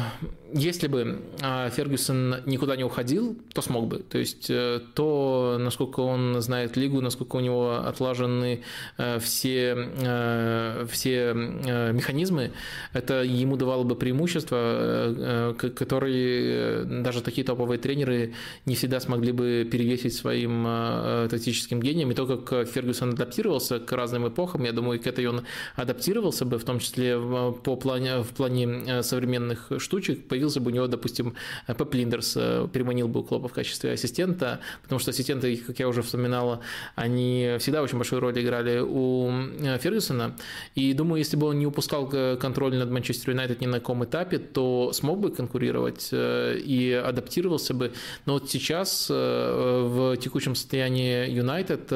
если 0.58 0.88
бы 0.88 1.20
а, 1.42 1.70
Фергюсон 1.70 2.38
никуда 2.46 2.78
не 2.78 2.86
уходил, 2.86 3.38
то 3.54 3.62
смог 3.62 3.88
бы. 3.88 3.98
То 3.98 4.18
есть 4.18 4.50
э, 4.50 4.80
то, 4.94 5.58
насколько 5.60 6.00
он 6.00 6.42
знает 6.42 6.78
лигу, 6.78 7.02
насколько 7.02 7.36
у 7.36 7.40
него 7.42 7.76
отлажены 7.86 8.62
э, 8.98 9.20
все, 9.20 9.76
э, 9.76 10.86
все 10.90 11.34
механизмы, 11.34 12.54
это 12.94 13.24
ему 13.24 13.58
давало 13.58 13.84
бы 13.84 13.96
преимущество, 13.98 15.54
которые 15.58 16.86
даже 16.86 17.22
такие 17.22 17.46
топовые 17.46 17.78
тренеры 17.78 18.34
не 18.66 18.76
всегда 18.76 19.02
смогли 19.02 19.34
бы 19.34 19.68
перевесить 19.70 20.16
своим 20.16 21.28
тактическим 21.30 21.82
гением. 21.82 22.12
И 22.12 22.16
то, 22.16 22.26
как 22.26 22.70
Фергюсон 22.70 23.10
адаптировался 23.10 23.80
к 23.80 23.92
разным 23.92 24.30
эпохам, 24.30 24.64
я 24.64 24.72
думаю, 24.72 25.02
к 25.02 25.08
этой 25.08 25.26
он 25.26 25.42
адаптировался 25.76 26.46
бы, 26.46 26.58
в 26.58 26.64
том 26.64 26.80
числе 26.80 27.20
по 27.20 27.76
плане, 27.76 28.20
в 28.20 28.30
плане 28.30 29.04
современных 29.04 29.72
штучек, 29.80 30.26
появился 30.28 30.45
бы 30.54 30.72
у 30.72 30.74
него, 30.74 30.88
допустим, 30.88 31.36
Пеп 31.68 31.94
Линдерс, 31.94 32.34
э, 32.38 32.68
переманил 32.72 33.08
бы 33.08 33.24
Клопа 33.24 33.48
в 33.48 33.54
качестве 33.54 33.92
ассистента, 33.92 34.60
потому 34.84 35.00
что 35.00 35.12
ассистенты, 35.12 35.58
как 35.58 35.80
я 35.80 35.88
уже 35.88 36.02
вспоминала, 36.02 36.62
они 36.96 37.56
всегда 37.60 37.82
очень 37.82 37.98
большую 37.98 38.20
роль 38.22 38.40
играли 38.40 38.80
у 38.80 39.30
э, 39.30 39.78
Фергюсона, 39.80 40.36
и 40.76 40.94
думаю, 40.94 41.20
если 41.20 41.38
бы 41.38 41.48
он 41.48 41.60
не 41.60 41.68
упускал 41.68 42.08
контроль 42.38 42.76
над 42.76 42.92
Манчестер 42.92 43.32
Юнайтед 43.32 43.62
ни 43.62 43.66
на 43.68 43.80
каком 43.80 44.04
этапе, 44.04 44.38
то 44.38 44.92
смог 44.94 45.20
бы 45.20 45.32
конкурировать 45.32 46.10
э, 46.12 46.58
и 46.58 46.92
адаптировался 46.92 47.74
бы. 47.74 47.92
Но 48.26 48.34
вот 48.34 48.50
сейчас 48.50 49.10
в 49.10 50.18
текущем 50.18 50.56
состоянии 50.56 51.30
Юнайтед, 51.30 51.88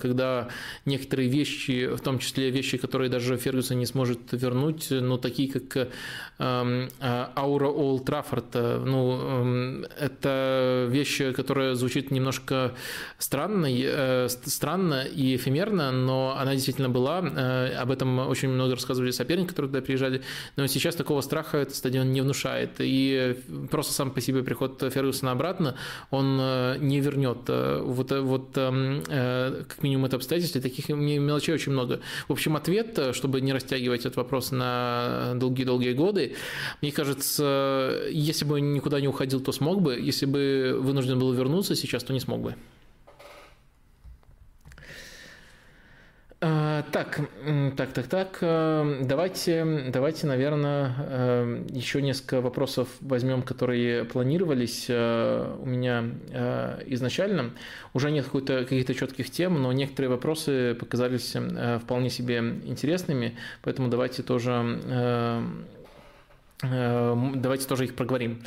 когда 0.00 0.48
некоторые 0.84 1.28
вещи, 1.28 1.86
в 1.86 2.00
том 2.00 2.18
числе 2.18 2.50
вещи, 2.50 2.78
которые 2.78 3.10
даже 3.10 3.36
Фергюсон 3.36 3.78
не 3.78 3.86
сможет 3.86 4.20
вернуть, 4.32 4.88
ну, 4.90 5.18
такие 5.18 5.50
как 5.50 5.88
эм, 6.38 6.88
аура 7.00 7.69
Олд 7.70 8.04
Траффорд, 8.04 8.54
э, 8.54 8.82
ну, 8.84 9.20
эм, 9.20 9.86
это 9.98 10.86
вещь, 10.88 11.22
которая 11.34 11.74
звучит 11.74 12.10
немножко 12.10 12.72
странно, 13.18 13.66
э, 13.70 14.28
странно 14.28 15.04
и 15.04 15.36
эфемерно, 15.36 15.92
но 15.92 16.36
она 16.38 16.54
действительно 16.54 16.88
была. 16.88 17.20
Э, 17.20 17.74
об 17.74 17.90
этом 17.90 18.18
очень 18.18 18.48
много 18.48 18.74
рассказывали 18.74 19.10
соперники, 19.10 19.48
которые 19.48 19.70
туда 19.70 19.82
приезжали. 19.82 20.22
Но 20.56 20.66
сейчас 20.66 20.94
такого 20.94 21.20
страха 21.20 21.58
этот 21.58 21.74
стадион 21.74 22.12
не 22.12 22.20
внушает. 22.20 22.72
И 22.78 23.36
просто 23.70 23.92
сам 23.92 24.10
по 24.10 24.20
себе 24.20 24.42
приход 24.42 24.82
Фергюсона 24.92 25.32
обратно, 25.32 25.76
он 26.10 26.36
не 26.80 27.00
вернет. 27.00 27.48
Вот, 27.48 28.12
вот 28.12 28.56
эм, 28.56 29.02
как 29.04 29.82
минимум 29.82 30.06
это 30.06 30.16
обстоятельство, 30.16 30.60
таких 30.60 30.88
мелочей 30.88 31.54
очень 31.54 31.72
много. 31.72 32.00
В 32.28 32.32
общем, 32.32 32.56
ответ, 32.56 32.98
чтобы 33.12 33.40
не 33.40 33.52
растягивать 33.52 34.00
этот 34.00 34.16
вопрос 34.16 34.50
на 34.52 35.32
долгие-долгие 35.36 35.92
годы, 35.92 36.36
мне 36.82 36.92
кажется, 36.92 37.59
если 38.10 38.44
бы 38.44 38.60
никуда 38.60 39.00
не 39.00 39.08
уходил, 39.08 39.40
то 39.40 39.52
смог 39.52 39.82
бы. 39.82 39.98
Если 39.98 40.26
бы 40.26 40.78
вынужден 40.80 41.18
был 41.18 41.32
вернуться 41.32 41.74
сейчас, 41.74 42.04
то 42.04 42.12
не 42.12 42.20
смог 42.20 42.40
бы. 42.40 42.54
А, 46.42 46.84
так, 46.90 47.20
так, 47.76 47.92
так, 47.92 48.06
так. 48.06 48.38
Э, 48.40 49.02
давайте, 49.02 49.90
давайте, 49.92 50.26
наверное, 50.26 50.94
э, 50.98 51.64
еще 51.68 52.00
несколько 52.00 52.40
вопросов 52.40 52.88
возьмем, 53.02 53.42
которые 53.42 54.04
планировались 54.04 54.86
э, 54.88 55.56
у 55.60 55.66
меня 55.66 56.04
изначально. 56.86 57.50
Уже 57.92 58.10
нет 58.10 58.26
каких-то 58.26 58.94
четких 58.94 59.30
тем, 59.30 59.60
но 59.60 59.70
некоторые 59.72 60.08
вопросы 60.08 60.74
показались 60.80 61.36
вполне 61.82 62.08
себе 62.08 62.38
интересными, 62.38 63.36
поэтому 63.62 63.88
давайте 63.88 64.22
тоже 64.22 65.44
давайте 66.62 67.66
тоже 67.66 67.84
их 67.84 67.94
проговорим. 67.94 68.42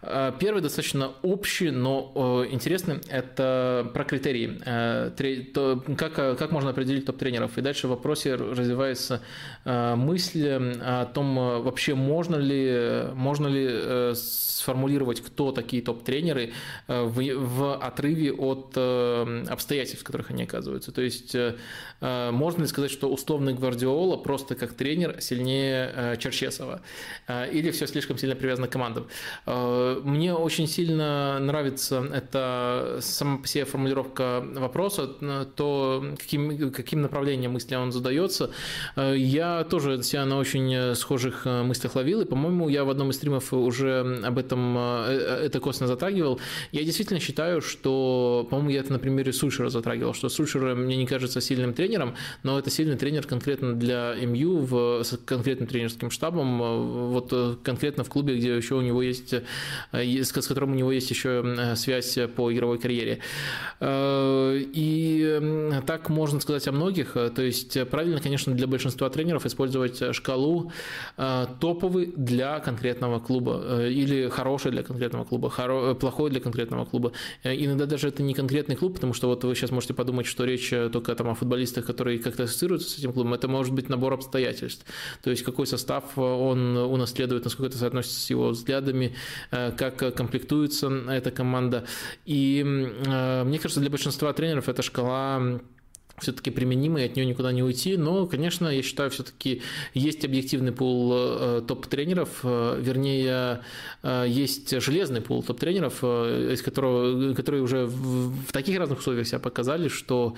Э, 0.00 0.32
первый 0.38 0.62
достаточно 0.62 1.12
общий, 1.22 1.70
но 1.70 2.12
э, 2.14 2.52
интересный. 2.52 3.00
Это 3.08 3.90
про 3.92 4.04
критерии. 4.04 4.60
Э, 4.64 5.10
как, 5.96 6.14
как 6.14 6.52
можно 6.52 6.70
определить 6.70 7.06
топ-тренеров? 7.06 7.58
И 7.58 7.60
дальше 7.60 7.86
в 7.86 7.90
вопросе 7.90 8.34
развивается 8.34 9.20
мысль 9.64 10.48
о 10.48 11.04
том, 11.06 11.34
вообще 11.62 11.94
можно 11.94 12.36
ли, 12.36 13.08
можно 13.14 13.46
ли 13.48 14.14
сформулировать, 14.14 15.20
кто 15.20 15.52
такие 15.52 15.82
топ-тренеры 15.82 16.52
в, 16.86 17.34
в 17.34 17.76
отрыве 17.76 18.32
от 18.32 18.76
обстоятельств, 19.48 20.02
в 20.02 20.04
которых 20.04 20.30
они 20.30 20.44
оказываются. 20.44 20.92
То 20.92 21.02
есть 21.02 21.36
можно 22.00 22.62
ли 22.62 22.68
сказать, 22.68 22.90
что 22.90 23.10
условный 23.10 23.54
Гвардиола 23.54 24.16
просто 24.16 24.54
как 24.54 24.74
тренер 24.74 25.20
сильнее 25.20 26.16
Черчесова? 26.18 26.80
Или 27.52 27.70
все 27.70 27.86
слишком 27.86 28.18
сильно 28.18 28.34
привязано 28.34 28.68
к 28.68 28.70
командам? 28.70 29.06
Мне 29.46 30.34
очень 30.34 30.66
сильно 30.66 31.38
нравится 31.38 32.06
эта 32.12 32.98
сама 33.00 33.38
по 33.38 33.46
себе 33.46 33.64
формулировка 33.64 34.44
вопроса, 34.54 35.06
то, 35.56 36.04
каким, 36.18 36.72
каким 36.72 37.02
направлением 37.02 37.52
мысли 37.52 37.74
он 37.74 37.92
задается. 37.92 38.50
Я 38.96 39.64
тоже 39.64 40.02
себя 40.02 40.24
на 40.24 40.38
очень 40.38 40.94
схожих 40.94 41.44
мыслях 41.44 41.94
ловил, 41.96 42.20
и, 42.20 42.24
по-моему, 42.24 42.68
я 42.68 42.84
в 42.84 42.90
одном 42.90 43.10
из 43.10 43.16
стримов 43.16 43.52
уже 43.52 44.20
об 44.24 44.38
этом 44.38 44.76
э, 44.78 45.44
это 45.44 45.60
косвенно 45.60 45.88
затрагивал. 45.88 46.40
Я 46.72 46.84
действительно 46.84 47.20
считаю, 47.20 47.60
что, 47.60 48.46
по-моему, 48.50 48.70
я 48.70 48.80
это 48.80 48.92
на 48.92 48.98
примере 48.98 49.32
Сульшера 49.32 49.68
затрагивал, 49.68 50.14
что 50.14 50.28
Сульшер 50.28 50.74
мне 50.74 50.96
не 50.96 51.06
кажется 51.06 51.40
сильным 51.40 51.74
тренером, 51.74 52.14
но 52.42 52.58
это 52.58 52.70
сильный 52.70 52.96
тренер 52.96 53.26
конкретно 53.26 53.74
для 53.74 54.14
МЮ 54.14 54.58
в, 54.58 55.02
с 55.02 55.18
конкретным 55.24 55.68
тренерским 55.68 56.10
штабом, 56.10 56.58
вот 57.12 57.32
конкретно 57.62 58.04
в 58.04 58.08
клубе, 58.08 58.36
где 58.36 58.56
еще 58.56 58.74
у 58.74 58.80
него 58.80 59.02
есть 59.02 59.34
Э, 59.92 60.22
с 60.22 60.32
которым 60.32 60.72
у 60.72 60.74
него 60.74 60.92
есть 60.92 61.10
еще 61.10 61.42
э, 61.44 61.76
связь 61.76 62.18
по 62.36 62.52
игровой 62.52 62.78
карьере. 62.78 63.20
Э, 63.80 64.58
и 64.58 65.80
так 65.86 66.08
можно 66.08 66.40
сказать 66.40 66.66
о 66.68 66.72
многих. 66.72 67.12
То 67.12 67.42
есть 67.42 67.88
правильно, 67.88 68.20
конечно, 68.20 68.54
для 68.54 68.66
большинства 68.66 69.08
тренеров 69.10 69.46
использовать 69.46 70.14
шкалу 70.14 70.72
топовый 71.16 72.12
для 72.16 72.60
конкретного 72.60 73.20
клуба 73.20 73.86
или 73.88 74.28
хороший 74.28 74.70
для 74.70 74.82
конкретного 74.82 75.24
клуба, 75.24 75.94
плохой 75.94 76.30
для 76.30 76.40
конкретного 76.40 76.84
клуба. 76.84 77.12
Иногда 77.44 77.86
даже 77.86 78.08
это 78.08 78.22
не 78.22 78.34
конкретный 78.34 78.76
клуб, 78.76 78.94
потому 78.94 79.14
что 79.14 79.28
вот 79.28 79.44
вы 79.44 79.54
сейчас 79.54 79.70
можете 79.70 79.94
подумать, 79.94 80.26
что 80.26 80.44
речь 80.44 80.70
только 80.92 81.14
там 81.14 81.28
о 81.28 81.34
футболистах, 81.34 81.86
которые 81.86 82.18
как-то 82.18 82.44
ассоциируются 82.44 82.90
с 82.90 82.98
этим 82.98 83.12
клубом. 83.12 83.34
Это 83.34 83.48
может 83.48 83.72
быть 83.72 83.88
набор 83.88 84.14
обстоятельств. 84.14 84.84
То 85.22 85.30
есть 85.30 85.42
какой 85.42 85.66
состав 85.66 86.16
он 86.18 86.76
унаследовал 86.76 87.27
следует, 87.28 87.44
насколько 87.44 87.68
это 87.68 87.78
соотносится 87.78 88.20
с 88.20 88.30
его 88.30 88.48
взглядами, 88.48 89.14
как 89.50 90.14
комплектуется 90.14 90.90
эта 91.10 91.30
команда. 91.30 91.84
И 92.24 92.62
мне 92.64 93.58
кажется, 93.58 93.80
для 93.80 93.90
большинства 93.90 94.32
тренеров 94.32 94.68
эта 94.68 94.80
шкала 94.82 95.60
все-таки 96.20 96.50
применимый, 96.50 97.04
от 97.04 97.16
нее 97.16 97.26
никуда 97.26 97.52
не 97.52 97.62
уйти. 97.62 97.96
Но, 97.96 98.26
конечно, 98.26 98.68
я 98.68 98.82
считаю, 98.82 99.10
все-таки 99.10 99.62
есть 99.94 100.24
объективный 100.24 100.72
пул 100.72 101.12
э, 101.14 101.62
топ-тренеров, 101.66 102.40
э, 102.42 102.78
вернее, 102.80 103.60
э, 104.02 104.24
есть 104.28 104.80
железный 104.80 105.20
пул 105.20 105.42
топ-тренеров, 105.42 106.02
из 106.02 106.62
которого, 106.62 107.34
которые 107.34 107.62
уже 107.62 107.86
в, 107.86 108.52
таких 108.52 108.78
разных 108.78 108.98
условиях 108.98 109.26
себя 109.26 109.38
показали, 109.38 109.88
что 109.88 110.34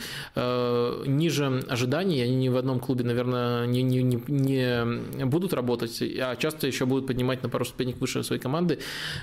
ниже 1.07 1.63
ожиданий 1.69 2.23
они 2.23 2.37
ни 2.37 2.49
в 2.49 2.57
одном 2.57 2.81
клубе, 2.81 3.05
наверное, 3.05 3.67
не, 3.67 3.83
не, 3.83 4.03
не, 4.03 5.25
будут 5.25 5.53
работать, 5.53 6.03
а 6.03 6.37
часто 6.37 6.67
еще 6.67 6.87
будут 6.87 7.07
поднимать 7.07 7.43
на 7.43 7.49
пару 7.49 7.65
ступенек 7.65 8.01
выше 8.01 8.23
своей 8.23 8.41
команды. 8.41 8.79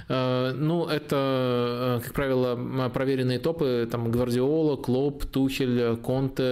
Ну, 0.10 0.88
это, 0.88 2.02
как 2.04 2.14
правило, 2.14 2.90
проверенные 2.90 3.40
топы, 3.40 3.88
там, 3.90 4.12
Гвардиола, 4.12 4.78
Клоп, 4.78 5.26
Тухель, 5.26 5.98
Конте, 5.98 6.47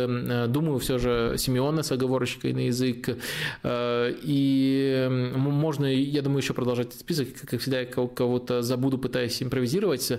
думаю, 0.47 0.79
все 0.79 0.97
же 0.97 1.35
Симеона 1.37 1.83
с 1.83 1.91
оговорочкой 1.91 2.53
на 2.53 2.67
язык. 2.67 3.17
Э, 3.63 4.13
и 4.21 5.07
можно, 5.35 5.85
я 5.85 6.21
думаю, 6.21 6.39
еще 6.39 6.53
продолжать 6.53 6.87
этот 6.87 6.99
список. 6.99 7.27
Как 7.45 7.59
всегда, 7.59 7.81
я 7.81 7.85
кого-то 7.85 8.61
забуду, 8.61 8.97
пытаясь 8.97 9.41
импровизировать. 9.41 10.11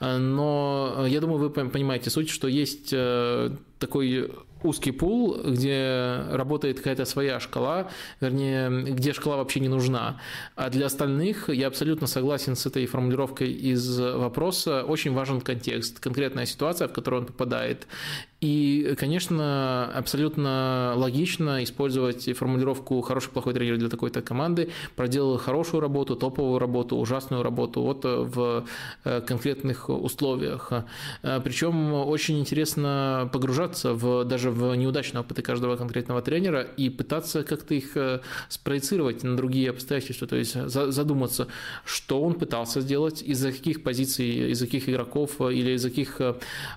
Э, 0.00 0.16
но 0.18 1.04
я 1.08 1.20
думаю, 1.20 1.38
вы 1.38 1.50
понимаете 1.50 2.10
суть, 2.10 2.30
что 2.30 2.48
есть 2.48 2.94
такой 3.78 4.30
узкий 4.64 4.92
пул, 4.92 5.36
где 5.44 6.24
работает 6.30 6.78
какая-то 6.78 7.04
своя 7.04 7.38
шкала, 7.38 7.90
вернее, 8.20 8.70
где 8.92 9.12
шкала 9.12 9.36
вообще 9.36 9.60
не 9.60 9.68
нужна. 9.68 10.20
А 10.56 10.70
для 10.70 10.86
остальных 10.86 11.48
я 11.50 11.68
абсолютно 11.68 12.06
согласен 12.06 12.56
с 12.56 12.66
этой 12.66 12.86
формулировкой 12.86 13.52
из 13.52 13.98
вопроса. 13.98 14.82
Очень 14.84 15.12
важен 15.12 15.40
контекст, 15.40 16.00
конкретная 16.00 16.46
ситуация, 16.46 16.88
в 16.88 16.92
которую 16.92 17.22
он 17.22 17.26
попадает. 17.26 17.86
И, 18.44 18.94
конечно, 18.98 19.90
абсолютно 19.94 20.92
логично 20.96 21.64
использовать 21.64 22.36
формулировку 22.36 23.00
«хороший, 23.00 23.30
плохой 23.30 23.54
тренер» 23.54 23.78
для 23.78 23.88
такой-то 23.88 24.20
команды. 24.20 24.68
Проделал 24.96 25.38
хорошую 25.38 25.80
работу, 25.80 26.14
топовую 26.14 26.58
работу, 26.58 26.96
ужасную 26.96 27.42
работу 27.42 27.80
вот 27.80 28.04
в 28.04 28.66
э, 29.04 29.22
конкретных 29.22 29.88
условиях. 29.88 30.72
Э, 31.22 31.40
Причем 31.42 31.94
очень 31.94 32.38
интересно 32.38 33.30
погружаться 33.32 33.94
в, 33.94 34.24
даже 34.24 34.50
в 34.50 34.74
неудачные 34.74 35.22
опыты 35.22 35.40
каждого 35.40 35.76
конкретного 35.76 36.20
тренера 36.20 36.60
и 36.60 36.90
пытаться 36.90 37.44
как-то 37.44 37.74
их 37.74 37.96
э, 37.96 38.20
спроецировать 38.50 39.22
на 39.22 39.38
другие 39.38 39.70
обстоятельства, 39.70 40.26
то 40.26 40.36
есть 40.36 40.54
задуматься, 40.68 41.48
что 41.86 42.20
он 42.20 42.34
пытался 42.34 42.82
сделать, 42.82 43.22
из-за 43.22 43.52
каких 43.52 43.82
позиций, 43.82 44.50
из-за 44.50 44.66
каких 44.66 44.90
игроков 44.90 45.40
или 45.40 45.76
из-за 45.76 45.88
каких 45.88 46.20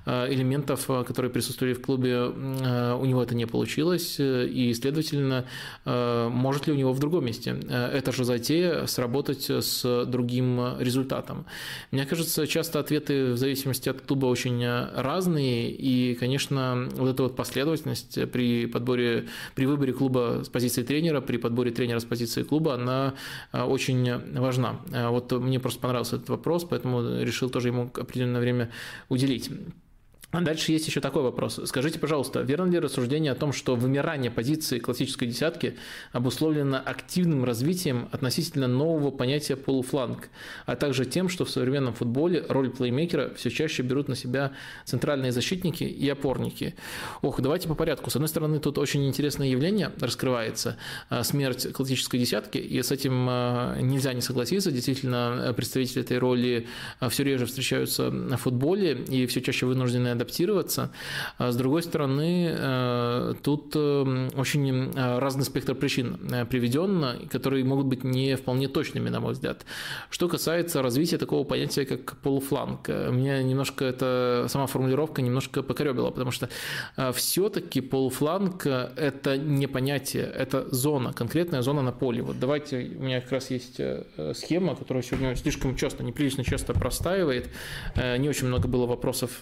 элементов, 0.06 0.88
которые 1.06 1.30
присутствуют 1.30 1.57
присутствовали 1.58 1.74
в 1.74 1.82
клубе, 1.82 2.12
э, 2.12 2.94
у 2.94 3.06
него 3.06 3.24
это 3.24 3.36
не 3.36 3.46
получилось, 3.46 4.20
э, 4.20 4.48
и, 4.48 4.74
следовательно, 4.74 5.46
э, 5.86 6.30
может 6.30 6.68
ли 6.68 6.74
у 6.74 6.76
него 6.76 6.94
в 6.94 7.00
другом 7.00 7.26
месте 7.26 7.56
эта 7.94 8.12
же 8.12 8.24
затея 8.24 8.86
сработать 8.86 9.50
с 9.50 10.06
другим 10.06 10.80
результатом. 10.80 11.46
Мне 11.92 12.06
кажется, 12.06 12.48
часто 12.48 12.80
ответы 12.80 13.34
в 13.34 13.38
зависимости 13.38 13.90
от 13.90 14.02
клуба 14.02 14.28
очень 14.28 14.66
разные, 14.96 15.72
и, 15.72 16.16
конечно, 16.16 16.90
вот 16.96 17.10
эта 17.10 17.24
вот 17.24 17.36
последовательность 17.36 18.32
при 18.32 18.68
подборе, 18.68 19.26
при 19.56 19.66
выборе 19.66 19.94
клуба 19.94 20.42
с 20.44 20.50
позиции 20.50 20.84
тренера, 20.84 21.22
при 21.22 21.38
подборе 21.38 21.72
тренера 21.72 22.00
с 22.00 22.06
позиции 22.06 22.44
клуба, 22.44 22.74
она 22.74 23.14
очень 23.54 24.12
важна. 24.40 24.80
Вот 25.10 25.32
мне 25.32 25.60
просто 25.60 25.80
понравился 25.80 26.16
этот 26.16 26.30
вопрос, 26.30 26.66
поэтому 26.70 27.22
решил 27.22 27.50
тоже 27.50 27.68
ему 27.68 27.90
определенное 27.94 28.42
время 28.42 28.70
уделить. 29.10 29.50
А 30.32 30.42
дальше 30.42 30.74
есть 30.74 30.86
еще 30.86 31.00
такой 31.00 31.24
вопрос. 31.24 31.58
Скажите, 31.64 32.00
пожалуйста, 32.00 32.42
верно 32.42 32.70
ли 32.70 32.80
рассуждение 32.80 33.32
о 33.32 33.36
том, 33.36 33.54
что 33.54 33.78
вымирание 33.78 34.30
позиции 34.30 34.78
классической 34.78 35.26
десятки 35.26 35.78
обусловлено 36.12 36.82
активным 36.84 37.46
развитием 37.46 38.10
относительно 38.12 38.68
нового 38.68 39.10
понятия 39.10 39.56
полуфланг, 39.56 40.28
а 40.66 40.76
также 40.76 41.06
тем, 41.06 41.30
что 41.30 41.46
в 41.46 41.50
современном 41.50 41.94
футболе 41.94 42.44
роль 42.50 42.70
плеймейкера 42.70 43.34
все 43.36 43.50
чаще 43.50 43.84
берут 43.84 44.10
на 44.10 44.16
себя 44.16 44.52
центральные 44.84 45.32
защитники 45.32 45.86
и 45.86 46.10
опорники? 46.10 46.76
Ох, 47.22 47.40
давайте 47.40 47.70
по 47.70 47.76
порядку. 47.76 48.10
С 48.10 48.18
одной 48.18 48.28
стороны, 48.28 48.60
тут 48.60 48.78
очень 48.80 49.08
интересное 49.08 49.48
явление 49.48 49.94
раскрывается, 49.98 50.76
а, 51.08 51.24
смерть 51.24 51.72
классической 51.72 52.20
десятки, 52.20 52.58
и 52.58 52.82
с 52.82 52.92
этим 52.92 53.28
а, 53.30 53.80
нельзя 53.80 54.12
не 54.12 54.22
согласиться. 54.22 54.74
Действительно, 54.74 55.54
представители 55.56 56.02
этой 56.02 56.18
роли 56.18 56.68
все 57.08 57.24
реже 57.24 57.46
встречаются 57.46 58.10
в 58.10 58.36
футболе 58.36 59.06
и 59.08 59.26
все 59.26 59.42
чаще 59.42 59.66
вынуждены 59.66 60.17
адаптироваться. 60.18 60.92
А 61.38 61.52
с 61.52 61.56
другой 61.56 61.84
стороны, 61.84 62.54
э, 62.58 63.34
тут 63.42 63.72
э, 63.76 64.30
очень 64.36 64.92
э, 64.94 65.20
разный 65.20 65.46
спектр 65.46 65.76
причин 65.76 66.20
приведен, 66.50 67.28
которые 67.30 67.64
могут 67.64 67.86
быть 67.86 68.04
не 68.04 68.36
вполне 68.36 68.68
точными, 68.68 69.10
на 69.10 69.20
мой 69.20 69.34
взгляд. 69.34 69.66
Что 70.10 70.28
касается 70.28 70.82
развития 70.82 71.18
такого 71.18 71.44
понятия, 71.44 71.86
как 71.86 72.18
полуфланг, 72.18 72.90
меня 72.90 73.42
немножко 73.44 73.86
эта 73.86 74.46
сама 74.50 74.68
формулировка 74.68 75.22
немножко 75.22 75.64
покоребила, 75.64 76.12
потому 76.12 76.32
что 76.32 76.50
все-таки 77.14 77.82
полуфланг– 77.82 78.66
это 78.66 79.38
не 79.38 79.68
понятие, 79.68 80.24
это 80.24 80.68
зона, 80.72 81.14
конкретная 81.14 81.62
зона 81.62 81.82
на 81.82 81.92
поле. 81.92 82.22
Вот 82.22 82.40
давайте, 82.40 82.92
у 83.00 83.04
меня 83.04 83.22
как 83.22 83.32
раз 83.32 83.52
есть 83.52 83.80
схема, 84.34 84.76
которая 84.76 85.04
сегодня 85.04 85.36
слишком 85.36 85.76
часто, 85.76 86.04
неприлично 86.04 86.44
часто 86.44 86.74
простаивает. 86.74 87.50
Не 87.96 88.30
очень 88.30 88.48
много 88.48 88.68
было 88.68 88.86
вопросов 88.86 89.40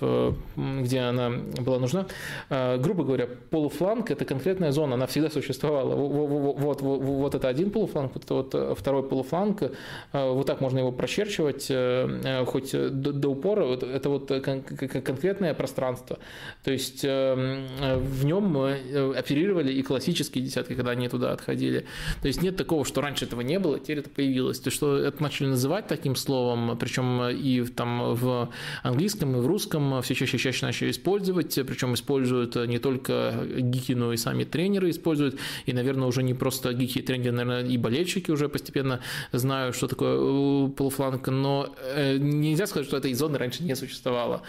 где 0.82 1.00
она 1.00 1.30
была 1.30 1.80
нужна. 1.80 2.08
А, 2.50 2.78
грубо 2.78 3.04
говоря, 3.04 3.28
полуфланг– 3.50 4.12
это 4.12 4.26
конкретная 4.26 4.72
зона, 4.72 4.96
она 4.96 5.08
всегда 5.08 5.30
существовала. 5.30 5.96
Вот, 5.96 6.82
вот, 6.82 7.02
вот 7.02 7.36
это 7.36 7.48
один 7.48 7.72
полуфланг, 7.72 8.14
вот 8.14 8.30
вот 8.30 8.78
второй 8.78 9.04
полуфланг. 9.04 9.72
А, 10.12 10.32
вот 10.32 10.48
так 10.48 10.62
можно 10.62 10.80
его 10.80 10.92
прочерчивать 10.92 11.68
э, 11.70 12.22
э, 12.24 12.46
хоть 12.46 12.72
до, 12.72 13.14
до 13.14 13.30
упора. 13.30 13.66
Это 13.76 14.10
вот 14.10 14.28
конкретное 14.28 15.54
пространство. 15.54 16.20
То 16.64 16.72
есть 16.72 17.04
э, 17.04 17.96
в 17.98 18.26
нем 18.26 18.58
оперировали 18.58 19.72
и 19.74 19.82
классические 19.82 20.44
десятки, 20.44 20.74
когда 20.74 20.92
они 20.92 21.08
туда 21.10 21.32
отходили. 21.32 21.86
То 22.22 22.28
есть 22.28 22.42
нет 22.42 22.56
такого, 22.56 22.86
что 22.86 23.02
раньше 23.02 23.26
этого 23.26 23.42
не 23.42 23.60
было, 23.60 23.80
теперь 23.80 24.00
это 24.00 24.10
появилось. 24.10 24.60
То 24.60 24.68
есть 24.68 24.78
что 24.78 24.98
это 24.98 25.22
начали 25.22 25.48
называть 25.48 25.88
таким 25.88 26.16
словом, 26.16 26.78
причем 26.78 27.30
и 27.30 27.64
там 27.66 28.14
в 28.16 28.50
английском, 28.84 29.36
и 29.36 29.40
в 29.40 29.48
русском 29.48 30.02
все 30.02 30.16
чаще 30.16 30.38
и 30.38 30.40
чаще 30.40 30.55
чаще 30.56 30.66
начали 30.66 30.92
использовать, 30.92 31.60
причем 31.68 31.94
используют 31.94 32.56
не 32.56 32.80
только 32.80 33.34
гики, 33.58 33.94
но 33.94 34.14
и 34.14 34.18
сами 34.18 34.44
тренеры 34.44 34.90
используют, 34.90 35.40
и, 35.66 35.74
наверное, 35.74 36.08
уже 36.08 36.24
не 36.24 36.34
просто 36.34 36.74
гики 36.74 37.00
и 37.00 37.02
тренеры, 37.02 37.32
наверное, 37.32 37.70
и 37.70 37.78
болельщики 37.78 38.32
уже 38.32 38.48
постепенно 38.48 39.00
знают, 39.32 39.76
что 39.76 39.88
такое 39.88 40.16
э, 40.16 40.70
полуфланг, 40.70 41.28
но 41.28 41.76
э, 41.96 42.18
нельзя 42.18 42.68
сказать, 42.68 42.88
что 42.88 42.98
этой 42.98 43.14
зоны 43.14 43.38
раньше 43.38 43.64
не 43.64 43.76
существовало. 43.76 44.42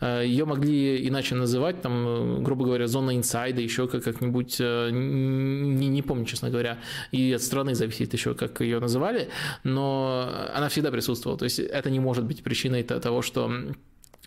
Э, 0.00 0.22
Ее 0.24 0.44
могли 0.44 1.08
иначе 1.08 1.34
называть, 1.34 1.82
там, 1.82 2.42
грубо 2.44 2.64
говоря, 2.64 2.86
зона 2.86 3.16
инсайда, 3.16 3.60
еще 3.60 3.86
как-нибудь, 3.86 4.60
не, 4.60 5.88
не 5.88 6.02
помню, 6.02 6.24
честно 6.26 6.50
говоря, 6.50 6.78
и 7.12 7.32
от 7.32 7.42
страны 7.42 7.74
зависит 7.74 8.12
еще, 8.12 8.34
как 8.34 8.60
ее 8.60 8.80
называли, 8.80 9.28
но 9.64 10.28
она 10.54 10.68
всегда 10.68 10.90
присутствовала, 10.90 11.38
то 11.38 11.44
есть 11.44 11.58
это 11.58 11.90
не 11.90 12.00
может 12.00 12.24
быть 12.24 12.42
причиной 12.42 12.82
того, 12.82 13.22
что 13.22 13.48
Э, 13.48 13.72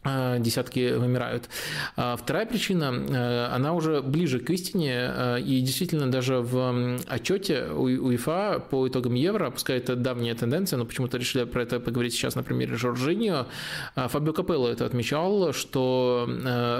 десятки 0.04 0.94
вымирают. 0.94 1.50
А 1.96 2.16
вторая 2.16 2.46
причина, 2.46 2.94
э, 2.94 3.46
она 3.54 3.74
уже 3.74 4.02
ближе 4.02 4.40
к 4.40 4.50
истине, 4.50 5.12
э, 5.14 5.40
и 5.42 5.62
действительно 5.62 6.10
даже 6.10 6.38
в 6.38 6.98
отчете 7.08 7.66
УЕФА 7.66 8.64
по 8.70 8.88
итогам 8.88 9.16
Евро, 9.16 9.50
пускай 9.50 9.78
это 9.78 9.96
давняя 9.96 10.36
тенденция, 10.36 10.78
но 10.78 10.86
почему-то 10.86 11.18
решили 11.18 11.44
про 11.44 11.64
это 11.64 11.80
поговорить 11.80 12.14
сейчас 12.14 12.36
на 12.36 12.44
примере 12.44 12.76
Жоржиньо, 12.76 13.48
Фабио 13.96 14.34
Капелло 14.34 14.70
это 14.70 14.86
отмечал, 14.86 15.54
что 15.54 16.30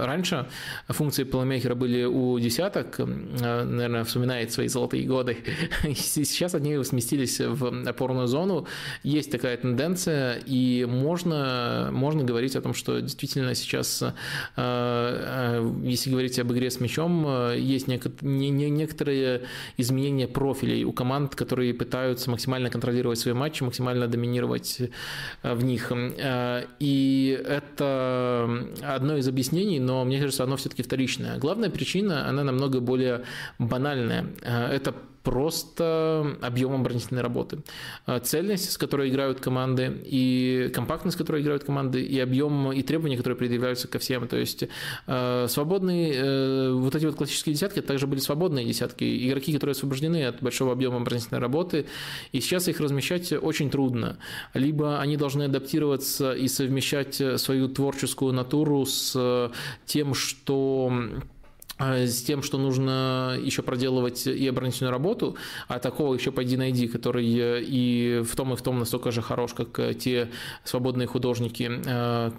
раньше 0.06 0.48
функции 0.88 1.24
плеймейкера 1.24 1.76
были 1.76 2.04
у 2.06 2.40
десяток, 2.40 3.00
наверное, 3.00 4.04
вспоминает 4.04 4.52
свои 4.52 4.68
золотые 4.68 5.06
годы, 5.06 5.38
сейчас 5.96 6.56
они 6.56 6.84
сместились 6.84 7.40
в 7.40 7.88
опорную 7.88 8.28
зону, 8.28 8.68
есть 9.04 9.32
такая 9.32 9.58
тенденция, 9.58 10.40
и 10.46 10.86
можно, 10.86 11.90
можно 11.92 12.24
говорить 12.24 12.56
о 12.56 12.62
том, 12.62 12.74
что 12.74 13.07
действительно 13.08 13.56
сейчас, 13.56 14.02
э, 14.02 14.12
э, 14.56 15.72
если 15.84 16.12
говорить 16.12 16.38
об 16.40 16.52
игре 16.52 16.70
с 16.70 16.80
мячом, 16.80 17.26
э, 17.28 17.58
есть 17.60 17.88
некоторые 17.88 19.42
изменения 19.78 20.28
профилей 20.28 20.84
у 20.84 20.92
команд, 20.92 21.36
которые 21.36 21.74
пытаются 21.74 22.30
максимально 22.30 22.70
контролировать 22.70 23.20
свои 23.20 23.34
матчи, 23.34 23.64
максимально 23.64 24.08
доминировать 24.08 24.82
в 25.44 25.64
них. 25.64 25.92
И 26.80 27.44
это 27.48 28.68
одно 28.84 29.18
из 29.18 29.28
объяснений, 29.28 29.80
но 29.80 30.04
мне 30.06 30.20
кажется, 30.20 30.44
оно 30.44 30.58
все-таки 30.58 30.84
вторичное. 30.84 31.38
Главная 31.38 31.70
причина, 31.70 32.28
она 32.28 32.44
намного 32.44 32.80
более 32.80 33.24
банальная. 33.60 34.28
Это 34.44 34.94
просто 35.28 36.38
объем 36.42 36.74
оборонительной 36.74 37.22
работы. 37.22 37.60
Цельность, 38.24 38.72
с 38.72 38.78
которой 38.78 39.10
играют 39.10 39.42
команды, 39.42 40.02
и 40.06 40.72
компактность, 40.74 41.16
с 41.16 41.18
которой 41.18 41.42
играют 41.42 41.66
команды, 41.66 42.02
и 42.02 42.18
объем, 42.18 42.72
и 42.72 42.82
требования, 42.82 43.18
которые 43.18 43.38
предъявляются 43.38 43.90
ко 43.90 44.00
всем. 44.00 44.26
То 44.30 44.38
есть 44.38 44.64
свободные, 45.06 46.72
вот 46.72 46.96
эти 46.96 47.06
вот 47.06 47.16
классические 47.16 47.56
десятки, 47.56 47.80
это 47.80 47.90
также 47.90 48.08
были 48.08 48.22
свободные 48.22 48.66
десятки, 48.66 49.28
игроки, 49.28 49.52
которые 49.52 49.74
освобождены 49.74 50.24
от 50.28 50.42
большого 50.42 50.72
объема 50.72 50.98
оборонительной 50.98 51.42
работы, 51.42 51.88
и 52.32 52.40
сейчас 52.40 52.70
их 52.70 52.80
размещать 52.80 53.34
очень 53.34 53.70
трудно. 53.70 54.20
Либо 54.54 55.02
они 55.02 55.18
должны 55.18 55.44
адаптироваться 55.44 56.32
и 56.32 56.48
совмещать 56.48 57.22
свою 57.36 57.68
творческую 57.68 58.32
натуру 58.32 58.86
с 58.86 59.52
тем, 59.86 60.14
что 60.14 60.90
а, 60.90 61.37
с 61.80 62.24
тем, 62.24 62.42
что 62.42 62.58
нужно 62.58 63.38
еще 63.40 63.62
проделывать 63.62 64.26
и 64.26 64.48
оборонительную 64.48 64.92
работу, 64.92 65.38
а 65.68 65.80
такого 65.80 66.16
еще 66.16 66.32
пойди 66.32 66.58
найди, 66.58 66.88
который 66.88 67.26
и 67.28 68.22
в 68.24 68.36
том, 68.36 68.54
и 68.54 68.56
в 68.56 68.62
том 68.62 68.80
настолько 68.80 69.12
же 69.12 69.22
хорош, 69.22 69.54
как 69.54 69.98
те 69.98 70.30
свободные 70.64 71.08
художники 71.08 71.68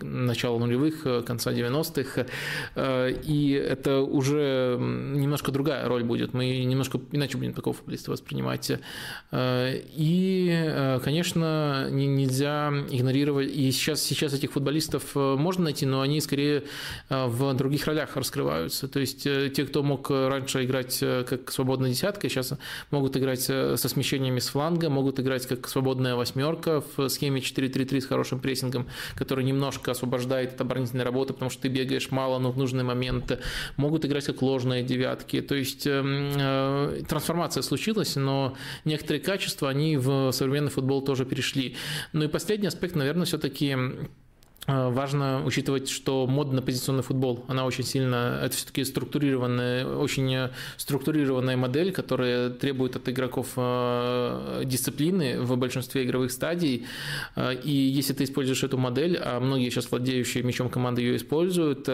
начала 0.05 0.59
нулевых, 0.59 1.25
конца 1.25 1.53
90-х. 1.53 2.27
А, 2.75 3.09
и 3.09 3.51
это 3.51 4.01
уже 4.01 4.77
немножко 4.79 5.53
другая 5.53 5.87
роль 5.87 6.03
будет. 6.03 6.35
Мы 6.35 6.65
немножко 6.65 7.01
иначе 7.13 7.39
будем 7.39 7.53
такого 7.53 7.77
футболиста 7.77 8.11
воспринимать. 8.11 8.73
И, 9.33 11.01
конечно, 11.05 11.89
нельзя 11.91 12.73
игнорировать. 12.91 13.51
И 13.55 13.71
сейчас, 13.71 14.03
сейчас 14.03 14.35
этих 14.35 14.53
футболистов 14.53 15.15
можно 15.15 15.65
найти, 15.65 15.87
но 15.87 16.01
они 16.01 16.21
скорее 16.21 16.65
в 17.09 17.55
других 17.55 17.87
ролях 17.87 18.17
раскрываются. 18.17 18.89
То 18.89 19.01
есть 19.01 19.28
Э, 19.28 19.28
те, 19.55 19.65
кто 19.65 19.83
мог 19.83 20.11
э, 20.11 20.29
раньше 20.29 20.65
играть 20.65 20.99
э, 21.03 21.25
как 21.29 21.51
свободная 21.51 21.91
десятка, 21.91 22.29
сейчас 22.29 22.55
могут 22.91 23.17
играть 23.17 23.41
со 23.41 23.77
смещениями 23.77 24.39
с 24.39 24.49
фланга, 24.49 24.91
могут 24.91 25.21
играть 25.21 25.47
как 25.47 25.69
свободная 25.69 26.15
восьмерка 26.15 26.83
в 26.97 27.09
схеме 27.09 27.41
4-3-3 27.41 28.01
с 28.01 28.07
хорошим 28.07 28.41
прессингом, 28.41 28.87
который 29.15 29.45
немножко 29.45 29.91
освобождает 29.91 30.55
от 30.55 30.61
оборонительной 30.61 31.05
работы, 31.05 31.33
потому 31.33 31.51
что 31.51 31.63
ты 31.63 31.69
бегаешь 31.69 32.11
мало, 32.11 32.39
но 32.39 32.51
в 32.51 32.59
нужный 32.59 32.85
момент. 32.85 33.39
Могут 33.77 34.05
играть 34.05 34.25
как 34.27 34.43
ложные 34.43 34.83
девятки. 34.83 35.41
То 35.41 35.55
есть 35.55 35.87
эм, 35.87 37.05
трансформация 37.05 37.63
случилась, 37.63 38.17
но 38.17 38.55
некоторые 38.85 39.21
качества, 39.21 39.69
они 39.69 39.97
в 39.97 40.33
современный 40.33 40.71
футбол 40.71 41.03
тоже 41.03 41.25
перешли. 41.25 41.77
Ну 42.13 42.25
и 42.25 42.29
последний 42.29 42.69
аспект, 42.69 42.95
наверное, 42.95 43.27
все-таки 43.27 43.77
Э, 43.77 44.07
важно 44.69 45.43
учитывать, 45.45 45.89
что 45.89 46.27
мода 46.27 46.55
на 46.55 46.63
позиционный 46.63 47.03
футбол, 47.03 47.45
она 47.49 47.65
очень 47.65 47.85
сильно, 47.85 48.39
это 48.43 48.55
все-таки 48.55 48.85
структурированная, 48.85 49.87
очень 49.87 50.51
структурированная 50.77 51.57
модель, 51.57 51.91
которая 51.91 52.51
требует 52.51 52.95
от 52.95 53.09
игроков 53.09 53.53
э, 53.57 54.63
дисциплины 54.67 55.41
в 55.41 55.57
большинстве 55.57 56.05
игровых 56.05 56.31
стадий. 56.33 56.87
Э, 57.35 57.55
и 57.55 57.71
если 57.71 58.13
ты 58.13 58.25
используешь 58.25 58.63
эту 58.63 58.77
модель, 58.77 59.17
а 59.17 59.41
многие 59.41 59.71
сейчас 59.71 59.91
владеющие 59.91 60.43
мячом 60.43 60.69
команды 60.69 61.01
ее 61.01 61.17
используют, 61.17 61.89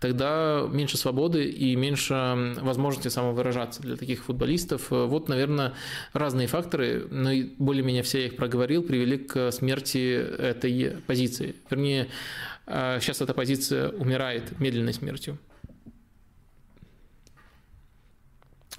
тогда 0.00 0.66
меньше 0.70 0.96
свободы 0.96 1.44
и 1.44 1.76
меньше 1.76 2.54
возможности 2.62 3.08
самовыражаться 3.08 3.82
для 3.82 3.96
таких 3.96 4.24
футболистов. 4.24 4.90
Вот, 4.90 5.28
наверное, 5.28 5.74
разные 6.14 6.46
факторы, 6.46 7.06
но 7.10 7.30
более-менее 7.58 8.02
все 8.02 8.20
я 8.20 8.26
их 8.28 8.36
проговорил, 8.36 8.82
привели 8.82 9.18
к 9.18 9.52
смерти 9.52 10.14
этой 10.38 10.96
позиции. 11.06 11.56
Вернее, 11.68 12.08
сейчас 12.66 13.20
а, 13.20 13.24
эта 13.24 13.34
позиция 13.34 13.90
умирает 13.90 14.58
медленной 14.60 14.94
смертью. 14.94 15.38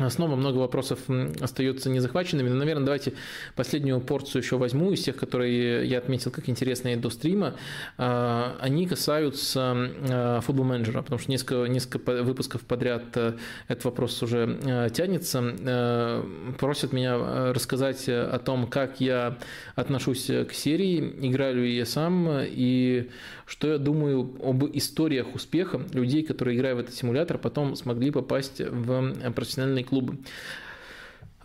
Снова 0.10 0.36
много 0.36 0.58
вопросов 0.58 1.00
остается 1.40 1.90
незахваченными. 1.90 2.50
Но, 2.50 2.56
наверное, 2.56 2.84
давайте 2.86 3.14
последнюю 3.56 4.02
порцию 4.02 4.42
еще 4.42 4.58
возьму 4.58 4.92
из 4.92 5.02
тех, 5.02 5.16
которые 5.16 5.88
я 5.88 6.00
отметил 6.00 6.32
как 6.32 6.50
интересные 6.50 6.98
до 6.98 7.10
стрима. 7.10 7.56
А, 7.98 8.58
они 8.60 8.88
касаются 8.88 9.74
а, 9.74 10.42
футбол-менеджера, 10.42 11.02
потому 11.02 11.20
что 11.20 11.32
несколько, 11.32 11.66
несколько 11.70 12.24
выпусков 12.24 12.62
подряд 12.62 13.04
э, 13.16 13.34
этот 13.70 13.86
вопрос 13.86 14.22
уже 14.22 14.60
э, 14.64 14.90
тянется. 14.94 15.42
Э, 15.42 16.24
просят 16.60 16.92
меня 16.92 17.54
рассказать 17.54 18.10
о 18.10 18.38
том, 18.40 18.68
как 18.68 19.00
я 19.00 19.38
отношусь 19.76 20.26
к 20.26 20.52
серии, 20.52 21.16
играю 21.22 21.56
ли 21.56 21.74
я 21.74 21.86
сам 21.86 22.28
и 22.42 23.10
что 23.46 23.74
я 23.74 23.78
думаю 23.78 24.36
об 24.44 24.64
историях 24.76 25.36
успеха 25.36 25.82
людей, 25.94 26.24
которые, 26.24 26.58
играя 26.58 26.76
в 26.76 26.80
этот 26.80 26.96
симулятор, 26.96 27.38
потом 27.38 27.76
смогли 27.76 28.12
попасть 28.12 28.60
в 28.60 29.32
профессиональные 29.34 29.84
клубы. 29.84 30.18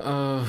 А, 0.02 0.44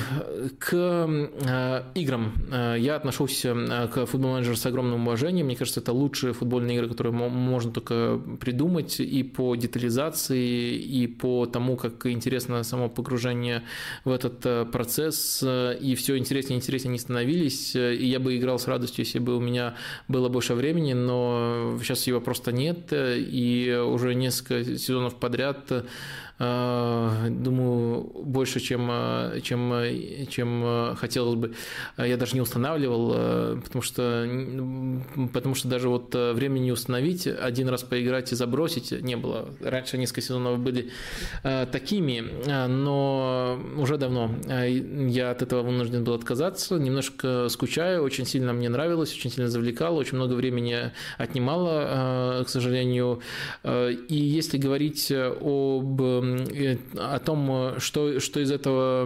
к 0.58 0.72
а, 0.72 1.92
играм 1.94 2.32
а, 2.50 2.74
я 2.74 2.96
отношусь 2.96 3.42
к 3.42 4.06
футбол 4.06 4.32
менеджеру 4.32 4.56
с 4.56 4.64
огромным 4.64 5.02
уважением. 5.02 5.46
Мне 5.46 5.56
кажется, 5.56 5.80
это 5.80 5.92
лучшие 5.92 6.32
футбольные 6.32 6.76
игры, 6.76 6.88
которые 6.88 7.12
можно 7.12 7.70
только 7.72 8.20
придумать 8.40 9.00
и 9.00 9.22
по 9.22 9.54
детализации, 9.54 10.74
и 10.74 11.06
по 11.06 11.46
тому, 11.46 11.76
как 11.76 12.06
интересно 12.06 12.62
само 12.62 12.88
погружение 12.88 13.62
в 14.04 14.10
этот 14.10 14.70
процесс. 14.70 15.42
И 15.42 15.94
все 15.96 16.16
интереснее 16.16 16.56
и 16.56 16.60
интереснее 16.60 16.90
они 16.90 16.98
становились. 16.98 17.74
И 17.76 18.06
я 18.06 18.20
бы 18.20 18.36
играл 18.36 18.58
с 18.58 18.66
радостью, 18.66 19.04
если 19.04 19.18
бы 19.18 19.36
у 19.36 19.40
меня 19.40 19.74
было 20.08 20.28
больше 20.28 20.54
времени, 20.54 20.94
но 20.94 21.78
сейчас 21.82 22.06
его 22.06 22.20
просто 22.20 22.52
нет. 22.52 22.88
И 22.92 23.78
уже 23.86 24.14
несколько 24.14 24.64
сезонов 24.78 25.16
подряд 25.16 25.70
Э, 25.70 26.31
думаю, 26.38 28.10
больше, 28.24 28.60
чем, 28.60 28.88
э, 28.90 29.40
чем, 29.42 29.72
э, 29.72 30.26
чем 30.28 30.96
хотелось 30.96 31.36
бы. 31.36 31.54
Я 31.98 32.16
даже 32.16 32.34
не 32.34 32.40
устанавливал, 32.40 33.60
потому 33.62 33.82
что, 33.82 34.28
потому 35.32 35.54
что 35.54 35.68
даже 35.68 35.88
вот 35.88 36.14
времени 36.14 36.70
установить, 36.70 37.26
один 37.26 37.68
раз 37.68 37.82
поиграть 37.82 38.32
и 38.32 38.34
забросить 38.34 38.92
не 38.92 39.16
было. 39.16 39.48
Раньше 39.60 39.98
несколько 39.98 40.22
сезонов 40.22 40.58
были 40.58 40.90
такими, 41.42 42.24
но 42.68 43.60
уже 43.76 43.98
давно 43.98 44.30
я 44.48 45.30
от 45.30 45.42
этого 45.42 45.62
вынужден 45.62 46.04
был 46.04 46.14
отказаться. 46.14 46.76
Немножко 46.76 47.48
скучаю, 47.48 48.02
очень 48.02 48.26
сильно 48.26 48.52
мне 48.52 48.68
нравилось, 48.68 49.12
очень 49.12 49.30
сильно 49.30 49.48
завлекало, 49.48 49.98
очень 49.98 50.16
много 50.16 50.34
времени 50.34 50.92
отнимало, 51.18 52.44
к 52.44 52.48
сожалению. 52.48 53.20
И 53.64 54.16
если 54.16 54.58
говорить 54.58 55.12
об 55.12 56.00
о 56.96 57.18
том, 57.18 57.74
что, 57.78 58.20
что 58.20 58.40
из 58.40 58.50
этого 58.50 59.04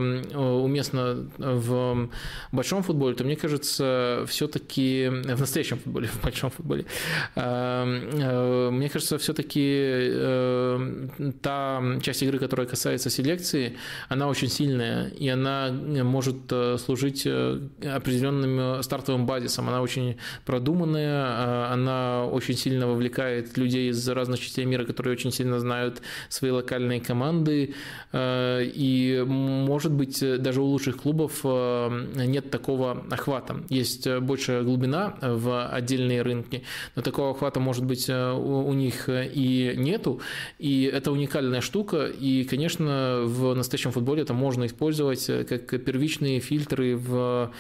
уместно 0.63 1.29
в 1.39 2.09
большом 2.53 2.83
футболе, 2.83 3.15
то 3.15 3.25
мне 3.25 3.37
кажется, 3.37 4.25
все-таки 4.29 5.09
в 5.09 5.41
настоящем 5.41 5.79
футболе, 5.79 6.09
в 6.13 6.23
большом 6.23 6.51
футболе, 6.51 6.87
э, 7.35 8.71
мне 8.73 8.89
кажется, 8.89 9.19
все-таки 9.19 9.61
э, 9.63 11.09
та 11.43 11.83
часть 12.03 12.23
игры, 12.23 12.39
которая 12.39 12.67
касается 12.67 13.11
селекции, 13.11 13.77
она 14.09 14.29
очень 14.29 14.49
сильная, 14.49 15.09
и 15.09 15.29
она 15.29 15.71
может 15.71 16.37
э, 16.51 16.79
служить 16.79 17.27
определенным 17.27 18.83
стартовым 18.83 19.27
базисом. 19.27 19.69
Она 19.69 19.83
очень 19.83 20.17
продуманная, 20.45 21.73
она 21.73 22.27
очень 22.27 22.57
сильно 22.57 22.87
вовлекает 22.87 23.57
людей 23.57 23.91
из 23.91 24.09
разных 24.09 24.41
частей 24.41 24.65
мира, 24.65 24.85
которые 24.85 25.13
очень 25.13 25.33
сильно 25.33 25.59
знают 25.59 26.03
свои 26.29 26.51
локальные 26.51 27.01
команды, 27.07 27.75
э, 28.13 28.63
и, 28.65 29.25
может 29.27 29.93
быть, 29.93 30.21
даже 30.43 30.61
у 30.61 30.65
лучших 30.65 30.97
клубов 30.97 31.41
э, 31.45 32.25
нет 32.27 32.51
такого 32.51 33.05
охвата. 33.11 33.63
Есть 33.69 34.09
большая 34.21 34.63
глубина 34.63 35.15
в 35.23 35.69
отдельные 35.69 36.23
рынки, 36.23 36.63
но 36.97 37.03
такого 37.03 37.31
охвата, 37.31 37.61
может 37.61 37.85
быть, 37.85 38.09
э, 38.09 38.33
у 38.33 38.73
них 38.73 39.09
и 39.09 39.75
нету, 39.77 40.21
и 40.59 40.91
это 40.93 41.13
уникальная 41.13 41.61
штука, 41.61 42.07
и, 42.07 42.45
конечно, 42.45 43.23
в 43.25 43.55
настоящем 43.55 43.93
футболе 43.93 44.23
это 44.23 44.35
можно 44.35 44.67
использовать 44.67 45.27
как 45.27 45.85
первичные 45.85 46.41
фильтры 46.41 46.97
в 46.97 47.53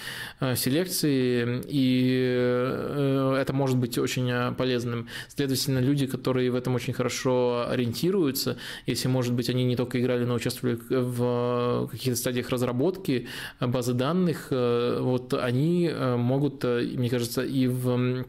селекции, 0.56 1.62
и 1.68 3.40
это 3.40 3.52
может 3.52 3.76
быть 3.76 3.98
очень 3.98 4.54
полезным. 4.56 5.08
Следовательно, 5.28 5.78
люди, 5.78 6.06
которые 6.06 6.50
в 6.50 6.54
этом 6.54 6.74
очень 6.74 6.92
хорошо 6.92 7.66
ориентируются, 7.68 8.56
если, 8.86 9.08
может 9.08 9.32
быть, 9.36 9.50
они 9.50 9.64
не 9.64 9.76
только 9.76 10.00
играли, 10.00 10.24
но 10.24 10.34
участвовали 10.34 10.78
в 10.88 11.88
каких-то 11.90 12.18
стадиях 12.18 12.50
разработки 12.50 13.28
базы 13.60 13.92
данных, 13.94 14.48
э, 14.50 14.98
вот 15.00 15.34
они 15.34 15.88
э, 15.92 16.16
могут, 16.16 16.64
э, 16.64 16.82
мне 16.96 17.08
кажется, 17.08 17.42
и 17.42 17.66
в 17.66 18.24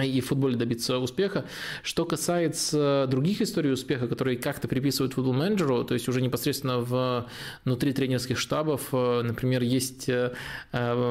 и 0.00 0.20
в 0.20 0.26
футболе 0.26 0.56
добиться 0.56 0.98
успеха. 0.98 1.44
Что 1.82 2.04
касается 2.06 3.06
других 3.10 3.42
историй 3.42 3.72
успеха, 3.72 4.08
которые 4.08 4.38
как-то 4.38 4.66
приписывают 4.66 5.12
футбол-менеджеру, 5.12 5.84
то 5.84 5.92
есть 5.92 6.08
уже 6.08 6.22
непосредственно 6.22 6.78
в, 6.78 7.26
внутри 7.64 7.92
тренерских 7.92 8.38
штабов, 8.38 8.88
э, 8.92 9.22
например, 9.22 9.62
есть, 9.62 10.08
э, 10.08 10.32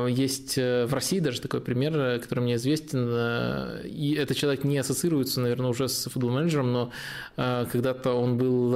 есть 0.09 0.57
в 0.57 0.89
России 0.91 1.19
даже 1.19 1.41
такой 1.41 1.61
пример, 1.61 2.19
который 2.19 2.39
мне 2.39 2.55
известен, 2.55 3.07
э, 3.07 3.87
и 3.87 4.13
этот 4.13 4.35
человек 4.35 4.63
не 4.63 4.79
ассоциируется, 4.79 5.41
наверное, 5.41 5.69
уже 5.69 5.87
с 5.87 6.09
футбол-менеджером, 6.09 6.73
но 6.73 6.91
когда-то 7.35 8.13
он 8.13 8.37
был 8.37 8.71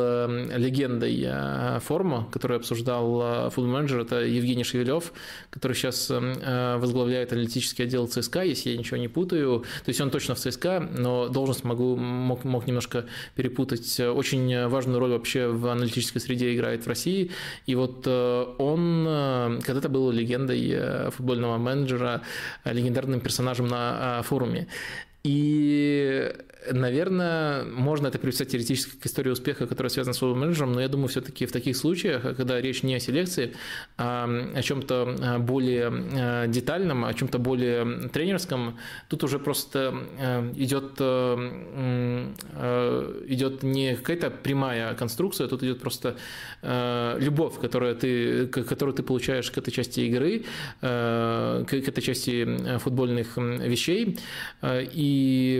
легендой 0.55 1.79
форума, 1.81 2.27
который 2.31 2.57
обсуждал 2.57 3.49
футбол-менеджер, 3.49 4.01
это 4.01 4.21
Евгений 4.21 4.63
Шевелев, 4.63 5.13
который 5.49 5.73
сейчас 5.73 6.09
возглавляет 6.09 7.31
аналитический 7.31 7.85
отдел 7.85 8.07
ЦСКА, 8.07 8.43
если 8.43 8.71
я 8.71 8.77
ничего 8.77 8.97
не 8.97 9.07
путаю. 9.07 9.65
То 9.85 9.89
есть 9.95 10.01
он 10.01 10.09
точно 10.09 10.35
в 10.35 10.39
ЦСКА, 10.39 10.79
но 10.79 11.29
должность 11.29 11.63
могу, 11.63 11.95
мог, 11.95 12.43
мог 12.43 12.67
немножко 12.67 13.05
перепутать. 13.35 13.99
Очень 13.99 14.67
важную 14.67 14.99
роль 14.99 15.11
вообще 15.11 15.47
в 15.47 15.67
аналитической 15.67 16.19
среде 16.19 16.53
играет 16.53 16.85
в 16.85 16.87
России. 16.87 17.31
И 17.65 17.75
вот 17.75 18.03
э, 18.05 18.45
он 18.57 19.05
э, 19.07 19.59
когда-то 19.63 19.87
был 19.87 20.11
легендой 20.11 20.69
э, 20.69 21.11
футбольного 21.11 21.57
менеджера, 21.57 22.21
легендарным 22.65 23.21
персонажем 23.21 23.67
на 23.67 24.21
форуме. 24.23 24.67
И 25.25 26.31
Наверное, 26.71 27.63
можно 27.65 28.07
это 28.07 28.17
привести 28.19 28.45
теоретически 28.45 28.97
к 28.97 29.05
истории 29.05 29.29
успеха, 29.29 29.67
которая 29.67 29.89
связана 29.89 30.13
с 30.13 30.19
футбол-менеджером, 30.19 30.73
но 30.73 30.81
я 30.81 30.87
думаю, 30.87 31.07
все-таки 31.09 31.45
в 31.45 31.51
таких 31.51 31.77
случаях, 31.77 32.21
когда 32.35 32.59
речь 32.59 32.83
не 32.83 32.95
о 32.95 32.99
селекции, 32.99 33.53
а 33.97 34.27
о 34.55 34.61
чем-то 34.61 35.15
а, 35.21 35.39
более 35.39 35.91
а, 35.91 36.47
детальном, 36.47 37.05
о 37.05 37.13
чем-то 37.13 37.39
более 37.39 38.09
тренерском, 38.09 38.79
тут 39.09 39.23
уже 39.23 39.39
просто 39.39 39.93
а, 40.19 40.51
идет, 40.55 40.95
идет 43.29 43.63
не 43.63 43.95
какая-то 43.95 44.29
прямая 44.29 44.93
конструкция, 44.95 45.47
тут 45.47 45.63
идет 45.63 45.79
просто 45.79 46.15
любовь, 46.61 47.59
которую 47.59 47.95
ты, 47.95 48.47
которую 48.47 48.95
ты 48.95 49.03
получаешь 49.03 49.51
к 49.51 49.57
этой 49.57 49.71
части 49.71 50.01
игры, 50.01 50.45
к 50.81 51.67
этой 51.71 52.01
части 52.01 52.77
футбольных 52.79 53.37
вещей, 53.37 54.17
и 54.63 55.14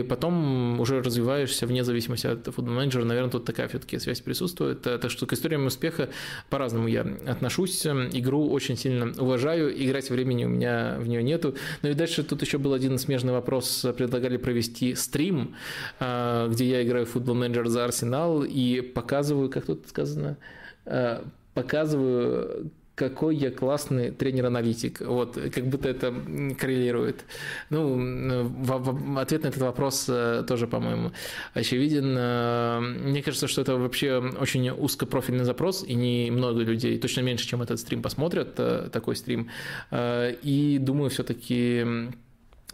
потом 0.08 0.80
уже 0.80 1.02
развиваешься 1.02 1.66
вне 1.66 1.84
зависимости 1.84 2.26
от 2.26 2.46
футбол-менеджера, 2.46 3.04
наверное, 3.04 3.30
тут 3.30 3.44
такая 3.44 3.68
все-таки 3.68 3.98
связь 3.98 4.20
присутствует. 4.20 4.86
Э, 4.86 4.98
так 4.98 5.10
что 5.10 5.26
к 5.26 5.32
историям 5.32 5.66
успеха 5.66 6.08
по-разному 6.50 6.88
я 6.88 7.02
отношусь. 7.26 7.86
Игру 7.86 8.50
очень 8.50 8.76
сильно 8.76 9.12
уважаю, 9.18 9.72
играть 9.84 10.10
времени 10.10 10.44
у 10.44 10.48
меня 10.48 10.96
в 10.98 11.06
нее 11.08 11.22
нету. 11.22 11.54
Ну 11.82 11.90
и 11.90 11.94
дальше 11.94 12.22
тут 12.22 12.42
еще 12.42 12.58
был 12.58 12.72
один 12.72 12.98
смежный 12.98 13.32
вопрос. 13.32 13.86
Предлагали 13.96 14.36
провести 14.36 14.94
стрим, 14.94 15.54
э, 16.00 16.48
где 16.50 16.68
я 16.68 16.82
играю 16.82 17.06
в 17.06 17.10
футбол-менеджер 17.10 17.68
за 17.68 17.84
Арсенал 17.84 18.44
и 18.44 18.80
показываю, 18.80 19.50
как 19.50 19.66
тут 19.66 19.88
сказано, 19.88 20.36
э, 20.84 21.22
показываю 21.54 22.70
какой 22.96 23.36
я 23.36 23.50
классный 23.50 24.10
тренер-аналитик. 24.10 25.02
Вот, 25.02 25.38
как 25.54 25.66
будто 25.66 25.88
это 25.88 26.12
коррелирует. 26.58 27.26
Ну, 27.68 29.18
ответ 29.18 29.42
на 29.42 29.48
этот 29.48 29.62
вопрос 29.62 30.06
э, 30.08 30.44
тоже, 30.48 30.66
по-моему, 30.66 31.12
очевиден. 31.52 32.16
Э, 32.18 32.80
мне 32.80 33.22
кажется, 33.22 33.48
что 33.48 33.60
это 33.60 33.76
вообще 33.76 34.16
очень 34.40 34.70
узкопрофильный 34.70 35.44
запрос, 35.44 35.84
и 35.84 35.94
не 35.94 36.30
много 36.30 36.62
людей, 36.62 36.98
точно 36.98 37.20
меньше, 37.20 37.46
чем 37.46 37.60
этот 37.60 37.78
стрим 37.78 38.00
посмотрят, 38.00 38.54
э, 38.58 38.88
такой 38.90 39.14
стрим. 39.14 39.50
И 39.92 40.78
думаю, 40.80 41.10
все-таки 41.10 41.84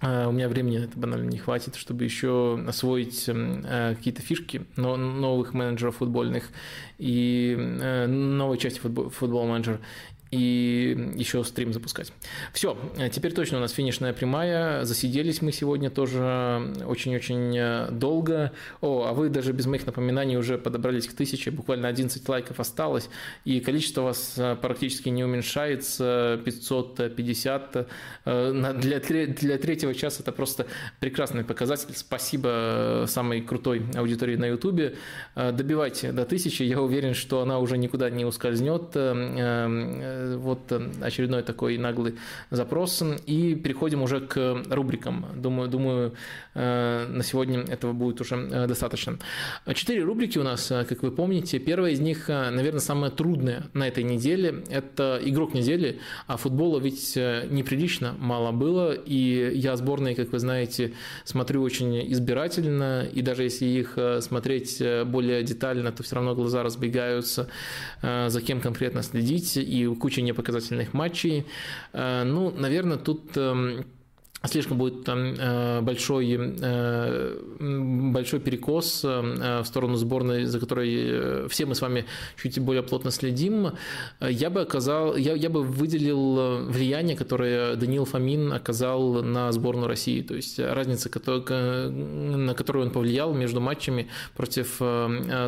у 0.02 0.32
меня 0.32 0.48
времени 0.48 0.84
это 0.84 0.98
банально 0.98 1.28
не 1.28 1.38
хватит, 1.38 1.76
чтобы 1.76 2.04
еще 2.04 2.60
освоить 2.66 3.24
какие-то 3.24 4.20
фишки 4.22 4.66
новых 4.76 5.54
менеджеров 5.54 5.96
футбольных 5.96 6.48
и 6.98 7.56
новой 8.08 8.58
части 8.58 8.80
футбол 8.80 9.46
менеджер 9.46 9.80
и 10.32 11.12
еще 11.14 11.44
стрим 11.44 11.74
запускать. 11.74 12.10
Все, 12.54 12.76
теперь 13.12 13.34
точно 13.34 13.58
у 13.58 13.60
нас 13.60 13.72
финишная 13.72 14.14
прямая. 14.14 14.82
Засиделись 14.84 15.42
мы 15.42 15.52
сегодня 15.52 15.90
тоже 15.90 16.72
очень-очень 16.86 17.54
э, 17.56 17.88
долго. 17.90 18.52
О, 18.80 19.04
а 19.08 19.12
вы 19.12 19.28
даже 19.28 19.52
без 19.52 19.66
моих 19.66 19.84
напоминаний 19.84 20.38
уже 20.38 20.56
подобрались 20.56 21.06
к 21.06 21.12
тысяче, 21.12 21.50
буквально 21.50 21.86
11 21.88 22.26
лайков 22.26 22.60
осталось, 22.60 23.10
и 23.44 23.60
количество 23.60 24.00
вас 24.00 24.34
э, 24.38 24.56
практически 24.56 25.10
не 25.10 25.22
уменьшается, 25.22 26.40
550. 26.42 27.88
Э, 28.24 28.72
для, 28.80 29.00
для 29.26 29.58
третьего 29.58 29.94
часа 29.94 30.22
это 30.22 30.32
просто 30.32 30.66
прекрасный 30.98 31.44
показатель. 31.44 31.94
Спасибо 31.94 33.04
самой 33.06 33.42
крутой 33.42 33.82
аудитории 33.94 34.36
на 34.36 34.46
YouTube. 34.46 34.94
Добивайте 35.34 36.12
до 36.12 36.24
тысячи, 36.24 36.62
я 36.62 36.80
уверен, 36.80 37.12
что 37.12 37.42
она 37.42 37.58
уже 37.58 37.76
никуда 37.76 38.08
не 38.08 38.24
ускользнет 38.24 38.96
вот 40.36 40.70
э, 40.72 40.90
очередной 41.00 41.42
такой 41.42 41.78
наглый 41.78 42.14
запрос. 42.50 43.02
И 43.26 43.54
переходим 43.54 44.02
уже 44.02 44.20
к 44.20 44.62
рубрикам. 44.70 45.26
Думаю, 45.36 45.68
думаю 45.68 46.14
э, 46.54 47.06
на 47.08 47.22
сегодня 47.22 47.60
этого 47.60 47.92
будет 47.92 48.20
уже 48.20 48.36
э, 48.36 48.66
достаточно. 48.66 49.18
Четыре 49.74 50.02
рубрики 50.02 50.38
у 50.38 50.42
нас, 50.42 50.68
как 50.68 51.02
вы 51.02 51.10
помните. 51.10 51.58
Первая 51.58 51.92
из 51.92 52.00
них, 52.00 52.28
наверное, 52.28 52.80
самая 52.80 53.10
трудная 53.10 53.64
на 53.74 53.88
этой 53.88 54.04
неделе. 54.04 54.64
Это 54.70 55.20
игрок 55.22 55.54
недели, 55.54 56.00
а 56.26 56.36
футбола 56.36 56.78
ведь 56.78 57.16
неприлично 57.16 58.14
мало 58.18 58.52
было. 58.52 58.92
И 58.92 59.52
я 59.54 59.76
сборные, 59.76 60.14
как 60.14 60.32
вы 60.32 60.38
знаете, 60.38 60.92
смотрю 61.24 61.62
очень 61.62 62.12
избирательно. 62.12 63.06
И 63.12 63.22
даже 63.22 63.44
если 63.44 63.66
их 63.66 63.98
смотреть 64.20 64.82
более 65.06 65.42
детально, 65.42 65.92
то 65.92 66.02
все 66.02 66.16
равно 66.16 66.34
глаза 66.34 66.62
разбегаются, 66.62 67.48
за 68.02 68.40
кем 68.40 68.60
конкретно 68.60 69.02
следить. 69.02 69.56
И 69.56 69.86
куча 69.86 70.11
куча 70.12 70.22
непоказательных 70.22 70.92
матчей. 70.92 71.46
Э, 71.94 72.24
ну, 72.24 72.50
наверное, 72.50 72.98
тут 72.98 73.34
эм, 73.36 73.86
слишком 74.48 74.78
будет 74.78 75.04
там 75.04 75.34
э, 75.38 75.80
большой, 75.82 76.36
э, 76.36 77.38
большой 78.12 78.40
перекос 78.40 79.04
э, 79.04 79.60
в 79.62 79.64
сторону 79.64 79.96
сборной, 79.96 80.44
за 80.46 80.58
которой 80.58 81.48
все 81.48 81.66
мы 81.66 81.74
с 81.74 81.80
вами 81.80 82.06
чуть 82.42 82.58
более 82.58 82.82
плотно 82.82 83.10
следим, 83.10 83.72
я 84.20 84.50
бы 84.50 84.62
оказал, 84.62 85.16
я, 85.16 85.34
я 85.34 85.48
бы 85.48 85.62
выделил 85.62 86.66
влияние, 86.66 87.16
которое 87.16 87.76
Даниил 87.76 88.04
Фомин 88.04 88.52
оказал 88.52 89.22
на 89.22 89.52
сборную 89.52 89.88
России. 89.88 90.22
То 90.22 90.34
есть 90.34 90.58
разница, 90.58 91.08
на 91.08 92.54
которую 92.54 92.86
он 92.86 92.90
повлиял 92.90 93.32
между 93.34 93.60
матчами 93.60 94.08
против 94.34 94.80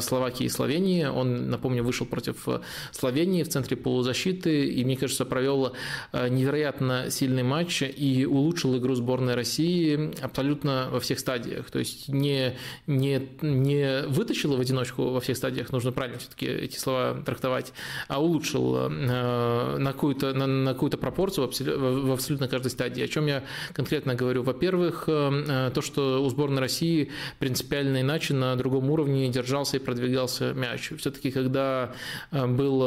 Словакии 0.00 0.44
и 0.44 0.48
Словении. 0.48 1.04
Он, 1.04 1.50
напомню, 1.50 1.82
вышел 1.82 2.06
против 2.06 2.46
Словении 2.92 3.42
в 3.42 3.48
центре 3.48 3.76
полузащиты 3.76 4.66
и, 4.66 4.84
мне 4.84 4.96
кажется, 4.96 5.24
провел 5.24 5.72
невероятно 6.12 7.10
сильный 7.10 7.42
матч 7.42 7.82
и 7.82 8.26
улучшил 8.26 8.76
игру 8.76 8.83
сборной 8.92 9.34
России 9.34 10.12
абсолютно 10.22 10.88
во 10.90 11.00
всех 11.00 11.18
стадиях. 11.18 11.70
То 11.70 11.78
есть 11.78 12.08
не, 12.08 12.56
не, 12.86 13.28
не 13.40 14.02
вытащила 14.06 14.56
в 14.56 14.60
одиночку 14.60 15.10
во 15.10 15.20
всех 15.20 15.36
стадиях, 15.36 15.72
нужно 15.72 15.92
правильно 15.92 16.18
все-таки 16.18 16.46
эти 16.46 16.78
слова 16.78 17.22
трактовать, 17.24 17.72
а 18.08 18.22
улучшил 18.22 18.76
э, 18.76 19.78
на 19.78 19.92
какую-то, 19.92 20.34
на, 20.34 20.46
на 20.46 20.72
какую-то 20.74 20.98
пропорцию 20.98 21.50
в 21.50 22.12
абсолютно 22.12 22.48
каждой 22.48 22.70
стадии. 22.70 23.02
О 23.02 23.08
чем 23.08 23.26
я 23.26 23.44
конкретно 23.72 24.14
говорю? 24.14 24.42
Во-первых, 24.42 25.04
э, 25.06 25.70
то, 25.74 25.82
что 25.82 26.24
у 26.24 26.28
сборной 26.28 26.60
России 26.60 27.10
принципиально 27.38 28.00
иначе 28.02 28.34
на 28.34 28.56
другом 28.56 28.90
уровне 28.90 29.28
держался 29.28 29.76
и 29.76 29.80
продвигался 29.80 30.52
мяч. 30.52 30.92
Все-таки, 30.98 31.30
когда 31.30 31.94
э, 32.30 32.46
был 32.46 32.84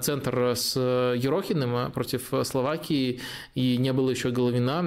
центр 0.00 0.52
с 0.54 0.76
Ерохиным 0.76 1.90
против 1.92 2.32
Словакии 2.44 3.20
и 3.54 3.76
не 3.76 3.92
было 3.92 4.10
еще 4.10 4.30
Головина, 4.30 4.82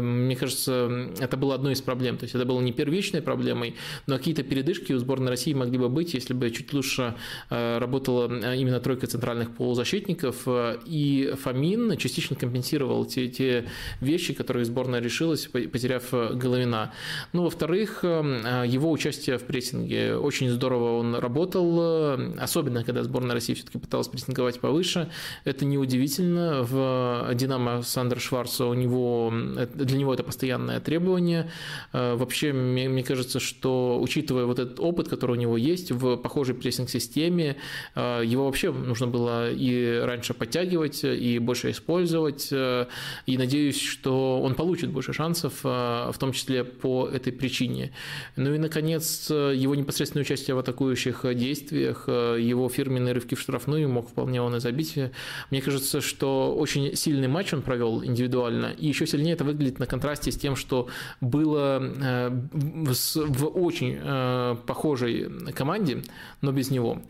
мне 0.00 0.36
кажется, 0.36 1.10
это 1.18 1.36
было 1.36 1.54
одной 1.54 1.72
из 1.72 1.82
проблем. 1.82 2.16
То 2.16 2.24
есть 2.24 2.34
это 2.34 2.44
было 2.44 2.60
не 2.60 2.72
первичной 2.72 3.22
проблемой, 3.22 3.76
но 4.06 4.16
какие-то 4.16 4.42
передышки 4.42 4.92
у 4.92 4.98
сборной 4.98 5.30
России 5.30 5.52
могли 5.54 5.78
бы 5.78 5.88
быть, 5.88 6.14
если 6.14 6.34
бы 6.34 6.50
чуть 6.50 6.72
лучше 6.72 7.14
э, 7.50 7.78
работала 7.78 8.30
э, 8.30 8.56
именно 8.56 8.80
тройка 8.80 9.06
центральных 9.06 9.54
полузащитников, 9.56 10.42
э, 10.46 10.78
и 10.86 11.34
Фомин 11.42 11.96
частично 11.96 12.36
компенсировал 12.36 13.04
те, 13.04 13.28
те 13.28 13.66
вещи, 14.00 14.34
которые 14.34 14.64
сборная 14.64 15.00
решилась, 15.00 15.46
потеряв 15.46 16.10
Головина. 16.10 16.92
Ну, 17.32 17.44
во-вторых, 17.44 18.02
его 18.02 18.90
участие 18.90 19.38
в 19.38 19.42
прессинге. 19.42 20.16
Очень 20.16 20.50
здорово 20.50 20.98
он 20.98 21.14
работал, 21.14 22.18
особенно 22.38 22.84
когда 22.84 23.02
сборная 23.02 23.34
России 23.34 23.54
все-таки 23.54 23.78
пыталась 23.78 24.08
прессинговать 24.08 24.60
повыше. 24.60 25.10
Это 25.44 25.64
неудивительно. 25.64 26.62
В 26.62 27.34
«Динамо» 27.34 27.82
Сандер 27.82 28.20
Шварца 28.20 28.66
у 28.66 28.74
него 28.74 29.32
для 29.74 29.98
него 29.98 30.14
это 30.14 30.22
постоянное 30.22 30.80
требование. 30.80 31.50
Э, 31.92 32.14
вообще, 32.14 32.52
мне, 32.52 32.88
мне 32.88 33.02
кажется, 33.02 33.40
что 33.40 33.98
учитывая 34.00 34.44
вот 34.44 34.58
этот 34.58 34.80
опыт, 34.80 35.08
который 35.08 35.32
у 35.32 35.40
него 35.40 35.56
есть 35.56 35.90
в 35.90 36.16
похожей 36.16 36.54
прессинг-системе, 36.54 37.56
его 37.96 38.44
вообще 38.44 38.72
нужно 38.72 39.06
было 39.06 39.50
и 39.50 39.98
раньше 39.98 40.34
подтягивать, 40.34 41.04
и 41.04 41.38
больше 41.38 41.70
использовать, 41.70 42.50
и 42.52 42.86
надеюсь, 43.38 43.80
что 43.80 44.40
он 44.40 44.54
получит 44.54 44.90
больше 44.90 45.12
шансов, 45.12 45.62
в 45.62 46.14
том 46.18 46.32
числе 46.32 46.64
по 46.64 47.08
этой 47.08 47.32
причине. 47.32 47.92
Ну 48.36 48.54
и, 48.54 48.58
наконец, 48.58 49.30
его 49.30 49.74
непосредственное 49.74 50.24
участие 50.24 50.54
в 50.54 50.58
атакующих 50.58 51.24
действиях, 51.34 52.08
его 52.08 52.68
фирменные 52.68 53.14
рывки 53.14 53.34
в 53.34 53.40
штрафную 53.40 53.88
мог 53.88 54.08
вполне 54.08 54.42
он 54.42 54.56
и 54.56 54.60
забить. 54.60 54.98
Мне 55.50 55.60
кажется, 55.60 56.00
что 56.00 56.54
очень 56.56 56.96
сильный 56.96 57.28
матч 57.28 57.52
он 57.52 57.62
провел 57.62 58.04
индивидуально, 58.04 58.72
и 58.78 58.86
еще 58.88 59.06
сильнее 59.06 59.29
это 59.32 59.44
выглядит 59.44 59.78
на 59.78 59.86
контрасте 59.86 60.30
с 60.30 60.36
тем, 60.36 60.56
что 60.56 60.88
было 61.20 61.80
э, 61.80 62.30
в 62.30 63.46
очень 63.46 63.98
э, 64.00 64.56
похожей 64.66 65.28
команде, 65.54 66.02
но 66.40 66.52
без 66.52 66.70
него. 66.70 67.02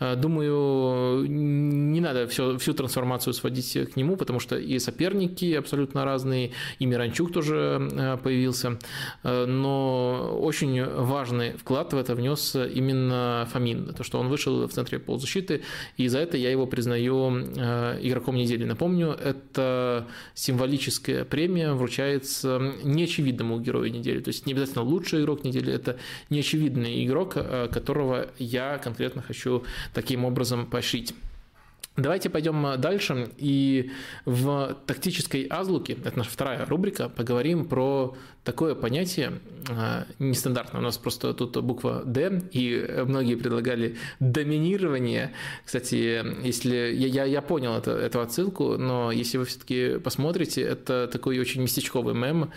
Э, 0.00 0.16
думаю, 0.16 1.26
не 1.28 2.00
надо 2.00 2.26
все, 2.26 2.58
всю 2.58 2.74
трансформацию 2.74 3.34
сводить 3.34 3.72
к 3.92 3.96
нему, 3.96 4.16
потому 4.16 4.40
что 4.40 4.56
и 4.56 4.78
соперники 4.78 5.54
абсолютно 5.54 6.04
разные, 6.04 6.52
и 6.78 6.86
Миранчук 6.86 7.32
тоже 7.32 8.18
появился, 8.22 8.78
но 9.22 10.38
очень 10.40 10.84
важный 10.84 11.52
вклад 11.52 11.92
в 11.92 11.96
это 11.96 12.14
внес 12.14 12.54
именно 12.54 13.48
Фомин, 13.52 13.94
то, 13.94 14.04
что 14.04 14.18
он 14.18 14.28
вышел 14.28 14.66
в 14.66 14.72
центре 14.72 14.98
полузащиты, 14.98 15.62
и 15.96 16.08
за 16.08 16.18
это 16.18 16.36
я 16.36 16.50
его 16.50 16.66
признаю 16.66 17.30
игроком 17.38 18.36
недели. 18.36 18.64
Напомню, 18.64 19.10
это 19.10 20.06
символическая 20.34 21.24
премия 21.24 21.67
вручается 21.74 22.74
неочевидному 22.82 23.60
герою 23.60 23.92
недели. 23.92 24.20
То 24.20 24.28
есть 24.28 24.46
не 24.46 24.52
обязательно 24.52 24.82
лучший 24.82 25.22
игрок 25.22 25.44
недели, 25.44 25.72
это 25.72 25.98
неочевидный 26.30 27.04
игрок, 27.04 27.32
э, 27.36 27.68
которого 27.72 28.28
я 28.38 28.78
конкретно 28.78 29.22
хочу 29.22 29.64
таким 29.94 30.24
образом 30.24 30.66
поощрить. 30.66 31.14
Давайте 31.98 32.30
пойдем 32.30 32.80
дальше 32.80 33.28
и 33.38 33.90
в 34.24 34.76
тактической 34.86 35.42
азлуке, 35.42 35.94
это 36.04 36.16
наша 36.16 36.30
вторая 36.30 36.64
рубрика, 36.64 37.08
поговорим 37.08 37.64
про 37.64 38.16
такое 38.48 38.74
понятие 38.74 39.40
а, 39.68 40.06
нестандартное. 40.18 40.80
У 40.80 40.84
нас 40.84 40.96
просто 40.96 41.34
тут 41.34 41.62
буква 41.62 42.02
«Д», 42.06 42.44
и 42.50 43.04
многие 43.06 43.34
предлагали 43.34 43.98
доминирование. 44.20 45.32
Кстати, 45.66 46.24
если 46.42 46.74
я, 46.74 47.08
я, 47.08 47.24
я 47.24 47.42
понял 47.42 47.74
это, 47.74 47.90
эту 47.90 48.22
отсылку, 48.22 48.78
но 48.78 49.12
если 49.12 49.36
вы 49.36 49.44
все-таки 49.44 49.98
посмотрите, 49.98 50.62
это 50.62 51.10
такой 51.12 51.38
очень 51.38 51.60
местечковый 51.60 52.14
мем, 52.14 52.50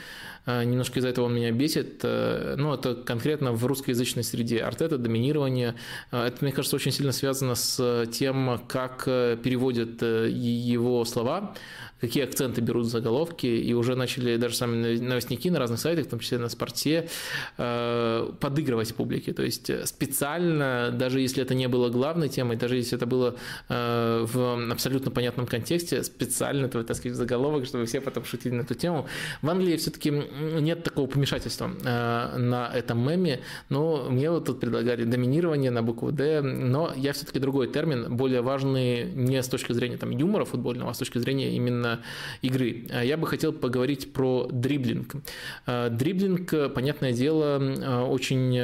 а, 0.46 0.64
немножко 0.64 1.00
из-за 1.00 1.10
этого 1.10 1.26
он 1.26 1.36
меня 1.36 1.52
бесит. 1.52 2.00
Э, 2.04 2.56
ну, 2.58 2.74
это 2.74 2.96
конкретно 2.96 3.52
в 3.52 3.66
русскоязычной 3.66 4.24
среде. 4.24 4.62
Артета, 4.62 4.98
доминирование. 4.98 5.76
А, 6.10 6.28
это, 6.28 6.38
мне 6.40 6.54
кажется, 6.54 6.78
очень 6.78 6.94
сильно 6.94 7.12
связано 7.12 7.56
с 7.56 8.06
тем, 8.14 8.62
как 8.68 9.04
э, 9.08 9.38
переводят 9.44 10.02
э, 10.02 10.30
его 10.32 11.04
слова 11.06 11.54
какие 12.02 12.24
акценты 12.24 12.62
берут 12.62 12.88
заголовки, 12.88 13.46
и 13.46 13.74
уже 13.74 13.96
начали 13.96 14.38
даже 14.38 14.56
сами 14.56 14.98
новостники 14.98 15.50
на 15.50 15.60
разных 15.60 15.80
сайтах, 15.80 16.08
в 16.08 16.10
том 16.10 16.20
числе 16.20 16.40
на 16.40 16.50
спорте, 16.50 17.08
э, 17.58 18.32
подыгрывать 18.40 18.94
публике. 18.96 19.34
То 19.34 19.44
есть 19.44 19.72
специально, 19.88 20.92
даже 20.92 21.22
если 21.22 21.44
это 21.44 21.54
не 21.54 21.68
было 21.68 21.90
главной 21.90 22.28
темой, 22.30 22.58
даже 22.58 22.76
если 22.76 22.98
это 22.98 23.06
было 23.06 23.36
э, 23.70 24.26
в 24.28 24.72
абсолютно 24.72 25.12
понятном 25.12 25.46
контексте, 25.46 26.04
специально 26.04 26.66
это 26.66 26.80
вытаскивать 26.80 27.16
заголовок, 27.16 27.66
чтобы 27.66 27.86
все 27.86 28.02
потом 28.02 28.26
шутили 28.26 28.54
на 28.54 28.62
эту 28.62 28.74
тему. 28.74 29.08
В 29.42 29.50
Англии 29.50 29.78
все-таки 29.78 30.12
нет 30.12 30.84
такого 30.84 31.08
помешательства 31.08 31.72
э, 31.84 32.38
на 32.38 32.72
этом 32.74 33.08
меме, 33.08 33.42
но 33.70 34.08
мне 34.10 34.32
вот 34.32 34.46
тут 34.46 34.60
предлагали 34.60 35.04
доминирование 35.04 35.72
на 35.72 35.84
букву 35.84 36.12
«Д», 36.12 36.42
но 36.42 36.92
я 36.96 37.14
все-таки 37.14 37.40
другой 37.40 37.68
термин, 37.68 38.16
более 38.16 38.42
важный 38.42 39.04
не 39.14 39.42
с 39.42 39.48
точки 39.48 39.74
зрения 39.74 39.98
там, 39.98 40.10
юмора 40.10 40.46
футбольного, 40.46 40.92
а 40.92 40.94
с 40.94 40.98
точки 40.98 41.20
зрения 41.20 41.56
именно 41.56 41.91
игры. 42.42 42.86
А 42.92 43.04
я 43.04 43.18
бы 43.18 43.28
хотел 43.28 43.54
поговорить 43.54 44.14
про 44.14 44.48
дриблинг. 44.52 45.16
А, 45.66 45.90
дриблинг, 45.90 46.74
понятное 46.74 47.14
дело, 47.14 47.58
очень 48.08 48.62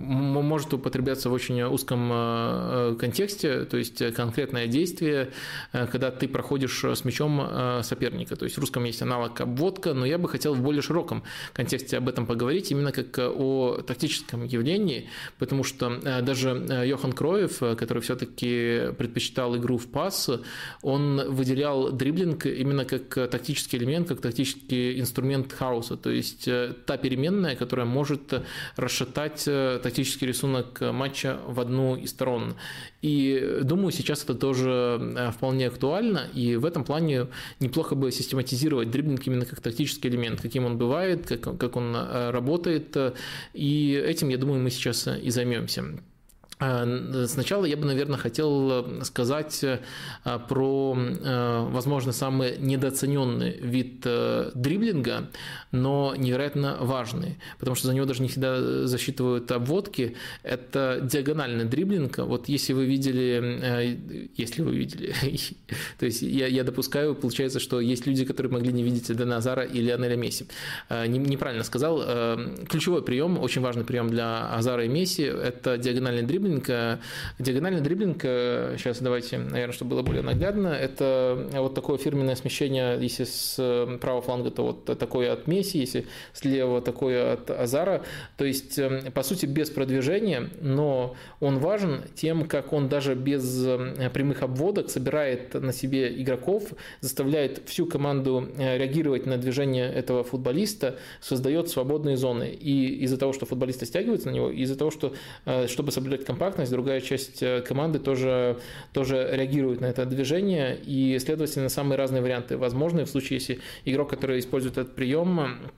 может 0.00 0.72
употребляться 0.74 1.28
в 1.30 1.32
очень 1.32 1.62
узком 1.62 2.96
контексте, 2.98 3.64
то 3.64 3.76
есть 3.76 4.14
конкретное 4.14 4.66
действие, 4.66 5.30
когда 5.72 6.10
ты 6.10 6.28
проходишь 6.28 6.84
с 6.84 7.04
мячом 7.04 7.82
соперника. 7.82 8.36
То 8.36 8.44
есть 8.44 8.56
в 8.56 8.60
русском 8.60 8.84
есть 8.84 9.02
аналог 9.02 9.40
обводка, 9.40 9.94
но 9.94 10.06
я 10.06 10.18
бы 10.18 10.28
хотел 10.28 10.54
в 10.54 10.62
более 10.62 10.82
широком 10.82 11.22
контексте 11.52 11.98
об 11.98 12.08
этом 12.08 12.26
поговорить, 12.26 12.70
именно 12.70 12.92
как 12.92 13.18
о 13.18 13.82
тактическом 13.86 14.44
явлении, 14.44 15.08
потому 15.38 15.64
что 15.64 15.98
даже 16.22 16.50
Йохан 16.86 17.12
Кроев, 17.12 17.58
который 17.58 18.02
все-таки 18.02 18.92
предпочитал 18.96 19.56
игру 19.56 19.78
в 19.78 19.86
пас, 19.86 20.30
он 20.82 21.20
выделял 21.30 21.90
дриблинг 21.92 22.14
дриблинг 22.24 22.46
именно 22.46 22.84
как 22.84 23.16
э, 23.18 23.26
тактический 23.26 23.78
элемент, 23.78 24.08
как 24.08 24.20
тактический 24.20 25.00
инструмент 25.00 25.52
хаоса, 25.52 25.96
то 25.96 26.10
есть 26.10 26.48
э, 26.48 26.74
та 26.86 26.96
переменная, 26.96 27.56
которая 27.56 27.86
может 27.86 28.42
расшатать 28.76 29.44
э, 29.46 29.80
тактический 29.82 30.26
рисунок 30.26 30.80
матча 30.80 31.38
в 31.46 31.60
одну 31.60 31.96
из 31.96 32.10
сторон. 32.10 32.54
И 33.02 33.60
думаю, 33.62 33.92
сейчас 33.92 34.24
это 34.24 34.34
тоже 34.34 35.30
вполне 35.36 35.68
актуально, 35.68 36.28
и 36.34 36.56
в 36.56 36.64
этом 36.64 36.84
плане 36.84 37.26
неплохо 37.60 37.94
бы 37.94 38.10
систематизировать 38.10 38.90
дриблинг 38.90 39.26
именно 39.26 39.44
как 39.44 39.60
тактический 39.60 40.08
элемент, 40.10 40.40
каким 40.40 40.64
он 40.64 40.78
бывает, 40.78 41.26
как, 41.26 41.58
как 41.58 41.76
он 41.76 41.94
работает, 41.94 42.96
и 43.52 44.02
этим, 44.06 44.30
я 44.30 44.38
думаю, 44.38 44.62
мы 44.62 44.70
сейчас 44.70 45.06
и 45.06 45.30
займемся. 45.30 45.84
А, 46.58 47.26
сначала 47.26 47.64
я 47.64 47.76
бы, 47.76 47.84
наверное, 47.84 48.18
хотел 48.18 49.00
э, 49.00 49.04
сказать 49.04 49.64
э, 49.64 49.80
про, 50.48 50.96
э, 50.96 51.66
возможно, 51.70 52.12
самый 52.12 52.58
недооцененный 52.58 53.58
вид 53.60 54.00
дриблинга, 54.54 55.30
но 55.72 56.14
невероятно 56.16 56.78
важный, 56.80 57.38
потому 57.58 57.74
что 57.74 57.88
за 57.88 57.94
него 57.94 58.06
даже 58.06 58.22
не 58.22 58.28
всегда 58.28 58.86
засчитывают 58.86 59.50
обводки. 59.50 60.16
Это 60.42 61.00
диагональный 61.02 61.64
дриблинг. 61.64 62.18
Вот 62.18 62.48
если 62.48 62.72
вы 62.72 62.86
видели, 62.86 64.30
если 64.36 64.62
вы 64.62 64.76
видели, 64.76 65.12
то 65.98 66.06
есть 66.06 66.22
я, 66.22 66.46
я 66.46 66.62
допускаю, 66.62 67.14
получается, 67.14 67.58
что 67.58 67.80
есть 67.80 68.06
люди, 68.06 68.24
которые 68.24 68.52
могли 68.52 68.72
не 68.72 68.82
видеть 68.82 69.10
Эдена 69.10 69.38
Азара 69.38 69.64
или 69.64 69.90
Анеля 69.90 70.16
Месси. 70.16 70.46
Неправильно 70.90 71.64
сказал. 71.64 72.02
Ключевой 72.68 73.02
прием, 73.02 73.38
очень 73.38 73.62
важный 73.62 73.84
прием 73.84 74.08
для 74.08 74.54
Азара 74.54 74.84
и 74.84 74.88
Месси– 74.88 75.22
это 75.22 75.78
диагональный 75.78 76.22
дриблинг, 76.22 76.43
дриблинг. 76.44 77.00
Диагональный 77.38 77.80
дриблинг, 77.80 78.22
сейчас 78.22 78.98
давайте, 79.00 79.38
наверное, 79.38 79.72
чтобы 79.72 79.92
было 79.92 80.02
более 80.02 80.22
наглядно, 80.22 80.68
это 80.68 81.48
вот 81.54 81.74
такое 81.74 81.98
фирменное 81.98 82.34
смещение, 82.34 82.98
если 83.00 83.24
с 83.24 83.56
э, 83.58 83.98
правого 84.00 84.22
фланга, 84.22 84.50
то 84.50 84.62
вот 84.62 84.98
такое 84.98 85.32
от 85.32 85.46
Месси, 85.46 85.78
если 85.78 86.06
с 86.32 86.44
левого 86.44 86.80
такое 86.80 87.34
от 87.34 87.50
Азара. 87.50 88.02
То 88.36 88.44
есть, 88.44 88.78
э, 88.78 89.10
по 89.12 89.22
сути, 89.22 89.46
без 89.46 89.70
продвижения, 89.70 90.50
но 90.60 91.16
он 91.40 91.58
важен 91.58 92.02
тем, 92.14 92.46
как 92.46 92.72
он 92.72 92.88
даже 92.88 93.14
без 93.14 93.64
э, 93.66 94.10
прямых 94.12 94.42
обводок 94.42 94.90
собирает 94.90 95.54
на 95.54 95.72
себе 95.72 96.20
игроков, 96.20 96.72
заставляет 97.00 97.62
всю 97.66 97.86
команду 97.86 98.48
реагировать 98.56 99.26
на 99.26 99.38
движение 99.38 99.90
этого 99.90 100.24
футболиста, 100.24 100.98
создает 101.20 101.68
свободные 101.68 102.16
зоны. 102.16 102.50
И 102.50 103.04
из-за 103.04 103.16
того, 103.16 103.32
что 103.32 103.46
футболисты 103.46 103.86
стягиваются 103.86 104.28
на 104.28 104.34
него, 104.34 104.50
из-за 104.50 104.76
того, 104.76 104.90
что 104.90 105.14
чтобы 105.66 105.92
соблюдать 105.92 106.24
компактность, 106.34 106.72
другая 106.72 107.00
часть 107.00 107.42
э, 107.42 107.62
команды 107.62 108.00
тоже, 108.00 108.58
тоже 108.92 109.28
реагирует 109.32 109.80
на 109.80 109.86
это 109.86 110.04
движение, 110.04 110.76
и, 110.76 111.16
следовательно, 111.20 111.68
самые 111.68 111.96
разные 111.96 112.22
варианты 112.22 112.56
возможны 112.56 113.04
в 113.04 113.08
случае, 113.08 113.38
если 113.38 113.60
игрок, 113.84 114.10
который 114.10 114.40
использует 114.40 114.76
этот 114.78 114.96
прием, 114.96 115.70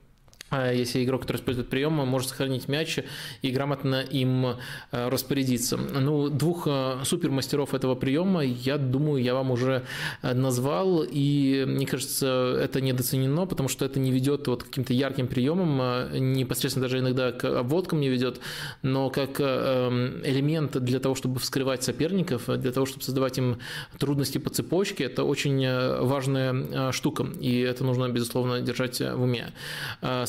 если 0.51 1.03
игрок, 1.03 1.21
который 1.21 1.37
использует 1.37 1.69
прием, 1.69 1.93
может 1.93 2.29
сохранить 2.29 2.67
мяч 2.69 2.99
и 3.41 3.51
грамотно 3.51 4.01
им 4.01 4.45
э, 4.45 5.09
распорядиться. 5.09 5.77
Ну, 5.77 6.29
двух 6.29 6.67
э, 6.67 6.99
супермастеров 7.03 7.73
этого 7.73 7.95
приема, 7.95 8.43
я 8.43 8.77
думаю, 8.77 9.21
я 9.21 9.33
вам 9.33 9.51
уже 9.51 9.83
э, 10.21 10.33
назвал, 10.33 11.03
и 11.03 11.65
мне 11.67 11.85
кажется, 11.85 12.57
это 12.61 12.79
недооценено, 12.79 13.45
потому 13.45 13.67
что 13.67 13.83
это 13.85 13.99
не 13.99 14.11
ведет 14.11 14.47
вот 14.47 14.63
к 14.63 14.67
каким-то 14.67 14.93
ярким 14.93 15.27
приемам, 15.27 16.13
непосредственно 16.33 16.83
даже 16.83 16.99
иногда 16.99 17.31
к 17.31 17.43
обводкам 17.59 17.99
не 17.99 18.09
ведет, 18.09 18.39
но 18.83 19.09
как 19.09 19.39
эм, 19.39 20.21
элемент 20.23 20.77
для 20.81 20.99
того, 20.99 21.15
чтобы 21.15 21.39
вскрывать 21.39 21.83
соперников, 21.83 22.47
для 22.47 22.71
того, 22.71 22.85
чтобы 22.85 23.03
создавать 23.03 23.37
им 23.37 23.57
трудности 23.97 24.37
по 24.37 24.49
цепочке, 24.49 25.05
это 25.05 25.23
очень 25.23 25.67
важная 26.01 26.91
штука, 26.91 27.27
и 27.39 27.59
это 27.59 27.83
нужно, 27.83 28.07
безусловно, 28.09 28.61
держать 28.61 28.99
в 29.01 29.21
уме. 29.21 29.47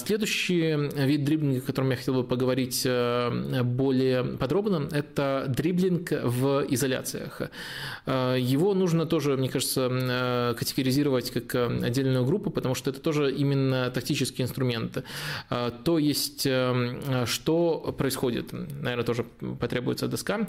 Следующий 0.08 0.88
вид 1.04 1.24
дриблинга, 1.24 1.58
о 1.58 1.60
котором 1.60 1.90
я 1.90 1.96
хотел 1.96 2.14
бы 2.14 2.24
поговорить 2.24 2.82
более 2.86 4.24
подробно, 4.24 4.88
это 4.90 5.44
дриблинг 5.54 6.12
в 6.12 6.64
изоляциях. 6.70 7.42
Его 8.06 8.72
нужно 8.72 9.04
тоже, 9.04 9.36
мне 9.36 9.50
кажется, 9.50 10.54
категоризировать 10.58 11.30
как 11.30 11.54
отдельную 11.54 12.24
группу, 12.24 12.48
потому 12.48 12.74
что 12.74 12.88
это 12.88 13.00
тоже 13.00 13.30
именно 13.30 13.90
тактический 13.90 14.42
инструмент. 14.44 15.04
То 15.50 15.98
есть, 15.98 16.48
что 17.26 17.94
происходит? 17.98 18.54
Наверное, 18.54 19.04
тоже 19.04 19.26
потребуется 19.60 20.08
доска 20.08 20.48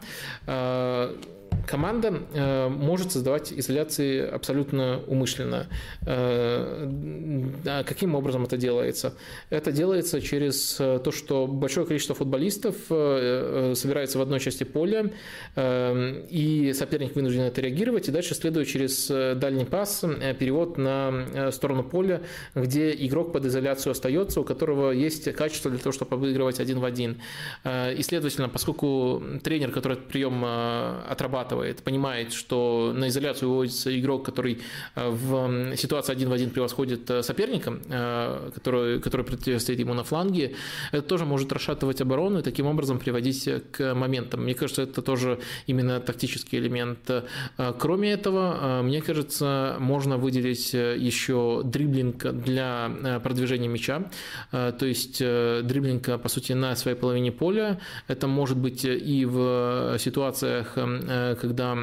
команда 1.67 2.21
э, 2.33 2.67
может 2.69 3.11
создавать 3.11 3.51
изоляции 3.51 4.25
абсолютно 4.27 5.01
умышленно. 5.07 5.67
Э, 6.05 7.83
каким 7.85 8.15
образом 8.15 8.43
это 8.43 8.57
делается? 8.57 9.13
Это 9.49 9.71
делается 9.71 10.21
через 10.21 10.79
э, 10.79 10.99
то, 11.03 11.11
что 11.11 11.47
большое 11.47 11.85
количество 11.85 12.15
футболистов 12.15 12.75
собирается 12.87 14.19
в 14.19 14.21
одной 14.21 14.39
части 14.39 14.63
поля, 14.63 15.11
и 15.57 16.73
соперник 16.75 17.15
вынужден 17.15 17.41
это 17.41 17.61
реагировать, 17.61 18.07
и 18.07 18.11
дальше 18.11 18.35
следует 18.35 18.67
через 18.67 19.07
дальний 19.07 19.65
пас, 19.65 20.03
перевод 20.39 20.77
на 20.77 21.51
сторону 21.51 21.83
поля, 21.83 22.21
где 22.55 22.91
игрок 22.91 23.33
под 23.33 23.45
изоляцию 23.45 23.91
остается, 23.91 24.41
у 24.41 24.43
которого 24.43 24.91
есть 24.91 25.31
качество 25.33 25.69
для 25.71 25.79
того, 25.79 25.93
чтобы 25.93 26.15
обыгрывать 26.15 26.59
один 26.59 26.79
в 26.79 26.85
один. 26.85 27.21
И, 27.65 28.01
следовательно, 28.01 28.49
поскольку 28.49 29.21
тренер, 29.43 29.71
который 29.71 29.93
этот 29.93 30.07
прием 30.07 30.43
отрабатывает, 30.45 31.48
отрабатывает, 31.49 31.83
понимает, 31.83 32.33
что 32.33 32.93
на 32.95 33.07
изоляцию 33.07 33.49
выводится 33.49 33.99
игрок, 33.99 34.25
который 34.25 34.59
э, 34.95 35.09
в 35.09 35.75
ситуации 35.75 36.13
один 36.13 36.29
в 36.29 36.33
один 36.33 36.49
превосходит 36.49 37.09
э, 37.09 37.23
соперника, 37.23 37.73
э, 37.89 38.51
который, 38.53 38.99
который 38.99 39.25
противостоит 39.25 39.79
ему 39.79 39.93
на 39.93 40.03
фланге, 40.03 40.55
это 40.91 41.01
тоже 41.01 41.25
может 41.25 41.51
расшатывать 41.51 42.01
оборону 42.01 42.39
и 42.39 42.41
таким 42.41 42.65
образом 42.67 42.99
приводить 42.99 43.49
к 43.71 43.93
моментам. 43.93 44.43
Мне 44.43 44.53
кажется, 44.53 44.83
это 44.83 45.01
тоже 45.01 45.39
именно 45.67 45.99
тактический 45.99 46.59
элемент. 46.59 47.09
Кроме 47.79 48.11
этого, 48.11 48.81
мне 48.83 49.01
кажется, 49.01 49.75
можно 49.79 50.17
выделить 50.17 50.73
еще 50.73 51.61
дриблинг 51.63 52.23
для 52.43 53.19
продвижения 53.23 53.67
мяча, 53.67 54.09
то 54.51 54.85
есть 54.85 55.19
дриблинг, 55.19 56.21
по 56.21 56.29
сути, 56.29 56.53
на 56.53 56.75
своей 56.75 56.97
половине 56.97 57.31
поля. 57.31 57.79
Это 58.07 58.27
может 58.27 58.57
быть 58.57 58.85
и 58.85 59.25
в 59.25 59.97
ситуациях, 59.99 60.77
когда 61.39 61.75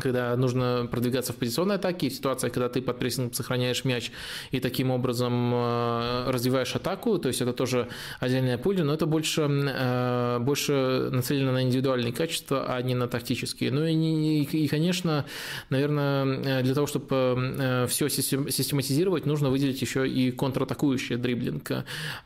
когда 0.00 0.36
нужно 0.36 0.88
продвигаться 0.90 1.32
в 1.32 1.36
позиционной 1.36 1.76
атаке, 1.76 2.06
и 2.06 2.10
в 2.10 2.14
ситуациях, 2.14 2.52
когда 2.52 2.68
ты 2.68 2.82
под 2.82 2.98
прессингом 2.98 3.32
сохраняешь 3.32 3.84
мяч 3.84 4.10
и 4.50 4.60
таким 4.60 4.90
образом 4.90 5.52
э, 5.54 6.30
развиваешь 6.30 6.74
атаку, 6.74 7.18
то 7.18 7.28
есть 7.28 7.40
это 7.40 7.52
тоже 7.52 7.88
отдельная 8.20 8.58
пуля, 8.58 8.84
но 8.84 8.94
это 8.94 9.06
больше, 9.06 9.42
э, 9.42 10.38
больше 10.40 11.08
нацелено 11.12 11.52
на 11.52 11.62
индивидуальные 11.62 12.12
качества, 12.12 12.66
а 12.68 12.82
не 12.82 12.94
на 12.94 13.08
тактические. 13.08 13.70
Ну 13.70 13.84
и, 13.84 14.42
и 14.42 14.68
конечно, 14.68 15.24
наверное, 15.70 16.62
для 16.62 16.74
того, 16.74 16.86
чтобы 16.86 17.86
все 17.88 18.08
систематизировать, 18.08 19.26
нужно 19.26 19.50
выделить 19.50 19.80
еще 19.80 20.08
и 20.08 20.30
контратакующий 20.30 21.16
дриблинг. 21.16 21.70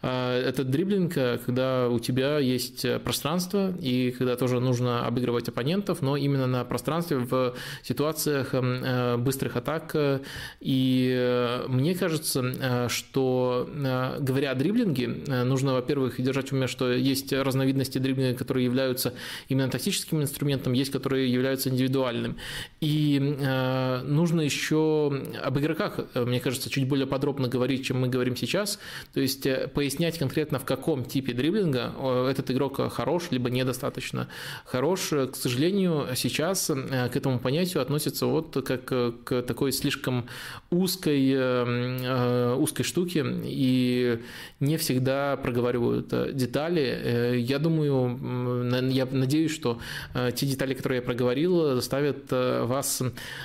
Э, 0.02 0.42
это 0.46 0.64
дриблинг, 0.64 1.14
когда 1.44 1.88
у 1.88 1.98
тебя 1.98 2.38
есть 2.38 2.86
пространство, 3.02 3.72
и 3.80 4.14
когда 4.16 4.36
тоже 4.36 4.60
нужно 4.60 5.06
обыгрывать 5.06 5.48
оппонентов, 5.48 6.02
но 6.02 6.16
именно 6.16 6.46
на 6.46 6.64
пространстве 6.64 7.18
в 7.18 7.54
ситуациях 7.82 8.54
эм, 8.54 8.84
э, 8.84 9.16
быстрых 9.16 9.56
атак. 9.56 9.96
И 10.60 11.12
э, 11.14 11.66
мне 11.68 11.94
кажется, 11.94 12.40
э, 12.42 12.88
что 12.88 13.68
говоря 14.20 14.52
о 14.52 14.54
дриблинге, 14.54 15.08
нужно, 15.44 15.74
во-первых, 15.74 16.20
держать 16.20 16.50
в 16.50 16.52
уме, 16.54 16.66
что 16.66 16.90
есть 16.92 17.32
разновидности 17.32 17.98
дриблинга, 17.98 18.36
которые 18.36 18.64
являются 18.64 19.14
именно 19.48 19.70
тактическим 19.70 20.22
инструментом, 20.22 20.72
есть, 20.72 20.90
которые 20.92 21.32
являются 21.32 21.68
индивидуальным. 21.68 22.36
И 22.80 23.18
нужно 24.04 24.40
еще 24.40 25.12
об 25.42 25.58
игроках, 25.58 26.00
мне 26.14 26.40
кажется, 26.40 26.70
чуть 26.70 26.88
более 26.88 27.06
подробно 27.06 27.48
говорить, 27.48 27.84
чем 27.84 28.00
мы 28.00 28.08
говорим 28.08 28.36
сейчас. 28.36 28.78
То 29.12 29.20
есть 29.20 29.46
пояснять 29.74 30.18
конкретно, 30.18 30.58
в 30.58 30.64
каком 30.64 31.04
типе 31.04 31.32
дриблинга 31.32 31.92
этот 32.30 32.50
игрок 32.50 32.92
хорош, 32.92 33.28
либо 33.30 33.50
недостаточно 33.50 34.28
хорош. 34.64 35.08
К 35.08 35.34
сожалению, 35.34 36.08
сейчас 36.14 36.66
к 36.66 37.16
этому 37.16 37.38
понятию 37.48 37.80
относятся 37.80 38.26
вот 38.26 38.62
как 38.66 38.84
к 38.84 39.42
такой 39.42 39.72
слишком 39.72 40.26
узкой, 40.70 41.32
э, 41.32 41.38
э, 41.38 42.54
узкой 42.58 42.82
штуке 42.82 43.24
и 43.42 44.20
не 44.60 44.76
всегда 44.76 45.38
проговаривают 45.38 46.36
детали. 46.36 46.82
Э, 46.82 47.38
я 47.38 47.58
думаю, 47.58 48.68
я 48.90 49.06
надеюсь, 49.06 49.50
что 49.50 49.78
те 50.34 50.44
детали, 50.46 50.74
которые 50.74 50.96
я 50.96 51.02
проговорил, 51.02 51.74
заставят 51.76 52.30
вас 52.30 53.02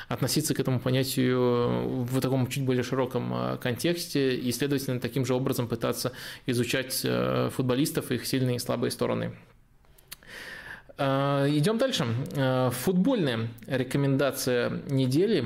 относиться 0.09 0.53
к 0.53 0.59
этому 0.59 0.81
понятию 0.81 2.03
в 2.03 2.19
таком 2.19 2.47
чуть 2.47 2.65
более 2.65 2.83
широком 2.83 3.57
контексте 3.61 4.35
и, 4.35 4.51
следовательно, 4.51 4.99
таким 4.99 5.25
же 5.25 5.33
образом 5.33 5.69
пытаться 5.69 6.11
изучать 6.45 7.07
футболистов, 7.55 8.11
их 8.11 8.25
сильные 8.25 8.57
и 8.57 8.59
слабые 8.59 8.91
стороны. 8.91 9.31
А, 10.97 11.47
идем 11.47 11.77
дальше. 11.77 12.05
А, 12.35 12.69
футбольная 12.69 13.49
рекомендация 13.67 14.69
недели. 14.89 15.45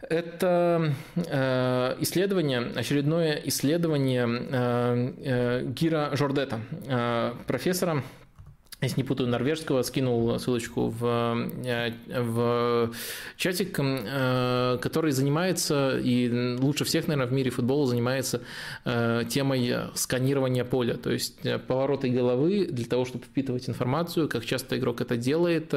Это 0.00 0.94
а, 1.30 1.96
исследование, 2.00 2.60
очередное 2.74 3.40
исследование 3.44 4.26
Гира 5.72 6.10
Жордета, 6.14 6.60
профессора 7.46 8.02
если 8.80 9.00
не 9.00 9.04
путаю, 9.04 9.28
норвежского, 9.28 9.82
скинул 9.82 10.38
ссылочку 10.38 10.88
в, 10.88 11.50
э, 11.64 11.92
в 12.06 12.92
чатик, 13.36 13.76
э, 13.80 14.78
который 14.80 15.10
занимается, 15.10 15.98
и 15.98 16.56
лучше 16.60 16.84
всех, 16.84 17.08
наверное, 17.08 17.28
в 17.28 17.32
мире 17.32 17.50
футбола 17.50 17.86
занимается 17.86 18.40
э, 18.84 19.24
темой 19.28 19.74
сканирования 19.94 20.64
поля, 20.64 20.94
то 20.94 21.10
есть 21.10 21.40
повороты 21.66 22.08
головы 22.08 22.68
для 22.70 22.86
того, 22.86 23.04
чтобы 23.04 23.24
впитывать 23.24 23.68
информацию, 23.68 24.28
как 24.28 24.44
часто 24.44 24.78
игрок 24.78 25.00
это 25.00 25.16
делает, 25.16 25.74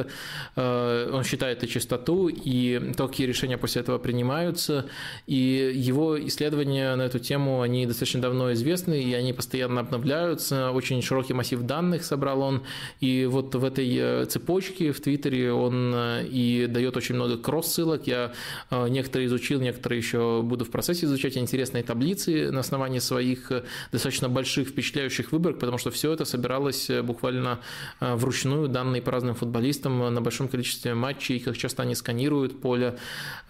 он 0.56 1.24
считает 1.24 1.64
и 1.64 1.68
частоту, 1.68 2.28
и 2.28 2.92
то, 2.96 3.08
какие 3.08 3.26
решения 3.26 3.58
после 3.58 3.82
этого 3.82 3.98
принимаются, 3.98 4.86
и 5.26 5.72
его 5.74 6.24
исследования 6.26 6.94
на 6.94 7.02
эту 7.02 7.18
тему, 7.18 7.62
они 7.62 7.86
достаточно 7.86 8.20
давно 8.20 8.52
известны, 8.52 9.02
и 9.02 9.12
они 9.14 9.32
постоянно 9.32 9.80
обновляются, 9.80 10.70
очень 10.70 11.02
широкий 11.02 11.34
массив 11.34 11.60
данных 11.62 12.04
собрал 12.04 12.42
он, 12.42 12.62
и 13.00 13.26
вот 13.26 13.54
в 13.54 13.64
этой 13.64 13.88
э, 13.96 14.24
цепочке 14.26 14.92
в 14.92 15.00
Твиттере 15.00 15.52
он 15.52 15.92
э, 15.94 16.26
и 16.26 16.66
дает 16.68 16.96
очень 16.96 17.14
много 17.14 17.36
кросс-ссылок. 17.36 18.06
Я 18.06 18.32
э, 18.70 18.88
некоторые 18.88 19.26
изучил, 19.26 19.60
некоторые 19.60 19.98
еще 19.98 20.42
буду 20.42 20.64
в 20.64 20.70
процессе 20.70 21.06
изучать 21.06 21.36
интересные 21.36 21.82
таблицы 21.82 22.50
на 22.50 22.60
основании 22.60 23.00
своих 23.00 23.50
достаточно 23.90 24.28
больших 24.28 24.68
впечатляющих 24.68 25.32
выборок, 25.32 25.58
потому 25.58 25.78
что 25.78 25.90
все 25.90 26.12
это 26.12 26.24
собиралось 26.24 26.90
буквально 27.02 27.60
вручную, 28.00 28.68
данные 28.68 29.02
по 29.02 29.10
разным 29.10 29.34
футболистам 29.34 30.14
на 30.14 30.20
большом 30.20 30.48
количестве 30.48 30.94
матчей, 30.94 31.40
как 31.40 31.56
часто 31.56 31.82
они 31.82 31.94
сканируют 31.94 32.60
поле. 32.60 32.98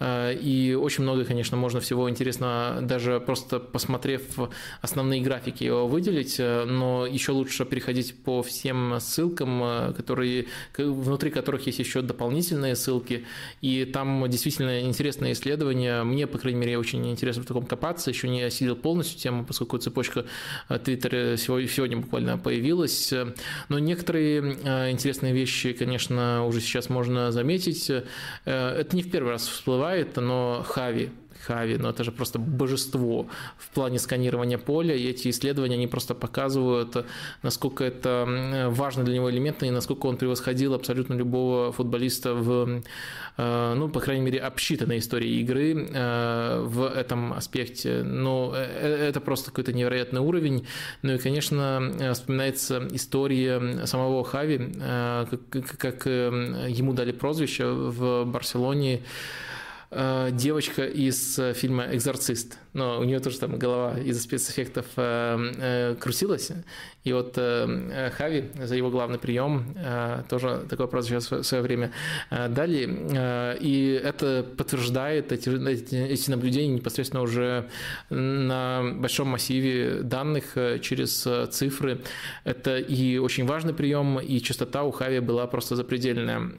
И 0.01 0.77
очень 0.79 1.03
много, 1.03 1.25
конечно, 1.25 1.57
можно 1.57 1.79
всего 1.79 2.09
интересно, 2.09 2.79
даже 2.81 3.19
просто 3.19 3.59
посмотрев 3.59 4.21
основные 4.81 5.21
графики 5.21 5.63
его 5.63 5.87
выделить, 5.87 6.39
но 6.39 7.05
еще 7.05 7.31
лучше 7.31 7.65
переходить 7.65 8.15
по 8.23 8.41
всем 8.41 8.97
ссылкам, 8.99 9.32
ссылкам, 9.33 9.63
э, 9.63 9.93
которые, 9.93 10.45
внутри 10.77 11.31
которых 11.31 11.65
есть 11.67 11.79
еще 11.79 12.01
дополнительные 12.01 12.75
ссылки, 12.75 13.25
и 13.61 13.85
там 13.85 14.29
действительно 14.29 14.81
интересные 14.81 15.33
исследования. 15.33 16.03
Мне, 16.03 16.27
по 16.27 16.37
крайней 16.37 16.59
мере, 16.59 16.77
очень 16.77 17.09
интересно 17.09 17.43
в 17.43 17.45
таком 17.45 17.65
копаться, 17.65 18.09
еще 18.09 18.29
не 18.29 18.43
осилил 18.43 18.75
полностью 18.75 19.19
тему, 19.19 19.45
поскольку 19.45 19.77
цепочка 19.77 20.25
Твиттера 20.83 21.37
сегодня, 21.37 21.97
буквально 21.97 22.37
появилась. 22.37 23.13
Но 23.69 23.79
некоторые 23.79 24.57
э, 24.63 24.91
интересные 24.91 25.33
вещи, 25.33 25.73
конечно, 25.73 26.45
уже 26.45 26.61
сейчас 26.61 26.89
можно 26.89 27.31
заметить. 27.31 27.89
Э, 27.89 28.03
это 28.45 28.95
не 28.95 29.03
в 29.03 29.11
первый 29.11 29.31
раз 29.31 29.47
всплывает, 29.47 30.15
но 30.17 30.63
Хави 30.67 31.09
Хави, 31.45 31.77
но 31.77 31.89
это 31.89 32.03
же 32.03 32.11
просто 32.11 32.39
божество 32.39 33.27
в 33.57 33.69
плане 33.69 33.99
сканирования 33.99 34.57
поля, 34.57 34.95
и 34.95 35.07
эти 35.07 35.29
исследования, 35.29 35.75
они 35.75 35.87
просто 35.87 36.15
показывают, 36.15 37.05
насколько 37.41 37.83
это 37.83 38.69
важно 38.71 39.03
для 39.03 39.15
него 39.15 39.29
элемент, 39.29 39.63
и 39.63 39.69
насколько 39.69 40.07
он 40.07 40.17
превосходил 40.17 40.73
абсолютно 40.73 41.13
любого 41.13 41.71
футболиста 41.71 42.33
в, 42.33 42.81
э, 43.37 43.73
ну, 43.75 43.89
по 43.89 43.99
крайней 43.99 44.23
мере, 44.23 44.39
обсчитанной 44.39 44.99
истории 44.99 45.39
игры 45.41 45.87
э, 45.89 46.61
в 46.61 46.85
этом 46.85 47.33
аспекте. 47.33 48.03
Но 48.03 48.53
э, 48.55 49.07
это 49.09 49.19
просто 49.21 49.51
какой-то 49.51 49.73
невероятный 49.73 50.21
уровень. 50.21 50.67
Ну 51.01 51.13
и, 51.13 51.17
конечно, 51.17 51.91
вспоминается 52.13 52.87
история 52.91 53.85
самого 53.85 54.23
Хави, 54.23 54.73
как, 54.79 55.77
как 55.77 56.05
ему 56.05 56.93
дали 56.93 57.11
прозвище 57.11 57.65
в 57.65 58.25
Барселоне 58.25 59.01
девочка 60.31 60.85
из 60.85 61.39
фильма 61.55 61.87
«Экзорцист». 61.91 62.57
Но 62.73 62.99
у 62.99 63.03
нее 63.03 63.19
тоже 63.19 63.37
там 63.39 63.59
голова 63.59 63.99
из-за 63.99 64.21
спецэффектов 64.21 64.85
крутилась. 65.99 66.51
И 67.03 67.13
вот 67.13 67.35
Хави 67.35 68.45
за 68.63 68.75
его 68.75 68.89
главный 68.89 69.19
прием 69.19 69.75
тоже 70.29 70.65
вопрос 70.71 71.05
сейчас 71.05 71.29
в 71.29 71.43
свое 71.43 71.61
время 71.61 71.91
дали. 72.29 73.57
И 73.61 74.01
это 74.03 74.43
подтверждает 74.57 75.31
эти, 75.31 75.49
эти 75.49 76.29
наблюдения 76.31 76.73
непосредственно 76.73 77.21
уже 77.21 77.69
на 78.09 78.81
большом 78.95 79.27
массиве 79.27 80.01
данных 80.01 80.57
через 80.81 81.27
цифры. 81.51 82.01
Это 82.43 82.77
и 82.79 83.19
очень 83.19 83.45
важный 83.45 83.73
прием, 83.73 84.19
и 84.19 84.39
частота 84.39 84.83
у 84.83 84.91
Хави 84.91 85.19
была 85.19 85.45
просто 85.45 85.75
запредельная. 85.75 86.53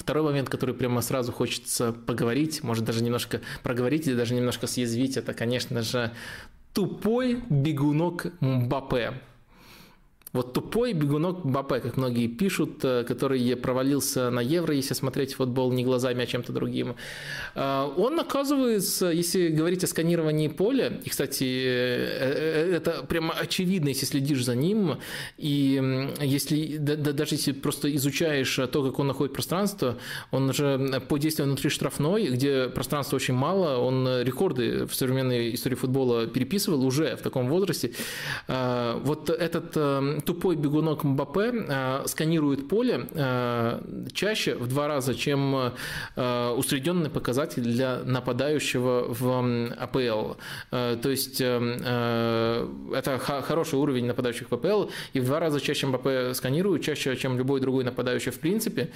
Второй 0.00 0.24
момент, 0.24 0.48
который 0.48 0.74
прямо 0.74 1.02
сразу 1.02 1.30
хочется 1.30 1.92
поговорить, 1.92 2.62
может 2.62 2.86
даже 2.86 3.04
немножко 3.04 3.42
проговорить 3.62 4.06
или 4.08 4.14
даже 4.14 4.34
немножко 4.34 4.66
съязвить, 4.66 5.18
это, 5.18 5.34
конечно 5.34 5.82
же, 5.82 6.10
тупой 6.72 7.42
бегунок 7.50 8.32
Мбаппе. 8.40 9.20
Вот 10.32 10.52
тупой 10.52 10.92
бегунок 10.92 11.44
Бапе, 11.44 11.80
как 11.80 11.96
многие 11.96 12.28
пишут, 12.28 12.84
э, 12.84 13.02
который 13.02 13.56
провалился 13.56 14.30
на 14.30 14.40
Евро, 14.40 14.74
если 14.74 14.94
смотреть 14.94 15.34
футбол 15.34 15.72
не 15.72 15.84
глазами, 15.84 16.22
а 16.22 16.26
чем-то 16.26 16.52
другим. 16.52 16.94
Э, 17.56 17.88
он 17.96 18.20
оказывается, 18.20 19.06
если 19.06 19.48
говорить 19.48 19.82
о 19.82 19.88
сканировании 19.88 20.46
поля, 20.46 21.00
и, 21.04 21.10
кстати, 21.10 21.44
э, 21.44 22.76
это 22.76 23.04
прямо 23.08 23.34
очевидно, 23.34 23.88
если 23.88 24.06
следишь 24.06 24.44
за 24.44 24.54
ним, 24.54 24.98
и 25.36 26.08
если 26.20 26.76
даже 26.76 27.34
если 27.34 27.52
просто 27.52 27.92
изучаешь 27.96 28.54
то, 28.54 28.84
как 28.84 28.98
он 29.00 29.08
находит 29.08 29.34
пространство, 29.34 29.98
он 30.30 30.52
же 30.52 31.02
по 31.08 31.18
действию 31.18 31.46
внутри 31.48 31.70
штрафной, 31.70 32.28
где 32.28 32.68
пространства 32.68 33.16
очень 33.16 33.34
мало, 33.34 33.78
он 33.78 34.22
рекорды 34.22 34.86
в 34.86 34.94
современной 34.94 35.54
истории 35.54 35.74
футбола 35.74 36.26
переписывал 36.26 36.84
уже 36.84 37.16
в 37.16 37.22
таком 37.22 37.48
возрасте. 37.48 37.92
Вот 38.46 39.30
этот 39.30 39.76
тупой 40.24 40.56
бегунок 40.56 41.04
Мбаппе 41.04 41.52
э, 41.52 42.02
сканирует 42.06 42.68
поле 42.68 43.06
э, 43.12 43.80
чаще 44.12 44.54
в 44.54 44.66
два 44.66 44.88
раза, 44.88 45.14
чем 45.14 45.72
э, 46.16 46.50
усредненный 46.56 47.10
показатель 47.10 47.62
для 47.62 47.98
нападающего 48.04 49.06
в 49.08 49.70
АПЛ. 49.78 50.34
То 50.70 51.10
есть 51.10 51.40
это 51.40 53.18
хороший 53.18 53.78
уровень 53.78 54.06
нападающих 54.06 54.50
в 54.50 54.54
АПЛ, 54.54 54.90
и 55.12 55.20
в 55.20 55.24
два 55.24 55.40
раза 55.40 55.60
чаще 55.60 55.86
Мбаппе 55.86 56.34
сканирует, 56.34 56.82
чаще, 56.82 57.16
чем 57.16 57.38
любой 57.38 57.60
другой 57.60 57.84
нападающий 57.84 58.32
в 58.32 58.38
принципе. 58.40 58.90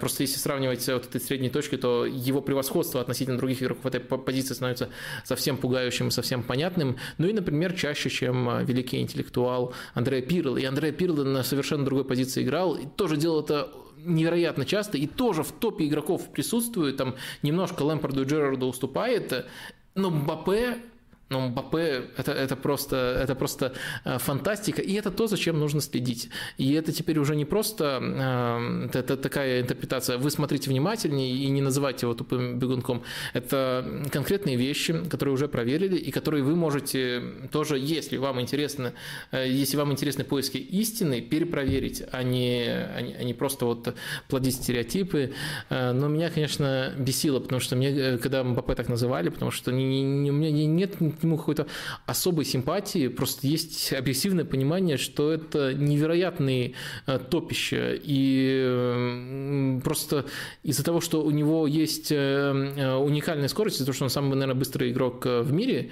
Просто 0.00 0.22
если 0.22 0.38
сравнивать 0.38 0.86
вот 0.88 1.06
этой 1.06 1.20
средней 1.20 1.50
точки, 1.50 1.76
то 1.76 2.04
его 2.06 2.40
превосходство 2.40 3.00
относительно 3.00 3.38
других 3.38 3.62
игроков 3.62 3.84
в 3.84 3.86
этой 3.86 4.00
позиции 4.00 4.54
становится 4.54 4.88
совсем 5.24 5.56
пугающим, 5.56 6.10
совсем 6.10 6.42
понятным. 6.42 6.96
Ну 7.18 7.28
и, 7.28 7.32
например, 7.32 7.72
чаще, 7.72 8.10
чем 8.10 8.64
великий 8.64 9.00
интеллектуал 9.00 9.72
Андреа 9.94 10.22
Пирл. 10.22 10.56
И 10.58 10.64
Андреа 10.64 10.92
Пирло 10.92 11.24
на 11.24 11.42
совершенно 11.42 11.84
другой 11.84 12.04
позиции 12.04 12.42
играл, 12.42 12.74
и 12.74 12.86
тоже 12.86 13.16
делал 13.16 13.40
это 13.40 13.70
невероятно 14.04 14.64
часто, 14.64 14.98
и 14.98 15.06
тоже 15.06 15.42
в 15.42 15.52
топе 15.52 15.86
игроков 15.86 16.30
присутствует, 16.30 16.96
там 16.96 17.14
немножко 17.42 17.82
Лэмпорду 17.82 18.22
и 18.22 18.24
Джерарду 18.24 18.66
уступает, 18.66 19.46
но 19.94 20.10
Мбаппе 20.10 20.78
ну, 21.30 21.40
Мбаппе 21.40 22.06
это, 22.16 22.32
это, 22.32 22.56
просто, 22.56 22.96
это 23.22 23.34
просто 23.34 23.74
э, 24.04 24.18
фантастика, 24.18 24.80
и 24.80 24.94
это 24.94 25.10
то, 25.10 25.26
зачем 25.26 25.58
нужно 25.58 25.80
следить. 25.80 26.30
И 26.56 26.72
это 26.72 26.92
теперь 26.92 27.18
уже 27.18 27.36
не 27.36 27.44
просто 27.44 28.88
э, 28.92 28.98
это 28.98 29.16
такая 29.16 29.60
интерпретация, 29.60 30.16
вы 30.16 30.30
смотрите 30.30 30.70
внимательнее 30.70 31.30
и 31.30 31.48
не 31.50 31.60
называйте 31.60 32.06
его 32.06 32.14
тупым 32.14 32.58
бегунком. 32.58 33.02
Это 33.34 33.84
конкретные 34.10 34.56
вещи, 34.56 35.04
которые 35.08 35.34
уже 35.34 35.48
проверили, 35.48 35.96
и 35.96 36.10
которые 36.10 36.42
вы 36.42 36.56
можете 36.56 37.22
тоже, 37.52 37.78
если 37.78 38.16
вам 38.16 38.40
интересно, 38.40 38.94
э, 39.30 39.46
если 39.48 39.76
вам 39.76 39.92
интересны 39.92 40.24
поиски 40.24 40.56
истины, 40.56 41.20
перепроверить, 41.20 42.04
а 42.10 42.22
не, 42.22 42.68
а 42.68 43.02
не, 43.02 43.14
а 43.14 43.22
не 43.22 43.34
просто 43.34 43.66
вот 43.66 43.94
плодить 44.28 44.54
стереотипы. 44.54 45.32
Но 45.70 46.08
меня, 46.08 46.30
конечно, 46.30 46.92
бесило, 46.98 47.40
потому 47.40 47.60
что 47.60 47.76
мне, 47.76 48.18
когда 48.18 48.42
Мбаппе 48.42 48.74
так 48.74 48.88
называли, 48.88 49.28
потому 49.28 49.50
что 49.50 49.72
не, 49.72 50.02
не, 50.02 50.30
у 50.30 50.34
меня 50.34 50.50
нет 50.50 51.00
к 51.18 51.24
нему 51.24 51.36
какой-то 51.36 51.66
особой 52.06 52.44
симпатии, 52.44 53.08
просто 53.08 53.46
есть 53.46 53.92
объективное 53.92 54.44
понимание, 54.44 54.96
что 54.96 55.32
это 55.32 55.74
невероятные 55.74 56.74
э, 57.06 57.18
топище, 57.18 58.00
и 58.02 59.80
просто 59.84 60.26
из-за 60.62 60.84
того, 60.84 61.00
что 61.00 61.22
у 61.22 61.30
него 61.30 61.66
есть 61.66 62.12
э, 62.12 62.14
э, 62.16 62.94
уникальная 62.96 63.48
скорость, 63.48 63.76
из-за 63.76 63.86
того, 63.86 63.94
что 63.94 64.04
он 64.04 64.10
самый, 64.10 64.34
наверное, 64.34 64.54
быстрый 64.54 64.90
игрок 64.90 65.24
в 65.24 65.52
мире 65.52 65.90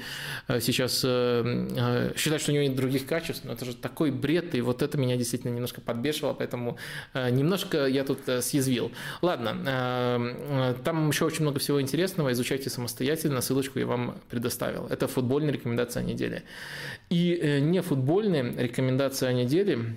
сейчас, 0.61 1.01
считать, 1.01 2.41
что 2.41 2.51
у 2.51 2.55
него 2.55 2.65
нет 2.65 2.77
других 2.77 3.07
качеств, 3.07 3.45
но 3.45 3.53
это 3.53 3.65
же 3.65 3.75
такой 3.75 4.11
бред, 4.11 4.55
и 4.55 4.61
вот 4.61 4.83
это 4.83 4.99
меня 4.99 5.17
действительно 5.17 5.53
немножко 5.53 5.81
подбешивало, 5.81 6.35
поэтому 6.35 6.79
немножко 7.15 7.87
я 7.87 8.05
тут 8.05 8.21
съязвил. 8.41 8.93
Ладно, 9.23 10.75
там 10.85 11.09
еще 11.09 11.25
очень 11.25 11.43
много 11.43 11.59
всего 11.59 11.81
интересного, 11.81 12.33
изучайте 12.33 12.71
самостоятельно, 12.71 13.41
ссылочку 13.41 13.79
я 13.79 13.87
вам 13.87 14.17
предоставил. 14.31 14.87
Это 14.87 15.09
футбольная 15.17 15.53
рекомендация 15.53 16.03
недели. 16.03 16.43
И 17.09 17.39
э, 17.41 17.59
не 17.61 17.81
футбольная 17.81 18.53
рекомендация 18.55 19.33
недели 19.33 19.97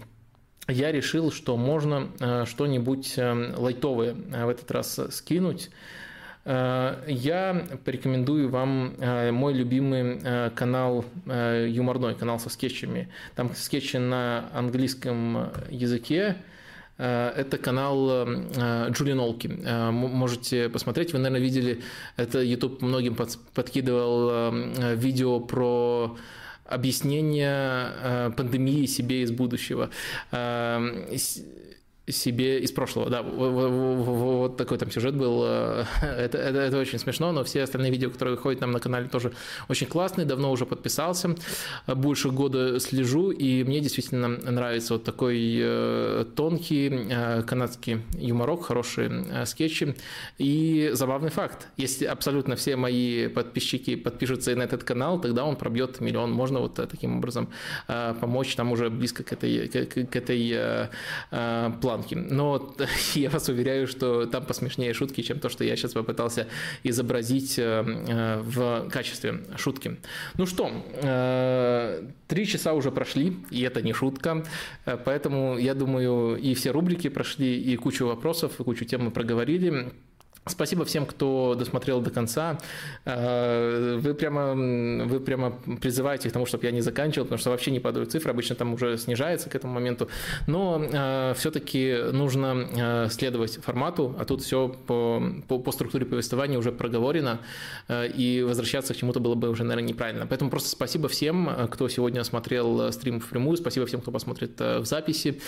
я 0.69 0.93
решил, 0.93 1.29
что 1.31 1.57
можно 1.57 2.07
э, 2.19 2.45
что-нибудь 2.45 3.15
э, 3.17 3.53
лайтовое 3.57 4.13
в 4.13 4.49
этот 4.49 4.71
раз 4.71 4.99
скинуть. 5.11 5.69
Я 6.45 7.67
порекомендую 7.85 8.49
вам 8.49 8.95
мой 9.33 9.53
любимый 9.53 10.19
канал 10.55 11.05
юморной, 11.25 12.15
канал 12.15 12.39
со 12.39 12.49
скетчами. 12.49 13.09
Там 13.35 13.53
скетчи 13.53 13.97
на 13.97 14.49
английском 14.53 15.51
языке, 15.69 16.37
это 17.03 17.57
канал 17.57 18.09
э, 18.27 18.89
Джулиан 18.91 19.19
Олки. 19.19 19.49
Э, 19.63 19.89
можете 19.91 20.69
посмотреть. 20.69 21.13
Вы, 21.13 21.19
наверное, 21.19 21.41
видели, 21.41 21.81
это 22.17 22.41
YouTube 22.41 22.81
многим 22.81 23.15
подкидывал 23.53 24.51
видео 24.95 25.39
про 25.39 26.17
объяснение 26.65 28.31
пандемии 28.35 28.85
себе 28.85 29.23
из 29.23 29.31
будущего 29.31 29.89
себе 32.11 32.59
из 32.59 32.71
прошлого. 32.71 33.09
Да, 33.09 33.21
вот 33.21 34.57
такой 34.57 34.77
там 34.77 34.91
сюжет 34.91 35.15
был. 35.15 35.43
Это, 36.19 36.37
это, 36.37 36.59
это 36.59 36.77
очень 36.77 36.99
смешно, 36.99 37.31
но 37.31 37.43
все 37.43 37.63
остальные 37.63 37.91
видео, 37.91 38.09
которые 38.09 38.35
выходят 38.35 38.61
нам 38.61 38.71
на 38.71 38.79
канале, 38.79 39.07
тоже 39.07 39.31
очень 39.67 39.87
классные. 39.87 40.25
Давно 40.25 40.51
уже 40.51 40.65
подписался, 40.65 41.35
больше 41.87 42.29
года 42.29 42.79
слежу, 42.79 43.31
и 43.31 43.63
мне 43.63 43.79
действительно 43.79 44.27
нравится 44.27 44.93
вот 44.93 45.03
такой 45.03 45.57
э, 45.59 46.25
тонкий 46.35 46.89
э, 46.89 47.43
канадский 47.43 48.01
юморок, 48.17 48.65
хорошие 48.65 49.25
э, 49.29 49.45
скетчи. 49.45 49.95
И 50.37 50.91
забавный 50.93 51.29
факт, 51.29 51.67
если 51.77 52.05
абсолютно 52.05 52.55
все 52.55 52.75
мои 52.75 53.27
подписчики 53.27 53.95
подпишутся 53.95 54.55
на 54.55 54.63
этот 54.63 54.83
канал, 54.83 55.19
тогда 55.21 55.45
он 55.45 55.55
пробьет 55.55 56.01
миллион. 56.01 56.31
Можно 56.31 56.59
вот 56.59 56.75
таким 56.75 57.17
образом 57.17 57.49
помочь 57.87 58.55
там 58.55 58.71
уже 58.71 58.89
близко 58.89 59.23
к 59.23 59.33
этой, 59.33 59.67
к, 59.67 60.11
к 60.11 60.15
этой 60.15 60.89
плану 61.81 61.98
планки. 61.99 62.15
Но 62.15 62.75
я 63.15 63.29
вас 63.29 63.49
уверяю, 63.49 63.87
что 63.87 64.25
там 64.25 64.45
посмешнее 64.45 64.93
шутки, 64.93 65.21
чем 65.21 65.39
то, 65.39 65.49
что 65.49 65.63
я 65.63 65.75
сейчас 65.75 65.93
попытался 65.93 66.47
изобразить 66.83 67.59
э, 67.59 67.83
э, 68.07 68.41
в 68.41 68.89
качестве 68.89 69.39
шутки. 69.57 69.97
Ну 70.37 70.45
что, 70.45 70.71
э, 71.01 72.03
три 72.27 72.45
часа 72.45 72.73
уже 72.73 72.91
прошли, 72.91 73.37
и 73.51 73.61
это 73.61 73.81
не 73.81 73.93
шутка, 73.93 74.45
поэтому 75.05 75.57
я 75.57 75.73
думаю, 75.73 76.37
и 76.37 76.53
все 76.53 76.71
рубрики 76.71 77.09
прошли, 77.09 77.61
и 77.61 77.75
кучу 77.75 78.05
вопросов, 78.05 78.59
и 78.59 78.63
кучу 78.63 78.85
тем 78.85 79.05
мы 79.05 79.11
проговорили. 79.11 79.91
Спасибо 80.49 80.83
всем, 80.83 81.05
кто 81.05 81.55
досмотрел 81.57 82.01
до 82.01 82.09
конца. 82.09 82.57
Э, 83.05 83.97
вы 83.99 84.13
прямо, 84.13 84.53
вы 85.05 85.19
прямо 85.19 85.51
призываете 85.81 86.29
к 86.29 86.33
тому, 86.33 86.45
чтобы 86.45 86.65
я 86.65 86.71
не 86.71 86.81
заканчивал, 86.81 87.25
потому 87.25 87.39
что 87.39 87.51
вообще 87.51 87.71
не 87.71 87.79
падают 87.79 88.11
цифры, 88.11 88.31
обычно 88.31 88.55
там 88.55 88.73
уже 88.73 88.97
снижается 88.97 89.49
к 89.49 89.55
этому 89.55 89.73
моменту. 89.73 90.09
Но 90.47 90.81
э, 90.81 91.33
все-таки 91.37 92.11
нужно 92.11 92.67
э, 92.75 93.07
следовать 93.09 93.57
формату, 93.63 94.15
а 94.19 94.25
тут 94.25 94.41
все 94.41 94.69
по, 94.69 95.21
по, 95.47 95.59
по 95.59 95.71
структуре 95.71 96.05
повествования 96.05 96.57
уже 96.57 96.71
проговорено, 96.71 97.39
и 97.89 98.43
возвращаться 98.47 98.93
к 98.93 98.97
чему-то 98.97 99.19
было 99.19 99.35
бы 99.35 99.49
уже, 99.49 99.63
наверное, 99.63 99.89
неправильно. 99.89 100.27
Поэтому 100.27 100.49
просто 100.49 100.69
спасибо 100.69 101.07
всем, 101.07 101.49
кто 101.71 101.87
сегодня 101.89 102.23
смотрел 102.23 102.91
стрим 102.91 103.19
впрямую, 103.19 103.57
спасибо 103.57 103.85
всем, 103.85 104.01
кто 104.01 104.11
посмотрит 104.11 104.59
в 104.59 104.85
записи. 104.85 105.41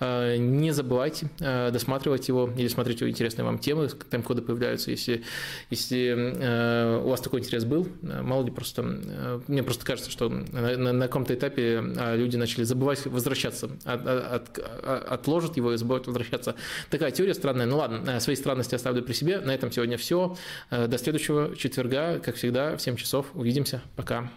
Не 0.00 0.72
забывайте 0.72 1.30
досматривать 1.38 2.28
его 2.28 2.50
или 2.56 2.68
смотреть 2.68 3.02
интересные 3.02 3.44
вам 3.44 3.58
темы, 3.58 3.88
тайм-коды 3.88 4.42
появляются. 4.48 4.90
Если, 4.90 5.22
если 5.68 6.14
э, 6.16 7.00
у 7.04 7.08
вас 7.08 7.20
такой 7.20 7.40
интерес 7.40 7.64
был, 7.66 7.86
э, 8.02 8.22
мало 8.22 8.44
ли 8.44 8.50
просто, 8.50 8.82
э, 8.82 9.40
мне 9.46 9.62
просто 9.62 9.84
кажется, 9.84 10.10
что 10.10 10.30
на, 10.30 10.76
на, 10.76 10.92
на 10.92 11.06
каком-то 11.06 11.34
этапе 11.34 11.82
э, 11.84 12.16
люди 12.16 12.36
начали 12.36 12.64
забывать 12.64 13.04
возвращаться, 13.04 13.70
от, 13.84 14.06
от, 14.06 14.58
отложат 14.58 15.58
его 15.58 15.74
и 15.74 15.76
забывают 15.76 16.06
возвращаться. 16.06 16.54
Такая 16.88 17.10
теория 17.10 17.34
странная. 17.34 17.66
Ну 17.66 17.76
ладно, 17.76 18.20
свои 18.20 18.36
странности 18.36 18.74
оставлю 18.74 19.02
при 19.02 19.12
себе. 19.12 19.40
На 19.40 19.54
этом 19.54 19.70
сегодня 19.70 19.98
все. 19.98 20.36
До 20.70 20.98
следующего 20.98 21.54
четверга, 21.54 22.18
как 22.18 22.36
всегда, 22.36 22.76
в 22.76 22.82
7 22.82 22.96
часов. 22.96 23.26
Увидимся. 23.34 23.82
Пока. 23.96 24.30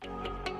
thank 0.00 0.48
you 0.48 0.57